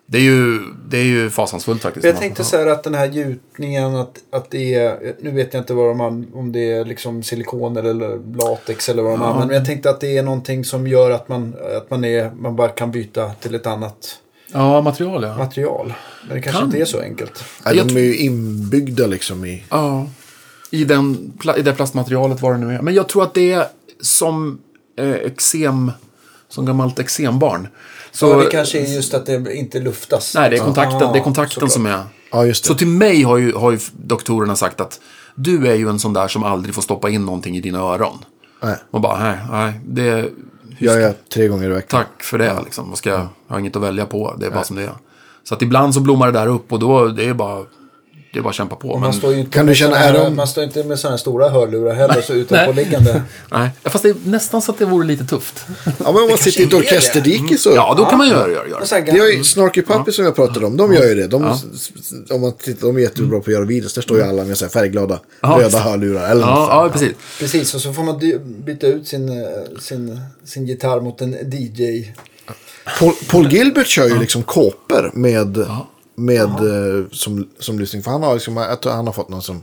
det, 0.07 0.19
är 0.19 0.23
ju, 0.23 0.61
det 0.89 0.99
är 0.99 1.05
ju 1.05 1.31
fasansfullt 1.31 1.83
faktiskt. 1.83 2.07
Jag 2.07 2.17
tänkte 2.17 2.45
så 2.45 2.57
här 2.57 2.67
att 2.67 2.85
den 2.85 2.95
här 2.95 3.07
gjutningen, 3.07 3.97
att, 3.97 4.19
att 4.33 4.51
det 4.51 4.75
är, 4.75 5.15
nu 5.21 5.31
vet 5.31 5.55
jag 5.55 5.61
inte 5.61 5.75
vad 5.75 5.87
de 5.89 6.01
an, 6.01 6.27
om 6.35 6.53
det 6.53 6.73
är 6.73 6.85
liksom 6.85 7.23
silikoner 7.23 7.83
eller 7.83 8.37
latex 8.39 8.89
eller 8.89 9.03
vad 9.03 9.13
de 9.13 9.23
använder. 9.23 9.47
Men 9.47 9.57
jag 9.57 9.65
tänkte 9.67 9.91
att 9.91 10.01
det 10.01 10.19
är 10.19 10.23
någonting 10.23 10.65
som 10.65 10.87
gör 10.87 11.11
att 11.11 11.29
man, 11.29 11.55
att 11.77 11.91
man, 11.91 12.05
är, 12.05 12.31
man 12.31 12.57
bara 12.57 12.69
kan 12.69 12.91
byta 12.91 13.31
till 13.31 13.55
ett 13.55 13.67
annat 13.67 14.19
Ja, 14.55 14.81
material 14.81 15.23
ja. 15.23 15.37
material. 15.37 15.95
Men 16.29 16.37
det 16.37 16.43
kanske 16.43 16.61
Kan. 16.61 16.69
inte 16.69 16.81
är 16.81 16.85
så 16.85 17.01
enkelt. 17.01 17.45
nej, 17.65 17.77
Jag 17.77 17.89
de 17.89 17.97
är 17.97 18.01
ju 18.01 18.17
inbyggda 18.17 19.07
liksom 19.07 19.45
i... 19.45 19.65
ja. 19.71 20.07
I, 20.71 20.85
den, 20.85 21.33
I 21.57 21.63
det 21.63 21.73
plastmaterialet 21.73 22.43
vad 22.43 22.53
det 22.55 22.59
nu 22.59 22.75
är. 22.75 22.83
Men 22.83 22.95
jag 22.95 23.09
tror 23.09 23.23
att 23.23 23.35
det 23.35 23.53
är 23.53 23.67
som 24.01 24.59
eh, 24.99 25.11
eksem, 25.11 25.93
som 26.49 26.67
gammalt 26.67 26.99
eksembarn. 26.99 27.69
Så, 28.13 28.33
Så 28.33 28.41
det 28.41 28.51
kanske 28.51 28.79
är 28.81 28.95
just 28.95 29.15
att 29.15 29.27
det 29.27 29.55
inte 29.55 29.81
luftas. 29.81 30.35
Nej, 30.35 30.51
det 30.51 30.57
är 30.57 30.61
kontakten, 30.61 31.03
Ah, 31.03 31.13
det 31.13 31.19
är 31.19 31.23
kontakten 31.23 31.71
som 31.71 31.87
är... 31.87 32.03
Ja, 32.33 32.47
just 32.47 32.65
det. 32.65 32.69
Så 32.69 32.75
till 32.75 32.87
mig 32.87 33.23
har 33.23 33.37
ju, 33.37 33.53
har 33.55 33.71
ju 33.73 33.79
doktorerna 33.93 34.57
sagt 34.57 34.81
att 34.81 35.01
du 35.35 35.67
är 35.69 35.75
ju 35.75 35.89
en 35.89 35.99
sån 35.99 36.13
där 36.13 36.29
som 36.29 36.45
aldrig 36.45 36.75
får 36.75 36.83
stoppa 36.83 37.11
in 37.11 37.25
någonting 37.27 37.57
i 37.57 37.61
dina 37.61 37.79
öron. 37.79 38.19
Nej, 38.63 38.77
Man 38.91 39.03
bara, 39.03 39.19
nej, 39.19 39.39
nej, 39.51 39.81
det... 39.87 40.29
jag 40.79 41.03
är 41.03 41.15
tre 41.35 41.49
gånger 41.49 41.65
i 41.65 41.73
veckan. 41.73 42.01
Tack 42.01 42.23
för 42.23 42.39
det, 42.39 42.61
liksom. 42.65 42.89
Vad 42.89 42.99
ska 42.99 43.11
jag, 43.11 43.21
jag 43.21 43.29
har 43.55 43.59
inget 43.59 43.77
att 43.77 43.83
välja 43.83 44.07
på, 44.07 44.35
det 44.41 44.47
är 44.47 44.51
bara 44.51 44.65
som 44.65 44.77
det 44.77 44.83
är. 44.83 44.93
Så 45.45 45.55
att 45.55 45.63
ibland 45.63 45.95
så 45.95 46.01
blommar 46.01 46.27
det 46.27 46.39
där 46.39 46.47
upp 46.47 46.73
och 46.73 46.79
då, 46.79 47.09
det 47.09 47.25
är 47.25 47.35
bara 47.35 47.65
det 48.33 48.39
är 48.39 48.43
bara 48.43 48.49
att 48.49 48.55
kämpa 48.55 48.77
på. 48.77 48.89
Man 48.93 49.01
Men, 49.01 49.13
står 49.13 49.33
ju 49.33 49.39
inte 49.39 49.51
Kan 49.51 49.67
du 49.67 49.71
med 49.71 49.77
känna, 49.77 49.97
här, 49.97 50.31
man 50.31 50.47
står 50.47 50.65
inte 50.65 50.85
med 50.85 50.99
sådana 50.99 51.13
här 51.13 51.19
stora 51.19 51.49
hörlurar 51.49 51.95
heller, 51.95 52.23
så 52.23 52.33
utanpåliggande. 52.33 53.23
nej, 53.51 53.71
fast 53.85 54.03
det 54.03 54.09
är 54.09 54.17
nästan 54.25 54.63
så 54.63 54.73
att 54.73 54.79
det 54.79 54.85
vore 54.85 55.07
lite 55.07 55.25
tufft. 55.25 55.67
Ja, 55.85 55.93
men 56.13 56.23
om 56.23 56.29
man 56.29 56.39
sitter 56.39 56.61
i 56.61 56.65
ett 56.65 56.75
orkesterdike 56.75 57.59
så. 57.59 57.71
Ja, 57.71 57.95
då 57.97 58.05
kan 58.05 58.19
man 58.19 58.29
göra 58.29 58.47
Det 59.01 59.17
gör 59.17 59.27
ju 59.27 59.45
Snarky 59.45 59.83
Puppy 59.83 60.13
som 60.13 60.25
jag 60.25 60.35
pratade 60.35 60.67
om, 60.67 60.77
de 60.77 60.93
gör 60.95 61.09
ju 61.09 61.15
det. 61.15 61.27
De, 61.27 61.59
om 62.31 62.41
man 62.41 62.53
tittar, 62.53 62.87
de 62.87 62.97
är 62.97 63.01
jättebra 63.01 63.41
på 63.41 63.45
att 63.45 63.53
göra 63.55 63.65
videos. 63.65 63.95
Där 63.95 64.03
står 64.03 64.17
ju 64.17 64.23
alla 64.25 64.45
med 64.45 64.59
så 64.59 64.65
här 64.65 64.71
färgglada 64.71 65.21
Ja, 65.41 65.59
röda 65.61 65.79
hörlurar. 65.79 66.31
Eller 66.31 66.47
något 66.47 66.69
Ja, 66.71 66.85
ja, 66.85 66.91
precis. 66.93 67.13
Precis, 67.39 67.75
och 67.75 67.81
så 67.81 67.93
får 67.93 68.03
man 68.03 68.21
byta 68.65 68.87
ut 68.87 69.09
sin, 69.09 69.29
eh, 69.29 69.47
sin, 69.81 70.21
sin 70.45 70.67
gitarr 70.67 71.01
mot 71.01 71.21
en 71.21 71.33
DJ. 71.53 72.13
Paul, 72.99 73.13
Paul 73.31 73.53
Gilbert 73.53 73.87
kör 73.87 74.09
ju 74.09 74.19
liksom 74.19 74.43
kåpor 74.43 75.11
med, 75.15 75.67
med 76.15 76.41
eh, 76.51 77.05
som, 77.11 77.49
som 77.59 77.79
lyssning. 77.79 78.03
För 78.03 78.11
han 78.11 78.23
har, 78.23 78.35
liksom, 78.35 78.57
jag 78.57 78.81
tror 78.81 78.93
han 78.93 79.07
har 79.07 79.13
fått 79.13 79.29
någon 79.29 79.43
som, 79.43 79.63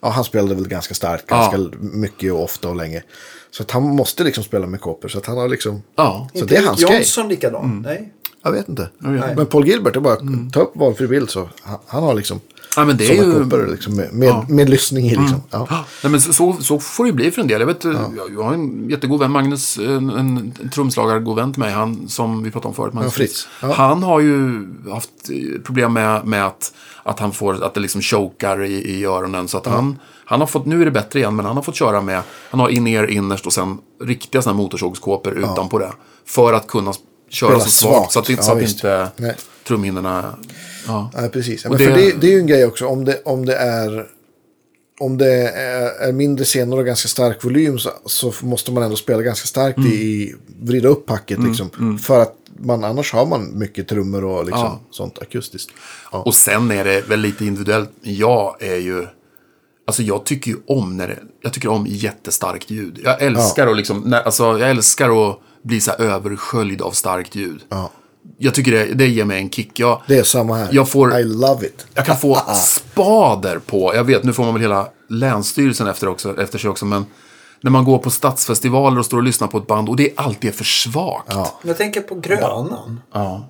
ja 0.00 0.08
han 0.08 0.24
spelade 0.24 0.54
väl 0.54 0.68
ganska 0.68 0.94
starkt, 0.94 1.24
Ja. 1.28 1.36
ganska 1.36 1.78
mycket 1.80 2.32
och 2.32 2.44
ofta 2.44 2.68
och 2.68 2.76
länge. 2.76 3.02
Så 3.50 3.62
att 3.62 3.70
han 3.70 3.82
måste 3.82 4.24
liksom 4.24 4.44
spela 4.44 4.66
med 4.66 4.80
kåpor. 4.80 5.08
Så 5.08 5.18
att 5.18 5.26
han 5.26 5.36
har 5.38 5.48
liksom, 5.48 5.82
Ja. 5.96 6.28
så 6.32 6.38
inte 6.38 6.54
det 6.54 6.60
är 6.60 6.66
hans 6.66 6.80
grej. 6.84 6.96
Johnson 6.96 7.28
likadan? 7.28 7.82
Nej. 7.86 8.12
Jag 8.42 8.52
vet 8.52 8.68
inte. 8.68 8.88
vet. 8.98 9.36
Men 9.36 9.46
Paul 9.46 9.66
Gilbert, 9.66 9.96
är 9.96 10.00
bara 10.00 10.12
att 10.14 10.52
ta 10.52 10.60
upp 10.60 10.76
valfri 10.76 11.06
bild 11.06 11.30
så 11.30 11.48
han, 11.62 11.78
han 11.86 12.02
har 12.02 12.14
liksom 12.14 12.40
Ja, 12.76 12.84
men 12.84 12.96
det 12.96 13.08
är 13.08 13.14
ju... 13.14 13.66
liksom, 13.70 13.96
med, 13.96 14.12
med, 14.12 14.50
med 14.50 14.70
lyssning 14.70 15.06
i 15.06 15.16
liksom. 15.16 15.42
Ja. 15.50 15.66
Nej, 16.02 16.10
men 16.10 16.20
så, 16.20 16.56
så, 16.60 16.78
får 16.78 17.04
det 17.04 17.08
ju 17.08 17.14
bli 17.14 17.30
för 17.30 17.42
en 17.42 17.48
del. 17.48 17.60
Jag, 17.60 17.66
vet, 17.66 17.84
jag, 17.84 18.30
jag 18.36 18.42
har 18.42 18.54
en 18.54 18.90
jättegod 18.90 19.20
vän, 19.20 19.30
Magnus, 19.30 19.78
en, 19.78 20.10
en, 20.10 20.52
trumslagare, 20.74 21.34
vän 21.34 21.52
till 21.52 21.60
mig, 21.60 21.72
han 21.72 22.08
som 22.08 22.42
vi 22.42 22.50
pratade 22.50 22.68
om 22.68 22.74
förut, 22.74 22.94
Magnus 22.94 23.12
Ja, 23.12 23.16
Fritz. 23.16 23.48
Ja. 23.62 23.72
Han 23.72 24.02
har 24.02 24.20
ju 24.20 24.66
haft 24.90 25.10
eh, 25.30 25.60
problem 25.62 25.92
med, 25.92 26.26
med 26.26 26.46
att, 26.46 26.72
att 27.02 27.20
han 27.20 27.32
får, 27.32 27.64
att 27.64 27.74
det 27.74 27.80
liksom 27.80 28.00
chokar 28.00 28.64
i, 28.64 28.72
i 28.72 29.04
öronen. 29.04 29.48
Så 29.48 29.58
att 29.58 29.66
han, 29.66 29.98
han 30.24 30.40
har 30.40 30.46
fått, 30.46 30.66
nu 30.66 30.80
är 30.80 30.84
det 30.84 30.90
bättre 30.90 31.18
igen, 31.18 31.36
men 31.36 31.46
han 31.46 31.56
har 31.56 31.62
fått 31.62 31.76
köra 31.76 32.00
med, 32.00 32.22
han 32.50 32.60
har 32.60 32.68
in-ear 32.68 33.06
innerst 33.10 33.46
och 33.46 33.52
sen 33.52 33.78
riktiga 34.02 34.52
motorsågskåpor 34.52 35.32
utanpå 35.32 35.78
det. 35.78 35.92
För 36.26 36.52
att 36.52 36.66
kunna 36.66 36.92
köra 37.30 37.60
så 37.60 37.70
svagt, 37.70 38.12
så 38.12 38.18
att, 38.18 38.26
svagt. 38.26 38.44
så 38.44 38.50
Ja, 38.50 38.56
att 38.56 38.62
inte 38.70 39.10
Nej. 39.16 39.34
trumhinnorna... 39.68 40.34
Ja. 40.86 41.10
Nej, 41.14 41.30
precis. 41.30 41.64
Och 41.64 41.70
Men 41.70 41.78
det- 41.78 41.84
För 41.86 41.96
det, 41.96 42.12
det 42.20 42.26
är 42.26 42.30
ju 42.30 42.38
en 42.38 42.46
grej 42.46 42.64
också. 42.66 42.86
Om 42.86 43.04
det, 43.04 43.22
om 43.24 43.46
det 43.46 43.54
är 43.56 44.06
om 45.00 45.18
det 45.18 45.48
är, 45.48 46.08
är 46.08 46.12
mindre 46.12 46.44
scener 46.44 46.78
och 46.78 46.86
ganska 46.86 47.08
stark 47.08 47.44
volym 47.44 47.78
så, 47.78 47.90
så 48.06 48.32
måste 48.42 48.72
man 48.72 48.82
ändå 48.82 48.96
spela 48.96 49.22
ganska 49.22 49.46
starkt 49.46 49.78
Mm. 49.78 49.92
i, 49.92 50.34
vrida 50.62 50.88
upp 50.88 51.06
packet 51.06 51.38
liksom. 51.44 51.98
För 51.98 52.20
att 52.20 52.34
man, 52.58 52.84
annars 52.84 53.12
har 53.12 53.26
man 53.26 53.58
mycket 53.58 53.88
trummor 53.88 54.24
och 54.24 54.44
liksom 54.44 54.60
Ja. 54.62 54.80
sånt 54.90 55.18
akustiskt. 55.18 55.70
Ja. 56.12 56.18
Och 56.22 56.34
sen 56.34 56.70
är 56.70 56.84
det 56.84 57.00
väl 57.08 57.20
lite 57.20 57.44
individuellt. 57.44 57.90
Jag 58.02 58.56
är 58.62 58.76
ju... 58.76 59.06
Alltså 59.86 60.02
jag 60.02 60.24
tycker 60.24 60.50
ju 60.50 60.56
om 60.66 60.96
när 60.96 61.08
det, 61.08 61.18
Jag 61.42 61.52
tycker 61.52 61.68
om 61.68 61.86
jättestarkt 61.88 62.70
ljud. 62.70 63.00
Jag 63.04 63.22
älskar 63.22 63.66
att 63.66 63.76
liksom... 63.76 64.00
När, 64.06 64.20
alltså 64.22 64.58
jag 64.58 64.70
älskar 64.70 65.30
att 65.30 65.38
bli 65.62 65.80
så 65.80 65.90
här 65.90 66.00
översköljd 66.00 66.82
av 66.82 66.90
starkt 66.90 67.34
ljud. 67.34 67.60
Ja. 67.68 67.90
Jag 68.38 68.54
tycker 68.54 68.72
det, 68.72 68.84
det 68.94 69.06
ger 69.08 69.24
mig 69.24 69.38
en 69.38 69.50
kick. 69.50 69.78
Jag, 69.78 70.02
Det 70.06 70.18
är 70.18 70.22
samma 70.22 70.56
här. 70.56 70.68
Jag 70.72 70.88
får- 70.88 71.18
I 71.18 71.24
love 71.24 71.66
it. 71.66 71.86
jag 71.94 72.06
kan 72.06 72.16
få 72.16 72.34
spader 72.54 73.58
på... 73.58 73.94
Jag 73.94 74.04
vet, 74.04 74.24
nu 74.24 74.32
får 74.32 74.42
man 74.44 74.52
väl 74.54 74.62
hela 74.62 74.88
Länsstyrelsen 75.08 75.86
efter, 75.86 76.08
också, 76.08 76.40
efter 76.42 76.58
sig 76.58 76.70
också, 76.70 76.84
men... 76.84 77.06
När 77.62 77.70
man 77.70 77.84
går 77.84 77.98
på 77.98 78.10
stadsfestivaler 78.10 78.98
och 78.98 79.06
står 79.06 79.16
och 79.16 79.22
lyssnar 79.22 79.48
på 79.48 79.58
ett 79.58 79.66
band 79.66 79.88
och 79.88 79.96
det 79.96 80.10
alltid 80.16 80.50
är 80.50 80.54
för 80.54 80.64
svagt. 80.64 81.32
Jag 81.62 81.76
tänker 81.76 82.00
på 82.00 82.14
Grönan. 82.14 83.00
Ja. 83.12 83.46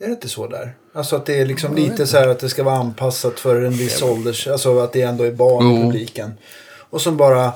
Är 0.00 0.06
det 0.06 0.12
inte 0.12 0.28
så 0.28 0.46
där? 0.48 0.74
Alltså 0.94 1.16
att 1.16 1.26
det 1.26 1.40
är 1.40 1.46
liksom 1.46 1.74
lite 1.74 2.06
så 2.06 2.16
här 2.16 2.28
att 2.28 2.38
det 2.38 2.48
ska 2.48 2.62
vara 2.62 2.74
anpassat 2.76 3.40
för 3.40 3.62
en 3.62 3.72
viss 3.72 4.02
ålders... 4.02 4.46
Alltså 4.48 4.78
att 4.78 4.92
det 4.92 5.02
ändå 5.02 5.24
är 5.24 5.32
barn 5.32 5.70
i 5.72 5.82
publiken. 5.82 6.32
Och 6.90 7.00
som 7.00 7.16
bara... 7.16 7.52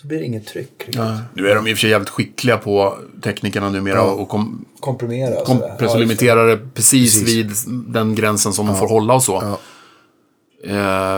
Så 0.00 0.06
blir 0.06 0.18
det 0.18 0.24
inget 0.24 0.46
tryck. 0.46 0.72
Riktigt. 0.86 1.00
Nu 1.34 1.48
är 1.48 1.54
de 1.54 1.66
i 1.66 1.72
och 1.72 1.76
för 1.76 1.80
sig 1.80 1.90
jävligt 1.90 2.08
skickliga 2.08 2.56
på 2.56 2.98
teknikerna 3.22 3.70
numera 3.70 4.02
och 4.02 4.28
kom, 4.28 4.64
Komprimera. 4.80 5.44
kom, 5.44 5.62
Ja, 5.80 5.94
limiterar 5.94 6.46
det 6.46 6.56
precis, 6.74 7.20
Precis. 7.20 7.36
vid 7.36 7.52
den 7.92 8.14
gränsen 8.14 8.52
som 8.52 8.66
de 8.66 8.76
får 8.76 8.88
hålla 8.88 9.14
och 9.14 9.22
så. 9.22 9.42
Ja. 9.42 9.58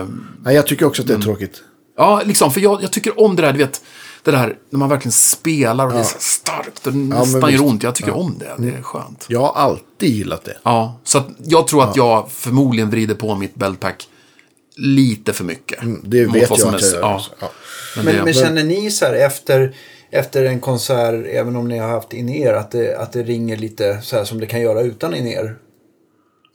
Eh, 0.01 0.07
Nej, 0.45 0.55
jag 0.55 0.67
tycker 0.67 0.87
också 0.87 1.03
att 1.03 1.09
det 1.09 1.13
är 1.13 1.15
Mm. 1.15 1.25
tråkigt. 1.27 1.63
ja, 1.97 2.23
liksom, 2.25 2.51
för 2.51 2.61
jag, 2.61 2.83
jag 2.83 2.93
tycker 2.93 3.21
om 3.21 3.37
det 3.37 3.43
där, 3.43 3.53
du 3.53 3.59
vet, 3.59 3.83
det 4.23 4.31
där 4.31 4.57
när 4.71 4.79
man 4.79 4.89
verkligen 4.89 5.13
spelar 5.13 5.87
och 5.87 5.93
det 5.93 5.99
är 5.99 6.03
så 6.05 6.19
starkt 6.21 6.87
och 6.87 6.95
nästan 6.95 7.41
men 7.41 7.53
gör 7.53 7.63
ont. 7.67 7.83
Jag 7.83 7.95
tycker 7.95 8.17
om 8.17 8.39
det, 8.39 8.55
det 8.59 8.77
är 8.77 8.83
skönt. 8.83 9.27
Jag 9.29 9.41
har 9.41 9.53
alltid 9.55 10.09
gillat 10.15 10.45
det. 10.45 10.59
Ja, 10.63 11.01
så 11.05 11.19
att 11.19 11.27
jag 11.45 11.67
tror 11.67 11.85
att 11.85 11.97
jag 11.97 12.31
förmodligen 12.31 12.91
vrider 12.91 13.15
på 13.15 13.35
mitt 13.35 13.55
beltpack 13.55 14.09
lite 14.77 15.33
för 15.33 15.45
mycket. 15.45 15.83
Mm, 15.83 16.01
Det 16.05 16.25
vet 16.25 16.35
jag 16.35 16.53
att 16.53 16.83
är- 16.83 16.87
jag 16.87 16.93
gör. 16.93 17.01
ja. 17.41 17.53
Men 17.97 18.05
Men, 18.05 18.17
det, 18.17 18.25
men 18.25 18.35
känner 18.35 18.65
ni 18.65 18.91
så 18.91 19.05
här 19.07 19.15
efter, 19.15 19.75
efter 20.11 20.45
en 20.45 20.61
konsert, 20.61 21.27
även 21.33 21.57
om 21.57 21.69
ni 21.69 21.79
har 21.79 21.89
haft 21.89 22.13
in-er, 22.13 22.53
att 22.53 22.71
det, 22.71 22.97
att 22.97 23.13
det 23.13 23.23
ringer 23.23 23.57
lite 23.57 23.99
så 24.03 24.17
här 24.17 24.25
som 24.25 24.41
det 24.41 24.47
kan 24.47 24.61
göra 24.61 24.83
utan? 24.83 25.15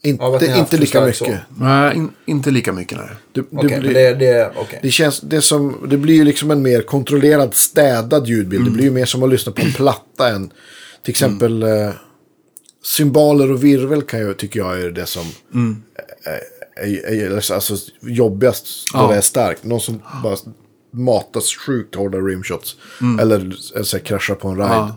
Inte, 0.02 0.24
har 0.24 0.32
haft 0.32 0.42
inte 0.42 0.76
det 0.76 0.80
lika 0.80 0.98
starkt 0.98 1.16
så. 1.18 1.24
mycket. 1.24 1.40
nej, 1.60 1.96
in, 1.96 2.10
inte 2.26 2.50
lika 2.50 2.72
mycket. 2.72 2.98
Nej. 2.98 3.08
Det, 3.32 3.40
det 3.40 3.46
Okej, 3.56 3.68
blir- 3.80 3.80
men 3.80 3.94
det, 3.94 4.14
det, 4.14 4.50
okej. 4.56 4.78
Det, 4.82 4.90
känns, 4.90 5.20
det, 5.20 5.42
som, 5.42 5.86
det 5.90 5.96
blir 5.96 6.14
ju 6.14 6.24
liksom 6.24 6.50
en 6.50 6.62
mer 6.62 6.82
kontrollerad, 6.82 7.54
städad 7.54 8.26
ljudbild. 8.26 8.60
Mm. 8.60 8.72
Det 8.72 8.76
blir 8.76 8.84
ju 8.84 8.90
mer 8.90 9.04
som 9.04 9.22
att 9.22 9.30
lyssna 9.30 9.52
på 9.52 9.62
en 9.62 9.72
platta 9.72 10.28
än 10.28 10.50
till 11.04 11.10
exempel 11.10 11.62
eh, 11.62 11.90
symboler 12.84 13.52
och 13.52 13.64
virvel 13.64 14.02
kan 14.02 14.20
jag, 14.20 14.36
tycker 14.36 14.60
jag 14.60 14.80
är 14.80 14.90
det 14.90 15.06
som 15.06 15.26
Mm. 15.54 15.82
är, 16.24 16.30
är 16.32 16.40
alltså, 17.54 17.76
jobbigast 18.00 18.66
då 18.92 18.98
Ja. 18.98 19.08
det 19.08 19.16
är 19.16 19.20
starkt. 19.20 19.64
Någon 19.64 19.80
som 19.80 20.02
bara 20.22 20.36
matas 20.92 21.54
sjukt 21.56 21.94
hårda 21.94 22.18
rimshots. 22.18 22.76
Mm. 23.00 23.18
Eller 23.18 23.56
alltså, 23.76 23.98
kraschar 23.98 24.34
på 24.34 24.48
en 24.48 24.56
ride. 24.56 24.92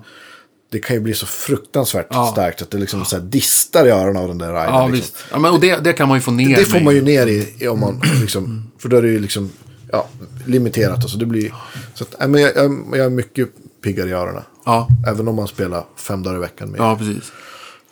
Det 0.71 0.79
kan 0.79 0.95
ju 0.95 0.99
bli 0.99 1.13
så 1.13 1.25
fruktansvärt 1.25 2.07
Ja. 2.09 2.29
starkt 2.31 2.61
att 2.61 2.71
det 2.71 2.77
liksom 2.77 3.05
så 3.05 3.15
här 3.15 3.23
distar 3.23 3.85
i 3.85 3.89
öronen 3.89 4.21
av 4.21 4.27
den 4.27 4.37
där 4.37 4.47
riden. 4.47 4.63
Ja, 4.63 4.87
liksom. 4.87 4.91
visst. 4.91 5.15
Ja, 5.31 5.39
men, 5.39 5.51
och 5.51 5.59
det, 5.59 5.83
det 5.83 5.93
kan 5.93 6.07
man 6.07 6.17
ju 6.17 6.21
få 6.21 6.31
ner 6.31 6.55
Det 6.57 6.65
får 6.65 6.73
med- 6.73 6.83
man 6.83 6.95
ju 6.95 7.01
ner 7.01 7.27
i, 7.27 7.67
om 7.67 7.79
man 7.79 8.01
liksom, 8.21 8.71
för 8.77 8.89
då 8.89 8.97
är 8.97 9.01
det 9.01 9.07
ju 9.09 9.19
liksom, 9.19 9.51
ja, 9.91 10.07
limiterat. 10.45 11.01
Alltså 11.03 11.17
det 11.17 11.25
blir, 11.25 11.53
så 11.93 12.03
att, 12.03 12.29
men 12.29 12.41
jag, 12.41 12.55
jag, 12.55 12.85
jag 12.91 13.05
är 13.05 13.09
mycket 13.09 13.49
piggare 13.83 14.09
i 14.09 14.13
öronen. 14.13 14.43
Ja, 14.65 14.87
Även 15.07 15.27
om 15.27 15.35
man 15.35 15.47
spelar 15.47 15.85
fem 15.97 16.23
dagar 16.23 16.37
i 16.37 16.39
veckan. 16.39 16.69
Med. 16.69 16.79
ja, 16.79 16.95
precis. 16.97 17.31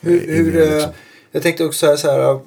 Hur, 0.00 0.20
hur, 0.20 0.50
Ingen, 0.50 0.62
eh, 0.68 0.74
liksom. 0.74 0.92
Jag 1.32 1.42
tänkte 1.42 1.64
också 1.64 1.78
säga 1.86 1.96
så 1.96 2.10
här. 2.10 2.40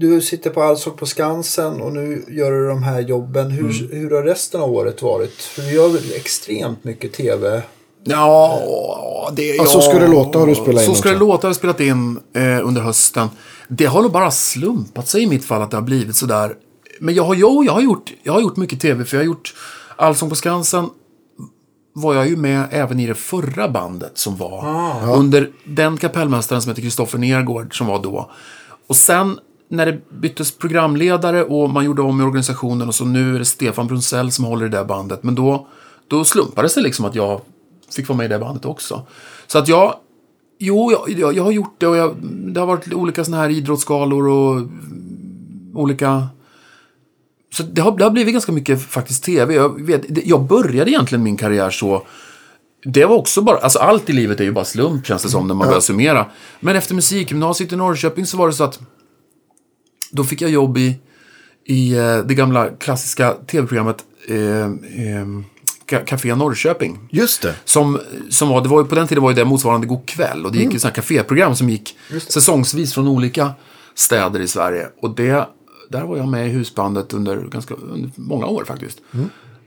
Du 0.00 0.20
sitter 0.20 0.50
på 0.50 0.62
Allsång 0.62 0.96
på 0.96 1.06
Skansen 1.06 1.80
och 1.80 1.92
nu 1.92 2.24
gör 2.28 2.50
du 2.52 2.68
de 2.68 2.82
här 2.82 3.00
jobben. 3.00 3.50
Hur, 3.50 3.82
Mm. 3.82 4.00
hur 4.00 4.10
har 4.10 4.22
resten 4.22 4.60
av 4.60 4.70
året 4.72 5.02
varit? 5.02 5.34
För 5.42 5.62
du 5.62 5.72
gör 5.72 5.88
väl 5.88 6.12
extremt 6.16 6.84
mycket 6.84 7.12
tv? 7.12 7.62
Ja, 8.04 9.30
det... 9.36 9.46
Ja, 9.56 9.64
Så 9.64 9.80
ska 9.80 9.98
det 9.98 10.08
låta 10.08 10.38
har 10.38 10.46
du 10.46 10.54
spelat 10.54 10.82
in 10.82 10.88
Så 10.88 10.94
ska 10.94 11.08
det 11.10 11.18
låta 11.18 11.46
har 11.46 11.48
jag 11.48 11.56
spelat 11.56 11.80
in 11.80 12.20
eh, 12.34 12.66
under 12.66 12.80
hösten. 12.82 13.28
Det 13.68 13.84
har 13.84 14.02
nog 14.02 14.12
bara 14.12 14.30
slumpat 14.30 15.08
sig 15.08 15.22
i 15.22 15.26
mitt 15.26 15.44
fall 15.44 15.62
att 15.62 15.70
det 15.70 15.76
har 15.76 15.82
blivit 15.82 16.16
sådär. 16.16 16.54
Men 17.00 17.14
jag 17.14 17.24
har, 17.24 17.34
jo, 17.34 17.64
jag 17.64 17.72
har, 17.72 17.80
gjort, 17.80 18.12
jag 18.22 18.32
har 18.32 18.40
gjort 18.40 18.56
mycket 18.56 18.80
tv, 18.80 19.04
för 19.04 19.16
jag 19.16 19.20
har 19.22 19.26
gjort 19.26 19.54
Allsång 19.96 20.28
på 20.28 20.36
Skansen. 20.36 20.88
Var 21.92 22.14
jag 22.14 22.28
ju 22.28 22.36
med 22.36 22.68
även 22.70 23.00
i 23.00 23.06
det 23.06 23.14
förra 23.14 23.68
bandet 23.68 24.18
som 24.18 24.36
var. 24.36 24.64
Under 25.16 25.50
den 25.64 25.96
kapellmästaren 25.96 26.62
som 26.62 26.68
heter 26.70 26.82
Kristoffer 26.82 27.18
Nergård 27.18 27.78
som 27.78 27.86
var 27.86 28.02
då. 28.02 28.30
Och 28.86 28.96
sen 28.96 29.38
när 29.70 29.86
det 29.86 30.00
byttes 30.10 30.52
programledare 30.52 31.44
och 31.44 31.70
man 31.70 31.84
gjorde 31.84 32.02
om 32.02 32.20
i 32.20 32.24
organisationen 32.24 32.88
och 32.88 32.94
så 32.94 33.04
nu 33.04 33.34
är 33.34 33.38
det 33.38 33.44
Stefan 33.44 33.86
Brunsell 33.86 34.32
som 34.32 34.44
håller 34.44 34.66
i 34.66 34.68
det 34.68 34.84
bandet. 34.84 35.22
Men 35.22 35.34
då, 35.34 35.66
då 36.08 36.24
slumpades 36.24 36.74
det 36.74 36.80
liksom 36.80 37.04
att 37.04 37.14
jag 37.14 37.40
fick 37.96 38.08
vara 38.08 38.16
med 38.16 38.24
i 38.24 38.28
det 38.28 38.38
bandet 38.38 38.64
också. 38.64 39.06
Så 39.46 39.58
att 39.58 39.68
jag, 39.68 39.94
jo, 40.58 40.92
jag, 40.92 41.18
jag, 41.18 41.36
jag 41.36 41.44
har 41.44 41.52
gjort 41.52 41.74
det 41.78 41.86
och 41.86 41.96
jag, 41.96 42.16
det 42.22 42.60
har 42.60 42.66
varit 42.66 42.92
olika 42.92 43.24
sådana 43.24 43.42
här 43.42 43.50
idrottsgalor 43.50 44.28
och 44.28 44.62
olika... 45.74 46.28
Så 47.52 47.62
det 47.62 47.80
har, 47.80 47.98
det 47.98 48.04
har 48.04 48.10
blivit 48.10 48.34
ganska 48.34 48.52
mycket 48.52 48.82
faktiskt 48.82 49.24
tv. 49.24 49.54
Jag, 49.54 49.86
vet, 49.86 50.26
jag 50.26 50.42
började 50.42 50.90
egentligen 50.90 51.22
min 51.22 51.36
karriär 51.36 51.70
så 51.70 52.06
det 52.84 53.04
var 53.04 53.16
också 53.16 53.42
bara, 53.42 53.58
alltså 53.58 53.78
allt 53.78 54.10
i 54.10 54.12
livet 54.12 54.40
är 54.40 54.44
ju 54.44 54.52
bara 54.52 54.64
slump 54.64 55.06
känns 55.06 55.22
det 55.22 55.28
som 55.28 55.48
när 55.48 55.54
man 55.54 55.68
börjar 55.68 55.80
summera. 55.80 56.26
Men 56.60 56.76
efter 56.76 56.94
musikgymnasiet 56.94 57.72
i 57.72 57.76
Norrköping 57.76 58.26
så 58.26 58.36
var 58.36 58.46
det 58.46 58.52
så 58.52 58.64
att 58.64 58.80
då 60.10 60.24
fick 60.24 60.40
jag 60.42 60.50
jobb 60.50 60.78
i, 60.78 60.98
i 61.64 61.98
eh, 61.98 62.18
det 62.18 62.34
gamla 62.34 62.68
klassiska 62.68 63.32
tv-programmet 63.32 64.04
eh, 64.28 64.64
eh, 64.64 65.26
Ca- 65.86 66.04
Café 66.04 66.34
Norrköping. 66.34 66.98
Just 67.10 67.42
det. 67.42 67.54
Som, 67.64 67.98
som 68.28 68.48
var, 68.48 68.60
det 68.60 68.68
var 68.68 68.82
ju, 68.82 68.88
på 68.88 68.94
den 68.94 69.08
tiden 69.08 69.24
var 69.24 69.32
det 69.32 69.44
motsvarande 69.44 69.86
God 69.86 70.06
kväll. 70.06 70.46
Och 70.46 70.52
det 70.52 70.58
gick 70.58 70.72
ju 70.72 70.78
sådana 70.78 70.94
kaféprogram 70.94 71.54
som 71.54 71.68
gick 71.70 71.96
säsongsvis 72.28 72.94
från 72.94 73.08
olika 73.08 73.50
städer 73.94 74.40
i 74.40 74.48
Sverige. 74.48 74.88
Och 75.02 75.14
det, 75.14 75.48
där 75.88 76.04
var 76.04 76.16
jag 76.16 76.28
med 76.28 76.46
i 76.46 76.50
husbandet 76.50 77.12
under 77.12 77.36
ganska 77.36 77.74
under 77.74 78.10
många 78.16 78.46
år 78.46 78.64
faktiskt. 78.64 78.98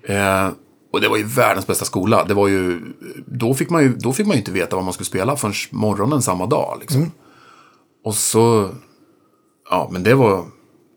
Eh, 0.03 0.49
och 0.93 1.01
det 1.01 1.07
var 1.07 1.17
ju 1.17 1.23
världens 1.23 1.67
bästa 1.67 1.85
skola. 1.85 2.23
Det 2.23 2.33
var 2.33 2.47
ju, 2.47 2.81
då, 3.25 3.53
fick 3.53 3.69
man 3.69 3.83
ju, 3.83 3.95
då 3.95 4.13
fick 4.13 4.27
man 4.27 4.35
ju 4.35 4.39
inte 4.39 4.51
veta 4.51 4.75
vad 4.75 4.85
man 4.85 4.93
skulle 4.93 5.05
spela 5.05 5.35
förrän 5.35 5.53
morgonen 5.71 6.21
samma 6.21 6.45
dag. 6.45 6.77
Liksom. 6.81 7.11
Och 8.05 8.15
så, 8.15 8.69
ja 9.69 9.90
men 9.91 10.03
det 10.03 10.15
var, 10.15 10.45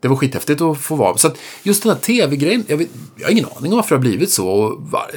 det 0.03 0.09
var 0.09 0.17
skithäftigt 0.17 0.61
att 0.61 0.79
få 0.79 0.95
vara. 0.95 1.17
Så 1.17 1.29
att 1.29 1.39
just 1.63 1.83
den 1.83 1.93
här 1.93 1.99
tv-grejen, 1.99 2.65
jag, 2.67 2.77
vet, 2.77 2.89
jag 3.17 3.27
har 3.27 3.33
ingen 3.33 3.47
aning 3.57 3.73
om 3.73 3.77
varför 3.77 3.95
det 3.95 3.99
har 3.99 4.09
blivit 4.11 4.31
så. 4.31 4.49
Och 4.49 4.91
var, 4.91 5.11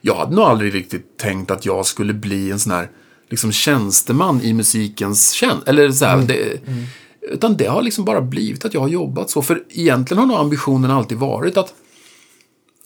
jag 0.00 0.14
hade 0.14 0.34
nog 0.36 0.44
aldrig 0.44 0.74
riktigt 0.74 1.16
tänkt 1.16 1.50
att 1.50 1.66
jag 1.66 1.86
skulle 1.86 2.14
bli 2.14 2.50
en 2.50 2.58
sån 2.58 2.72
här 2.72 2.90
liksom 3.30 3.52
tjänsteman 3.52 4.40
i 4.42 4.52
musikens 4.52 5.32
tjänst. 5.32 5.68
Eller 5.68 5.90
så 5.90 6.04
här, 6.04 6.18
det, 6.18 6.60
Utan 7.30 7.56
det 7.56 7.66
har 7.66 7.82
liksom 7.82 8.04
bara 8.04 8.20
blivit 8.20 8.64
att 8.64 8.74
jag 8.74 8.80
har 8.80 8.88
jobbat 8.88 9.30
så. 9.30 9.42
För 9.42 9.62
egentligen 9.70 10.18
har 10.18 10.26
nog 10.26 10.36
ambitionen 10.36 10.90
alltid 10.90 11.18
varit 11.18 11.56
att 11.56 11.74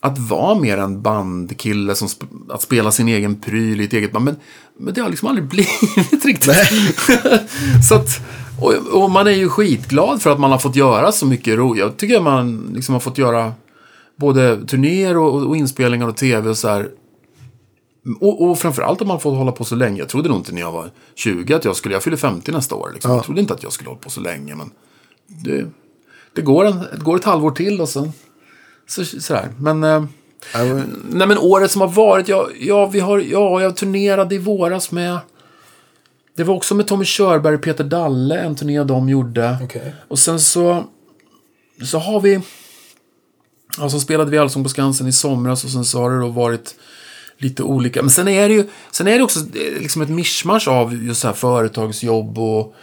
att 0.00 0.18
vara 0.18 0.58
mer 0.58 0.78
en 0.78 1.02
bandkille, 1.02 1.94
som 1.94 2.08
sp 2.14 2.22
att 2.48 2.62
spela 2.62 2.92
sin 2.92 3.08
egen 3.08 3.40
pryl 3.40 3.80
i 3.80 3.84
ett 3.84 3.92
eget 3.92 4.12
band. 4.12 4.24
Men, 4.24 4.36
men 4.78 4.94
det 4.94 5.00
har 5.00 5.08
liksom 5.08 5.28
aldrig 5.28 5.48
blivit 5.48 6.24
riktigt. 6.24 6.54
så 7.88 7.94
att, 7.94 8.20
och, 8.60 9.02
och, 9.02 9.10
man 9.10 9.26
är 9.26 9.30
ju 9.30 9.48
skitglad 9.48 10.22
för 10.22 10.30
att 10.30 10.40
man 10.40 10.50
har 10.50 10.58
fått 10.58 10.76
göra 10.76 11.12
så 11.12 11.26
mycket 11.26 11.56
ro. 11.56 11.76
Jag 11.76 11.96
tycker 11.96 12.16
att 12.16 12.22
man 12.22 12.72
liksom 12.74 12.92
har 12.92 13.00
fått 13.00 13.18
göra 13.18 13.52
både 14.16 14.66
turnéer 14.66 15.16
och, 15.16 15.42
och, 15.42 15.56
inspelningar 15.56 16.08
och 16.08 16.16
tv 16.16 16.50
och 16.50 16.58
så 16.58 16.68
här. 16.68 16.88
Och, 18.20 18.42
och 18.42 18.58
framförallt 18.58 19.00
att 19.00 19.06
man 19.06 19.20
fått 19.20 19.36
hålla 19.36 19.52
på 19.52 19.64
så 19.64 19.74
länge. 19.74 19.98
Jag 19.98 20.08
trodde 20.08 20.28
nog 20.28 20.38
inte 20.38 20.52
när 20.52 20.60
jag 20.60 20.72
var 20.72 20.90
20 21.14 21.54
att 21.54 21.64
jag 21.64 21.76
skulle, 21.76 21.94
jag 21.94 22.02
fyller 22.02 22.16
50 22.16 22.52
nästa 22.52 22.74
år. 22.74 22.90
Liksom. 22.94 23.10
Ja. 23.10 23.16
Jag 23.16 23.24
trodde 23.24 23.40
inte 23.40 23.54
att 23.54 23.62
jag 23.62 23.72
skulle 23.72 23.90
hålla 23.90 24.00
på 24.00 24.10
så 24.10 24.20
länge. 24.20 24.54
Men 24.54 24.70
det, 25.26 25.66
det, 26.34 26.42
går, 26.42 26.64
en, 26.64 26.78
det 26.78 27.04
går 27.04 27.16
ett 27.16 27.24
halvår 27.24 27.50
till 27.50 27.80
och 27.80 27.88
sen 27.88 28.12
så, 28.86 29.04
sådär. 29.04 29.48
Men, 29.58 29.84
eh, 29.84 30.04
nej, 31.10 31.26
men 31.26 31.38
året 31.38 31.70
som 31.70 31.80
har 31.80 31.88
varit, 31.88 32.28
ja, 32.28 32.48
ja, 32.60 32.86
vi 32.86 33.00
har, 33.00 33.18
ja, 33.18 33.62
jag 33.62 33.76
turnerade 33.76 34.34
i 34.34 34.38
våras 34.38 34.92
med 34.92 35.18
det 36.36 36.44
var 36.44 36.54
också 36.54 36.74
med 36.74 36.86
Tommy 36.86 37.04
Körberg 37.04 37.54
och 37.54 37.62
Peter 37.62 37.84
Dalle, 37.84 38.38
en 38.38 38.56
turné 38.56 38.84
de 38.84 39.08
gjorde. 39.08 39.58
Okay. 39.64 39.90
Och 40.08 40.18
sen 40.18 40.40
så, 40.40 40.84
så 41.82 41.98
har 41.98 42.20
vi... 42.20 42.40
Ja, 43.78 43.88
så 43.88 44.00
spelade 44.00 44.30
vi 44.30 44.38
Allsång 44.38 44.62
på 44.62 44.68
Skansen 44.68 45.06
i 45.06 45.12
somras 45.12 45.64
och 45.64 45.70
sen 45.70 45.84
så 45.84 46.00
har 46.00 46.10
det 46.10 46.20
då 46.20 46.28
varit 46.28 46.74
lite 47.38 47.62
olika. 47.62 48.02
Men 48.02 48.10
sen 48.10 48.28
är 48.28 48.48
det 48.48 48.54
ju 48.54 48.64
sen 48.90 49.08
är 49.08 49.18
det 49.18 49.24
också 49.24 49.40
liksom 49.80 50.02
ett 50.02 50.08
mischmasch 50.08 50.68
av 50.68 50.94
just 50.94 51.20
så 51.20 51.26
här 51.26 51.34
företagsjobb 51.34 52.38
och 52.38 52.74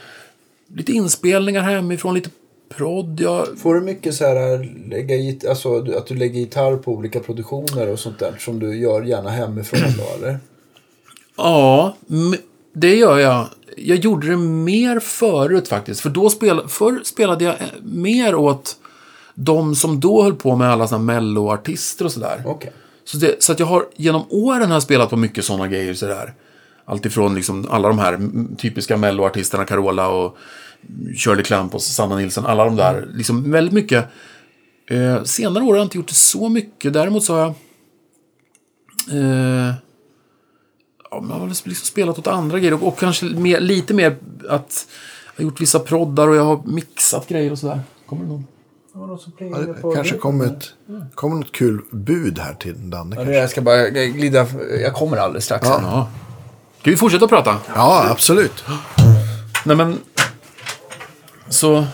lite 0.75 0.91
inspelningar 0.91 1.61
hemifrån, 1.61 2.13
lite 2.13 2.29
prodd. 2.69 3.19
Jag... 3.19 3.47
Får 3.57 3.75
du 3.75 3.81
mycket 3.81 4.15
så 4.15 4.25
här, 4.25 4.71
lägga 4.89 5.15
git- 5.15 5.49
alltså, 5.49 5.97
att 5.97 6.07
du 6.07 6.15
lägger 6.15 6.39
gitarr 6.39 6.75
på 6.75 6.91
olika 6.91 7.19
produktioner 7.19 7.89
och 7.89 7.99
sånt 7.99 8.19
där 8.19 8.35
som 8.39 8.59
du 8.59 8.75
gör 8.75 9.01
gärna 9.01 9.29
hemifrån 9.29 9.79
då 9.97 10.03
eller? 10.17 10.39
Ja, 11.35 11.95
det 12.73 12.95
gör 12.95 13.19
jag. 13.19 13.47
Jag 13.77 13.97
gjorde 13.97 14.27
det 14.27 14.37
mer 14.37 14.99
förut 14.99 15.67
faktiskt. 15.67 16.01
För 16.01 16.09
då 16.09 16.29
spel, 16.29 16.61
förr 16.67 17.01
spelade 17.03 17.43
jag 17.43 17.55
mer 17.83 18.35
åt 18.35 18.77
de 19.35 19.75
som 19.75 19.99
då 19.99 20.23
höll 20.23 20.35
på 20.35 20.55
med 20.55 20.69
alla 20.69 20.87
såna 20.87 21.03
melloartister 21.03 22.05
och 22.05 22.11
sådär. 22.11 22.43
Okay. 22.45 22.71
Så, 23.03 23.17
det, 23.17 23.43
så 23.43 23.51
att 23.51 23.59
jag 23.59 23.67
har 23.67 23.85
genom 23.95 24.25
åren 24.29 24.71
har 24.71 24.79
spelat 24.79 25.09
på 25.09 25.17
mycket 25.17 25.45
sådana 25.45 25.67
grejer 25.67 25.93
sådär. 25.93 26.33
Alltifrån 26.85 27.35
liksom 27.35 27.67
alla 27.69 27.87
de 27.87 27.99
här 27.99 28.19
typiska 28.57 28.97
melloartisterna, 28.97 29.65
Carola 29.65 30.07
och 30.09 30.37
Shirley 31.17 31.43
Clamp 31.43 31.75
och 31.75 31.81
Sanna 31.81 32.15
Nilsson, 32.15 32.45
alla 32.45 32.65
de 32.65 32.75
där. 32.75 33.07
Liksom 33.13 33.51
väldigt 33.51 33.73
mycket. 33.73 34.05
Eh, 34.89 35.23
senare 35.23 35.63
år 35.63 35.67
har 35.67 35.75
jag 35.75 35.85
inte 35.85 35.97
gjort 35.97 36.07
det 36.07 36.13
så 36.13 36.49
mycket. 36.49 36.93
Däremot 36.93 37.23
så 37.23 37.33
har 37.33 37.39
jag... 37.39 37.53
Eh, 39.11 39.73
man 41.21 41.39
har 41.39 41.47
liksom 41.47 41.73
spelat 41.73 42.19
åt 42.19 42.27
andra 42.27 42.59
grejer. 42.59 42.73
Och, 42.73 42.87
och 42.87 42.99
kanske 42.99 43.25
mer, 43.25 43.59
lite 43.59 43.93
mer 43.93 44.17
att 44.49 44.87
jag 45.35 45.43
har 45.43 45.49
gjort 45.49 45.61
vissa 45.61 45.79
proddar 45.79 46.27
och 46.27 46.35
jag 46.35 46.43
har 46.43 46.61
mixat 46.65 47.27
grejer 47.27 47.51
och 47.51 47.59
sådär. 47.59 47.81
Kommer 48.05 48.23
det 48.23 48.29
någon? 48.29 48.47
Ja, 48.95 49.19
det 49.37 49.95
kanske 49.95 50.17
kommer 50.17 50.45
ett, 50.45 50.73
kommer 51.15 51.35
något 51.35 51.51
kul 51.51 51.81
bud 51.91 52.39
här 52.39 52.53
till 52.53 52.89
Danne. 52.89 53.15
Ja, 53.15 53.31
jag 53.31 53.49
ska 53.49 53.61
bara 53.61 53.89
glida. 53.89 54.47
Jag 54.81 54.93
kommer 54.93 55.17
alldeles 55.17 55.45
strax. 55.45 55.67
Ja. 55.67 55.79
ja. 55.81 56.09
Ska 56.81 56.91
vi 56.91 56.97
fortsätta 56.97 57.27
prata? 57.27 57.57
Ja, 57.75 58.07
absolut. 58.09 58.63
Nej 59.65 59.77
men... 59.77 59.99
Så... 61.49 61.85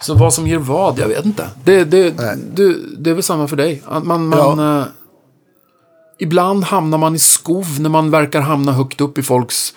Så 0.00 0.14
vad 0.14 0.34
som 0.34 0.46
ger 0.46 0.58
vad, 0.58 0.98
jag 0.98 1.08
vet 1.08 1.24
inte. 1.24 1.50
Det, 1.64 1.84
det, 1.84 2.10
det, 2.54 2.76
det 2.98 3.10
är 3.10 3.14
väl 3.14 3.22
samma 3.22 3.48
för 3.48 3.56
dig. 3.56 3.82
Man, 4.02 4.26
man, 4.26 4.58
ja. 4.58 4.84
Ibland 6.18 6.64
hamnar 6.64 6.98
man 6.98 7.14
i 7.14 7.18
skov 7.18 7.80
när 7.80 7.90
man 7.90 8.10
verkar 8.10 8.40
hamna 8.40 8.72
högt 8.72 9.00
upp 9.00 9.18
i 9.18 9.22
folks 9.22 9.74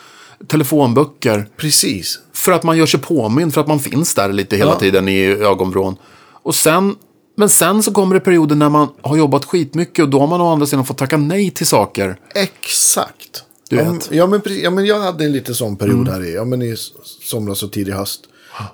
telefonböcker. 0.47 1.49
Precis. 1.57 2.19
För 2.33 2.51
att 2.51 2.63
man 2.63 2.77
gör 2.77 2.85
sig 2.85 2.99
påminn, 2.99 3.51
för 3.51 3.61
att 3.61 3.67
man 3.67 3.79
finns 3.79 4.13
där 4.13 4.33
lite 4.33 4.57
hela 4.57 4.71
ja. 4.71 4.79
tiden 4.79 5.07
i 5.07 5.25
ögonvrån. 5.25 5.95
Och 6.43 6.55
sen, 6.55 6.95
men 7.37 7.49
sen 7.49 7.83
så 7.83 7.93
kommer 7.93 8.15
det 8.15 8.19
perioder 8.19 8.55
när 8.55 8.69
man 8.69 8.89
har 9.01 9.17
jobbat 9.17 9.45
skitmycket 9.45 10.03
och 10.03 10.09
då 10.09 10.19
har 10.19 10.27
man 10.27 10.41
å 10.41 10.51
andra 10.51 10.65
sidan 10.65 10.85
fått 10.85 10.97
tacka 10.97 11.17
nej 11.17 11.51
till 11.51 11.67
saker. 11.67 12.19
Exakt. 12.35 13.43
Du 13.69 13.75
vet. 13.75 14.11
Ja, 14.11 14.27
men, 14.27 14.41
ja, 14.45 14.69
men 14.69 14.85
jag 14.85 14.99
hade 14.99 15.25
en 15.25 15.31
lite 15.31 15.53
sån 15.53 15.77
period 15.77 16.07
mm. 16.07 16.13
här 16.13 16.25
i, 16.25 16.33
ja, 16.33 16.45
men 16.45 16.61
i 16.61 16.75
somras 17.21 17.63
och 17.63 17.71
tidig 17.71 17.93
höst. 17.93 18.21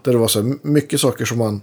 Där 0.04 0.12
det 0.12 0.18
var 0.18 0.28
så 0.28 0.56
mycket 0.62 1.02
saker 1.02 1.26
som 1.26 1.38
man, 1.38 1.62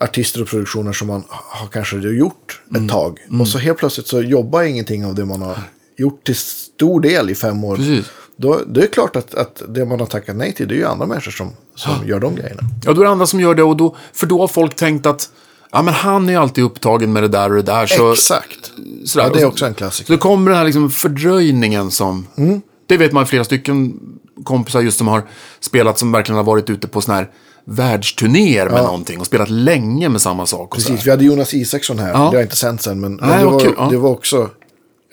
artister 0.00 0.42
och 0.42 0.48
produktioner 0.48 0.92
som 0.92 1.08
man 1.08 1.24
har 1.28 1.66
kanske 1.66 1.96
gjort 1.96 2.60
ett 2.70 2.76
mm. 2.76 2.88
tag. 2.88 3.18
Mm. 3.28 3.40
Och 3.40 3.48
så 3.48 3.58
helt 3.58 3.78
plötsligt 3.78 4.06
så 4.06 4.22
jobbar 4.22 4.62
ingenting 4.62 5.04
av 5.04 5.14
det 5.14 5.24
man 5.24 5.42
har 5.42 5.58
gjort 5.96 6.24
till 6.24 6.36
stor 6.36 7.00
del 7.00 7.30
i 7.30 7.34
fem 7.34 7.64
år. 7.64 7.76
Precis. 7.76 8.06
Då, 8.36 8.60
det 8.66 8.82
är 8.82 8.86
klart 8.86 9.16
att, 9.16 9.34
att 9.34 9.62
det 9.68 9.84
man 9.84 10.00
har 10.00 10.06
tackat 10.06 10.36
nej 10.36 10.52
till, 10.52 10.68
det 10.68 10.74
är 10.74 10.76
ju 10.76 10.86
andra 10.86 11.06
människor 11.06 11.30
som, 11.30 11.50
som 11.74 11.92
ja. 12.02 12.08
gör 12.08 12.20
de 12.20 12.34
grejerna. 12.34 12.62
Ja, 12.84 12.92
då 12.92 13.00
är 13.00 13.04
det 13.04 13.10
andra 13.10 13.26
som 13.26 13.40
gör 13.40 13.54
det. 13.54 13.62
Och 13.62 13.76
då, 13.76 13.96
för 14.12 14.26
då 14.26 14.40
har 14.40 14.48
folk 14.48 14.76
tänkt 14.76 15.06
att 15.06 15.30
ja, 15.72 15.82
men 15.82 15.94
han 15.94 16.28
är 16.28 16.38
alltid 16.38 16.64
upptagen 16.64 17.12
med 17.12 17.22
det 17.22 17.28
där 17.28 17.50
och 17.50 17.56
det 17.56 17.62
där. 17.62 17.86
Så, 17.86 18.12
Exakt. 18.12 18.72
Sådär. 19.04 19.26
Ja, 19.26 19.34
det 19.34 19.40
är 19.40 19.46
också 19.46 19.66
en 19.66 19.74
klassiker. 19.74 20.06
Så 20.06 20.12
det 20.12 20.18
kommer 20.18 20.50
den 20.50 20.58
här 20.58 20.64
liksom 20.64 20.90
fördröjningen 20.90 21.90
som... 21.90 22.26
Mm. 22.36 22.60
Det 22.86 22.96
vet 22.96 23.12
man 23.12 23.26
flera 23.26 23.44
stycken 23.44 24.00
kompisar 24.44 24.80
just 24.80 24.98
som 24.98 25.08
har 25.08 25.22
spelat 25.60 25.98
som 25.98 26.12
verkligen 26.12 26.36
har 26.36 26.44
varit 26.44 26.70
ute 26.70 26.88
på 26.88 27.00
sådana 27.00 27.20
här 27.20 27.30
världsturnéer 27.64 28.68
med 28.68 28.78
ja. 28.78 28.82
någonting 28.82 29.20
och 29.20 29.26
spelat 29.26 29.50
länge 29.50 30.08
med 30.08 30.20
samma 30.20 30.46
sak. 30.46 30.74
Precis, 30.74 31.06
vi 31.06 31.10
hade 31.10 31.24
Jonas 31.24 31.54
Isaksson 31.54 31.98
här. 31.98 32.12
Ja. 32.12 32.30
Det 32.30 32.36
har 32.36 32.42
inte 32.42 32.56
sänts 32.56 32.86
än, 32.86 33.00
men, 33.00 33.18
Nej, 33.22 33.38
det, 33.38 33.44
var, 33.44 33.62
ja. 33.76 33.88
det 33.90 33.96
var 33.96 34.10
också... 34.10 34.50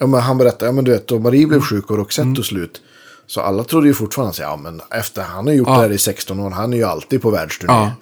Ja, 0.00 0.06
men 0.06 0.20
han 0.20 0.38
berättade, 0.38 0.66
ja 0.66 0.72
men 0.72 0.84
du 0.84 0.90
vet, 0.90 1.06
då 1.06 1.18
Marie 1.18 1.46
blev 1.46 1.60
sjuk 1.60 1.90
och 1.90 1.96
Roxette 1.96 2.22
mm. 2.22 2.34
tog 2.34 2.44
slut. 2.44 2.80
Så 3.26 3.40
alla 3.40 3.64
trodde 3.64 3.86
ju 3.86 3.94
fortfarande 3.94 4.30
att 4.30 4.38
ja, 4.38 4.56
men 4.56 4.80
efter 4.90 5.22
han 5.22 5.46
har 5.46 5.54
gjort 5.54 5.68
ja. 5.68 5.74
det 5.74 5.80
här 5.80 5.92
i 5.92 5.98
16 5.98 6.40
år, 6.40 6.50
han 6.50 6.72
är 6.72 6.76
ju 6.76 6.84
alltid 6.84 7.22
på 7.22 7.30
världsturné. 7.30 7.72
Ja. 7.72 7.92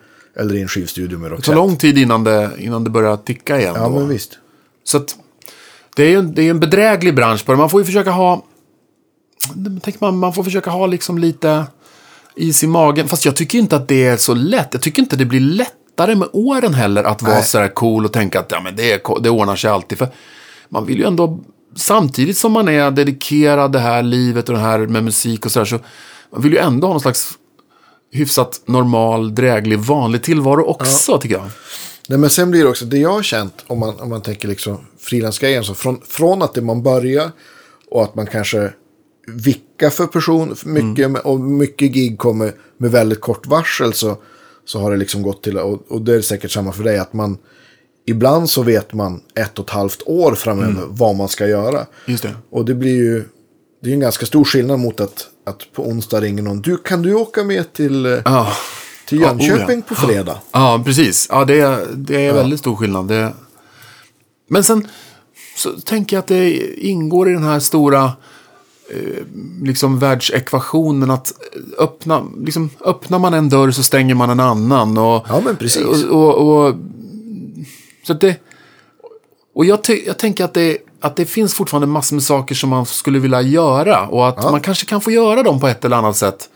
Eller 0.40 0.54
i 0.54 0.62
en 0.62 0.68
skivstudio 0.68 1.18
med 1.18 1.30
Roxette. 1.30 1.50
Det 1.50 1.54
tar 1.54 1.66
lång 1.66 1.76
tid 1.76 1.98
innan 1.98 2.24
det, 2.24 2.50
innan 2.58 2.84
det 2.84 2.90
börjar 2.90 3.16
ticka 3.16 3.60
igen. 3.60 3.74
Ja, 3.76 3.88
då. 3.88 3.90
men 3.90 4.08
visst. 4.08 4.38
Så 4.84 4.96
att, 4.96 5.16
det 5.96 6.02
är 6.02 6.10
ju 6.10 6.22
det 6.22 6.42
är 6.42 6.50
en 6.50 6.60
bedräglig 6.60 7.14
bransch 7.14 7.46
på 7.46 7.52
det. 7.52 7.58
Man 7.58 7.70
får 7.70 7.80
ju 7.80 7.84
försöka 7.84 8.10
ha... 8.10 8.44
Tänk 9.82 10.00
man, 10.00 10.18
man 10.18 10.32
får 10.32 10.44
försöka 10.44 10.70
ha 10.70 10.86
liksom 10.86 11.18
lite 11.18 11.64
is 12.36 12.64
i 12.64 12.66
magen. 12.66 13.08
Fast 13.08 13.24
jag 13.24 13.36
tycker 13.36 13.58
inte 13.58 13.76
att 13.76 13.88
det 13.88 14.06
är 14.06 14.16
så 14.16 14.34
lätt. 14.34 14.68
Jag 14.72 14.82
tycker 14.82 15.02
inte 15.02 15.16
det 15.16 15.24
blir 15.24 15.40
lättare 15.40 16.14
med 16.14 16.28
åren 16.32 16.74
heller 16.74 17.04
att 17.04 17.22
vara 17.22 17.42
så 17.42 17.58
här 17.58 17.68
cool 17.68 18.04
och 18.04 18.12
tänka 18.12 18.40
att 18.40 18.50
ja, 18.50 18.60
men 18.60 18.76
det, 18.76 18.92
är, 18.92 19.20
det 19.22 19.30
ordnar 19.30 19.56
sig 19.56 19.70
alltid. 19.70 19.98
För 19.98 20.08
man 20.68 20.86
vill 20.86 20.98
ju 20.98 21.04
ändå 21.04 21.40
samtidigt 21.76 22.36
som 22.36 22.52
man 22.52 22.68
är 22.68 22.90
dedikerad 22.90 23.72
det 23.72 23.78
här 23.78 24.02
livet 24.02 24.48
och 24.48 24.54
det 24.54 24.60
här 24.60 24.78
med 24.78 25.04
musik 25.04 25.46
och 25.46 25.52
sådär 25.52 25.64
så 25.64 25.78
man 26.32 26.42
vill 26.42 26.52
ju 26.52 26.58
ändå 26.58 26.86
ha 26.86 26.94
någon 26.94 27.00
slags 27.00 27.32
hyfsat 28.12 28.60
normal, 28.66 29.34
dräglig, 29.34 29.78
vanlig 29.78 30.22
tillvaro 30.22 30.64
också 30.64 31.12
ja. 31.12 31.18
tycker 31.18 31.34
jag. 31.34 31.50
Nej, 32.08 32.18
men 32.18 32.30
sen 32.30 32.50
blir 32.50 32.62
det 32.62 32.68
också, 32.68 32.84
det 32.84 32.98
jag 32.98 33.12
har 33.12 33.22
känt, 33.22 33.64
om 33.66 33.78
man, 33.78 34.00
om 34.00 34.08
man 34.08 34.22
tänker 34.22 34.48
liksom 34.48 34.86
frilansgrejen, 34.98 35.64
så 35.64 35.74
från, 35.74 36.00
från 36.08 36.42
att 36.42 36.54
det 36.54 36.62
man 36.62 36.82
börjar 36.82 37.30
och 37.90 38.02
att 38.02 38.14
man 38.14 38.26
kanske 38.26 38.72
vickar 39.26 39.90
för 39.90 40.06
person 40.06 40.56
mycket 40.64 41.06
mm. 41.06 41.20
och 41.24 41.40
mycket 41.40 41.92
gig 41.92 42.18
kommer 42.18 42.52
med 42.76 42.90
väldigt 42.90 43.20
kort 43.20 43.46
varsel 43.46 43.92
så, 43.92 44.18
så 44.64 44.80
har 44.80 44.90
det 44.90 44.96
liksom 44.96 45.22
gått 45.22 45.42
till, 45.42 45.58
och, 45.58 45.84
och 45.88 46.02
det 46.02 46.14
är 46.14 46.20
säkert 46.20 46.50
samma 46.50 46.72
för 46.72 46.84
dig, 46.84 46.98
att 46.98 47.12
man 47.12 47.38
ibland 48.06 48.50
så 48.50 48.62
vet 48.62 48.92
man 48.92 49.20
ett 49.34 49.58
och 49.58 49.64
ett 49.64 49.70
halvt 49.70 50.02
år 50.06 50.34
framöver 50.34 50.70
mm. 50.70 50.88
vad 50.90 51.16
man 51.16 51.28
ska 51.28 51.46
göra. 51.46 51.86
Just 52.06 52.22
det. 52.22 52.36
Och 52.50 52.64
det 52.64 52.74
blir 52.74 52.96
ju 52.96 53.24
det 53.82 53.90
är 53.90 53.94
en 53.94 54.00
ganska 54.00 54.26
stor 54.26 54.44
skillnad 54.44 54.78
mot 54.78 55.00
att, 55.00 55.28
att 55.46 55.72
på 55.72 55.88
onsdag 55.88 56.20
ringer 56.20 56.42
någon. 56.42 56.62
Du, 56.62 56.76
kan 56.76 57.02
du 57.02 57.14
åka 57.14 57.44
med 57.44 57.72
till, 57.72 58.20
ah. 58.24 58.52
till 59.06 59.20
Jönköping 59.20 59.78
oh, 59.78 59.84
ja. 59.88 59.94
på 59.94 59.94
fredag? 59.94 60.38
Ja, 60.52 60.82
precis. 60.84 61.26
Ja, 61.30 61.44
det 61.44 61.60
är, 61.60 61.86
det 61.94 62.26
är 62.26 62.32
väldigt 62.32 62.60
stor 62.60 62.76
skillnad. 62.76 63.08
Det... 63.08 63.32
Men 64.48 64.64
sen 64.64 64.88
så 65.56 65.72
tänker 65.72 66.16
jag 66.16 66.20
att 66.20 66.26
det 66.26 66.74
ingår 66.86 67.30
i 67.30 67.32
den 67.32 67.44
här 67.44 67.60
stora 67.60 68.12
liksom 69.62 69.98
världsekvationen 69.98 71.10
att 71.10 71.32
öppna, 71.78 72.26
liksom, 72.44 72.70
öppnar 72.84 73.18
man 73.18 73.34
en 73.34 73.48
dörr 73.48 73.70
så 73.70 73.82
stänger 73.82 74.14
man 74.14 74.30
en 74.30 74.40
annan. 74.40 74.98
Och, 74.98 75.26
ja, 75.28 75.40
men 75.44 75.56
precis. 75.56 76.04
Och, 76.04 76.34
och, 76.34 76.66
och 76.66 76.74
så 78.06 78.12
det, 78.14 78.36
och 79.54 79.64
jag, 79.64 79.80
jag 80.06 80.18
tänker 80.18 80.44
att 80.44 80.54
det, 80.54 80.78
att 81.00 81.16
det 81.16 81.24
finns 81.24 81.54
fortfarande 81.54 81.86
massor 81.86 82.16
med 82.16 82.22
saker 82.22 82.54
som 82.54 82.70
man 82.70 82.86
skulle 82.86 83.18
vilja 83.18 83.42
göra. 83.42 84.06
Och 84.06 84.28
att 84.28 84.38
ja. 84.42 84.50
man 84.50 84.60
kanske 84.60 84.86
kan 84.86 85.00
få 85.00 85.10
göra 85.10 85.42
dem 85.42 85.60
på 85.60 85.68
ett 85.68 85.84
eller 85.84 85.96
annat 85.96 86.16
sätt. 86.16 86.48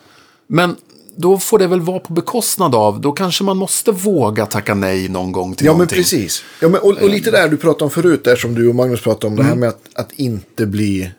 Men 0.46 0.76
då 1.16 1.38
får 1.38 1.58
det 1.58 1.66
väl 1.66 1.80
vara 1.80 1.98
på 1.98 2.12
bekostnad 2.12 2.74
av, 2.74 3.00
då 3.00 3.12
kanske 3.12 3.44
man 3.44 3.56
måste 3.56 3.92
våga 3.92 4.46
tacka 4.46 4.74
nej 4.74 5.08
någon 5.08 5.32
gång 5.32 5.54
till 5.54 5.66
Ja, 5.66 5.72
men 5.72 5.78
någonting. 5.78 5.98
precis. 5.98 6.42
Ja, 6.60 6.68
men, 6.68 6.80
och, 6.80 7.02
och 7.02 7.10
lite 7.10 7.30
där 7.30 7.48
du 7.48 7.56
pratade 7.56 7.84
om 7.84 7.90
förut, 7.90 8.24
där 8.24 8.36
som 8.36 8.54
du 8.54 8.68
och 8.68 8.74
Magnus 8.74 9.00
pratade 9.00 9.26
om, 9.26 9.36
det 9.36 9.42
här 9.42 9.54
med 9.54 9.68
att, 9.68 9.82
att 9.94 10.12
inte 10.12 10.66
bli, 10.66 11.10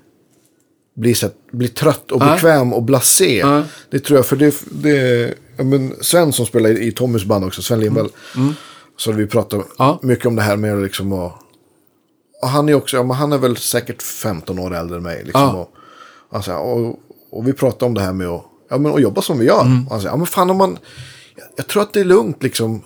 bli, 0.95 1.15
så 1.15 1.25
att, 1.25 1.35
bli 1.51 1.67
trött 1.67 2.11
och 2.11 2.19
bekväm 2.19 2.73
och 2.73 2.83
blasé. 2.83 3.43
Det 3.91 3.99
tror 3.99 4.17
jag, 4.19 4.25
för 4.25 4.35
det, 4.35 4.55
det 4.71 5.33
ja, 5.57 5.63
men 5.63 5.93
Sven 6.01 6.33
som 6.33 6.45
spelar 6.45 6.69
i, 6.69 6.87
i 6.87 6.91
Tommys 6.91 7.25
band 7.25 7.45
också, 7.45 7.61
Sven 7.61 7.79
Lindvall. 7.79 8.09
Så 8.97 9.11
vi 9.11 9.27
pratade 9.27 9.63
Ja. 9.77 9.99
mycket 10.01 10.25
om 10.25 10.35
det 10.35 10.41
här 10.41 10.55
med 10.57 10.81
liksom 10.81 11.13
att... 11.13 11.33
Och 12.41 12.47
han 12.49 12.69
är 12.69 12.73
också, 12.73 12.97
ja, 12.97 13.03
men 13.03 13.17
han 13.17 13.33
är 13.33 13.37
väl 13.37 13.57
säkert 13.57 14.01
15 14.01 14.59
år 14.59 14.75
äldre 14.75 14.97
än 14.97 15.03
mig. 15.03 15.23
Liksom, 15.25 15.55
och, 15.55 15.73
alltså, 16.31 16.53
och, 16.53 16.99
och 17.31 17.47
vi 17.47 17.53
pratade 17.53 17.85
om 17.85 17.93
det 17.93 18.01
här 18.01 18.13
med 18.13 18.27
att, 18.27 18.43
ja, 18.69 18.77
men 18.77 18.93
att 18.93 19.01
jobba 19.01 19.21
som 19.21 19.39
vi 19.39 19.45
gör. 19.45 19.63
Han 19.89 20.01
sa, 20.01 20.07
ja 20.07 20.17
men 20.17 20.25
fan 20.25 20.49
om 20.49 20.57
man, 20.57 20.77
jag, 21.35 21.45
jag 21.55 21.67
tror 21.67 21.83
att 21.83 21.93
det 21.93 21.99
är 21.99 22.03
lugnt 22.05 22.43
liksom. 22.43 22.81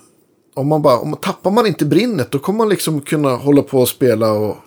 Om 0.56 0.68
man 0.68 0.82
bara, 0.82 1.00
om 1.00 1.10
man 1.10 1.20
tappar 1.20 1.52
man 1.52 1.68
inte 1.68 1.86
brinnet 1.86 2.32
då 2.32 2.40
kommer 2.40 2.58
man 2.58 2.70
liksom 2.70 3.02
kunna 3.02 3.36
hålla 3.36 3.62
på 3.62 3.80
och 3.80 3.88
spela 3.90 4.32
och 4.32 4.58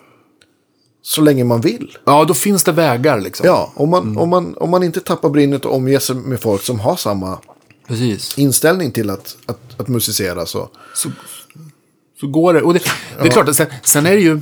så 1.09 1.21
länge 1.21 1.45
man 1.45 1.61
vill. 1.61 1.99
Ja, 2.05 2.25
då 2.25 2.35
finns 2.35 2.65
det 2.65 2.73
vägar 2.73 3.21
liksom. 3.21 3.47
Ja, 3.47 3.73
om 3.75 3.91
man, 3.91 4.17
om 4.17 4.29
man, 4.29 4.57
om 4.57 4.71
man 4.71 4.83
inte 4.83 5.01
tappar 5.01 5.29
brinnet 5.31 5.65
och 5.65 5.75
omger 5.75 5.99
sig 5.99 6.17
med 6.17 6.41
folk 6.41 6.63
som 6.63 6.81
har 6.81 6.97
samma 6.97 7.39
Precis. 7.87 8.39
inställning 8.39 8.93
till 8.93 9.11
att, 9.11 9.37
att, 9.47 9.61
att 9.77 9.89
musicera 9.89 10.47
så. 10.47 10.69
så, 10.95 11.11
så 12.21 12.27
går 12.27 12.55
det. 12.55 12.63
Och 12.63 12.75
det, 12.75 12.81
det 13.23 13.29
är 13.29 13.31
klart, 13.31 13.55
sen, 13.55 13.67
sen 13.83 14.07
är 14.07 14.11
det 14.11 14.21
ju... 14.21 14.41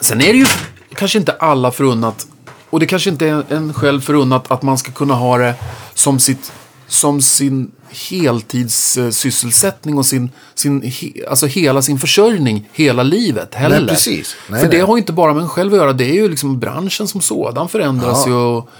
Sen 0.00 0.20
är 0.20 0.32
det 0.32 0.38
ju 0.38 0.46
kanske 0.94 1.18
inte 1.18 1.32
alla 1.32 1.70
förunnat, 1.70 2.26
och 2.70 2.80
det 2.80 2.86
kanske 2.86 3.10
inte 3.10 3.28
är 3.28 3.44
en 3.48 3.74
själv 3.74 4.00
förunnat 4.00 4.50
att 4.50 4.62
man 4.62 4.78
ska 4.78 4.92
kunna 4.92 5.14
ha 5.14 5.38
det 5.38 5.54
som, 5.94 6.18
sitt, 6.18 6.52
som 6.86 7.22
sin 7.22 7.70
heltidssysselsättning 7.90 9.98
och 9.98 10.06
sin, 10.06 10.30
sin, 10.54 10.82
he, 10.82 11.12
alltså 11.28 11.46
hela 11.46 11.82
sin 11.82 11.98
försörjning 11.98 12.68
hela 12.72 13.02
livet 13.02 13.54
heller. 13.54 13.80
Nej, 13.80 13.88
precis. 13.88 14.36
Nej, 14.48 14.60
För 14.60 14.68
det 14.70 14.76
nej. 14.76 14.86
har 14.86 14.96
ju 14.96 15.00
inte 15.00 15.12
bara 15.12 15.34
med 15.34 15.42
en 15.42 15.48
själv 15.48 15.72
att 15.72 15.78
göra, 15.78 15.92
det 15.92 16.04
är 16.04 16.14
ju 16.14 16.28
liksom 16.28 16.60
branschen 16.60 17.08
som 17.08 17.20
sådan 17.20 17.68
förändras 17.68 18.22
Ja. 18.26 18.32
ju. 18.32 18.36
Och, 18.36 18.70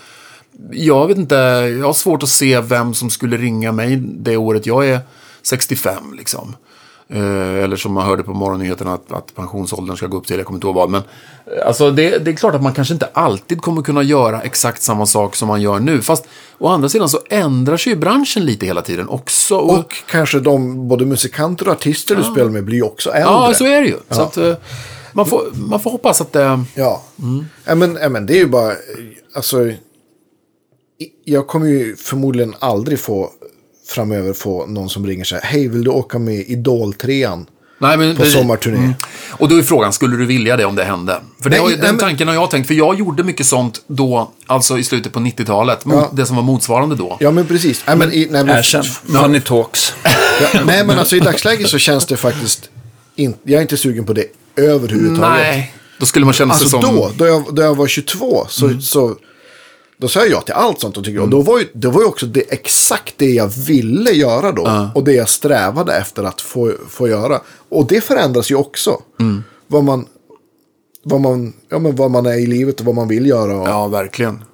jag 0.73 1.07
vet 1.09 1.17
inte, 1.19 1.35
jag 1.79 1.87
har 1.87 1.93
svårt 1.93 2.23
att 2.23 2.29
se 2.29 2.61
vem 2.61 2.95
som 2.95 3.11
skulle 3.11 3.37
ringa 3.37 3.73
mig 3.73 3.97
det 3.97 4.37
året 4.37 4.67
jag 4.67 4.89
är 4.89 5.01
65 5.43 6.15
liksom. 6.19 6.57
Eh, 7.09 7.65
eller 7.65 7.77
som 7.77 7.93
man 7.93 8.07
hörde 8.07 8.23
på 8.23 8.35
morgonnyheterna 8.35 8.95
att, 8.95 9.13
att 9.13 9.35
pensionsåldern 9.35 9.97
ska 9.97 10.07
gå 10.07 10.17
upp 10.17 10.27
till, 10.27 10.37
jag 10.37 10.47
kommer 10.47 10.57
inte 10.57 10.67
ihåg 10.67 10.75
vad. 10.75 10.91
Men 10.91 11.03
eh, 11.47 11.67
alltså 11.67 11.91
det, 11.91 12.19
det 12.19 12.31
är 12.31 12.35
klart 12.37 12.55
att 12.55 12.63
man 12.63 12.75
kanske 12.75 12.95
inte 12.95 13.09
alltid 13.13 13.61
kommer 13.63 13.83
kunna 13.83 14.03
göra 14.03 14.41
exakt 14.43 14.83
samma 14.83 15.07
sak 15.07 15.37
som 15.37 15.49
man 15.49 15.63
gör 15.63 15.81
nu. 15.81 16.03
Fast 16.03 16.27
å 16.59 16.69
andra 16.69 16.89
sidan 16.89 17.09
så 17.09 17.19
ändrar 17.31 17.77
sig 17.77 17.93
ju 17.93 17.99
branschen 17.99 18.45
lite 18.45 18.67
hela 18.67 18.83
tiden 18.83 19.09
också. 19.09 19.57
Och, 19.57 19.79
Och 19.79 19.93
kanske 20.11 20.41
de, 20.41 20.89
både 20.89 21.07
musikanter 21.07 21.69
och 21.69 21.73
artister 21.75 22.17
du 22.17 22.23
spelar 22.23 22.51
med 22.51 22.65
blir 22.65 22.85
också 22.85 23.11
äldre. 23.11 23.33
ja, 23.33 23.55
så 23.55 23.65
är 23.67 23.81
det 23.81 23.87
ju. 23.87 23.97
Så 24.11 24.23
att, 24.23 24.37
eh, 24.37 24.55
man, 25.13 25.27
får, 25.27 25.43
man 25.55 25.81
får 25.81 25.91
hoppas 25.91 26.21
att 26.21 26.33
det... 26.33 26.65
Ja. 26.75 27.03
ja, 27.65 27.75
men, 27.75 27.99
ja 28.03 28.09
men 28.09 28.27
det 28.27 28.33
är 28.35 28.39
ju 28.39 28.47
bara, 28.49 28.73
alltså. 29.35 29.71
Jag 31.25 31.47
kommer 31.47 31.67
ju 31.67 31.97
förmodligen 31.97 32.55
aldrig 32.59 33.01
få 33.01 33.31
framöver 33.89 34.33
få 34.33 34.67
någon 34.67 34.91
som 34.91 35.07
ringer 35.07 35.25
sig. 35.25 35.41
Hej, 35.43 35.69
vill 35.69 35.85
du 35.85 35.91
åka 35.91 36.19
med 36.19 36.35
Idol 36.35 36.95
3 36.95 37.29
Nej, 37.79 37.97
men, 37.97 38.17
på 38.17 38.25
sommarturné? 38.25 38.95
Och 39.31 39.49
då 39.49 39.57
är 39.59 39.63
frågan, 39.63 39.93
skulle 39.93 40.17
du 40.17 40.27
vilja 40.27 40.57
det 40.57 40.65
om 40.65 40.75
det 40.77 40.85
hände? 40.85 41.21
För 41.43 41.51
det 41.51 41.57
Nej, 41.57 41.61
har 41.61 41.71
ju, 41.71 41.77
nej, 41.77 41.87
den 41.87 41.99
tanken 41.99 42.29
har 42.29 42.35
jag 42.35 42.51
tänkt, 42.51 42.67
för 42.67 42.75
jag 42.75 42.99
gjorde 42.99 43.23
mycket 43.23 43.47
sånt 43.47 43.83
då, 43.87 44.31
alltså 44.47 44.79
i 44.79 44.85
slutet 44.85 45.13
på 45.13 45.21
90-talet, 45.21 45.85
mot 45.85 45.97
Ja. 45.97 46.11
det 46.13 46.27
som 46.27 46.37
var 46.37 46.43
motsvarande 46.43 46.97
då. 46.97 47.17
Ja, 47.21 47.31
men 47.31 47.47
precis. 47.47 47.85
Nej, 47.87 47.97
men, 47.97 48.13
i, 48.13 48.29
nej, 48.31 48.45
men, 48.45 48.57
Erkänn. 48.57 48.85
Funny 48.85 49.41
talks. 49.41 49.93
ja, 50.03 50.61
nej, 50.67 50.87
men 50.87 50.99
alltså 50.99 51.17
i 51.17 51.21
dagsläget 51.21 51.69
så 51.69 51.79
känns 51.79 52.07
det 52.07 52.17
faktiskt 52.17 52.71
inte, 53.17 53.39
jag 53.43 53.59
är 53.59 53.63
inte 53.63 53.77
sugen 53.77 54.05
på 54.05 54.13
det 54.13 54.27
överhuvudtaget. 54.57 55.21
Nej, 55.43 55.75
då 55.99 56.07
skulle 56.07 56.25
man 56.25 56.35
känna 56.35 56.55
sig 56.55 56.65
Alltså 56.65 56.81
som... 56.81 56.97
då, 56.97 57.11
då 57.17 57.27
jag, 57.27 57.55
då 57.55 57.63
jag 57.63 57.75
var 57.75 57.87
22, 57.87 58.47
så, 58.49 58.81
så 58.81 59.17
då 59.97 60.09
sa 60.09 60.21
jag 60.21 60.31
ja 60.31 60.41
till 60.41 60.55
allt 60.55 60.81
sånt. 60.81 60.97
Och, 60.97 61.05
tycker, 61.05 61.21
och 61.21 61.29
då 61.29 61.41
var 61.41 61.59
ju, 61.59 61.69
det 61.73 61.89
var 61.89 62.01
ju 62.01 62.07
också 62.07 62.27
det, 62.27 62.41
exakt 62.53 63.15
det 63.17 63.31
jag 63.31 63.49
ville 63.49 64.11
göra 64.11 64.53
då. 64.53 64.91
Och 64.95 65.05
det 65.05 65.13
jag 65.13 65.29
strävade 65.29 65.97
efter 65.97 66.25
att 66.25 66.41
få, 66.41 66.73
få 66.89 67.09
göra. 67.09 67.41
Och 67.69 67.87
det 67.87 68.01
förändras 68.01 68.51
ju 68.51 68.55
också. 68.55 69.03
Vad, 69.67 69.85
man, 69.85 70.07
vad, 71.03 71.21
man, 71.21 71.53
ja, 71.69 71.79
men 71.79 71.97
vad 71.97 72.11
man 72.11 72.27
är 72.27 72.39
i 72.39 72.47
livet 72.47 72.81
och 72.81 72.87
vad 72.87 72.95
man 72.95 73.09
vill 73.09 73.27
göra. 73.27 73.57
Och, 73.57 73.69
Ja, 73.69 73.87
verkligen. 73.89 74.45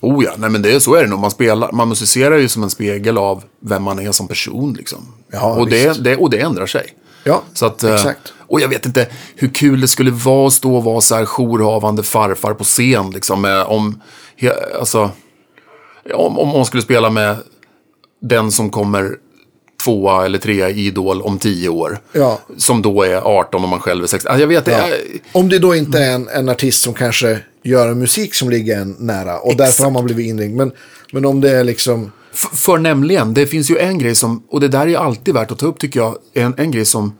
Oh 0.00 0.24
ja, 0.24 0.30
nej 0.36 0.50
men 0.50 0.62
det 0.62 0.72
är 0.72 0.78
så 0.78 0.94
är 0.94 1.02
det 1.02 1.08
nog. 1.08 1.18
Man, 1.18 1.30
spelar, 1.30 1.72
man 1.72 1.88
musicerar 1.88 2.36
ju 2.36 2.48
som 2.48 2.62
en 2.62 2.70
spegel 2.70 3.18
av 3.18 3.44
vem 3.60 3.82
man 3.82 3.98
är 3.98 4.12
som 4.12 4.28
person 4.28 4.74
liksom. 4.74 4.98
Ja, 5.32 5.54
och, 5.54 5.68
det, 5.70 6.04
det, 6.04 6.16
och 6.16 6.30
det 6.30 6.40
ändrar 6.40 6.66
sig. 6.66 6.94
Ja, 7.24 7.42
Så 7.54 7.66
att, 7.66 7.82
eh, 7.82 7.94
exakt. 7.94 8.32
Och 8.36 8.60
jag 8.60 8.68
vet 8.68 8.86
inte 8.86 9.06
hur 9.34 9.48
kul 9.48 9.80
det 9.80 9.88
skulle 9.88 10.10
vara 10.10 10.46
att 10.46 10.52
stå 10.52 10.76
och 10.76 10.84
vara 10.84 11.00
så 11.00 11.14
här 11.14 11.24
jourhavande 11.26 12.02
farfar 12.02 12.54
på 12.54 12.64
scen. 12.64 13.10
Liksom, 13.10 13.40
med, 13.40 13.62
om, 13.64 14.00
alltså, 14.78 15.10
om, 16.14 16.38
om 16.38 16.48
man 16.48 16.64
skulle 16.64 16.82
spela 16.82 17.10
med 17.10 17.36
den 18.22 18.52
som 18.52 18.70
kommer 18.70 19.16
tvåa 19.84 20.24
eller 20.26 20.38
trea 20.38 20.70
i 20.70 20.86
Idol 20.86 21.22
om 21.22 21.38
tio 21.38 21.68
år. 21.68 21.98
Ja. 22.12 22.38
Som 22.56 22.82
då 22.82 23.02
är 23.02 23.16
18 23.16 23.62
och 23.62 23.68
man 23.68 23.80
själv 23.80 24.02
är 24.02 24.06
16. 24.06 24.30
Alltså, 24.30 24.40
jag 24.40 24.48
vet, 24.48 24.66
Ja. 24.66 24.72
är, 24.72 24.94
Om 25.32 25.48
det 25.48 25.58
då 25.58 25.74
inte 25.74 25.98
är 25.98 26.12
en, 26.14 26.28
en 26.28 26.48
artist 26.48 26.82
som 26.82 26.94
kanske 26.94 27.38
gör 27.62 27.88
en 27.88 27.98
musik 27.98 28.34
som 28.34 28.50
ligger 28.50 28.80
en 28.80 28.96
nära. 28.98 29.38
Och 29.38 29.56
därför 29.56 29.84
har 29.84 29.90
man 29.90 30.04
blivit 30.04 30.26
inringd. 30.26 30.56
Men, 30.56 30.72
men 31.12 31.24
om 31.24 31.40
det 31.40 31.50
är 31.50 31.64
liksom... 31.64 32.12
F- 32.32 32.48
För 32.52 32.78
nämligen, 32.78 33.34
det 33.34 33.46
finns 33.46 33.70
ju 33.70 33.78
en 33.78 33.98
grej 33.98 34.14
som, 34.14 34.42
och 34.50 34.60
det 34.60 34.68
där 34.68 34.86
är 34.86 34.96
alltid 34.98 35.34
värt 35.34 35.50
att 35.50 35.58
ta 35.58 35.66
upp 35.66 35.78
tycker 35.78 36.00
jag, 36.00 36.16
en, 36.34 36.54
en 36.56 36.70
grej 36.70 36.84
som, 36.84 37.18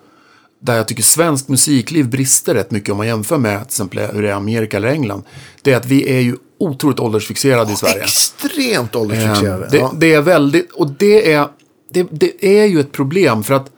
där 0.62 0.76
jag 0.76 0.88
tycker 0.88 1.02
svenskt 1.02 1.48
musikliv 1.48 2.08
brister 2.08 2.54
rätt 2.54 2.70
mycket 2.70 2.90
om 2.90 2.96
man 2.96 3.06
jämför 3.06 3.38
med 3.38 3.58
till 3.58 3.66
exempel 3.66 3.98
hur 3.98 4.22
det 4.22 4.28
är 4.28 4.32
i 4.32 4.34
Amerika 4.34 4.76
eller 4.76 4.88
England. 4.88 5.22
Det 5.62 5.72
är 5.72 5.76
att 5.76 5.86
vi 5.86 6.08
är 6.16 6.20
ju 6.20 6.36
otroligt 6.58 7.00
åldersfixerade 7.00 7.72
i 7.72 7.76
Sverige. 7.76 8.02
Extremt 8.02 8.96
åldersfixerade. 8.96 9.64
Eh, 9.64 9.70
Det, 9.70 9.78
ja. 9.78 9.92
det 9.96 10.14
är 10.14 10.20
väldigt, 10.22 10.72
och 10.72 10.90
det 10.90 11.32
är, 11.32 11.48
det, 11.90 12.06
det 12.10 12.60
är 12.60 12.64
ju 12.66 12.80
ett 12.80 12.92
problem 12.92 13.44
för 13.44 13.54
att 13.54 13.70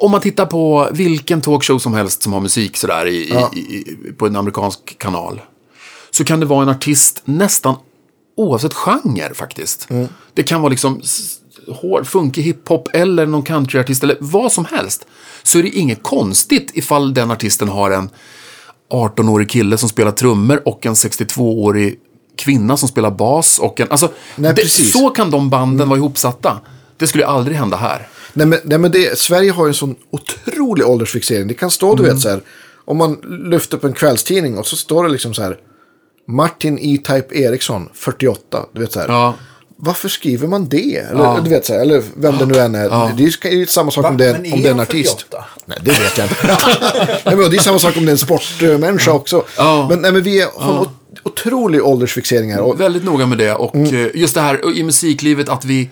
om 0.00 0.10
man 0.10 0.20
tittar 0.20 0.46
på 0.46 0.88
vilken 0.92 1.40
talkshow 1.40 1.78
som 1.78 1.94
helst 1.94 2.22
som 2.22 2.32
har 2.32 2.40
musik 2.40 2.76
sådär 2.76 3.06
i, 3.06 3.30
Ja. 3.32 3.50
i, 3.56 3.58
i, 3.58 3.96
på 4.18 4.26
en 4.26 4.36
amerikansk 4.36 4.98
kanal. 4.98 5.40
Så 6.10 6.24
kan 6.24 6.40
det 6.40 6.46
vara 6.46 6.62
en 6.62 6.68
artist 6.68 7.22
nästan 7.24 7.74
oavsett 8.36 8.74
genre 8.74 9.34
faktiskt. 9.34 9.90
Mm. 9.90 10.08
Det 10.34 10.42
kan 10.42 10.60
vara 10.60 10.70
liksom 10.70 11.02
hård, 11.68 12.06
funkig 12.06 12.42
hiphop 12.42 12.88
eller 12.92 13.26
någon 13.26 13.42
countryartist 13.42 14.02
eller 14.02 14.16
vad 14.20 14.52
som 14.52 14.64
helst. 14.64 15.06
Så 15.42 15.58
är 15.58 15.62
det 15.62 15.68
inget 15.68 16.02
konstigt 16.02 16.70
ifall 16.74 17.14
den 17.14 17.30
artisten 17.30 17.68
har 17.68 17.90
en 17.90 18.10
18-årig 18.92 19.50
kille 19.50 19.78
som 19.78 19.88
spelar 19.88 20.12
trummor 20.12 20.62
och 20.64 20.86
en 20.86 20.94
62-årig 20.94 21.98
kvinna 22.36 22.76
som 22.76 22.88
spelar 22.88 23.10
bas. 23.10 23.58
Och 23.58 23.80
en, 23.80 23.90
alltså, 23.90 24.12
Nej, 24.36 24.52
det, 24.56 24.68
så 24.68 25.10
kan 25.10 25.30
de 25.30 25.50
banden 25.50 25.88
vara 25.88 25.98
ihopsatta. 25.98 26.60
Det 26.96 27.06
skulle 27.06 27.26
aldrig 27.26 27.56
hända 27.56 27.76
här. 27.76 28.08
Nej 28.32 28.46
men, 28.46 28.58
nej, 28.64 28.78
men 28.78 28.90
det, 28.90 29.18
Sverige 29.18 29.50
har 29.52 29.64
ju 29.64 29.68
en 29.68 29.74
sån 29.74 29.94
otrolig 30.10 30.86
åldersfixering. 30.86 31.48
Det 31.48 31.54
kan 31.54 31.70
stå, 31.70 31.94
du 31.94 32.02
Mm. 32.02 32.14
vet 32.14 32.22
så 32.22 32.28
här. 32.28 32.42
Om 32.84 32.96
man 32.96 33.16
lyfter 33.50 33.76
upp 33.76 33.84
en 33.84 33.92
kvällstidning 33.92 34.58
och 34.58 34.66
så 34.66 34.76
står 34.76 35.04
det 35.04 35.10
liksom 35.10 35.34
så 35.34 35.42
här. 35.42 35.56
Martin 36.28 36.78
E-Type 36.78 37.26
Eriksson, 37.38 37.88
48. 37.94 38.66
Du 38.72 38.80
vet 38.80 38.92
så 38.92 39.00
här. 39.00 39.08
Ja. 39.08 39.34
Varför 39.84 40.08
skriver 40.08 40.48
man 40.48 40.68
det? 40.68 40.96
Eller, 40.96 41.24
Ja. 41.24 41.40
du 41.44 41.50
vet 41.50 41.66
så 41.66 41.72
här, 41.72 41.80
eller 41.80 42.02
vem 42.16 42.38
det 42.38 42.46
nu 42.46 42.58
än 42.58 42.74
är. 42.74 42.88
Det 43.16 43.48
är 43.48 43.52
ju 43.54 43.66
samma 43.66 43.90
sak 43.90 44.02
Va? 44.02 44.08
om 44.08 44.16
det, 44.16 44.32
Men 44.32 44.52
om 44.52 44.58
är 44.58 44.62
det 44.62 44.68
är 44.68 44.72
en 44.72 44.80
artist. 44.80 45.20
48? 45.22 45.44
Nej, 45.66 45.78
det 45.84 45.90
vet 45.90 46.18
jag 46.18 46.24
inte. 46.26 46.36
nej, 47.24 47.36
men 47.36 47.50
det 47.50 47.56
är 47.56 47.60
samma 47.60 47.78
sak 47.78 47.96
om 47.96 48.04
det 48.04 48.10
är 48.10 48.12
en 48.12 48.18
sportmänniska 48.18 49.12
också. 49.12 49.44
Ja. 49.56 49.86
Men, 49.90 49.98
nej, 50.02 50.12
men 50.12 50.22
vi 50.22 50.40
är, 50.40 50.48
har 50.56 50.72
en 50.74 50.78
ot- 50.80 50.90
otrolig 51.22 51.84
åldersfixering 51.84 52.52
här. 52.52 52.60
Och, 52.60 52.80
Väldigt 52.80 53.04
noga 53.04 53.26
med 53.26 53.38
det. 53.38 53.54
Och 53.54 53.74
Mm. 53.74 53.94
eh, 53.94 54.10
just 54.14 54.34
det 54.34 54.40
här 54.40 54.76
i 54.78 54.82
musiklivet 54.82 55.48
att 55.48 55.64
vi, 55.64 55.90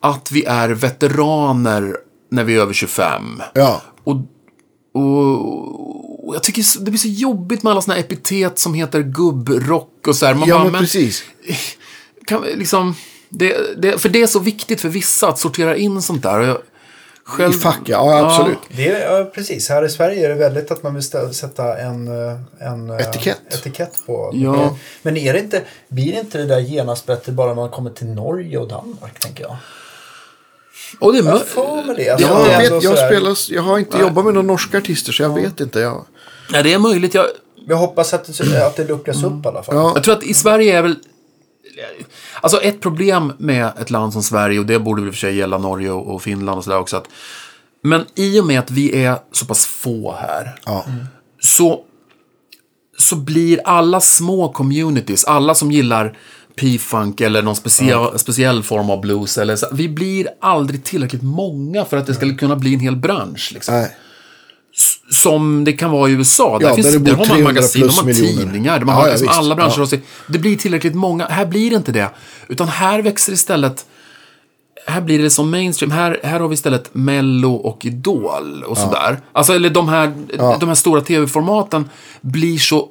att 0.00 0.32
vi 0.32 0.44
är 0.44 0.68
veteraner 0.68 1.96
när 2.30 2.44
vi 2.44 2.54
är 2.56 2.60
över 2.60 2.72
25. 2.72 3.42
ja. 3.54 3.82
Och, 4.04 4.16
och, 4.94 6.28
och 6.28 6.34
jag 6.34 6.42
tycker 6.42 6.64
det 6.84 6.90
blir 6.90 6.98
så 7.00 7.08
jobbigt 7.08 7.62
med 7.62 7.70
alla 7.70 7.80
såna 7.82 7.94
här 7.94 8.00
epitet 8.00 8.58
som 8.58 8.74
heter 8.74 9.02
gubbrock 9.02 10.06
och 10.08 10.16
så 10.16 10.26
här. 10.26 10.34
Man 10.34 10.48
ja, 10.48 10.58
bara, 10.58 10.70
men 10.70 10.80
precis. 10.80 11.22
kan, 12.26 12.42
vi 12.42 12.56
liksom, 12.56 12.94
det, 13.30 13.82
det, 13.82 13.98
för 13.98 14.08
det 14.08 14.22
är 14.22 14.26
så 14.26 14.38
viktigt 14.38 14.80
för 14.80 14.88
vissa 14.88 15.28
att 15.28 15.38
sortera 15.38 15.76
in 15.76 16.02
sånt 16.02 16.22
där. 16.22 16.40
Jag, 16.40 16.58
själv, 17.24 17.54
I 17.54 17.58
fack, 17.58 17.80
ja, 17.84 18.26
absolut. 18.26 18.58
Det 18.68 18.88
är, 18.88 19.18
ja, 19.18 19.24
precis. 19.24 19.68
Här 19.68 19.84
i 19.84 19.88
Sverige 19.88 20.24
är 20.24 20.28
det 20.28 20.34
väldigt 20.34 20.70
att 20.70 20.82
man 20.82 20.94
vill 20.94 21.02
sätta 21.34 21.78
en, 21.78 22.08
eh, 22.08 22.38
en 22.60 22.90
eh, 22.90 22.96
Etikett. 22.96 23.40
etikett 23.50 24.06
på. 24.06 24.30
Ja. 24.34 24.76
Men 25.02 25.16
är 25.16 25.32
det 25.32 25.38
inte, 25.38 25.62
blir 25.88 26.18
inte 26.18 26.38
det 26.38 26.46
där 26.46 26.60
genast 26.60 27.06
bättre 27.06 27.32
bara 27.32 27.48
när 27.48 27.54
man 27.54 27.70
kommer 27.70 27.90
till 27.90 28.06
Norge 28.06 28.58
och 28.58 28.68
Danmark, 28.68 29.20
tänker 29.20 29.44
jag? 29.44 29.56
Och 30.98 31.12
det 31.12 31.18
är 31.18 31.24
Jag 31.24 31.96
det. 31.96 32.10
Alltså, 32.10 32.28
Jag, 32.28 32.46
det 32.46 32.70
vet, 32.70 32.82
jag, 32.82 32.98
spelar, 32.98 33.36
jag 33.48 33.62
har 33.62 33.78
inte 33.78 33.98
jobbat 33.98 34.24
med 34.24 34.34
några 34.34 34.46
norska 34.46 34.78
artister 34.78 35.12
så 35.12 35.22
jag 35.22 35.34
vet 35.34 35.60
inte. 35.60 35.80
Jag, 35.80 36.04
ja, 36.52 36.62
det 36.62 36.72
är 36.72 36.78
möjligt. 36.78 37.14
Jag, 37.14 37.26
Jag 37.68 37.76
hoppas 37.76 38.14
att 38.14 38.38
det, 38.38 38.66
att 38.66 38.76
det 38.76 38.84
luckras 38.84 39.24
upp 39.24 39.44
i 39.44 39.48
alla 39.48 39.62
fall. 39.62 39.74
Ja. 39.76 39.92
Jag 39.94 40.04
tror 40.04 40.14
att 40.14 40.22
i 40.22 40.34
Sverige 40.34 40.78
är 40.78 40.82
väl... 40.82 40.96
Alltså 42.40 42.60
ett 42.60 42.80
problem 42.80 43.32
med 43.38 43.72
ett 43.78 43.90
land 43.90 44.12
som 44.12 44.22
Sverige, 44.22 44.58
och 44.58 44.66
det 44.66 44.78
borde 44.78 45.00
väl 45.02 45.08
i 45.08 45.10
och 45.10 45.14
för 45.14 45.20
sig 45.20 45.36
gälla 45.36 45.58
Norge 45.58 45.90
och 45.90 46.22
Finland 46.22 46.58
och 46.58 46.64
sådär 46.64 46.78
också, 46.78 46.96
att 46.96 47.08
men 47.82 48.04
i 48.14 48.40
och 48.40 48.46
med 48.46 48.58
att 48.58 48.70
vi 48.70 49.04
är 49.04 49.16
så 49.32 49.46
pass 49.46 49.66
få 49.66 50.14
här, 50.20 50.58
Ja. 50.64 50.84
så, 51.40 51.80
så 52.98 53.16
blir 53.16 53.60
alla 53.64 54.00
små 54.00 54.52
communities, 54.52 55.24
alla 55.24 55.54
som 55.54 55.72
gillar 55.72 56.18
P-funk 56.56 57.20
eller 57.20 57.42
någon 57.42 57.56
speciell, 57.56 58.18
speciell 58.18 58.62
form 58.62 58.90
av 58.90 59.00
blues, 59.00 59.38
eller 59.38 59.56
så, 59.56 59.66
vi 59.72 59.88
blir 59.88 60.28
aldrig 60.40 60.84
tillräckligt 60.84 61.22
många 61.22 61.84
för 61.84 61.96
att 61.96 62.06
det 62.06 62.14
ska 62.14 62.36
kunna 62.36 62.56
bli 62.56 62.74
en 62.74 62.80
hel 62.80 62.96
bransch. 62.96 63.50
Liksom. 63.54 63.74
Nej. 63.74 63.96
Som 65.10 65.64
det 65.64 65.72
kan 65.72 65.90
vara 65.90 66.08
i 66.10 66.12
USA. 66.12 66.58
Ja, 66.60 66.68
där, 66.68 66.74
finns, 66.74 66.92
där 66.92 66.98
där 66.98 67.12
har 67.12 67.18
man 67.18 67.26
300 67.26 67.52
magasin, 67.52 67.86
de 67.86 67.94
har 67.94 68.04
miljoner. 68.04 68.42
tidningar, 68.42 68.78
de 68.78 68.88
har 68.88 69.08
ja, 69.08 69.12
liksom 69.12 69.28
alla 69.28 69.54
branscher. 69.54 69.88
Ja. 69.94 69.98
Det 70.26 70.38
blir 70.38 70.56
tillräckligt 70.56 70.94
många. 70.94 71.26
Här 71.26 71.46
blir 71.46 71.70
det 71.70 71.76
inte 71.76 71.92
det. 71.92 72.10
Utan 72.48 72.68
här 72.68 73.02
växer 73.02 73.32
istället 73.32 73.86
här 74.86 75.00
blir 75.00 75.22
det 75.22 75.30
som 75.30 75.50
mainstream. 75.50 75.90
Här, 75.90 76.20
här 76.22 76.40
har 76.40 76.48
vi 76.48 76.54
istället 76.54 76.90
Mello 76.92 77.52
och 77.52 77.86
Idol 77.86 78.64
och 78.66 78.78
sådär. 78.78 79.20
Alltså, 79.32 79.52
eller 79.52 79.70
de 79.70 79.88
här, 79.88 80.12
de 80.60 80.68
här 80.68 80.74
stora 80.74 81.00
tv-formaten 81.00 81.88
blir 82.20 82.58
så 82.58 82.88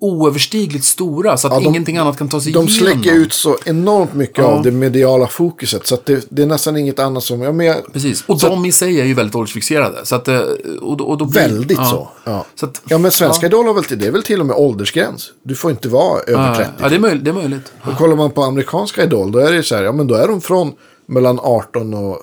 oöverstigligt 0.00 0.84
stora 0.84 1.36
så 1.36 1.46
att 1.48 1.52
Ja, 1.54 1.60
de- 1.60 1.66
ingenting 1.66 1.96
annat 1.98 2.18
kan 2.18 2.28
ta 2.28 2.40
sig 2.40 2.52
De 2.52 2.68
igenom. 2.68 2.68
släcker 2.94 3.16
ut 3.18 3.32
så 3.32 3.56
enormt 3.64 4.14
mycket 4.14 4.38
Ja. 4.38 4.44
av 4.44 4.62
det 4.62 4.70
mediala 4.70 5.26
fokuset. 5.26 5.86
Så 5.86 5.94
att 5.94 6.06
det, 6.06 6.26
det 6.30 6.42
är 6.42 6.46
nästan 6.46 6.76
inget 6.76 6.98
annat 6.98 7.22
som... 7.24 7.42
Ja, 7.42 7.52
men 7.52 7.66
jag, 7.66 7.92
Precis. 7.92 8.24
Och 8.26 8.38
de 8.40 8.64
i 8.64 8.72
sig 8.72 9.00
är 9.00 9.04
ju 9.04 9.14
väldigt 9.14 9.34
åldersfixerade. 9.36 10.06
Så 10.06 10.14
att, 10.16 10.28
eh, 10.28 10.40
och, 10.82 10.96
då- 10.96 11.04
och 11.04 11.18
då 11.18 11.24
blir, 11.24 11.40
väldigt 11.40 11.78
ja. 11.78 11.84
så. 11.84 12.08
Ja. 12.24 12.44
Så 12.54 12.66
att, 12.66 12.82
ja, 12.88 12.98
men 12.98 13.10
Svenska 13.10 13.46
Idol 13.46 13.66
har 13.66 13.74
väl 13.74 13.84
till, 13.84 13.98
det 13.98 14.06
är 14.06 14.10
väl 14.10 14.22
till 14.22 14.40
och 14.40 14.46
med 14.46 14.56
åldersgräns. 14.56 15.30
Du 15.42 15.54
får 15.54 15.70
inte 15.70 15.88
vara 15.88 16.20
över 16.26 16.48
Ja, 16.48 16.54
30. 16.56 16.70
ja, 16.80 16.88
det 16.88 16.94
är 16.94 16.98
möjligt. 17.00 17.24
Det 17.24 17.30
är 17.30 17.34
möjligt. 17.34 17.72
Och 17.82 17.96
kollar 17.98 18.16
man 18.16 18.30
på 18.30 18.42
amerikanska 18.42 19.02
Idol, 19.04 19.32
då 19.32 19.38
är 19.38 19.50
det 19.50 19.56
ju 19.56 19.62
så 19.62 19.74
här, 19.76 19.82
ja 19.82 19.92
men 19.92 20.06
då 20.06 20.14
är 20.14 20.28
de 20.28 20.40
från 20.40 20.72
mellan 21.06 21.40
18 21.42 21.94
och 21.94 22.18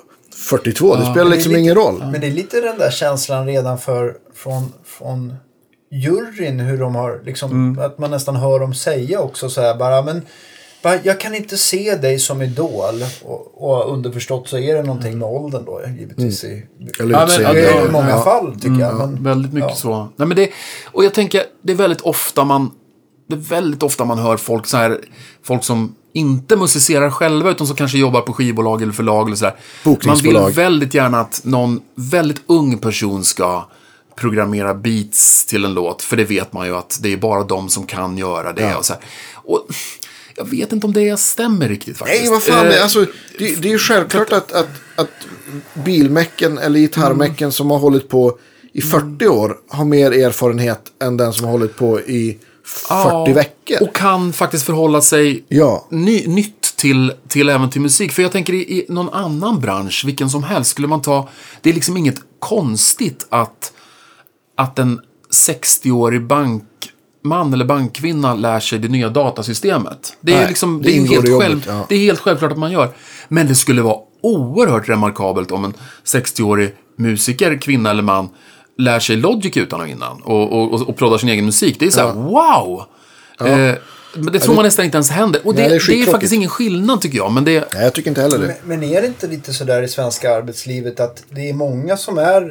42. 0.50 0.96
Det 0.96 1.06
spelar 1.12 1.32
liksom 1.32 1.52
Det 1.52 1.58
är 1.58 1.62
ingen 1.62 1.74
lite- 1.76 1.88
roll. 1.88 2.04
Men 2.12 2.22
det 2.22 2.28
är 2.28 2.32
lite 2.32 2.62
den 2.62 2.78
där 2.78 2.92
känslan 2.92 3.46
redan 3.46 3.78
för, 3.78 4.14
från, 4.36 4.74
från 4.86 5.34
juryn. 5.92 6.60
Hur 6.60 6.78
de 6.78 6.96
har 6.96 7.22
liksom, 7.26 7.52
Mm. 7.52 7.86
att 7.86 8.00
man 8.00 8.12
nästan 8.12 8.36
hör 8.36 8.60
dem 8.60 8.74
säga 8.74 9.20
också 9.20 9.50
så 9.50 9.62
här 9.62 9.76
bara, 9.76 10.02
men 10.02 10.22
bara, 10.84 10.96
jag 11.04 11.20
kan 11.20 11.36
inte 11.36 11.58
se 11.58 11.96
dig 11.96 12.20
som 12.20 12.42
idol. 12.42 12.94
Och, 13.24 13.64
och 13.72 13.94
underförstått 13.94 14.48
så 14.50 14.58
är 14.58 14.76
det 14.76 14.84
någonting 14.84 15.18
med 15.20 15.28
åldern 15.28 15.66
då 15.66 15.82
givetvis. 16.00 16.44
I, 16.44 16.66
Eller 17.00 17.12
Ja, 17.14 17.18
men- 17.20 17.28
utseende. 17.28 17.62
ja, 17.62 17.86
i 17.88 17.92
många 17.92 18.10
Ja. 18.10 18.22
fall 18.24 18.56
tycker 18.56 18.80
jag. 18.80 18.98
Men, 18.98 19.24
Väldigt 19.24 19.54
mycket 19.54 19.70
ja. 19.70 19.76
så. 19.76 20.08
Nej, 20.16 20.28
men 20.28 20.38
det, 20.38 20.50
och 20.92 21.06
jag 21.06 21.14
tänker, 21.14 21.42
det 21.62 21.72
är 21.74 21.78
väldigt 21.78 22.02
ofta 22.02 22.44
man 22.44 22.72
det 23.28 23.36
är 23.36 23.40
väldigt 23.40 23.84
ofta 23.84 24.06
man 24.06 24.18
hör 24.18 24.38
folk 24.38 24.66
så 24.68 24.78
här, 24.78 25.00
folk 25.44 25.64
som 25.64 25.96
inte 26.14 26.56
musicerar 26.56 27.10
själva 27.10 27.52
utan 27.52 27.68
som 27.68 27.76
kanske 27.76 27.98
jobbar 27.98 28.22
på 28.22 28.34
skivbolag 28.34 28.82
eller 28.82 28.94
förlag 28.94 29.28
eller 29.28 29.36
sådär. 29.36 29.56
Man 30.06 30.18
vill 30.18 30.38
väldigt 30.56 30.94
gärna 30.94 31.20
att 31.20 31.42
någon 31.44 31.80
väldigt 31.96 32.42
ung 32.48 32.78
person 32.78 33.24
ska 33.24 33.66
programmera 34.16 34.74
beats 34.74 35.46
till 35.46 35.66
en 35.66 35.74
låt. 35.74 36.02
För 36.02 36.18
det 36.18 36.24
vet 36.24 36.54
man 36.54 36.68
ju 36.68 36.76
att 36.76 37.00
det 37.02 37.14
är 37.14 37.18
bara 37.18 37.44
de 37.44 37.70
som 37.70 37.86
kan 37.86 38.18
göra 38.18 38.54
det. 38.54 38.76
Och 38.76 38.86
så 38.86 38.94
här. 38.94 39.02
Och 39.34 39.68
jag 40.36 40.50
vet 40.50 40.72
inte 40.74 40.88
om 40.88 40.94
det 40.94 41.20
stämmer 41.20 41.70
riktigt 41.70 41.98
faktiskt. 41.98 42.22
Nej, 42.22 42.32
vad 42.32 42.44
fan. 42.44 42.66
Eh, 42.66 42.72
Det, 42.72 42.84
alltså, 42.84 43.06
det, 43.40 43.56
det 43.62 43.68
är 43.68 43.72
ju 43.72 43.80
självklart 43.80 44.32
att, 44.32 44.52
att, 44.52 44.70
att 44.96 45.10
bilmäcken 45.74 46.58
eller 46.58 46.80
gitarrmäcken 46.80 47.52
som 47.52 47.72
har 47.72 47.80
hållit 47.80 48.10
på 48.10 48.38
i 48.74 48.82
40 48.82 49.28
år 49.28 49.58
har 49.70 49.86
mer 49.86 50.12
erfarenhet 50.12 50.82
än 51.04 51.18
den 51.18 51.34
som 51.34 51.46
har 51.46 51.52
hållit 51.52 51.76
på 51.78 52.00
i 52.02 52.38
40 52.66 53.34
veckor. 53.34 53.78
Och 53.88 53.96
kan 53.96 54.34
faktiskt 54.34 54.66
förhålla 54.66 55.02
sig 55.02 55.46
Ja. 55.48 55.88
ny, 55.92 56.28
nytt 56.28 56.62
till, 56.78 57.14
till 57.28 57.50
även 57.50 57.70
till 57.70 57.82
musik. 57.82 58.12
För 58.12 58.22
jag 58.22 58.32
tänker 58.32 58.54
i, 58.54 58.58
i 58.58 58.86
någon 58.90 59.10
annan 59.10 59.60
bransch, 59.60 60.04
vilken 60.06 60.30
som 60.30 60.44
helst, 60.44 60.72
skulle 60.72 60.88
man 60.88 61.02
ta... 61.02 61.30
Det 61.62 61.70
är 61.70 61.74
liksom 61.74 61.98
inget 61.98 62.16
konstigt 62.40 63.26
att, 63.30 63.74
att 64.56 64.80
en 64.80 65.02
60-årig 65.48 66.28
bankman 66.28 67.54
eller 67.54 67.66
bankkvinna 67.66 68.34
lär 68.34 68.60
sig 68.60 68.80
det 68.80 68.88
nya 68.88 69.10
datasystemet. 69.10 70.18
Det 70.22 70.34
är, 70.34 70.38
Nej, 70.38 70.48
liksom, 70.48 70.82
det 70.82 70.90
det 70.90 70.98
är, 70.98 71.08
helt 71.08 71.30
jobbet, 71.30 71.48
själv, 71.48 71.64
ja. 71.68 71.86
det 71.90 71.96
är 71.96 72.00
helt 72.00 72.20
självklart 72.20 72.52
att 72.52 72.58
man 72.58 72.72
gör. 72.72 72.90
Men 73.28 73.48
det 73.48 73.56
skulle 73.56 73.82
vara 73.82 73.98
oerhört 74.22 74.90
remarkabelt 74.90 75.52
om 75.52 75.66
en 75.66 75.74
60-årig 76.06 76.76
musiker, 76.98 77.62
kvinna 77.62 77.90
eller 77.90 78.04
man, 78.04 78.30
lär 78.78 79.00
sig 79.00 79.16
Logic 79.16 79.58
utan 79.58 79.82
och 79.82 79.88
innan 79.88 80.22
och, 80.22 80.54
och, 80.54 80.74
och, 80.74 80.90
och 80.90 80.98
proddar 80.98 81.18
sin 81.18 81.30
egen 81.30 81.46
musik. 81.46 81.80
Det 81.80 81.86
är 81.86 81.90
så 81.90 82.02
här, 82.02 82.14
wow! 82.14 82.84
Eh, 83.40 83.76
men 84.16 84.34
det 84.34 84.40
tror 84.40 84.56
man 84.56 84.66
nästan 84.66 84.86
inte 84.86 84.98
ens 84.98 85.10
händer. 85.10 85.42
Och 85.44 85.56
det, 85.56 85.62
Nej, 85.62 85.70
det 85.70 85.76
är 85.76 85.88
det, 85.88 86.02
är 86.02 86.12
faktiskt 86.12 86.34
ingen 86.34 86.50
skillnad 86.50 87.02
tycker 87.02 87.18
jag. 87.18 87.32
Men 87.32 87.46
det, 87.46 87.66
Nej, 87.74 87.84
jag 87.84 87.94
tycker 87.94 88.12
inte 88.12 88.22
heller 88.22 88.38
det. 88.38 88.46
Men, 88.64 88.80
men 88.80 88.90
är 88.90 89.02
det 89.02 89.08
inte 89.08 89.28
lite 89.28 89.54
sådär 89.54 89.84
i 89.84 89.88
svenska 89.88 90.36
arbetslivet 90.36 91.00
att 91.00 91.24
det 91.30 91.50
är 91.50 91.54
många 91.54 91.98
som 91.98 92.18
är 92.18 92.42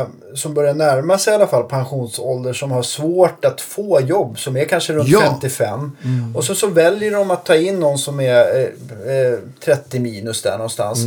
eh, 0.00 0.06
som 0.34 0.54
börjar 0.54 0.74
närma 0.74 1.18
sig 1.18 1.32
i 1.32 1.34
alla 1.34 1.46
fall 1.46 1.62
pensionsålder 1.64 2.52
som 2.52 2.70
har 2.70 2.82
svårt 2.82 3.44
att 3.44 3.60
få 3.60 4.00
jobb 4.00 4.38
som 4.38 4.56
är 4.56 4.64
kanske 4.64 4.92
runt 4.92 5.08
Ja. 5.08 5.20
55. 5.20 5.96
Och 6.34 6.44
så, 6.44 6.54
så 6.54 6.66
väljer 6.66 7.10
de 7.10 7.30
att 7.30 7.44
ta 7.46 7.56
in 7.56 7.80
någon 7.80 7.98
som 7.98 8.20
är 8.20 8.68
eh, 9.06 9.16
eh, 9.16 9.38
30 9.64 9.98
minus 9.98 10.42
där 10.42 10.52
någonstans. 10.52 11.06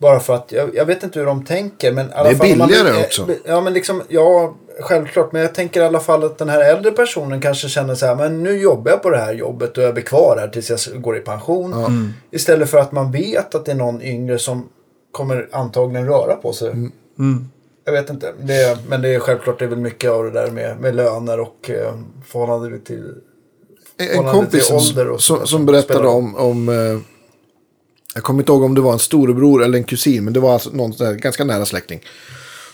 Bara 0.00 0.20
för 0.20 0.34
att, 0.34 0.52
jag, 0.52 0.74
jag 0.74 0.84
vet 0.86 1.02
inte 1.02 1.18
hur 1.18 1.26
de 1.26 1.44
tänker. 1.44 1.92
Men 1.92 2.06
i 2.06 2.12
alla 2.12 2.28
Det 2.28 2.34
är 2.34 2.38
fall 2.38 2.56
man- 2.56 2.68
billigare 2.68 2.90
eh, 2.98 3.00
också. 3.04 3.28
Ja, 3.44 3.60
men 3.60 3.72
liksom, 3.72 4.02
ja, 4.08 4.54
självklart. 4.80 5.32
Men 5.32 5.42
jag 5.42 5.54
tänker 5.54 5.80
i 5.80 5.84
alla 5.84 6.00
fall 6.00 6.24
att 6.24 6.38
den 6.38 6.48
här 6.48 6.74
äldre 6.76 6.92
personen 6.92 7.40
kanske 7.40 7.68
känner 7.68 7.94
så 7.94 8.06
här, 8.06 8.14
men 8.16 8.42
nu 8.42 8.58
jobbar 8.60 8.90
jag 8.90 9.02
på 9.02 9.10
det 9.10 9.18
här 9.18 9.32
jobbet 9.34 9.78
och 9.78 9.84
jag 9.84 9.94
blir 9.94 10.04
kvar 10.04 10.36
här 10.40 10.48
tills 10.48 10.70
jag 10.88 11.02
går 11.02 11.16
i 11.16 11.20
pension. 11.20 11.74
Istället 12.30 12.70
för 12.70 12.78
att 12.78 12.92
man 12.92 13.12
vet 13.12 13.54
att 13.54 13.64
det 13.64 13.70
är 13.70 13.76
någon 13.76 14.02
yngre 14.02 14.38
som 14.38 14.68
kommer 15.12 15.48
antagligen 15.52 16.06
röra 16.06 16.36
på 16.36 16.52
sig. 16.52 16.90
Jag 17.84 17.92
vet 17.92 18.10
inte. 18.10 18.32
Det, 18.40 18.78
men 18.88 19.02
det 19.02 19.14
är 19.14 19.18
självklart 19.20 19.58
det 19.58 19.64
är 19.64 19.68
väl 19.68 19.78
mycket 19.78 20.10
av 20.10 20.24
det 20.24 20.30
där 20.30 20.50
med, 20.50 20.80
med 20.80 20.94
löner 20.94 21.40
och 21.40 21.70
eh, 21.70 21.92
förhållande 22.26 22.78
till... 22.78 23.14
En 23.96 24.06
förhållande 24.08 24.32
kompis 24.32 24.50
till 24.52 24.62
som, 24.62 24.76
ålder 24.76 25.08
och 25.10 25.20
som, 25.22 25.36
som 25.36 25.46
som 25.46 25.66
berättade 25.66 26.08
om, 26.08 26.36
om 26.36 26.68
eh, 26.68 26.74
jag 28.18 28.24
kommer 28.24 28.40
inte 28.40 28.52
ihåg 28.52 28.62
om 28.62 28.74
det 28.74 28.80
var 28.80 28.92
en 28.92 28.98
storebror 28.98 29.64
eller 29.64 29.78
en 29.78 29.84
kusin, 29.84 30.24
men 30.24 30.32
det 30.32 30.40
var 30.40 30.52
alltså 30.52 30.70
någon 30.70 30.92
ganska 31.18 31.44
nära 31.44 31.66
släkting. 31.66 32.00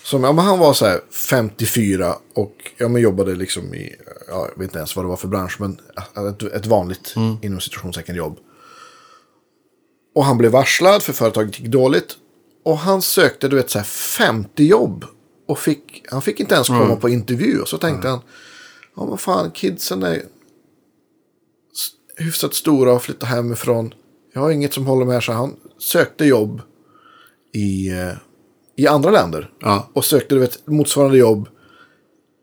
Som, 0.03 0.23
ja, 0.23 0.33
men 0.33 0.45
han 0.45 0.59
var 0.59 0.73
så 0.73 0.85
här 0.85 1.01
54 1.11 2.15
och 2.35 2.55
ja, 2.77 2.87
men 2.87 3.01
jobbade 3.01 3.35
liksom 3.35 3.73
i, 3.73 3.95
ja, 4.27 4.47
jag 4.51 4.59
vet 4.59 4.63
inte 4.63 4.77
ens 4.77 4.95
vad 4.95 5.05
det 5.05 5.09
var 5.09 5.15
för 5.15 5.27
bransch, 5.27 5.57
men 5.59 5.79
ett, 6.29 6.43
ett 6.43 6.65
vanligt 6.65 7.15
inom 7.41 7.59
situationstecken 7.59 8.15
jobb. 8.15 8.39
Och 10.15 10.25
han 10.25 10.37
blev 10.37 10.51
varslad 10.51 11.03
för 11.03 11.13
företaget 11.13 11.59
gick 11.59 11.69
dåligt. 11.69 12.17
Och 12.63 12.77
han 12.77 13.01
sökte, 13.01 13.47
du 13.47 13.55
vet, 13.55 13.69
så 13.69 13.79
här 13.79 13.85
50 13.85 14.63
jobb. 14.63 15.05
Och 15.47 15.59
fick, 15.59 16.05
han 16.11 16.21
fick 16.21 16.39
inte 16.39 16.55
ens 16.55 16.67
komma 16.67 16.95
på 16.95 17.09
intervju. 17.09 17.59
Och 17.59 17.67
så 17.67 17.77
tänkte 17.77 18.07
han, 18.07 18.19
ja 18.95 19.05
men 19.05 19.17
fan, 19.17 19.51
kidsen 19.51 20.03
är 20.03 20.21
hyfsat 22.17 22.53
stora 22.53 22.93
och 22.93 23.03
flyttar 23.03 23.27
hemifrån. 23.27 23.93
Jag 24.35 24.41
har 24.41 24.51
inget 24.51 24.73
som 24.73 24.85
håller 24.85 25.05
med 25.05 25.23
så 25.23 25.31
han 25.31 25.55
sökte 25.79 26.25
jobb 26.25 26.61
i, 27.53 27.89
eh, 27.89 28.11
i 28.75 28.87
andra 28.87 29.11
länder. 29.11 29.49
Ja. 29.61 29.89
Och 29.93 30.05
sökte 30.05 30.35
vet, 30.35 30.67
motsvarande 30.67 31.17
jobb 31.17 31.47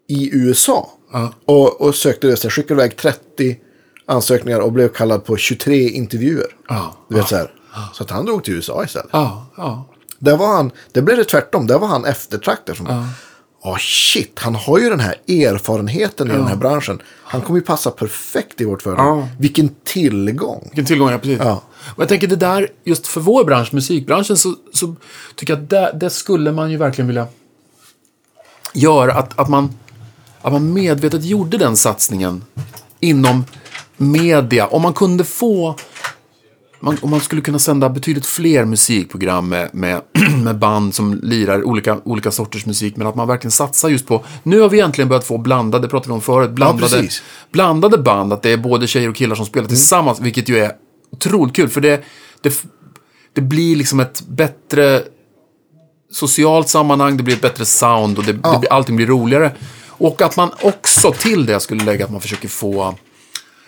i 0.09 0.31
USA. 0.37 0.91
Ja. 1.13 1.33
Och, 1.45 1.81
och 1.81 1.95
sökte, 1.95 2.37
så 2.37 2.43
här, 2.49 2.51
skickade 2.51 2.81
iväg 2.81 2.97
30 2.97 3.59
ansökningar 4.07 4.61
och 4.61 4.73
blev 4.73 4.89
kallad 4.89 5.25
på 5.25 5.37
23 5.37 5.89
intervjuer. 5.89 6.57
Ja, 6.69 6.97
Du 7.09 7.15
vet, 7.15 7.29
så, 7.29 7.37
här. 7.37 7.55
så 7.93 8.03
att 8.05 8.11
han 8.11 8.27
drog 8.27 8.45
till 8.45 8.55
USA 8.55 8.85
istället. 8.85 9.11
ja, 9.13 9.47
ja. 9.57 9.89
Där 10.19 10.37
var 10.37 10.47
han, 10.47 10.71
det 10.93 11.03
blev 11.03 11.17
det 11.17 11.25
tvärtom. 11.25 11.67
Där 11.67 11.79
var 11.79 11.89
han 11.89 12.05
eftertraktad. 12.05 12.77
Som, 12.77 12.87
Åh 13.65 13.77
shit, 13.79 14.39
han 14.39 14.55
har 14.55 14.79
ju 14.79 14.91
den 14.91 15.01
här 15.01 15.15
erfarenheten 15.29 16.31
i 16.31 16.33
den 16.33 16.47
här 16.47 16.57
branschen. 16.57 17.03
Han 17.25 17.41
kommer 17.41 17.59
ju 17.59 17.65
passa 17.65 17.91
perfekt 17.91 18.61
i 18.61 18.65
vårt 18.65 18.83
företag. 18.83 19.19
Ja. 19.19 19.29
Vilken 19.39 19.75
tillgång. 19.85 20.63
Vilken 20.65 20.85
tillgång, 20.85 21.11
ja 21.11 21.19
precis. 21.19 21.39
Ja. 21.39 21.63
Och 21.95 22.03
jag 22.03 22.09
tänker 22.09 22.27
det 22.27 22.37
där, 22.37 22.69
just 22.85 23.07
för 23.07 23.21
vår 23.21 23.45
bransch, 23.45 23.75
musikbranschen, 23.75 24.37
så, 24.37 24.55
så 24.73 24.95
tycker 25.37 25.53
jag 25.53 25.63
att 25.63 25.71
det, 25.71 25.93
det 26.01 26.11
skulle 26.11 26.53
man 26.53 26.71
ju 26.71 26.77
verkligen 26.77 27.07
vilja 27.07 27.27
göra. 28.75 29.13
Att, 29.13 29.39
att, 29.39 29.49
man, 29.49 29.75
att 30.43 30.53
man 30.53 30.73
medvetet 30.73 31.25
gjorde 31.25 31.59
den 31.59 31.77
satsningen 31.77 32.45
inom 33.01 33.45
media. 33.97 34.67
Om 34.67 34.83
man 34.83 34.93
kunde 34.93 35.25
få... 35.25 35.77
Man, 36.85 36.97
om 37.01 37.11
man 37.11 37.21
skulle 37.21 37.43
kunna 37.43 37.59
sända 37.59 37.89
betydligt 37.89 38.27
fler 38.27 38.65
musikprogram 38.65 39.49
med, 39.49 39.71
med, 39.73 40.03
med 40.45 40.59
band 40.59 40.95
som 40.95 41.21
lirar 41.23 41.65
olika, 41.65 42.01
olika 42.05 42.31
sorters 42.31 42.67
musik. 42.67 42.97
Men 42.97 43.07
att 43.07 43.15
man 43.15 43.29
verkligen 43.29 43.53
satsar 43.53 43.89
just 43.89 44.07
på... 44.07 44.25
Nu 44.43 44.61
har 44.61 44.69
vi 44.69 44.81
äntligen 44.81 45.09
börjat 45.09 45.25
få 45.25 45.39
blandade, 45.39 45.87
det 45.87 45.91
pratade 45.91 46.09
vi 46.09 46.15
om 46.15 46.21
förut, 46.21 46.51
blandade, 46.51 46.97
precis. 46.97 47.23
blandade 47.53 47.99
band. 47.99 48.33
Att 48.33 48.43
det 48.43 48.51
är 48.51 48.57
både 48.57 48.87
tjejer 48.87 49.09
och 49.09 49.17
killar 49.17 49.37
som 49.37 49.47
spelar 49.47 49.69
tillsammans. 49.69 50.21
Vilket 50.21 50.49
ju 50.49 50.59
är 50.59 50.73
otroligt 51.13 51.57
kul. 51.57 51.69
För 51.69 51.81
det, 51.81 52.05
det, 52.41 52.63
det 53.33 53.41
blir 53.41 53.77
liksom 53.77 54.01
ett 54.01 54.23
bättre 54.29 55.03
socialt 56.11 56.69
sammanhang, 56.69 57.17
det 57.17 57.23
blir 57.23 57.35
ett 57.35 57.43
bättre 57.43 57.65
sound 57.65 58.19
och 58.19 58.25
det, 58.25 58.33
det, 58.33 58.59
blir- 58.59 58.73
allting 58.73 58.97
blir 58.97 59.07
roligare. 59.07 59.53
Och 59.89 60.23
att 60.23 60.37
man 60.37 60.51
också 60.63 61.13
till 61.13 61.47
det 61.47 61.61
skulle 61.61 61.85
lägga 61.85 62.05
att 62.05 62.11
man 62.11 62.21
försöker 62.21 62.49
få 62.49 62.95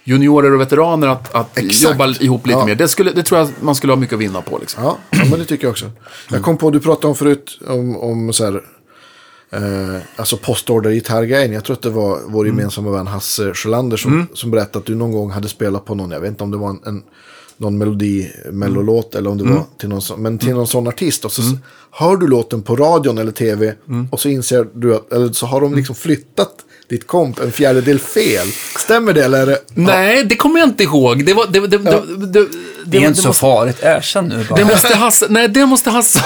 juniorer 0.05 0.55
och 0.55 0.61
veteraner 0.61 1.07
att, 1.09 1.35
att 1.35 1.59
Exakt. 1.59 1.83
jobba 1.93 2.09
ihop 2.21 2.47
lite 2.47 2.59
Ja. 2.59 2.67
mer. 2.67 2.75
Det, 2.75 2.89
skulle, 2.89 3.13
det 3.13 3.23
tror 3.23 3.41
jag 3.41 3.49
man 3.61 3.75
skulle 3.75 3.93
ha 3.93 3.99
mycket 4.01 4.15
att 4.15 4.21
vinna 4.21 4.43
på. 4.43 4.59
Liksom. 4.59 4.83
Ja, 4.85 4.99
ja, 5.11 5.25
men 5.31 5.39
det 5.39 5.45
tycker 5.45 5.65
jag 5.65 5.71
också. 5.71 5.91
Jag 6.31 6.43
kom 6.43 6.57
på, 6.57 6.71
du 6.71 6.81
pratade 6.81 7.07
om 7.07 7.15
förut 7.15 7.59
om, 7.67 7.97
om 7.97 8.33
så 8.33 8.45
här, 8.45 8.63
eh, 9.53 10.01
alltså 10.17 10.37
postorder-gitarrgrejen. 10.37 11.53
Jag 11.53 11.65
tror 11.65 11.77
att 11.77 11.83
det 11.83 11.91
var 11.91 12.19
vår 12.27 12.47
gemensamma 12.47 12.91
vän 12.91 13.07
Hasse 13.07 13.55
Sjölander 13.55 13.97
som, 13.97 14.27
som 14.35 14.51
berättade 14.51 14.79
att 14.79 14.87
du 14.87 14.95
någon 14.95 15.13
gång 15.13 15.31
hade 15.31 15.49
spelat 15.49 15.85
på 15.85 15.95
någon, 15.95 16.11
jag 16.11 16.21
vet 16.21 16.31
inte 16.31 16.45
om 16.45 16.51
det 16.51 16.57
var 16.57 16.71
en, 16.71 16.81
en 16.87 17.03
någon 17.57 17.79
melodi, 17.79 18.31
mellolåt 18.53 19.15
eller 19.15 19.31
om 19.31 19.39
det 19.39 19.45
var 19.45 19.65
till 19.79 19.89
någon, 19.89 20.03
men 20.17 20.39
till 20.39 20.55
någon 20.55 20.67
sån 20.67 20.89
artist. 20.89 21.25
Och 21.25 21.33
så 21.33 21.43
hör 21.91 22.17
du 22.17 22.27
låten 22.27 22.63
på 22.63 22.77
radion 22.77 23.19
eller 23.19 23.33
tv 23.33 23.75
och 24.11 24.21
så 24.21 24.29
inser 24.29 24.67
du 24.75 24.95
att, 24.95 25.13
eller 25.13 25.33
så 25.33 25.47
har 25.47 25.61
de 25.61 25.75
liksom 25.75 25.95
flyttat 25.95 26.64
ditt 26.89 27.07
komp 27.07 27.41
en 27.41 27.53
fjärdedel 27.53 27.99
fel. 27.99 28.47
Stämmer 28.79 29.13
det 29.13 29.25
eller? 29.25 29.59
Nej, 29.75 30.25
det 30.25 30.37
kommer 30.37 30.61
jag 30.61 30.69
inte 30.69 30.83
ihåg. 30.83 31.27
Det, 31.27 31.35
var, 31.35 31.47
det, 31.47 31.61
det, 31.61 31.79
det, 31.79 32.03
det, 32.17 32.27
det, 32.27 32.49
Det 32.85 32.99
är 32.99 33.09
inte 33.09 33.23
så 33.23 33.29
måste, 33.29 33.41
farligt. 33.41 33.79
Erkänn 33.83 34.29
nu 34.29 34.47
bara. 34.49 34.57
det 34.57 34.65
måste 34.65 34.97
Hasse... 34.97 35.27
Nej, 35.29 35.49
det 35.49 35.67
måste 35.67 35.91
Hasse... 35.91 36.25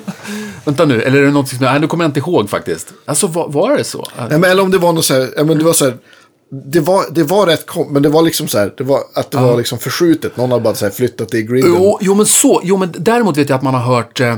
Vänta 0.64 0.84
nu, 0.84 1.02
eller 1.02 1.18
är 1.18 1.24
det 1.24 1.30
något 1.30 1.48
som... 1.48 1.58
Nej, 1.60 1.80
nu 1.80 1.86
kommer 1.86 2.04
jag 2.04 2.08
inte 2.08 2.20
ihåg 2.20 2.50
faktiskt. 2.50 2.92
Alltså, 3.04 3.26
var, 3.26 3.48
var 3.48 3.76
det 3.76 3.84
så? 3.84 4.06
Nej, 4.18 4.38
men, 4.38 4.44
eller 4.44 4.62
om 4.62 4.70
det 4.70 4.78
var 4.78 4.92
något 4.92 5.04
så 5.04 5.14
här, 5.14 5.28
ja, 5.36 5.44
men 5.44 5.58
det 5.58 5.64
var 5.64 5.72
så 5.72 5.84
här, 5.84 5.94
det 6.72 6.80
var, 6.80 7.04
det 7.10 7.22
var 7.22 7.46
rätt 7.46 7.66
kom, 7.66 7.92
men 7.92 8.02
det 8.02 8.08
var 8.08 8.22
liksom 8.22 8.48
så 8.48 8.58
här, 8.58 8.74
det 8.76 8.84
var 8.84 9.00
att 9.14 9.30
det 9.30 9.38
var 9.38 9.56
liksom 9.56 9.78
förskjutet. 9.78 10.36
Någon 10.36 10.50
hade 10.50 10.62
bara 10.62 10.74
så 10.74 10.84
här 10.84 10.92
flyttat 10.92 11.28
det 11.28 11.38
i 11.38 11.42
griden. 11.42 11.70
Jo, 11.74 11.98
jo, 12.00 12.14
men 12.14 12.26
så. 12.26 12.60
Jo, 12.64 12.76
men 12.76 12.94
däremot 12.98 13.36
vet 13.36 13.48
jag 13.48 13.56
att 13.56 13.62
man 13.62 13.74
har 13.74 13.96
hört... 13.96 14.20
Eh, 14.20 14.36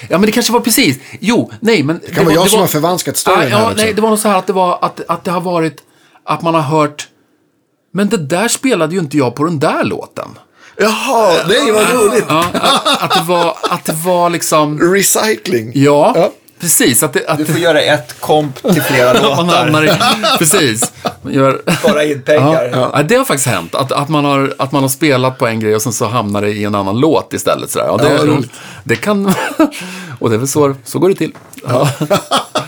ja, 0.00 0.18
men 0.18 0.22
det 0.22 0.32
kanske 0.32 0.52
var 0.52 0.60
precis. 0.60 0.98
Jo, 1.20 1.50
nej, 1.60 1.82
men... 1.82 2.00
Det 2.06 2.14
kan 2.14 2.24
vara 2.24 2.34
jag 2.34 2.50
som 2.50 2.60
har 2.60 2.66
förvanskat 2.66 3.16
storyn 3.16 3.38
Nej, 3.38 3.48
här 3.48 3.60
ja, 3.60 3.70
också. 3.70 3.84
nej, 3.84 3.94
det 3.94 4.00
var 4.02 4.08
nog 4.08 4.18
så 4.18 4.28
här 4.28 4.38
att 4.38 4.46
det 4.46 4.52
var 4.52 4.78
att, 4.82 5.00
att 5.08 5.24
det 5.24 5.30
har 5.30 5.40
varit... 5.40 5.82
Att 6.24 6.42
man 6.42 6.54
har 6.54 6.62
hört... 6.62 7.08
Men 7.92 8.08
det 8.08 8.16
där 8.16 8.48
spelade 8.48 8.94
ju 8.94 9.00
inte 9.00 9.16
jag 9.16 9.34
på 9.34 9.44
den 9.44 9.58
där 9.58 9.84
låten. 9.84 10.28
Jaha, 10.78 11.44
nej 11.48 11.72
vad 11.72 11.92
roligt. 11.92 12.24
Ja, 12.28 12.44
att, 12.52 13.02
att, 13.02 13.10
det 13.14 13.22
var, 13.28 13.56
att 13.62 13.84
det 13.84 13.92
var 13.92 14.30
liksom... 14.30 14.92
Recycling. 14.94 15.72
Ja, 15.74 16.12
Ja. 16.16 16.30
Precis. 16.64 17.02
Att 17.02 17.12
det, 17.12 17.26
att 17.26 17.38
Du 17.38 17.44
det, 17.44 17.52
får 17.52 17.60
göra 17.60 17.80
ett 17.80 18.20
komp 18.20 18.62
till 18.72 18.82
flera 18.82 19.12
låtar. 19.22 19.84
i... 19.84 19.90
Precis. 20.38 20.92
Gör, 21.22 21.62
Bara 21.82 22.04
in 22.04 22.22
pengar. 22.22 22.70
Ja, 22.72 22.90
ja, 22.92 23.02
det 23.02 23.14
har 23.16 23.24
faktiskt 23.24 23.48
hänt. 23.48 23.74
Att, 23.74 23.92
att, 23.92 24.08
man 24.08 24.24
har, 24.24 24.54
att 24.58 24.72
man 24.72 24.82
har 24.82 24.88
spelat 24.88 25.38
på 25.38 25.46
en 25.46 25.60
grej 25.60 25.74
och 25.74 25.82
sen 25.82 25.92
så 25.92 26.06
hamnar 26.06 26.42
det 26.42 26.50
i 26.50 26.64
en 26.64 26.74
annan 26.74 27.00
låt 27.00 27.32
istället. 27.32 27.70
Sådär. 27.70 27.86
Ja, 27.86 27.96
det, 27.96 28.26
Ja, 28.26 28.42
det 28.84 28.96
kan... 28.96 29.26
Och 30.18 30.30
det 30.30 30.36
är 30.36 30.38
väl 30.38 30.48
så, 30.48 30.74
så 30.84 30.98
går 30.98 31.08
det 31.08 31.14
till. 31.14 31.32
Ja. 31.68 31.88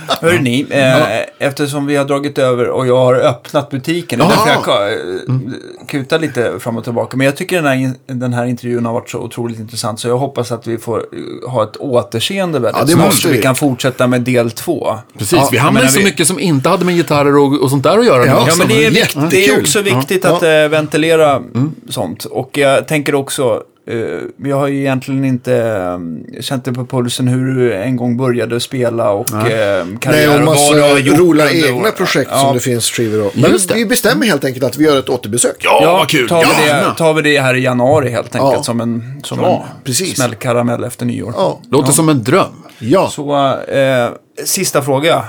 Hörru 0.08 0.38
ni, 0.38 0.66
eh, 0.70 1.46
eftersom 1.48 1.86
vi 1.86 1.96
har 1.96 2.04
dragit 2.04 2.38
över 2.38 2.68
och 2.68 2.86
jag 2.86 2.96
har 2.96 3.14
öppnat 3.14 3.70
butiken. 3.70 4.18
Det 4.18 4.24
är 4.24 4.28
Ja. 4.28 4.44
därför 4.46 4.80
jag 4.80 4.92
eh, 4.92 5.88
kutar 5.88 6.18
lite 6.18 6.52
fram 6.58 6.76
och 6.76 6.84
tillbaka. 6.84 7.16
Men 7.16 7.24
jag 7.24 7.36
tycker 7.36 7.62
den 7.62 7.66
här, 7.78 7.90
den 8.06 8.32
här 8.32 8.46
intervjun 8.46 8.86
har 8.86 8.92
varit 8.92 9.10
så 9.10 9.18
otroligt 9.18 9.58
intressant. 9.58 10.00
Så 10.00 10.08
jag 10.08 10.18
hoppas 10.18 10.52
att 10.52 10.66
vi 10.66 10.78
får 10.78 10.98
eh, 10.98 11.50
ha 11.50 11.62
ett 11.62 11.76
återseende 11.76 12.58
väldigt 12.58 12.80
Ja, 12.80 12.86
det 12.86 12.92
snart. 12.92 13.06
måste 13.06 13.22
Så 13.22 13.28
vi 13.28 13.42
kan 13.42 13.54
fortsätta 13.54 14.06
med 14.06 14.20
del 14.20 14.50
två. 14.50 14.94
Precis, 15.18 15.38
Ja, 15.38 15.48
vi 15.52 15.60
men 15.80 15.88
så 15.88 15.98
vi- 15.98 16.04
mycket 16.04 16.26
som 16.26 16.40
inte 16.40 16.68
hade 16.68 16.84
med 16.84 16.94
gitarrer 16.96 17.36
och, 17.36 17.62
och 17.62 17.70
sånt 17.70 17.82
där 17.82 17.98
att 17.98 18.06
göra. 18.06 18.26
Ja. 18.26 18.44
Ja, 18.48 18.54
men 18.58 18.68
det 18.68 18.84
är, 18.86 18.90
vikt, 18.90 19.16
det 19.30 19.46
är 19.46 19.58
också 19.60 19.82
viktigt 19.82 20.24
Ja. 20.24 20.36
att 20.36 20.42
eh, 20.42 20.48
ventilera 20.68 21.42
sånt. 21.88 22.24
Och 22.24 22.58
jag 22.58 22.88
tänker 22.88 23.14
också, 23.14 23.62
eh, 23.86 23.96
vi 24.36 24.50
har 24.52 24.68
ju 24.68 24.78
egentligen 24.80 25.24
inte 25.24 25.54
eh, 25.56 26.40
känt 26.42 26.64
det 26.64 26.72
på 26.72 26.86
pulsen 26.86 27.28
hur 27.28 27.54
du 27.54 27.74
en 27.74 27.96
gång 27.96 28.16
började 28.16 28.60
spela 28.60 29.10
och 29.10 29.30
eh, 29.30 29.86
Nej, 29.86 29.96
karriär 30.00 30.42
och 30.42 30.48
och 30.48 30.54
vad 30.54 30.76
du 30.76 30.80
har 30.82 30.88
massa 30.90 30.98
gjort 31.00 31.18
roliga 31.18 31.50
egna 31.50 31.90
projekt 31.90 32.30
Ja. 32.32 32.38
som 32.38 32.54
det 32.54 32.60
finns 32.60 32.90
skivor 32.90 33.26
av. 33.26 33.30
Men 33.34 33.50
vi 33.74 33.86
bestämmer 33.86 34.26
helt 34.26 34.44
enkelt 34.44 34.64
att 34.64 34.78
vi 34.78 34.84
gör 34.84 34.98
ett 34.98 35.08
återbesök. 35.08 35.56
Ja, 35.60 35.78
Ja, 35.82 35.92
vad 35.92 36.08
kul. 36.08 36.28
tar 36.28 36.40
vi, 36.40 36.68
det, 36.68 36.94
tar 36.98 37.14
vi 37.14 37.22
det 37.22 37.40
här 37.40 37.54
i 37.54 37.60
januari 37.62 38.10
helt 38.10 38.34
enkelt 38.34 38.52
Ja. 38.56 38.62
som 38.62 38.80
en, 38.80 39.20
som 39.24 39.38
Ja, 39.40 39.64
en 39.76 39.82
precis. 39.84 40.16
smällkaramell 40.16 40.84
efter 40.84 41.06
nyår. 41.06 41.32
Ja. 41.36 41.60
Låter 41.70 41.92
som 41.92 42.08
en 42.08 42.22
dröm. 42.24 42.62
Ja. 42.78 43.10
Så, 43.10 43.54
eh, 43.68 44.08
sista 44.44 44.82
fråga. 44.82 45.24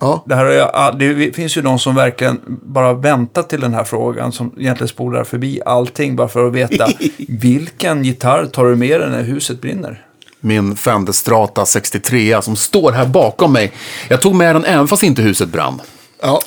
ja. 0.00 0.24
Det, 0.26 0.34
här 0.34 0.70
ah, 0.74 0.92
det 0.92 1.32
finns 1.36 1.56
ju 1.56 1.62
de 1.62 1.78
som 1.78 1.94
verkligen 1.94 2.40
bara 2.62 2.92
väntar 2.92 3.42
till 3.42 3.60
den 3.60 3.74
här 3.74 3.84
frågan, 3.84 4.32
som 4.32 4.54
egentligen 4.58 4.88
spolar 4.88 5.24
förbi 5.24 5.60
allting 5.66 6.16
bara 6.16 6.28
för 6.28 6.46
att 6.46 6.52
veta 6.52 6.88
vilken 7.28 8.04
gitarr 8.04 8.46
tar 8.46 8.64
du 8.64 8.76
med 8.76 9.00
dig 9.00 9.10
när 9.10 9.22
huset 9.22 9.60
brinner? 9.60 10.04
Min 10.40 10.76
Fender 10.76 11.12
Strata 11.12 11.66
63 11.66 12.42
som 12.42 12.56
står 12.56 12.92
här 12.92 13.06
bakom 13.06 13.52
mig. 13.52 13.72
Jag 14.08 14.20
tog 14.20 14.34
med 14.34 14.54
den 14.54 14.64
även 14.64 14.88
fast 14.88 15.02
inte 15.02 15.22
huset 15.22 15.48
brann. 15.48 15.80
ja. 16.22 16.40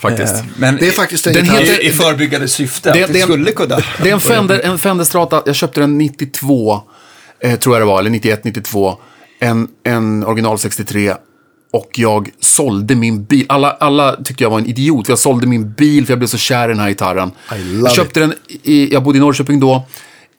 Faktiskt. 0.00 0.34
Eh, 0.34 0.40
Men 0.56 0.76
Det 0.76 0.88
är 0.88 0.92
faktiskt 0.92 1.26
en 1.26 1.32
Den 1.34 1.44
heter- 1.44 1.84
i, 1.84 1.90
förebyggande 1.90 2.48
syfte, 2.48 2.92
Det- 2.92 3.06
det- 3.06 3.12
det 3.12 3.20
skulle 3.20 3.52
kunna. 3.52 3.78
Det 4.02 4.08
är 4.08 4.12
en 4.14 4.20
Fender, 4.20 4.60
en 4.64 4.78
Fender 4.78 5.04
Strata, 5.04 5.42
jag 5.46 5.54
köpte 5.54 5.80
den 5.80 5.98
92, 5.98 6.80
eh, 7.40 7.58
tror 7.58 7.74
jag 7.74 7.82
det 7.82 7.86
var, 7.86 7.98
eller 7.98 8.10
91, 8.10 8.44
92. 8.44 8.98
En, 9.44 9.68
en 9.82 10.24
original 10.24 10.58
63. 10.58 11.14
Och 11.72 11.90
jag 11.98 12.30
sålde 12.40 12.94
min 12.94 13.24
bil. 13.24 13.44
Alla, 13.48 13.70
alla 13.70 14.16
tyckte 14.16 14.42
jag 14.44 14.50
var 14.50 14.58
en 14.58 14.66
idiot, 14.66 15.06
för 15.06 15.12
jag 15.12 15.18
sålde 15.18 15.46
min 15.46 15.72
bil 15.72 16.06
för 16.06 16.12
jag 16.12 16.18
blev 16.18 16.28
så 16.28 16.38
kär 16.38 16.64
i 16.68 16.72
den 16.72 16.78
här 16.80 16.88
gitarren. 16.88 17.30
Jag 17.82 17.92
köpte 17.92 18.20
den, 18.20 18.34
i, 18.62 18.92
jag 18.92 19.02
bodde 19.02 19.18
i 19.18 19.20
Norrköping 19.20 19.60
då. 19.60 19.82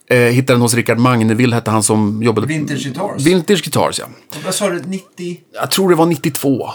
Eh, 0.07 0.17
hittade 0.17 0.53
den 0.53 0.61
hos 0.61 0.73
Rickard 0.73 0.97
Magnevill, 0.97 1.53
hette 1.53 1.71
han 1.71 1.83
som 1.83 2.23
jobbade... 2.23 2.47
Vintage 2.47 2.83
Guitars. 2.83 3.21
Vintage 3.21 3.63
Guitars, 3.63 3.99
ja. 3.99 4.05
Vad 4.45 4.53
sa 4.55 4.69
du, 4.69 4.81
90? 4.85 5.37
Jag 5.53 5.71
tror 5.71 5.89
det 5.89 5.95
var 5.95 6.05
92. 6.05 6.69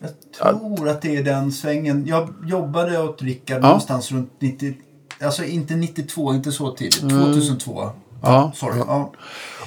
Jag 0.00 0.58
tror 0.58 0.88
att 0.88 1.02
det 1.02 1.16
är 1.16 1.22
den 1.22 1.52
svängen. 1.52 2.06
Jag 2.06 2.34
jobbade 2.46 3.02
åt 3.02 3.22
Rickard 3.22 3.58
Ja. 3.62 3.66
någonstans 3.66 4.12
runt 4.12 4.30
90, 4.40 4.74
alltså 5.22 5.44
inte 5.44 5.74
92, 5.74 6.34
inte 6.34 6.52
så 6.52 6.70
tidigt, 6.70 7.00
2002. 7.00 7.90
Ja. 8.22 8.52
Sorry. 8.54 8.78
Ja. 8.78 9.12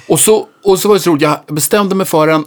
Och 0.08 0.20
så, 0.20 0.46
och 0.64 0.78
så 0.78 0.88
var 0.88 0.94
det 0.94 1.00
så 1.00 1.10
roligt, 1.10 1.22
jag 1.22 1.38
bestämde 1.46 1.94
mig 1.94 2.06
för 2.06 2.28
en... 2.28 2.44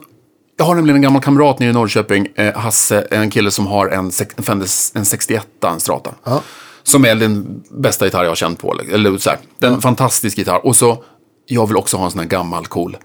Jag 0.58 0.66
har 0.66 0.76
nämligen 0.76 0.96
en 0.96 1.02
gammal 1.02 1.22
kamrat 1.22 1.60
nere 1.60 1.70
i 1.70 1.74
Norrköping, 1.74 2.28
eh, 2.36 2.54
Hasse, 2.54 3.08
en 3.12 3.30
kille 3.30 3.52
som 3.52 3.68
har 3.68 3.88
en, 3.88 4.12
en 4.36 4.62
en 4.94 5.06
61, 5.06 5.48
en 5.64 5.80
Strata. 5.80 6.12
Ja. 6.24 6.42
Som 6.84 7.06
är 7.06 7.16
den 7.16 7.64
bästa 7.72 8.06
gitarr 8.06 8.24
jag 8.24 8.32
har 8.32 8.36
känt 8.36 8.60
på. 8.60 8.80
Eller 8.92 9.18
så 9.18 9.30
här, 9.30 9.40
den 9.60 9.82
fantastisk 9.82 10.38
gitarr. 10.38 10.66
Och 10.66 10.76
så, 10.76 11.04
jag 11.46 11.68
vill 11.68 11.78
också 11.78 11.98
ha 11.98 12.06
en 12.06 12.12
sån 12.12 12.20
här 12.20 12.28
gammal 12.28 12.68
cool. 12.68 12.98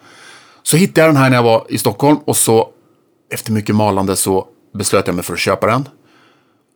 Så 0.62 0.76
hittade 0.76 1.00
jag 1.00 1.14
den 1.14 1.22
här 1.22 1.30
när 1.30 1.36
jag 1.36 1.42
var 1.42 1.66
i 1.68 1.78
Stockholm 1.78 2.18
och 2.24 2.36
så, 2.36 2.68
efter 3.32 3.52
mycket 3.52 3.74
malande 3.74 4.16
så 4.16 4.46
beslöt 4.74 5.06
jag 5.06 5.14
mig 5.14 5.24
för 5.24 5.32
att 5.32 5.38
köpa 5.38 5.66
den. 5.66 5.88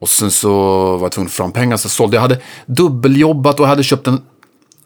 Och 0.01 0.09
sen 0.09 0.31
så 0.31 0.51
var 0.97 1.03
jag 1.05 1.13
tvungen 1.13 1.27
att 1.27 1.33
få 1.33 1.43
fram 1.43 1.53
pengar 1.53 1.77
så 1.77 1.87
jag 1.87 1.91
sålde. 1.91 2.17
Jag 2.17 2.23
hade 2.23 2.41
dubbeljobbat 2.67 3.61
och 3.61 3.67
hade 3.67 3.83
köpt 3.83 4.07
en, 4.07 4.23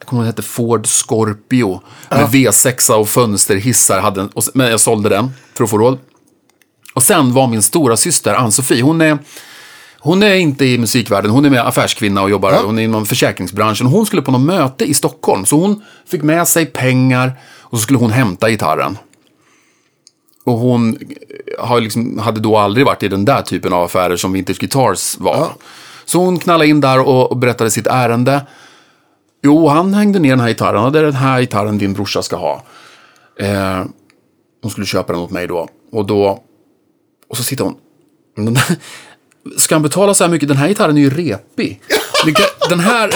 jag 0.04 0.08
kommer 0.08 0.22
ihåg 0.22 0.28
att 0.28 0.36
den 0.36 0.42
hette 0.42 0.54
Ford 0.54 0.86
Scorpio. 0.86 1.80
Med 2.10 2.26
V6 2.26 2.92
och 2.92 3.08
fönsterhissar. 3.08 4.00
Hade 4.00 4.20
en, 4.20 4.28
och, 4.28 4.44
men 4.54 4.70
jag 4.70 4.80
sålde 4.80 5.08
den 5.08 5.30
för 5.54 5.64
att 5.64 5.70
få 5.70 5.78
råd. 5.78 5.98
Och 6.94 7.02
sen 7.02 7.32
var 7.32 7.46
min 7.46 7.62
stora 7.62 7.96
syster 7.96 8.34
Ann-Sofie, 8.34 8.82
hon 8.82 9.00
är, 9.00 9.18
hon 9.98 10.22
är 10.22 10.34
inte 10.34 10.64
i 10.64 10.78
musikvärlden, 10.78 11.30
hon 11.30 11.44
är 11.44 11.50
med 11.50 11.66
affärskvinna 11.66 12.22
och 12.22 12.30
jobbar, 12.30 12.62
hon 12.64 12.78
är 12.78 12.82
inom 12.82 13.06
försäkringsbranschen. 13.06 13.86
Hon 13.86 14.06
skulle 14.06 14.22
på 14.22 14.30
något 14.30 14.40
möte 14.40 14.84
i 14.84 14.94
Stockholm, 14.94 15.46
så 15.46 15.56
hon 15.56 15.82
fick 16.06 16.22
med 16.22 16.48
sig 16.48 16.66
pengar 16.66 17.32
och 17.60 17.78
så 17.78 17.82
skulle 17.82 17.98
hon 17.98 18.10
hämta 18.10 18.50
gitarren. 18.50 18.98
Och 20.44 20.58
hon 20.58 20.96
eh, 20.96 21.66
har 21.66 21.80
liksom, 21.80 22.18
hade 22.18 22.40
då 22.40 22.56
aldrig 22.56 22.86
varit 22.86 23.02
i 23.02 23.08
den 23.08 23.24
där 23.24 23.42
typen 23.42 23.72
av 23.72 23.82
affärer 23.82 24.16
som 24.16 24.32
Vintage 24.32 24.58
Guitars 24.60 25.18
var. 25.18 25.48
Så 26.04 26.18
hon 26.18 26.38
knallade 26.38 26.70
in 26.70 26.80
där 26.80 27.00
och, 27.00 27.30
och 27.30 27.36
berättade 27.36 27.70
sitt 27.70 27.86
ärende. 27.86 28.46
Jo, 29.44 29.68
han 29.68 29.94
hängde 29.94 30.18
ner 30.18 30.30
den 30.30 30.40
här 30.40 30.48
gitarren. 30.48 30.84
och 30.84 30.92
Det 30.92 30.98
är 30.98 31.02
den 31.02 31.14
här 31.14 31.40
gitarren 31.40 31.78
din 31.78 31.92
brorsa 31.92 32.22
ska 32.22 32.36
ha. 32.36 32.62
Eh, 33.38 33.84
hon 34.62 34.70
skulle 34.70 34.86
köpa 34.86 35.12
den 35.12 35.22
åt 35.22 35.30
mig 35.30 35.46
då. 35.46 35.68
Och 35.92 36.06
då... 36.06 36.42
Och 37.28 37.36
så 37.36 37.42
sitter 37.42 37.64
hon... 37.64 37.76
Ska 39.56 39.74
han 39.74 39.82
betala 39.82 40.14
så 40.14 40.24
här 40.24 40.30
mycket? 40.30 40.48
Den 40.48 40.56
här 40.56 40.68
gitarren 40.68 40.96
är 40.96 41.00
ju 41.00 41.10
repig. 41.10 41.80
Kan- 42.32 42.68
Den 42.68 42.80
här, 42.80 43.14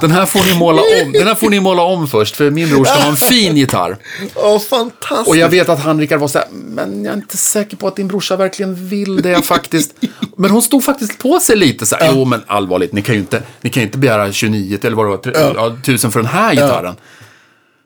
den 0.00 0.10
här 0.10 0.26
får 0.26 0.44
ni 0.52 0.58
måla 0.58 0.82
om. 0.82 1.12
Den 1.12 1.26
här 1.26 1.34
får 1.34 1.50
ni 1.50 1.60
måla 1.60 1.82
om 1.82 2.08
först, 2.08 2.36
för 2.36 2.50
min 2.50 2.68
bror 2.68 2.84
ska 2.84 2.94
ha 2.98 3.08
en 3.10 3.16
fin 3.16 3.56
gitarr. 3.56 3.96
Åh, 4.34 4.58
fantastiskt. 4.60 5.28
Och 5.28 5.36
jag 5.36 5.48
vet 5.48 5.68
att 5.68 5.80
han, 5.80 6.00
Rickard, 6.00 6.20
var 6.20 6.28
så 6.28 6.38
här, 6.38 6.48
men 6.50 7.04
jag 7.04 7.12
är 7.12 7.16
inte 7.16 7.36
säker 7.36 7.76
på 7.76 7.88
att 7.88 7.96
din 7.96 8.08
brorsa 8.08 8.36
verkligen 8.36 8.88
vill 8.88 9.22
det 9.22 9.42
faktiskt. 9.42 9.92
Men 10.36 10.50
hon 10.50 10.62
stod 10.62 10.84
faktiskt 10.84 11.18
på 11.18 11.40
sig 11.40 11.56
lite 11.56 11.86
så 11.86 11.96
här, 11.96 12.12
jo 12.14 12.24
men 12.24 12.42
allvarligt, 12.46 12.92
ni 12.92 13.02
kan 13.02 13.14
ju 13.14 13.20
inte, 13.20 13.42
ni 13.60 13.70
kan 13.70 13.80
ju 13.80 13.86
inte 13.86 13.98
begära 13.98 14.32
29 14.32 14.78
eller 14.82 14.96
vad 14.96 15.06
det 15.06 15.10
var, 15.10 15.16
tre- 15.16 15.32
ja, 15.54 15.76
tusen 15.84 16.12
för 16.12 16.20
den 16.20 16.28
här 16.28 16.50
gitarren. 16.54 16.94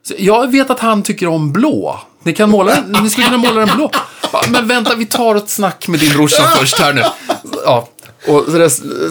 Så 0.09 0.15
jag 0.19 0.53
vet 0.53 0.71
att 0.71 0.81
han 0.81 1.03
tycker 1.03 1.27
om 1.29 1.53
blå. 1.53 2.01
Ni 2.23 2.33
kan 2.33 2.51
måla 2.51 2.75
den, 2.75 3.03
ni 3.03 3.11
skulle 3.11 3.27
kunna 3.27 3.39
måla 3.39 3.61
den 3.67 3.77
blå. 3.77 3.91
Men 4.49 4.69
vänta, 4.69 4.95
vi 4.95 5.07
tar 5.07 5.35
ett 5.35 5.51
snack 5.51 5.89
med 5.89 6.01
din 6.01 6.13
brorsa 6.13 6.43
först 6.43 6.79
här 6.79 6.93
nu. 6.93 7.03
Ja. 7.65 7.89
Och 8.29 8.45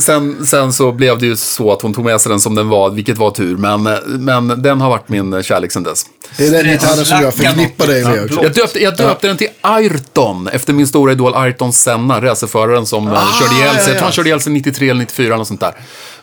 sen, 0.02 0.46
sen 0.46 0.74
så 0.74 0.92
blev 0.92 1.18
det 1.18 1.26
ju 1.26 1.36
så 1.36 1.72
att 1.72 1.82
hon 1.82 1.94
tog 1.94 2.06
med 2.06 2.22
sig 2.22 2.30
den 2.30 2.40
som 2.40 2.56
den 2.56 2.70
var, 2.70 2.90
vilket 2.90 3.18
var 3.18 3.32
tur. 3.32 3.58
Men, 3.58 3.88
eh, 3.88 4.00
men 4.06 4.62
den 4.62 4.82
har 4.82 4.90
varit 4.90 5.10
min 5.10 5.44
kärlek 5.44 5.72
sen 5.72 5.84
dess. 5.84 6.06
Det 6.38 6.48
är 6.48 6.52
den 6.52 6.72
gitarren 6.72 7.06
som 7.06 7.22
jag 7.22 7.34
förknippar 7.34 7.88
dig 7.88 8.04
med 8.04 8.24
också. 8.24 8.44
Jag 8.44 8.54
döpte, 8.54 8.84
jag 8.84 8.98
döpte 8.98 9.28
den 9.28 9.38
till 9.38 9.50
Ayrton, 9.62 10.48
efter 10.48 10.74
min 10.74 10.88
stora 10.88 11.12
idol 11.12 11.36
Ayrton 11.36 11.74
Senna, 11.74 12.22
racerföraren 12.22 12.86
som 12.86 13.08
ah, 13.08 13.34
körde 13.40 13.56
ihjäl 13.56 13.76
sig. 13.76 13.76
ja, 13.76 13.78
Jag 13.78 13.86
tror 13.86 13.96
ja. 13.96 14.04
han 14.04 14.12
körde 14.12 14.30
ihjäl 14.30 14.42
sig 14.42 14.54
93 14.54 14.90
eller 14.90 15.00
94 15.00 15.26
eller 15.26 15.38
något 15.38 15.48
sånt 15.48 15.60
där. 15.60 15.74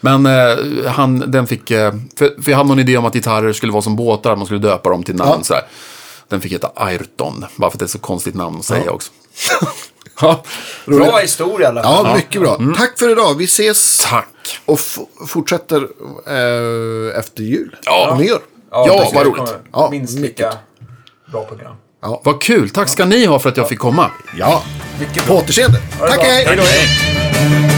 Men 0.01 0.27
eh, 0.27 0.93
han, 0.93 1.31
den 1.31 1.47
fick, 1.47 1.71
eh, 1.71 1.95
för, 2.19 2.43
för 2.43 2.51
jag 2.51 2.57
hade 2.57 2.69
någon 2.69 2.79
idé 2.79 2.97
om 2.97 3.05
att 3.05 3.15
gitarrer 3.15 3.53
skulle 3.53 3.73
vara 3.73 3.83
som 3.83 3.97
båtar, 3.97 4.33
att 4.33 4.39
man 4.39 4.47
skulle 4.47 4.61
döpa 4.61 4.91
dem 4.91 5.03
till 5.03 5.15
namn. 5.15 5.33
Ja. 5.39 5.45
Sådär. 5.45 5.63
Den 6.29 6.41
fick 6.41 6.53
heta 6.53 6.71
Ayrton, 6.77 7.45
bara 7.57 7.71
för 7.71 7.77
att 7.77 7.79
det 7.79 7.87
är 7.87 7.89
så 7.89 7.99
konstigt 7.99 8.35
namn 8.35 8.59
att 8.59 8.65
säga 8.65 8.91
också. 8.91 9.11
ja. 10.21 10.43
Bra 10.87 11.19
historia 11.19 11.67
i 11.67 11.71
alla 11.71 11.83
fall. 11.83 12.07
Ja, 12.07 12.15
mycket 12.17 12.41
bra. 12.41 12.59
Tack 12.77 12.99
för 12.99 13.11
idag. 13.11 13.35
Vi 13.39 13.45
ses 13.45 14.07
Tack. 14.11 14.61
och 14.65 14.81
fortsätter 15.29 15.77
eh, 16.27 17.19
efter 17.19 17.43
jul. 17.43 17.77
Ja. 17.85 18.11
Och 18.11 18.19
nyår. 18.19 18.41
Ja, 18.71 18.85
det 18.87 19.17
vad 19.17 19.27
roligt. 19.27 19.55
Ja, 19.73 19.89
Minst 19.91 20.19
lika 20.19 20.53
bra 21.33 21.45
program. 21.45 21.75
Vad 22.23 22.43
kul, 22.43 22.71
tack 22.71 22.89
ska 22.89 23.05
ni 23.05 23.27
ha 23.27 23.39
för 23.39 23.49
att 23.49 23.57
jag 23.57 23.69
fick 23.69 23.79
komma. 23.79 24.11
Ja, 24.39 24.63
Mycket 25.01 25.27
på 25.27 25.35
återseende. 25.35 25.79
Tack, 25.99 26.23
hej! 26.23 26.45
Hej 26.47 26.57
då. 26.57 27.74